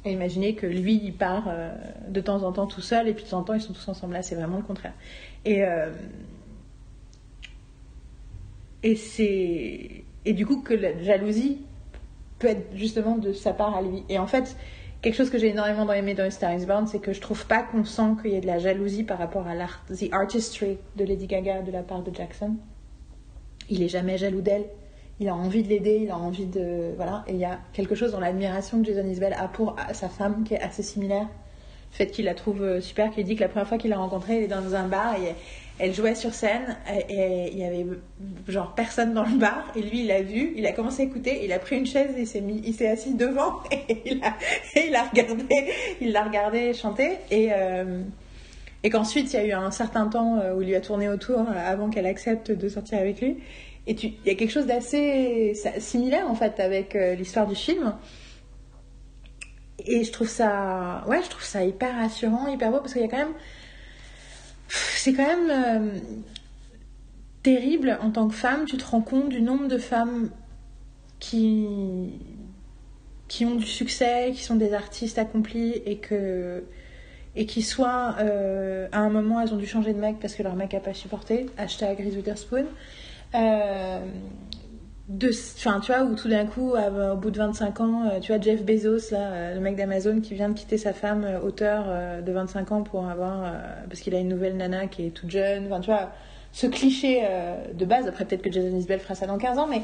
Et 0.06 0.12
imaginez 0.12 0.54
que 0.54 0.66
lui, 0.66 1.00
il 1.02 1.12
part 1.12 1.48
euh, 1.48 1.74
de 2.08 2.20
temps 2.20 2.44
en 2.44 2.52
temps 2.52 2.68
tout 2.68 2.80
seul, 2.80 3.08
et 3.08 3.12
puis 3.12 3.24
de 3.24 3.28
temps 3.28 3.40
en 3.40 3.42
temps, 3.42 3.54
ils 3.54 3.60
sont 3.60 3.72
tous 3.72 3.88
ensemble. 3.88 4.14
Là, 4.14 4.22
c'est 4.22 4.36
vraiment 4.36 4.56
le 4.56 4.62
contraire. 4.62 4.94
Et, 5.44 5.64
euh, 5.64 5.90
et 8.84 8.94
c'est. 8.94 10.04
Et 10.24 10.32
du 10.32 10.46
coup, 10.46 10.62
que 10.62 10.74
la 10.74 10.96
jalousie 11.02 11.58
peut 12.38 12.46
être 12.46 12.68
justement 12.74 13.18
de 13.18 13.32
sa 13.32 13.52
part 13.52 13.76
à 13.76 13.82
lui. 13.82 14.04
Et 14.08 14.18
en 14.20 14.28
fait, 14.28 14.56
quelque 15.02 15.16
chose 15.16 15.30
que 15.30 15.38
j'ai 15.38 15.48
énormément 15.48 15.92
aimé 15.92 16.14
dans 16.14 16.30
Star 16.30 16.54
is 16.54 16.66
Born, 16.66 16.86
c'est 16.86 17.00
que 17.00 17.12
je 17.12 17.20
trouve 17.20 17.44
pas 17.46 17.62
qu'on 17.62 17.84
sent 17.84 18.14
qu'il 18.22 18.30
y 18.30 18.34
ait 18.36 18.40
de 18.40 18.46
la 18.46 18.58
jalousie 18.58 19.02
par 19.02 19.18
rapport 19.18 19.48
à 19.48 19.56
l'art, 19.56 19.84
the 19.88 20.12
artistry 20.12 20.78
de 20.94 21.04
Lady 21.04 21.26
Gaga 21.26 21.62
de 21.62 21.72
la 21.72 21.82
part 21.82 22.02
de 22.02 22.14
Jackson. 22.14 22.56
Il 23.68 23.82
est 23.82 23.88
jamais 23.88 24.18
jaloux 24.18 24.40
d'elle 24.40 24.66
il 25.18 25.28
a 25.28 25.34
envie 25.34 25.62
de 25.62 25.68
l'aider, 25.68 26.00
il 26.02 26.10
a 26.10 26.18
envie 26.18 26.46
de. 26.46 26.92
Voilà. 26.96 27.24
Et 27.26 27.32
il 27.32 27.38
y 27.38 27.44
a 27.44 27.58
quelque 27.72 27.94
chose 27.94 28.12
dans 28.12 28.20
l'admiration 28.20 28.82
que 28.82 28.86
Jason 28.86 29.08
Isbell 29.08 29.34
a 29.38 29.48
pour 29.48 29.76
sa 29.92 30.08
femme 30.08 30.44
qui 30.44 30.54
est 30.54 30.60
assez 30.60 30.82
similaire. 30.82 31.26
Le 31.92 31.96
fait 31.96 32.10
qu'il 32.10 32.26
la 32.26 32.34
trouve 32.34 32.62
euh, 32.62 32.80
super, 32.80 33.10
qu'il 33.10 33.24
dit 33.24 33.36
que 33.36 33.40
la 33.40 33.48
première 33.48 33.68
fois 33.68 33.78
qu'il 33.78 33.90
l'a 33.90 33.96
rencontrée, 33.96 34.38
il 34.38 34.42
est 34.44 34.48
dans 34.48 34.74
un 34.74 34.86
bar 34.88 35.14
et 35.14 35.34
elle 35.78 35.94
jouait 35.94 36.14
sur 36.14 36.32
scène 36.32 36.76
et 37.08 37.50
il 37.52 37.58
y 37.58 37.64
avait 37.64 37.86
genre 38.48 38.74
personne 38.74 39.12
dans 39.12 39.24
le 39.24 39.36
bar 39.36 39.70
et 39.76 39.82
lui 39.82 40.00
il 40.00 40.06
l'a 40.06 40.22
vu, 40.22 40.54
il 40.56 40.66
a 40.66 40.72
commencé 40.72 41.02
à 41.02 41.04
écouter, 41.04 41.44
il 41.44 41.52
a 41.52 41.58
pris 41.58 41.76
une 41.76 41.86
chaise 41.86 42.16
et 42.16 42.38
il 42.38 42.74
s'est 42.74 42.88
assis 42.88 43.14
devant 43.14 43.60
et 43.70 44.02
il 44.06 44.94
a 44.94 45.02
regardé, 45.04 45.44
il 46.00 46.12
l'a 46.12 46.24
regardé 46.24 46.72
chanter 46.72 47.18
et 47.30 47.48
euh, 47.52 48.02
et 48.82 48.90
qu'ensuite 48.90 49.32
il 49.32 49.36
y 49.36 49.38
a 49.38 49.44
eu 49.44 49.52
un 49.52 49.70
certain 49.70 50.06
temps 50.06 50.38
euh, 50.38 50.54
où 50.54 50.62
il 50.62 50.68
lui 50.68 50.76
a 50.76 50.80
tourné 50.80 51.08
autour 51.08 51.40
avant 51.50 51.90
qu'elle 51.90 52.06
accepte 52.06 52.50
de 52.50 52.68
sortir 52.68 52.98
avec 52.98 53.20
lui 53.20 53.36
et 53.86 53.92
il 54.02 54.14
y 54.26 54.30
a 54.30 54.34
quelque 54.34 54.50
chose 54.50 54.66
d'assez 54.66 55.52
similaire 55.78 56.28
en 56.28 56.34
fait 56.34 56.58
avec 56.58 56.96
euh, 56.96 57.14
l'histoire 57.14 57.46
du 57.46 57.54
film. 57.54 57.94
Et 59.84 60.02
je 60.02 60.10
trouve 60.10 60.28
ça, 60.28 61.04
ouais, 61.06 61.22
je 61.22 61.28
trouve 61.28 61.44
ça 61.44 61.64
hyper 61.64 61.94
rassurant, 61.94 62.48
hyper 62.48 62.70
beau 62.72 62.78
parce 62.78 62.92
qu'il 62.92 63.02
y 63.02 63.04
a 63.04 63.08
quand 63.08 63.18
même, 63.18 63.34
c'est 64.68 65.12
quand 65.12 65.26
même 65.26 65.50
euh, 65.50 65.98
terrible 67.42 67.96
en 68.02 68.10
tant 68.10 68.26
que 68.26 68.34
femme. 68.34 68.64
Tu 68.64 68.76
te 68.76 68.84
rends 68.84 69.02
compte 69.02 69.28
du 69.28 69.40
nombre 69.40 69.68
de 69.68 69.78
femmes 69.78 70.30
qui 71.20 72.10
qui 73.28 73.44
ont 73.44 73.56
du 73.56 73.66
succès, 73.66 74.30
qui 74.34 74.42
sont 74.42 74.54
des 74.54 74.72
artistes 74.72 75.18
accomplis 75.18 75.74
et 75.84 75.98
que 75.98 76.64
et 77.36 77.46
qui 77.46 77.62
soit 77.62 78.16
euh, 78.18 78.88
à 78.92 79.00
un 79.00 79.10
moment 79.10 79.40
elles 79.40 79.52
ont 79.52 79.58
dû 79.58 79.66
changer 79.66 79.92
de 79.92 80.00
mec 80.00 80.18
parce 80.20 80.34
que 80.34 80.42
leur 80.42 80.56
mec 80.56 80.74
a 80.74 80.80
pas 80.80 80.94
supporté. 80.94 81.46
Hashtag 81.56 81.98
Reese 81.98 82.16
Witherspoon. 82.16 82.66
Euh, 83.36 84.00
de, 85.08 85.30
enfin, 85.56 85.78
tu 85.80 85.92
vois, 85.92 86.02
où 86.02 86.16
tout 86.16 86.28
d'un 86.28 86.46
coup, 86.46 86.72
au 86.72 87.16
bout 87.16 87.30
de 87.30 87.38
25 87.38 87.80
ans, 87.80 88.08
euh, 88.08 88.20
tu 88.20 88.32
vois, 88.32 88.40
Jeff 88.40 88.64
Bezos, 88.64 89.12
là, 89.12 89.30
euh, 89.30 89.54
le 89.54 89.60
mec 89.60 89.76
d'Amazon, 89.76 90.20
qui 90.20 90.34
vient 90.34 90.48
de 90.48 90.54
quitter 90.54 90.78
sa 90.78 90.92
femme, 90.92 91.24
auteur 91.44 92.22
de 92.22 92.32
25 92.32 92.72
ans, 92.72 92.82
pour 92.82 93.08
avoir, 93.08 93.52
parce 93.88 94.00
qu'il 94.00 94.14
a 94.14 94.18
une 94.18 94.28
nouvelle 94.28 94.56
nana 94.56 94.86
qui 94.86 95.06
est 95.06 95.10
toute 95.10 95.30
jeune, 95.30 95.66
enfin, 95.66 95.80
tu 95.80 95.90
vois, 95.90 96.10
ce 96.52 96.66
cliché 96.66 97.22
de 97.72 97.84
base, 97.84 98.08
après 98.08 98.24
peut-être 98.24 98.42
que 98.42 98.50
Jason 98.50 98.74
Isbell 98.76 98.98
fera 98.98 99.14
ça 99.14 99.26
dans 99.26 99.38
15 99.38 99.58
ans, 99.58 99.66
mais 99.68 99.82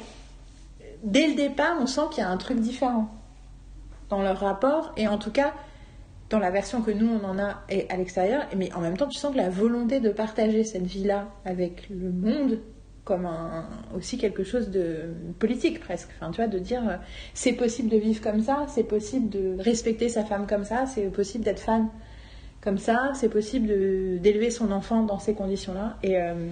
dès 1.04 1.28
le 1.28 1.34
départ, 1.34 1.76
on 1.80 1.86
sent 1.86 2.02
qu'il 2.10 2.24
y 2.24 2.26
a 2.26 2.30
un 2.30 2.36
truc 2.36 2.58
différent 2.58 3.08
dans 4.08 4.22
leur 4.22 4.40
rapport, 4.40 4.92
et 4.96 5.06
en 5.06 5.18
tout 5.18 5.30
cas, 5.30 5.52
dans 6.30 6.40
la 6.40 6.50
version 6.50 6.82
que 6.82 6.90
nous, 6.90 7.08
on 7.08 7.24
en 7.24 7.38
a 7.38 7.62
à 7.90 7.96
l'extérieur, 7.96 8.46
mais 8.56 8.72
en 8.72 8.80
même 8.80 8.96
temps, 8.96 9.06
tu 9.06 9.18
sens 9.18 9.32
que 9.32 9.36
la 9.38 9.50
volonté 9.50 10.00
de 10.00 10.08
partager 10.08 10.64
cette 10.64 10.86
vie-là 10.86 11.28
avec 11.44 11.88
le 11.90 12.10
monde 12.10 12.58
comme 13.04 13.28
aussi 13.96 14.16
quelque 14.16 14.44
chose 14.44 14.70
de 14.70 15.12
politique 15.38 15.80
presque. 15.80 16.08
Enfin, 16.16 16.30
tu 16.30 16.36
vois, 16.36 16.46
de 16.46 16.58
dire 16.58 16.88
euh, 16.88 16.96
c'est 17.34 17.52
possible 17.52 17.88
de 17.88 17.96
vivre 17.96 18.20
comme 18.22 18.40
ça, 18.40 18.66
c'est 18.68 18.84
possible 18.84 19.28
de 19.28 19.56
respecter 19.58 20.08
sa 20.08 20.24
femme 20.24 20.46
comme 20.46 20.64
ça, 20.64 20.86
c'est 20.86 21.10
possible 21.10 21.44
d'être 21.44 21.60
fan 21.60 21.88
comme 22.60 22.78
ça, 22.78 23.10
c'est 23.14 23.28
possible 23.28 23.66
d'élever 24.20 24.50
son 24.50 24.70
enfant 24.70 25.02
dans 25.02 25.18
ces 25.18 25.34
conditions-là. 25.34 25.96
Et, 26.04 26.16
euh, 26.16 26.50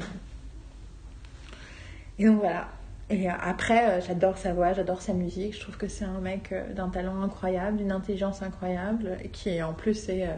et 2.19 2.27
donc 2.27 2.41
voilà. 2.41 2.69
Et 3.11 3.29
après, 3.29 3.89
euh, 3.89 4.01
j'adore 4.01 4.37
sa 4.37 4.53
voix, 4.53 4.73
j'adore 4.73 5.03
sa 5.03 5.13
musique. 5.13 5.55
Je 5.55 5.61
trouve 5.61 5.77
que 5.77 5.87
c'est 5.87 6.05
un 6.05 6.21
mec 6.21 6.53
d'un 6.75 6.89
talent 6.89 7.23
incroyable, 7.23 7.77
d'une 7.77 7.93
intelligence 7.93 8.43
incroyable, 8.43 9.19
qui 9.33 9.63
en 9.63 9.73
plus 9.73 10.09
est 10.09 10.29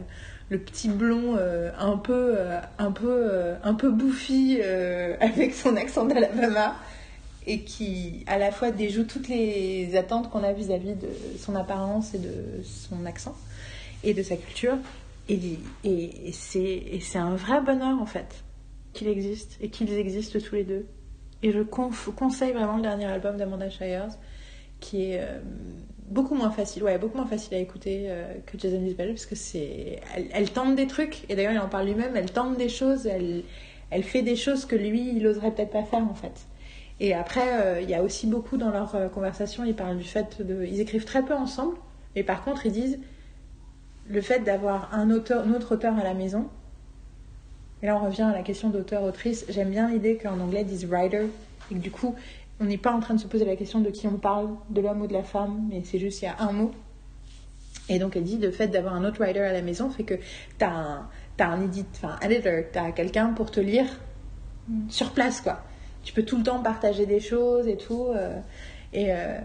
le 0.49 0.59
petit 0.59 0.89
blond 0.89 1.37
euh, 1.37 1.71
un 1.79 1.97
peu 1.97 2.35
euh, 2.39 2.61
un 2.79 2.93
peu 2.93 3.09
euh, 3.09 3.55
un 3.63 3.75
peu 3.75 3.91
bouffi 3.91 4.61
avec 5.21 5.55
son 5.55 5.77
accent 5.77 6.05
d'Alabama 6.05 6.77
et 7.47 7.63
qui 7.63 8.25
à 8.27 8.39
la 8.39 8.53
fois 8.53 8.71
déjoue 8.71 9.05
toutes 9.05 9.29
les 9.29 9.97
attentes 9.97 10.31
qu'on 10.31 10.45
a 10.45 10.53
vis-à-vis 10.53 10.95
de 10.95 11.09
son 11.39 11.57
apparence 11.57 12.15
et 12.15 12.19
de 12.19 12.63
son 12.63 13.05
accent 13.07 13.37
et 14.05 14.15
de 14.15 14.23
sa 14.23 14.37
culture. 14.37 14.77
Et, 15.29 15.39
et, 15.85 16.29
et 16.29 16.33
c'est 16.33 17.19
un 17.19 17.35
vrai 17.35 17.61
bonheur 17.61 18.01
en 18.01 18.07
fait 18.07 18.45
qu'il 18.93 19.09
existe 19.09 19.57
et 19.61 19.71
qu'ils 19.71 19.93
existent 19.93 20.39
tous 20.39 20.55
les 20.55 20.65
deux. 20.65 20.87
Et 21.43 21.51
je 21.51 21.61
conseille 21.63 22.53
vraiment 22.53 22.77
le 22.77 22.83
dernier 22.83 23.07
album 23.07 23.37
d'Amanda 23.37 23.71
Shires 23.71 24.09
qui 24.79 25.05
est 25.13 25.21
beaucoup 26.09 26.35
moins 26.35 26.51
facile, 26.51 26.83
ouais, 26.83 26.99
beaucoup 26.99 27.17
moins 27.17 27.27
facile 27.27 27.55
à 27.55 27.59
écouter 27.59 28.07
euh, 28.07 28.35
que 28.47 28.59
Jason 28.59 28.85
Isbell 28.85 29.09
parce 29.09 29.27
que 29.27 29.35
c'est, 29.35 30.01
elle, 30.33 30.51
tente 30.51 30.77
des 30.77 30.87
trucs 30.87 31.25
et 31.29 31.37
d'ailleurs 31.37 31.53
il 31.53 31.59
en 31.59 31.69
parle 31.69 31.87
lui-même, 31.87 32.17
elle 32.17 32.31
tente 32.31 32.57
des 32.57 32.69
choses, 32.69 33.07
elle, 33.07 33.45
elle 33.91 34.03
fait 34.03 34.23
des 34.23 34.37
choses 34.37 34.65
que 34.65 34.77
lui 34.77 35.15
il 35.17 35.27
oserait 35.27 35.53
peut-être 35.53 35.71
pas 35.71 35.85
faire 35.85 36.03
en 36.03 36.15
fait. 36.15 36.47
Et 37.01 37.15
après 37.15 37.61
euh, 37.63 37.81
il 37.81 37.89
y 37.89 37.95
a 37.95 38.03
aussi 38.03 38.27
beaucoup 38.27 38.57
dans 38.57 38.71
leur 38.71 38.95
euh, 38.95 39.09
conversation, 39.09 39.65
ils 39.65 39.75
parlent 39.75 39.99
du 39.99 40.05
fait 40.05 40.43
de, 40.43 40.65
ils 40.65 40.81
écrivent 40.81 41.05
très 41.05 41.23
peu 41.23 41.35
ensemble, 41.35 41.77
mais 42.15 42.23
par 42.23 42.45
contre 42.45 42.67
ils 42.67 42.73
disent 42.73 42.99
le 44.09 44.21
fait 44.21 44.41
d'avoir 44.41 44.93
un 44.93 45.11
auteur, 45.11 45.47
un 45.47 45.55
autre 45.55 45.75
auteur 45.75 45.97
à 45.97 46.03
la 46.03 46.15
maison. 46.15 46.49
Et 47.83 47.87
là 47.87 47.97
on 47.97 48.05
revient 48.05 48.23
à 48.23 48.33
la 48.33 48.43
question 48.43 48.69
d'auteur-autrice. 48.69 49.47
J'aime 49.49 49.71
bien 49.71 49.89
l'idée 49.89 50.17
qu'en 50.17 50.39
anglais 50.41 50.61
ils 50.63 50.67
disent 50.67 50.87
writer 50.87 51.27
et 51.71 51.75
que 51.75 51.81
du 51.81 51.91
coup 51.91 52.15
on 52.61 52.65
n'est 52.65 52.79
pas 52.79 52.93
en 52.93 53.01
train 53.01 53.15
de 53.15 53.21
se 53.21 53.27
poser 53.27 53.45
la 53.45 53.57
question 53.57 53.81
de 53.81 53.91
qui 53.91 54.07
on 54.07 54.17
parle, 54.19 54.51
de 54.71 54.81
l'homme 54.81 55.03
ou 55.03 55.07
de 55.07 55.13
la 55.13 55.25
femme, 55.25 55.69
mais 55.71 55.83
c'est 55.85 55.99
juste 55.99 56.23
il 56.23 56.27
y 56.27 56.29
a 56.29 56.37
un 56.39 56.53
mot. 56.53 56.71
Et 57.89 57.99
donc 57.99 58.17
elle 58.17 58.25
dit 58.25 58.39
le 58.39 58.51
fait 58.51 58.69
d'avoir 58.69 58.95
un 58.95 59.05
autre 59.05 59.21
writer 59.21 59.41
à 59.41 59.53
la 59.53 59.63
maison 59.63 59.91
fait 59.91 60.05
que 60.05 60.15
tu 60.15 60.65
as 60.65 60.71
un, 60.71 61.09
as 61.39 61.49
un 61.49 61.63
edit, 61.63 61.87
enfin, 61.95 62.19
editor, 62.23 62.65
tu 62.73 62.79
as 62.79 62.93
quelqu'un 62.93 63.29
pour 63.29 63.51
te 63.51 63.61
lire 63.61 63.87
sur 64.89 65.11
place, 65.11 65.41
quoi. 65.41 65.63
Tu 66.05 66.13
peux 66.13 66.25
tout 66.25 66.37
le 66.37 66.43
temps 66.43 66.63
partager 66.63 67.07
des 67.07 67.21
choses 67.21 67.69
et 67.69 67.77
tout. 67.77 68.07
Euh, 68.09 68.39
et, 68.93 69.13
euh, 69.13 69.39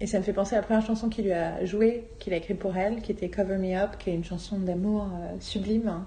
et 0.00 0.06
ça 0.06 0.18
me 0.18 0.22
fait 0.22 0.32
penser 0.32 0.54
à 0.54 0.58
la 0.58 0.62
première 0.62 0.84
chanson 0.84 1.08
qu'il 1.08 1.24
lui 1.24 1.32
a 1.32 1.64
jouée, 1.64 2.08
qu'il 2.18 2.32
a 2.32 2.36
écrite 2.36 2.58
pour 2.58 2.76
elle, 2.76 3.00
qui 3.00 3.12
était 3.12 3.28
Cover 3.28 3.56
Me 3.56 3.76
Up, 3.76 3.96
qui 3.98 4.10
est 4.10 4.14
une 4.14 4.24
chanson 4.24 4.58
d'amour 4.58 5.04
euh, 5.04 5.34
sublime. 5.40 6.04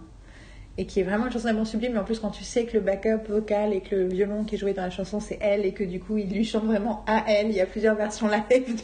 Et 0.80 0.86
qui 0.86 1.02
est 1.02 1.04
vraiment 1.04 1.26
une 1.26 1.32
chanson 1.34 1.50
d'amour 1.50 1.68
sublime. 1.68 1.92
Mais 1.92 2.00
en 2.00 2.06
plus, 2.06 2.20
quand 2.20 2.30
tu 2.30 2.46
sais 2.46 2.64
que 2.64 2.74
le 2.74 2.80
backup 2.80 3.28
vocal 3.28 3.74
et 3.74 3.82
que 3.82 3.96
le 3.96 4.08
violon 4.08 4.46
qui 4.46 4.56
est 4.56 4.58
joué 4.58 4.74
dans 4.74 4.84
la 4.84 4.90
chanson 4.90 5.20
c'est 5.20 5.38
elle 5.42 5.66
et 5.66 5.74
que 5.74 5.84
du 5.84 6.00
coup 6.00 6.18
il 6.18 6.30
lui 6.30 6.46
chante 6.46 6.64
vraiment 6.64 7.04
à 7.06 7.26
elle, 7.28 7.48
il 7.48 7.56
y 7.56 7.60
a 7.60 7.66
plusieurs 7.66 7.96
versions 7.96 8.30
live 8.30 8.82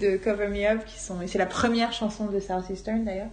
de, 0.00 0.16
Cover 0.16 0.48
Me 0.48 0.68
Up 0.68 0.84
qui 0.84 0.98
sont. 0.98 1.22
Et 1.22 1.28
c'est 1.28 1.38
la 1.38 1.46
première 1.46 1.92
chanson 1.92 2.26
de 2.26 2.40
Southeastern 2.40 3.04
d'ailleurs. 3.04 3.30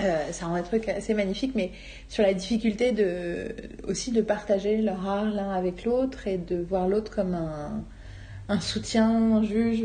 Euh, 0.00 0.30
ça 0.30 0.46
rend 0.46 0.54
un 0.54 0.62
truc 0.62 0.88
assez 0.90 1.14
magnifique, 1.14 1.52
mais 1.54 1.70
sur 2.08 2.22
la 2.22 2.34
difficulté 2.34 2.92
de, 2.92 3.54
aussi 3.88 4.12
de 4.12 4.20
partager 4.20 4.82
leur 4.82 5.06
art 5.08 5.24
l'un 5.24 5.52
avec 5.52 5.86
l'autre 5.86 6.26
et 6.26 6.36
de 6.36 6.56
voir 6.56 6.86
l'autre 6.86 7.14
comme 7.14 7.34
un, 7.34 8.60
soutien, 8.60 9.08
un 9.08 9.42
juge. 9.42 9.84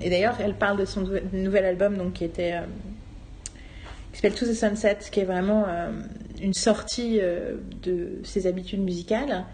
Et 0.00 0.10
d'ailleurs, 0.10 0.36
elle 0.40 0.54
parle 0.54 0.78
de 0.78 0.84
son 0.84 1.08
nouvel 1.32 1.64
album 1.64 1.96
donc, 1.96 2.14
qui 2.14 2.24
était. 2.24 2.54
Euh, 2.54 2.66
qui 4.12 4.20
s'appelle 4.20 4.34
To 4.34 4.46
the 4.46 4.54
Sunset, 4.54 4.98
qui 5.10 5.20
est 5.20 5.24
vraiment 5.24 5.64
euh, 5.66 5.90
une 6.40 6.54
sortie 6.54 7.18
euh, 7.20 7.56
de 7.82 8.20
ses 8.24 8.46
habitudes 8.46 8.80
musicales. 8.80 9.46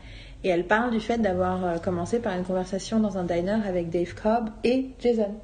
Et 0.45 0.49
elle 0.49 0.67
parle 0.67 0.91
du 0.91 1.01
fait 1.01 1.19
d'avoir 1.19 1.65
euh, 1.65 1.79
commencé 1.79 2.21
par 2.21 2.37
une 2.37 2.45
conversation 2.45 3.01
dans 3.01 3.19
un 3.19 3.25
diner 3.25 3.59
avec 3.67 3.91
Dave 3.91 4.15
Cobb 4.15 4.51
et 4.65 4.91
Jason. 4.99 5.35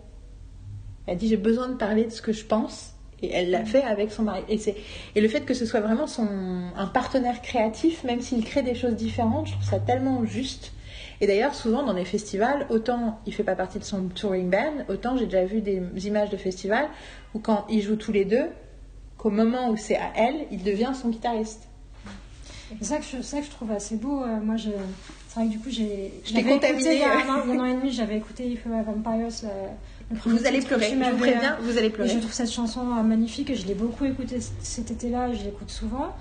Elle 1.07 1.19
dit 1.19 1.29
J'ai 1.29 1.37
besoin 1.37 1.69
de 1.69 1.75
parler 1.75 2.05
de 2.05 2.11
ce 2.11 2.23
que 2.23 2.33
je 2.33 2.45
pense. 2.45 2.91
Et 3.23 3.31
elle 3.33 3.51
l'a 3.51 3.65
fait 3.65 3.83
avec 3.83 4.11
son 4.11 4.25
mari. 4.25 4.43
Et, 4.49 5.21
le 5.21 5.29
fait 5.29 5.43
que 5.43 5.55
ce 5.55 5.65
soit 5.65 5.81
vraiment 5.81 6.07
son, 6.07 6.29
un 6.77 6.87
partenaire 6.87 7.41
créatif, 7.41 8.05
même 8.05 8.21
s'il 8.21 8.45
crée 8.45 8.63
des 8.63 8.75
choses 8.75 8.97
différentes, 8.97 9.47
je 9.47 9.53
trouve 9.53 9.65
ça 9.65 9.79
tellement 9.79 10.27
juste. 10.27 10.73
Et 11.21 11.27
d'ailleurs, 11.27 11.55
souvent 11.55 11.85
dans 11.85 11.95
les 11.95 12.05
festivals, 12.05 12.67
autant 12.69 13.21
il 13.25 13.33
fait 13.33 13.45
pas 13.45 13.55
partie 13.55 13.79
de 13.79 13.85
son 13.85 14.09
touring 14.09 14.51
band, 14.51 14.85
autant 14.89 15.17
j'ai 15.17 15.25
déjà 15.25 15.45
vu 15.45 15.63
des 15.63 15.81
images 16.07 16.29
de 16.29 16.37
festivals 16.37 16.89
où 17.35 17.39
quand 17.39 17.65
ils 17.71 17.81
jouent 17.81 17.97
tous 17.97 18.13
les 18.13 18.27
deux, 18.27 18.49
qu'au 19.25 19.31
moment 19.31 19.71
où 19.71 19.77
c'est 19.77 19.97
à 19.97 20.13
elle, 20.17 20.47
il 20.51 20.63
devient 20.63 20.93
son 21.01 21.09
guitariste. 21.09 21.63
C'est 22.79 22.85
ça 22.85 22.99
que 22.99 23.05
je, 23.05 23.23
ça 23.23 23.41
que 23.41 23.47
je 23.47 23.51
trouve 23.51 23.71
assez 23.71 23.97
beau. 23.97 24.23
Euh, 24.23 24.41
moi, 24.43 24.57
je, 24.57 24.71
c'est 25.29 25.35
vrai 25.41 25.47
que 25.47 25.53
du 25.53 25.59
coup, 25.59 25.71
j'ai. 25.71 26.13
Je 26.25 26.31
écouté 26.33 26.43
contaminé, 26.55 26.95
Il 26.95 27.01
y 27.01 27.03
a 27.03 27.17
euh. 27.17 27.31
un 27.31 27.59
an, 27.59 27.61
un 27.63 27.67
et 27.67 27.75
demi, 27.75 27.91
j'avais 27.93 28.19
écté 28.19 28.47
If 28.49 28.65
You 28.67 28.73
Have 28.75 28.87
Vampires. 28.87 29.29
euh, 29.45 29.67
le 30.11 30.17
premier 30.17 30.39
Vous 30.39 30.47
allez 30.47 30.61
pleurer, 30.61 30.91
je 30.91 31.11
vous 31.11 31.17
préviens, 31.17 31.55
euh, 31.55 31.63
vous 31.63 31.79
allez 31.79 31.87
Et 31.87 31.91
pleurer. 31.91 32.11
je 32.11 32.19
trouve 32.19 32.33
cette 32.33 32.51
chanson 32.51 32.81
euh, 32.81 33.03
magnifique 33.03 33.49
et 33.51 33.55
je 33.55 33.67
l'ai 33.67 33.75
beaucoup 33.75 34.05
écoutée 34.05 34.39
cet 34.61 34.91
été-là, 34.91 35.33
je 35.33 35.45
l'écoute 35.45 35.71
souvent. 35.71 36.15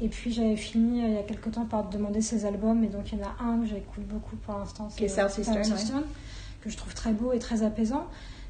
Et 0.00 0.08
puis 0.08 0.32
j'avais 0.32 0.56
fini 0.56 1.02
euh, 1.02 1.08
il 1.08 1.14
y 1.14 1.18
a 1.18 1.22
quelques 1.22 1.50
temps 1.52 1.64
par 1.64 1.88
demander 1.88 2.20
ses 2.20 2.44
albums 2.46 2.82
et 2.84 2.88
donc 2.88 3.12
il 3.12 3.18
y 3.18 3.22
en 3.22 3.26
a 3.26 3.44
un 3.44 3.60
que 3.62 3.66
j'écoute 3.66 4.06
beaucoup 4.06 4.36
pour 4.36 4.56
l'instant, 4.58 4.88
Qui 4.96 5.04
est 5.04 5.18
euh, 5.18 5.28
Southeastern, 5.28 5.64
Southeastern, 5.64 6.02
que 6.62 6.70
je 6.70 6.76
trouve 6.76 6.94
très 6.94 7.12
beau 7.12 7.32
et 7.32 7.38
très 7.38 7.62
apaisant. 7.62 8.06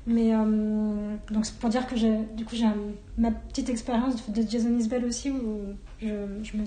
Mais 0.07 0.35
euh, 0.35 1.17
donc 1.31 1.47
c'est 1.47 1.57
pour 1.57 1.71
dire 1.71 1.87
que 1.87 1.97
j'ai 1.97 2.19
du 2.37 2.45
coup 2.45 2.55
j'ai 2.57 2.67
ma 3.17 3.31
petite 3.31 3.71
expérience 3.71 4.29
de 4.31 4.43
Jason 4.43 4.77
Isbell 4.79 5.05
aussi 5.05 5.31
où 5.31 5.61
je, 6.01 6.09
je 6.43 6.57
me 6.57 6.65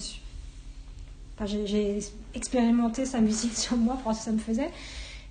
Enfin, 1.39 1.45
j'ai- 1.45 1.99
expérimenté 2.33 3.05
sa 3.05 3.21
musique 3.21 3.53
sur 3.57 3.77
moi 3.77 3.93
pour 3.93 4.03
voir 4.05 4.15
ce 4.15 4.21
que 4.21 4.25
ça 4.25 4.31
me 4.31 4.39
faisait. 4.39 4.71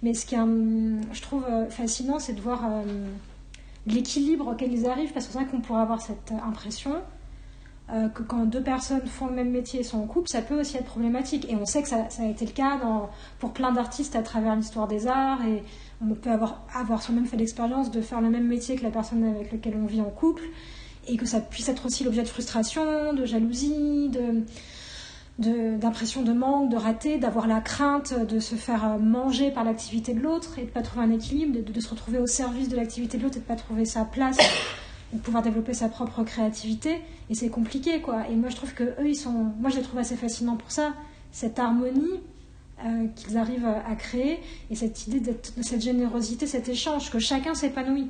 Mais 0.05 0.15
ce 0.15 0.25
qui 0.25 0.37
est, 0.37 0.39
je 0.39 1.21
trouve 1.23 1.45
euh, 1.51 1.69
fascinant, 1.69 2.21
c'est 2.21 2.35
de 2.35 2.41
voir 2.41 2.63
euh, 2.65 2.83
l'équilibre 3.89 4.47
auquel 4.53 4.73
ils 4.73 4.87
arrivent, 4.87 5.13
parce 5.13 5.27
que 5.27 5.33
c'est 5.33 5.39
vrai 5.39 5.49
qu'on 5.49 5.61
pourrait 5.61 5.81
avoir 5.83 6.01
cette 6.01 6.33
impression 6.47 6.95
que 7.89 8.25
quand 8.25 8.47
deux 8.47 8.63
personnes 8.65 9.07
font 9.07 9.29
le 9.29 9.35
même 9.35 9.51
métier 9.53 9.79
et 9.79 9.83
sont 9.85 9.99
en 9.99 10.07
couple, 10.07 10.29
ça 10.29 10.43
peut 10.43 10.59
aussi 10.59 10.77
être 10.77 10.87
problématique. 10.87 11.47
Et 11.49 11.55
on 11.55 11.65
sait 11.67 11.83
que 11.83 11.89
ça, 11.89 12.11
ça 12.11 12.25
a 12.25 12.27
été 12.27 12.45
le 12.45 12.51
cas 12.51 12.81
pour 13.39 13.53
plein 13.53 13.71
d'artistes 13.71 14.17
à 14.17 14.23
travers 14.23 14.57
l'histoire 14.57 14.89
des 14.89 15.07
arts. 15.07 15.39
On 16.03 16.15
peut 16.15 16.31
avoir, 16.31 16.67
avoir 16.75 17.03
soi-même 17.03 17.27
fait 17.27 17.37
l'expérience 17.37 17.91
de 17.91 18.01
faire 18.01 18.21
le 18.21 18.31
même 18.31 18.47
métier 18.47 18.77
que 18.77 18.83
la 18.83 18.91
personne 18.91 19.25
avec 19.25 19.53
laquelle 19.53 19.77
on 19.81 19.87
vit 19.87 20.01
en 20.01 20.11
couple. 20.11 20.43
Et 21.09 21.17
que 21.17 21.27
ça 21.27 21.41
puisse 21.41 21.69
être 21.69 21.87
aussi 21.87 22.03
l'objet 22.03 22.23
de 22.23 22.29
frustration, 22.29 23.13
de 23.13 23.25
jalousie, 23.25 24.09
de 24.09 24.43
d'impression 25.39 26.23
de, 26.23 26.33
manque, 26.33 26.71
de 26.71 26.77
rater, 26.77 27.19
d'avoir 27.19 27.47
la 27.47 27.61
crainte 27.61 28.15
de 28.27 28.41
se 28.41 28.55
faire 28.55 28.99
manger 28.99 29.51
par 29.51 29.65
l'activité 29.65 30.15
de 30.15 30.21
l'autre 30.21 30.59
et 30.59 30.63
de 30.63 30.71
pas 30.71 30.81
trouver 30.81 31.05
un 31.05 31.11
équilibre, 31.11 31.55
de, 31.55 31.61
de 31.61 31.81
se 31.81 31.91
retrouver 31.91 32.19
au 32.19 32.27
service 32.27 32.71
de 32.71 32.77
l'activité 32.77 33.19
de 33.19 33.23
l'autre 33.23 33.37
et 33.37 33.41
de 33.41 33.45
pas 33.45 33.57
trouver 33.57 33.85
sa 33.85 34.07
place, 34.07 34.39
de 35.13 35.19
pouvoir 35.19 35.43
développer 35.43 35.75
sa 35.75 35.91
propre 35.91 36.23
créativité. 36.25 37.03
Et 37.29 37.35
c'est 37.35 37.51
compliqué, 37.51 38.01
quoi. 38.01 38.27
Et 38.31 38.35
moi, 38.35 38.49
je 38.49 38.57
trouve 38.57 38.73
que 38.73 38.85
eux, 38.85 39.09
ils 39.09 39.15
sont, 39.15 39.53
moi, 39.61 39.69
je 39.69 39.77
les 39.77 39.83
trouve 39.83 39.99
assez 39.99 40.17
fascinants 40.17 40.57
pour 40.57 40.71
ça, 40.71 40.95
cette 41.33 41.59
harmonie 41.59 42.23
euh, 42.85 43.07
qu'ils 43.17 43.39
arrivent 43.39 43.67
à, 43.67 43.95
créer 43.95 44.39
et 44.71 44.75
cette 44.75 45.07
idée 45.07 45.21
de 45.21 45.35
cette 45.63 45.81
générosité, 45.81 46.47
cet 46.47 46.69
échange, 46.69 47.11
que 47.11 47.19
chacun 47.19 47.55
s'épanouit. 47.55 48.09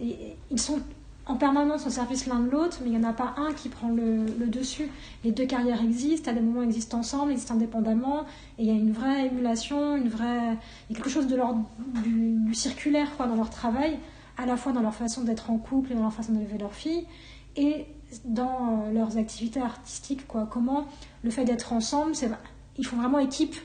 Et, 0.00 0.36
ils 0.50 0.60
sont 0.60 0.80
en 1.26 1.36
permanence 1.36 1.86
au 1.86 1.90
service 1.90 2.26
l'un 2.26 2.40
de 2.40 2.50
l'autre, 2.50 2.78
mais 2.82 2.90
il 2.90 2.98
n'y 2.98 3.04
en 3.04 3.08
a 3.08 3.12
pas 3.12 3.34
un 3.36 3.52
qui 3.52 3.68
prend 3.68 3.88
le, 3.88 4.46
dessus. 4.46 4.88
Les 5.24 5.32
deux 5.32 5.46
carrières 5.46 5.82
existent, 5.82 6.30
à 6.30 6.34
des 6.34 6.40
moments 6.40 6.62
existent 6.62 6.98
ensemble, 6.98 7.32
existent 7.32 7.54
indépendamment, 7.54 8.22
et 8.58 8.62
il 8.62 8.66
y 8.66 8.70
a 8.70 8.74
une 8.74 8.92
vraie 8.92 9.26
émulation, 9.26 9.96
une 9.96 10.08
vraie... 10.08 10.56
il 10.88 10.92
y 10.92 10.94
a 10.94 10.96
quelque 10.96 11.10
chose 11.10 11.26
de 11.26 11.36
l'ordre 11.36 11.64
du, 12.04 12.54
circulaire 12.54 13.16
quoi, 13.16 13.26
dans 13.26 13.36
leur 13.36 13.50
travail, 13.50 13.98
à 14.38 14.46
la 14.46 14.56
fois 14.56 14.72
dans 14.72 14.82
leur 14.82 14.94
façon 14.94 15.22
d'être 15.22 15.50
en 15.50 15.58
couple 15.58 15.92
et 15.92 15.94
dans 15.94 16.02
leur 16.02 16.12
façon 16.12 16.32
d'élever 16.32 16.58
leur 16.58 16.74
fille, 16.74 17.06
et 17.56 17.86
dans 18.24 18.88
leurs 18.92 19.18
activités 19.18 19.60
artistiques. 19.60 20.26
Quoi. 20.26 20.48
Comment 20.50 20.86
le 21.22 21.30
fait 21.30 21.44
d'être 21.44 21.72
ensemble, 21.72 22.14
c'est... 22.14 22.30
ils 22.76 22.86
font 22.86 22.96
vraiment 22.96 23.18
équipe. 23.18 23.56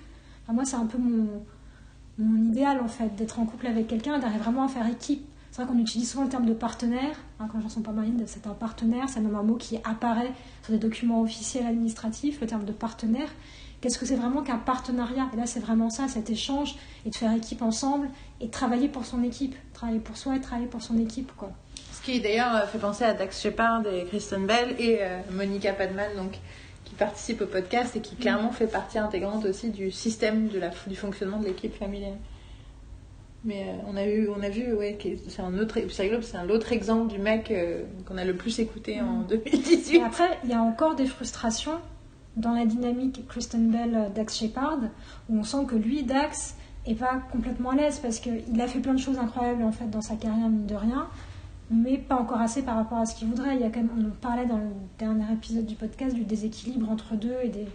Enfin, 0.46 0.54
moi, 0.54 0.64
c'est 0.64 0.78
un 0.78 0.86
peu 0.86 0.98
mon, 0.98 1.44
mon 2.20 2.52
idéal, 2.52 2.80
en 2.80 2.88
fait, 2.88 3.16
d'être 3.16 3.40
en 3.40 3.46
couple 3.46 3.68
avec 3.68 3.88
quelqu'un 3.88 4.20
d'arriver 4.20 4.40
vraiment 4.40 4.64
à 4.64 4.68
faire 4.68 4.88
équipe. 4.88 5.26
C'est 5.52 5.64
vrai 5.64 5.72
qu'on 5.72 5.80
utilise 5.80 6.12
souvent 6.12 6.26
le 6.26 6.30
terme 6.30 6.46
de 6.46 6.54
partenaire. 6.54 7.16
Hein, 7.40 7.48
quand 7.52 7.62
gens 7.62 7.70
sont 7.70 7.82
pas 7.82 7.94
mariés, 7.94 8.12
c'est 8.26 8.46
un 8.46 8.54
partenaire, 8.54 9.08
c'est 9.08 9.22
même 9.22 9.36
un 9.36 9.44
mot 9.44 9.56
qui 9.56 9.78
apparaît 9.86 10.32
sur 10.64 10.74
des 10.74 10.80
documents 10.80 11.22
officiels 11.22 11.66
administratifs, 11.66 12.42
le 12.42 12.48
terme 12.48 12.66
de 12.66 12.74
partenaire. 12.74 13.30
Qu'est-ce 13.80 13.98
que 13.98 14.06
c'est 14.06 14.18
vraiment 14.18 14.42
qu'un 14.42 14.58
partenariat? 14.58 15.30
Et 15.34 15.38
là, 15.38 15.46
c'est 15.46 15.60
vraiment 15.60 15.90
ça, 15.90 16.08
cet 16.08 16.30
échange, 16.30 16.76
et 17.06 17.10
de 17.10 17.16
faire 17.16 17.32
équipe 17.34 17.62
ensemble, 17.62 18.10
et 18.42 18.50
travailler 18.50 18.90
pour 18.90 19.06
son 19.06 19.24
équipe. 19.24 19.56
Travailler 19.74 20.00
pour 20.00 20.18
soi 20.18 20.36
et 20.36 20.42
travailler 20.42 20.68
pour 20.68 20.82
son 20.82 20.98
équipe, 20.98 21.32
quoi. 21.38 21.52
Ce 21.94 22.02
qui 22.02 22.20
d'ailleurs 22.20 22.68
fait 22.70 22.78
penser 22.78 23.04
à 23.04 23.14
Dax 23.14 23.42
Shepard 23.42 23.88
et 23.88 24.06
Kristen 24.06 24.46
Bell 24.46 24.76
et 24.78 25.00
euh, 25.02 25.22
Monica 25.32 25.74
Padman, 25.74 26.16
donc, 26.18 26.38
qui 26.96 27.00
participent 27.00 27.42
au 27.42 27.46
podcast 27.46 27.96
et 27.96 28.00
qui 28.00 28.16
clairement 28.16 28.52
fait 28.52 28.68
partie 28.68 28.98
intégrante 28.98 29.46
aussi 29.46 29.70
du 29.70 29.92
système 29.92 30.48
de 30.48 30.60
la, 30.60 30.70
du 30.88 30.96
fonctionnement 30.96 31.40
de 31.40 31.46
l'équipe 31.46 31.76
familiale. 31.78 32.16
Mais 33.44 33.64
euh, 33.68 33.74
on 33.88 33.96
a 33.98 34.06
eu, 34.08 34.30
on 34.30 34.42
a 34.42 34.50
vu, 34.50 34.74
ouais, 34.74 34.98
que 35.02 35.10
c'est 35.30 35.42
un 35.42 35.58
autre, 35.60 35.78
c'est 35.92 36.38
un 36.38 36.50
autre 36.50 36.72
exemple 36.72 37.12
du 37.14 37.20
mec 37.20 37.52
euh, 37.52 37.84
qu'on 38.08 38.18
a 38.18 38.24
le 38.26 38.36
plus 38.36 38.60
écouté 38.60 39.02
en 39.02 39.20
Mm. 39.24 39.28
2018. 39.28 39.96
Et 39.98 40.04
après, 40.04 40.40
il 40.44 40.50
y 40.50 40.54
a 40.54 40.62
encore 40.62 40.96
des 40.96 41.06
frustrations 41.06 41.80
dans 42.38 42.52
la 42.54 42.66
dynamique 42.66 43.26
Kristen 43.28 43.70
Bell 43.70 44.12
Dax 44.16 44.38
Shepard, 44.40 44.80
où 45.30 45.38
on 45.40 45.44
sent 45.44 45.66
que 45.68 45.76
lui, 45.76 46.04
Dax, 46.04 46.56
est 46.88 46.96
pas 46.96 47.22
complètement 47.32 47.72
à 47.72 47.76
l'aise 47.76 48.00
parce 48.00 48.20
qu'il 48.20 48.60
a 48.62 48.68
fait 48.68 48.80
plein 48.80 48.94
de 48.94 49.00
choses 49.00 49.18
incroyables 49.18 49.64
en 49.64 49.72
fait 49.72 49.90
dans 49.90 50.02
sa 50.02 50.16
carrière 50.16 50.48
mine 50.50 50.66
de 50.68 50.76
rien, 50.76 51.08
mais 51.72 51.98
pas 51.98 52.16
encore 52.16 52.40
assez 52.42 52.62
par 52.62 52.76
rapport 52.76 53.00
à 53.00 53.06
ce 53.06 53.16
qu'il 53.16 53.28
voudrait. 53.28 53.56
Il 53.56 53.62
y 53.62 53.64
a 53.64 53.70
quand 53.70 53.82
même, 53.82 53.90
on 53.98 54.10
parlait 54.22 54.46
dans 54.46 54.58
le 54.58 54.70
dernier 55.00 55.26
épisode 55.34 55.66
du 55.66 55.76
podcast 55.76 56.16
du 56.16 56.24
déséquilibre 56.24 56.90
entre 56.90 57.16
deux 57.16 57.36
et 57.44 57.50
des, 57.50 57.68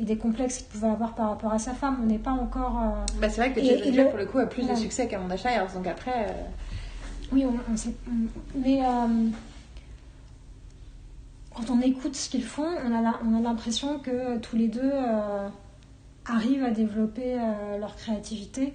et 0.00 0.04
des 0.04 0.16
complexes 0.16 0.58
qu'il 0.58 0.66
pouvait 0.66 0.88
avoir 0.90 1.14
par 1.14 1.30
rapport 1.30 1.52
à 1.52 1.58
sa 1.58 1.72
femme. 1.72 1.98
On 2.02 2.06
n'est 2.06 2.18
pas 2.18 2.32
encore. 2.32 2.80
euh, 2.82 3.06
Bah, 3.20 3.28
c'est 3.30 3.40
vrai 3.40 3.52
que 3.52 3.60
Et- 3.60 3.88
et 3.88 3.92
le- 3.92 4.08
pour 4.08 4.18
le 4.18 4.26
coup, 4.26 4.38
a 4.38 4.46
plus 4.46 4.62
de 4.64 4.68
Ouais. 4.70 4.76
succès 4.76 5.08
qu'Amanda 5.08 5.36
Shires, 5.36 5.66
donc 5.74 5.86
après. 5.86 6.26
euh, 6.28 6.32
Oui, 7.32 7.44
on, 7.46 7.54
on 7.72 7.76
sait. 7.76 7.94
mais 8.54 8.80
euh, 8.84 9.28
quand 11.54 11.70
on 11.70 11.80
écoute 11.80 12.16
ce 12.16 12.28
qu'ils 12.28 12.44
font, 12.44 12.66
on 12.84 12.94
a, 12.94 13.00
la- 13.00 13.18
on 13.26 13.36
a 13.36 13.40
l'impression 13.40 13.98
que 14.00 14.38
tous 14.38 14.56
les 14.56 14.68
deux 14.68 14.80
euh, 14.92 15.48
arrivent 16.26 16.64
à 16.64 16.70
développer 16.70 17.34
euh, 17.38 17.78
leur 17.78 17.94
créativité. 17.96 18.74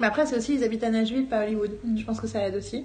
Mais 0.00 0.06
après, 0.06 0.26
c'est 0.26 0.36
aussi, 0.36 0.54
ils 0.54 0.64
habitent 0.64 0.82
à 0.84 0.90
Nashville, 0.90 1.26
pas 1.26 1.38
à 1.40 1.44
Hollywood. 1.44 1.70
Je 1.96 2.04
pense 2.04 2.20
que 2.20 2.26
ça 2.26 2.46
aide 2.46 2.56
aussi. 2.56 2.84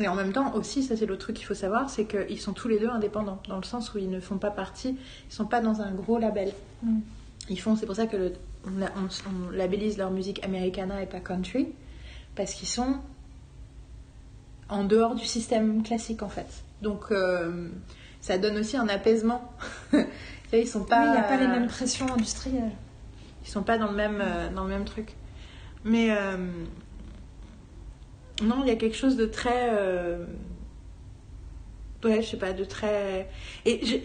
Et 0.00 0.08
en 0.08 0.14
même 0.14 0.32
temps, 0.32 0.54
aussi, 0.54 0.82
ça 0.82 0.96
c'est 0.96 1.06
l'autre 1.06 1.22
truc 1.22 1.36
qu'il 1.36 1.44
faut 1.46 1.54
savoir, 1.54 1.90
c'est 1.90 2.04
qu'ils 2.04 2.40
sont 2.40 2.52
tous 2.52 2.68
les 2.68 2.78
deux 2.78 2.88
indépendants, 2.88 3.40
dans 3.48 3.56
le 3.56 3.64
sens 3.64 3.92
où 3.94 3.98
ils 3.98 4.08
ne 4.08 4.20
font 4.20 4.38
pas 4.38 4.50
partie, 4.52 4.96
ils 5.28 5.34
sont 5.34 5.44
pas 5.46 5.60
dans 5.60 5.80
un 5.80 5.90
gros 5.90 6.18
label. 6.18 6.52
Mm. 6.84 7.00
Ils 7.50 7.60
font, 7.60 7.74
c'est 7.76 7.84
pour 7.86 7.96
ça 7.96 8.06
que 8.06 8.16
le- 8.16 8.32
on, 8.64 8.80
a- 8.82 8.90
on- 8.96 9.48
on 9.48 9.50
labellise 9.50 9.98
leur 9.98 10.10
musique 10.12 10.44
Americana 10.44 11.02
et 11.02 11.06
pas 11.06 11.18
country, 11.20 11.68
parce 12.36 12.54
qu'ils 12.54 12.68
sont 12.68 12.96
en 14.68 14.84
dehors 14.84 15.14
du 15.16 15.24
système 15.24 15.82
classique 15.82 16.22
en 16.22 16.28
fait. 16.28 16.46
Donc 16.80 17.06
euh, 17.10 17.68
ça 18.20 18.38
donne 18.38 18.56
aussi 18.58 18.76
un 18.76 18.88
apaisement. 18.88 19.52
Ils 20.52 20.66
sont 20.66 20.84
pas. 20.84 21.00
Oui, 21.02 21.06
il 21.08 21.12
n'y 21.12 21.18
a 21.18 21.22
pas 21.24 21.36
les 21.36 21.46
mêmes 21.48 21.66
pressions 21.66 22.10
industrielles. 22.12 22.70
ils 23.44 23.48
sont 23.50 23.62
pas 23.62 23.76
dans 23.78 23.88
le 23.90 23.96
même, 23.96 24.22
euh, 24.24 24.48
dans 24.54 24.62
le 24.64 24.70
même 24.70 24.84
truc. 24.84 25.14
Mais 25.84 26.10
euh, 26.10 26.36
non, 28.42 28.62
il 28.62 28.68
y 28.68 28.70
a 28.70 28.76
quelque 28.76 28.96
chose 28.96 29.16
de 29.16 29.26
très. 29.26 29.70
euh, 29.72 30.24
ouais, 32.04 32.22
je 32.22 32.28
sais 32.28 32.36
pas, 32.36 32.52
de 32.52 32.64
très. 32.64 33.28
Et 33.64 33.84
il 33.84 34.02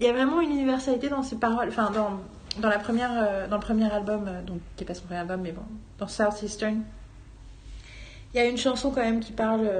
y 0.00 0.06
a 0.06 0.12
vraiment 0.12 0.40
une 0.40 0.50
universalité 0.50 1.08
dans 1.08 1.22
ces 1.22 1.36
paroles. 1.36 1.68
Enfin, 1.68 1.90
dans, 1.90 2.20
dans, 2.60 2.68
la 2.68 2.78
première, 2.78 3.12
euh, 3.14 3.48
dans 3.48 3.56
le 3.56 3.62
premier 3.62 3.90
album, 3.90 4.28
donc, 4.46 4.60
qui 4.76 4.82
n'est 4.82 4.86
pas 4.86 4.94
son 4.94 5.04
premier 5.04 5.20
album, 5.20 5.40
mais 5.42 5.52
bon, 5.52 5.62
dans 5.98 6.08
Southeastern, 6.08 6.82
il 8.34 8.36
y 8.36 8.40
a 8.40 8.46
une 8.46 8.58
chanson 8.58 8.90
quand 8.90 9.02
même 9.02 9.20
qui 9.20 9.32
parle 9.32 9.70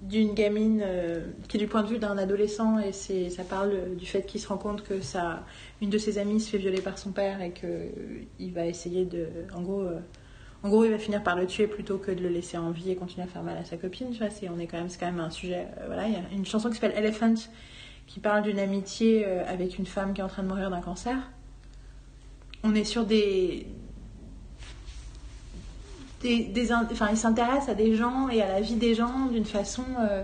d'une 0.00 0.32
gamine 0.32 0.84
qui 1.48 1.56
est 1.56 1.60
du 1.60 1.66
point 1.66 1.82
de 1.82 1.88
vue 1.88 1.98
d'un 1.98 2.16
adolescent 2.16 2.78
et 2.78 2.92
c'est 2.92 3.30
ça 3.30 3.42
parle 3.42 3.96
du 3.96 4.06
fait 4.06 4.22
qu'il 4.22 4.40
se 4.40 4.46
rend 4.46 4.58
compte 4.58 4.84
que 4.84 5.00
ça 5.00 5.44
une 5.80 5.90
de 5.90 5.98
ses 5.98 6.18
amies 6.18 6.40
se 6.40 6.50
fait 6.50 6.58
violer 6.58 6.80
par 6.80 6.98
son 6.98 7.10
père 7.10 7.42
et 7.42 7.50
que 7.50 7.88
il 8.38 8.52
va 8.52 8.66
essayer 8.66 9.04
de 9.04 9.26
en 9.56 9.62
gros 9.62 9.88
en 10.64 10.68
gros 10.68 10.84
il 10.84 10.90
va 10.90 10.98
finir 10.98 11.22
par 11.22 11.36
le 11.36 11.46
tuer 11.46 11.66
plutôt 11.66 11.98
que 11.98 12.10
de 12.10 12.20
le 12.22 12.28
laisser 12.28 12.56
en 12.58 12.70
vie 12.70 12.90
et 12.90 12.96
continuer 12.96 13.24
à 13.24 13.28
faire 13.28 13.42
mal 13.42 13.56
à 13.56 13.64
sa 13.64 13.76
copine 13.76 14.10
tu 14.12 14.18
vois 14.18 14.30
c'est 14.30 14.48
on 14.48 14.58
est 14.58 14.66
quand 14.66 14.78
même 15.02 15.20
un 15.20 15.30
sujet 15.30 15.66
euh, 15.78 15.86
voilà 15.86 16.06
il 16.06 16.12
y 16.14 16.16
a 16.16 16.20
une 16.32 16.46
chanson 16.46 16.68
qui 16.68 16.76
s'appelle 16.76 16.96
Elephant 16.96 17.34
qui 18.06 18.20
parle 18.20 18.42
d'une 18.42 18.58
amitié 18.58 19.24
euh, 19.26 19.44
avec 19.48 19.78
une 19.78 19.86
femme 19.86 20.12
qui 20.14 20.20
est 20.20 20.24
en 20.24 20.28
train 20.28 20.42
de 20.42 20.48
mourir 20.48 20.70
d'un 20.70 20.80
cancer 20.80 21.16
on 22.64 22.74
est 22.74 22.84
sur 22.84 23.04
des 23.06 23.66
des, 26.20 26.44
des 26.44 26.70
in- 26.70 26.86
enfin, 26.92 27.08
il 27.10 27.16
s'intéresse 27.16 27.68
à 27.68 27.74
des 27.74 27.96
gens 27.96 28.28
et 28.28 28.40
à 28.42 28.46
la 28.48 28.60
vie 28.60 28.76
des 28.76 28.94
gens 28.94 29.26
d'une 29.26 29.44
façon. 29.44 29.84
euh, 30.00 30.22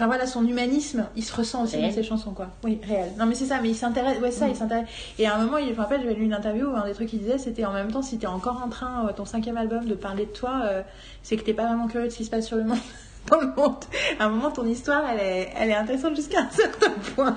Enfin 0.00 0.06
voilà, 0.06 0.26
son 0.26 0.46
humanisme, 0.46 1.04
il 1.14 1.22
se 1.22 1.34
ressent 1.36 1.62
aussi 1.64 1.76
dans 1.76 1.90
ses 1.92 2.02
chansons, 2.02 2.30
quoi. 2.32 2.46
Oui, 2.64 2.80
réel. 2.88 3.10
Non, 3.18 3.26
mais 3.26 3.34
c'est 3.34 3.44
ça, 3.44 3.58
mais 3.60 3.68
il 3.68 3.74
s'intéresse. 3.74 4.18
Ouais, 4.18 4.30
ça, 4.30 4.48
il 4.48 4.56
s'intéresse. 4.56 4.88
Et 5.18 5.26
à 5.26 5.34
un 5.34 5.44
moment, 5.44 5.58
il- 5.58 5.66
je 5.68 5.72
me 5.74 5.76
rappelle, 5.76 6.00
j'avais 6.00 6.14
lu 6.14 6.24
une 6.24 6.32
interview 6.32 6.68
où 6.68 6.74
un 6.74 6.86
des 6.86 6.94
trucs 6.94 7.08
qu'il 7.10 7.18
disait, 7.18 7.36
c'était 7.36 7.66
en 7.66 7.74
même 7.74 7.92
temps, 7.92 8.00
si 8.00 8.16
t'es 8.16 8.26
encore 8.26 8.62
en 8.64 8.70
train, 8.70 9.06
euh, 9.08 9.12
ton 9.12 9.26
cinquième 9.26 9.58
album, 9.58 9.84
de 9.84 9.94
parler 9.94 10.24
de 10.24 10.30
toi, 10.32 10.62
euh, 10.64 10.80
c'est 11.22 11.36
que 11.36 11.42
t'es 11.42 11.52
pas 11.52 11.66
vraiment 11.66 11.86
curieux 11.86 12.06
de 12.06 12.10
ce 12.12 12.16
qui 12.16 12.24
se 12.24 12.30
passe 12.30 12.46
sur 12.46 12.56
le 12.56 12.64
monde. 12.64 12.78
Dans 13.30 13.38
le 13.38 13.48
monde. 13.54 13.74
À 14.18 14.24
un 14.24 14.28
moment, 14.30 14.50
ton 14.50 14.64
histoire, 14.66 15.02
elle 15.12 15.20
est, 15.20 15.50
elle 15.54 15.68
est 15.68 15.74
intéressante 15.74 16.16
jusqu'à 16.16 16.40
un 16.40 16.48
certain 16.50 16.90
point. 17.14 17.36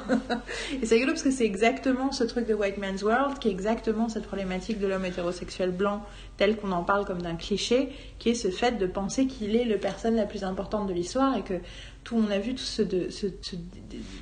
Et 0.81 0.85
c'est 0.85 0.95
rigolo 0.95 1.11
parce 1.11 1.23
que 1.23 1.31
c'est 1.31 1.43
exactement 1.43 2.13
ce 2.13 2.23
truc 2.23 2.47
de 2.47 2.53
White 2.53 2.77
Man's 2.77 3.03
World, 3.03 3.37
qui 3.39 3.49
est 3.49 3.51
exactement 3.51 4.07
cette 4.07 4.23
problématique 4.25 4.79
de 4.79 4.87
l'homme 4.87 5.03
hétérosexuel 5.03 5.71
blanc, 5.71 6.01
tel 6.37 6.55
qu'on 6.55 6.71
en 6.71 6.83
parle 6.83 7.03
comme 7.03 7.21
d'un 7.21 7.35
cliché, 7.35 7.89
qui 8.17 8.29
est 8.29 8.33
ce 8.33 8.49
fait 8.49 8.77
de 8.77 8.87
penser 8.87 9.27
qu'il 9.27 9.57
est 9.57 9.65
le 9.65 9.77
personne 9.77 10.15
la 10.15 10.23
plus 10.25 10.45
importante 10.45 10.87
de 10.87 10.93
l'histoire 10.93 11.35
et 11.35 11.41
que 11.41 11.55
tout, 12.03 12.15
on 12.17 12.29
a 12.29 12.39
vu 12.39 12.55
tout 12.55 12.63
ce, 12.63 12.81
de, 12.81 13.09
ce, 13.09 13.27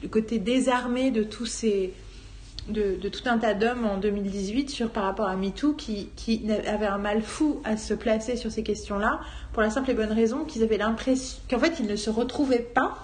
le 0.02 0.08
côté 0.08 0.40
désarmé 0.40 1.12
de. 1.12 1.28
De, 2.70 3.10
tout 3.10 3.24
un 3.26 3.40
tas 3.40 3.56
d'hommes 3.56 3.86
en 3.86 3.98
2018 3.98 4.70
sur 4.70 4.92
par 4.92 5.04
rapport 5.04 5.28
à 5.28 5.36
MeToo 5.36 5.74
qui, 5.74 6.10
avaient 6.68 6.86
un 6.86 7.00
mal 7.00 7.22
fou 7.24 7.60
à 7.64 7.76
se 7.76 7.94
placer 7.96 8.38
sur 8.38 8.52
ces 8.52 8.62
questions-là 8.62 9.20
pour 9.52 9.64
la 9.64 9.72
simple 9.72 9.90
et 9.90 9.94
bonne 9.96 10.12
raison 10.12 10.46
qu'ils 10.46 10.62
avaient 10.62 10.78
l'impression 10.78 11.40
qu'en 11.50 11.60
fait 11.60 11.80
ils 11.80 11.88
ne 11.88 11.96
se 11.96 12.12
retrouvaient 12.12 12.60
pas, 12.60 13.00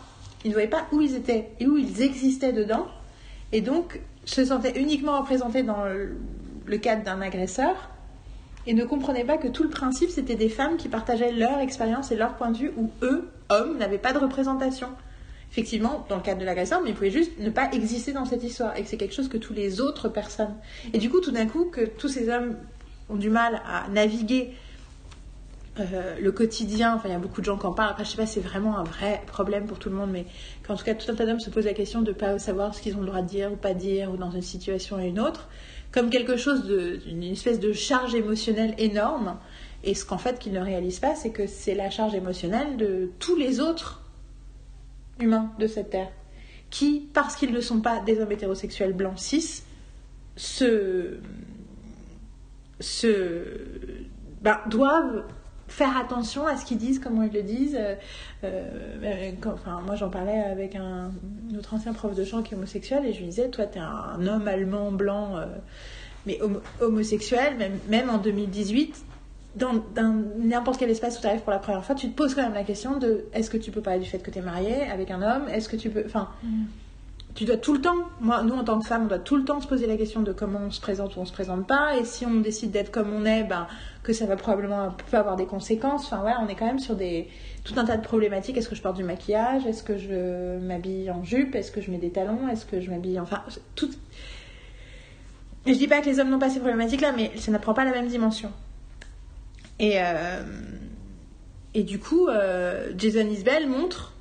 ils 0.45 0.49
ne 0.49 0.53
voyaient 0.53 0.69
pas 0.69 0.85
où 0.91 1.01
ils 1.01 1.15
étaient 1.15 1.49
et 1.59 1.67
où 1.67 1.75
ils 1.75 2.01
existaient 2.03 2.53
dedans 2.53 2.87
et 3.51 3.61
donc 3.61 3.99
se 4.25 4.45
sentaient 4.45 4.79
uniquement 4.79 5.19
représentés 5.19 5.63
dans 5.63 5.85
le, 5.85 6.15
le 6.67 6.77
cadre 6.77 7.03
d'un 7.03 7.19
agresseur 7.21 7.75
et 8.67 8.73
ne 8.73 8.83
comprenaient 8.83 9.25
pas 9.25 9.37
que 9.37 9.47
tout 9.47 9.63
le 9.63 9.69
principe 9.69 10.11
c'était 10.11 10.35
des 10.35 10.49
femmes 10.49 10.77
qui 10.77 10.87
partageaient 10.87 11.31
leur 11.31 11.59
expérience 11.59 12.11
et 12.11 12.15
leur 12.15 12.35
point 12.35 12.51
de 12.51 12.57
vue 12.57 12.71
où 12.77 12.91
eux, 13.01 13.27
hommes, 13.49 13.77
n'avaient 13.77 13.97
pas 13.97 14.13
de 14.13 14.19
représentation. 14.19 14.89
Effectivement, 15.51 16.05
dans 16.09 16.17
le 16.17 16.21
cadre 16.21 16.41
de 16.41 16.45
l'agresseur, 16.45 16.81
mais 16.83 16.89
ils 16.89 16.95
pouvaient 16.95 17.09
juste 17.09 17.39
ne 17.39 17.49
pas 17.49 17.71
exister 17.71 18.11
dans 18.11 18.25
cette 18.25 18.43
histoire 18.43 18.75
et 18.75 18.83
que 18.83 18.89
c'est 18.89 18.97
quelque 18.97 19.15
chose 19.15 19.29
que 19.29 19.37
tous 19.37 19.53
les 19.53 19.79
autres 19.79 20.09
personnes. 20.09 20.55
Et 20.93 20.97
du 20.97 21.09
coup, 21.09 21.21
tout 21.21 21.31
d'un 21.31 21.47
coup, 21.47 21.65
que 21.65 21.85
tous 21.85 22.09
ces 22.09 22.29
hommes 22.29 22.57
ont 23.09 23.15
du 23.15 23.29
mal 23.29 23.61
à 23.65 23.87
naviguer 23.89 24.53
euh, 25.79 26.15
le 26.19 26.31
quotidien, 26.31 26.95
enfin 26.95 27.07
il 27.07 27.11
y 27.11 27.15
a 27.15 27.19
beaucoup 27.19 27.41
de 27.41 27.45
gens 27.45 27.57
qui 27.57 27.65
en 27.65 27.73
parlent, 27.73 27.91
après 27.91 28.03
je 28.03 28.09
sais 28.09 28.17
pas 28.17 28.25
c'est 28.25 28.39
vraiment 28.39 28.77
un 28.77 28.83
vrai 28.83 29.21
problème 29.27 29.67
pour 29.67 29.77
tout 29.77 29.89
le 29.89 29.95
monde, 29.95 30.09
mais 30.11 30.25
qu'en 30.65 30.75
tout 30.75 30.83
cas 30.83 30.95
tout 30.95 31.09
un 31.11 31.13
tas 31.13 31.25
d'hommes 31.25 31.39
se 31.39 31.51
posent 31.51 31.65
la 31.65 31.73
question 31.73 32.01
de 32.01 32.11
pas 32.11 32.39
savoir 32.39 32.73
ce 32.73 32.81
qu'ils 32.81 32.95
ont 32.95 33.01
le 33.01 33.05
droit 33.05 33.21
de 33.21 33.27
dire 33.27 33.51
ou 33.51 33.55
pas 33.55 33.75
dire, 33.75 34.11
ou 34.11 34.17
dans 34.17 34.31
une 34.31 34.41
situation 34.41 34.99
et 34.99 35.07
une 35.07 35.19
autre, 35.19 35.49
comme 35.91 36.09
quelque 36.09 36.35
chose 36.35 36.65
de, 36.65 36.99
une 37.07 37.23
espèce 37.23 37.59
de 37.59 37.73
charge 37.73 38.15
émotionnelle 38.15 38.73
énorme, 38.79 39.37
et 39.87 39.95
ce 39.95 40.05
qu'en 40.05 40.17
fait 40.17 40.37
qu'ils 40.37 40.53
ne 40.53 40.59
réalisent 40.59 40.99
pas, 40.99 41.15
c'est 41.15 41.29
que 41.31 41.47
c'est 41.47 41.73
la 41.73 41.89
charge 41.89 42.13
émotionnelle 42.13 42.75
de 42.77 43.09
tous 43.19 43.35
les 43.37 43.59
autres 43.61 44.03
humains 45.19 45.51
de 45.59 45.65
cette 45.65 45.89
terre, 45.91 46.11
qui, 46.69 47.07
parce 47.13 47.35
qu'ils 47.37 47.53
ne 47.53 47.61
sont 47.61 47.79
pas 47.79 48.01
des 48.01 48.19
hommes 48.19 48.31
hétérosexuels 48.31 48.93
blancs 48.93 49.17
cis, 49.17 49.63
se, 50.35 51.17
se 52.79 53.45
ben, 54.41 54.59
doivent 54.69 55.23
faire 55.69 55.97
attention 55.97 56.45
à 56.45 56.57
ce 56.57 56.65
qu'ils 56.65 56.77
disent, 56.77 56.99
comment 56.99 57.23
ils 57.23 57.31
le 57.33 57.43
disent. 57.43 57.77
Euh, 57.79 57.95
euh, 58.43 59.31
enfin, 59.45 59.81
moi, 59.85 59.95
j'en 59.95 60.09
parlais 60.09 60.39
avec 60.39 60.75
un 60.75 61.11
notre 61.51 61.73
ancien 61.73 61.93
prof 61.93 62.13
de 62.13 62.23
chant 62.23 62.43
qui 62.43 62.53
est 62.53 62.57
homosexuel 62.57 63.05
et 63.05 63.13
je 63.13 63.19
lui 63.19 63.27
disais, 63.27 63.49
toi, 63.49 63.65
t'es 63.65 63.79
un 63.79 64.27
homme 64.27 64.47
allemand 64.47 64.91
blanc, 64.91 65.37
euh, 65.37 65.45
mais 66.25 66.39
homo- 66.41 66.61
homosexuel, 66.81 67.55
même 67.89 68.09
en 68.09 68.17
2018. 68.17 69.05
Dans, 69.57 69.83
n'importe 70.37 70.79
quel 70.79 70.89
espace 70.89 71.17
où 71.17 71.21
tu 71.21 71.27
arrives 71.27 71.41
pour 71.41 71.51
la 71.51 71.59
première 71.59 71.83
fois, 71.83 71.95
tu 71.95 72.09
te 72.09 72.15
poses 72.15 72.35
quand 72.35 72.43
même 72.43 72.53
la 72.53 72.63
question 72.63 72.97
de 72.97 73.25
est-ce 73.33 73.49
que 73.49 73.57
tu 73.57 73.71
peux 73.71 73.81
parler 73.81 73.99
du 73.99 74.05
fait 74.05 74.19
que 74.19 74.31
tu 74.31 74.39
es 74.39 74.41
marié 74.41 74.83
avec 74.89 75.09
un 75.11 75.21
homme? 75.21 75.47
Est-ce 75.49 75.67
que 75.67 75.75
tu 75.75 75.89
peux. 75.89 76.03
Enfin, 76.05 76.29
tu 77.37 77.45
dois 77.45 77.57
tout 77.57 77.73
le 77.73 77.81
temps, 77.81 77.97
moi, 78.19 78.41
nous 78.41 78.55
en 78.55 78.63
tant 78.63 78.79
que 78.79 78.87
femme, 78.87 79.03
on 79.03 79.07
doit 79.07 79.19
tout 79.19 79.35
le 79.35 79.45
temps 79.45 79.61
se 79.61 79.67
poser 79.67 79.85
la 79.85 79.95
question 79.95 80.21
de 80.21 80.33
comment 80.33 80.59
on 80.65 80.71
se 80.71 80.81
présente 80.81 81.15
ou 81.15 81.19
on 81.19 81.25
se 81.25 81.31
présente 81.31 81.67
pas. 81.67 81.95
Et 81.95 82.03
si 82.03 82.25
on 82.25 82.39
décide 82.39 82.71
d'être 82.71 82.91
comme 82.91 83.13
on 83.13 83.25
est, 83.25 83.43
ben, 83.43 83.67
que 84.01 84.11
ça 84.11 84.25
va 84.25 84.35
probablement 84.35 84.89
peut 85.11 85.17
avoir 85.17 85.35
des 85.35 85.45
conséquences. 85.45 86.05
Enfin, 86.05 86.17
voilà, 86.21 86.41
on 86.43 86.47
est 86.47 86.55
quand 86.55 86.65
même 86.65 86.79
sur 86.79 86.95
des, 86.95 87.27
tout 87.63 87.73
un 87.77 87.85
tas 87.85 87.97
de 87.97 88.01
problématiques. 88.01 88.57
Est-ce 88.57 88.69
que 88.69 88.75
je 88.75 88.81
porte 88.81 88.97
du 88.97 89.03
maquillage? 89.03 89.67
Est-ce 89.67 89.83
que 89.83 89.97
je 89.97 90.57
m'habille 90.57 91.11
en 91.11 91.23
jupe? 91.23 91.53
Est-ce 91.53 91.71
que 91.71 91.79
je 91.79 91.91
mets 91.91 91.99
des 91.99 92.09
talons? 92.09 92.47
Est-ce 92.47 92.65
que 92.65 92.81
je 92.81 92.89
m'habille. 92.89 93.19
Enfin, 93.19 93.43
tout. 93.75 93.91
Et 95.67 95.73
je 95.73 95.77
dis 95.77 95.87
pas 95.87 96.01
que 96.01 96.07
les 96.07 96.19
hommes 96.19 96.29
n'ont 96.29 96.39
pas 96.39 96.49
ces 96.49 96.59
problématiques-là, 96.59 97.11
mais 97.15 97.31
ça 97.37 97.51
ne 97.51 97.57
prend 97.59 97.75
pas 97.75 97.85
la 97.85 97.91
même 97.91 98.07
dimension. 98.07 98.51
Et, 99.79 99.93
euh, 99.97 100.43
et 101.73 101.83
du 101.83 101.99
coup, 101.99 102.27
euh, 102.27 102.91
Jason 102.97 103.27
Isbell 103.27 103.67
montre 103.67 104.13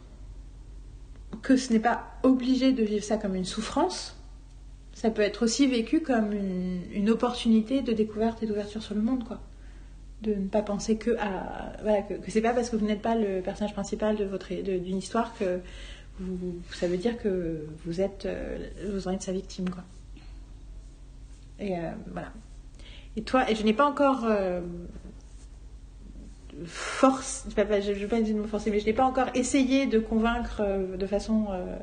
que 1.43 1.57
ce 1.57 1.73
n'est 1.73 1.81
pas 1.81 2.05
obligé 2.23 2.73
de 2.73 2.83
vivre 2.83 3.05
ça 3.05 3.17
comme 3.17 3.35
une 3.35 3.45
souffrance. 3.45 4.17
Ça 4.93 5.11
peut 5.11 5.23
être 5.23 5.45
aussi 5.45 5.67
vécu 5.67 6.01
comme 6.01 6.33
une, 6.33 6.83
une 6.93 7.11
opportunité 7.11 7.83
de 7.83 7.93
découverte 7.93 8.43
et 8.43 8.47
d'ouverture 8.47 8.83
sur 8.83 8.95
le 8.95 9.03
monde, 9.03 9.25
quoi. 9.25 9.41
De 10.23 10.35
ne 10.35 10.49
pas 10.49 10.63
penser 10.63 10.97
que 10.97 11.15
à 11.19 11.75
que, 12.09 12.15
c'est 12.31 12.41
pas 12.41 12.55
parce 12.55 12.71
que 12.71 12.77
vous 12.77 12.87
n'êtes 12.87 13.03
pas 13.03 13.15
le 13.15 13.43
personnage 13.43 13.75
principal 13.75 14.17
de 14.17 14.25
votre 14.25 14.55
d'une 14.55 14.97
histoire 14.97 15.37
que 15.39 15.61
vous, 16.19 16.57
ça 16.73 16.89
veut 16.89 16.97
dire 16.97 17.19
que 17.19 17.67
vous 17.85 18.01
êtes 18.01 18.25
euh, 18.25 18.57
vous 18.91 19.09
en 19.09 19.11
êtes 19.11 19.23
sa 19.23 19.33
victime, 19.33 19.69
quoi. 19.69 19.85
Et 21.59 21.75
voilà. 22.13 22.33
Et 23.17 23.23
toi, 23.23 23.51
et 23.51 23.55
je 23.55 23.63
n'ai 23.63 23.73
pas 23.73 23.87
encore 23.87 24.27
force, 26.65 27.45
je 27.45 27.51
ne 27.51 27.57
vais 27.57 28.07
pas 28.07 28.21
dire 28.21 28.35
de 28.35 28.41
me 28.41 28.47
forcer, 28.47 28.71
mais 28.71 28.81
je 28.81 28.87
n'ai 28.87 28.93
pas 28.93 29.05
encore 29.05 29.29
essayé 29.35 29.87
de 29.87 29.99
convaincre 29.99 30.61
euh, 30.61 30.97
de 30.97 31.07
façon 31.07 31.47
euh, 31.51 31.77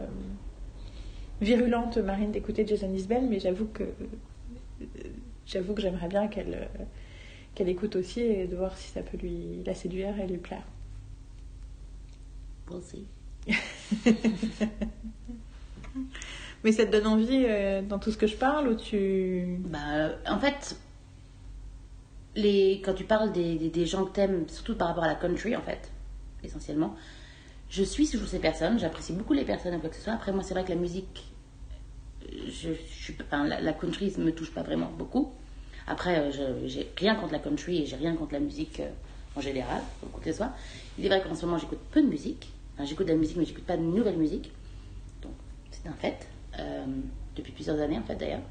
virulente 1.42 1.98
Marine 1.98 2.32
d'écouter 2.32 2.66
Jason 2.66 2.92
Isbell, 2.93 3.27
mais 3.30 3.40
j'avoue 3.40 3.66
que 3.66 3.84
euh, 3.84 4.85
j'avoue 5.45 5.74
que 5.74 5.82
j'aimerais 5.82 6.08
bien 6.08 6.27
qu'elle 6.27 6.68
qu'elle 7.56 7.69
écoute 7.69 7.95
aussi 7.95 8.22
et 8.22 8.48
de 8.48 8.56
voir 8.56 8.76
si 8.77 8.90
ça 8.90 9.02
peut 9.02 9.18
lui 9.18 9.61
la 9.66 9.76
séduire 9.76 10.19
et 10.19 10.26
lui 10.26 10.38
plaire. 10.38 10.64
We'll 12.69 12.82
see. 12.84 13.06
Mais 16.64 16.72
ça 16.72 16.85
te 16.85 16.92
donne 16.92 17.06
envie 17.06 17.45
dans 17.88 18.00
tout 18.00 18.10
ce 18.10 18.18
que 18.18 18.26
je 18.26 18.38
parle 18.38 18.69
ou 18.69 18.76
tu 18.76 19.60
Bah, 19.66 20.14
en 20.27 20.40
fait, 20.40 20.77
quand 22.35 22.93
tu 22.93 23.03
parles 23.03 23.31
des, 23.31 23.85
gens 23.85 24.05
que 24.05 24.11
t'aimes, 24.11 24.45
surtout 24.47 24.75
par 24.75 24.87
rapport 24.89 25.03
à 25.03 25.07
la 25.07 25.15
country, 25.15 25.55
en 25.55 25.61
fait, 25.61 25.91
essentiellement, 26.43 26.95
je 27.69 27.83
suis 27.83 28.07
toujours 28.07 28.27
ces 28.27 28.39
personnes, 28.39 28.79
j'apprécie 28.79 29.13
beaucoup 29.13 29.33
les 29.33 29.45
personnes 29.45 29.75
ou 29.75 29.79
quoi 29.79 29.89
que 29.89 29.95
ce 29.95 30.01
soit. 30.01 30.13
Après, 30.13 30.31
moi, 30.31 30.43
c'est 30.43 30.53
vrai 30.53 30.63
que 30.63 30.69
la 30.69 30.75
musique, 30.75 31.25
la, 33.31 33.61
la 33.61 33.73
country 33.73 34.13
me 34.17 34.31
touche 34.31 34.51
pas 34.51 34.63
vraiment 34.63 34.91
beaucoup. 34.97 35.33
Après, 35.87 36.19
euh, 36.19 36.67
j'ai 36.67 36.89
rien 36.97 37.15
contre 37.15 37.33
la 37.33 37.39
country 37.39 37.81
et 37.81 37.85
j'ai 37.85 37.95
rien 37.95 38.15
contre 38.15 38.33
la 38.33 38.39
musique 38.39 38.79
euh, 38.79 38.89
en 39.35 39.41
général, 39.41 39.81
quoi 40.11 40.21
que 40.21 40.31
ce 40.31 40.37
soit. 40.37 40.51
Il 40.97 41.05
est 41.05 41.09
vrai 41.09 41.21
qu'en 41.21 41.35
ce 41.35 41.45
moment, 41.45 41.57
j'écoute 41.57 41.79
peu 41.91 42.01
de 42.01 42.07
musique. 42.07 42.49
J'écoute 42.83 43.07
de 43.07 43.11
la 43.11 43.17
musique, 43.17 43.37
mais 43.37 43.45
j'écoute 43.45 43.65
pas 43.65 43.77
de 43.77 43.83
nouvelle 43.83 44.17
musique. 44.17 44.51
Donc, 45.21 45.33
c'est 45.71 45.87
un 45.87 45.93
fait. 45.93 46.27
Euh, 46.59 46.85
depuis 47.35 47.51
plusieurs 47.51 47.79
années, 47.79 47.97
en 47.97 48.03
fait, 48.03 48.15
d'ailleurs. 48.15 48.41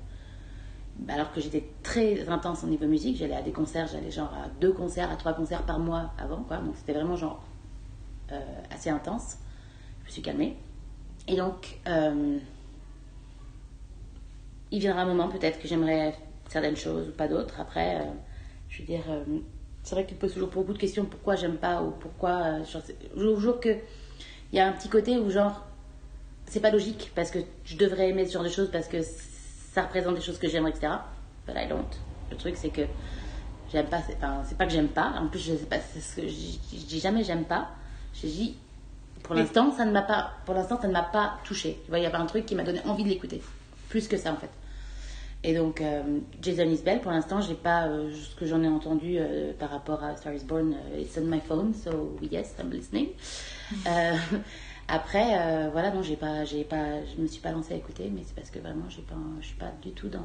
Alors 1.09 1.33
que 1.33 1.41
j'étais 1.41 1.65
très 1.83 2.29
intense 2.29 2.65
au 2.65 2.67
niveau 2.67 2.87
musique, 2.87 3.17
j'allais 3.17 3.35
à 3.35 3.43
des 3.43 3.53
concerts, 3.53 3.89
j'allais 3.89 4.11
genre 4.11 4.33
à 4.35 4.49
deux 4.61 4.73
concerts, 4.73 5.11
à 5.11 5.17
trois 5.17 5.33
concerts 5.33 5.63
par 5.63 5.79
mois 5.79 6.13
avant, 6.19 6.43
quoi. 6.43 6.59
Donc 6.59 6.75
c'était 6.77 6.93
vraiment 6.93 7.17
genre 7.17 7.43
euh, 8.31 8.39
assez 8.71 8.91
intense. 8.91 9.39
Je 10.03 10.07
me 10.07 10.11
suis 10.11 10.23
calmée. 10.23 10.57
Et 11.29 11.37
donc, 11.37 11.79
euh, 11.87 12.39
il 14.71 14.81
viendra 14.81 15.03
un 15.03 15.07
moment 15.07 15.29
peut-être 15.29 15.61
que 15.61 15.67
j'aimerais 15.67 16.15
certaines 16.49 16.77
choses 16.77 17.09
ou 17.09 17.13
pas 17.13 17.29
d'autres. 17.29 17.61
Après, 17.61 18.01
euh, 18.01 18.05
je 18.69 18.81
veux 18.81 18.87
dire, 18.87 19.05
c'est 19.83 19.95
vrai 19.95 20.05
te 20.07 20.15
poses 20.15 20.35
toujours 20.35 20.51
beaucoup 20.51 20.73
de 20.73 20.79
questions 20.79 21.05
pourquoi 21.05 21.37
j'aime 21.37 21.57
pas 21.57 21.83
ou 21.83 21.91
pourquoi. 21.91 22.61
toujours 23.15 23.61
que 23.61 23.77
il 24.53 24.57
y 24.57 24.61
a 24.61 24.69
un 24.69 24.73
petit 24.73 24.89
côté 24.89 25.19
où 25.19 25.31
genre 25.31 25.65
c'est 26.47 26.61
pas 26.61 26.71
logique 26.71 27.13
parce 27.15 27.31
que 27.31 27.39
je 27.65 27.77
devrais 27.77 28.11
aimer 28.11 28.27
ce 28.27 28.35
genre 28.35 28.45
de 28.45 28.51
choses 28.51 28.71
parce 28.71 28.89
que 28.89 28.99
ça 29.73 29.83
représente 29.83 30.15
des 30.15 30.21
choses 30.21 30.39
que 30.39 30.49
j'aimerais, 30.49 30.71
etc. 30.71 30.93
But 31.47 31.57
I 31.57 31.69
don't. 31.69 31.85
Le 32.31 32.37
truc, 32.37 32.57
c'est 32.57 32.71
que 32.71 32.83
j'aime 33.71 33.87
pas, 33.87 34.01
c'est 34.07 34.17
enfin, 34.17 34.43
c'est 34.45 34.57
pas 34.57 34.67
que 34.67 34.73
j'aime 34.73 34.89
pas, 34.89 35.13
en 35.19 35.29
plus, 35.29 35.41
je 35.41 35.55
sais 35.55 35.67
pas, 35.67 35.81
c'est 35.81 36.01
ce 36.01 36.17
que 36.17 36.23
je, 36.29 36.79
je 36.79 36.85
dis 36.85 37.01
jamais 37.01 37.25
j'aime 37.25 37.45
pas. 37.45 37.71
J'ai 38.15 38.29
dit, 38.29 38.57
pour 39.23 39.35
l'instant, 39.35 39.73
ça 39.73 39.85
ne 39.85 39.93
m'a 39.93 40.03
pas, 40.03 40.33
pour 40.45 40.55
l'instant, 40.55 40.79
ça 40.81 40.89
ne 40.89 40.93
m'a 40.93 41.03
pas 41.03 41.39
touché. 41.45 41.81
Tu 41.85 41.91
vois, 41.91 41.99
il 41.99 42.03
y 42.03 42.07
avait 42.07 42.17
un 42.17 42.27
truc 42.27 42.45
qui 42.45 42.55
m'a 42.55 42.65
donné 42.65 42.81
envie 42.85 43.05
de 43.05 43.09
l'écouter, 43.09 43.41
plus 43.89 44.09
que 44.09 44.17
ça 44.17 44.33
en 44.33 44.37
fait. 44.37 44.51
Et 45.45 45.55
donc, 45.55 45.81
euh, 45.81 46.21
Jason 46.41 46.69
Isbell, 46.69 47.01
pour 47.01 47.11
l'instant, 47.11 47.41
j'ai 47.41 47.55
pas 47.55 47.87
euh, 47.87 48.13
ce 48.13 48.37
que 48.37 48.47
j'en 48.47 48.63
ai 48.63 48.69
entendu 48.69 49.17
euh, 49.19 49.53
par 49.59 49.71
rapport 49.71 50.05
à 50.05 50.17
Star 50.17 50.33
is 50.33 50.45
Born. 50.45 50.77
it's 50.97 51.19
on 51.19 51.23
my 51.23 51.41
phone, 51.41 51.75
so 51.75 52.17
yes, 52.31 52.55
I'm 52.61 52.71
listening. 52.71 53.09
Après, 54.95 55.39
euh, 55.39 55.71
voilà, 55.73 55.91
non, 55.91 56.03
j'ai 56.03 56.17
pas, 56.17 56.45
j'ai 56.45 56.65
pas, 56.65 57.03
je 57.07 57.21
me 57.23 57.27
suis 57.27 57.41
pas 57.41 57.51
lancée 57.51 57.73
à 57.73 57.77
écouter, 57.79 58.11
mais 58.15 58.21
c'est 58.27 58.35
parce 58.35 58.51
que 58.51 58.59
vraiment, 58.59 58.85
j'ai 58.91 59.01
pas, 59.01 59.15
je 59.41 59.47
suis 59.47 59.57
pas 59.57 59.73
du 59.83 59.91
tout 59.93 60.09
dans. 60.09 60.21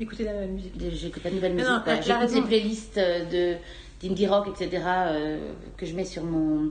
Écoutez 0.00 0.24
la 0.24 0.32
même 0.32 0.52
musique. 0.52 0.72
J'écoute 0.94 1.22
pas 1.22 1.28
de 1.28 1.34
nouvelle 1.34 1.52
musique. 1.52 1.68
J'écoute 2.02 2.22
des 2.40 2.40
playlists 2.48 2.96
euh, 2.98 3.24
de 3.26 3.56
d'indie 4.00 4.26
rock, 4.26 4.48
etc. 4.48 4.82
euh, 4.86 5.52
que 5.76 5.84
je 5.84 5.94
mets 5.94 6.06
sur 6.06 6.24
mon 6.24 6.70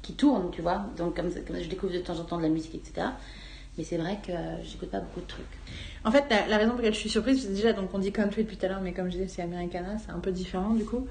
qui 0.00 0.14
tournent, 0.14 0.50
tu 0.50 0.62
vois. 0.62 0.86
Donc 0.96 1.16
comme, 1.16 1.30
ça- 1.30 1.40
comme 1.40 1.56
ça, 1.56 1.62
je 1.62 1.68
découvre 1.68 1.92
de 1.92 1.98
temps 1.98 2.18
en 2.18 2.24
temps 2.24 2.38
de 2.38 2.42
la 2.44 2.48
musique, 2.48 2.74
etc. 2.74 3.08
Mais 3.76 3.84
c'est 3.84 3.98
vrai 3.98 4.18
que 4.26 4.32
euh, 4.32 4.62
j'écoute 4.64 4.90
pas 4.90 5.00
beaucoup 5.00 5.20
de 5.20 5.26
trucs. 5.26 5.44
En 6.04 6.10
fait, 6.10 6.24
la, 6.30 6.46
la 6.46 6.56
raison 6.56 6.70
pour 6.70 6.78
laquelle 6.78 6.94
je 6.94 6.98
suis 7.00 7.10
surprise, 7.10 7.42
c'est 7.42 7.52
déjà, 7.52 7.74
donc 7.74 7.90
on 7.92 7.98
dit 7.98 8.10
country 8.10 8.44
depuis 8.44 8.56
tout 8.56 8.64
à 8.64 8.70
l'heure, 8.70 8.80
mais 8.80 8.92
comme 8.94 9.06
je 9.08 9.12
disais, 9.12 9.28
c'est 9.28 9.42
Americana, 9.42 9.98
c'est 9.98 10.10
un 10.12 10.18
peu 10.18 10.32
différent 10.32 10.70
du 10.70 10.84
coup. 10.86 11.06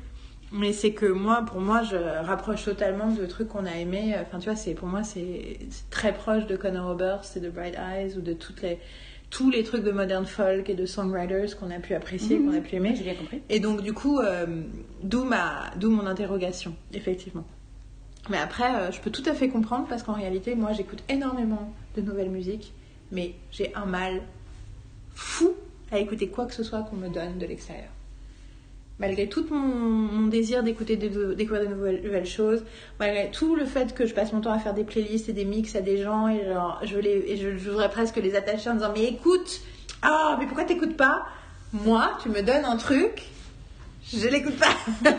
Mais 0.51 0.71
c'est 0.71 0.91
que 0.91 1.05
moi, 1.05 1.43
pour 1.45 1.59
moi, 1.59 1.83
je 1.83 1.97
rapproche 2.25 2.63
totalement 2.63 3.11
de 3.11 3.25
trucs 3.25 3.49
qu'on 3.49 3.65
a 3.65 3.73
aimés. 3.73 4.15
Enfin, 4.21 4.39
tu 4.39 4.45
vois, 4.45 4.55
c'est 4.55 4.73
pour 4.73 4.87
moi, 4.87 5.03
c'est 5.03 5.59
très 5.89 6.13
proche 6.13 6.45
de 6.45 6.55
Conor 6.55 6.91
Oberst 6.91 7.35
et 7.35 7.39
de 7.39 7.49
Bright 7.49 7.75
Eyes 7.75 8.17
ou 8.17 8.21
de 8.21 8.31
toutes 8.31 8.61
les, 8.61 8.79
tous 9.29 9.49
les 9.49 9.63
trucs 9.63 9.83
de 9.83 9.91
modern 9.91 10.25
folk 10.25 10.69
et 10.69 10.73
de 10.73 10.85
songwriters 10.85 11.57
qu'on 11.59 11.69
a 11.69 11.79
pu 11.79 11.93
apprécier, 11.93 12.39
qu'on 12.39 12.53
a 12.53 12.61
pu 12.61 12.75
aimer. 12.75 12.95
J'ai 12.95 13.03
bien 13.03 13.15
compris. 13.15 13.41
Et 13.49 13.59
donc, 13.59 13.81
du 13.81 13.93
coup, 13.93 14.19
euh, 14.19 14.45
d'où 15.03 15.25
ma, 15.25 15.71
d'où 15.75 15.89
mon 15.89 16.05
interrogation, 16.05 16.75
effectivement. 16.93 17.45
Mais 18.29 18.37
après, 18.37 18.73
euh, 18.75 18.91
je 18.91 19.01
peux 19.01 19.11
tout 19.11 19.23
à 19.25 19.33
fait 19.33 19.49
comprendre 19.49 19.85
parce 19.87 20.03
qu'en 20.03 20.13
réalité, 20.13 20.55
moi, 20.55 20.71
j'écoute 20.73 21.03
énormément 21.09 21.73
de 21.95 22.01
nouvelles 22.01 22.29
musiques, 22.29 22.73
mais 23.11 23.35
j'ai 23.51 23.73
un 23.75 23.85
mal 23.85 24.21
fou 25.13 25.53
à 25.91 25.99
écouter 25.99 26.27
quoi 26.29 26.45
que 26.45 26.53
ce 26.53 26.63
soit 26.63 26.83
qu'on 26.83 26.97
me 26.97 27.09
donne 27.09 27.37
de 27.37 27.45
l'extérieur. 27.45 27.89
Malgré 28.99 29.29
tout 29.29 29.45
mon, 29.51 29.57
mon 29.57 30.27
désir 30.27 30.63
d'écouter, 30.63 30.95
de 30.97 31.33
découvrir 31.35 31.69
de 31.69 31.75
nouvelles, 31.75 32.01
nouvelles 32.03 32.25
choses, 32.25 32.63
malgré 32.99 33.29
tout 33.29 33.55
le 33.55 33.65
fait 33.65 33.93
que 33.93 34.07
je 34.07 34.13
passe 34.15 34.33
mon 34.33 34.41
temps 34.41 34.51
à 34.51 34.57
faire 34.57 34.73
des 34.73 34.83
playlists 34.83 35.29
et 35.29 35.33
des 35.33 35.45
mix 35.45 35.75
à 35.75 35.81
des 35.81 36.01
gens 36.01 36.27
et 36.27 36.43
genre, 36.45 36.79
je 36.83 36.97
les, 36.97 37.23
et 37.27 37.37
je, 37.37 37.57
je 37.57 37.69
voudrais 37.69 37.89
presque 37.89 38.15
les 38.15 38.33
attacher 38.35 38.71
en 38.71 38.73
disant 38.73 38.91
mais 38.95 39.05
écoute, 39.05 39.61
ah 40.01 40.35
mais 40.39 40.47
pourquoi 40.47 40.63
t'écoutes 40.63 40.97
pas? 40.97 41.27
Moi, 41.73 42.09
tu 42.23 42.29
me 42.29 42.41
donnes 42.41 42.65
un 42.65 42.77
truc, 42.77 43.21
je 44.11 44.27
l'écoute 44.29 44.57
pas. 44.57 44.73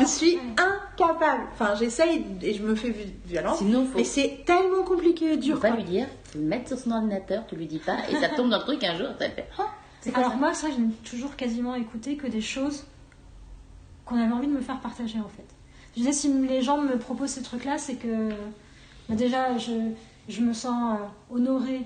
je 0.00 0.04
suis 0.04 0.38
incapable. 0.56 1.44
Enfin, 1.52 1.74
j'essaye 1.78 2.24
et 2.42 2.52
je 2.54 2.62
me 2.62 2.74
fais 2.74 2.88
vi- 2.90 3.14
violence. 3.26 3.58
Sinon, 3.58 3.84
faut, 3.86 3.98
Mais 3.98 4.04
c'est 4.04 4.40
tellement 4.44 4.82
compliqué 4.82 5.26
et 5.26 5.34
faut 5.34 5.40
dur. 5.40 5.60
pas 5.60 5.68
quoi. 5.68 5.76
lui 5.76 5.84
dire, 5.84 6.06
faut 6.32 6.38
le 6.38 6.44
mettre 6.46 6.66
sur 6.68 6.78
son 6.78 6.90
ordinateur, 6.90 7.44
tu 7.48 7.54
lui 7.54 7.66
dis 7.66 7.78
pas, 7.78 7.98
et 8.10 8.16
ça 8.16 8.28
tombe 8.30 8.50
dans 8.50 8.58
le 8.58 8.64
truc 8.64 8.82
un 8.82 8.96
jour, 8.96 9.08
ça 9.20 9.28
fait. 9.30 9.46
C'est 10.06 10.14
Alors 10.14 10.36
moi, 10.36 10.54
ça, 10.54 10.68
je 10.70 10.80
n'ai 10.80 10.92
toujours 11.04 11.34
quasiment 11.36 11.74
écouté 11.74 12.16
que 12.16 12.26
des 12.28 12.40
choses 12.40 12.84
qu'on 14.04 14.16
avait 14.16 14.32
envie 14.32 14.46
de 14.46 14.52
me 14.52 14.60
faire 14.60 14.80
partager 14.80 15.18
en 15.18 15.28
fait. 15.28 15.44
Je 15.94 16.00
disais, 16.00 16.12
si 16.12 16.32
les 16.32 16.62
gens 16.62 16.80
me 16.80 16.96
proposent 16.96 17.30
ces 17.30 17.42
trucs-là, 17.42 17.76
c'est 17.78 17.96
que 17.96 18.28
bah, 19.08 19.16
déjà, 19.16 19.58
je, 19.58 19.72
je 20.28 20.40
me 20.42 20.52
sens 20.52 21.00
euh, 21.00 21.34
honorée 21.34 21.84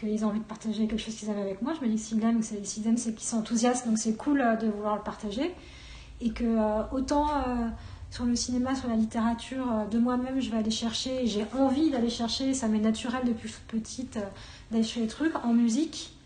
qu'ils 0.00 0.20
aient 0.20 0.24
envie 0.24 0.40
de 0.40 0.44
partager 0.44 0.86
quelque 0.88 0.98
chose 1.00 1.14
qu'ils 1.14 1.30
avaient 1.30 1.42
avec 1.42 1.62
moi. 1.62 1.74
Je 1.78 1.84
me 1.86 1.90
dis 1.90 1.96
que 1.96 2.00
s'ils 2.08 2.18
l'aiment, 2.20 2.42
c'est- 2.42 2.64
s'ils 2.64 2.86
aiment, 2.88 2.96
c'est 2.96 3.14
qu'ils 3.14 3.28
sont 3.28 3.38
enthousiastes, 3.38 3.86
donc 3.86 3.98
c'est 3.98 4.16
cool 4.16 4.40
euh, 4.40 4.56
de 4.56 4.66
vouloir 4.68 4.96
le 4.96 5.02
partager. 5.02 5.54
Et 6.20 6.30
que 6.30 6.42
euh, 6.44 6.82
autant 6.90 7.28
euh, 7.28 7.68
sur 8.10 8.24
le 8.24 8.34
cinéma, 8.34 8.74
sur 8.74 8.88
la 8.88 8.96
littérature, 8.96 9.70
euh, 9.70 9.84
de 9.86 9.98
moi-même, 9.98 10.40
je 10.40 10.50
vais 10.50 10.56
aller 10.58 10.70
chercher, 10.72 11.26
j'ai 11.26 11.46
envie 11.56 11.90
d'aller 11.90 12.10
chercher, 12.10 12.52
ça 12.54 12.66
m'est 12.66 12.78
naturel 12.80 13.22
depuis 13.24 13.48
toute 13.48 13.62
petite 13.80 14.18
d'aller 14.72 14.82
chercher 14.82 15.02
les 15.02 15.06
trucs. 15.06 15.44
En 15.44 15.52
musique, 15.52 16.16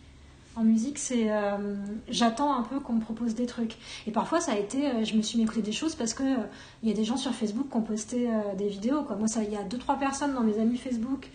en 0.56 0.64
musique, 0.64 0.98
c'est 0.98 1.30
euh, 1.30 1.76
j'attends 2.08 2.54
un 2.54 2.62
peu 2.62 2.80
qu'on 2.80 2.94
me 2.94 3.00
propose 3.00 3.34
des 3.34 3.46
trucs. 3.46 3.76
Et 4.06 4.10
parfois, 4.10 4.40
ça 4.40 4.52
a 4.52 4.58
été, 4.58 4.86
euh, 4.86 5.04
je 5.04 5.14
me 5.14 5.22
suis 5.22 5.40
écouter 5.40 5.62
des 5.62 5.72
choses 5.72 5.94
parce 5.94 6.14
que 6.14 6.22
euh, 6.22 6.44
il 6.82 6.88
y 6.88 6.92
a 6.92 6.94
des 6.94 7.04
gens 7.04 7.16
sur 7.16 7.32
Facebook 7.32 7.70
qui 7.70 7.76
ont 7.76 7.82
posté 7.82 8.28
des 8.58 8.68
vidéos. 8.68 9.02
Moi, 9.18 9.28
il 9.42 9.52
y 9.52 9.56
a 9.56 9.62
deux 9.62 9.78
trois 9.78 9.96
personnes 9.96 10.34
dans 10.34 10.42
mes 10.42 10.58
amis 10.58 10.76
Facebook. 10.76 11.28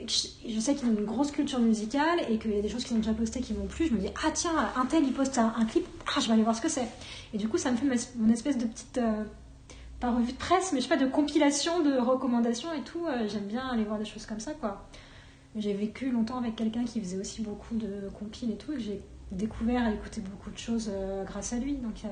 Je, 0.00 0.60
sais 0.60 0.74
qu'ils 0.74 0.88
ont 0.88 0.92
une 0.92 1.06
grosse 1.06 1.30
culture 1.30 1.58
musicale 1.58 2.20
et 2.28 2.38
qu'il 2.38 2.54
y 2.54 2.58
a 2.58 2.62
des 2.62 2.68
choses 2.68 2.84
qu'ils 2.84 2.96
ont 2.96 3.00
déjà 3.00 3.14
postées 3.14 3.40
qui 3.40 3.54
m'ont 3.54 3.66
plu. 3.66 3.86
Je 3.86 3.94
me 3.94 3.98
dis 3.98 4.10
ah 4.24 4.30
tiens, 4.34 4.52
un 4.76 4.84
tel 4.84 5.04
il 5.04 5.12
poste 5.12 5.38
un, 5.38 5.54
un 5.56 5.64
clip, 5.64 5.86
ah 6.08 6.20
je 6.20 6.26
vais 6.26 6.34
aller 6.34 6.42
voir 6.42 6.54
ce 6.54 6.60
que 6.60 6.68
c'est. 6.68 6.88
Et 7.32 7.38
du 7.38 7.48
coup, 7.48 7.56
ça 7.56 7.70
me 7.70 7.76
fait 7.76 7.86
mon 8.16 8.30
espèce 8.30 8.58
de 8.58 8.66
petite 8.66 9.00
pas 10.00 10.10
revue 10.10 10.32
de 10.32 10.36
presse, 10.36 10.72
mais 10.72 10.80
je 10.80 10.84
sais 10.84 10.94
pas 10.94 11.02
de 11.02 11.08
compilation 11.08 11.80
de 11.80 11.96
recommandations 11.98 12.72
et 12.74 12.82
tout. 12.82 13.06
J'aime 13.28 13.46
bien 13.46 13.66
aller 13.68 13.84
voir 13.84 13.98
des 13.98 14.04
choses 14.04 14.26
comme 14.26 14.40
ça 14.40 14.52
quoi. 14.52 14.86
J'ai 15.56 15.72
vécu 15.74 16.10
longtemps 16.10 16.38
avec 16.38 16.56
quelqu'un 16.56 16.84
qui 16.84 17.00
faisait 17.00 17.18
aussi 17.18 17.40
beaucoup 17.42 17.74
de 17.76 18.08
compiles 18.18 18.50
et 18.50 18.56
tout, 18.56 18.72
et 18.72 18.76
que 18.76 18.82
j'ai 18.82 19.00
découvert 19.32 19.88
et 19.88 19.94
écouté 19.94 20.20
beaucoup 20.20 20.50
de 20.50 20.58
choses 20.58 20.90
euh, 20.92 21.24
grâce 21.24 21.52
à 21.52 21.56
lui. 21.56 21.74
Donc, 21.76 22.04
euh, 22.04 22.08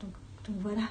donc, 0.00 0.10
donc 0.46 0.56
voilà. 0.60 0.82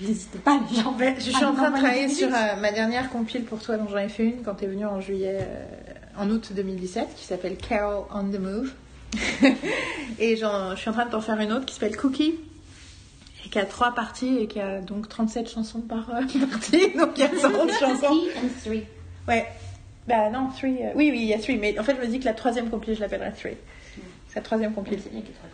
N'hésitez 0.00 0.38
pas, 0.38 0.60
les 0.70 0.76
gens. 0.76 0.96
Je 1.16 1.20
suis 1.30 1.44
à 1.44 1.48
en 1.50 1.54
train 1.54 1.70
de 1.70 1.76
travailler 1.76 2.08
sur 2.08 2.28
euh, 2.28 2.56
ma 2.60 2.72
dernière 2.72 3.08
compile 3.10 3.44
pour 3.44 3.60
toi 3.60 3.76
dont 3.76 3.88
j'en 3.88 3.98
ai 3.98 4.08
fait 4.08 4.24
une 4.26 4.42
quand 4.42 4.56
tu 4.56 4.64
es 4.64 4.66
venue 4.68 4.84
en 4.86 5.00
juillet, 5.00 5.38
euh, 5.40 5.64
en 6.18 6.28
août 6.30 6.52
2017, 6.54 7.14
qui 7.16 7.24
s'appelle 7.24 7.56
Carol 7.56 8.04
on 8.12 8.24
the 8.24 8.38
Move. 8.38 8.72
et 10.18 10.36
j'en- 10.36 10.74
je 10.74 10.80
suis 10.80 10.90
en 10.90 10.92
train 10.92 11.06
de 11.06 11.10
t'en 11.12 11.20
faire 11.20 11.38
une 11.40 11.52
autre 11.52 11.64
qui 11.66 11.74
s'appelle 11.74 11.96
Cookie. 11.96 12.34
Et 13.46 13.48
qui 13.50 13.58
a 13.58 13.64
trois 13.66 13.92
parties 13.94 14.38
et 14.38 14.46
qui 14.48 14.58
a 14.58 14.80
donc 14.80 15.08
37 15.08 15.48
chansons 15.50 15.80
par 15.80 16.10
euh, 16.10 16.22
partie. 16.50 16.90
Donc 16.96 17.10
il 17.16 17.20
y 17.20 17.22
a 17.24 17.30
111 17.40 17.70
chansons. 17.78 18.20
And 18.36 18.48
three. 18.64 18.84
Ouais. 19.28 19.46
Bah 20.06 20.28
non, 20.30 20.48
three. 20.50 20.78
euh, 20.82 20.90
Oui, 20.94 21.08
oui, 21.10 21.20
il 21.22 21.24
y 21.26 21.34
a 21.34 21.38
three. 21.38 21.56
Mais 21.56 21.78
en 21.78 21.82
fait, 21.82 21.94
je 21.96 22.00
me 22.00 22.06
dis 22.06 22.20
que 22.20 22.24
la 22.26 22.34
troisième 22.34 22.68
compile, 22.70 22.94
je 22.94 23.00
l'appellerai 23.00 23.32
three. 23.32 23.56
C'est 24.28 24.36
la 24.36 24.42
troisième 24.42 24.72
compile. 24.74 24.98
C'est 25.02 25.10
bien 25.10 25.20
qu'il 25.20 25.30
y 25.30 25.32
ait 25.32 25.36
trois 25.36 25.48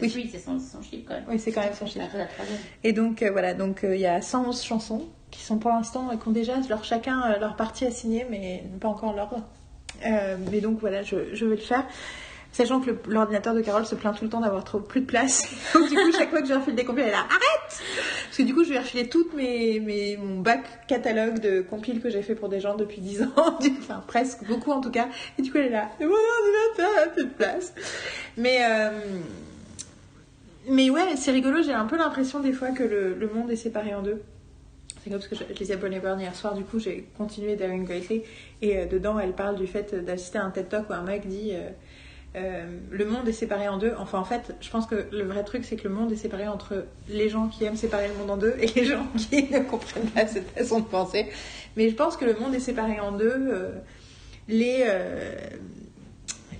Oui. 0.00 0.08
three, 0.10 0.28
c'est 0.32 0.38
son, 0.38 0.58
son 0.58 0.80
chiffre 0.82 1.04
quand 1.08 1.14
même. 1.14 1.24
Oui, 1.28 1.38
c'est 1.38 1.52
quand 1.52 1.60
même 1.62 1.74
son 1.74 1.86
chiffre. 1.86 2.06
la 2.16 2.26
troisième. 2.26 2.58
Et 2.84 2.92
donc 2.92 3.22
euh, 3.22 3.30
voilà, 3.32 3.52
donc 3.54 3.84
euh, 3.84 3.94
il 3.96 4.00
y 4.00 4.06
a 4.06 4.22
111 4.22 4.62
chansons 4.62 5.08
qui 5.30 5.42
sont 5.42 5.58
pour 5.58 5.70
l'instant, 5.70 6.08
euh, 6.10 6.16
qui 6.16 6.28
ont 6.28 6.32
déjà 6.32 6.54
leur, 6.68 6.84
chacun 6.84 7.36
leur 7.38 7.56
partie 7.56 7.84
à 7.84 7.90
signer, 7.90 8.24
mais 8.30 8.62
pas 8.80 8.88
encore 8.88 9.12
l'ordre. 9.14 9.40
Mais 10.50 10.60
donc 10.60 10.78
voilà, 10.80 11.02
je, 11.02 11.34
je 11.34 11.44
vais 11.44 11.56
le 11.56 11.60
faire. 11.62 11.84
Sachant 12.52 12.80
que 12.80 12.90
l'ordinateur 13.08 13.54
de 13.54 13.62
Carole 13.62 13.86
se 13.86 13.94
plaint 13.94 14.14
tout 14.16 14.24
le 14.24 14.30
temps 14.30 14.40
d'avoir 14.40 14.62
trop 14.62 14.78
plus 14.78 15.00
de 15.00 15.06
place. 15.06 15.48
Donc 15.74 15.88
du 15.88 15.94
coup, 15.94 16.12
chaque 16.12 16.30
fois 16.30 16.40
que 16.40 16.46
je 16.46 16.52
lui 16.52 16.58
refile 16.58 16.74
des 16.74 16.84
compiles, 16.84 17.04
elle 17.04 17.08
est 17.08 17.12
là, 17.12 17.26
arrête 17.28 17.82
Parce 18.26 18.36
que 18.36 18.42
du 18.42 18.54
coup, 18.54 18.62
je 18.62 18.68
lui 18.68 18.76
ai 18.76 18.80
refilé 18.80 19.08
toutes 19.08 19.34
mes, 19.34 19.80
mes, 19.80 20.18
mon 20.18 20.40
bac 20.40 20.86
catalogue 20.86 21.38
de 21.40 21.62
compiles 21.62 22.00
que 22.00 22.10
j'ai 22.10 22.22
fait 22.22 22.34
pour 22.34 22.50
des 22.50 22.60
gens 22.60 22.76
depuis 22.76 23.00
10 23.00 23.22
ans. 23.22 23.58
Enfin, 23.78 24.04
presque, 24.06 24.44
beaucoup 24.44 24.70
en 24.70 24.80
tout 24.80 24.90
cas. 24.90 25.08
Et 25.38 25.42
du 25.42 25.50
coup, 25.50 25.58
elle 25.58 25.66
est 25.66 25.70
là, 25.70 25.90
mon 25.98 26.06
ordinateur 26.06 27.04
a 27.04 27.08
plus 27.08 27.24
de 27.24 27.30
place. 27.30 27.74
Mais... 28.36 28.58
euh, 28.62 28.90
mais 30.68 30.90
ouais, 30.90 31.16
c'est 31.16 31.32
rigolo, 31.32 31.62
j'ai 31.62 31.72
un 31.72 31.86
peu 31.86 31.96
l'impression 31.96 32.38
des 32.38 32.52
fois 32.52 32.70
que 32.70 32.84
le, 32.84 33.14
le 33.14 33.28
monde 33.28 33.50
est 33.50 33.56
séparé 33.56 33.94
en 33.94 34.02
deux. 34.02 34.22
C'est 35.02 35.10
comme 35.10 35.18
parce 35.18 35.26
que 35.26 35.34
je, 35.34 35.42
je 35.52 35.58
lisais 35.58 35.76
Bonnie 35.76 35.98
hier 36.20 36.34
soir, 36.34 36.54
du 36.54 36.62
coup 36.62 36.78
j'ai 36.78 37.08
continué 37.18 37.56
Daring 37.56 37.84
Greatly, 37.84 38.22
et 38.60 38.78
euh, 38.78 38.86
dedans 38.86 39.18
elle 39.18 39.32
parle 39.32 39.56
du 39.56 39.66
fait 39.66 39.92
d'assister 40.04 40.38
à 40.38 40.44
un 40.44 40.50
TED 40.50 40.68
Talk 40.68 40.88
où 40.90 40.92
un 40.92 41.02
mec 41.02 41.26
dit 41.26 41.50
euh, 41.52 41.70
euh, 42.34 42.64
le 42.90 43.04
monde 43.04 43.28
est 43.28 43.32
séparé 43.32 43.68
en 43.68 43.78
deux. 43.78 43.92
Enfin 43.98 44.18
en 44.18 44.24
fait, 44.24 44.54
je 44.60 44.70
pense 44.70 44.86
que 44.86 45.06
le 45.12 45.24
vrai 45.24 45.44
truc 45.44 45.64
c'est 45.64 45.76
que 45.76 45.86
le 45.86 45.94
monde 45.94 46.10
est 46.12 46.16
séparé 46.16 46.48
entre 46.48 46.84
les 47.08 47.28
gens 47.28 47.48
qui 47.48 47.64
aiment 47.64 47.76
séparer 47.76 48.08
le 48.08 48.14
monde 48.14 48.30
en 48.30 48.36
deux 48.36 48.54
et 48.60 48.66
les 48.68 48.84
gens 48.84 49.06
qui 49.16 49.50
ne 49.50 49.60
comprennent 49.60 50.10
pas 50.10 50.26
cette 50.26 50.48
façon 50.50 50.80
de 50.80 50.86
penser. 50.86 51.26
Mais 51.76 51.90
je 51.90 51.94
pense 51.94 52.16
que 52.16 52.24
le 52.24 52.34
monde 52.34 52.54
est 52.54 52.60
séparé 52.60 53.00
en 53.00 53.12
deux. 53.12 53.34
euh, 53.34 53.70
les, 54.48 54.84
euh, 54.86 55.34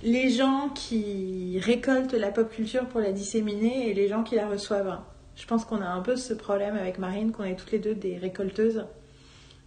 les 0.03 0.29
gens 0.29 0.69
qui 0.69 1.59
récoltent 1.59 2.13
la 2.13 2.31
pop 2.31 2.49
culture 2.49 2.85
pour 2.87 2.99
la 2.99 3.11
disséminer 3.11 3.89
et 3.89 3.93
les 3.93 4.07
gens 4.07 4.23
qui 4.23 4.35
la 4.35 4.47
reçoivent. 4.47 4.99
Je 5.35 5.45
pense 5.45 5.65
qu'on 5.65 5.81
a 5.81 5.87
un 5.87 6.01
peu 6.01 6.15
ce 6.15 6.33
problème 6.33 6.75
avec 6.75 6.99
Marine, 6.99 7.31
qu'on 7.31 7.43
est 7.43 7.55
toutes 7.55 7.71
les 7.71 7.79
deux 7.79 7.95
des 7.95 8.17
récolteuses. 8.17 8.85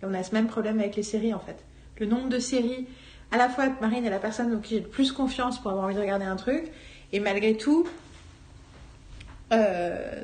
Et 0.02 0.07
on 0.07 0.15
a 0.15 0.23
ce 0.23 0.35
même 0.35 0.47
problème 0.47 0.78
avec 0.78 0.97
les 0.97 1.02
séries 1.02 1.35
en 1.35 1.41
fait. 1.41 1.65
Le 1.99 2.07
nombre 2.07 2.28
de 2.28 2.39
séries, 2.39 2.86
à 3.32 3.36
la 3.36 3.48
fois 3.48 3.68
Marine 3.80 4.05
est 4.05 4.10
la 4.10 4.18
personne 4.18 4.55
en 4.55 4.58
qui 4.60 4.74
j'ai 4.74 4.80
le 4.80 4.86
plus 4.88 5.12
confiance 5.12 5.58
pour 5.60 5.70
avoir 5.70 5.86
envie 5.86 5.94
de 5.94 6.00
regarder 6.00 6.24
un 6.24 6.36
truc, 6.36 6.64
et 7.12 7.20
malgré 7.20 7.56
tout, 7.56 7.86
euh, 9.52 10.22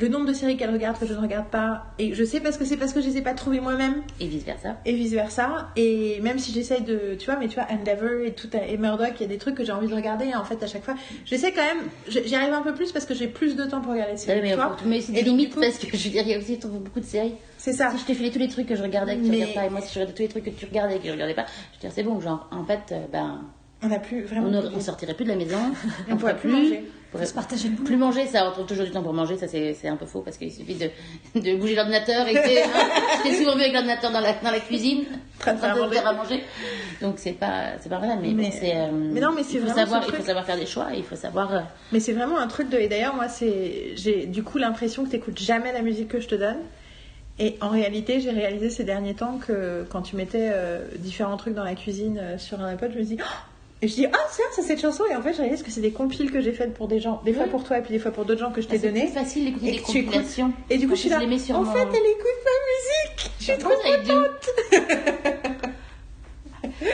le 0.00 0.06
nombre 0.08 0.26
de 0.26 0.32
séries 0.32 0.56
qu'elle 0.56 0.70
regarde 0.70 0.96
que 0.98 1.06
je 1.06 1.12
ne 1.12 1.18
regarde 1.18 1.48
pas, 1.48 1.86
et 1.98 2.14
je 2.14 2.22
sais 2.22 2.38
parce 2.38 2.56
que 2.56 2.64
c'est 2.64 2.76
parce 2.76 2.92
que 2.92 3.00
je 3.00 3.06
les 3.08 3.16
ai 3.16 3.22
pas 3.22 3.34
trouvées 3.34 3.58
moi-même, 3.58 4.02
Et 4.20 4.26
vice 4.28 4.44
versa. 4.44 4.76
et 4.84 4.92
vice 4.92 5.12
versa. 5.12 5.70
Et 5.74 6.20
même 6.22 6.38
si 6.38 6.52
j'essaye 6.52 6.82
de, 6.82 7.16
tu 7.18 7.26
vois, 7.26 7.36
mais 7.40 7.48
tu 7.48 7.54
vois, 7.56 7.66
Endeavor 7.68 8.20
et 8.24 8.32
tout, 8.32 8.48
et 8.54 8.76
Murdoch, 8.76 9.14
il 9.16 9.22
y 9.22 9.24
a 9.24 9.28
des 9.28 9.38
trucs 9.38 9.56
que 9.56 9.64
j'ai 9.64 9.72
envie 9.72 9.88
de 9.88 9.94
regarder. 9.94 10.26
Et 10.26 10.34
en 10.36 10.44
fait, 10.44 10.62
à 10.62 10.68
chaque 10.68 10.84
fois, 10.84 10.94
j'essaie 11.24 11.52
quand 11.52 11.64
même, 11.64 11.88
j'y 12.06 12.34
arrive 12.36 12.52
un 12.52 12.62
peu 12.62 12.74
plus 12.74 12.92
parce 12.92 13.06
que 13.06 13.14
j'ai 13.14 13.26
plus 13.26 13.56
de 13.56 13.64
temps 13.64 13.80
pour 13.80 13.92
regarder 13.92 14.16
ces 14.16 14.28
Ouais, 14.30 14.40
mais, 14.40 14.50
tu 14.50 14.54
vois. 14.56 14.76
faut- 14.76 14.86
mais 14.88 15.00
c'est 15.00 15.12
des 15.12 15.22
limites 15.22 15.54
parce 15.58 15.78
que 15.78 15.96
je 15.96 16.04
veux 16.04 16.10
dire, 16.10 16.22
il 16.24 16.30
y 16.30 16.34
a 16.34 16.38
aussi 16.38 16.56
beaucoup 16.62 17.00
de 17.00 17.04
séries. 17.04 17.34
C'est 17.58 17.72
ça. 17.72 17.90
Si 17.90 17.98
je 17.98 18.04
t'ai 18.04 18.14
filé 18.14 18.30
tous 18.30 18.38
les 18.38 18.48
trucs 18.48 18.66
que 18.66 18.76
je 18.76 18.82
regardais 18.82 19.16
que 19.16 19.22
tu 19.24 19.28
Mais- 19.30 19.36
regardes 19.36 19.54
pas, 19.54 19.64
et 19.66 19.70
moi 19.70 19.80
si 19.82 19.88
je 19.92 19.94
regardais 19.94 20.14
tous 20.14 20.22
les 20.22 20.28
trucs 20.28 20.44
que 20.44 20.50
tu 20.50 20.64
regardais 20.64 20.96
et 20.96 20.98
que 21.00 21.06
je 21.08 21.12
regardais 21.12 21.34
pas, 21.34 21.44
je 21.74 21.80
dire 21.80 21.90
c'est 21.92 22.02
bon, 22.04 22.18
genre 22.20 22.48
en 22.50 22.64
fait, 22.64 22.80
euh, 22.92 23.04
ben 23.12 23.42
On 23.82 23.88
n'a 23.88 23.98
plus 23.98 24.22
vraiment. 24.22 24.48
ne 24.48 24.60
on 24.74 24.80
sortirait 24.80 25.14
plus 25.14 25.24
de 25.24 25.30
la 25.30 25.36
maison. 25.36 25.58
On 26.10 26.16
pourrait 26.16 26.32
ferait 26.32 26.40
plus 26.40 26.50
manger. 26.52 26.84
on 26.86 27.12
pourrait 27.12 27.26
se 27.26 27.34
partager 27.34 27.68
le 27.68 27.74
boulot. 27.74 27.86
Plus 27.86 27.96
manger, 27.96 28.26
ça, 28.26 28.48
on 28.48 28.52
trouve 28.52 28.66
toujours 28.66 28.84
du 28.84 28.90
temps 28.92 29.02
pour 29.02 29.12
manger, 29.14 29.36
ça 29.36 29.46
c'est 29.48 29.88
un 29.88 29.96
peu 29.96 30.04
faux 30.06 30.20
parce 30.20 30.36
qu'il 30.36 30.52
suffit 30.52 30.74
de, 30.74 30.90
de 31.40 31.56
bouger 31.56 31.74
l'ordinateur 31.74 32.26
et 32.28 32.34
t'es 32.34 32.62
t'es 33.24 33.34
souvent 33.34 33.54
vu 33.56 33.62
avec 33.62 33.72
l'ordinateur 33.72 34.10
dans 34.12 34.20
la, 34.20 34.32
dans 34.34 34.50
la 34.50 34.60
cuisine, 34.60 35.04
En 35.36 35.40
train 35.40 35.52
de 35.54 35.58
faire 35.94 36.06
à 36.06 36.12
manger. 36.12 36.42
Donc 37.00 37.14
c'est 37.16 37.32
pas, 37.32 37.72
c'est 37.80 37.88
pas 37.88 37.98
vrai, 37.98 38.16
mais, 38.20 38.32
Mais- 38.34 38.44
bon, 38.44 38.50
c'est. 38.52 38.76
euh, 38.76 38.90
mais 38.92 39.20
non, 39.20 39.32
mais 39.34 39.42
c'est 39.42 39.58
vraiment 39.58 39.74
savoir, 39.74 40.04
ce 40.04 40.10
il 40.10 40.16
faut 40.16 40.22
savoir 40.24 40.44
faire 40.44 40.58
des 40.58 40.66
choix, 40.66 40.88
il 40.96 41.02
faut 41.04 41.16
savoir. 41.16 41.52
euh, 41.54 41.60
Mais 41.92 41.98
c'est 42.00 42.12
vraiment 42.12 42.38
un 42.38 42.46
truc 42.46 42.68
de. 42.68 42.78
Et 42.78 42.88
d'ailleurs, 42.88 43.14
moi, 43.16 43.28
c'est. 43.28 43.92
J'ai 43.96 44.26
du 44.26 44.42
coup 44.42 44.58
l'impression 44.58 45.04
que 45.04 45.10
t'écoutes 45.10 45.38
jamais 45.40 45.72
la 45.72 45.82
musique 45.82 46.08
que 46.08 46.20
je 46.20 46.28
te 46.28 46.34
donne. 46.34 46.58
Et 47.40 47.56
en 47.60 47.68
réalité, 47.68 48.20
j'ai 48.20 48.30
réalisé 48.30 48.70
ces 48.70 48.84
derniers 48.84 49.14
temps 49.14 49.38
que 49.46 49.86
quand 49.90 50.02
tu 50.02 50.16
mettais 50.16 50.50
euh, 50.52 50.84
différents 50.96 51.36
trucs 51.36 51.54
dans 51.54 51.64
la 51.64 51.74
cuisine 51.74 52.18
euh, 52.20 52.38
sur 52.38 52.60
un 52.60 52.72
iPod, 52.72 52.90
je 52.92 52.98
me 52.98 53.04
dis. 53.04 53.16
Oh 53.20 53.24
et 53.80 53.86
je 53.86 53.94
dis, 53.94 54.06
ah, 54.06 54.18
tiens, 54.34 54.44
c'est 54.52 54.62
cette 54.62 54.80
chanson. 54.80 55.04
Et 55.08 55.14
en 55.14 55.22
fait, 55.22 55.34
je 55.34 55.38
réalise 55.40 55.62
que 55.62 55.70
c'est 55.70 55.80
des 55.80 55.92
compiles 55.92 56.32
que 56.32 56.40
j'ai 56.40 56.52
faites 56.52 56.74
pour 56.74 56.88
des 56.88 56.98
gens, 56.98 57.22
des 57.24 57.32
fois 57.32 57.44
pour 57.44 57.62
toi 57.62 57.78
et 57.78 57.82
puis 57.82 57.92
des 57.92 58.00
fois 58.00 58.10
pour 58.10 58.24
d'autres 58.24 58.40
gens 58.40 58.50
que 58.50 58.60
je 58.60 58.66
t'ai 58.66 58.76
c'est 58.76 58.88
donné. 58.88 59.04
plus 59.04 59.12
facile 59.12 59.44
d'écouter 59.44 59.70
des 59.70 59.78
compilations. 59.78 60.52
Et 60.68 60.78
du 60.78 60.88
coup, 60.88 60.96
je 60.96 61.00
suis 61.02 61.08
là. 61.08 61.18
en 61.18 61.20
fait, 61.20 61.28
elle 61.28 61.60
écoute 62.10 62.40
ma 62.44 62.50
musique. 62.72 63.30
Je 63.38 63.44
suis 63.44 63.58
trop 63.58 63.70
do. 64.04 64.24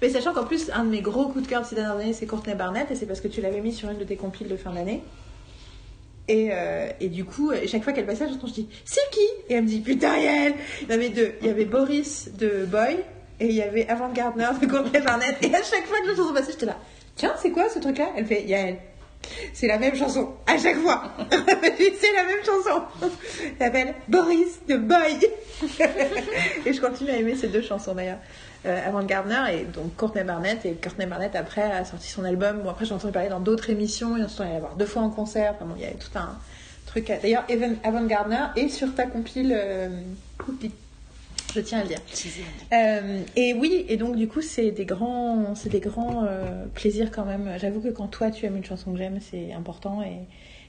Mais 0.00 0.10
sachant 0.10 0.32
qu'en 0.32 0.44
plus, 0.44 0.70
un 0.72 0.84
de 0.84 0.90
mes 0.90 1.00
gros 1.00 1.26
coups 1.26 1.44
de 1.44 1.48
cœur 1.48 1.62
de 1.62 1.66
ces 1.66 1.74
dernières 1.74 1.96
années, 1.96 2.12
c'est 2.12 2.26
Courtney 2.26 2.54
Barnett, 2.56 2.90
et 2.90 2.96
c'est 2.96 3.06
parce 3.06 3.20
que 3.20 3.28
tu 3.28 3.40
l'avais 3.40 3.60
mis 3.60 3.72
sur 3.72 3.88
une 3.88 3.98
de 3.98 4.04
tes 4.04 4.16
compiles 4.16 4.48
de 4.48 4.56
fin 4.56 4.72
d'année. 4.72 5.02
Et, 6.32 6.48
euh, 6.50 6.88
et 6.98 7.08
du 7.08 7.26
coup, 7.26 7.52
chaque 7.66 7.84
fois 7.84 7.92
qu'elle 7.92 8.06
passait 8.06 8.26
chanson, 8.26 8.46
je 8.46 8.54
dis 8.54 8.68
C'est 8.86 9.02
qui? 9.10 9.20
Et 9.50 9.54
elle 9.54 9.64
me 9.64 9.68
dit 9.68 9.80
Putain, 9.80 10.16
Yael 10.16 10.54
Il 10.80 10.88
y 10.88 10.92
avait 10.92 11.10
deux. 11.10 11.34
Il 11.42 11.46
y 11.46 11.50
avait 11.50 11.66
Boris 11.66 12.30
de 12.38 12.64
Boy, 12.64 12.96
et 13.38 13.48
il 13.48 13.52
y 13.52 13.60
avait 13.60 13.86
Avant 13.86 14.08
Gardner 14.08 14.48
de 14.58 14.66
Courtney 14.66 14.98
Barnett. 15.02 15.36
Et 15.42 15.54
à 15.54 15.62
chaque 15.62 15.84
fois 15.84 15.98
que 16.00 16.16
chanson 16.16 16.32
passait, 16.32 16.52
j'étais 16.52 16.64
là 16.64 16.78
Tiens, 17.16 17.34
c'est 17.36 17.50
quoi 17.50 17.68
ce 17.68 17.80
truc-là? 17.80 18.12
Elle 18.16 18.24
fait 18.24 18.44
Yael. 18.44 18.78
C'est 19.52 19.66
la 19.66 19.78
même 19.78 19.94
chanson, 19.94 20.32
à 20.46 20.56
chaque 20.56 20.78
fois. 20.78 21.12
c'est 21.30 22.12
la 22.14 22.24
même 22.24 22.44
chanson. 22.46 22.82
Elle 23.02 23.66
s'appelle 23.66 23.94
Boris 24.08 24.60
de 24.66 24.76
Boy. 24.76 25.18
et 26.66 26.72
je 26.72 26.80
continue 26.80 27.10
à 27.10 27.16
aimer 27.18 27.34
ces 27.34 27.48
deux 27.48 27.62
chansons 27.62 27.94
d'ailleurs. 27.94 28.20
Euh, 28.64 28.88
Avant 28.88 29.02
Gardner 29.02 29.42
et 29.52 29.64
donc 29.64 29.96
Courtney 29.96 30.22
Barnett. 30.24 30.64
Et 30.64 30.72
Courtney 30.74 31.06
Barnett 31.06 31.34
après 31.34 31.62
a 31.62 31.84
sorti 31.84 32.08
son 32.08 32.24
album. 32.24 32.60
Bon, 32.62 32.70
après, 32.70 32.84
j'ai 32.84 32.94
entendu 32.94 33.12
parler 33.12 33.28
dans 33.28 33.40
d'autres 33.40 33.70
émissions. 33.70 34.16
Et 34.16 34.22
ensuite, 34.22 34.40
on 34.40 34.44
allait 34.44 34.52
la 34.54 34.60
voir 34.60 34.76
deux 34.76 34.86
fois 34.86 35.02
en 35.02 35.10
concert. 35.10 35.54
Enfin, 35.56 35.64
bon, 35.64 35.74
il 35.76 35.82
y 35.82 35.86
avait 35.86 35.94
tout 35.96 36.16
un 36.16 36.38
truc. 36.86 37.10
à- 37.10 37.16
D'ailleurs, 37.18 37.44
Avant 37.82 38.04
Gardner 38.04 38.44
est 38.56 38.68
sur 38.68 38.94
ta 38.94 39.06
compile 39.06 39.52
euh, 39.56 39.88
Cookie. 40.38 40.70
Je 41.54 41.60
tiens 41.60 41.80
à 41.80 41.82
le 41.82 41.88
dire. 41.88 41.98
Euh, 42.72 43.20
et 43.36 43.52
oui, 43.52 43.84
et 43.88 43.96
donc 43.98 44.16
du 44.16 44.26
coup, 44.26 44.40
c'est 44.40 44.70
des 44.70 44.86
grands, 44.86 45.54
c'est 45.54 45.68
des 45.68 45.80
grands 45.80 46.24
euh, 46.24 46.64
plaisirs 46.72 47.10
quand 47.10 47.26
même. 47.26 47.50
J'avoue 47.58 47.80
que 47.80 47.88
quand 47.90 48.06
toi 48.06 48.30
tu 48.30 48.46
aimes 48.46 48.56
une 48.56 48.64
chanson 48.64 48.92
que 48.92 48.96
j'aime, 48.98 49.18
c'est 49.30 49.52
important. 49.52 50.00
Et 50.02 50.16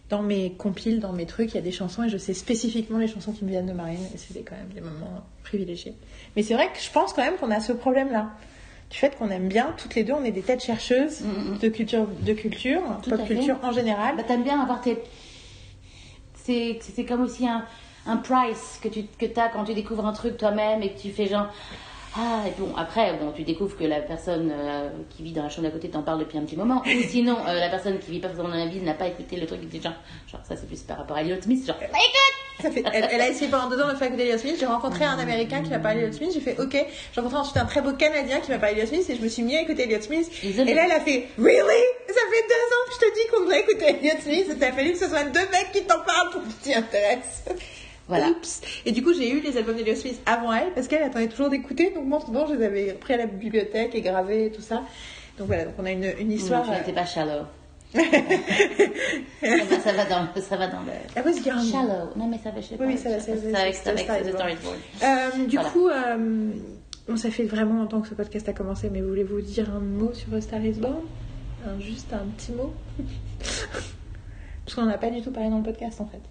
dans 0.10 0.22
mes 0.22 0.52
compiles, 0.54 1.00
dans 1.00 1.14
mes 1.14 1.26
trucs, 1.26 1.52
il 1.52 1.56
y 1.56 1.58
a 1.58 1.62
des 1.62 1.72
chansons 1.72 2.04
et 2.04 2.10
je 2.10 2.18
sais 2.18 2.34
spécifiquement 2.34 2.98
les 3.00 3.08
chansons 3.08 3.32
qui 3.32 3.46
me 3.46 3.50
viennent 3.50 3.66
de 3.66 3.74
Marine. 3.74 4.04
Et 4.14 4.18
c'est 4.18 4.34
des- 4.34 4.42
quand 4.44 4.56
même 4.56 4.70
des 4.74 4.82
moments 4.82 5.24
privilégiés. 5.44 5.96
Mais 6.36 6.44
c'est 6.44 6.54
vrai 6.54 6.68
que 6.74 6.80
je 6.80 6.92
pense 6.92 7.14
quand 7.14 7.24
même 7.24 7.36
qu'on 7.38 7.50
a 7.52 7.60
ce 7.60 7.72
problème-là. 7.74 8.32
Du 8.92 8.98
fait 8.98 9.16
qu'on 9.18 9.30
aime 9.32 9.48
bien, 9.48 9.74
toutes 9.78 9.96
les 9.96 10.04
deux, 10.04 10.14
on 10.14 10.24
est 10.24 10.32
des 10.32 10.42
têtes 10.44 10.64
chercheuses 10.64 11.22
Mm, 11.22 11.54
mm. 11.54 11.58
de 11.60 11.70
culture, 11.70 12.08
de 12.08 12.34
culture, 12.34 12.82
Tout 13.02 13.10
pop 13.10 13.20
à 13.22 13.26
fait. 13.26 13.36
culture 13.36 13.58
en 13.64 13.72
général. 13.72 14.16
Bah, 14.18 14.24
t'aimes 14.24 14.44
bien 14.44 14.60
avoir 14.62 14.82
tes. 14.82 15.00
C'est 16.36 16.78
c'est 16.82 17.06
comme 17.06 17.22
aussi 17.24 17.48
un, 17.48 17.66
un 18.06 18.18
price 18.18 18.80
que 18.84 18.90
tu 18.90 19.04
que 19.18 19.26
as 19.40 19.50
quand 19.50 19.64
tu 19.64 19.74
découvres 19.74 20.06
un 20.06 20.14
truc 20.14 20.38
toi-même 20.38 20.84
et 20.84 20.94
que 20.94 21.00
tu 21.00 21.10
fais 21.10 21.28
genre. 21.28 21.48
Ah, 22.16 22.44
et 22.48 22.52
bon, 22.60 22.76
après, 22.78 23.14
bon, 23.14 23.32
tu 23.32 23.44
découvres 23.44 23.76
que 23.76 23.84
la 23.86 24.00
personne 24.00 24.52
euh, 24.54 24.90
qui 25.10 25.24
vit 25.24 25.32
dans 25.32 25.44
la 25.44 25.50
chambre 25.50 25.68
d'à 25.68 25.72
côté 25.74 25.90
t'en 25.90 26.04
parle 26.04 26.20
depuis 26.20 26.38
un 26.38 26.44
petit 26.44 26.56
moment. 26.58 26.84
Ou 26.86 27.04
sinon, 27.10 27.38
euh, 27.48 27.60
la 27.60 27.70
personne 27.70 27.98
qui 27.98 28.12
vit 28.12 28.20
pas 28.20 28.28
forcément 28.28 28.50
dans 28.50 28.56
la 28.56 28.68
ville 28.68 28.84
n'a 28.84 28.94
pas 28.94 29.08
écouté 29.08 29.36
le 29.36 29.48
truc 29.48 29.62
et 29.74 29.82
genre, 29.82 29.94
genre, 30.32 30.42
ça 30.48 30.56
c'est 30.56 30.68
plus 30.68 30.82
par 30.82 30.98
rapport 30.98 31.18
à 31.18 31.22
Elliot 31.22 31.42
Smith, 31.42 31.66
genre, 31.66 31.76
Ça 32.62 32.70
fait- 32.70 32.84
elle, 32.94 33.08
elle 33.12 33.20
a 33.22 33.30
essayé 33.30 33.50
pendant 33.50 33.68
deux 33.68 33.82
ans 33.82 33.88
de 33.92 33.96
faire 33.96 34.10
écouter 34.10 34.28
Elliot 34.28 34.38
Smith. 34.38 34.58
J'ai 34.60 34.68
rencontré 34.68 35.06
un 35.06 35.18
Américain 35.18 35.64
qui 35.64 35.72
m'a 35.72 35.80
parlé 35.80 36.02
d'Elliot 36.02 36.14
Smith. 36.14 36.30
J'ai 36.36 36.40
fait 36.40 36.60
OK. 36.60 36.74
J'ai 36.74 37.20
rencontré 37.20 37.38
ensuite 37.40 37.58
un 37.58 37.66
très 37.66 37.82
beau 37.82 37.94
Canadien 37.94 38.42
qui 38.42 38.52
m'a 38.52 38.60
parlé 38.60 38.76
d'Elliot 38.76 38.88
Smith 38.90 39.10
et 39.10 39.16
je 39.16 39.22
me 39.22 39.28
suis 39.28 39.42
mis 39.42 39.58
à 39.58 39.62
écouter 39.64 39.84
Elliot 39.84 40.02
Smith. 40.02 40.30
Désolée. 40.44 40.72
Et 40.72 40.76
là, 40.76 40.84
elle 40.86 40.92
a 40.92 41.00
fait 41.00 41.30
Really? 41.40 41.84
Ça 42.08 42.22
fait 42.30 42.48
deux 42.48 42.70
ans 42.76 42.84
que 42.88 42.94
je 42.94 43.00
te 43.00 43.14
dis 43.16 43.28
qu'on 43.32 43.40
devrait 43.42 43.62
écouter 43.62 43.86
Elliot 44.00 44.22
Smith. 44.22 44.56
Il 44.56 44.64
a 44.64 44.72
fallu 44.72 44.92
que 44.92 45.00
ce 45.00 45.08
soit 45.10 45.24
deux 45.24 45.40
mecs 45.52 45.72
qui 45.74 45.82
t'en 45.84 46.00
parlent 46.02 46.30
pour 46.32 46.42
que 46.44 46.48
tu 46.48 46.54
t'y 46.62 46.74
intéresses. 46.76 47.44
Voilà. 48.08 48.30
Oups. 48.30 48.62
Et 48.86 48.92
du 48.92 49.02
coup, 49.02 49.14
j'ai 49.14 49.32
eu 49.32 49.40
les 49.40 49.58
albums 49.58 49.76
d'Elliot 49.76 49.96
Smith 49.96 50.22
avant 50.26 50.52
elle 50.54 50.74
parce 50.74 50.88
qu'elle 50.88 51.04
attendait 51.04 51.30
toujours 51.30 51.50
d'écouter. 51.50 51.92
Donc, 51.92 52.06
moi, 52.06 52.20
souvent, 52.20 52.46
je 52.48 52.56
les 52.56 52.66
avais 52.66 52.94
pris 52.94 53.14
à 53.14 53.18
la 53.18 53.28
bibliothèque 53.28 53.96
et 53.96 54.02
gravés 54.02 54.48
et 54.48 54.52
tout 54.52 54.62
ça. 54.62 54.84
Donc 55.38 55.48
voilà, 55.48 55.66
donc 55.66 55.74
on 55.80 55.86
a 55.86 55.92
une, 55.92 56.14
une 56.20 56.32
histoire. 56.32 56.62
non, 56.66 56.68
tu 56.68 56.76
euh, 56.76 56.80
n'étais 56.80 56.94
pas 56.94 57.06
shallow. 57.06 57.46
ça, 57.94 58.02
va, 58.02 59.80
ça 59.80 59.94
va 59.94 60.06
dans, 60.06 60.42
ça 60.42 60.58
va 60.58 60.68
dans 60.68 60.82
le. 60.82 60.92
I 61.16 61.22
was 61.26 61.40
young. 61.46 61.72
Shallow. 61.72 62.10
Non, 62.16 62.28
mais 62.28 62.40
ça 62.44 62.52
va, 62.52 62.62
je 62.62 62.68
sais 62.68 62.76
pas. 62.78 62.86
Oui, 62.86 62.98
ça 62.98 63.10
va, 63.10 63.20
ça 63.20 63.34
va, 63.34 63.40
C'est 63.42 63.56
avec. 63.56 63.76
Storyboard. 63.76 64.78
Euh, 65.04 65.46
du 65.48 65.58
coup, 65.60 65.88
euh, 65.88 66.52
bon, 67.08 67.18
ça 67.18 67.32
fait 67.32 67.46
vraiment 67.46 67.82
longtemps 67.82 68.02
que 68.02 68.08
ce 68.08 68.16
podcast 68.16 68.48
a 68.50 68.54
commencé, 68.54 68.90
mais 68.92 69.02
voulez-vous 69.02 69.42
dire 69.42 69.74
un 69.74 69.80
mot 69.80 70.14
sur 70.14 70.42
Star 70.42 70.64
is 70.64 70.74
Born? 70.74 71.02
Juste 71.80 72.12
un 72.14 72.26
petit 72.38 72.52
mot? 72.52 72.74
Parce 74.66 74.76
qu'on 74.76 74.86
n'a 74.86 74.98
pas 74.98 75.10
du 75.10 75.22
tout 75.22 75.32
parlé 75.32 75.50
dans 75.50 75.58
le 75.58 75.64
podcast 75.64 76.00
en 76.00 76.06
fait. 76.06 76.22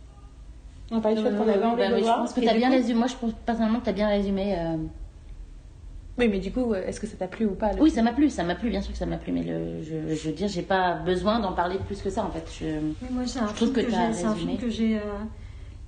On 0.93 0.99
a 0.99 1.01
parlé 1.01 1.17
du 1.17 1.23
fait 1.23 1.31
qu'on 1.37 1.43
avait 1.49 1.65
envie 1.65 1.77
Bah 1.77 1.89
de 1.91 1.97
je 1.99 2.03
pense 2.05 2.33
que 2.33 2.41
t'as 2.41 2.53
du 2.53 2.59
bien 2.59 2.69
coup- 2.69 2.75
résumé. 2.75 2.99
Moi, 2.99 3.07
je 3.09 3.15
pense 3.17 3.33
personnellement 3.47 3.81
que 3.81 3.85
t'as 3.87 3.93
bien 3.93 4.09
résumé. 4.09 4.55
euh, 4.59 4.77
Oui, 6.19 6.29
mais 6.29 6.39
du 6.41 6.53
coup, 6.53 6.75
euh, 6.75 6.87
est-ce 6.87 7.01
que 7.01 7.07
ça 7.07 7.17
t'a 7.17 7.27
plu 7.27 7.47
ou 7.47 7.55
pas 7.55 7.71
Oui, 7.81 7.91
ça 7.91 8.03
m'a 8.03 8.13
plu, 8.13 8.29
ça 8.29 8.43
m'a 8.45 8.55
plu, 8.55 8.69
bien 8.69 8.83
sûr 8.83 8.93
que 8.93 8.99
ça 8.99 9.07
m'a 9.07 9.17
plu, 9.17 9.33
mais 9.33 9.43
le, 9.43 9.83
je, 9.83 10.15
je 10.15 10.29
veux 10.29 10.35
dire, 10.35 10.47
j'ai 10.49 10.61
pas 10.63 10.93
besoin 10.93 11.41
d'en 11.41 11.53
parler 11.53 11.79
plus 11.87 12.01
que 12.03 12.11
ça 12.11 12.23
en 12.23 12.31
fait. 12.31 12.45
Je... 12.61 12.67
Mais 12.67 13.09
moi, 13.11 13.23
c'est 13.27 13.39
un, 13.41 13.49
Je 13.49 13.55
trouve 13.55 13.73
film 13.73 13.73
que 13.73 13.81
que, 13.81 13.91
t'as 13.91 14.09
j'ai- 14.09 14.13
c'est 14.13 14.25
un 14.27 14.33
résumé. 14.35 14.57
film 14.59 14.61
que 14.63 14.69
j'ai 14.71 14.97
euh, 14.99 15.01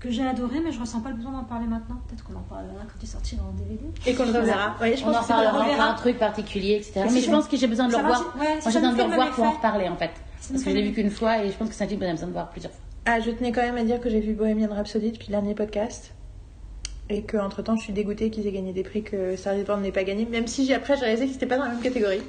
que 0.00 0.10
j'ai 0.10 0.26
adoré, 0.26 0.60
mais 0.65 0.73
je 0.73 0.81
ressens 0.81 1.00
pas 1.00 1.10
le 1.10 1.16
besoin 1.16 1.33
d'en 1.33 1.44
parler 1.44 1.66
maintenant. 1.66 1.97
Peut-être 2.08 2.24
qu'on 2.24 2.34
en 2.36 2.42
parlera 2.42 2.74
quand 2.84 2.94
il 3.00 3.05
est 3.05 3.07
sorti 3.07 3.36
dans 3.36 3.44
le 3.49 3.58
DVD. 3.65 3.84
Et 4.07 4.15
qu'on 4.15 4.24
le 4.24 4.33
reverra. 4.39 4.76
Ouais, 4.81 4.97
je 4.97 5.02
On 5.02 5.07
pense 5.07 5.16
en 5.16 5.23
que 5.23 5.28
parlera, 5.28 5.52
on 5.57 5.58
reverra. 5.60 5.76
fera 5.76 5.91
un 5.91 5.94
truc 5.94 6.18
particulier, 6.18 6.76
etc. 6.76 7.00
Mais 7.12 7.20
je 7.20 7.26
ça- 7.26 7.31
pense 7.31 7.47
que 7.49 7.57
j'ai 7.58 7.66
besoin 7.66 7.86
de 7.86 7.92
le 7.92 7.99
revoir. 7.99 8.34
Moi, 8.36 8.47
j'ai 8.60 8.70
besoin 8.81 8.92
de 8.92 8.97
le 8.97 9.02
revoir 9.05 9.31
pour 9.33 9.44
en 9.44 9.50
reparler 9.52 9.89
en 9.91 9.97
fait. 9.97 10.10
Parce 10.50 10.62
que 10.62 10.70
je 10.70 10.74
l'ai 10.74 10.83
vu 10.83 10.92
qu'une 10.92 11.10
fois 11.10 11.42
et 11.44 11.50
je 11.50 11.57
pense 11.57 11.68
que 11.68 11.74
c'est 11.74 11.84
un 11.84 11.89
film 11.89 12.00
qu'on 12.00 12.08
a 12.08 12.12
besoin 12.12 12.28
de 12.28 12.33
voir 12.33 12.49
plusieurs 12.50 12.73
fois. 12.73 12.81
Ah, 13.07 13.20
je 13.20 13.31
tenais 13.31 13.52
quand 13.52 13.60
même 13.60 13.76
à 13.76 13.84
dire 13.84 14.00
que 14.00 14.08
j'ai 14.08 14.20
vu 14.20 14.33
Bohemian 14.33 14.73
Rhapsody 14.73 15.12
depuis 15.12 15.26
le 15.26 15.33
dernier 15.33 15.55
podcast. 15.55 16.15
Et 17.10 17.23
qu'entre 17.23 17.60
temps, 17.60 17.76
je 17.76 17.83
suis 17.83 17.92
dégoûtée 17.92 18.31
qu'ils 18.31 18.47
aient 18.47 18.52
gagné 18.52 18.73
des 18.73 18.83
prix 18.83 19.02
que 19.02 19.36
Star 19.36 19.55
Born 19.57 19.83
n'ait 19.83 19.92
pas 19.92 20.05
gagné. 20.05 20.24
Même 20.24 20.47
si 20.47 20.73
après, 20.73 20.97
j'ai 20.97 21.05
réalisé 21.05 21.26
que 21.26 21.33
c'était 21.34 21.44
pas 21.44 21.58
dans 21.58 21.65
la 21.65 21.73
même 21.73 21.83
catégorie. 21.83 22.23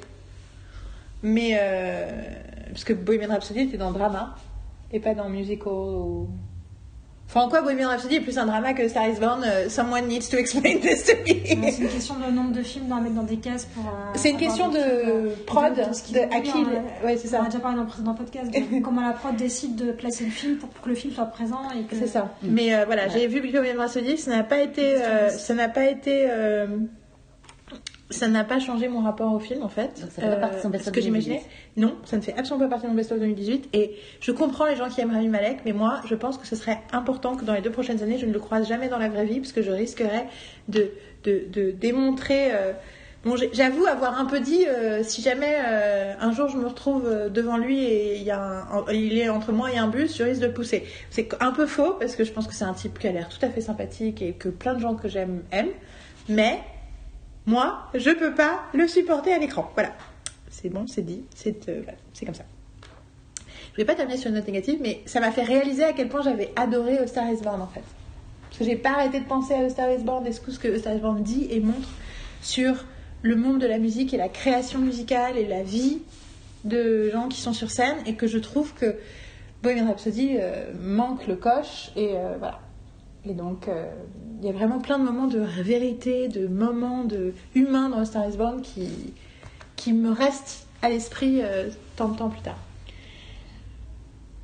Mais. 1.22 1.56
Euh, 1.58 2.10
parce 2.68 2.84
que 2.84 2.92
Bohemian 2.92 3.28
Rhapsody 3.28 3.60
était 3.60 3.78
dans 3.78 3.90
drama. 3.90 4.36
Et 4.92 5.00
pas 5.00 5.14
dans 5.14 5.30
musical 5.30 5.72
ou. 5.72 6.28
Enfin, 7.28 7.40
en 7.40 7.48
quoi 7.48 7.60
Bohemian 7.60 7.88
Rhapsody 7.88 8.16
est 8.16 8.20
plus 8.20 8.38
un 8.38 8.46
drama 8.46 8.72
que 8.72 8.86
Star 8.88 9.08
is 9.08 9.18
Born 9.18 9.42
euh, 9.44 9.68
Someone 9.68 10.06
needs 10.06 10.28
to 10.30 10.36
explain 10.36 10.78
this 10.80 11.04
to 11.04 11.12
Ouais, 11.26 11.42
C'est 11.44 11.56
me. 11.56 11.86
une 11.86 11.88
question 11.88 12.14
de 12.14 12.30
nombre 12.32 12.52
de 12.52 12.62
films 12.62 12.86
d'en 12.86 13.00
mettre 13.00 13.16
dans 13.16 13.24
des 13.24 13.36
cases 13.38 13.64
pour. 13.66 13.84
euh, 13.84 14.12
C'est 14.14 14.30
une 14.30 14.36
question 14.36 14.68
de 14.68 14.78
films, 14.78 14.86
euh, 15.08 15.30
prod, 15.44 15.74
de- 15.74 15.80
à 15.82 16.40
qui. 16.40 16.50
hein, 16.60 16.82
Ouais, 17.04 17.16
c'est 17.16 17.28
On 17.28 17.30
ça. 17.32 17.42
a 17.42 17.44
déjà 17.46 17.58
parlé 17.58 17.76
dans 17.76 17.82
le 17.82 17.88
précédent 17.88 18.14
podcast 18.14 18.50
comment 18.84 19.00
la 19.00 19.12
prod 19.12 19.34
décide 19.36 19.74
de 19.74 19.90
placer 19.90 20.24
le 20.24 20.30
film 20.30 20.56
pour, 20.56 20.68
pour 20.68 20.84
que 20.84 20.88
le 20.88 20.94
film 20.94 21.12
soit 21.12 21.24
présent 21.26 21.62
et 21.76 21.82
que. 21.82 21.96
C'est 21.96 22.06
ça. 22.06 22.32
Mais 22.42 22.74
euh, 22.74 22.84
voilà, 22.86 23.04
Ouais. 23.06 23.10
j'ai 23.12 23.26
vu 23.26 23.40
Bohemian 23.40 23.76
Rhapsody, 23.78 24.16
ça 24.18 24.30
n'a 24.30 24.44
pas 24.44 24.60
été, 24.60 24.96
ça 25.36 25.54
n'a 25.54 25.68
pas 25.68 25.84
été, 25.86 26.26
ça 28.10 28.28
n'a 28.28 28.44
pas 28.44 28.60
changé 28.60 28.88
mon 28.88 29.00
rapport 29.02 29.32
au 29.32 29.38
film 29.40 29.62
en 29.62 29.68
fait. 29.68 29.90
Euh, 29.98 30.02
Donc 30.02 30.10
ça 30.12 30.22
fait 30.22 30.28
pas 30.30 30.36
partie 30.36 30.56
de 30.56 30.62
son 30.62 30.70
best-of 30.70 30.86
ce 30.86 30.90
que 30.92 31.00
j'imaginais. 31.00 31.42
Non, 31.76 31.96
ça 32.04 32.16
ne 32.16 32.22
fait 32.22 32.34
absolument 32.38 32.66
pas 32.66 32.70
partie 32.70 32.84
de 32.86 32.90
mon 32.90 32.96
best-of 32.96 33.18
2018. 33.18 33.68
Et 33.72 33.96
je 34.20 34.30
comprends 34.32 34.66
les 34.66 34.76
gens 34.76 34.88
qui 34.88 35.00
aiment 35.00 35.10
Rami 35.12 35.28
Malek, 35.28 35.58
mais 35.64 35.72
moi, 35.72 36.00
je 36.08 36.14
pense 36.14 36.38
que 36.38 36.46
ce 36.46 36.54
serait 36.56 36.80
important 36.92 37.34
que 37.36 37.44
dans 37.44 37.54
les 37.54 37.62
deux 37.62 37.70
prochaines 37.72 38.02
années, 38.02 38.18
je 38.18 38.26
ne 38.26 38.32
le 38.32 38.38
croise 38.38 38.68
jamais 38.68 38.88
dans 38.88 38.98
la 38.98 39.08
vraie 39.08 39.24
vie, 39.24 39.40
parce 39.40 39.52
que 39.52 39.62
je 39.62 39.70
risquerais 39.72 40.26
de, 40.68 40.90
de, 41.24 41.42
de 41.52 41.70
démontrer. 41.72 42.52
euh, 42.52 42.72
Bon, 43.24 43.34
j'avoue 43.52 43.86
avoir 43.86 44.20
un 44.20 44.26
peu 44.26 44.38
dit, 44.38 44.64
euh, 44.68 45.02
si 45.02 45.20
jamais 45.20 45.56
euh, 45.66 46.14
un 46.20 46.30
jour 46.30 46.48
je 46.48 46.56
me 46.58 46.66
retrouve 46.68 47.06
euh, 47.08 47.28
devant 47.28 47.56
lui 47.56 47.82
et 47.82 48.18
il, 48.18 48.22
y 48.22 48.30
a 48.30 48.40
un- 48.40 48.84
il 48.92 49.18
est 49.18 49.28
entre 49.28 49.50
moi 49.50 49.72
et 49.72 49.78
un 49.78 49.88
bus, 49.88 50.16
je 50.16 50.22
risque 50.22 50.40
de 50.42 50.46
le 50.46 50.52
pousser. 50.52 50.84
C'est 51.10 51.28
un 51.40 51.50
peu 51.50 51.66
faux 51.66 51.94
parce 51.98 52.14
que 52.14 52.22
je 52.22 52.30
pense 52.30 52.46
que 52.46 52.54
c'est 52.54 52.62
un 52.66 52.72
type 52.74 53.00
qui 53.00 53.08
a 53.08 53.10
l'air 53.12 53.28
tout 53.28 53.44
à 53.44 53.48
fait 53.48 53.60
sympathique 53.62 54.22
et 54.22 54.32
que 54.34 54.48
plein 54.48 54.74
de 54.74 54.78
gens 54.78 54.94
que 54.94 55.08
j'aime 55.08 55.42
aiment. 55.50 55.72
Mais 56.28 56.60
moi, 57.46 57.88
je 57.94 58.10
peux 58.10 58.34
pas 58.34 58.64
le 58.74 58.88
supporter 58.88 59.32
à 59.32 59.38
l'écran. 59.38 59.70
Voilà. 59.74 59.92
C'est 60.50 60.68
bon, 60.68 60.86
c'est 60.86 61.02
dit, 61.02 61.22
c'est 61.34 61.68
euh, 61.68 61.82
c'est 62.12 62.24
comme 62.24 62.34
ça. 62.34 62.44
Je 63.72 63.76
vais 63.76 63.84
pas 63.84 63.94
terminer 63.94 64.18
sur 64.18 64.30
une 64.30 64.36
note 64.36 64.46
négative, 64.46 64.78
mais 64.80 65.02
ça 65.04 65.20
m'a 65.20 65.30
fait 65.30 65.42
réaliser 65.42 65.84
à 65.84 65.92
quel 65.92 66.08
point 66.08 66.22
j'avais 66.22 66.50
adoré 66.56 66.98
A 66.98 67.06
Star 67.06 67.30
is 67.30 67.42
Born 67.42 67.60
en 67.60 67.66
fait. 67.66 67.84
Parce 68.48 68.58
que 68.58 68.64
j'ai 68.64 68.76
pas 68.76 68.92
arrêté 68.92 69.20
de 69.20 69.26
penser 69.26 69.52
à 69.52 69.58
A 69.58 69.68
Star 69.68 69.92
is 69.92 70.02
Born 70.02 70.26
et 70.26 70.32
ce 70.32 70.40
que 70.40 70.74
A 70.74 70.78
Star 70.78 70.94
is 70.94 71.00
Born 71.00 71.22
dit 71.22 71.46
et 71.50 71.60
montre 71.60 71.88
sur 72.40 72.86
le 73.22 73.36
monde 73.36 73.60
de 73.60 73.66
la 73.66 73.78
musique 73.78 74.14
et 74.14 74.16
la 74.16 74.28
création 74.28 74.78
musicale 74.78 75.36
et 75.36 75.46
la 75.46 75.62
vie 75.62 76.00
de 76.64 77.10
gens 77.10 77.28
qui 77.28 77.40
sont 77.40 77.52
sur 77.52 77.70
scène 77.70 77.96
et 78.06 78.14
que 78.14 78.26
je 78.26 78.38
trouve 78.38 78.72
que 78.74 78.96
Bohemian 79.62 79.88
Rhapsody 79.88 80.36
euh, 80.40 80.72
manque 80.80 81.26
le 81.26 81.36
coche 81.36 81.90
et 81.96 82.12
euh, 82.14 82.36
voilà. 82.38 82.60
Et 83.24 83.34
donc 83.34 83.68
euh, 83.68 83.84
y 84.42 84.48
a 84.48 84.52
vraiment 84.52 84.78
plein 84.78 84.98
de 84.98 85.04
moments 85.04 85.26
de 85.26 85.40
vérité, 85.40 86.28
de 86.28 86.46
moments 86.46 87.04
de 87.04 87.34
humains 87.54 87.88
dans 87.88 87.98
A 87.98 88.04
Star 88.04 88.28
is 88.28 88.36
Born 88.36 88.62
qui 88.62 88.88
qui 89.76 89.92
me 89.92 90.10
restent 90.10 90.66
à 90.82 90.88
l'esprit 90.88 91.42
euh, 91.42 91.68
tant 91.96 92.08
de 92.08 92.16
temps 92.16 92.30
plus 92.30 92.40
tard. 92.40 92.58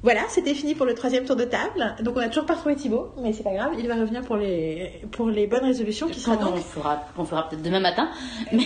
Voilà, 0.03 0.23
c'était 0.29 0.55
fini 0.55 0.75
pour 0.75 0.85
le 0.85 0.95
troisième 0.95 1.25
tour 1.25 1.37
de 1.37 1.45
table. 1.45 1.95
Donc 2.03 2.17
on 2.17 2.21
n'a 2.21 2.27
toujours 2.29 2.45
pas 2.47 2.57
trouvé 2.57 2.75
Thibaut, 2.75 3.11
mais 3.23 3.33
c'est 3.33 3.45
pas 3.45 3.53
grave, 3.55 3.71
il 3.79 3.87
va 3.87 3.95
revenir 3.95 4.23
pour 4.23 4.37
les, 4.37 5.01
pour 5.13 5.29
les 5.29 5.47
bonnes 5.47 5.65
résolutions 5.65 6.09
qui 6.09 6.19
sera 6.19 6.37
on 6.41 6.45
donc 6.45 6.59
fera, 6.59 7.05
on 7.17 7.25
fera 7.25 7.49
peut-être 7.49 7.63
demain 7.63 7.79
matin. 7.79 8.09
Mais 8.53 8.65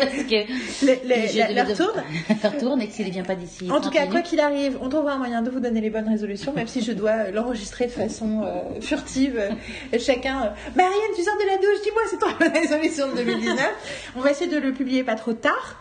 parce 0.00 0.22
que 0.24 0.86
les, 0.86 1.00
les- 1.04 1.28
je 1.28 1.38
la- 1.38 1.44
devais 1.48 1.54
leur 1.54 1.66
de- 1.66 1.74
tour. 1.74 1.92
leur 2.42 2.56
tourne 2.58 2.80
et 2.80 2.86
que 2.88 2.94
s'il 2.94 3.06
ne 3.06 3.10
vient 3.12 3.24
pas 3.24 3.34
d'ici. 3.34 3.70
En 3.70 3.74
tout 3.76 3.90
30 3.90 3.92
cas, 3.92 4.06
quoi 4.06 4.22
qu'il 4.22 4.40
arrive, 4.40 4.78
on 4.80 4.88
trouvera 4.88 5.12
un 5.12 5.18
moyen 5.18 5.42
de 5.42 5.50
vous 5.50 5.60
donner 5.60 5.82
les 5.82 5.90
bonnes 5.90 6.08
résolutions, 6.08 6.54
même 6.54 6.66
si 6.66 6.80
je 6.82 6.92
dois 6.92 7.30
l'enregistrer 7.30 7.84
de 7.86 7.90
façon 7.92 8.42
euh, 8.44 8.80
furtive. 8.80 9.36
Euh, 9.38 9.98
Chacun, 9.98 10.44
euh, 10.44 10.48
Marianne, 10.76 11.12
tu 11.14 11.22
sors 11.22 11.36
de 11.36 11.46
la 11.46 11.56
douche, 11.58 11.82
dis-moi, 11.82 12.02
c'est 12.08 12.18
toi 12.18 12.28
la 12.40 12.48
bonne 12.48 12.58
résolution 12.58 13.08
de 13.10 13.16
2019. 13.16 14.12
On 14.16 14.20
va 14.20 14.30
essayer 14.30 14.50
de 14.50 14.58
le 14.58 14.72
publier 14.72 15.04
pas 15.04 15.14
trop 15.14 15.34
tard. 15.34 15.76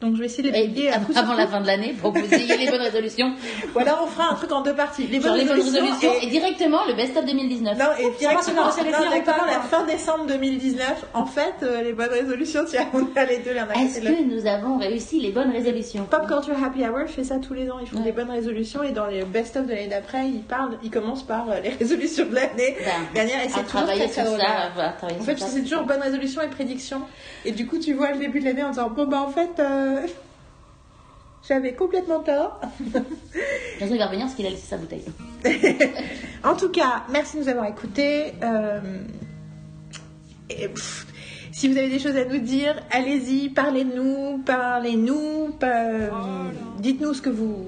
Donc 0.00 0.14
je 0.14 0.20
vais 0.20 0.26
essayer 0.26 0.42
de 0.42 0.48
le 0.48 0.56
Et 0.56 0.66
publier 0.66 0.90
sur 0.92 1.18
avant 1.18 1.34
la 1.34 1.46
fin 1.46 1.60
de 1.60 1.66
l'année 1.66 1.94
pour 2.00 2.14
que 2.14 2.20
vous 2.20 2.34
ayez 2.34 2.56
les 2.56 2.70
bonnes 2.70 2.80
résolutions. 2.80 3.34
Ou 3.74 3.78
alors 3.80 4.00
on 4.04 4.06
fera 4.06 4.32
un 4.32 4.34
truc 4.34 4.50
en 4.50 4.62
deux 4.62 4.72
parties. 4.74 5.06
Les 5.06 5.18
bonnes 5.18 5.34
les 5.36 5.44
bonnes 5.44 5.56
résolutions 5.56 5.82
résolutions 5.82 6.12
et- 6.22 6.26
et 6.26 6.30
directement 6.30 6.78
le 6.88 6.94
best-of 6.94 7.26
2019. 7.26 7.76
Non, 7.78 7.84
et 7.98 8.10
directement, 8.18 8.62
les 8.82 8.90
non, 8.90 8.98
directement 9.10 9.44
la 9.44 9.60
fin 9.60 9.84
décembre 9.84 10.24
2019. 10.26 11.04
En 11.12 11.26
fait, 11.26 11.52
euh, 11.62 11.82
les 11.82 11.92
bonnes 11.92 12.08
résolutions, 12.08 12.60
as, 12.62 12.86
on 12.96 13.08
a 13.14 13.24
les 13.26 13.38
deux 13.40 13.52
l'un 13.52 13.68
à 13.68 13.74
Est-ce 13.82 14.00
que 14.00 14.22
nous 14.24 14.46
avons 14.46 14.78
réussi 14.78 15.20
les 15.20 15.32
bonnes 15.32 15.50
résolutions? 15.52 16.06
Pop 16.10 16.26
Culture 16.26 16.56
Happy 16.64 16.82
Hour 16.86 17.06
fait 17.06 17.24
ça 17.24 17.36
tous 17.36 17.52
les 17.52 17.70
ans. 17.70 17.76
Ils 17.82 17.86
font 17.86 17.98
Ouais. 17.98 18.04
des 18.04 18.12
bonnes 18.12 18.30
résolutions 18.30 18.82
et 18.82 18.92
dans 18.92 19.06
les 19.06 19.22
best-of 19.24 19.66
de 19.66 19.72
l'année 19.74 19.88
d'après, 19.88 20.26
ils 20.28 20.42
parlent, 20.42 20.78
ils 20.82 20.90
commencent 20.90 21.24
par 21.26 21.50
euh, 21.50 21.60
les 21.62 21.68
résolutions 21.78 22.24
de 22.24 22.34
l'année 22.36 22.74
Ben, 22.82 22.92
dernière 23.14 23.44
et 23.44 23.48
c'est 23.50 23.64
toujours 23.64 23.82
très, 23.84 24.08
sur 24.08 24.24
ça, 24.24 24.62
En 25.20 25.22
fait, 25.24 25.38
c'est 25.38 25.62
toujours 25.62 25.82
bonne 25.82 26.00
résolution 26.00 26.40
et 26.40 26.48
prédiction. 26.48 27.02
Et 27.44 27.52
du 27.52 27.66
coup, 27.66 27.78
tu 27.78 27.92
vois 27.92 28.12
le 28.12 28.18
début 28.18 28.40
de 28.40 28.46
l'année 28.46 28.62
en 28.64 28.70
disant 28.70 28.88
bon 28.88 29.06
bah 29.06 29.20
en 29.20 29.28
fait, 29.30 29.50
euh, 29.58 29.89
j'avais 31.48 31.74
complètement 31.74 32.20
tort. 32.20 32.60
Il 33.80 33.98
va 33.98 34.06
revenir 34.06 34.26
parce 34.26 34.34
qu'il 34.34 34.46
a 34.46 34.50
laissé 34.50 34.66
sa 34.66 34.76
bouteille. 34.76 35.04
En 36.44 36.54
tout 36.56 36.70
cas, 36.70 37.02
merci 37.10 37.36
de 37.36 37.42
nous 37.42 37.48
avoir 37.48 37.66
écoutés. 37.66 38.32
Euh, 38.42 38.80
et, 40.48 40.68
pff, 40.68 41.06
si 41.52 41.68
vous 41.68 41.76
avez 41.76 41.90
des 41.90 41.98
choses 41.98 42.16
à 42.16 42.24
nous 42.24 42.38
dire, 42.38 42.74
allez-y, 42.90 43.50
parlez-nous, 43.50 44.38
parlez-nous, 44.46 45.50
pa- 45.60 46.10
dites-nous 46.78 47.12
ce 47.14 47.20
que 47.22 47.28
vous 47.30 47.66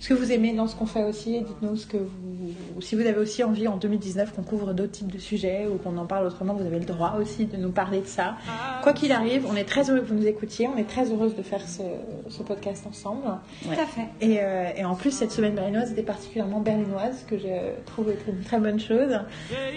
ce 0.00 0.08
que 0.08 0.14
vous 0.14 0.32
aimez 0.32 0.52
dans 0.54 0.66
ce 0.66 0.76
qu'on 0.76 0.86
fait 0.86 1.04
aussi, 1.04 1.36
et 1.36 1.40
dites-nous 1.40 1.76
ce 1.76 1.86
que 1.86 1.96
vous 1.96 2.38
si 2.80 2.94
vous 2.94 3.02
avez 3.02 3.18
aussi 3.18 3.42
envie 3.44 3.68
en 3.68 3.76
2019 3.76 4.34
qu'on 4.34 4.42
couvre 4.42 4.72
d'autres 4.72 4.92
types 4.92 5.12
de 5.12 5.18
sujets 5.18 5.66
ou 5.66 5.78
qu'on 5.78 5.96
en 5.96 6.06
parle 6.06 6.26
autrement, 6.26 6.54
vous 6.54 6.66
avez 6.66 6.78
le 6.78 6.84
droit 6.84 7.16
aussi 7.20 7.46
de 7.46 7.56
nous 7.56 7.70
parler 7.70 8.00
de 8.00 8.06
ça. 8.06 8.36
Quoi 8.82 8.92
qu'il 8.92 9.12
arrive, 9.12 9.46
on 9.48 9.56
est 9.56 9.64
très 9.64 9.90
heureux 9.90 10.00
que 10.00 10.06
vous 10.06 10.14
nous 10.14 10.26
écoutiez, 10.26 10.68
on 10.68 10.76
est 10.78 10.88
très 10.88 11.10
heureuse 11.10 11.34
de 11.34 11.42
faire 11.42 11.66
ce, 11.66 11.82
ce 12.28 12.42
podcast 12.42 12.86
ensemble. 12.86 13.22
Tout 13.62 13.70
à 13.70 13.86
fait. 13.86 14.06
Et, 14.20 14.38
euh, 14.40 14.70
et 14.76 14.84
en 14.84 14.94
plus, 14.94 15.10
cette 15.10 15.32
semaine 15.32 15.54
berlinoise 15.54 15.92
était 15.92 16.02
particulièrement 16.02 16.60
berlinoise, 16.60 17.24
que 17.28 17.38
je 17.38 17.82
trouve 17.86 18.10
être 18.10 18.28
une 18.28 18.42
très 18.42 18.58
bonne 18.60 18.80
chose. 18.80 19.18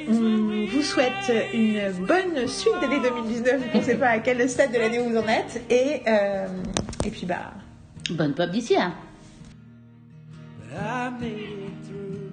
On 0.09 0.65
vous 0.71 0.81
souhaite 0.81 1.31
une 1.53 1.91
bonne 2.05 2.47
suite 2.47 2.73
d'année 2.81 2.99
2019. 3.01 3.61
Je 3.73 3.77
ne 3.77 3.83
sais 3.83 3.95
pas 3.95 4.09
à 4.09 4.19
quel 4.19 4.47
stade 4.49 4.71
de 4.71 4.77
l'année 4.77 4.99
vous 4.99 5.17
en 5.17 5.27
êtes. 5.27 5.61
Et, 5.69 6.01
euh, 6.07 6.47
et 7.05 7.09
puis, 7.09 7.25
bah, 7.25 7.51
Bonne 8.09 8.33
pop 8.33 8.49
d'ici, 8.49 8.75
hein. 8.75 8.93
I 10.73 11.09
made 11.09 11.59
it 11.59 11.85
through. 11.85 12.31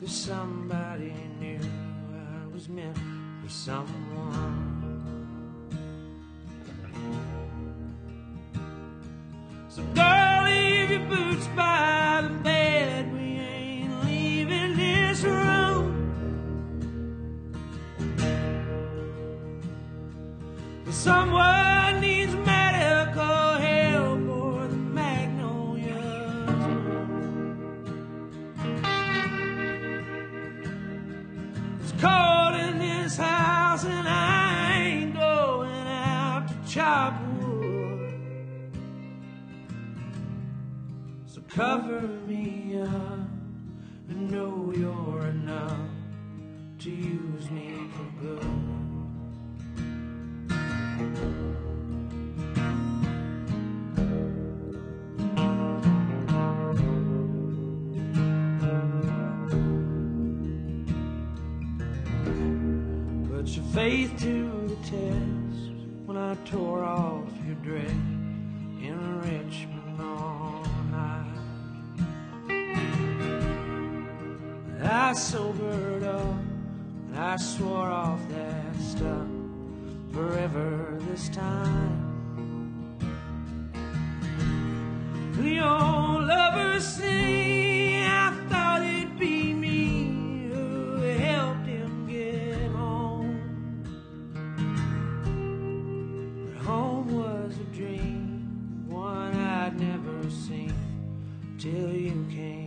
Cause 0.00 0.10
somebody 0.10 1.12
knew 1.38 1.60
I 1.60 2.52
was 2.52 2.68
meant 2.68 2.96
for 3.42 3.48
someone. 3.48 4.72
So 9.68 9.82
girl, 9.94 10.44
leave 10.44 10.90
your 10.90 11.08
boots 11.08 11.46
by 11.48 12.22
the 12.22 12.34
bed. 12.42 13.12
We 13.12 13.18
ain't 13.18 14.04
leaving 14.04 14.76
this 14.76 15.22
room. 15.22 15.92
Someone 20.90 22.00
needs 22.00 22.34
medical 22.34 23.58
help 23.58 23.75
cold 31.98 32.54
in 32.54 32.78
this 32.78 33.16
house 33.16 33.84
and 33.84 34.06
I 34.08 34.82
ain't 34.82 35.14
going 35.14 35.70
out 35.70 36.48
to 36.48 36.70
chop 36.70 37.14
wood. 37.40 38.20
So 41.26 41.40
cover 41.48 42.02
me 42.26 42.80
up 42.82 43.28
and 44.08 44.30
know 44.30 44.72
you're 44.76 45.26
enough 45.26 45.90
to 46.80 46.90
use 46.90 47.50
me 47.50 47.74
for 47.94 48.04
good. 48.22 48.46
Faith 63.76 64.18
to 64.18 64.68
the 64.68 64.76
test 64.76 65.70
when 66.06 66.16
I 66.16 66.34
tore 66.46 66.82
off 66.82 67.28
your 67.46 67.56
dress 67.56 67.90
in 68.80 69.20
Richmond 69.20 70.00
all 70.00 70.64
night. 70.90 71.42
I 74.82 75.12
sobered 75.12 76.04
up 76.04 76.36
and 77.08 77.18
I 77.18 77.36
swore 77.36 77.90
off 77.90 78.26
that 78.30 78.76
stuff 78.80 79.28
forever 80.10 80.96
this 81.10 81.28
time. 81.28 82.00
The 85.32 85.60
old 85.60 86.24
lovers 86.24 86.82
sing, 86.82 87.55
never 99.76 100.30
seen 100.30 100.72
till 101.58 101.92
you 101.92 102.26
came 102.30 102.65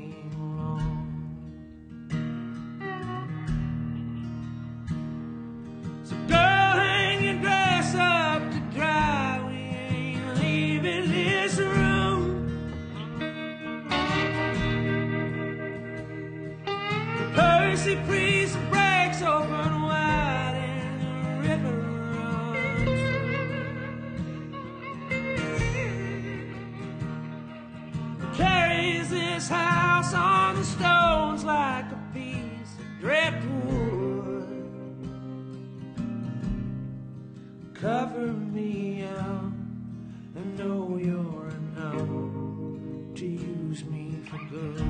house 29.49 30.13
on 30.13 30.55
the 30.55 30.63
stones 30.63 31.43
like 31.43 31.91
a 31.91 31.99
piece 32.13 32.77
of 32.79 32.85
driftwood. 33.01 34.47
Cover 37.73 38.27
me 38.27 39.03
up 39.05 39.51
and 40.35 40.57
know 40.57 40.97
you're 41.01 41.49
enough 41.49 42.07
to 43.15 43.25
use 43.25 43.83
me 43.85 44.19
for 44.29 44.37
good. 44.49 44.85